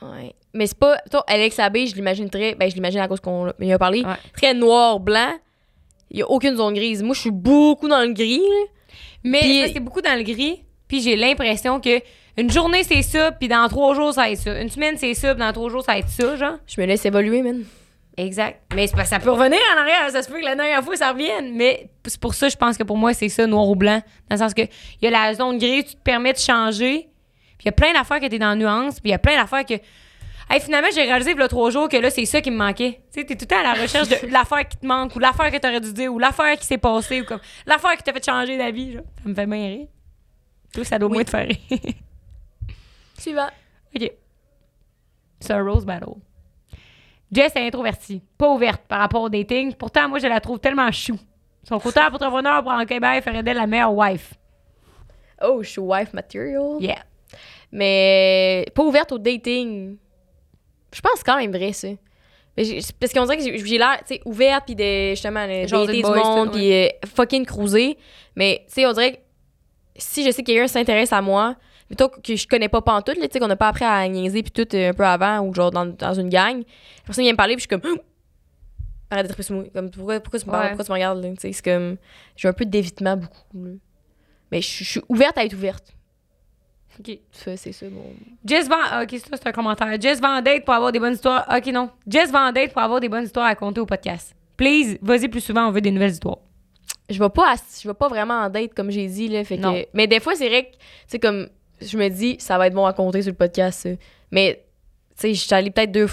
Ouais. 0.00 0.32
Mais 0.54 0.66
c'est 0.68 0.78
pas. 0.78 0.96
Toi, 1.10 1.24
Alex 1.26 1.58
Abbé, 1.58 1.86
je 1.88 1.94
l'imagine 1.96 2.30
très. 2.30 2.54
Ben, 2.54 2.70
je 2.70 2.74
l'imagine 2.76 3.00
à 3.00 3.08
cause 3.08 3.18
qu'on 3.18 3.52
y 3.58 3.72
a 3.72 3.78
parlé. 3.78 4.04
Ouais. 4.04 4.14
Très 4.34 4.54
noir, 4.54 5.00
blanc. 5.00 5.32
Il 6.10 6.20
y 6.20 6.22
a 6.22 6.30
aucune 6.30 6.56
zone 6.56 6.74
grise. 6.74 7.02
Moi, 7.02 7.14
je 7.14 7.20
suis 7.22 7.30
beaucoup 7.32 7.88
dans 7.88 8.02
le 8.06 8.12
gris, 8.12 8.38
là. 8.38 8.64
Mais 9.24 9.66
ça, 9.66 9.72
c'est 9.72 9.80
beaucoup 9.80 10.02
dans 10.02 10.16
le 10.16 10.22
gris. 10.22 10.62
Puis 10.88 11.00
j'ai 11.00 11.16
l'impression 11.16 11.80
que 11.80 12.00
une 12.38 12.50
journée, 12.50 12.84
c'est 12.84 13.02
ça, 13.02 13.32
puis 13.32 13.48
dans 13.48 13.66
trois 13.68 13.94
jours, 13.94 14.12
ça 14.12 14.22
va 14.22 14.30
être 14.30 14.38
ça. 14.38 14.60
Une 14.60 14.68
semaine, 14.68 14.96
c'est 14.98 15.14
ça, 15.14 15.34
puis 15.34 15.42
dans 15.42 15.52
trois 15.52 15.70
jours, 15.70 15.82
ça 15.82 15.92
va 15.92 15.98
être 15.98 16.08
ça, 16.08 16.36
genre. 16.36 16.58
Je 16.66 16.80
me 16.80 16.86
laisse 16.86 17.04
évoluer, 17.06 17.40
man. 17.42 17.64
Exact. 18.18 18.62
Mais 18.74 18.88
que 18.88 19.04
ça 19.04 19.18
peut 19.18 19.30
revenir 19.30 19.58
en 19.74 19.80
arrière. 19.80 20.10
Ça 20.10 20.22
se 20.22 20.30
peut 20.30 20.40
que 20.40 20.44
la 20.44 20.54
dernière 20.54 20.82
fois, 20.82 20.96
ça 20.96 21.12
revienne. 21.12 21.54
Mais 21.54 21.88
c'est 22.06 22.20
pour 22.20 22.34
ça, 22.34 22.48
je 22.48 22.56
pense 22.56 22.76
que 22.78 22.82
pour 22.82 22.96
moi, 22.96 23.12
c'est 23.12 23.28
ça, 23.28 23.46
noir 23.46 23.68
ou 23.68 23.76
blanc. 23.76 24.02
Dans 24.28 24.36
le 24.36 24.38
sens 24.38 24.54
que 24.54 24.62
il 24.62 25.02
y 25.02 25.06
a 25.06 25.10
la 25.10 25.34
zone 25.34 25.58
grise, 25.58 25.84
tu 25.84 25.94
te 25.96 26.02
permets 26.02 26.32
de 26.32 26.38
changer. 26.38 27.08
Puis 27.58 27.64
il 27.64 27.66
y 27.66 27.68
a 27.68 27.72
plein 27.72 27.92
d'affaires 27.92 28.20
que 28.20 28.26
t'es 28.26 28.38
dans 28.38 28.50
la 28.50 28.56
nuance. 28.56 29.00
Puis 29.00 29.10
il 29.10 29.12
y 29.12 29.14
a 29.14 29.18
plein 29.18 29.36
d'affaires 29.36 29.64
que. 29.64 29.74
Hey, 30.48 30.60
finalement, 30.60 30.88
j'ai 30.94 31.02
réalisé 31.02 31.32
il 31.32 31.38
y 31.38 31.42
a 31.42 31.48
trois 31.48 31.70
jours 31.70 31.88
que 31.88 31.96
là, 31.96 32.08
c'est 32.08 32.24
ça 32.24 32.40
qui 32.40 32.50
me 32.50 32.56
manquait. 32.56 33.00
Tu 33.12 33.20
sais, 33.20 33.26
t'es 33.26 33.34
tout 33.34 33.42
le 33.42 33.46
temps 33.48 33.58
à 33.58 33.74
la 33.74 33.82
recherche 33.82 34.08
de 34.08 34.16
l'affaire 34.30 34.66
qui 34.68 34.76
te 34.76 34.86
manque, 34.86 35.14
ou 35.16 35.18
l'affaire 35.18 35.50
que 35.50 35.58
t'aurais 35.58 35.80
dû 35.80 35.92
dire, 35.92 36.12
ou 36.12 36.18
l'affaire 36.18 36.56
qui 36.56 36.64
s'est 36.64 36.78
passée, 36.78 37.22
ou 37.22 37.24
comme 37.24 37.40
l'affaire 37.66 37.96
qui 37.96 38.04
t'a 38.04 38.12
fait 38.12 38.24
changer 38.24 38.56
d'avis. 38.56 38.94
Ça 38.94 39.28
me 39.28 39.34
fait 39.34 39.46
bien 39.46 39.66
rire. 39.66 39.86
Toi, 40.76 40.84
ça 40.84 40.98
doit 40.98 41.08
Oui. 41.08 41.14
moins 41.16 41.24
te 41.24 41.30
faire 41.30 41.46
rire. 41.48 41.58
Suivant. 43.18 43.48
OK. 43.94 44.12
C'est 45.40 45.52
un 45.52 45.64
rose 45.64 45.84
battle. 45.86 46.14
Jess 47.32 47.56
est 47.56 47.66
introvertie, 47.66 48.22
pas 48.38 48.50
ouverte 48.52 48.82
par 48.86 49.00
rapport 49.00 49.22
au 49.22 49.28
dating. 49.28 49.74
Pourtant, 49.74 50.08
moi, 50.08 50.18
je 50.18 50.26
la 50.26 50.38
trouve 50.40 50.60
tellement 50.60 50.90
chou. 50.92 51.18
Son 51.66 51.80
côté 51.80 51.98
entrepreneur 52.00 52.62
pour 52.62 52.72
en 52.72 52.84
Québec 52.84 53.24
ferait 53.24 53.42
d'elle 53.42 53.56
la 53.56 53.66
meilleure 53.66 53.92
wife. 53.92 54.34
Oh, 55.42 55.62
je 55.62 55.68
suis 55.70 55.80
wife 55.80 56.12
material. 56.12 56.76
Yeah. 56.78 57.02
Mais 57.72 58.64
pas 58.74 58.84
ouverte 58.84 59.12
au 59.12 59.18
dating. 59.18 59.96
Je 60.94 61.00
pense 61.00 61.22
quand 61.24 61.36
même 61.36 61.50
vrai, 61.50 61.72
ça. 61.72 61.88
Mais 62.56 62.64
Parce 63.00 63.12
qu'on 63.12 63.24
dirait 63.24 63.36
que 63.38 63.42
j'ai- 63.42 63.78
l'air, 63.78 63.98
tu 64.06 64.14
sais, 64.14 64.20
ouverte, 64.24 64.64
puis 64.66 64.74
de, 64.76 65.10
justement, 65.10 65.46
de 65.46 65.66
dater 65.68 66.02
du 66.02 66.08
monde, 66.08 66.52
puis 66.52 66.72
euh, 66.72 66.88
fucking 67.14 67.44
cruiser. 67.44 67.98
Mais, 68.34 68.62
tu 68.68 68.74
sais, 68.74 68.86
on 68.86 68.92
dirait 68.92 69.12
que 69.14 69.18
si 69.98 70.24
je 70.24 70.30
sais 70.30 70.42
que 70.42 70.46
quelqu'un 70.46 70.66
s'intéresse 70.68 71.12
à 71.12 71.20
moi, 71.22 71.56
plutôt 71.86 72.08
que 72.08 72.34
je 72.36 72.46
connais 72.48 72.68
pas 72.68 72.80
pantoute, 72.82 73.16
là, 73.18 73.26
tu 73.28 73.34
sais, 73.34 73.40
qu'on 73.40 73.46
n'a 73.48 73.56
pas 73.56 73.68
appris 73.68 73.84
à 73.84 74.06
niaiser, 74.08 74.42
puis 74.42 74.50
tout 74.50 74.74
euh, 74.76 74.90
un 74.90 74.94
peu 74.94 75.04
avant, 75.06 75.40
ou 75.40 75.54
genre 75.54 75.70
dans, 75.70 75.86
dans 75.86 76.14
une 76.14 76.28
gang, 76.28 76.58
la 76.58 76.64
personne 77.04 77.24
vient 77.24 77.32
me 77.32 77.36
parler, 77.36 77.54
puis 77.56 77.66
je 77.70 77.74
suis 77.74 77.80
comme, 77.80 77.98
arrête 79.10 79.26
d'être. 79.28 79.72
Comme, 79.72 79.90
pourquoi, 79.90 80.20
pourquoi, 80.20 80.40
tu 80.40 80.46
me 80.46 80.50
parles, 80.50 80.62
Ouais. 80.64 80.68
pourquoi 80.70 80.84
tu 80.84 80.90
me 80.90 80.94
regardes, 80.94 81.22
là? 81.22 81.30
Tu 81.30 81.36
sais, 81.40 81.52
c'est 81.52 81.64
comme, 81.64 81.96
j'ai 82.36 82.48
un 82.48 82.52
peu 82.52 82.64
d'évitement 82.64 83.16
beaucoup, 83.16 83.64
là. 83.64 83.70
Mais 84.52 84.60
je 84.60 84.66
suis- 84.66 84.84
je 84.84 84.90
suis 84.92 85.02
ouverte 85.08 85.36
à 85.38 85.44
être 85.44 85.54
ouverte. 85.54 85.92
OK. 86.98 87.18
Ça, 87.30 87.56
C'est 87.56 87.72
ça, 87.72 87.86
mon. 87.90 88.04
Jess 88.44 88.68
vend... 88.68 88.76
ah, 88.90 89.02
OK, 89.02 89.18
ça, 89.18 89.26
c'est 89.36 89.46
un 89.46 89.52
commentaire. 89.52 90.00
Jess 90.00 90.20
vend 90.20 90.38
en 90.38 90.40
date 90.42 90.64
pour 90.64 90.72
avoir 90.72 90.92
des 90.92 90.98
bonnes 90.98 91.12
histoires. 91.14 91.44
OK, 91.54 91.66
non. 91.66 91.90
Jess 92.06 92.30
pour 92.72 92.82
avoir 92.82 93.00
des 93.00 93.08
bonnes 93.08 93.24
histoires 93.24 93.46
à 93.46 93.54
compter 93.54 93.80
au 93.80 93.86
podcast. 93.86 94.34
Please, 94.56 94.96
vas-y 95.02 95.28
plus 95.28 95.42
souvent, 95.42 95.66
on 95.68 95.72
veut 95.72 95.80
des 95.82 95.90
nouvelles 95.90 96.12
histoires. 96.12 96.38
Je 97.08 97.18
vais 97.22 97.28
pas 97.30 97.54
je 97.82 97.86
vais 97.88 97.94
pas 97.94 98.08
vraiment 98.08 98.34
en 98.34 98.50
date 98.50 98.74
comme 98.74 98.90
j'ai 98.90 99.06
dit 99.06 99.28
là 99.28 99.44
fait 99.44 99.56
que 99.56 99.62
Non. 99.62 99.82
mais 99.94 100.06
des 100.06 100.20
fois 100.20 100.34
c'est 100.34 100.48
vrai 100.48 100.64
que 100.66 100.70
tu 100.72 100.78
sais 101.08 101.18
comme 101.18 101.48
je 101.80 101.96
me 101.98 102.08
dis 102.08 102.36
ça 102.40 102.58
va 102.58 102.66
être 102.66 102.74
bon 102.74 102.84
à 102.86 102.92
compter 102.92 103.22
sur 103.22 103.30
le 103.32 103.36
podcast 103.36 103.80
ça. 103.80 103.88
mais 104.30 104.64
tu 105.10 105.20
sais 105.20 105.34
je 105.34 105.40
suis 105.40 105.54
allée 105.54 105.70
peut-être 105.70 105.92
deux 105.92 106.08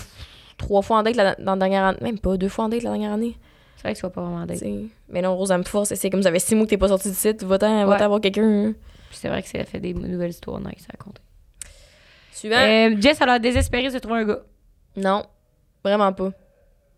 trois 0.57 0.82
fois 0.82 0.98
en 0.99 1.03
date 1.03 1.15
la, 1.15 1.36
dans 1.36 1.53
la 1.53 1.57
dernière 1.57 1.84
année 1.86 1.98
même 2.02 2.20
pas 2.20 2.38
deux 2.38 2.49
fois 2.49 2.65
en 2.65 2.70
date 2.70 2.84
la 2.84 2.91
dernière 2.91 3.14
année 3.14 3.36
C'est 3.78 3.84
vrai 3.84 3.94
que 3.94 3.98
tu 3.99 4.03
vas 4.03 4.10
pas 4.11 4.22
vraiment 4.22 4.38
en 4.38 4.45
date. 4.45 4.64
mais 5.10 5.22
non 5.22 5.36
Rose 5.36 5.52
elle 5.52 5.57
me 5.60 5.64
force 5.64 5.94
c'est 5.95 6.10
comme 6.10 6.22
ça 6.24 6.32
fait 6.32 6.40
six 6.40 6.53
mois 6.56 6.65
que 6.65 6.70
t'es 6.70 6.78
pas 6.78 6.90
sorti 6.90 7.10
du 7.10 7.15
site 7.15 7.44
va-t'en 7.44 7.88
Ouais. 7.88 8.02
avoir 8.02 8.22
quelqu'un 8.22 8.68
hein. 8.70 8.74
C'est 9.11 9.30
vrai 9.30 9.41
que 9.44 9.48
ça 9.49 9.64
fait 9.64 9.80
des 9.80 9.94
nouvelles 9.94 10.32
histoires 10.32 10.60
nice 10.60 10.88
à 10.94 10.98
compter. 10.98 11.22
suivant 12.32 12.56
Euh, 12.57 12.95
Jess, 12.99 13.20
elle 13.22 13.30
a 13.30 13.40
désespéré 13.40 13.90
de 13.91 13.99
trouver 13.99 14.22
un 14.22 14.26
gars. 14.26 14.40
non 14.95 15.24
vraiment 15.84 16.11
pas 16.14 16.32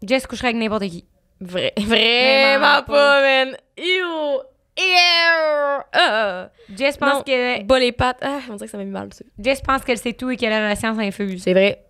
Jess 0.04 0.28
coucherait 0.28 0.50
avec 0.50 0.58
n'importe 0.62 0.84
qui. 0.84 1.06
Vrai- 1.42 1.74
Vraiment 1.78 2.84
pas. 2.84 3.22
man 3.22 3.58
Ew 3.78 4.40
Ew 4.78 5.82
ah. 5.94 6.50
Jess 6.76 6.98
pense 6.98 7.24
que 7.24 7.64
bas 7.64 7.80
les 7.80 7.92
pattes 7.92 8.18
ah 8.22 8.40
on 8.50 8.54
dirait 8.56 8.66
que 8.66 8.72
ça 8.72 8.78
m'a 8.78 8.84
mis 8.84 8.92
mal 8.92 9.10
dessus 9.10 9.26
Jess 9.40 9.62
pense 9.62 9.84
qu'elle 9.84 9.98
sait 9.98 10.14
tout 10.14 10.30
et 10.32 10.38
qu'elle 10.38 10.54
a 10.54 10.60
la 10.68 10.76
science 10.76 10.98
infuse. 11.00 11.44
C'est 11.44 11.54
vrai. 11.54 11.84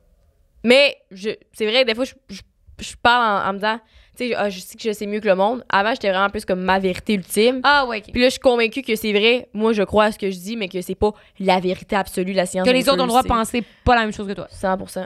Mais 0.64 0.98
je, 1.12 1.30
c'est 1.54 1.68
vrai, 1.68 1.86
des 1.86 1.94
fois, 1.94 2.06
je, 2.06 2.14
je, 2.30 2.42
je 2.80 2.96
parle 3.02 3.24
en, 3.46 3.50
en 3.50 3.54
me 3.54 3.58
disant, 3.60 3.80
tu 4.18 4.30
sais, 4.30 4.36
ah, 4.36 4.50
je 4.50 4.60
sais 4.60 4.76
que 4.76 4.84
je 4.84 4.92
sais 4.94 5.06
mieux 5.06 5.20
que 5.20 5.28
le 5.28 5.36
monde. 5.36 5.64
Avant, 5.70 5.92
j'étais 5.92 6.10
vraiment 6.10 6.30
plus 6.32 6.44
comme 6.44 6.62
ma 6.62 6.80
vérité 6.80 7.14
ultime. 7.14 7.62
Ah 7.64 7.86
ouais. 7.86 8.00
ok. 8.00 8.12
Puis 8.12 8.20
là, 8.22 8.28
je 8.28 8.32
suis 8.32 8.40
convaincue 8.40 8.82
que 8.82 8.96
c'est 8.96 9.12
vrai. 9.14 9.48
Moi, 9.54 9.74
je 9.74 9.84
crois 9.84 10.06
à 10.06 10.12
ce 10.12 10.18
que 10.18 10.32
je 10.32 10.38
dis, 10.38 10.58
mais 10.58 10.68
que 10.68 10.82
c'est 10.82 10.96
pas 10.96 11.12
la 11.40 11.60
vérité 11.60 11.96
absolue, 11.96 12.34
la 12.34 12.48
science. 12.48 12.68
Que 12.68 12.74
les 12.74 12.90
autres 12.90 13.00
ont 13.00 13.04
le 13.06 13.10
droit 13.10 13.22
de 13.22 13.28
penser 13.28 13.64
pas 13.84 13.94
la 13.94 14.02
même 14.02 14.12
chose 14.14 14.28
que 14.28 14.34
toi. 14.34 14.48
c'est 14.50 14.66
100%. 14.66 15.06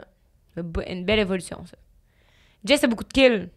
Une 0.56 0.62
be- 0.62 0.90
Une 0.90 1.04
belle 1.04 1.18
évolution, 1.18 1.58
ça. 1.66 1.76
Jess 2.64 2.82
a 2.84 2.86
beaucoup 2.86 3.04
de 3.04 3.12
kills. 3.12 3.48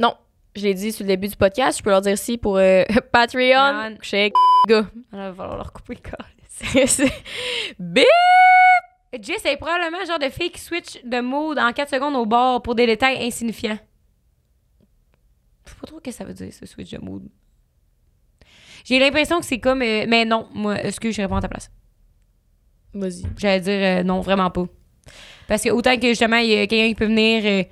Non. 0.00 0.14
je 0.56 0.62
l'ai 0.62 0.74
dit 0.74 0.92
sur 0.92 1.04
le 1.04 1.08
début 1.08 1.28
du 1.28 1.36
podcast, 1.36 1.78
je 1.78 1.82
peux 1.82 1.90
leur 1.90 2.00
dire 2.00 2.16
si 2.18 2.38
pour 2.38 2.56
euh, 2.58 2.82
Patreon, 3.12 3.96
avec 4.12 4.32
gars. 4.68 4.86
Il 5.12 5.18
va 5.18 5.32
falloir 5.34 5.56
leur 5.56 5.72
couper 5.72 5.94
le 6.02 6.10
corps. 6.10 6.26
C'est- 6.86 7.12
Bip! 7.78 8.04
Jess 9.20 9.44
est 9.44 9.56
probablement 9.56 10.00
le 10.00 10.06
genre 10.06 10.18
de 10.18 10.28
fille 10.28 10.50
qui 10.50 10.60
switch 10.60 11.02
de 11.04 11.20
mood 11.20 11.58
en 11.58 11.72
4 11.72 11.88
secondes 11.90 12.16
au 12.16 12.26
bord 12.26 12.62
pour 12.62 12.74
des 12.74 12.86
détails 12.86 13.24
insignifiants. 13.24 13.78
Je 15.66 15.70
sais 15.70 15.76
pas 15.80 15.86
trop 15.86 15.98
ce 15.98 16.02
que 16.02 16.10
ça 16.10 16.24
veut 16.24 16.34
dire, 16.34 16.52
ce 16.52 16.66
switch 16.66 16.90
de 16.90 16.98
mood. 16.98 17.22
J'ai 18.84 18.98
l'impression 18.98 19.38
que 19.40 19.46
c'est 19.46 19.60
comme. 19.60 19.82
euh, 19.82 20.04
mais 20.08 20.24
non, 20.24 20.48
moi, 20.52 20.82
excuse, 20.84 21.14
je 21.14 21.22
réponds 21.22 21.36
à 21.36 21.40
ta 21.40 21.48
place. 21.48 21.70
Vas-y. 22.92 23.22
J'allais 23.38 23.60
dire 23.60 24.00
euh, 24.00 24.02
non, 24.02 24.20
vraiment 24.20 24.50
pas. 24.50 24.64
Parce 25.48 25.62
que 25.62 25.70
autant 25.70 25.96
que 25.96 26.08
justement, 26.08 26.36
il 26.36 26.50
y 26.50 26.56
a 26.58 26.66
quelqu'un 26.66 26.88
qui 26.88 26.94
peut 26.94 27.06
venir 27.06 27.42
euh, 27.44 27.64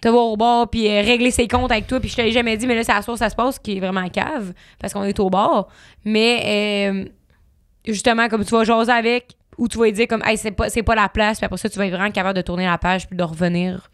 te 0.00 0.08
voir 0.08 0.26
au 0.26 0.36
bar 0.36 0.68
puis 0.68 0.88
euh, 0.88 1.00
régler 1.00 1.30
ses 1.30 1.48
comptes 1.48 1.72
avec 1.72 1.86
toi, 1.86 2.00
puis 2.00 2.08
je 2.08 2.16
te 2.16 2.22
l'ai 2.22 2.32
jamais 2.32 2.56
dit, 2.56 2.66
mais 2.66 2.74
là, 2.74 2.84
c'est 2.84 2.92
à 2.92 3.02
source, 3.02 3.18
ça 3.18 3.30
se 3.30 3.36
passe, 3.36 3.58
qui 3.58 3.76
est 3.76 3.80
vraiment 3.80 4.08
cave, 4.08 4.52
parce 4.78 4.92
qu'on 4.92 5.04
est 5.04 5.18
au 5.18 5.30
bar. 5.30 5.68
Mais 6.04 6.90
euh, 6.90 7.04
justement, 7.86 8.28
comme 8.28 8.44
tu 8.44 8.50
vas 8.50 8.64
jaser 8.64 8.92
avec, 8.92 9.36
ou 9.58 9.68
tu 9.68 9.78
vas 9.78 9.86
lui 9.86 9.92
dire 9.92 10.06
comme, 10.06 10.22
hey, 10.24 10.36
c'est 10.36 10.50
pas, 10.50 10.68
c'est 10.68 10.82
pas 10.82 10.94
la 10.94 11.08
place, 11.08 11.38
puis 11.38 11.46
après 11.46 11.56
ça, 11.56 11.68
tu 11.68 11.78
vas 11.78 11.86
être 11.86 11.92
vraiment 11.92 12.10
capable 12.10 12.36
de 12.36 12.42
tourner 12.42 12.66
la 12.66 12.78
page 12.78 13.06
puis 13.08 13.16
de 13.16 13.22
revenir. 13.22 13.88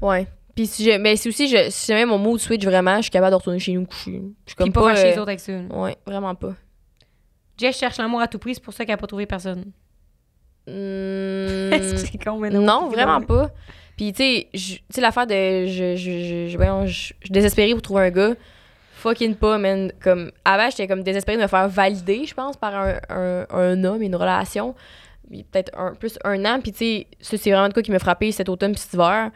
Ouais. 0.00 0.26
Puis 0.54 0.66
si 0.66 0.84
je, 0.84 0.96
mais 0.98 1.16
c'est 1.16 1.28
aussi, 1.28 1.48
je, 1.48 1.68
si 1.70 1.86
jamais 1.88 2.06
mon 2.06 2.18
mood 2.18 2.40
switch 2.40 2.64
vraiment, 2.64 2.96
je 2.96 3.02
suis 3.02 3.10
capable 3.10 3.32
de 3.32 3.36
retourner 3.36 3.58
chez 3.58 3.72
nous 3.72 3.84
coucher. 3.84 4.12
Je 4.12 4.16
suis 4.16 4.34
Puis 4.46 4.54
comme 4.56 4.72
pas, 4.72 4.88
fâcher 4.88 5.10
les 5.10 5.18
euh, 5.18 5.20
autres 5.20 5.28
avec 5.28 5.40
ça. 5.40 5.52
Ouais, 5.52 5.96
vraiment 6.06 6.34
pas. 6.34 6.54
Jess 7.58 7.76
cherche 7.78 7.98
l'amour 7.98 8.20
à 8.20 8.28
tout 8.28 8.38
prix, 8.38 8.54
c'est 8.54 8.62
pour 8.62 8.74
ça 8.74 8.84
qu'elle 8.84 8.94
a 8.94 8.98
pas 8.98 9.06
trouvé 9.06 9.26
personne. 9.26 9.64
Est-ce 10.66 11.92
que 11.92 11.96
c'est 11.98 12.24
con, 12.24 12.38
mais 12.38 12.50
non, 12.50 12.88
vraiment 12.88 13.20
pas. 13.20 13.50
Puis 13.96 14.12
tu 14.12 14.22
sais, 14.22 14.80
l'affaire 15.00 15.26
de 15.26 15.66
je 15.66 15.96
je 15.96 16.48
je 16.48 16.56
voyons, 16.56 16.86
je, 16.86 17.12
je 17.22 17.72
pour 17.72 17.82
trouver 17.82 18.02
un 18.02 18.10
gars. 18.10 18.34
Fucking 18.94 19.34
pas, 19.36 19.58
man. 19.58 19.92
Comme 20.02 20.32
avant, 20.44 20.68
j'étais 20.70 20.86
comme 20.88 21.02
désespérée 21.02 21.36
de 21.38 21.42
me 21.42 21.48
faire 21.48 21.68
valider, 21.68 22.24
je 22.26 22.34
pense, 22.34 22.56
par 22.56 22.74
un, 22.74 22.98
un, 23.08 23.46
un 23.50 23.84
homme, 23.84 24.02
une 24.02 24.16
relation. 24.16 24.74
Peut-être 25.30 25.76
un, 25.78 25.94
plus 25.94 26.18
un 26.24 26.44
an. 26.44 26.60
Puis 26.60 26.72
tu 26.72 26.78
sais, 26.78 27.06
c'est 27.20 27.50
vraiment 27.50 27.68
de 27.68 27.72
quoi 27.74 27.82
qui 27.82 27.90
m'a 27.90 27.98
frappé 27.98 28.32
cet 28.32 28.48
automne 28.48 28.72
puis 28.72 28.80
cet 28.80 28.94
hiver. 28.94 29.30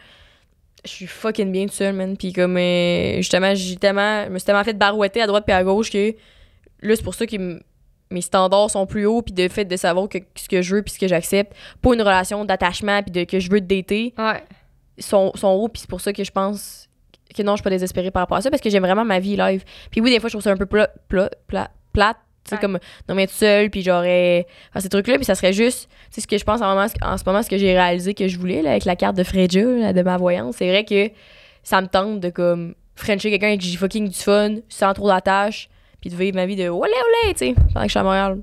Je 0.85 0.91
suis 0.91 1.07
fucking 1.07 1.53
bien 1.53 1.67
toute 1.67 1.75
seule, 1.75 1.95
man. 1.95 2.17
Puis 2.17 2.33
comme, 2.33 2.57
euh, 2.57 3.17
justement, 3.17 3.55
j'ai 3.55 3.77
tellement, 3.77 4.25
je 4.25 4.31
me 4.31 4.39
suis 4.39 4.47
tellement 4.47 4.65
fait 4.65 4.73
barouetter 4.73 5.21
à 5.21 5.27
droite 5.27 5.45
puis 5.45 5.53
à 5.55 5.63
gauche 5.63 5.91
que 5.91 6.15
là, 6.81 6.97
c'est 6.97 7.03
pour 7.03 7.15
ça 7.15 7.27
que 7.27 7.37
m- 7.37 7.61
mes 8.11 8.21
standards 8.23 8.71
sont 8.71 8.87
plus 8.87 9.07
hauts 9.07 9.23
puis 9.23 9.33
de 9.35 9.47
fait 9.49 9.65
de 9.65 9.77
savoir 9.77 10.09
que 10.09 10.19
ce 10.35 10.49
que 10.49 10.63
je 10.63 10.75
veux 10.77 10.83
puis 10.83 10.95
ce 10.95 10.99
que 10.99 11.07
j'accepte 11.09 11.53
pour 11.81 11.93
une 11.93 12.03
relation 12.03 12.45
d'attachement 12.45 13.03
puis 13.03 13.13
de 13.13 13.25
que 13.25 13.39
je 13.39 13.51
veux 13.51 13.61
te 13.61 13.67
dater 13.67 14.15
Ouais. 14.19 14.43
sont, 14.99 15.33
sont 15.35 15.49
hauts 15.49 15.69
puis 15.69 15.81
c'est 15.81 15.89
pour 15.91 16.01
ça 16.01 16.13
que 16.13 16.25
je 16.25 16.31
pense 16.31 16.89
que 17.37 17.43
non 17.43 17.53
je 17.53 17.59
suis 17.59 17.63
pas 17.63 17.71
désespérée 17.71 18.11
par 18.11 18.23
rapport 18.23 18.39
à 18.39 18.41
ça 18.43 18.51
parce 18.51 18.61
que 18.63 18.69
j'aime 18.71 18.83
vraiment 18.83 19.05
ma 19.05 19.21
vie 19.21 19.37
live 19.37 19.63
puis 19.91 20.01
oui 20.01 20.11
des 20.11 20.19
fois 20.19 20.29
je 20.29 20.33
trouve 20.35 20.43
ça 20.43 20.51
un 20.51 20.57
peu 20.57 20.67
plat, 20.67 20.91
plat, 21.09 21.31
plat- 21.47 21.71
plate 21.93 22.17
tu 22.45 22.51
sais 22.51 22.55
Ouais. 22.57 22.61
comme 22.61 22.79
non 23.09 23.15
mais 23.15 23.25
être 23.25 23.31
seule 23.33 23.71
puis 23.71 23.83
j'aurais 23.83 24.47
faire 24.73 24.83
ces 24.83 24.89
trucs 24.89 25.07
là 25.07 25.15
puis 25.17 25.25
ça 25.25 25.35
serait 25.37 25.53
juste 25.53 25.89
tu 25.89 26.15
sais 26.17 26.21
ce 26.23 26.27
que 26.27 26.37
je 26.39 26.43
pense 26.45 26.61
en, 26.63 26.69
moment, 26.75 26.87
en 27.03 27.17
ce 27.17 27.23
moment 27.25 27.43
ce 27.43 27.51
que 27.51 27.59
j'ai 27.59 27.73
réalisé 27.79 28.15
que 28.15 28.27
je 28.27 28.39
voulais 28.39 28.63
là, 28.63 28.71
avec 28.71 28.85
la 28.87 28.97
carte 28.97 29.17
de 29.17 29.23
Fredja 29.23 29.63
là, 29.63 29.93
de 29.93 30.03
ma 30.03 30.17
voyance 30.17 30.57
c'est 30.59 30.69
vrai 30.69 30.85
que 30.85 31.11
ça 31.63 31.81
me 31.81 31.87
tente 31.87 32.19
de 32.19 32.31
comme 32.31 32.75
frencher 32.97 33.31
quelqu'un 33.31 33.49
avec 33.49 33.61
qui 33.61 33.69
j'ai 33.69 33.77
fucking 33.77 34.09
du 34.09 34.19
fun 34.19 34.57
sans 34.69 34.93
trop 34.95 35.07
d'attache 35.09 35.69
puis 36.01 36.11
de 36.11 36.17
vivre 36.17 36.37
ma 36.37 36.47
vie 36.47 36.57
de 36.57 36.69
olé 36.69 36.93
olé 36.93 37.33
tu 37.35 37.39
sais 37.39 37.55
pendant 37.55 37.81
que 37.83 37.87
je 37.87 37.91
suis 37.91 37.99
à 37.99 38.03
Montréal 38.03 38.41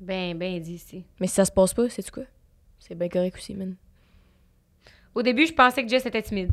Ben, 0.00 0.36
ben 0.36 0.60
dit 0.60 0.74
ici. 0.74 1.04
mais 1.20 1.26
si 1.26 1.34
ça 1.34 1.44
se 1.44 1.52
passe 1.52 1.72
pas 1.74 1.88
c'est 1.88 2.08
quoi? 2.10 2.24
C'est 2.78 2.94
bien 2.96 3.08
correct 3.08 3.36
aussi 3.36 3.54
man 3.54 3.76
Au 5.14 5.22
début, 5.22 5.46
je 5.46 5.52
pensais 5.54 5.82
que 5.82 5.88
Jess 5.88 6.04
était 6.06 6.22
timide. 6.22 6.50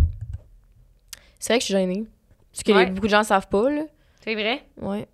c'est 1.40 1.54
vrai 1.54 1.60
que 1.60 1.64
je 1.64 1.66
suis 1.66 1.74
gênée 1.74 2.06
ce 2.54 2.64
que 2.64 2.72
Ouais. 2.72 2.86
les- 2.86 2.92
beaucoup 2.92 3.08
de 3.08 3.12
gens 3.12 3.24
savent 3.24 3.48
pas 3.48 3.70
là 3.70 3.84
C'est 4.24 4.36
vrai? 4.36 4.64
Ouais. 4.82 5.08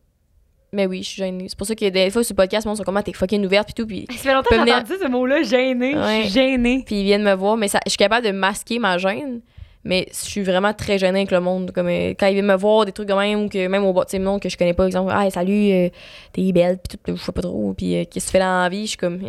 Mais 0.73 0.85
oui, 0.85 1.01
je 1.01 1.07
suis 1.07 1.17
gênée. 1.23 1.47
C'est 1.47 1.57
pour 1.57 1.65
ça 1.65 1.75
que 1.75 1.87
des 1.87 2.09
fois 2.11 2.23
sur 2.25 2.33
le 2.33 2.35
podcast, 2.35 2.67
mon 2.67 2.75
sont 2.75 2.83
comment 2.83 3.01
t'es 3.01 3.13
fucking 3.13 3.45
ouverte 3.45 3.67
pis 3.69 3.73
tout, 3.73 3.87
puis 3.87 4.05
Ça 4.11 4.15
fait 4.17 4.33
longtemps 4.33 4.49
que 4.49 4.55
j'ai 4.55 4.61
venir- 4.61 4.75
entendu 4.75 4.93
ce 5.01 5.07
mot-là, 5.07 5.41
gêné. 5.43 5.93
Je 5.93 6.21
suis 6.23 6.29
gênée. 6.33 6.83
puis 6.85 6.99
ils 6.99 7.03
viennent 7.05 7.23
me 7.23 7.33
voir, 7.33 7.55
mais 7.55 7.69
ça, 7.69 7.79
je 7.85 7.91
suis 7.91 7.97
capable 7.97 8.25
de 8.27 8.31
masquer 8.33 8.77
ma 8.77 8.97
gêne. 8.97 9.39
Mais 9.87 10.07
je 10.11 10.29
suis 10.29 10.43
vraiment 10.43 10.73
très 10.73 10.97
gênée 10.97 11.19
avec 11.19 11.31
le 11.31 11.39
monde. 11.39 11.71
Comme 11.71 11.87
euh, 11.87 12.13
quand 12.19 12.27
ils 12.27 12.33
viennent 12.33 12.45
me 12.45 12.55
voir, 12.57 12.85
des 12.85 12.91
trucs 12.91 13.07
de 13.07 13.13
même, 13.13 13.45
ou 13.45 13.49
que 13.49 13.67
même 13.67 13.83
au 13.85 13.93
bas, 13.93 14.03
sais, 14.07 14.19
non, 14.19 14.37
que 14.37 14.49
je 14.49 14.57
connais 14.57 14.73
pas, 14.73 14.85
exemple, 14.85 15.11
ah, 15.15 15.29
salut, 15.29 15.71
euh, 15.71 15.89
t'es 16.33 16.51
belle, 16.51 16.77
pis 16.77 16.97
tout, 16.97 17.15
je 17.15 17.21
sais 17.21 17.31
pas 17.31 17.41
trop, 17.41 17.73
puis 17.73 17.95
euh, 17.95 18.03
qu'est-ce 18.03 18.25
que 18.25 18.31
tu 18.31 18.31
fais 18.33 18.39
dans 18.39 18.61
la 18.63 18.69
vie, 18.69 18.83
je 18.83 18.89
suis 18.89 18.97
comme, 18.97 19.21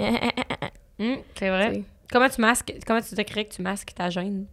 Hum, 0.99 1.17
c'est 1.39 1.49
vrai. 1.49 1.83
Comment 2.11 2.29
tu 2.29 2.41
masques, 2.41 2.75
comment 2.87 3.01
tu 3.01 3.15
décris 3.15 3.47
que 3.47 3.55
tu 3.55 3.63
masques 3.63 3.93
ta 3.95 4.11
gêne? 4.11 4.47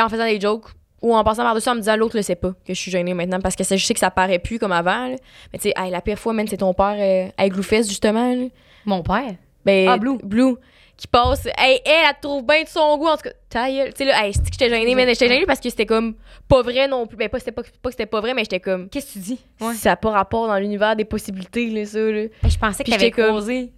En 0.00 0.08
faisant 0.08 0.24
des 0.24 0.40
jokes, 0.40 0.68
ou 1.02 1.14
en 1.14 1.22
passant 1.22 1.42
par-dessus 1.44 1.68
en 1.68 1.74
me 1.74 1.80
disant 1.80 1.96
l'autre 1.96 2.16
le 2.16 2.22
sait 2.22 2.34
pas 2.34 2.50
que 2.50 2.74
je 2.74 2.80
suis 2.80 2.90
gênée 2.90 3.14
maintenant, 3.14 3.40
parce 3.40 3.54
que 3.54 3.62
je 3.62 3.76
sais 3.76 3.94
que 3.94 4.00
ça 4.00 4.10
paraît 4.10 4.38
plus 4.40 4.58
comme 4.58 4.72
avant, 4.72 5.08
là. 5.08 5.16
Mais 5.52 5.58
tu 5.58 5.68
sais, 5.68 5.74
hey, 5.76 5.90
la 5.90 6.00
pire 6.00 6.18
fois, 6.18 6.32
man, 6.32 6.46
c'est 6.48 6.56
ton 6.56 6.74
père 6.74 6.96
euh, 6.98 7.30
avec 7.36 7.52
Gloufest, 7.52 7.88
justement, 7.88 8.34
là. 8.34 8.46
Mon 8.84 9.02
père? 9.02 9.34
Ben, 9.64 9.88
Ah, 9.88 9.98
Blue. 9.98 10.18
Blue. 10.24 10.54
Qui 10.98 11.06
passe. 11.06 11.46
Hey, 11.56 11.80
elle, 11.86 11.92
elle 12.08 12.14
te 12.16 12.20
trouve 12.22 12.44
bien 12.44 12.64
de 12.64 12.68
son 12.68 12.98
goût, 12.98 13.06
en 13.06 13.16
tout 13.16 13.22
cas. 13.22 13.30
Ta 13.48 13.70
gueule. 13.70 13.94
Tu 13.94 13.98
sais, 13.98 14.04
là, 14.04 14.26
hey, 14.26 14.34
c'est 14.34 14.40
que 14.42 14.48
j'étais 14.52 14.68
gênée, 14.68 14.94
mais 14.96 15.06
j'étais 15.06 15.28
gênée 15.28 15.46
parce 15.46 15.60
que 15.60 15.70
c'était 15.70 15.86
comme 15.86 16.16
pas 16.48 16.60
vrai 16.62 16.88
non 16.88 17.06
plus. 17.06 17.16
Ben, 17.16 17.28
pas, 17.28 17.38
c'était 17.38 17.52
pas, 17.52 17.62
pas 17.62 17.70
que 17.88 17.90
c'était 17.92 18.06
pas 18.06 18.20
vrai, 18.20 18.34
mais 18.34 18.42
j'étais 18.42 18.58
comme. 18.60 18.88
Qu'est-ce 18.90 19.06
que 19.06 19.12
tu 19.12 19.18
dis? 19.20 19.40
Ouais. 19.60 19.74
Ça 19.74 19.90
n'a 19.90 19.96
pas 19.96 20.10
rapport 20.10 20.46
dans 20.48 20.58
l'univers 20.58 20.96
des 20.96 21.04
possibilités, 21.04 21.70
là, 21.70 21.84
ça, 21.86 22.00
là. 22.00 22.24
Je 22.42 22.58
pensais 22.58 22.82
que 22.84 22.90
t'avais 22.90 23.04
j'étais 23.06 23.22
comme- 23.22 23.30
causé. 23.36 23.72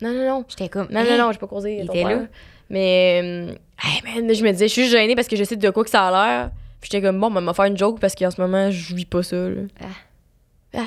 Non, 0.00 0.12
non, 0.12 0.26
non. 0.26 0.44
J'étais 0.48 0.68
comme. 0.70 0.88
Non, 0.90 1.00
hein? 1.00 1.06
non, 1.10 1.18
non, 1.26 1.32
j'ai 1.32 1.38
pas 1.38 1.46
causé. 1.46 1.76
Il 1.80 1.86
ton 1.86 1.92
était 1.92 2.04
père. 2.04 2.16
là. 2.20 2.26
Mais, 2.70 3.20
euh, 3.22 3.54
hey, 3.84 4.02
man, 4.22 4.34
je 4.34 4.42
me 4.42 4.50
disais, 4.52 4.68
je 4.68 4.72
suis 4.72 4.88
gênée 4.88 5.14
parce 5.14 5.28
que 5.28 5.36
je 5.36 5.44
sais 5.44 5.56
de 5.56 5.70
quoi 5.70 5.84
que 5.84 5.90
ça 5.90 6.08
a 6.08 6.10
l'air. 6.10 6.50
Puis 6.80 6.88
j'étais 6.90 7.06
comme, 7.06 7.20
bon, 7.20 7.30
on 7.36 7.42
va 7.42 7.52
faire 7.54 7.64
une 7.66 7.76
joke 7.76 8.00
parce 8.00 8.14
qu'en 8.14 8.30
ce 8.30 8.40
moment, 8.40 8.70
je 8.70 8.94
vis 8.94 9.04
pas 9.04 9.22
ça, 9.22 9.36
là. 9.36 10.80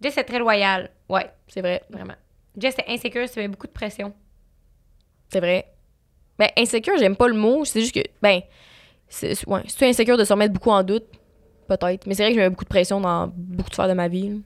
Jess 0.00 0.16
est 0.16 0.24
très 0.24 0.38
loyale. 0.38 0.90
Ouais, 1.08 1.30
C'est 1.48 1.60
vrai. 1.60 1.82
vraiment. 1.90 2.14
Jess 2.56 2.74
est 2.78 2.92
insécure, 2.92 3.28
ça 3.28 3.40
met 3.40 3.48
beaucoup 3.48 3.66
de 3.66 3.72
pression. 3.72 4.12
C'est 5.28 5.40
vrai. 5.40 5.66
Ben, 6.38 6.48
insécure, 6.56 6.94
j'aime 6.98 7.16
pas 7.16 7.28
le 7.28 7.34
mot. 7.34 7.64
C'est 7.64 7.80
juste 7.80 7.94
que, 7.94 8.00
ben, 8.22 8.40
c'est, 9.08 9.46
ouais, 9.46 9.62
insécure 9.82 10.16
de 10.16 10.24
se 10.24 10.32
remettre 10.32 10.52
beaucoup 10.52 10.70
en 10.70 10.82
doute. 10.82 11.04
Peut-être. 11.66 12.06
Mais 12.06 12.14
c'est 12.14 12.22
vrai 12.22 12.32
que 12.32 12.36
je 12.38 12.42
mets 12.42 12.50
beaucoup 12.50 12.64
de 12.64 12.68
pression 12.68 13.00
dans 13.00 13.30
beaucoup 13.34 13.68
de 13.68 13.74
sphères 13.74 13.88
de 13.88 13.94
ma 13.94 14.08
vie. 14.08 14.30
là. 14.30 14.36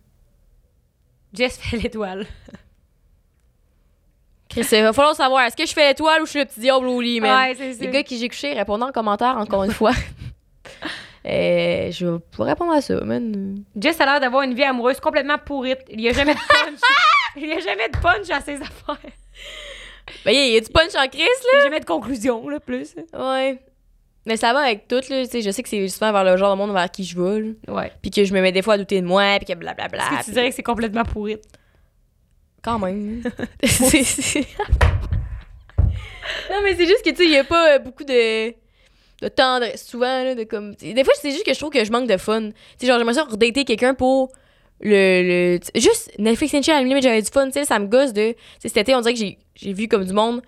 Jess 1.32 1.56
fait 1.58 1.76
l'étoile. 1.76 2.26
Chris, 4.48 4.66
il 4.72 4.82
va 4.82 4.92
falloir 4.92 5.14
savoir, 5.14 5.44
est-ce 5.44 5.56
que 5.56 5.64
je 5.64 5.72
fais 5.72 5.88
l'étoile 5.88 6.20
ou 6.20 6.26
je 6.26 6.30
suis 6.30 6.38
le 6.40 6.44
petit 6.44 6.60
diable 6.60 6.86
au 6.86 7.00
lit, 7.00 7.20
man? 7.20 7.48
Ouais, 7.48 7.54
c'est 7.54 7.72
ça. 7.72 7.84
Les 7.84 7.90
gars 7.90 8.02
qui 8.02 8.18
j'ai 8.18 8.28
couché, 8.28 8.52
répondant 8.52 8.88
en 8.88 8.92
commentaire, 8.92 9.38
encore 9.38 9.64
une 9.64 9.72
fois. 9.72 9.92
Euh, 11.24 11.88
je 11.92 12.04
vais 12.04 12.18
pas 12.36 12.42
répondre 12.42 12.72
à 12.72 12.80
ça, 12.80 13.00
man. 13.00 13.62
Jess 13.76 14.00
a 14.00 14.06
l'air 14.06 14.18
d'avoir 14.18 14.42
une 14.42 14.54
vie 14.54 14.64
amoureuse 14.64 14.98
complètement 14.98 15.38
pourrite. 15.38 15.78
Il 15.88 16.00
y 16.00 16.08
a 16.08 16.12
jamais 16.12 16.34
de 16.34 16.38
punch. 16.40 16.80
Il 17.36 17.46
y 17.46 17.52
a 17.52 17.60
jamais 17.60 17.88
de 17.88 17.96
punch 17.98 18.28
à 18.28 18.40
ses 18.40 18.56
affaires. 18.60 18.98
Ben, 20.24 20.32
il 20.32 20.52
y 20.52 20.56
a 20.56 20.60
du 20.60 20.68
punch 20.70 20.94
en 20.96 21.02
y 21.04 21.22
a 21.22 21.62
jamais 21.62 21.80
de 21.80 21.84
conclusion, 21.84 22.48
là, 22.48 22.60
plus. 22.60 22.94
là. 22.96 23.02
Ouais. 23.42 23.58
Mais 24.26 24.36
ça 24.36 24.52
va 24.52 24.60
avec 24.60 24.86
tout, 24.88 24.96
là. 24.96 25.24
Tu 25.24 25.26
sais, 25.26 25.42
je 25.42 25.50
sais 25.50 25.62
que 25.62 25.68
c'est 25.68 25.88
souvent 25.88 26.12
vers 26.12 26.24
le 26.24 26.36
genre 26.36 26.52
de 26.54 26.58
monde 26.60 26.72
vers 26.72 26.90
qui 26.90 27.04
je 27.04 27.20
vais, 27.20 27.40
là. 27.40 27.74
Ouais. 27.74 27.92
Puis 28.02 28.10
que 28.10 28.24
je 28.24 28.32
me 28.32 28.40
mets 28.40 28.52
des 28.52 28.62
fois 28.62 28.74
à 28.74 28.78
douter 28.78 29.00
de 29.00 29.06
moi, 29.06 29.36
puis 29.38 29.46
que 29.52 29.58
blablabla. 29.58 29.98
Est-ce 30.02 30.10
que 30.10 30.16
tu 30.18 30.22
puis- 30.24 30.32
dirais 30.32 30.48
que 30.50 30.54
c'est 30.54 30.62
complètement 30.62 31.04
pourrite? 31.04 31.42
Quand 32.62 32.78
même. 32.78 33.22
C'est- 33.64 34.04
c'est- 34.04 34.46
non, 36.50 36.60
mais 36.62 36.74
c'est 36.76 36.86
juste 36.86 37.04
que, 37.04 37.10
tu 37.10 37.16
sais, 37.16 37.24
il 37.24 37.30
y 37.32 37.36
a 37.38 37.44
pas 37.44 37.74
euh, 37.74 37.78
beaucoup 37.78 38.04
de, 38.04 38.50
de 38.50 39.28
tendresse, 39.28 39.86
souvent, 39.86 40.22
là, 40.24 40.34
de 40.34 40.44
comme... 40.44 40.74
t'sais, 40.76 40.92
Des 40.94 41.04
fois, 41.04 41.12
c'est 41.20 41.30
juste 41.30 41.44
que 41.44 41.52
je 41.52 41.58
trouve 41.58 41.70
que 41.72 41.84
je 41.84 41.90
manque 41.90 42.08
de 42.08 42.16
fun. 42.16 42.50
Tu 42.50 42.54
sais, 42.78 42.86
genre, 42.86 42.98
j'aimerais 42.98 43.14
ça 43.14 43.24
redater 43.24 43.64
quelqu'un 43.64 43.94
pour 43.94 44.30
le... 44.82 45.56
le 45.56 45.80
juste 45.80 46.10
Netflix 46.18 46.54
and 46.54 46.62
chill, 46.62 46.74
à 46.74 46.78
la 46.78 46.84
limite, 46.84 47.02
j'avais 47.02 47.22
du 47.22 47.30
fun, 47.30 47.46
tu 47.46 47.52
sais, 47.52 47.64
ça 47.64 47.78
me 47.78 47.86
gosse 47.86 48.12
de... 48.12 48.34
Cet 48.58 48.76
été, 48.76 48.94
on 48.94 49.00
dirait 49.00 49.14
que 49.14 49.20
j'ai- 49.20 49.38
j'ai 49.54 49.72
vu 49.72 49.88
comme 49.88 50.04
du 50.04 50.12
monde, 50.12 50.42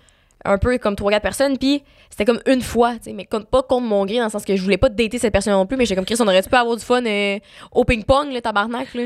un 0.44 0.58
peu 0.58 0.76
comme 0.78 0.94
3-4 0.94 1.20
personnes, 1.20 1.58
puis 1.58 1.82
c'était 2.10 2.24
comme 2.24 2.40
une 2.46 2.60
fois, 2.62 2.94
tu 2.96 3.04
sais, 3.04 3.12
mais 3.12 3.24
comme, 3.24 3.44
pas 3.46 3.62
contre 3.62 3.86
mon 3.86 4.04
gré, 4.04 4.18
dans 4.18 4.24
le 4.24 4.30
sens 4.30 4.44
que 4.44 4.54
je 4.56 4.62
voulais 4.62 4.76
pas 4.78 4.88
dater 4.88 5.18
cette 5.18 5.32
personne 5.32 5.52
non 5.54 5.66
plus, 5.66 5.76
mais 5.76 5.84
j'étais 5.84 5.96
comme, 5.96 6.04
Chris, 6.04 6.16
on 6.20 6.26
aurait-tu 6.26 6.48
pu 6.50 6.56
avoir 6.56 6.76
du 6.76 6.84
fun 6.84 7.04
euh, 7.04 7.38
au 7.72 7.84
ping-pong, 7.84 8.32
le 8.32 8.40
tabarnak, 8.40 8.92
là, 8.94 9.04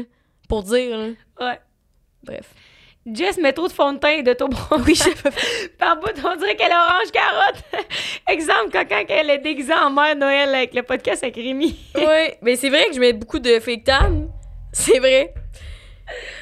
pour 0.48 0.62
dire, 0.62 0.96
là. 0.98 1.06
Ouais. 1.40 1.58
Bref. 2.24 2.46
Jess 3.10 3.38
met 3.38 3.54
trop 3.54 3.68
de 3.68 3.72
fond 3.72 3.94
de 3.94 3.98
teint 3.98 4.08
et 4.18 4.22
de 4.22 4.34
taux 4.34 4.48
Oui, 4.86 4.94
je 4.94 5.68
Par 5.78 5.98
bout, 5.98 6.10
on 6.26 6.36
dirait 6.36 6.56
qu'elle 6.56 6.70
est 6.72 6.74
orange 6.74 7.10
carotte. 7.10 7.62
Exemple, 8.28 8.68
quand, 8.70 8.84
quand 8.86 9.04
elle 9.08 9.30
est 9.30 9.38
déguisée 9.38 9.72
en 9.72 9.88
mère 9.88 10.14
Noël 10.14 10.54
avec 10.54 10.74
le 10.74 10.82
podcast 10.82 11.22
avec 11.22 11.36
Rémi. 11.36 11.74
Ouais, 11.94 12.36
mais 12.42 12.56
c'est 12.56 12.68
vrai 12.68 12.84
que 12.88 12.94
je 12.94 13.00
mets 13.00 13.14
beaucoup 13.14 13.38
de 13.38 13.60
fake 13.60 13.84
tan. 13.84 14.27
C'est 14.72 14.98
vrai. 14.98 15.34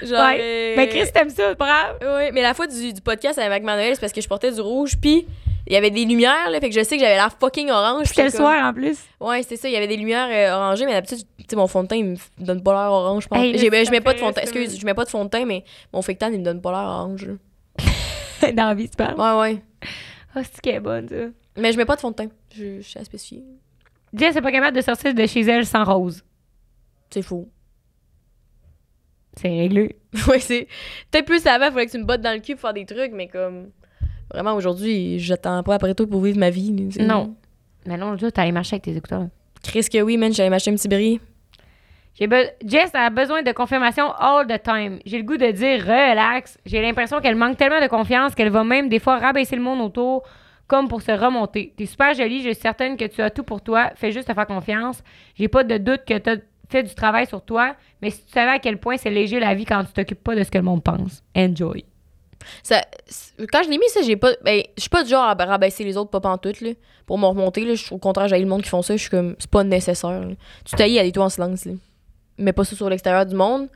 Genre. 0.03 0.11
Ouais. 0.27 0.39
euh, 0.41 0.77
Ben, 0.77 0.89
Chris, 0.89 1.11
t'aimes 1.13 1.31
ça, 1.31 1.55
brave. 1.55 1.97
Ouais, 2.01 2.31
mais 2.33 2.43
la 2.43 2.55
fois 2.55 2.67
du, 2.67 2.93
du 2.93 3.01
podcast 3.01 3.39
avec 3.39 3.63
Manuel, 3.65 3.95
c'est 3.95 4.01
parce 4.01 4.13
que 4.13 4.21
je 4.21 4.29
portais 4.29 4.53
du 4.53 4.61
rouge, 4.61 4.93
puis 5.01 5.27
il 5.67 5.73
y 5.73 5.77
avait 5.77 5.91
des 5.91 6.05
lumières, 6.05 6.51
là, 6.51 6.61
fait 6.61 6.69
que 6.69 6.75
je 6.75 6.85
sais 6.85 6.97
que 6.97 7.03
j'avais 7.03 7.17
l'air 7.17 7.33
fucking 7.41 7.71
orange. 7.71 8.07
C'était 8.07 8.25
le 8.27 8.31
comme- 8.31 8.41
soir 8.41 8.65
en 8.69 8.73
plus. 8.73 8.99
Ouais, 9.19 9.43
c'était 9.43 9.57
ça, 9.57 9.69
il 9.69 9.73
y 9.73 9.77
avait 9.77 9.89
des 9.89 9.97
lumières 9.97 10.29
euh, 10.31 10.55
orangées, 10.55 10.87
mais 10.87 10.93
d'habitude, 10.93 11.19
tu 11.39 11.45
sais, 11.51 11.57
mon 11.57 11.67
fond 11.67 11.83
de 11.83 11.89
teint, 11.89 11.97
il 11.97 12.05
me 12.05 12.17
donne 12.39 12.63
pas 12.63 12.73
l'air 12.75 12.93
orange, 12.93 13.25
je 13.25 13.29
pense. 13.29 13.39
Hey, 13.39 13.69
ben, 13.71 13.85
je 13.85 13.91
mets 13.91 14.01
pas 14.01 14.13
de 14.15 14.19
fond 14.21 14.29
de 14.29 14.35
teint, 14.35 14.43
excuse, 14.43 14.79
je 14.79 14.87
mets 14.87 14.95
pas 14.95 15.05
de 15.05 15.11
fond 15.11 15.25
de 15.25 15.31
teint, 15.31 15.45
mais 15.45 15.65
mon 15.93 16.01
fake 16.03 16.19
tan, 16.19 16.29
il 16.33 16.39
me 16.39 16.45
donne 16.45 16.61
pas 16.61 16.71
l'air 16.71 16.89
orange. 16.89 17.27
Dans 18.55 18.69
la 18.69 18.75
vie, 18.75 18.89
tu 18.89 18.97
parles? 18.97 19.19
Ouais, 19.21 19.41
ouais. 19.55 19.63
Oh, 20.37 20.41
c'est 20.45 20.61
qu'elle 20.61 20.75
est 20.77 20.81
bonne, 20.81 21.09
ça. 21.09 21.15
Mais 21.57 21.73
je 21.73 21.77
mets 21.79 21.87
pas 21.87 21.97
de 21.97 22.01
fond 22.01 22.11
de 22.11 22.17
teint, 22.17 22.29
je, 22.55 22.77
je 22.81 22.87
suis 22.87 23.01
à 23.01 23.05
spécifier. 23.05 23.43
Jess 24.15 24.35
n'est 24.37 24.43
pas 24.43 24.53
capable 24.53 24.77
de 24.77 24.83
sortir 24.83 25.13
de 25.15 25.27
chez 25.27 25.41
elle 25.41 25.67
sans 25.67 25.83
Rose. 25.85 26.23
C'est 27.11 27.23
faux. 27.23 27.49
C'est 29.41 29.49
réglé. 29.49 29.97
ouais, 30.29 30.41
c'est. 30.41 30.67
Peut-être 31.11 31.27
plus 31.27 31.47
avant, 31.47 31.67
il 31.67 31.73
fallait 31.73 31.87
que 31.87 31.91
tu 31.93 31.99
me 31.99 32.05
bottes 32.05 32.23
dans 32.23 32.33
le 32.33 32.41
cul 32.41 32.53
pour 32.55 32.63
faire 32.63 32.73
des 32.75 32.87
trucs, 32.87 33.13
mais 33.13 33.29
comme. 33.29 33.71
Vraiment, 34.33 34.55
aujourd'hui, 34.55 35.19
j'attends 35.19 35.63
pas 35.63 35.75
après 35.77 35.95
toi 35.95 36.07
pour 36.07 36.21
vivre 36.23 36.39
ma 36.39 36.51
vie. 36.51 36.73
Non. 37.01 37.37
Mais 37.87 37.97
non, 37.97 38.17
tu 38.17 38.27
allé 38.37 38.53
marcher 38.53 38.75
avec 38.75 38.85
tes 38.85 38.97
écouteurs. 38.97 39.29
Chris, 39.63 39.87
que 39.93 40.01
oui, 40.03 40.17
man, 40.17 40.33
j'allais 40.33 40.51
m'acheter 40.51 40.71
un 40.71 40.75
petit 40.75 40.89
bris. 40.89 41.21
Be- 42.21 42.51
Jess 42.65 42.91
a 42.95 43.11
besoin 43.11 43.43
de 43.43 43.53
confirmation 43.53 44.11
all 44.19 44.47
the 44.47 44.61
time. 44.63 44.99
J'ai 45.05 45.19
le 45.19 45.25
goût 45.25 45.37
de 45.37 45.51
dire 45.51 45.83
relax. 45.85 46.59
J'ai 46.65 46.81
l'impression 46.81 47.21
qu'elle 47.21 47.37
manque 47.37 47.59
tellement 47.59 47.81
de 47.81 47.89
confiance 47.89 48.35
qu'elle 48.35 48.49
va 48.49 48.65
même 48.65 48.89
des 48.89 48.99
fois 48.99 49.19
rabaisser 49.19 49.55
le 49.55 49.63
monde 49.63 49.81
autour 49.83 50.23
comme 50.67 50.89
pour 50.89 51.03
se 51.03 51.13
remonter. 51.13 51.73
T'es 51.77 51.87
super 51.87 52.15
jolie, 52.15 52.39
je 52.43 52.51
suis 52.51 52.61
certaine 52.61 52.97
que 52.97 53.05
tu 53.05 53.21
as 53.23 53.31
tout 53.31 53.45
pour 53.45 53.61
toi. 53.61 53.91
Fais 53.97 54.11
juste 54.13 54.27
te 54.27 54.35
faire 54.35 54.47
confiance. 54.47 55.03
J'ai 55.37 55.47
pas 55.49 55.63
de 55.63 55.77
doute 55.77 56.01
que 56.07 56.17
t'as 56.19 56.37
fait 56.69 56.83
du 56.83 56.95
travail 56.95 57.27
sur 57.27 57.43
toi, 57.43 57.77
mais 58.03 58.11
si 58.11 58.25
tu 58.25 58.33
savais 58.33 58.53
à 58.53 58.59
quel 58.59 58.79
point 58.79 58.97
c'est 58.97 59.11
léger 59.11 59.41
la 59.41 59.55
vie 59.55 59.65
quand 59.65 59.85
tu 59.85 59.93
t'occupes 59.93 60.23
pas 60.23 60.35
de 60.35 60.43
ce 60.43 60.51
que 60.51 60.59
le 60.59 60.65
monde 60.65 60.83
pense. 60.83 61.23
Enjoy. 61.37 61.85
Ça, 62.63 62.85
quand 63.53 63.63
je 63.65 63.71
l'ai 63.71 63.79
mis, 63.79 63.89
ça, 63.89 64.03
j'ai 64.03 64.17
pas. 64.17 64.33
Ben, 64.45 64.63
je 64.77 64.83
suis 64.83 64.91
pas 64.91 65.03
du 65.03 65.11
genre 65.11 65.25
à 65.25 65.35
rabaisser 65.35 65.85
les 65.85 65.97
autres, 65.97 66.11
pas 66.11 66.21
pantoute, 66.21 66.61
là. 66.61 66.71
Pour 67.07 67.19
me 67.19 67.27
remonter, 67.27 67.65
là. 67.65 67.75
Au 67.91 67.99
contraire, 67.99 68.29
j'ai 68.29 68.39
le 68.39 68.47
monde 68.47 68.63
qui 68.63 68.69
font 68.69 68.83
ça. 68.83 68.95
Je 68.95 69.01
suis 69.01 69.11
comme. 69.11 69.37
C'est 69.39 69.51
pas 69.51 69.65
nécessaire, 69.65 70.21
là. 70.21 70.35
Tu 70.65 70.77
taillis 70.77 70.99
à 70.99 71.03
des 71.03 71.13
toits 71.13 71.25
en 71.25 71.29
silence, 71.29 71.65
là. 71.65 71.73
Mais 72.39 72.53
pas 72.53 72.65
ça 72.65 72.77
sur 72.77 72.89
l'extérieur 72.89 73.27
du 73.27 73.35
monde. 73.35 73.69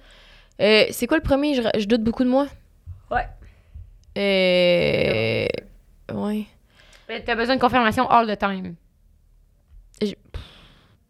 Euh, 0.61 0.85
c'est 0.91 1.07
quoi 1.07 1.17
le 1.17 1.23
premier? 1.23 1.55
Je, 1.55 1.63
je 1.79 1.87
doute 1.87 2.03
beaucoup 2.03 2.25
de 2.25 2.29
moi. 2.29 2.47
Ouais. 3.11 3.27
Euh. 4.19 5.47
Ouais. 6.15 6.45
T'as 7.25 7.35
besoin 7.35 7.57
de 7.57 7.61
confirmation 7.61 8.09
all 8.09 8.27
the 8.27 8.39
time. 8.39 8.75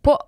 Pas, 0.03 0.19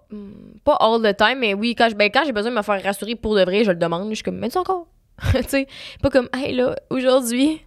pas 0.65 0.77
all 0.81 1.01
the 1.03 1.17
time, 1.17 1.39
mais 1.39 1.55
oui, 1.55 1.75
quand, 1.75 1.89
je- 1.89 1.95
ben, 1.95 2.11
quand 2.13 2.23
j'ai 2.27 2.33
besoin 2.33 2.51
de 2.51 2.57
me 2.57 2.63
faire 2.63 2.83
rassurer 2.83 3.15
pour 3.15 3.35
de 3.35 3.43
vrai, 3.43 3.65
je 3.65 3.71
le 3.71 3.77
demande. 3.79 4.09
Je 4.11 4.15
suis 4.17 4.23
comme, 4.25 4.37
mais 4.39 4.49
tu 4.51 4.59
encore? 4.59 4.87
tu 5.33 5.43
sais, 5.49 5.67
pas 6.03 6.11
comme, 6.11 6.29
hey 6.35 6.55
là, 6.55 6.75
aujourd'hui, 6.91 7.61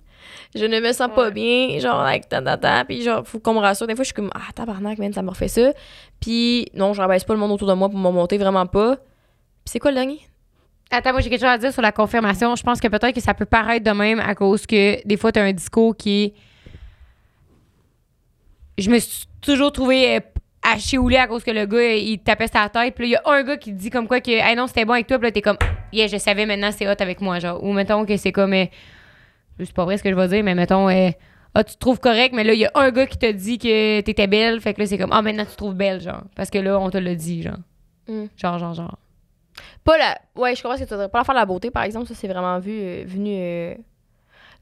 je 0.53 0.65
ne 0.65 0.79
me 0.79 0.91
sens 0.93 1.09
pas 1.15 1.25
Ouais. 1.25 1.31
bien, 1.31 1.79
genre, 1.79 1.99
avec 2.01 2.29
ta 2.29 2.41
ta 2.41 2.57
ta, 2.57 2.85
puis 2.85 3.01
genre, 3.01 3.25
faut 3.27 3.39
qu'on 3.39 3.53
me 3.55 3.59
rassure. 3.59 3.87
Des 3.87 3.95
fois, 3.95 4.03
je 4.03 4.07
suis 4.07 4.13
comme, 4.13 4.29
ah, 4.35 4.51
tabarnak, 4.53 4.97
man, 4.99 5.11
ça 5.13 5.21
me 5.21 5.29
refait 5.29 5.47
ça. 5.47 5.71
Puis, 6.19 6.67
non, 6.75 6.93
je 6.93 7.01
rabaisse 7.01 7.23
pas 7.23 7.33
le 7.33 7.39
monde 7.39 7.51
autour 7.51 7.67
de 7.67 7.73
moi 7.73 7.89
pour 7.89 7.97
me 7.99 8.09
monter, 8.11 8.37
vraiment 8.37 8.65
pas. 8.67 8.95
Puis, 8.97 9.03
c'est 9.65 9.79
quoi 9.79 9.91
le 9.91 9.95
dernier? 9.95 10.19
Attends, 10.91 11.11
moi 11.13 11.21
j'ai 11.21 11.31
quelque 11.31 11.39
chose 11.41 11.49
à 11.49 11.57
dire 11.57 11.73
sur 11.73 11.81
la 11.81 11.91
confirmation. 11.91 12.55
Je 12.55 12.61
pense 12.61 12.79
que 12.79 12.87
peut-être 12.87 13.15
que 13.15 13.19
ça 13.19 13.33
peut 13.33 13.45
paraître 13.45 13.83
de 13.83 13.91
même 13.91 14.19
à 14.19 14.35
cause 14.35 14.67
que 14.67 15.05
des 15.05 15.17
fois 15.17 15.31
tu 15.31 15.39
as 15.39 15.43
un 15.43 15.51
discours 15.51 15.97
qui 15.97 16.23
est. 16.25 16.33
Je 18.77 18.89
me 18.91 18.99
suis 18.99 19.25
toujours 19.41 19.71
trouvé 19.71 20.21
à 20.73 20.77
chiouler 20.79 21.17
à 21.17 21.27
cause 21.27 21.43
que 21.43 21.51
le 21.51 21.65
gars 21.65 21.93
il 21.93 22.19
tapait 22.19 22.47
sa 22.47 22.67
tête. 22.69 22.95
Puis 22.95 23.03
là, 23.03 23.07
il 23.07 23.11
y 23.11 23.15
a 23.31 23.33
un 23.39 23.43
gars 23.43 23.57
qui 23.57 23.71
dit 23.71 23.89
comme 23.89 24.07
quoi 24.07 24.19
que 24.21 24.31
hey 24.31 24.55
non, 24.55 24.67
c'était 24.67 24.85
bon 24.85 24.93
avec 24.93 25.07
toi. 25.07 25.17
Puis 25.19 25.27
là, 25.27 25.31
t'es 25.31 25.41
comme 25.41 25.57
yeah, 25.93 26.07
je 26.07 26.17
savais 26.17 26.45
maintenant 26.45 26.71
c'est 26.71 26.87
hot 26.87 26.95
avec 26.99 27.21
moi. 27.21 27.39
genre 27.39 27.63
Ou 27.63 27.71
mettons 27.73 28.05
que 28.05 28.17
c'est 28.17 28.31
comme. 28.31 28.53
euh, 28.53 28.65
c'est 29.59 29.73
pas 29.73 29.85
vrai 29.85 29.97
ce 29.97 30.03
que 30.03 30.09
je 30.09 30.15
vais 30.15 30.27
dire, 30.27 30.43
mais 30.43 30.55
mettons. 30.55 30.89
euh, 30.89 31.09
ah, 31.57 31.63
tu 31.63 31.75
te 31.75 31.79
trouves 31.79 31.99
correct, 32.01 32.33
mais 32.35 32.43
là, 32.43 32.53
il 32.53 32.59
y 32.59 32.65
a 32.65 32.71
un 32.75 32.91
gars 32.91 33.05
qui 33.05 33.17
t'a 33.17 33.31
dit 33.31 33.57
que 33.57 34.01
t'étais 34.01 34.27
belle. 34.27 34.59
Fait 34.59 34.73
que 34.73 34.81
là, 34.81 34.87
c'est 34.87 34.97
comme, 34.97 35.13
ah, 35.13 35.21
maintenant 35.21 35.45
tu 35.45 35.51
te 35.51 35.55
trouves 35.57 35.73
belle, 35.75 36.01
genre. 36.01 36.23
Parce 36.35 36.49
que 36.49 36.57
là, 36.57 36.77
on 36.79 36.89
te 36.89 36.97
l'a 36.97 37.15
dit, 37.15 37.43
genre. 37.43 37.55
Hmm. 38.09 38.25
Genre, 38.35 38.59
genre, 38.59 38.73
genre. 38.73 38.97
Pas 39.85 39.97
la. 39.97 40.17
Ouais, 40.35 40.53
je 40.53 40.61
comprends 40.61 40.77
ce 40.77 40.83
que 40.83 40.89
tu. 40.89 40.95
Pas 41.09 41.17
la 41.19 41.23
faire 41.23 41.33
de 41.35 41.39
la 41.39 41.45
beauté, 41.45 41.71
par 41.71 41.83
exemple, 41.83 42.07
ça, 42.07 42.13
c'est 42.13 42.27
vraiment 42.27 42.59
vu, 42.59 42.73
euh, 42.73 43.03
venu 43.07 43.29
euh, 43.39 43.73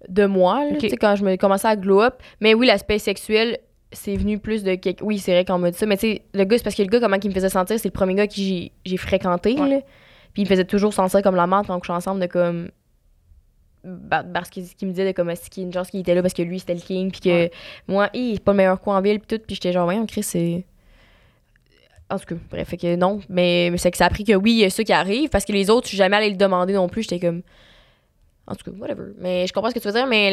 de 0.07 0.25
moi, 0.27 0.65
là, 0.65 0.71
Ok. 0.73 0.77
tu 0.79 0.89
sais, 0.89 0.97
quand 0.97 1.15
je 1.15 1.23
me 1.25 1.35
commençais 1.35 1.67
à 1.67 1.75
glow 1.75 2.01
up. 2.01 2.21
Mais 2.41 2.53
oui, 2.53 2.67
l'aspect 2.67 2.99
sexuel, 2.99 3.57
c'est 3.93 4.15
venu 4.17 4.37
plus 4.39 4.63
de. 4.63 4.75
quelque- 4.75 5.03
Oui, 5.03 5.19
c'est 5.19 5.31
vrai 5.31 5.45
qu'on 5.45 5.57
m'a 5.59 5.71
dit 5.71 5.77
ça, 5.77 5.85
mais 5.85 5.97
tu 5.97 6.07
sais, 6.13 6.21
le 6.33 6.43
gars, 6.43 6.57
c'est 6.57 6.63
parce 6.63 6.75
que 6.75 6.81
le 6.81 6.89
gars, 6.89 6.99
comment 6.99 7.17
il 7.21 7.29
me 7.29 7.33
faisait 7.33 7.49
sentir, 7.49 7.79
c'est 7.79 7.87
le 7.87 7.93
premier 7.93 8.15
gars 8.15 8.27
qui 8.27 8.47
j'ai- 8.47 8.71
j'ai 8.85 8.97
fréquenté, 8.97 9.53
Ouais. 9.59 9.69
là. 9.69 9.79
Puis 10.33 10.41
il 10.41 10.45
me 10.45 10.49
faisait 10.49 10.65
toujours 10.65 10.93
sentir 10.93 11.21
comme 11.21 11.35
la 11.35 11.47
menthe 11.47 11.67
quand 11.67 11.75
on 11.75 11.79
couchait 11.79 11.93
ensemble, 11.93 12.19
de 12.21 12.27
comme. 12.27 12.69
bah, 13.83 14.23
Parce 14.23 14.49
qu'il 14.49 14.63
me 14.63 14.91
disait 14.93 15.05
de 15.05 15.11
comme 15.11 15.29
est-ce 15.29 15.49
qu'il 15.49 15.71
genre 15.71 15.85
qu'il 15.85 15.99
était 15.99 16.15
là 16.15 16.21
parce 16.21 16.33
que 16.33 16.41
lui 16.41 16.57
c'était 16.59 16.73
le 16.73 16.79
king 16.79 17.11
puis 17.11 17.19
que 17.19 17.29
Ouais. 17.29 17.51
moi 17.87 18.09
il 18.13 18.39
pas 18.39 18.53
le 18.53 18.57
meilleur 18.57 18.79
coup 18.79 18.91
en 18.91 19.01
ville 19.01 19.19
puis 19.19 19.37
tout 19.37 19.43
puis 19.45 19.55
j'étais 19.55 19.73
genre 19.73 19.83
voyons 19.83 20.05
Chris 20.05 20.23
c'est 20.23 20.63
en 22.09 22.17
tout 22.17 22.25
cas, 22.25 22.35
bref, 22.51 22.67
fait 22.69 22.77
que 22.77 22.95
non. 22.95 23.19
Mais, 23.27 23.69
mais 23.71 23.77
c'est 23.77 23.89
que 23.91 23.97
ça 23.97 24.05
a 24.05 24.09
pris 24.09 24.23
que 24.23 24.33
oui, 24.35 24.51
il 24.53 24.57
y 24.59 24.65
a 24.65 24.69
ça 24.69 24.83
qui 24.83 24.93
arrive, 24.93 25.29
parce 25.29 25.45
que 25.45 25.51
les 25.51 25.69
autres, 25.71 25.85
je 25.87 25.89
suis 25.89 25.97
jamais 25.97 26.15
allée 26.15 26.29
le 26.29 26.35
demander 26.37 26.73
non 26.73 26.87
plus. 26.87 27.01
J'étais 27.03 27.19
comme. 27.19 27.41
En 28.45 28.55
tout 28.55 28.69
cas, 28.69 28.77
whatever. 28.77 29.13
Mais 29.19 29.47
je 29.47 29.53
comprends 29.53 29.69
ce 29.69 29.75
que 29.75 29.79
tu 29.79 29.87
veux 29.87 29.93
dire, 29.93 30.05
mais 30.05 30.29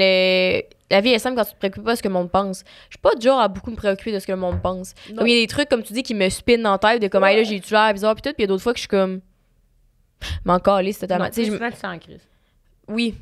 le- 0.60 0.76
la 0.90 1.00
vie 1.00 1.10
est 1.10 1.18
simple 1.20 1.36
quand 1.36 1.44
tu 1.44 1.52
te 1.52 1.58
préoccupes 1.58 1.84
pas 1.84 1.92
de 1.92 1.96
ce 1.98 2.02
que 2.02 2.08
le 2.08 2.14
monde 2.14 2.30
pense. 2.30 2.64
Je 2.88 2.94
suis 2.96 3.00
pas 3.00 3.14
du 3.14 3.24
genre 3.24 3.40
à 3.40 3.46
beaucoup 3.46 3.70
me 3.70 3.76
préoccuper 3.76 4.10
de 4.12 4.18
ce 4.18 4.26
que 4.26 4.32
le 4.32 4.38
monde 4.38 4.60
pense. 4.60 4.94
Comme 5.16 5.28
il 5.28 5.34
y 5.34 5.38
a 5.38 5.40
des 5.42 5.46
trucs, 5.46 5.68
comme 5.68 5.82
tu 5.84 5.92
dis, 5.92 6.02
qui 6.02 6.14
me 6.14 6.28
spinent 6.28 6.62
dans 6.62 6.72
la 6.72 6.78
tête, 6.78 7.00
de 7.00 7.06
comme, 7.08 7.22
hey, 7.24 7.36
là, 7.36 7.44
j'ai-tu 7.44 7.72
l'air 7.72 7.92
bizarre, 7.92 8.16
pis 8.16 8.22
tout, 8.22 8.30
puis 8.30 8.36
il 8.38 8.42
y 8.42 8.44
a 8.44 8.48
d'autres 8.48 8.62
fois 8.64 8.72
que 8.72 8.78
je 8.78 8.82
suis 8.82 8.88
comme. 8.88 9.20
M'en 10.44 10.58
calisse 10.58 10.98
totalement. 10.98 11.24
Non, 11.26 11.30
Tu 11.30 11.44
sais, 11.44 11.58
t'en 11.80 11.98
crises. 11.98 12.26
Oui. 12.88 13.14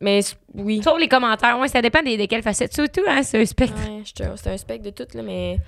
Mais 0.00 0.20
oui. 0.54 0.80
Sauf 0.82 0.98
les 0.98 1.08
commentaires. 1.08 1.58
Ouais, 1.58 1.68
ça 1.68 1.82
dépend 1.82 2.02
des, 2.02 2.16
desquelles 2.16 2.42
facettes. 2.42 2.72
Surtout, 2.72 3.02
hein, 3.06 3.22
c'est 3.22 3.40
un 3.42 3.44
spectre. 3.44 3.76
Ouais, 3.86 4.02
c'est 4.04 4.50
un 4.50 4.56
spec 4.56 4.80
de 4.80 4.90
tout, 4.90 5.06
là, 5.12 5.22
mais 5.22 5.58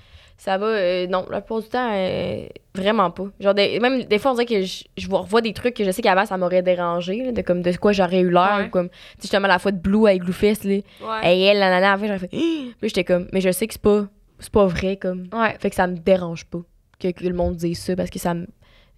ça 0.43 0.57
va. 0.57 0.65
euh, 0.65 1.07
non, 1.07 1.25
la 1.29 1.41
plupart 1.41 1.61
du 1.61 1.69
temps, 1.69 1.89
euh, 1.93 2.45
vraiment 2.75 3.09
pas. 3.11 3.25
Genre, 3.39 3.53
des- 3.53 3.79
même 3.79 4.03
des 4.03 4.19
fois, 4.19 4.31
on 4.31 4.33
dirait 4.33 4.45
que 4.45 4.61
je, 4.63 4.83
je 4.97 5.07
vois- 5.07 5.21
revois 5.21 5.41
des 5.41 5.53
trucs 5.53 5.73
que 5.75 5.83
je 5.83 5.91
sais 5.91 6.01
qu'avant, 6.01 6.25
ça 6.25 6.37
m'aurait 6.37 6.61
dérangé, 6.61 7.23
là, 7.23 7.31
de, 7.31 7.41
comme, 7.41 7.61
de 7.61 7.71
quoi 7.77 7.91
j'aurais 7.93 8.19
eu 8.21 8.29
l'air, 8.29 8.57
Ouais. 8.59 8.65
ou 8.65 8.69
comme, 8.69 8.89
tu 8.89 8.95
sais, 8.95 9.21
justement, 9.23 9.47
la 9.47 9.59
fois 9.59 9.71
de 9.71 9.77
Blue 9.77 10.07
avec 10.07 10.23
Bluefest, 10.23 10.63
là. 10.65 10.71
Ouais. 11.01 11.35
Et 11.37 11.41
elle, 11.43 11.59
la 11.59 11.69
nana, 11.69 11.97
fait, 11.97 12.07
j'aurais 12.07 12.19
fait. 12.19 12.27
Puis 12.31 12.73
j'étais 12.81 13.03
comme, 13.03 13.27
mais 13.31 13.41
je 13.41 13.51
sais 13.51 13.67
que 13.67 13.73
c'est 13.73 13.81
pas, 13.81 14.05
c'est 14.39 14.51
pas 14.51 14.65
vrai, 14.65 14.97
comme. 14.97 15.27
Ouais. 15.33 15.55
Fait 15.59 15.69
que 15.69 15.75
ça 15.75 15.87
me 15.87 15.95
dérange 15.97 16.45
pas 16.45 16.59
que, 16.99 17.09
que 17.11 17.23
le 17.25 17.33
monde 17.33 17.55
dise 17.55 17.79
ça, 17.79 17.95
parce 17.95 18.09
que 18.09 18.19
ça 18.19 18.33
me. 18.33 18.47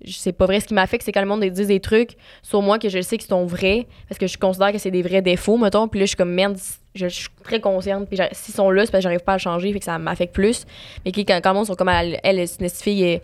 C'est 0.07 0.33
pas 0.33 0.45
vrai. 0.45 0.59
Ce 0.59 0.65
qui 0.67 0.73
m'affecte, 0.73 1.03
c'est 1.03 1.11
quand 1.11 1.21
le 1.21 1.27
monde 1.27 1.43
dise 1.43 1.67
des 1.67 1.79
trucs 1.79 2.15
sur 2.43 2.61
moi 2.61 2.77
que 2.79 2.89
je 2.89 3.01
sais 3.01 3.17
qu'ils 3.17 3.27
sont 3.29 3.45
vrais, 3.45 3.87
parce 4.07 4.19
que 4.19 4.27
je 4.27 4.37
considère 4.37 4.71
que 4.71 4.77
c'est 4.77 4.91
des 4.91 5.01
vrais 5.01 5.21
défauts, 5.21 5.57
mettons. 5.57 5.87
Puis 5.87 5.99
là, 5.99 6.05
je 6.05 6.09
suis 6.09 6.17
comme 6.17 6.31
merde, 6.33 6.57
je, 6.93 7.07
je 7.07 7.13
suis 7.13 7.29
très 7.43 7.59
consciente. 7.59 8.07
Puis 8.09 8.19
s'ils 8.31 8.53
sont 8.55 8.69
là, 8.71 8.85
c'est 8.85 8.91
parce 8.91 8.99
que 9.01 9.03
j'arrive 9.09 9.23
pas 9.23 9.33
à 9.33 9.35
le 9.35 9.39
changer, 9.41 9.71
fait 9.73 9.79
que 9.79 9.85
ça 9.85 9.97
m'affecte 9.97 10.33
plus. 10.33 10.65
Mais 11.05 11.11
qui- 11.11 11.25
quand, 11.25 11.39
quand 11.41 11.49
le 11.51 11.55
monde 11.55 11.65
sont 11.67 11.75
comme 11.75 11.89
elle, 11.89 12.19
elle 12.23 12.47
c'est 12.47 12.61
une 12.61 12.69
fille, 12.69 13.21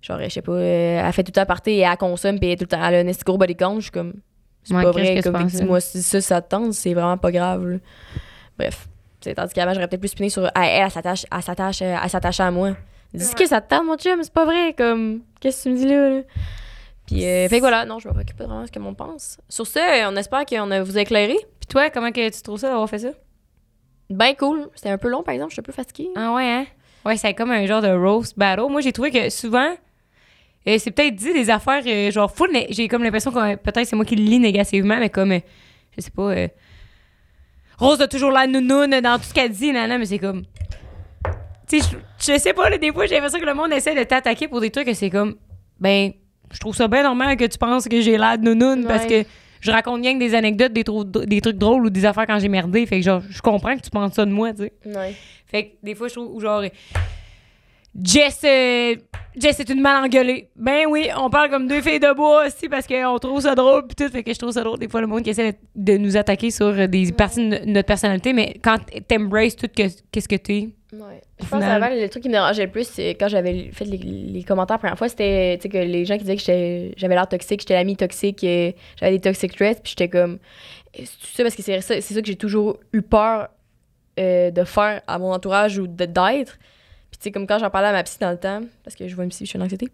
genre, 0.00 0.18
je 0.22 0.28
sais 0.28 0.42
pas, 0.42 0.52
euh, 0.52 1.02
elle 1.06 1.12
fait 1.12 1.22
tout 1.22 1.30
le 1.34 1.40
temps 1.40 1.46
partir 1.46 1.72
et 1.72 1.80
elle 1.80 1.96
consomme, 1.96 2.38
puis 2.38 2.50
elle, 2.50 2.56
tout 2.58 2.64
le 2.64 2.68
temps, 2.68 2.84
elle 2.84 3.06
a 3.06 3.10
un 3.10 3.12
gros 3.24 3.38
body 3.38 3.56
count. 3.56 3.76
Je 3.76 3.82
suis 3.82 3.90
comme, 3.90 4.14
c'est 4.64 4.74
Ouais, 4.74 4.82
pas 4.82 4.90
vrai. 4.92 5.20
Comme, 5.22 5.32
dis-moi, 5.58 5.80
si 5.80 6.02
ça, 6.02 6.20
ça 6.20 6.40
te 6.42 6.48
tente, 6.50 6.72
c'est 6.74 6.94
vraiment 6.94 7.18
pas 7.18 7.32
grave. 7.32 7.66
là. 7.66 7.78
Bref. 8.58 8.86
Tandis 9.36 9.54
qu'avant, 9.54 9.72
j'aurais 9.72 9.86
peut-être 9.86 10.00
plus 10.00 10.08
spiné 10.08 10.28
sur. 10.30 10.44
Elle, 10.46 10.50
elle, 10.64 10.82
elle 11.30 12.10
s'attache 12.10 12.40
à 12.40 12.50
moi. 12.50 12.72
Dis 13.14 13.34
que 13.34 13.46
ça 13.46 13.60
te 13.60 13.68
tente, 13.68 13.84
mon 13.84 13.96
chum, 13.96 14.22
c'est 14.22 14.32
pas 14.32 14.44
vrai. 14.44 14.74
Comme, 14.76 15.22
qu'est-ce 15.40 15.64
que 15.64 15.68
tu 15.68 15.74
me 15.74 15.76
dis 15.78 15.86
là? 15.86 16.08
là? 16.10 16.20
Puis, 17.06 17.24
euh, 17.26 17.48
fait 17.48 17.56
que 17.56 17.60
voilà, 17.60 17.84
non, 17.84 17.98
je 17.98 18.08
me 18.08 18.12
préoccupe 18.14 18.36
pas 18.38 18.44
vraiment 18.46 18.62
de 18.62 18.66
ce 18.66 18.72
que 18.72 18.78
monde 18.78 18.96
pense. 18.96 19.38
Sur 19.48 19.66
ce, 19.66 20.08
on 20.10 20.16
espère 20.16 20.46
qu'on 20.46 20.70
a 20.70 20.82
vous 20.82 20.96
éclairé. 20.98 21.34
Puis 21.60 21.66
toi, 21.68 21.90
comment 21.90 22.10
que 22.12 22.30
tu 22.30 22.42
trouves 22.42 22.58
ça 22.58 22.68
d'avoir 22.68 22.88
fait 22.88 23.00
ça? 23.00 23.10
Ben 24.08 24.34
cool. 24.36 24.68
C'était 24.74 24.90
un 24.90 24.98
peu 24.98 25.08
long, 25.08 25.22
par 25.22 25.34
exemple, 25.34 25.50
je 25.50 25.54
suis 25.54 25.60
un 25.60 25.64
peu 25.64 25.72
fatiguée. 25.72 26.08
Ah 26.16 26.32
ouais, 26.34 26.44
hein? 26.48 26.66
Ouais, 27.04 27.16
c'est 27.16 27.34
comme 27.34 27.50
un 27.50 27.66
genre 27.66 27.82
de 27.82 27.88
roast 27.92 28.38
battle. 28.38 28.68
Moi, 28.70 28.80
j'ai 28.80 28.92
trouvé 28.92 29.10
que 29.10 29.28
souvent, 29.30 29.74
euh, 30.68 30.78
c'est 30.78 30.90
peut-être 30.92 31.14
dit 31.16 31.32
des 31.32 31.50
affaires 31.50 31.82
euh, 31.86 32.10
genre 32.10 32.30
full. 32.32 32.52
né- 32.52 32.66
J'ai 32.70 32.86
comme 32.88 33.02
l'impression 33.02 33.32
que 33.32 33.38
euh, 33.38 33.56
peut-être 33.56 33.86
c'est 33.88 33.96
moi 33.96 34.04
qui 34.04 34.14
le 34.16 34.22
lis 34.24 34.38
négativement, 34.38 34.96
mais 34.98 35.10
comme, 35.10 35.32
euh, 35.32 35.40
je 35.96 36.00
sais 36.02 36.10
pas, 36.10 36.30
euh, 36.30 36.48
Rose 37.78 38.00
a 38.00 38.06
toujours 38.08 38.30
la 38.30 38.46
nounoune 38.46 39.00
dans 39.00 39.18
tout 39.18 39.24
ce 39.24 39.34
qu'elle 39.34 39.50
dit, 39.50 39.72
nana, 39.72 39.98
mais 39.98 40.06
c'est 40.06 40.18
comme. 40.20 40.44
Tu 41.72 41.80
sais, 41.80 41.96
je, 42.20 42.32
je 42.34 42.38
sais 42.38 42.52
pas, 42.52 42.68
là, 42.70 42.78
des 42.78 42.92
fois, 42.92 43.06
j'ai 43.06 43.14
l'impression 43.14 43.40
que 43.40 43.46
le 43.46 43.54
monde 43.54 43.72
essaie 43.72 43.94
de 43.94 44.02
t'attaquer 44.02 44.48
pour 44.48 44.60
des 44.60 44.70
trucs 44.70 44.86
que 44.86 44.94
c'est 44.94 45.10
comme. 45.10 45.36
Ben, 45.80 46.12
je 46.52 46.58
trouve 46.58 46.74
ça 46.74 46.86
bien 46.88 47.02
normal 47.02 47.36
que 47.36 47.44
tu 47.44 47.56
penses 47.58 47.88
que 47.88 48.00
j'ai 48.00 48.18
l'air 48.18 48.36
de 48.38 48.44
nounoune 48.44 48.84
parce 48.86 49.06
que 49.06 49.28
je 49.60 49.70
raconte 49.70 50.02
rien 50.02 50.14
que 50.14 50.18
des 50.18 50.34
anecdotes, 50.34 50.72
des, 50.72 50.84
des 51.26 51.40
trucs 51.40 51.56
drôles 51.56 51.86
ou 51.86 51.90
des 51.90 52.04
affaires 52.04 52.26
quand 52.26 52.38
j'ai 52.38 52.48
merdé. 52.48 52.84
Fait 52.86 52.98
que 52.98 53.04
genre, 53.04 53.22
je 53.30 53.40
comprends 53.40 53.74
que 53.76 53.80
tu 53.82 53.90
penses 53.90 54.12
ça 54.14 54.24
de 54.26 54.30
moi, 54.32 54.52
tu 54.52 54.64
sais. 54.64 54.72
Ouais. 54.84 55.14
Fait 55.46 55.64
que 55.66 55.70
des 55.82 55.94
fois, 55.94 56.08
je 56.08 56.14
trouve, 56.14 56.34
ou 56.34 56.40
genre, 56.40 56.62
Jess, 58.02 58.40
euh, 58.44 58.94
Jess 59.36 59.60
est 59.60 59.68
une 59.68 59.80
mal 59.80 60.02
engueulée. 60.02 60.48
Ben 60.56 60.84
oui, 60.88 61.08
on 61.18 61.28
parle 61.28 61.50
comme 61.50 61.68
deux 61.68 61.82
filles 61.82 62.00
de 62.00 62.14
bois 62.14 62.46
aussi 62.46 62.68
parce 62.68 62.86
qu'on 62.86 63.18
trouve 63.18 63.40
ça 63.42 63.54
drôle 63.54 63.86
pis 63.86 63.94
tout. 63.94 64.08
Fait 64.08 64.22
que 64.22 64.32
je 64.32 64.38
trouve 64.38 64.52
ça 64.52 64.62
drôle 64.62 64.78
des 64.78 64.88
fois 64.88 65.02
le 65.02 65.06
monde 65.06 65.22
qui 65.22 65.30
essaie 65.30 65.58
de 65.76 65.96
nous 65.98 66.16
attaquer 66.16 66.50
sur 66.50 66.66
euh, 66.68 66.86
des 66.86 67.12
parties 67.12 67.48
de 67.48 67.58
notre 67.66 67.86
personnalité, 67.86 68.32
mais 68.32 68.56
quand 68.62 68.78
t'embraces 69.08 69.56
tout 69.56 69.68
que- 69.68 69.88
qu'est-ce 70.10 70.28
que 70.28 70.36
t'es. 70.36 70.70
Ouais. 70.92 71.22
Je 71.40 71.46
pense 71.46 71.62
final- 71.62 71.80
qu'avant, 71.80 71.94
le 71.94 72.08
truc 72.08 72.22
qui 72.22 72.28
me 72.28 72.34
dérangeait 72.34 72.66
le 72.66 72.70
plus, 72.70 72.86
c'est 72.86 73.10
quand 73.10 73.28
j'avais 73.28 73.70
fait 73.72 73.86
les, 73.86 73.96
les 73.96 74.42
commentaires 74.44 74.74
la 74.76 74.78
première 74.78 74.98
fois, 74.98 75.08
c'était 75.08 75.58
que 75.62 75.78
les 75.78 76.04
gens 76.04 76.18
qui 76.18 76.24
disaient 76.24 76.36
que 76.36 76.92
j'avais 76.98 77.14
l'air 77.14 77.28
toxique, 77.28 77.60
j'étais 77.60 77.74
l'ami 77.74 77.96
toxique, 77.96 78.40
j'avais 78.40 79.12
des 79.12 79.20
toxic 79.20 79.56
traits, 79.56 79.80
puis 79.82 79.90
j'étais 79.90 80.08
comme. 80.08 80.38
C'est 80.94 81.06
ça? 81.06 81.42
Parce 81.42 81.54
que 81.56 81.62
c'est 81.62 81.80
ça, 81.80 82.00
ça 82.00 82.20
que 82.20 82.26
j'ai 82.26 82.36
toujours 82.36 82.78
eu 82.92 83.00
peur 83.00 83.48
euh, 84.20 84.50
de 84.50 84.64
faire 84.64 85.00
à 85.06 85.18
mon 85.18 85.32
entourage 85.32 85.78
ou 85.78 85.86
d'être. 85.86 86.58
Tu 87.22 87.28
sais, 87.28 87.30
comme 87.32 87.46
quand 87.46 87.60
j'en 87.60 87.70
parlais 87.70 87.86
à 87.86 87.92
ma 87.92 88.02
psy 88.02 88.18
dans 88.18 88.32
le 88.32 88.36
temps, 88.36 88.62
parce 88.82 88.96
que 88.96 89.06
je 89.06 89.14
vois 89.14 89.22
une 89.22 89.30
psy, 89.30 89.44
je 89.44 89.50
suis 89.50 89.56
en 89.58 89.62
anxiété, 89.62 89.86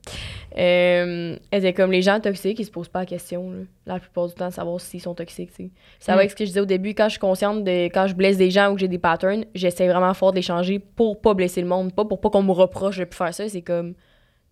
euh, 0.56 1.36
elle 1.50 1.60
disait 1.60 1.72
comme 1.74 1.92
les 1.92 2.00
gens 2.00 2.18
toxiques, 2.20 2.58
ils 2.58 2.64
se 2.64 2.70
posent 2.70 2.88
pas 2.88 3.00
la 3.00 3.06
question, 3.06 3.50
là, 3.50 3.58
la 3.94 4.00
plupart 4.00 4.28
du 4.28 4.34
temps, 4.34 4.48
de 4.48 4.52
savoir 4.54 4.80
s'ils 4.80 5.00
sont 5.02 5.14
toxiques, 5.14 5.50
tu 5.50 5.64
sais. 5.64 5.70
Ça 6.00 6.12
va 6.12 6.16
Mm. 6.16 6.18
avec 6.20 6.30
ce 6.30 6.36
que 6.36 6.44
je 6.44 6.48
disais 6.50 6.60
au 6.60 6.64
début, 6.66 6.94
quand 6.94 7.04
je 7.04 7.10
suis 7.10 7.18
consciente 7.20 7.64
de 7.64 7.84
quand 7.86 8.06
je 8.06 8.14
blesse 8.14 8.36
des 8.38 8.50
gens 8.50 8.70
ou 8.70 8.74
que 8.74 8.80
j'ai 8.80 8.88
des 8.88 8.98
patterns, 8.98 9.44
j'essaie 9.54 9.86
vraiment 9.88 10.14
fort 10.14 10.30
de 10.32 10.36
les 10.36 10.42
changer 10.42 10.78
pour 10.78 11.20
pas 11.20 11.34
blesser 11.34 11.60
le 11.60 11.68
monde, 11.68 11.92
pas 11.94 12.04
pour 12.06 12.20
pas 12.20 12.30
qu'on 12.30 12.42
me 12.42 12.52
reproche 12.52 12.96
de 12.98 13.04
plus 13.04 13.16
faire 13.18 13.34
ça, 13.34 13.46
c'est 13.48 13.62
comme 13.62 13.94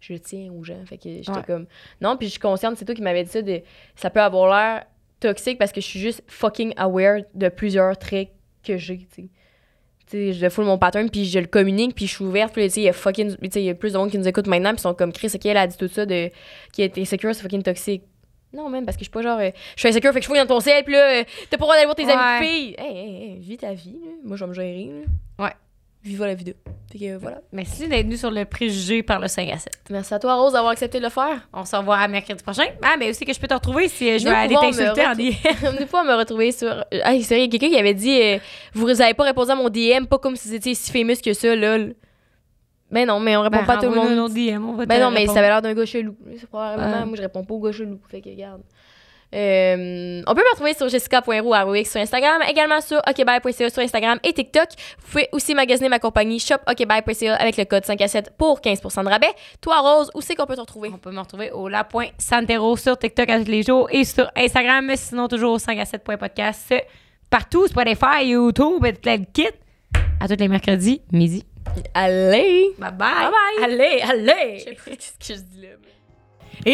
je 0.00 0.14
tiens 0.14 0.52
aux 0.52 0.62
gens. 0.62 0.84
Fait 0.84 0.98
que 0.98 1.04
j'étais 1.08 1.30
Ouais. 1.30 1.42
comme, 1.46 1.66
non, 2.02 2.16
puis 2.18 2.26
je 2.26 2.32
suis 2.32 2.40
consciente, 2.40 2.76
c'est 2.76 2.84
toi 2.84 2.94
qui 2.94 3.00
m'avais 3.02 3.24
dit 3.24 3.30
ça, 3.30 3.40
de, 3.40 3.62
ça 3.94 4.10
peut 4.10 4.20
avoir 4.20 4.48
l'air 4.54 4.84
toxique 5.20 5.58
parce 5.58 5.72
que 5.72 5.80
je 5.80 5.86
suis 5.86 6.00
juste 6.00 6.22
fucking 6.26 6.74
aware 6.76 7.22
de 7.34 7.48
plusieurs 7.48 7.96
traits 7.96 8.28
que 8.62 8.76
j'ai, 8.76 8.98
tu 8.98 9.06
sais. 9.22 9.28
Je 10.12 10.48
full 10.48 10.64
mon 10.64 10.78
pattern, 10.78 11.10
puis 11.10 11.24
je 11.24 11.38
le 11.38 11.46
communique, 11.46 11.94
puis 11.94 12.06
je 12.06 12.14
suis 12.14 12.24
ouverte. 12.24 12.52
Puis, 12.52 12.62
tu 12.64 12.70
sais, 12.70 12.80
il 12.80 12.84
y 12.84 12.88
a 12.88 12.92
fucking. 12.92 13.36
Tu 13.36 13.50
sais, 13.50 13.60
il 13.62 13.66
y 13.66 13.70
a 13.70 13.74
plus 13.74 13.92
de 13.94 13.98
monde 13.98 14.10
qui 14.10 14.18
nous 14.18 14.28
écoute 14.28 14.46
maintenant, 14.46 14.70
puis 14.70 14.78
ils 14.78 14.82
sont 14.82 14.94
comme 14.94 15.12
Chris, 15.12 15.30
ok, 15.34 15.44
elle 15.46 15.56
a 15.56 15.66
dit 15.66 15.76
tout 15.76 15.88
ça, 15.88 16.06
de, 16.06 16.30
qui 16.72 16.82
est 16.82 16.96
insécure, 16.98 17.34
c'est 17.34 17.42
fucking 17.42 17.62
toxique. 17.62 18.02
Non, 18.52 18.68
même, 18.70 18.84
parce 18.86 18.96
que 18.96 19.00
je 19.00 19.06
suis 19.06 19.12
pas 19.12 19.22
genre. 19.22 19.38
euh, 19.40 19.50
je 19.74 19.80
suis 19.80 19.88
insécure, 19.88 20.12
fait 20.12 20.20
que 20.20 20.24
je 20.24 20.28
fouille 20.28 20.38
dans 20.38 20.46
ton 20.46 20.60
ciel, 20.60 20.84
puis 20.84 20.94
là, 20.94 21.20
euh, 21.20 21.24
t'as 21.50 21.56
pas 21.58 21.64
le 21.64 21.66
droit 21.66 21.74
d'aller 21.74 21.86
voir 21.86 21.96
tes 21.96 22.04
Ouais. 22.06 22.12
amis 22.12 22.40
de 22.40 22.50
filles. 22.50 22.74
Hey, 22.78 22.96
hey, 22.96 23.22
hey, 23.32 23.38
vis 23.40 23.56
ta 23.58 23.72
vie, 23.74 23.98
là. 24.04 24.10
Moi, 24.24 24.36
je 24.36 24.44
vais 24.44 24.48
me 24.48 24.54
gérer, 24.54 24.90
là. 25.38 25.44
Ouais. 25.44 25.52
Viva 26.06 26.24
la 26.26 26.34
vidéo. 26.34 26.54
Fait 26.92 26.98
que 27.00 27.04
euh, 27.04 27.18
voilà. 27.20 27.40
Merci 27.52 27.88
d'être 27.88 28.04
venu 28.06 28.16
sur 28.16 28.30
le 28.30 28.44
préjugé 28.44 29.02
par 29.02 29.18
le 29.18 29.26
5 29.26 29.50
à 29.50 29.58
7. 29.58 29.72
Merci 29.90 30.14
à 30.14 30.20
toi, 30.20 30.36
Rose, 30.36 30.52
d'avoir 30.52 30.70
accepté 30.70 30.98
de 30.98 31.04
le 31.04 31.10
faire. 31.10 31.48
On 31.52 31.64
se 31.64 31.74
revoit 31.74 31.96
à 31.96 32.06
mercredi 32.06 32.40
prochain. 32.44 32.66
Ah, 32.80 32.94
mais 32.96 33.10
aussi 33.10 33.24
que 33.24 33.32
je 33.32 33.40
peux 33.40 33.48
te 33.48 33.54
retrouver 33.54 33.88
si 33.88 34.08
euh, 34.08 34.18
je 34.18 34.24
Nous 34.24 34.30
vais 34.30 34.36
aller 34.36 34.54
pouvons 34.54 34.70
t'insulter 34.70 35.04
en 35.04 35.14
DM. 35.14 35.86
Fois, 35.88 36.02
on 36.02 36.04
me 36.04 36.14
retrouver 36.14 36.52
sur. 36.52 36.84
Ah, 37.02 37.12
y 37.12 37.22
a 37.24 37.48
quelqu'un 37.48 37.70
qui 37.70 37.76
avait 37.76 37.94
dit 37.94 38.22
euh, 38.22 38.38
Vous 38.72 38.88
avez 38.88 39.14
pas 39.14 39.24
répondu 39.24 39.50
à 39.50 39.56
mon 39.56 39.68
DM, 39.68 40.06
pas 40.08 40.18
comme 40.18 40.36
si 40.36 40.48
vous 40.48 40.54
étiez 40.54 40.76
si 40.76 40.92
famous 40.92 41.20
que 41.20 41.32
ça, 41.32 41.56
lol. 41.56 41.96
Mais 42.92 43.04
non, 43.04 43.18
mais 43.18 43.36
on 43.36 43.42
répond 43.42 43.64
pas 43.64 43.74
à 43.74 43.76
tout 43.78 43.90
le 43.90 43.96
monde. 43.96 44.32
DM, 44.32 44.64
on 44.64 44.74
va 44.74 44.86
Ben 44.86 45.00
non, 45.00 45.10
mais 45.10 45.26
ça 45.26 45.40
avait 45.40 45.48
l'air 45.48 45.60
d'un 45.60 45.74
gars 45.74 45.86
chelou. 45.86 46.14
C'est 46.38 46.46
probablement, 46.46 47.04
moi, 47.04 47.16
je 47.16 47.22
réponds 47.22 47.42
pas 47.42 47.54
aux 47.54 47.60
gars 47.60 47.72
chelous. 47.72 47.98
Fait 48.08 48.20
que, 48.20 48.28
regarde. 48.28 48.62
Euh, 49.34 50.22
on 50.26 50.34
peut 50.34 50.40
me 50.40 50.50
retrouver 50.50 50.74
sur 50.74 50.88
jessica.roux 50.88 51.84
sur 51.84 52.00
Instagram, 52.00 52.42
également 52.48 52.80
sur 52.80 52.98
okbye.ca 53.06 53.70
sur 53.70 53.82
Instagram 53.82 54.18
et 54.22 54.32
TikTok. 54.32 54.68
Vous 54.98 55.10
pouvez 55.10 55.28
aussi 55.32 55.54
magasiner 55.54 55.88
ma 55.88 55.98
compagnie 55.98 56.38
shop 56.38 56.56
avec 56.66 57.56
le 57.56 57.64
code 57.64 57.84
5 57.84 58.00
à 58.00 58.08
7 58.08 58.30
pour 58.38 58.60
15% 58.60 59.04
de 59.04 59.08
rabais. 59.08 59.32
Toi, 59.60 59.80
Rose, 59.80 60.10
où 60.14 60.20
c'est 60.20 60.34
qu'on 60.34 60.46
peut 60.46 60.56
te 60.56 60.60
retrouver? 60.60 60.90
On 60.94 60.98
peut 60.98 61.10
me 61.10 61.20
retrouver 61.20 61.50
au 61.50 61.68
la.santero 61.68 62.76
sur 62.76 62.98
TikTok 62.98 63.28
à 63.28 63.38
tous 63.40 63.50
les 63.50 63.62
jours 63.62 63.88
et 63.90 64.04
sur 64.04 64.30
Instagram, 64.36 64.86
mais 64.86 64.96
sinon 64.96 65.28
toujours 65.28 65.54
au 65.54 65.58
5 65.58 65.78
à 65.78 65.84
7.podcast 65.84 66.74
partout, 67.30 67.66
Spotify, 67.66 68.24
YouTube, 68.24 68.84
et 68.84 68.92
tout 68.92 69.08
le 69.08 69.24
kit. 69.32 69.48
À 70.20 70.28
tous 70.28 70.36
les 70.38 70.48
mercredis, 70.48 71.02
midi. 71.12 71.44
Allez! 71.94 72.70
Bye 72.78 72.92
bye. 72.92 72.98
Bye 72.98 73.30
bye! 73.30 73.64
Allez, 73.64 74.00
allez. 74.02 74.58
Je 74.58 74.64
sais 74.64 74.72
pas 74.74 74.90
ce 74.98 75.28
que 75.28 75.34
je 75.34 75.40
dis 75.40 75.62
là. 75.62 75.68
Et... 76.64 76.72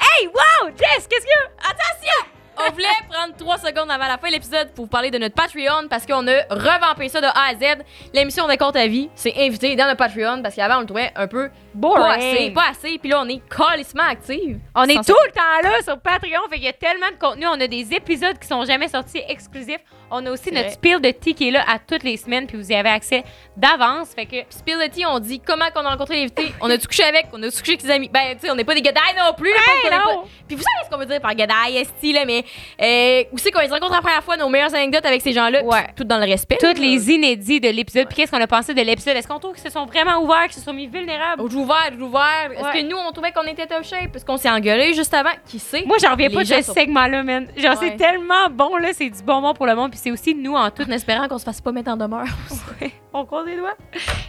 Hey, 0.00 0.26
wow, 0.28 0.68
Jess, 0.70 1.06
qu'est-ce 1.08 1.20
qu'il 1.20 1.28
y 1.28 1.32
a? 1.32 1.70
Attention! 1.70 2.30
On 2.58 2.72
voulait 2.72 2.86
prendre 3.10 3.34
trois 3.36 3.58
secondes 3.58 3.90
avant 3.90 4.06
la 4.06 4.16
fin 4.16 4.28
de 4.28 4.32
l'épisode 4.32 4.70
pour 4.72 4.86
vous 4.86 4.90
parler 4.90 5.10
de 5.10 5.18
notre 5.18 5.34
Patreon 5.34 5.88
parce 5.90 6.06
qu'on 6.06 6.26
a 6.26 6.42
revampé 6.48 7.08
ça 7.08 7.20
de 7.20 7.26
A 7.26 7.50
à 7.50 7.54
Z. 7.54 7.82
L'émission 8.14 8.48
de 8.48 8.54
compte 8.54 8.76
à 8.76 8.86
vie, 8.86 9.10
c'est 9.14 9.34
invité 9.36 9.76
dans 9.76 9.84
notre 9.84 9.98
Patreon 9.98 10.42
parce 10.42 10.54
qu'avant 10.54 10.78
on 10.78 10.80
le 10.80 10.86
trouvait 10.86 11.12
un 11.16 11.26
peu 11.26 11.50
pas 11.80 12.12
assez, 12.12 12.50
pas 12.50 12.68
assez. 12.70 12.98
Puis 12.98 13.08
là 13.10 13.20
on 13.22 13.28
est 13.28 13.40
calissement 13.48 14.04
active. 14.04 14.58
On 14.74 14.84
est 14.84 15.04
tout 15.04 15.16
le 15.26 15.32
temps 15.32 15.68
là 15.68 15.82
sur 15.82 15.98
Patreon, 15.98 16.42
fait 16.50 16.56
qu'il 16.56 16.64
y 16.64 16.68
a 16.68 16.72
tellement 16.72 17.08
de 17.10 17.18
contenu. 17.18 17.46
On 17.46 17.60
a 17.60 17.66
des 17.66 17.92
épisodes 17.94 18.38
qui 18.38 18.46
sont 18.48 18.64
jamais 18.64 18.88
sortis 18.88 19.22
exclusifs. 19.28 19.80
On 20.08 20.24
a 20.24 20.30
aussi 20.30 20.52
notre 20.52 20.66
vrai. 20.66 20.74
spill 20.74 21.00
de 21.00 21.10
tea 21.10 21.34
qui 21.34 21.48
est 21.48 21.50
là 21.50 21.64
à 21.68 21.80
toutes 21.80 22.04
les 22.04 22.16
semaines, 22.16 22.46
puis 22.46 22.56
vous 22.56 22.70
y 22.70 22.74
avez 22.76 22.90
accès 22.90 23.24
d'avance. 23.56 24.10
Fait 24.14 24.26
que 24.26 24.36
Spill 24.50 24.76
the 24.78 24.88
tea, 24.90 25.04
on 25.04 25.18
dit 25.18 25.40
comment 25.40 25.64
qu'on 25.74 25.80
a 25.84 25.90
rencontré 25.90 26.16
l'invité. 26.16 26.52
On 26.60 26.70
a-tu 26.70 26.86
couché 26.86 27.02
avec, 27.02 27.26
on 27.32 27.42
a 27.42 27.46
couché 27.50 27.72
avec 27.72 27.80
ses 27.80 27.90
amis. 27.90 28.08
Ben, 28.08 28.34
tu 28.34 28.46
sais, 28.46 28.50
on 28.50 28.54
n'est 28.54 28.62
pas 28.64 28.74
des 28.74 28.82
gadailles 28.82 29.16
non 29.18 29.32
plus. 29.36 29.50
Hey, 29.50 29.90
non! 29.90 29.98
pas- 30.22 30.28
Puis 30.46 30.56
vous 30.56 30.62
savez 30.62 30.84
ce 30.84 30.90
qu'on 30.90 30.98
veut 30.98 31.06
dire 31.06 31.20
par 31.20 31.34
gadaille, 31.34 31.78
esti, 31.78 32.12
là, 32.12 32.24
mais 32.24 32.44
euh, 32.80 33.24
c'est 33.36 33.50
qu'on 33.50 33.60
les 33.60 33.66
rencontre 33.66 33.94
la 33.94 34.00
première 34.00 34.22
fois, 34.22 34.36
nos 34.36 34.48
meilleures 34.48 34.72
anecdotes 34.74 35.04
avec 35.06 35.22
ces 35.22 35.32
gens-là? 35.32 35.64
Ouais. 35.64 35.86
Tout 35.96 36.04
dans 36.04 36.18
le 36.18 36.24
respect. 36.24 36.58
toutes 36.60 36.78
là. 36.78 36.84
les 36.86 37.10
inédits 37.10 37.58
de 37.60 37.68
l'épisode. 37.68 38.06
Puis 38.06 38.16
qu'est-ce 38.18 38.30
qu'on 38.30 38.40
a 38.40 38.46
pensé 38.46 38.74
de 38.74 38.82
l'épisode? 38.82 39.16
Est-ce 39.16 39.26
qu'on 39.26 39.40
trouve 39.40 39.54
qu'ils 39.54 39.64
se 39.64 39.70
sont 39.70 39.86
vraiment 39.86 40.18
ouverts, 40.22 40.44
qu'ils 40.44 40.54
se 40.58 40.60
sont 40.60 40.72
mis 40.72 40.86
vulnérables? 40.86 41.42
Ouvert, 41.66 42.06
ouvert. 42.06 42.50
Est-ce 42.52 42.80
que 42.82 42.88
nous, 42.88 42.96
on 42.96 43.10
trouvait 43.10 43.32
qu'on 43.32 43.42
était 43.42 43.66
top 43.66 43.82
shape? 43.82 44.14
Est-ce 44.14 44.24
qu'on 44.24 44.36
s'est 44.36 44.48
engueulé 44.50 44.94
juste 44.94 45.12
avant? 45.12 45.30
Qui 45.46 45.58
sait? 45.58 45.82
Moi, 45.84 45.96
j'en 46.00 46.12
reviens 46.12 46.30
pas 46.30 46.42
de 46.42 46.48
ce 46.48 46.62
sont- 46.62 46.72
segment-là, 46.74 47.22
man. 47.24 47.48
Genre, 47.56 47.72
Ouais. 47.72 47.76
c'est 47.90 47.96
tellement 47.96 48.48
bon, 48.50 48.76
là. 48.76 48.88
C'est 48.92 49.10
du 49.10 49.22
bonbon 49.22 49.52
pour 49.52 49.66
le 49.66 49.74
monde. 49.74 49.90
Puis 49.90 49.98
c'est 50.02 50.10
aussi 50.12 50.34
nous 50.34 50.54
en 50.54 50.70
tout. 50.70 50.82
En 50.88 50.92
espérant 50.92 51.26
qu'on 51.28 51.38
se 51.38 51.44
fasse 51.44 51.60
pas 51.60 51.72
mettre 51.72 51.90
en 51.90 51.96
demeure. 51.96 52.24
On 53.12 53.24
compte 53.24 53.46
les 53.46 53.56
doigts. 53.56 53.74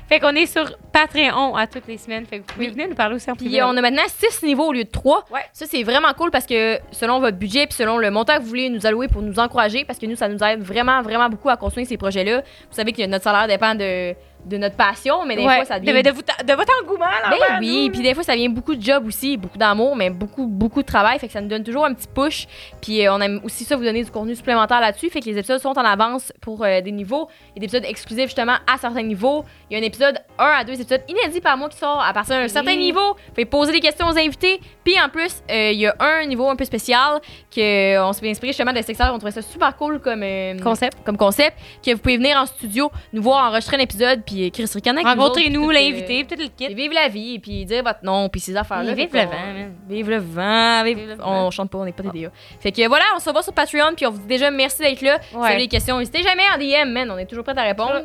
Fait 0.07 0.19
qu'on 0.19 0.33
est 0.33 0.45
sur 0.45 0.63
Patreon 0.93 1.55
à 1.57 1.67
toutes 1.67 1.87
les 1.87 1.97
semaines. 1.97 2.25
Fait 2.25 2.37
que 2.39 2.43
vous 2.47 2.53
pouvez 2.53 2.67
Oui. 2.67 2.71
venir 2.71 2.87
nous 2.87 2.95
parler 2.95 3.15
aussi 3.15 3.29
en 3.29 3.35
Puis 3.35 3.61
on 3.61 3.75
a 3.75 3.81
maintenant 3.81 4.03
6 4.07 4.43
niveaux 4.43 4.67
au 4.67 4.71
lieu 4.71 4.85
de 4.85 4.89
3. 4.89 5.25
Ouais. 5.29 5.41
Ça, 5.51 5.65
c'est 5.69 5.83
vraiment 5.83 6.13
cool 6.17 6.31
parce 6.31 6.45
que 6.45 6.79
selon 6.91 7.19
votre 7.19 7.35
budget 7.37 7.65
puis 7.67 7.75
selon 7.75 7.97
le 7.97 8.09
montant 8.11 8.37
que 8.37 8.43
vous 8.43 8.47
voulez 8.47 8.69
nous 8.69 8.85
allouer 8.85 9.09
pour 9.09 9.21
nous 9.21 9.37
encourager, 9.39 9.83
parce 9.83 9.99
que 9.99 10.05
nous, 10.05 10.15
ça 10.15 10.29
nous 10.29 10.41
aide 10.41 10.61
vraiment, 10.61 11.01
vraiment 11.01 11.27
beaucoup 11.27 11.49
à 11.49 11.57
construire 11.57 11.85
ces 11.85 11.97
projets-là. 11.97 12.37
Vous 12.69 12.75
savez 12.75 12.93
que 12.93 13.05
notre 13.05 13.25
salaire 13.25 13.47
dépend 13.47 13.75
de, 13.75 14.13
de 14.47 14.57
notre 14.57 14.75
passion, 14.75 15.25
mais 15.25 15.35
des 15.35 15.45
Ouais. 15.45 15.55
fois, 15.57 15.65
ça 15.65 15.79
devient. 15.79 15.93
de, 15.93 16.09
de, 16.09 16.15
vous- 16.15 16.21
de 16.21 16.53
votre 16.53 16.71
engouement, 16.83 17.05
là. 17.05 17.29
Ben 17.29 17.57
oui, 17.59 17.89
puis 17.91 18.01
des 18.01 18.13
fois 18.13 18.23
ça 18.23 18.35
vient 18.35 18.49
beaucoup 18.49 18.75
de 18.75 18.81
job 18.81 19.05
aussi, 19.07 19.37
beaucoup 19.37 19.57
d'amour, 19.57 19.95
mais 19.95 20.09
beaucoup 20.09 20.47
beaucoup 20.47 20.81
de 20.81 20.87
travail, 20.87 21.19
fait 21.19 21.27
que 21.27 21.33
ça 21.33 21.41
nous 21.41 21.47
donne 21.47 21.63
toujours 21.63 21.85
un 21.85 21.93
petit 21.93 22.07
push. 22.07 22.47
Puis 22.81 23.05
euh, 23.05 23.13
on 23.13 23.21
aime 23.21 23.41
aussi 23.43 23.63
ça 23.63 23.75
vous 23.75 23.83
donner 23.83 24.03
du 24.03 24.11
contenu 24.11 24.35
supplémentaire 24.35 24.79
là-dessus, 24.81 25.09
fait 25.09 25.19
que 25.19 25.25
les 25.25 25.37
épisodes 25.37 25.59
sont 25.59 25.77
en 25.77 25.83
avance 25.85 26.31
pour 26.41 26.63
euh, 26.63 26.81
des 26.81 26.91
niveaux, 26.91 27.27
il 27.55 27.61
y 27.61 27.65
a 27.65 27.67
des 27.67 27.75
épisodes 27.75 27.89
exclusifs 27.89 28.25
justement 28.25 28.55
à 28.71 28.77
certains 28.77 29.03
niveaux. 29.03 29.43
Il 29.69 29.77
y 29.77 29.79
a 29.79 29.83
un 29.83 29.85
épisode 29.85 30.17
1 30.39 30.45
à 30.45 30.63
2 30.63 30.73
épisodes 30.81 31.01
inédits 31.09 31.41
par 31.41 31.57
mois 31.57 31.69
qui 31.69 31.77
sort 31.77 32.01
à 32.01 32.13
partir 32.13 32.35
d'un 32.37 32.47
certain 32.47 32.75
niveau. 32.75 33.15
Fait 33.35 33.45
poser 33.45 33.71
des 33.73 33.79
questions 33.81 34.07
aux 34.07 34.17
invités, 34.17 34.59
puis 34.83 34.95
en 34.99 35.09
plus 35.09 35.41
euh, 35.51 35.71
il 35.71 35.79
y 35.79 35.87
a 35.87 35.95
un 35.99 36.25
niveau 36.25 36.49
un 36.49 36.55
peu 36.55 36.65
spécial 36.65 37.19
que 37.53 37.95
euh, 37.97 38.05
on 38.05 38.13
s'est 38.13 38.29
inspiré 38.29 38.51
justement 38.53 38.73
de 38.73 38.81
Sexteur, 38.81 39.13
on 39.13 39.17
trouvait 39.17 39.31
ça 39.31 39.41
super 39.41 39.75
cool 39.75 39.99
comme 39.99 40.23
Concept. 40.63 40.97
comme 41.05 41.17
concept 41.17 41.57
que 41.85 41.91
vous 41.91 41.97
pouvez 41.99 42.17
venir 42.17 42.37
en 42.37 42.45
studio 42.45 42.91
nous 43.13 43.21
voir 43.21 43.47
enregistrer 43.49 43.77
un 43.77 43.81
épisode 43.81 44.21
puis 44.25 44.36
euh, 44.45 44.49
Chris 44.51 44.63
autres, 44.63 45.03
Rencontrez-nous, 45.03 45.67
puis 45.67 45.67
tout, 45.67 45.69
euh, 45.69 45.73
l'invité, 45.73 46.23
puis 46.23 46.37
tout 46.37 46.43
le 46.43 46.49
kit. 46.67 46.73
vivre 46.73 46.93
la 46.93 47.07
vie, 47.07 47.35
et 47.35 47.39
puis 47.39 47.65
dire 47.65 47.83
votre 47.83 48.03
nom, 48.03 48.29
puis 48.29 48.39
ces 48.41 48.55
affaires-là. 48.55 48.93
Vive 48.93 49.11
vent, 49.11 49.25
man. 49.25 49.73
Vive 49.89 50.09
le 50.09 50.17
vent. 50.17 50.83
vive- 50.83 50.97
Vive 50.97 51.07
le 51.09 51.15
On 51.23 51.43
vent. 51.43 51.51
chante 51.51 51.69
pas, 51.69 51.77
on 51.79 51.85
n'est 51.85 51.91
pas 51.91 52.03
des 52.03 52.21
DA. 52.21 52.29
Fait 52.59 52.71
que 52.71 52.87
voilà, 52.87 53.05
on 53.15 53.19
se 53.19 53.27
revoit 53.29 53.43
sur 53.43 53.53
Patreon, 53.53 53.93
puis 53.95 54.05
on 54.05 54.11
vous 54.11 54.19
dit 54.19 54.27
déjà 54.27 54.51
merci 54.51 54.79
d'être 54.81 55.01
là. 55.01 55.17
Si 55.29 55.35
vous 55.35 55.43
avez 55.43 55.57
des 55.57 55.67
questions, 55.67 55.97
n'hésitez 55.99 56.23
jamais 56.23 56.43
en 56.53 56.57
DM, 56.57 56.91
man. 56.91 57.09
On 57.11 57.17
est 57.17 57.25
toujours 57.25 57.43
prêts 57.43 57.57
à 57.57 57.63
répondre. 57.63 58.01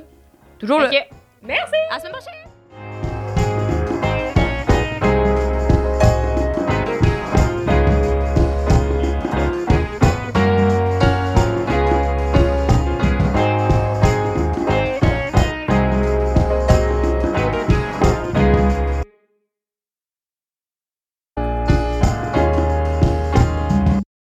Toujours 0.59 0.79
là. 0.81 0.91
Merci! 1.43 1.75
À 1.91 1.95
la 1.95 1.99
semaine 2.01 2.13
prochaine! 2.13 2.42